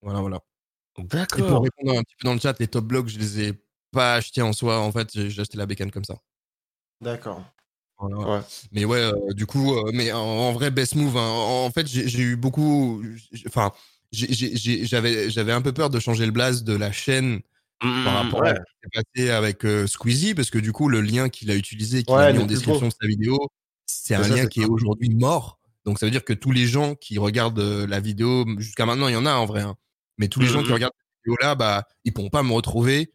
Voilà, 0.03 0.21
voilà. 0.21 0.37
Et 0.37 1.03
pour 1.03 1.05
D'accord. 1.09 1.63
répondre 1.63 1.99
un 1.99 2.03
petit 2.03 2.15
peu 2.21 2.27
dans 2.29 2.35
le 2.35 2.41
chat, 2.41 2.57
les 2.61 2.69
top 2.69 2.85
blogs, 2.85 3.09
je 3.09 3.19
les 3.19 3.41
ai 3.49 3.53
pas 3.91 4.15
achetés 4.15 4.43
en 4.43 4.53
soi. 4.53 4.79
En 4.81 4.93
fait, 4.93 5.09
j'ai 5.29 5.41
acheté 5.41 5.57
la 5.59 5.67
bécane 5.67 5.91
comme 5.91 6.05
ça. 6.05 6.17
D'accord. 7.01 7.43
Voilà. 7.99 8.39
Ouais. 8.39 8.45
Mais 8.73 8.85
ouais, 8.85 8.99
euh, 8.99 9.33
du 9.35 9.47
coup, 9.47 9.75
euh, 9.75 9.91
mais 9.93 10.11
en, 10.13 10.19
en 10.21 10.53
vrai, 10.53 10.71
best 10.71 10.95
move. 10.95 11.17
hein. 11.17 11.29
En, 11.29 11.71
fait, 11.71 11.87
j'ai 11.87 12.23
eu 12.23 12.37
beaucoup. 12.37 13.03
Enfin, 13.47 13.73
j'avais 14.13 15.53
un 15.53 15.63
peu 15.63 15.73
peur 15.73 15.91
de 15.91 16.01
changer 16.01 16.27
le 16.27 16.33
blaze 16.33 16.65
de 16.65 16.75
la 16.75 16.93
chaîne 16.93 17.41
Mm, 17.83 18.05
par 18.05 18.13
rapport 18.13 18.41
ouais. 18.43 18.51
à 18.51 18.55
ce 18.57 18.61
qui 18.61 18.79
s'est 18.83 19.03
passé 19.15 19.31
avec 19.31 19.65
euh, 19.65 19.87
Squeezie, 19.87 20.35
parce 20.35 20.51
que 20.51 20.59
du 20.59 20.71
coup, 20.71 20.89
le 20.91 21.01
lien 21.01 21.31
qu'il 21.31 21.51
a 21.51 21.55
utilisé, 21.57 22.03
qu'il 22.03 22.15
Ouais, 22.15 22.25
a 22.25 22.33
mis 22.35 22.39
en 22.41 22.45
description 22.45 22.89
de 22.89 22.93
sa 22.93 23.07
vidéo, 23.07 23.39
c'est 23.87 24.15
un 24.15 24.23
ça, 24.23 24.37
lien 24.37 24.47
qui 24.47 24.61
est 24.61 24.67
aujourd'hui 24.67 25.09
mort. 25.09 25.59
Donc 25.87 25.99
ça 25.99 26.05
veut 26.05 26.11
dire 26.13 26.23
que 26.25 26.35
tous 26.35 26.51
les 26.53 26.67
gens 26.67 26.95
qui 26.95 27.17
regardent 27.17 27.59
la 27.89 27.99
vidéo, 28.01 28.45
jusqu'à 28.59 28.85
maintenant, 28.85 29.09
il 29.09 29.15
y 29.15 29.17
en 29.17 29.25
a 29.25 29.33
en 29.33 29.47
vrai, 29.47 29.63
hein, 29.63 29.77
mais 30.19 30.29
tous 30.29 30.41
les 30.41 30.47
gens 30.49 30.61
qui 30.63 30.69
Mhm. 30.69 30.75
regardent 30.75 30.93
cette 30.99 31.25
vidéo-là, 31.25 31.55
bah, 31.55 31.89
ils 32.05 32.13
pourront 32.13 32.29
pas 32.29 32.43
me 32.43 32.53
retrouver 32.53 33.15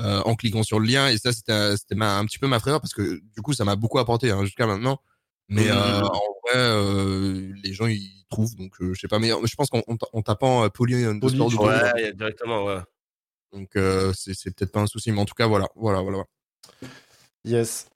euh, 0.00 0.22
en 0.24 0.34
cliquant 0.34 0.62
sur 0.62 0.80
le 0.80 0.86
lien. 0.86 1.08
Et 1.08 1.18
ça, 1.18 1.32
c'était 1.32 1.52
un, 1.52 1.74
un 2.00 2.24
petit 2.26 2.38
peu 2.38 2.46
ma 2.46 2.60
frayeur 2.60 2.80
parce 2.80 2.92
que 2.94 3.20
du 3.34 3.42
coup, 3.42 3.52
ça 3.52 3.64
m'a 3.64 3.76
beaucoup 3.76 3.98
apporté 3.98 4.30
hein, 4.30 4.44
jusqu'à 4.44 4.66
maintenant. 4.66 5.00
Mais 5.48 5.70
euh, 5.70 6.02
en 6.02 6.10
vrai, 6.44 6.56
euh, 6.56 7.52
les 7.62 7.72
gens 7.72 7.86
ils 7.86 8.24
trouvent. 8.28 8.54
Donc 8.56 8.72
euh, 8.80 8.92
je 8.92 9.00
sais 9.00 9.08
pas, 9.08 9.18
mais 9.18 9.30
je 9.30 9.54
pense 9.56 9.70
qu'en 9.70 9.82
en, 9.88 9.96
en 10.12 10.22
tapant 10.22 10.64
euh, 10.64 10.68
Poly 10.68 11.04
underscore 11.06 11.54
Ouais, 11.62 11.90
il 11.96 12.02
y 12.02 12.04
a 12.04 12.12
directement, 12.12 12.66
ouais. 12.66 12.80
donc 13.54 13.70
euh, 13.76 14.12
c'est 14.14 14.34
c'est 14.34 14.54
peut-être 14.54 14.72
pas 14.72 14.80
un 14.80 14.86
souci. 14.86 15.10
Mais 15.10 15.20
en 15.20 15.24
tout 15.24 15.34
cas, 15.34 15.46
voilà, 15.46 15.66
voilà, 15.74 16.02
voilà. 16.02 16.24
Yes. 17.44 17.88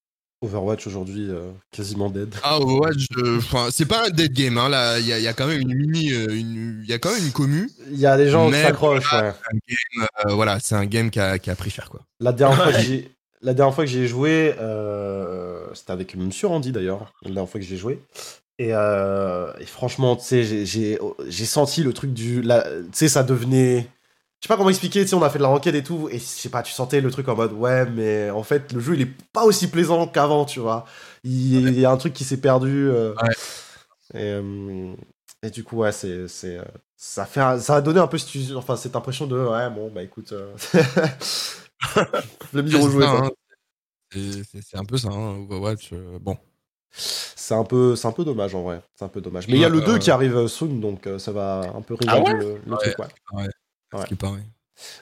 Overwatch 0.42 0.86
aujourd'hui, 0.86 1.28
euh, 1.30 1.50
quasiment 1.70 2.10
dead. 2.10 2.34
Ah 2.42 2.58
Overwatch, 2.58 3.06
euh, 3.18 3.38
enfin, 3.38 3.68
c'est 3.70 3.86
pas 3.86 4.06
un 4.06 4.10
dead 4.10 4.32
game. 4.32 4.58
Hein, 4.58 4.68
là, 4.68 4.98
il 4.98 5.06
y 5.06 5.12
a, 5.12 5.18
il 5.18 5.24
y 5.24 5.28
a 5.28 5.32
quand 5.32 5.46
même 5.46 5.60
une 5.60 5.74
mini, 5.74 6.12
euh, 6.12 6.26
une- 6.34 6.80
il 6.84 6.90
y 6.90 6.92
a 6.92 6.98
quand 6.98 7.12
même 7.14 7.24
une 7.24 7.32
commu. 7.32 7.70
Il 7.90 7.98
y 7.98 8.06
a 8.06 8.16
des 8.16 8.28
gens 8.28 8.46
qui 8.50 8.56
s'accrochent, 8.62 9.12
ouais. 9.12 9.32
Euh, 10.26 10.32
voilà, 10.34 10.58
c'est 10.60 10.74
un 10.74 10.84
game 10.86 11.10
qui 11.10 11.20
a, 11.20 11.38
qui 11.38 11.50
a 11.50 11.54
pris 11.54 11.70
cher, 11.70 11.88
quoi. 11.88 12.00
La 12.20 12.32
dernière 12.32 12.62
fois 12.62 12.72
que 12.72 12.80
j'ai. 12.80 13.10
La 13.44 13.54
dernière 13.54 13.74
fois 13.74 13.84
que 13.84 13.90
j'ai 13.90 14.06
joué, 14.06 14.54
euh, 14.60 15.66
c'était 15.74 15.90
avec 15.92 16.14
Monsieur 16.16 16.46
Randy 16.46 16.70
d'ailleurs, 16.70 17.12
la 17.22 17.30
dernière 17.32 17.48
fois 17.48 17.60
que 17.60 17.66
j'ai 17.66 17.76
joué. 17.76 18.00
Et, 18.58 18.68
euh, 18.72 19.52
et 19.58 19.66
franchement, 19.66 20.14
tu 20.14 20.24
sais, 20.24 20.64
j'ai- 20.64 20.98
senti 21.44 21.82
le 21.82 21.92
truc 21.92 22.12
du. 22.12 22.42
la- 22.42 22.62
Tu 22.62 22.88
sais, 22.92 23.08
ça 23.08 23.22
devenait. 23.24 23.88
Je 24.42 24.48
sais 24.48 24.54
pas 24.54 24.56
comment 24.56 24.70
expliquer, 24.70 25.02
tu 25.02 25.06
sais, 25.08 25.14
on 25.14 25.22
a 25.22 25.30
fait 25.30 25.38
de 25.38 25.44
la 25.44 25.50
enquête 25.50 25.76
et 25.76 25.84
tout, 25.84 26.08
et 26.10 26.18
je 26.18 26.24
sais 26.24 26.48
pas, 26.48 26.64
tu 26.64 26.72
sentais 26.72 27.00
le 27.00 27.12
truc 27.12 27.28
en 27.28 27.36
mode, 27.36 27.52
ouais, 27.52 27.86
mais 27.88 28.28
en 28.30 28.42
fait, 28.42 28.72
le 28.72 28.80
jeu, 28.80 28.94
il 28.96 29.02
est 29.02 29.12
pas 29.32 29.44
aussi 29.44 29.68
plaisant 29.70 30.08
qu'avant, 30.08 30.44
tu 30.44 30.58
vois. 30.58 30.84
Il, 31.22 31.68
il 31.68 31.78
y 31.78 31.84
a 31.84 31.92
un 31.92 31.96
truc 31.96 32.12
qui 32.12 32.24
s'est 32.24 32.40
perdu. 32.40 32.88
euh, 32.90 33.14
Ouais. 33.22 33.30
et, 34.14 34.32
euh, 34.32 34.94
et 35.44 35.50
du 35.50 35.62
coup, 35.62 35.76
ouais, 35.78 35.92
c'est. 35.92 36.26
c'est, 36.26 36.58
euh, 36.58 36.64
Ça, 36.96 37.24
fait 37.24 37.40
un- 37.40 37.58
ça 37.60 37.76
a 37.76 37.80
donné 37.82 38.00
un 38.00 38.08
peu 38.08 38.18
cette, 38.18 38.56
enfin, 38.56 38.74
cette 38.76 38.96
impression 38.96 39.28
de, 39.28 39.38
ouais, 39.38 39.70
bon, 39.70 39.90
bah 39.94 40.02
écoute. 40.02 40.32
euh, 40.32 40.52
le 42.52 42.62
mieux 42.64 42.76
rejouer, 42.78 43.06
hein. 43.06 43.30
C'est- 44.12 44.76
un 44.76 44.84
peu 44.84 44.96
ça, 44.98 45.08
hein, 45.08 45.36
Overwatch. 45.38 45.92
bon, 46.20 46.36
C'est 46.90 47.54
un 47.54 47.64
peu, 47.64 47.94
c'est 47.96 48.08
un 48.08 48.12
peu 48.12 48.24
dommage 48.24 48.54
en 48.56 48.62
vrai. 48.62 48.82
C'est 48.96 49.04
un 49.04 49.08
peu 49.08 49.20
dommage. 49.20 49.46
Mais 49.46 49.54
il 49.54 49.60
y 49.60 49.64
a 49.64 49.68
Ouais, 49.68 49.72
le 49.74 49.78
ouais, 49.78 49.86
2 49.86 49.92
ouais. 49.94 49.98
qui 50.00 50.10
arrive 50.10 50.46
soon, 50.48 50.80
donc 50.80 51.08
ça 51.18 51.30
va 51.30 51.72
un 51.76 51.80
peu 51.82 51.96
Ah 52.08 52.20
ouais? 52.20 52.32
le, 52.32 52.56
le 52.66 52.76
truc. 52.76 52.98
Ouais. 53.32 53.46
Ouais. 53.92 54.02
ce 54.02 54.06
qui 54.06 54.14
paraît. 54.14 54.44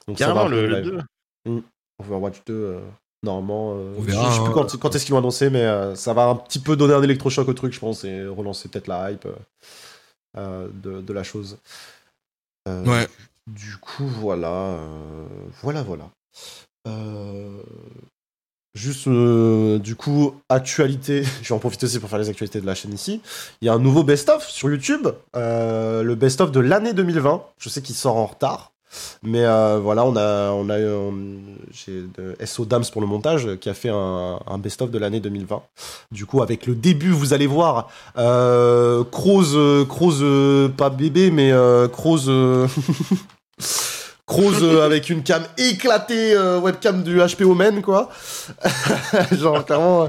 Donc 0.09 0.17
Carrément, 0.17 0.49
le, 0.49 0.67
le 0.67 0.81
live. 0.81 1.05
2. 1.47 1.63
Overwatch 2.01 2.37
2, 2.47 2.53
euh, 2.55 2.81
normalement. 3.23 3.75
euh, 3.77 3.95
On 3.99 4.03
je- 4.03 4.07
verra, 4.07 4.31
Je 4.31 4.35
sais 4.37 4.41
plus 4.43 4.49
hein. 4.51 4.53
quand, 4.55 4.77
quand 4.79 4.95
est-ce 4.95 5.05
qu'ils 5.05 5.13
l'ont 5.13 5.19
annoncé, 5.21 5.51
mais 5.51 5.63
euh, 5.63 5.95
ça 5.95 6.13
va 6.15 6.25
un 6.27 6.35
petit 6.37 6.59
peu 6.59 6.77
donner 6.77 6.95
un 6.95 7.03
électrochoc 7.03 7.47
au 7.49 7.53
truc, 7.55 7.73
je 7.73 7.81
pense, 7.81 8.05
et 8.05 8.27
relancer 8.27 8.69
peut-être 8.69 8.87
la 8.89 9.11
hype 9.13 9.27
euh, 9.27 9.33
euh, 10.39 10.69
de, 10.83 11.01
de 11.01 11.13
la 11.13 11.23
chose. 11.23 11.59
Euh, 12.69 12.85
Ouais. 12.85 13.09
Du 13.47 13.77
coup, 13.79 14.07
voilà. 14.07 14.49
euh, 14.53 15.27
voilà, 15.63 15.83
voilà. 15.83 16.11
Euh, 16.89 17.63
Juste, 18.75 19.09
euh, 19.09 19.79
du 19.81 19.97
coup, 19.97 20.41
actualité. 20.49 21.25
Je 21.43 21.49
vais 21.49 21.55
en 21.55 21.59
profiter 21.59 21.87
aussi 21.87 21.99
pour 21.99 22.09
faire 22.09 22.21
les 22.21 22.29
actualités 22.29 22.61
de 22.61 22.67
la 22.67 22.77
chaîne 22.77 22.93
ici. 22.95 23.21
Il 23.61 23.67
y 23.67 23.69
a 23.69 23.73
un 23.75 23.81
nouveau 23.81 24.05
best-of 24.05 24.49
sur 24.49 24.71
YouTube. 24.71 25.09
euh, 25.35 26.03
le 26.05 26.15
best-of 26.15 26.53
de 26.53 26.61
l'année 26.61 26.93
2020. 26.93 27.43
Je 27.59 27.69
sais 27.69 27.83
qu'il 27.83 27.97
sort 27.97 28.17
en 28.17 28.27
retard. 28.27 28.71
Mais 29.23 29.45
euh, 29.45 29.79
voilà, 29.83 30.05
on 30.05 30.17
a, 30.17 30.51
on 30.53 30.69
a, 30.69 30.79
on- 30.79 31.39
j'ai 31.73 32.05
SO 32.45 32.65
Dams 32.65 32.85
pour 32.93 33.01
le 33.01 33.07
montage 33.07 33.47
euh, 33.47 33.57
qui 33.57 33.69
a 33.69 33.75
fait 33.75 33.91
un, 33.91 34.39
best-of 34.59 34.91
de 34.91 34.99
l'année 34.99 35.21
2020. 35.21 35.63
Du 36.11 36.27
coup, 36.27 36.43
avec 36.43 36.67
le 36.67 36.75
début, 36.75 37.11
vous 37.11 37.33
allez 37.33 37.47
voir 37.47 37.89
euh, 38.19 39.05
Croze, 39.05 39.55
euh, 39.55 39.85
euh, 40.23 40.69
pas 40.69 40.91
bébé, 40.91 41.31
mais 41.31 41.53
euh, 41.53 41.89
euh, 42.29 42.67
euh, 44.63 44.85
avec 44.87 45.11
une 45.11 45.23
cam 45.23 45.43
éclatée, 45.59 46.35
euh, 46.35 46.61
webcam 46.61 47.03
du 47.03 47.19
HP 47.19 47.45
Omen, 47.45 47.83
quoi. 47.83 48.11
Genre, 49.33 49.65
clairement, 49.65 50.05
euh, 50.05 50.09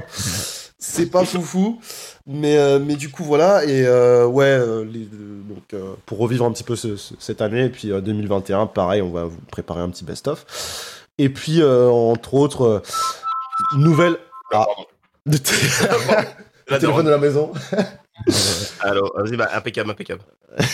c'est 0.78 1.06
pas 1.06 1.24
foufou. 1.24 1.80
Mais, 2.26 2.56
euh, 2.56 2.78
mais 2.78 2.94
du 2.96 3.10
coup, 3.10 3.24
voilà. 3.24 3.64
Et 3.64 3.84
euh, 3.86 4.26
ouais, 4.26 4.44
euh, 4.46 4.84
les- 4.84 5.06
donc, 5.06 5.74
pour 6.06 6.18
revivre 6.18 6.44
un 6.44 6.52
petit 6.52 6.64
peu 6.64 6.76
ce- 6.76 6.96
ce- 6.96 7.14
cette 7.18 7.40
année, 7.42 7.64
et 7.64 7.68
puis 7.68 7.90
euh, 7.92 8.00
2021, 8.00 8.66
pareil, 8.66 9.02
on 9.02 9.10
va 9.10 9.24
vous 9.24 9.40
préparer 9.50 9.80
un 9.80 9.88
petit 9.90 10.04
best-of. 10.04 10.44
Et 11.18 11.28
puis, 11.28 11.62
entre 11.62 12.34
autres, 12.34 12.82
nouvelle. 13.76 14.16
Ah. 14.52 14.66
Le 15.26 15.38
téléphone 16.78 17.04
de 17.04 17.10
la 17.10 17.18
maison. 17.18 17.52
Alors, 18.80 19.12
vas-y, 19.16 19.36
bah, 19.36 19.48
impeccable, 19.54 19.90
impeccable. 19.90 20.22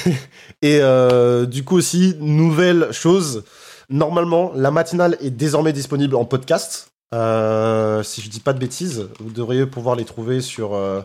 Et 0.62 0.78
euh, 0.81 1.47
du 1.47 1.65
coup 1.65 1.77
aussi, 1.77 2.17
nouvelle 2.20 2.89
chose, 2.93 3.44
normalement, 3.91 4.52
la 4.55 4.70
matinale 4.70 5.17
est 5.20 5.31
désormais 5.31 5.73
disponible 5.73 6.15
en 6.17 6.25
podcast. 6.25 6.91
Euh, 7.15 8.03
si 8.03 8.20
je 8.20 8.28
dis 8.28 8.41
pas 8.41 8.53
de 8.53 8.59
bêtises, 8.59 9.09
vous 9.19 9.31
devriez 9.31 9.65
pouvoir 9.65 9.97
les 9.97 10.05
trouver 10.05 10.43
sur, 10.43 10.75
euh, 10.75 11.01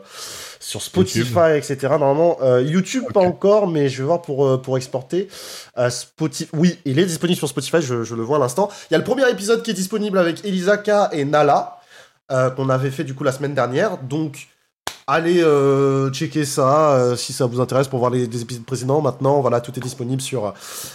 sur 0.59 0.81
Spotify, 0.81 1.19
YouTube. 1.19 1.55
etc. 1.55 1.77
Normalement, 1.97 2.37
euh, 2.41 2.61
YouTube 2.61 3.05
pas 3.13 3.21
encore, 3.21 3.67
mais 3.67 3.87
je 3.87 3.99
vais 3.99 4.07
voir 4.07 4.21
pour, 4.21 4.45
euh, 4.45 4.57
pour 4.61 4.75
exporter. 4.75 5.29
Euh, 5.77 5.89
Spotify, 5.89 6.49
oui, 6.53 6.77
il 6.83 6.99
est 6.99 7.05
disponible 7.05 7.37
sur 7.37 7.47
Spotify, 7.47 7.81
je, 7.81 8.03
je 8.03 8.15
le 8.15 8.21
vois 8.21 8.35
à 8.35 8.39
l'instant. 8.41 8.69
Il 8.89 8.93
y 8.93 8.95
a 8.95 8.97
le 8.97 9.05
premier 9.05 9.29
épisode 9.29 9.63
qui 9.63 9.71
est 9.71 9.75
disponible 9.75 10.17
avec 10.17 10.43
Elisa 10.43 10.77
K 10.77 11.13
et 11.13 11.23
Nala, 11.23 11.79
euh, 12.31 12.49
qu'on 12.49 12.67
avait 12.69 12.91
fait 12.91 13.05
du 13.05 13.13
coup 13.15 13.23
la 13.23 13.31
semaine 13.31 13.53
dernière. 13.53 13.97
Donc, 13.97 14.47
allez 15.07 15.41
euh, 15.41 16.09
checker 16.11 16.45
ça 16.45 16.91
euh, 16.93 17.15
si 17.15 17.33
ça 17.33 17.45
vous 17.45 17.59
intéresse 17.61 17.87
pour 17.87 17.99
voir 17.99 18.11
les, 18.11 18.25
les 18.27 18.41
épisodes 18.41 18.63
précédents. 18.63 19.01
Maintenant, 19.01 19.41
voilà, 19.41 19.61
tout 19.61 19.77
est 19.77 19.81
disponible 19.81 20.21
sur, 20.21 20.53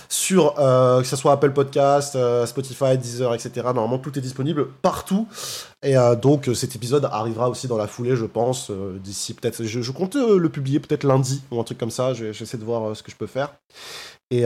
sur 0.09 0.59
euh, 0.59 1.01
que 1.03 1.07
ce 1.07 1.17
soit 1.17 1.33
Apple 1.33 1.51
Podcast, 1.53 2.17
euh, 2.17 2.47
Spotify, 2.47 2.97
Deezer, 2.99 3.35
etc. 3.35 3.51
Normalement, 3.65 3.99
tout 3.99 4.17
est 4.19 4.23
disponible 4.23 4.67
partout. 4.83 5.29
Et 5.83 5.95
donc, 6.21 6.51
cet 6.55 6.75
épisode 6.75 7.05
arrivera 7.05 7.49
aussi 7.49 7.69
dans 7.69 7.77
la 7.77 7.87
foulée, 7.87 8.17
je 8.17 8.25
pense, 8.25 8.71
d'ici 9.03 9.33
peut-être. 9.35 9.63
Je, 9.65 9.81
je 9.81 9.93
compte 9.93 10.17
le 10.17 10.49
publier 10.49 10.81
peut-être 10.81 11.05
lundi 11.05 11.41
ou 11.53 11.61
un 11.61 11.65
truc 11.65 11.79
comme 11.79 11.93
ça. 11.93 12.15
Je- 12.15 12.33
J'essaie 12.33 12.57
de 12.59 12.65
voir 12.65 12.97
ce 12.97 13.03
que 13.05 13.13
je 13.13 13.17
peux 13.17 13.29
faire. 13.29 13.53
Et, 14.33 14.43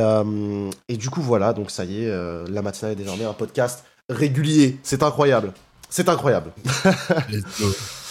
et 0.88 0.96
du 0.98 1.08
coup, 1.08 1.22
voilà, 1.22 1.54
donc 1.54 1.70
ça 1.70 1.84
y 1.86 2.04
est, 2.04 2.10
la 2.50 2.60
matinale 2.62 2.92
est 2.92 2.96
désormais 2.96 3.24
un 3.24 3.32
podcast 3.32 3.84
régulier. 4.10 4.78
C'est 4.82 5.02
incroyable. 5.02 5.52
C'est 5.88 6.08
incroyable. 6.10 6.50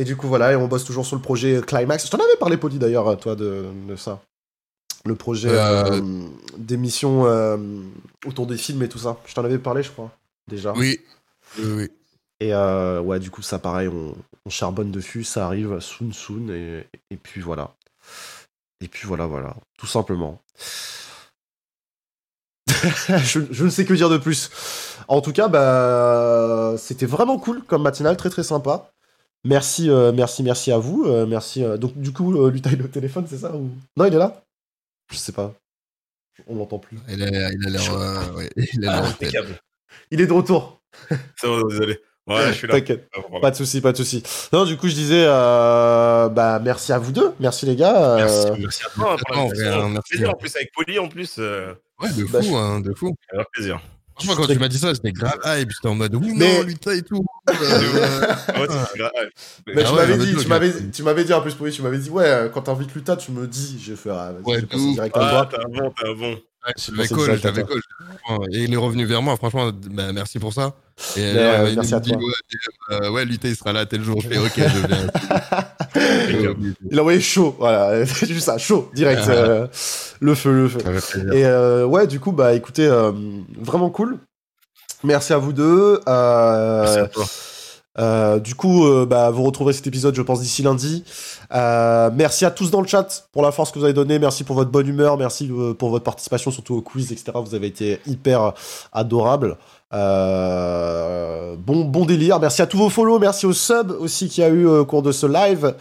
Et 0.00 0.04
du 0.04 0.16
coup, 0.16 0.28
voilà, 0.28 0.52
et 0.52 0.56
on 0.56 0.66
bosse 0.66 0.86
toujours 0.86 1.04
sur 1.04 1.14
le 1.14 1.20
projet 1.20 1.60
Climax. 1.60 2.06
Je 2.06 2.10
t'en 2.10 2.16
avais 2.16 2.36
parlé, 2.38 2.56
Poli, 2.56 2.78
d'ailleurs, 2.78 3.18
toi, 3.18 3.36
de, 3.36 3.66
de 3.86 3.96
ça. 3.96 4.22
Le 5.04 5.14
projet 5.14 5.50
Euh, 5.50 6.00
euh, 6.00 6.22
d'émission 6.56 7.26
euh, 7.26 7.58
autour 8.24 8.46
des 8.46 8.56
films 8.56 8.82
et 8.82 8.88
tout 8.88 8.96
ça. 8.96 9.18
Je 9.26 9.34
t'en 9.34 9.44
avais 9.44 9.58
parlé, 9.58 9.82
je 9.82 9.90
crois, 9.90 10.10
déjà. 10.48 10.72
Oui, 10.72 11.00
oui, 11.58 11.72
oui. 11.76 11.90
Et 12.40 12.54
euh, 12.54 13.02
ouais, 13.02 13.20
du 13.20 13.30
coup, 13.30 13.42
ça, 13.42 13.58
pareil, 13.58 13.88
on, 13.88 14.14
on 14.46 14.48
charbonne 14.48 14.90
dessus. 14.90 15.22
Ça 15.22 15.44
arrive 15.44 15.78
soon, 15.80 16.14
soon. 16.14 16.48
Et, 16.48 16.86
et 17.10 17.18
puis 17.18 17.42
voilà. 17.42 17.74
Et 18.82 18.88
puis 18.88 19.06
voilà, 19.06 19.26
voilà. 19.26 19.54
Tout 19.78 19.86
simplement. 19.86 20.40
je, 22.70 23.40
je 23.50 23.64
ne 23.66 23.68
sais 23.68 23.84
que 23.84 23.92
dire 23.92 24.08
de 24.08 24.16
plus. 24.16 24.50
En 25.08 25.20
tout 25.20 25.32
cas, 25.32 25.48
bah, 25.48 26.74
c'était 26.78 27.04
vraiment 27.04 27.38
cool 27.38 27.62
comme 27.64 27.82
matinale, 27.82 28.16
très 28.16 28.30
très 28.30 28.44
sympa. 28.44 28.90
Merci, 29.44 29.88
euh, 29.90 30.12
merci, 30.12 30.42
merci 30.42 30.70
à 30.72 30.78
vous. 30.78 31.04
euh, 31.06 31.26
merci. 31.26 31.64
euh, 31.64 31.76
donc, 31.76 31.96
du 31.96 32.12
coup, 32.12 32.36
euh, 32.44 32.50
lui 32.50 32.60
taille 32.60 32.76
le 32.76 32.90
téléphone, 32.90 33.26
c'est 33.28 33.38
ça 33.38 33.54
ou... 33.54 33.70
Non, 33.96 34.04
il 34.06 34.14
est 34.14 34.18
là? 34.18 34.42
Je 35.10 35.16
sais 35.16 35.32
pas. 35.32 35.54
On 36.46 36.56
l'entend 36.56 36.78
plus. 36.78 36.98
Il 37.08 37.22
a 37.22 37.50
il 37.52 37.66
a 37.66 37.70
l'air. 37.70 37.92
euh, 37.94 38.32
ouais, 38.34 38.50
il 38.56 38.86
a 38.86 38.92
l'air 38.92 39.00
en 39.04 39.12
tête. 39.12 39.28
Impeccable. 39.28 39.58
Il 40.10 40.20
est 40.20 40.26
de 40.26 40.32
retour. 40.32 40.80
C'est 41.36 41.46
bon, 41.46 41.66
désolé. 41.66 41.98
Ouais, 42.26 42.46
je 42.48 42.52
suis 42.52 42.66
là. 42.68 42.74
T'inquiète. 42.74 43.08
Ah, 43.14 43.20
voilà. 43.28 43.40
Pas 43.40 43.50
de 43.50 43.56
souci, 43.56 43.80
pas 43.80 43.92
de 43.92 43.96
souci. 43.96 44.22
Non, 44.52 44.64
du 44.64 44.76
coup, 44.76 44.88
je 44.88 44.94
disais, 44.94 45.24
euh, 45.26 46.28
bah, 46.28 46.60
merci 46.62 46.92
à 46.92 46.98
vous 46.98 47.10
deux. 47.12 47.32
Merci 47.40 47.66
les 47.66 47.76
gars. 47.76 48.14
euh, 48.14 48.16
Merci, 48.18 48.60
merci 48.60 48.82
à 48.84 48.88
toi. 48.90 49.12
hein, 49.14 49.16
pour 49.26 49.36
Non, 49.36 49.88
merci. 49.88 50.10
plaisir, 50.10 50.30
en 50.30 50.34
plus, 50.34 50.54
avec 50.56 50.70
Poli, 50.72 50.98
en 50.98 51.08
plus. 51.08 51.36
Euh, 51.38 51.72
Ouais, 52.00 52.10
de 52.12 52.24
Bah, 52.24 52.40
fou, 52.42 52.56
hein, 52.56 52.80
de 52.80 52.94
fou. 52.94 53.14
faire 53.30 53.44
plaisir. 53.52 53.80
Franchement, 54.24 54.46
quand 54.46 54.52
tu 54.52 54.58
m'as 54.58 54.68
dit 54.68 54.78
ça, 54.78 54.92
j'étais 54.92 55.12
grave 55.12 55.38
hype. 55.44 55.70
J'étais 55.70 55.88
en 55.88 55.94
mode, 55.94 56.14
oui, 56.14 56.32
Mais- 56.36 56.58
non, 56.58 56.62
Luta 56.64 56.94
et 56.94 57.02
tout. 57.02 57.24
Ah. 57.48 58.86
Mais 59.66 59.82
Ah 59.84 59.88
tu 59.88 59.94
m'avais 59.94 60.18
dit, 60.18 60.36
tu 60.36 60.46
m'avais, 60.48 60.72
tu 60.90 61.02
m'avais 61.02 61.24
dit 61.24 61.32
en 61.32 61.40
plus, 61.40 61.54
oui, 61.60 61.70
tu 61.72 61.82
m'avais 61.82 61.98
dit, 61.98 62.10
ouais, 62.10 62.24
euh, 62.26 62.48
quand 62.48 62.62
t'invites 62.62 62.94
Luta, 62.94 63.16
tu 63.16 63.32
me 63.32 63.46
dis, 63.46 63.80
je 63.82 63.92
vais 63.92 63.96
faire, 63.96 64.14
ah, 64.14 64.32
vas-y, 64.32 64.44
Ouais, 64.44 64.62
direct 64.62 65.16
Ah, 65.18 65.46
un 65.64 65.68
bon, 65.68 65.90
t'es 65.90 66.06
un 66.08 66.14
bon. 66.14 66.32
Ouais, 66.32 66.72
je 66.76 66.82
C'est 66.82 66.92
l'avais 66.92 67.08
call, 67.08 67.38
je 67.38 67.44
l'avais. 67.46 67.64
Et 68.52 68.64
il 68.64 68.72
est 68.74 68.76
revenu 68.76 69.04
vers 69.06 69.22
moi, 69.22 69.36
franchement, 69.36 69.70
bah, 69.90 70.12
merci 70.12 70.38
pour 70.38 70.52
ça. 70.52 70.74
Et 71.16 71.20
euh, 71.20 71.70
il 71.70 71.76
merci 71.76 71.92
me 71.92 71.96
à 71.96 72.00
dit, 72.00 72.10
toi. 72.12 72.20
ouais, 72.20 72.96
euh, 72.96 73.10
ouais, 73.10 73.24
Luta, 73.24 73.48
il 73.48 73.56
sera 73.56 73.72
là 73.72 73.86
tel 73.86 74.02
jour. 74.02 74.20
Je 74.20 74.28
fais, 74.28 74.38
ok, 74.38 74.52
je 74.56 74.86
viens. 74.86 75.06
Il 76.90 76.98
a 76.98 77.00
envoyé 77.00 77.20
chaud, 77.20 77.54
voilà, 77.58 78.04
c'est 78.06 78.26
juste 78.32 78.46
ça, 78.46 78.58
chaud, 78.58 78.90
direct, 78.94 79.22
Ah. 79.26 79.30
euh, 79.30 79.66
le 80.20 80.34
feu, 80.34 80.52
le 80.52 80.68
feu. 80.68 80.78
Et 81.34 81.44
euh, 81.44 81.84
ouais, 81.86 82.06
du 82.06 82.20
coup, 82.20 82.32
bah 82.32 82.54
écoutez, 82.54 82.86
euh, 82.86 83.12
vraiment 83.60 83.90
cool. 83.90 84.18
Merci 85.02 85.32
à 85.32 85.38
vous 85.38 85.52
deux. 85.52 86.00
Merci 86.06 86.98
à 86.98 87.08
toi. 87.08 87.24
Euh, 87.98 88.38
du 88.38 88.54
coup, 88.54 88.86
euh, 88.86 89.04
bah, 89.04 89.30
vous 89.30 89.42
retrouverez 89.42 89.72
cet 89.72 89.86
épisode, 89.86 90.14
je 90.14 90.22
pense, 90.22 90.40
d'ici 90.40 90.62
lundi. 90.62 91.04
Euh, 91.52 92.08
merci 92.14 92.44
à 92.44 92.50
tous 92.50 92.70
dans 92.70 92.80
le 92.80 92.86
chat 92.86 93.28
pour 93.32 93.42
la 93.42 93.50
force 93.50 93.72
que 93.72 93.78
vous 93.78 93.84
avez 93.84 93.92
donnée. 93.94 94.18
Merci 94.18 94.44
pour 94.44 94.54
votre 94.54 94.70
bonne 94.70 94.86
humeur. 94.86 95.18
Merci 95.18 95.50
pour 95.78 95.90
votre 95.90 96.04
participation, 96.04 96.50
surtout 96.52 96.76
au 96.76 96.82
quiz, 96.82 97.10
etc. 97.10 97.32
Vous 97.44 97.54
avez 97.54 97.66
été 97.66 97.98
hyper 98.06 98.52
adorables. 98.92 99.56
Euh, 99.92 101.56
bon, 101.58 101.84
bon 101.84 102.04
délire. 102.04 102.38
Merci 102.40 102.62
à 102.62 102.66
tous 102.66 102.78
vos 102.78 102.88
follow. 102.88 103.18
Merci 103.18 103.46
aux 103.46 103.52
subs 103.52 103.92
aussi 103.98 104.28
qu'il 104.28 104.42
y 104.42 104.46
a 104.46 104.50
eu 104.50 104.66
au 104.66 104.84
cours 104.84 105.02
de 105.02 105.12
ce 105.12 105.26
live. 105.26 105.74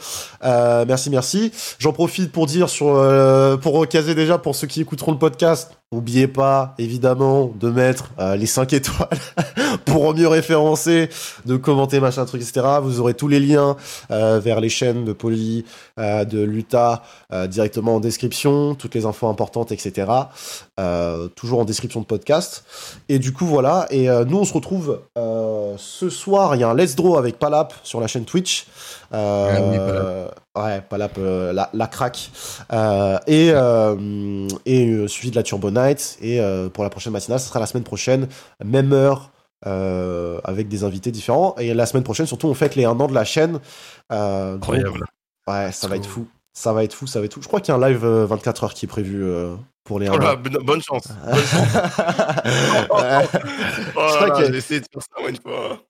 Euh, 0.44 0.86
merci, 0.88 1.10
merci. 1.10 1.52
J'en 1.78 1.94
profite 1.94 2.32
pour 2.32 2.46
dire 2.46 2.70
sur, 2.70 2.96
euh, 2.96 3.58
pour 3.58 3.74
recaser 3.74 4.16
déjà 4.16 4.38
pour 4.38 4.56
ceux 4.56 4.68
qui 4.68 4.82
écouteront 4.82 5.12
le 5.12 5.20
podcast. 5.20 5.79
N'oubliez 5.92 6.28
pas, 6.28 6.76
évidemment, 6.78 7.52
de 7.60 7.72
mettre 7.72 8.12
euh, 8.20 8.36
les 8.36 8.46
5 8.46 8.74
étoiles 8.74 9.10
pour 9.86 10.14
mieux 10.14 10.28
référencer, 10.28 11.10
de 11.48 11.58
commenter, 11.58 12.00
machin, 12.00 12.26
truc, 12.26 12.44
etc. 12.44 12.64
Vous 12.84 13.00
aurez 13.00 13.16
tous 13.16 13.28
les 13.28 13.40
liens 13.40 13.76
euh, 14.12 14.40
vers 14.40 14.60
les 14.60 14.70
chaînes 14.70 15.04
de 15.04 15.14
Poly, 15.14 15.66
euh, 15.98 16.26
de 16.26 16.44
Luta, 16.44 17.02
directement 17.48 17.96
en 17.96 18.00
description, 18.00 18.76
toutes 18.76 18.94
les 18.94 19.08
infos 19.08 19.30
importantes, 19.30 19.72
etc. 19.72 20.12
Toujours 21.36 21.60
en 21.60 21.66
description 21.66 22.02
de 22.02 22.06
podcast. 22.06 22.66
Et 23.08 23.18
du 23.18 23.34
coup, 23.34 23.48
voilà. 23.48 23.88
Et 23.90 24.08
nous, 24.28 24.38
on 24.38 24.46
se 24.46 24.54
retrouve 24.54 25.02
ce 25.16 26.10
soir. 26.10 26.56
Il 26.56 26.62
y 26.62 26.64
a 26.64 26.70
un 26.70 26.76
Let's 26.76 26.96
Draw 26.96 27.18
avec 27.18 27.40
Palap 27.40 27.74
sur 27.84 28.00
la 28.00 28.08
chaîne 28.08 28.26
Twitch. 28.26 28.68
Euh, 29.14 29.50
Ah 29.52 29.62
oui. 29.62 30.64
Ouais, 30.64 30.82
Palap, 30.82 31.18
euh, 31.18 31.54
la, 31.54 31.70
la 31.74 31.88
craque. 31.88 32.32
Euh, 32.74 33.18
et 33.28 33.52
euh, 33.54 34.48
et 34.66 35.08
suivi 35.08 35.32
de 35.32 35.36
la 35.36 35.44
Turbo 35.44 35.72
Night. 35.72 36.18
Et 36.22 36.40
pour 36.74 36.84
la 36.84 36.90
prochaine 36.90 37.14
matinale, 37.14 37.40
ce 37.40 37.48
sera 37.48 37.60
la 37.60 37.66
semaine 37.66 37.84
prochaine, 37.84 38.28
même 38.64 38.92
heure. 38.94 39.32
avec 39.66 40.68
des 40.70 40.84
invités 40.84 41.12
différents 41.12 41.54
et 41.58 41.74
la 41.74 41.86
semaine 41.86 42.04
prochaine 42.04 42.26
surtout 42.26 42.48
on 42.48 42.54
fête 42.54 42.76
les 42.78 42.86
1 42.86 42.98
an 42.98 43.08
de 43.08 43.14
la 43.14 43.26
chaîne 43.26 43.54
donc, 43.54 43.62
Incroyable. 44.10 45.04
ouais 45.50 45.72
ça 45.74 45.88
va 45.90 45.98
être 45.98 46.06
fou 46.08 46.26
ça 46.54 46.72
va 46.72 46.84
être 46.86 46.94
fou 46.94 47.08
ça 47.08 47.20
va 47.20 47.26
être 47.26 47.34
fou 47.34 47.42
je 47.42 47.48
crois 47.48 47.60
qu'il 47.60 47.74
y 47.74 47.78
a 47.78 47.80
un 47.82 47.90
live 47.90 48.06
euh, 48.06 48.26
24 48.26 48.64
heures 48.64 48.74
qui 48.74 48.86
est 48.86 48.88
prévu 48.88 49.22
pour 49.90 50.00
les 50.00 50.08
1 50.08 50.12
Oh 50.14 50.18
là, 50.20 50.36
bonne 50.36 50.58
bonne 50.64 50.82
chance. 50.84 51.08
Oh 52.92 53.00
là, 53.02 54.30
que- 54.38 54.46
j'ai 54.52 54.58
essayé 54.58 54.80
de 54.82 54.86
faire 54.92 55.02
ça 55.02 55.20
moi, 55.20 55.30
une 55.30 55.38
fois. 55.42 55.82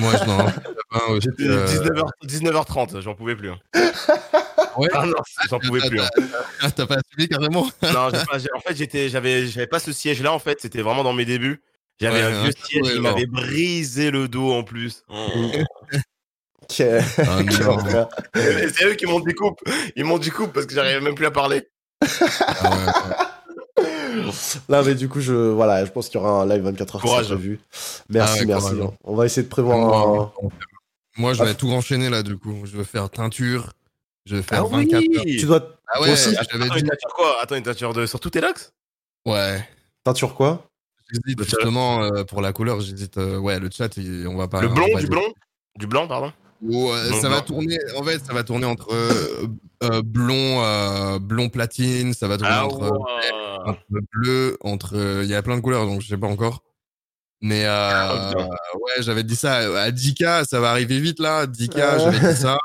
Moi, 0.00 0.12
je 0.16 0.24
n'en 0.24 0.46
euh, 1.10 1.18
19h, 1.66 2.04
19h30, 2.24 3.00
j'en 3.00 3.14
pouvais 3.14 3.34
plus. 3.36 3.50
hein. 3.50 3.58
Ouais. 4.76 4.88
Ah 4.94 5.06
non, 5.06 5.14
j'en 5.50 5.58
pouvais 5.58 5.80
plus. 5.88 6.00
hein. 6.00 6.06
Ah, 6.62 6.70
t'as 6.70 6.86
pas 6.86 6.96
assumé 6.96 7.26
carrément? 7.28 7.64
Non, 7.82 8.10
pas- 8.12 8.38
en 8.56 8.60
fait, 8.60 8.76
j'étais, 8.76 9.08
j'avais, 9.08 9.46
j'avais 9.48 9.66
pas 9.66 9.80
ce 9.80 9.92
siège-là. 9.92 10.32
En 10.32 10.38
fait, 10.38 10.60
c'était 10.60 10.82
vraiment 10.82 11.02
dans 11.02 11.12
mes 11.12 11.24
débuts. 11.24 11.60
J'avais 12.00 12.20
Ouais, 12.20 12.32
un 12.32 12.42
vieux 12.44 12.52
siège, 12.64 12.94
bon. 12.96 13.02
m'avait 13.02 13.26
brisé 13.26 14.12
le 14.12 14.28
dos 14.28 14.52
en 14.52 14.62
plus. 14.62 15.02
Oh. 16.70 16.74
Quel- 16.76 17.02
Ah 17.18 17.38
c'est 18.74 18.84
eux 18.84 18.94
qui 18.94 19.06
m'ont 19.06 19.20
découpe. 19.20 19.58
Ils 19.96 20.04
m'ont 20.04 20.18
découpe 20.18 20.52
parce 20.52 20.66
que 20.66 20.74
j'arrivais 20.74 21.00
même 21.00 21.14
plus 21.14 21.24
à 21.24 21.30
parler. 21.30 21.66
Ah 22.02 22.06
ouais, 22.70 22.76
ouais. 22.76 23.16
Là, 24.68 24.82
mais 24.82 24.94
du 24.94 25.08
coup, 25.08 25.20
je, 25.20 25.32
voilà, 25.32 25.84
je 25.84 25.90
pense 25.90 26.08
qu'il 26.08 26.20
y 26.20 26.22
aura 26.22 26.42
un 26.42 26.46
live 26.46 26.62
24 26.62 26.96
heures 26.96 27.24
prévu. 27.24 27.60
Merci, 28.08 28.34
Ah 28.36 28.40
ouais, 28.40 28.46
merci. 28.46 28.70
courage. 28.76 28.90
On 29.04 29.14
va 29.16 29.26
essayer 29.26 29.42
de 29.42 29.48
prévoir 29.48 29.78
Moi, 29.78 30.32
un... 30.42 30.48
Moi, 31.20 31.34
je 31.34 31.42
Ah. 31.42 31.46
vais 31.46 31.54
tout 31.54 31.70
enchaîner 31.70 32.08
là, 32.10 32.22
du 32.22 32.36
coup. 32.38 32.54
Je 32.64 32.76
vais 32.76 32.84
faire 32.84 33.08
teinture. 33.10 33.72
Je 34.26 34.36
vais 34.36 34.42
faire 34.42 34.64
Ah 34.64 34.68
24 34.76 34.94
heures. 35.16 35.24
Tu 35.24 35.46
dois 35.46 35.76
Ah 35.92 36.02
ouais, 36.02 36.12
aussi 36.12 36.30
j'avais 36.50 36.64
Attends, 36.66 36.74
dit. 36.74 36.80
une 36.80 36.88
teinture 36.88 37.14
quoi? 37.16 37.36
Attends, 37.42 37.54
une 37.56 37.62
teinture 37.62 37.92
de 37.94 38.06
sur 38.06 38.20
tous 38.20 38.30
tes 38.30 38.40
locks? 38.40 38.70
Ouais. 39.26 39.66
teinture 40.04 40.34
quoi? 40.34 40.64
J'hésite 41.10 41.42
justement 41.42 42.02
euh, 42.02 42.24
pour 42.24 42.42
la 42.42 42.52
couleur. 42.52 42.80
J'hésite. 42.80 43.16
euh, 43.16 43.38
ouais, 43.38 43.58
le 43.58 43.70
chat, 43.70 43.96
il- 43.96 44.28
on 44.28 44.36
va 44.36 44.46
pas. 44.48 44.60
Le 44.60 44.68
on 44.68 44.74
blond, 44.74 44.86
du 44.88 44.94
dire- 44.96 45.08
blond? 45.08 45.32
Du 45.76 45.86
blanc, 45.86 46.06
pardon? 46.06 46.32
Blond, 46.60 47.20
ça 47.20 47.28
va 47.28 47.40
tourner. 47.40 47.78
En 47.96 48.02
fait, 48.02 48.18
ça 48.24 48.32
va 48.32 48.42
tourner 48.44 48.66
entre 48.66 48.92
euh, 48.92 49.46
euh, 49.84 50.02
blond, 50.02 50.62
euh, 50.64 51.18
blond 51.18 51.48
platine. 51.48 52.14
Ça 52.14 52.26
va 52.28 52.36
tourner 52.36 52.52
Ah 52.54 52.66
entre, 52.66 52.90
ouais. 52.90 53.70
entre 53.70 53.80
bleu, 54.12 54.56
entre. 54.62 54.96
euh, 54.96 55.22
Il 55.24 55.30
y 55.30 55.34
a 55.34 55.42
plein 55.42 55.56
de 55.56 55.60
couleurs, 55.60 55.86
donc 55.86 56.00
je 56.02 56.08
sais 56.08 56.16
pas 56.18 56.26
encore. 56.26 56.64
Mais 57.40 57.64
euh, 57.64 57.68
Ah, 57.70 58.32
ouais, 58.74 59.02
j'avais 59.02 59.22
dit 59.22 59.36
ça 59.36 59.56
à 59.82 59.90
10K, 59.92 60.44
ça 60.44 60.58
va 60.60 60.70
arriver 60.70 60.98
vite 61.00 61.20
là. 61.20 61.46
10K, 61.46 61.76
Ouais. 61.76 61.98
j'avais 62.00 62.34
dit 62.34 62.40
ça. 62.40 62.58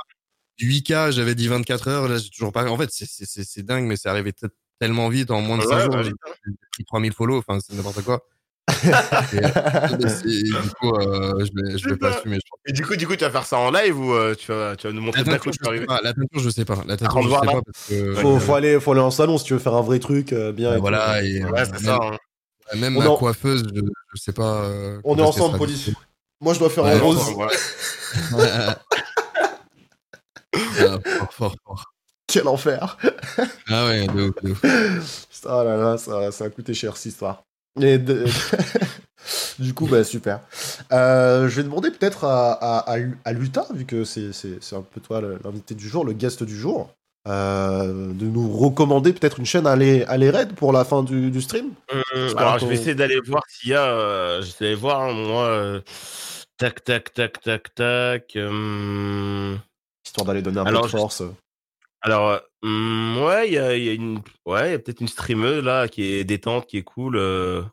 8K, 0.59 1.11
j'avais 1.11 1.35
dit 1.35 1.47
24 1.47 1.87
heures. 1.87 2.07
Là, 2.07 2.17
j'ai 2.17 2.29
toujours 2.29 2.51
pas. 2.51 2.65
En 2.69 2.77
fait, 2.77 2.89
c'est- 2.91 3.61
dingue, 3.63 3.85
mais 3.85 3.95
c'est 3.97 4.09
arrivé 4.09 4.33
tellement 4.79 5.09
vite 5.09 5.29
en 5.31 5.41
moins 5.41 5.57
de 5.57 5.63
5 5.63 5.69
Ouais, 5.75 5.83
jours. 5.83 5.95
putain. 5.97 6.15
j'ai 6.45 6.51
pris 6.71 6.85
3000 6.85 7.13
follow, 7.13 7.37
enfin, 7.37 7.59
c'est 7.59 7.75
n'importe 7.75 8.01
quoi. 8.03 8.21
Et, 8.69 10.43
du 10.43 10.69
coup, 10.79 10.95
euh, 10.95 11.45
je 11.45 11.51
vais, 11.53 11.77
je 11.77 11.89
vais 11.89 11.95
pas 11.97 12.07
Putain. 12.07 12.17
assumer. 12.19 12.35
je 12.37 12.49
pense. 12.49 12.59
Et 12.65 12.71
du 12.71 12.85
coup, 12.85 12.95
du 12.95 13.07
coup, 13.07 13.15
tu 13.15 13.23
vas 13.23 13.29
faire 13.31 13.45
ça 13.45 13.57
en 13.57 13.71
live 13.71 13.99
ou 13.99 14.13
euh, 14.13 14.35
tu, 14.35 14.51
vas, 14.51 14.75
tu 14.75 14.87
vas 14.87 14.93
nous 14.93 14.99
La 14.99 15.05
montrer 15.05 15.21
arriver 15.67 15.85
pas. 15.85 15.99
La 16.01 16.13
teinture, 16.13 16.39
je 16.39 16.49
sais 16.49 16.65
pas. 16.65 16.75
La 16.87 16.97
teinture, 16.97 17.21
je 17.23 17.29
sais 17.29 17.35
pas 17.45 17.61
parce 17.61 17.87
que. 17.89 18.39
faut, 18.39 18.55
aller, 18.55 18.79
faut 18.79 18.91
aller 18.91 19.01
en 19.01 19.11
salon 19.11 19.37
si 19.37 19.45
tu 19.45 19.53
veux 19.53 19.59
faire 19.59 19.73
un 19.73 19.81
vrai 19.81 19.99
truc 19.99 20.33
euh, 20.33 20.51
bien. 20.51 20.71
et 20.71 20.75
tout. 20.75 20.81
Voilà, 20.81 21.21
et 21.23 21.43
Ouais, 21.43 21.59
euh, 21.59 21.65
c'est 21.65 21.71
même, 21.73 21.81
ça. 21.81 21.99
hein. 22.01 22.17
même 22.77 22.97
en- 22.97 23.17
coiffeuse, 23.17 23.63
je, 23.73 23.81
je 24.13 24.21
sais 24.21 24.33
pas. 24.33 24.63
euh, 24.63 24.99
On 25.03 25.17
est 25.17 25.21
ensemble, 25.21 25.57
police. 25.57 25.89
Moi, 26.41 26.53
je 26.53 26.59
dois 26.59 26.69
faire 26.69 26.85
Ouais, 26.85 26.91
un 26.93 26.99
rose. 26.99 27.19
Ah, 30.55 30.99
fort, 31.17 31.33
fort, 31.33 31.55
fort. 31.65 31.85
Quel 32.27 32.47
enfer. 32.47 32.97
Ah 33.69 33.85
ouais, 33.85 34.07
de 34.07 34.29
ouf, 34.29 34.35
de 34.43 34.51
ouf. 34.51 34.61
Putain, 34.61 35.49
Oh 35.49 35.63
là 35.63 35.77
là, 35.77 35.97
ça, 35.97 36.31
ça 36.31 36.45
a 36.45 36.49
coûté 36.49 36.73
cher 36.73 36.95
cette 36.95 37.07
histoire. 37.13 37.43
Et 37.81 37.97
de- 37.97 38.25
du 39.59 39.73
coup, 39.73 39.87
bah 39.87 40.03
super. 40.03 40.41
Euh, 40.91 41.47
je 41.49 41.55
vais 41.57 41.63
demander 41.63 41.89
peut-être 41.91 42.25
à, 42.25 42.79
à, 42.79 43.33
Luta, 43.33 43.65
vu 43.73 43.85
que 43.85 44.03
c'est 44.03 44.29
un 44.73 44.81
peu 44.81 45.01
toi 45.01 45.21
l'invité 45.43 45.75
du 45.75 45.87
jour, 45.87 46.05
le 46.05 46.13
guest 46.13 46.43
du 46.43 46.55
jour, 46.57 46.89
euh, 47.27 48.11
de 48.13 48.25
nous 48.25 48.55
recommander 48.55 49.13
peut-être 49.13 49.39
une 49.39 49.45
chaîne 49.45 49.65
à 49.65 49.71
aller, 49.71 50.03
à 50.05 50.13
raid 50.31 50.53
pour 50.53 50.71
la 50.73 50.83
fin 50.85 51.03
du, 51.03 51.31
du 51.31 51.41
stream. 51.41 51.71
Que 51.89 52.37
alors, 52.37 52.59
je 52.59 52.65
vais 52.67 52.75
essayer 52.75 52.95
d'aller 52.95 53.19
voir 53.25 53.43
s'il 53.47 53.69
y 53.71 53.73
a. 53.73 53.85
Euh, 53.85 54.41
je 54.41 54.51
vais 54.59 54.67
aller 54.67 54.75
voir, 54.75 55.01
hein, 55.01 55.13
moi. 55.13 55.43
euh, 55.45 55.81
tac, 56.57 56.83
tac, 56.83 57.13
tac, 57.13 57.41
tac, 57.41 57.73
tac. 57.75 58.27
Histoire 60.05 60.25
d'aller 60.27 60.41
donner 60.41 60.59
un 60.59 60.65
Alors, 60.65 60.81
peu 60.81 60.87
de 60.87 60.91
je- 60.91 60.97
force. 60.97 61.23
Alors, 62.05 62.29
euh, 62.31 62.39
hum, 62.63 63.17
ouais, 63.23 63.47
il 63.47 63.53
y 63.53 63.57
a, 63.57 63.75
il 63.77 63.83
y 63.85 63.89
a 63.89 63.93
une, 63.93 64.21
ouais, 64.45 64.69
il 64.69 64.71
y 64.71 64.75
a 64.75 64.79
peut-être 64.79 64.99
une 64.99 65.07
streameuse 65.07 65.63
là 65.63 65.87
qui 65.87 66.03
est 66.03 66.25
détente, 66.25 66.67
qui 66.67 66.77
est 66.77 66.83
cool. 66.83 67.15
Euh, 67.15 67.63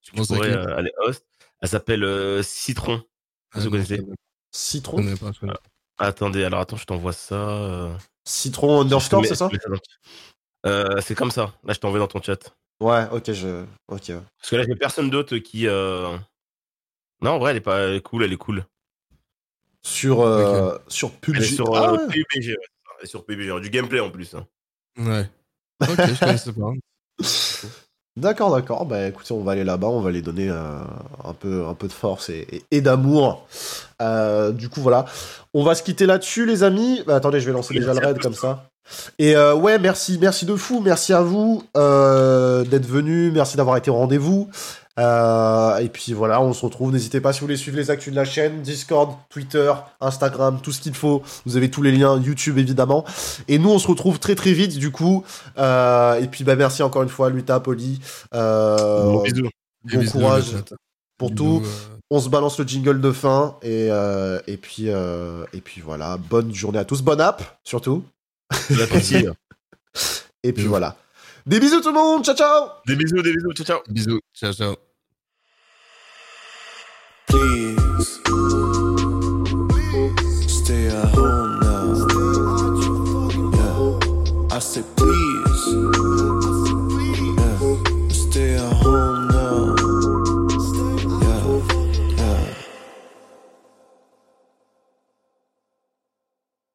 tu 0.00 0.12
pourrais 0.12 0.50
euh, 0.52 0.76
aller 0.76 0.92
host. 0.98 1.26
Elle 1.60 1.68
s'appelle 1.68 2.04
euh, 2.04 2.42
Citron. 2.42 3.02
Ah, 3.52 3.58
Vous 3.58 3.64
non, 3.64 3.70
connaissez? 3.72 3.96
je 3.96 4.02
connais- 4.02 4.14
je 4.14 4.58
Citron? 4.58 4.96
connais 4.98 5.16
pas, 5.16 5.32
je 5.32 5.40
connais 5.40 5.52
pas. 5.52 5.60
Attendez, 6.06 6.44
alors 6.44 6.60
attends, 6.60 6.76
je 6.76 6.84
t'envoie 6.84 7.12
ça. 7.12 7.34
euh, 7.34 7.92
Citron 8.24 8.80
underscore, 8.82 9.26
c'est 9.26 9.34
ça? 9.34 9.50
Euh, 10.66 11.00
C'est 11.00 11.14
comme 11.16 11.30
ça. 11.32 11.52
Là, 11.64 11.72
je 11.74 11.80
t'envoie 11.80 11.98
dans 11.98 12.06
ton 12.06 12.22
chat. 12.22 12.54
Ouais, 12.80 13.06
ok, 13.10 13.32
je. 13.32 13.64
Ok. 13.88 14.04
ouais. 14.08 14.20
Parce 14.38 14.50
que 14.50 14.56
là, 14.56 14.62
j'ai 14.66 14.76
personne 14.76 15.10
d'autre 15.10 15.36
qui. 15.38 15.66
euh, 15.66 16.16
Non, 17.22 17.32
en 17.32 17.38
vrai, 17.40 17.50
elle 17.50 17.56
est 17.58 17.60
pas 17.60 17.80
elle 17.80 17.96
est 17.96 18.00
cool, 18.02 18.22
elle 18.22 18.32
est 18.32 18.36
cool. 18.38 18.64
Sur, 19.82 20.20
euh, 20.20 20.78
sur 20.88 21.10
PUBG. 21.12 21.42
Sur 21.56 21.74
Ah 21.74 21.92
euh, 21.92 22.06
ouais. 22.06 22.08
PUBG. 22.08 22.50
ouais. 22.52 22.56
Sur 23.04 23.24
PUBG. 23.24 23.60
Du 23.60 23.70
gameplay 23.70 24.00
en 24.00 24.10
plus. 24.10 24.34
hein. 24.34 24.46
Ouais. 24.98 25.28
Ok, 25.82 25.96
je 25.96 26.18
connaissais 26.20 26.52
pas. 26.52 26.72
D'accord, 28.16 28.50
d'accord. 28.50 28.84
Bah 28.86 29.06
écoutez, 29.06 29.32
on 29.32 29.42
va 29.44 29.52
aller 29.52 29.62
là-bas, 29.64 29.86
on 29.86 30.00
va 30.00 30.10
les 30.10 30.20
donner 30.20 30.48
euh, 30.50 30.78
un, 31.24 31.32
peu, 31.32 31.64
un 31.66 31.74
peu 31.74 31.86
de 31.86 31.92
force 31.92 32.28
et, 32.28 32.46
et- 32.50 32.64
et 32.72 32.80
d'amour. 32.80 33.46
Euh, 34.02 34.50
du 34.50 34.68
coup, 34.68 34.80
voilà. 34.80 35.06
On 35.54 35.62
va 35.62 35.74
se 35.76 35.82
quitter 35.82 36.06
là-dessus, 36.06 36.44
les 36.44 36.62
amis. 36.64 37.02
Bah, 37.06 37.14
attendez, 37.16 37.40
je 37.40 37.46
vais 37.46 37.52
lancer 37.52 37.72
déjà 37.72 37.94
le 37.94 38.00
raid 38.04 38.18
comme 38.18 38.34
ça. 38.34 38.68
Et 39.20 39.36
euh, 39.36 39.54
ouais, 39.54 39.78
merci, 39.78 40.18
merci 40.20 40.44
de 40.44 40.56
fou. 40.56 40.80
Merci 40.80 41.12
à 41.12 41.22
vous 41.22 41.62
euh, 41.76 42.64
d'être 42.64 42.86
venus. 42.86 43.32
Merci 43.32 43.56
d'avoir 43.56 43.76
été 43.76 43.90
au 43.90 43.94
rendez-vous. 43.94 44.50
Euh, 44.98 45.78
et 45.78 45.88
puis 45.88 46.12
voilà, 46.12 46.40
on 46.40 46.52
se 46.52 46.64
retrouve. 46.64 46.92
N'hésitez 46.92 47.20
pas 47.20 47.32
si 47.32 47.40
vous 47.40 47.46
voulez 47.46 47.56
suivre 47.56 47.76
les 47.76 47.90
actus 47.90 48.12
de 48.12 48.16
la 48.16 48.24
chaîne, 48.24 48.60
Discord, 48.62 49.14
Twitter, 49.28 49.72
Instagram, 50.00 50.60
tout 50.62 50.72
ce 50.72 50.80
qu'il 50.80 50.94
faut. 50.94 51.22
Vous 51.46 51.56
avez 51.56 51.70
tous 51.70 51.82
les 51.82 51.92
liens, 51.92 52.20
YouTube 52.20 52.58
évidemment. 52.58 53.04
Et 53.48 53.58
nous, 53.58 53.70
on 53.70 53.78
se 53.78 53.88
retrouve 53.88 54.18
très 54.18 54.34
très 54.34 54.52
vite 54.52 54.78
du 54.78 54.90
coup. 54.90 55.24
Euh, 55.58 56.20
et 56.20 56.26
puis 56.26 56.44
bah 56.44 56.56
merci 56.56 56.82
encore 56.82 57.02
une 57.02 57.08
fois, 57.08 57.30
Luta, 57.30 57.60
Poli. 57.60 58.00
Euh, 58.34 59.22
bisous. 59.22 59.48
Bon 59.84 60.00
bisous, 60.00 60.18
courage 60.18 60.52
pour 61.16 61.34
tout. 61.34 61.62
On 62.10 62.18
se 62.18 62.28
balance 62.28 62.58
le 62.58 62.66
jingle 62.66 63.00
de 63.00 63.12
fin 63.12 63.56
et 63.62 63.88
et 64.46 64.56
puis 64.56 64.88
et 64.88 65.60
puis 65.62 65.80
voilà. 65.80 66.18
Bonne 66.18 66.52
journée 66.52 66.78
à 66.78 66.84
tous, 66.84 67.02
bonne 67.02 67.20
app 67.20 67.60
surtout. 67.64 68.04
Et 70.42 70.52
puis 70.52 70.64
voilà. 70.64 70.96
Des 71.46 71.58
bisous 71.60 71.80
tout 71.80 71.88
le 71.88 71.94
monde, 71.94 72.24
ciao 72.24 72.34
ciao. 72.34 72.68
Des 72.86 72.96
bisous, 72.96 73.22
des 73.22 73.32
bisous, 73.32 73.52
ciao 73.54 73.64
ciao. 73.64 73.80
Bisous, 73.88 74.20
ciao 74.34 74.52
ciao. 74.52 74.76
Please, 77.26 78.20
stay 80.48 80.88
at 80.88 81.04
home 81.14 81.60
now. 81.60 81.94
Yeah. 83.56 84.56
I 84.56 84.58
said. 84.58 85.09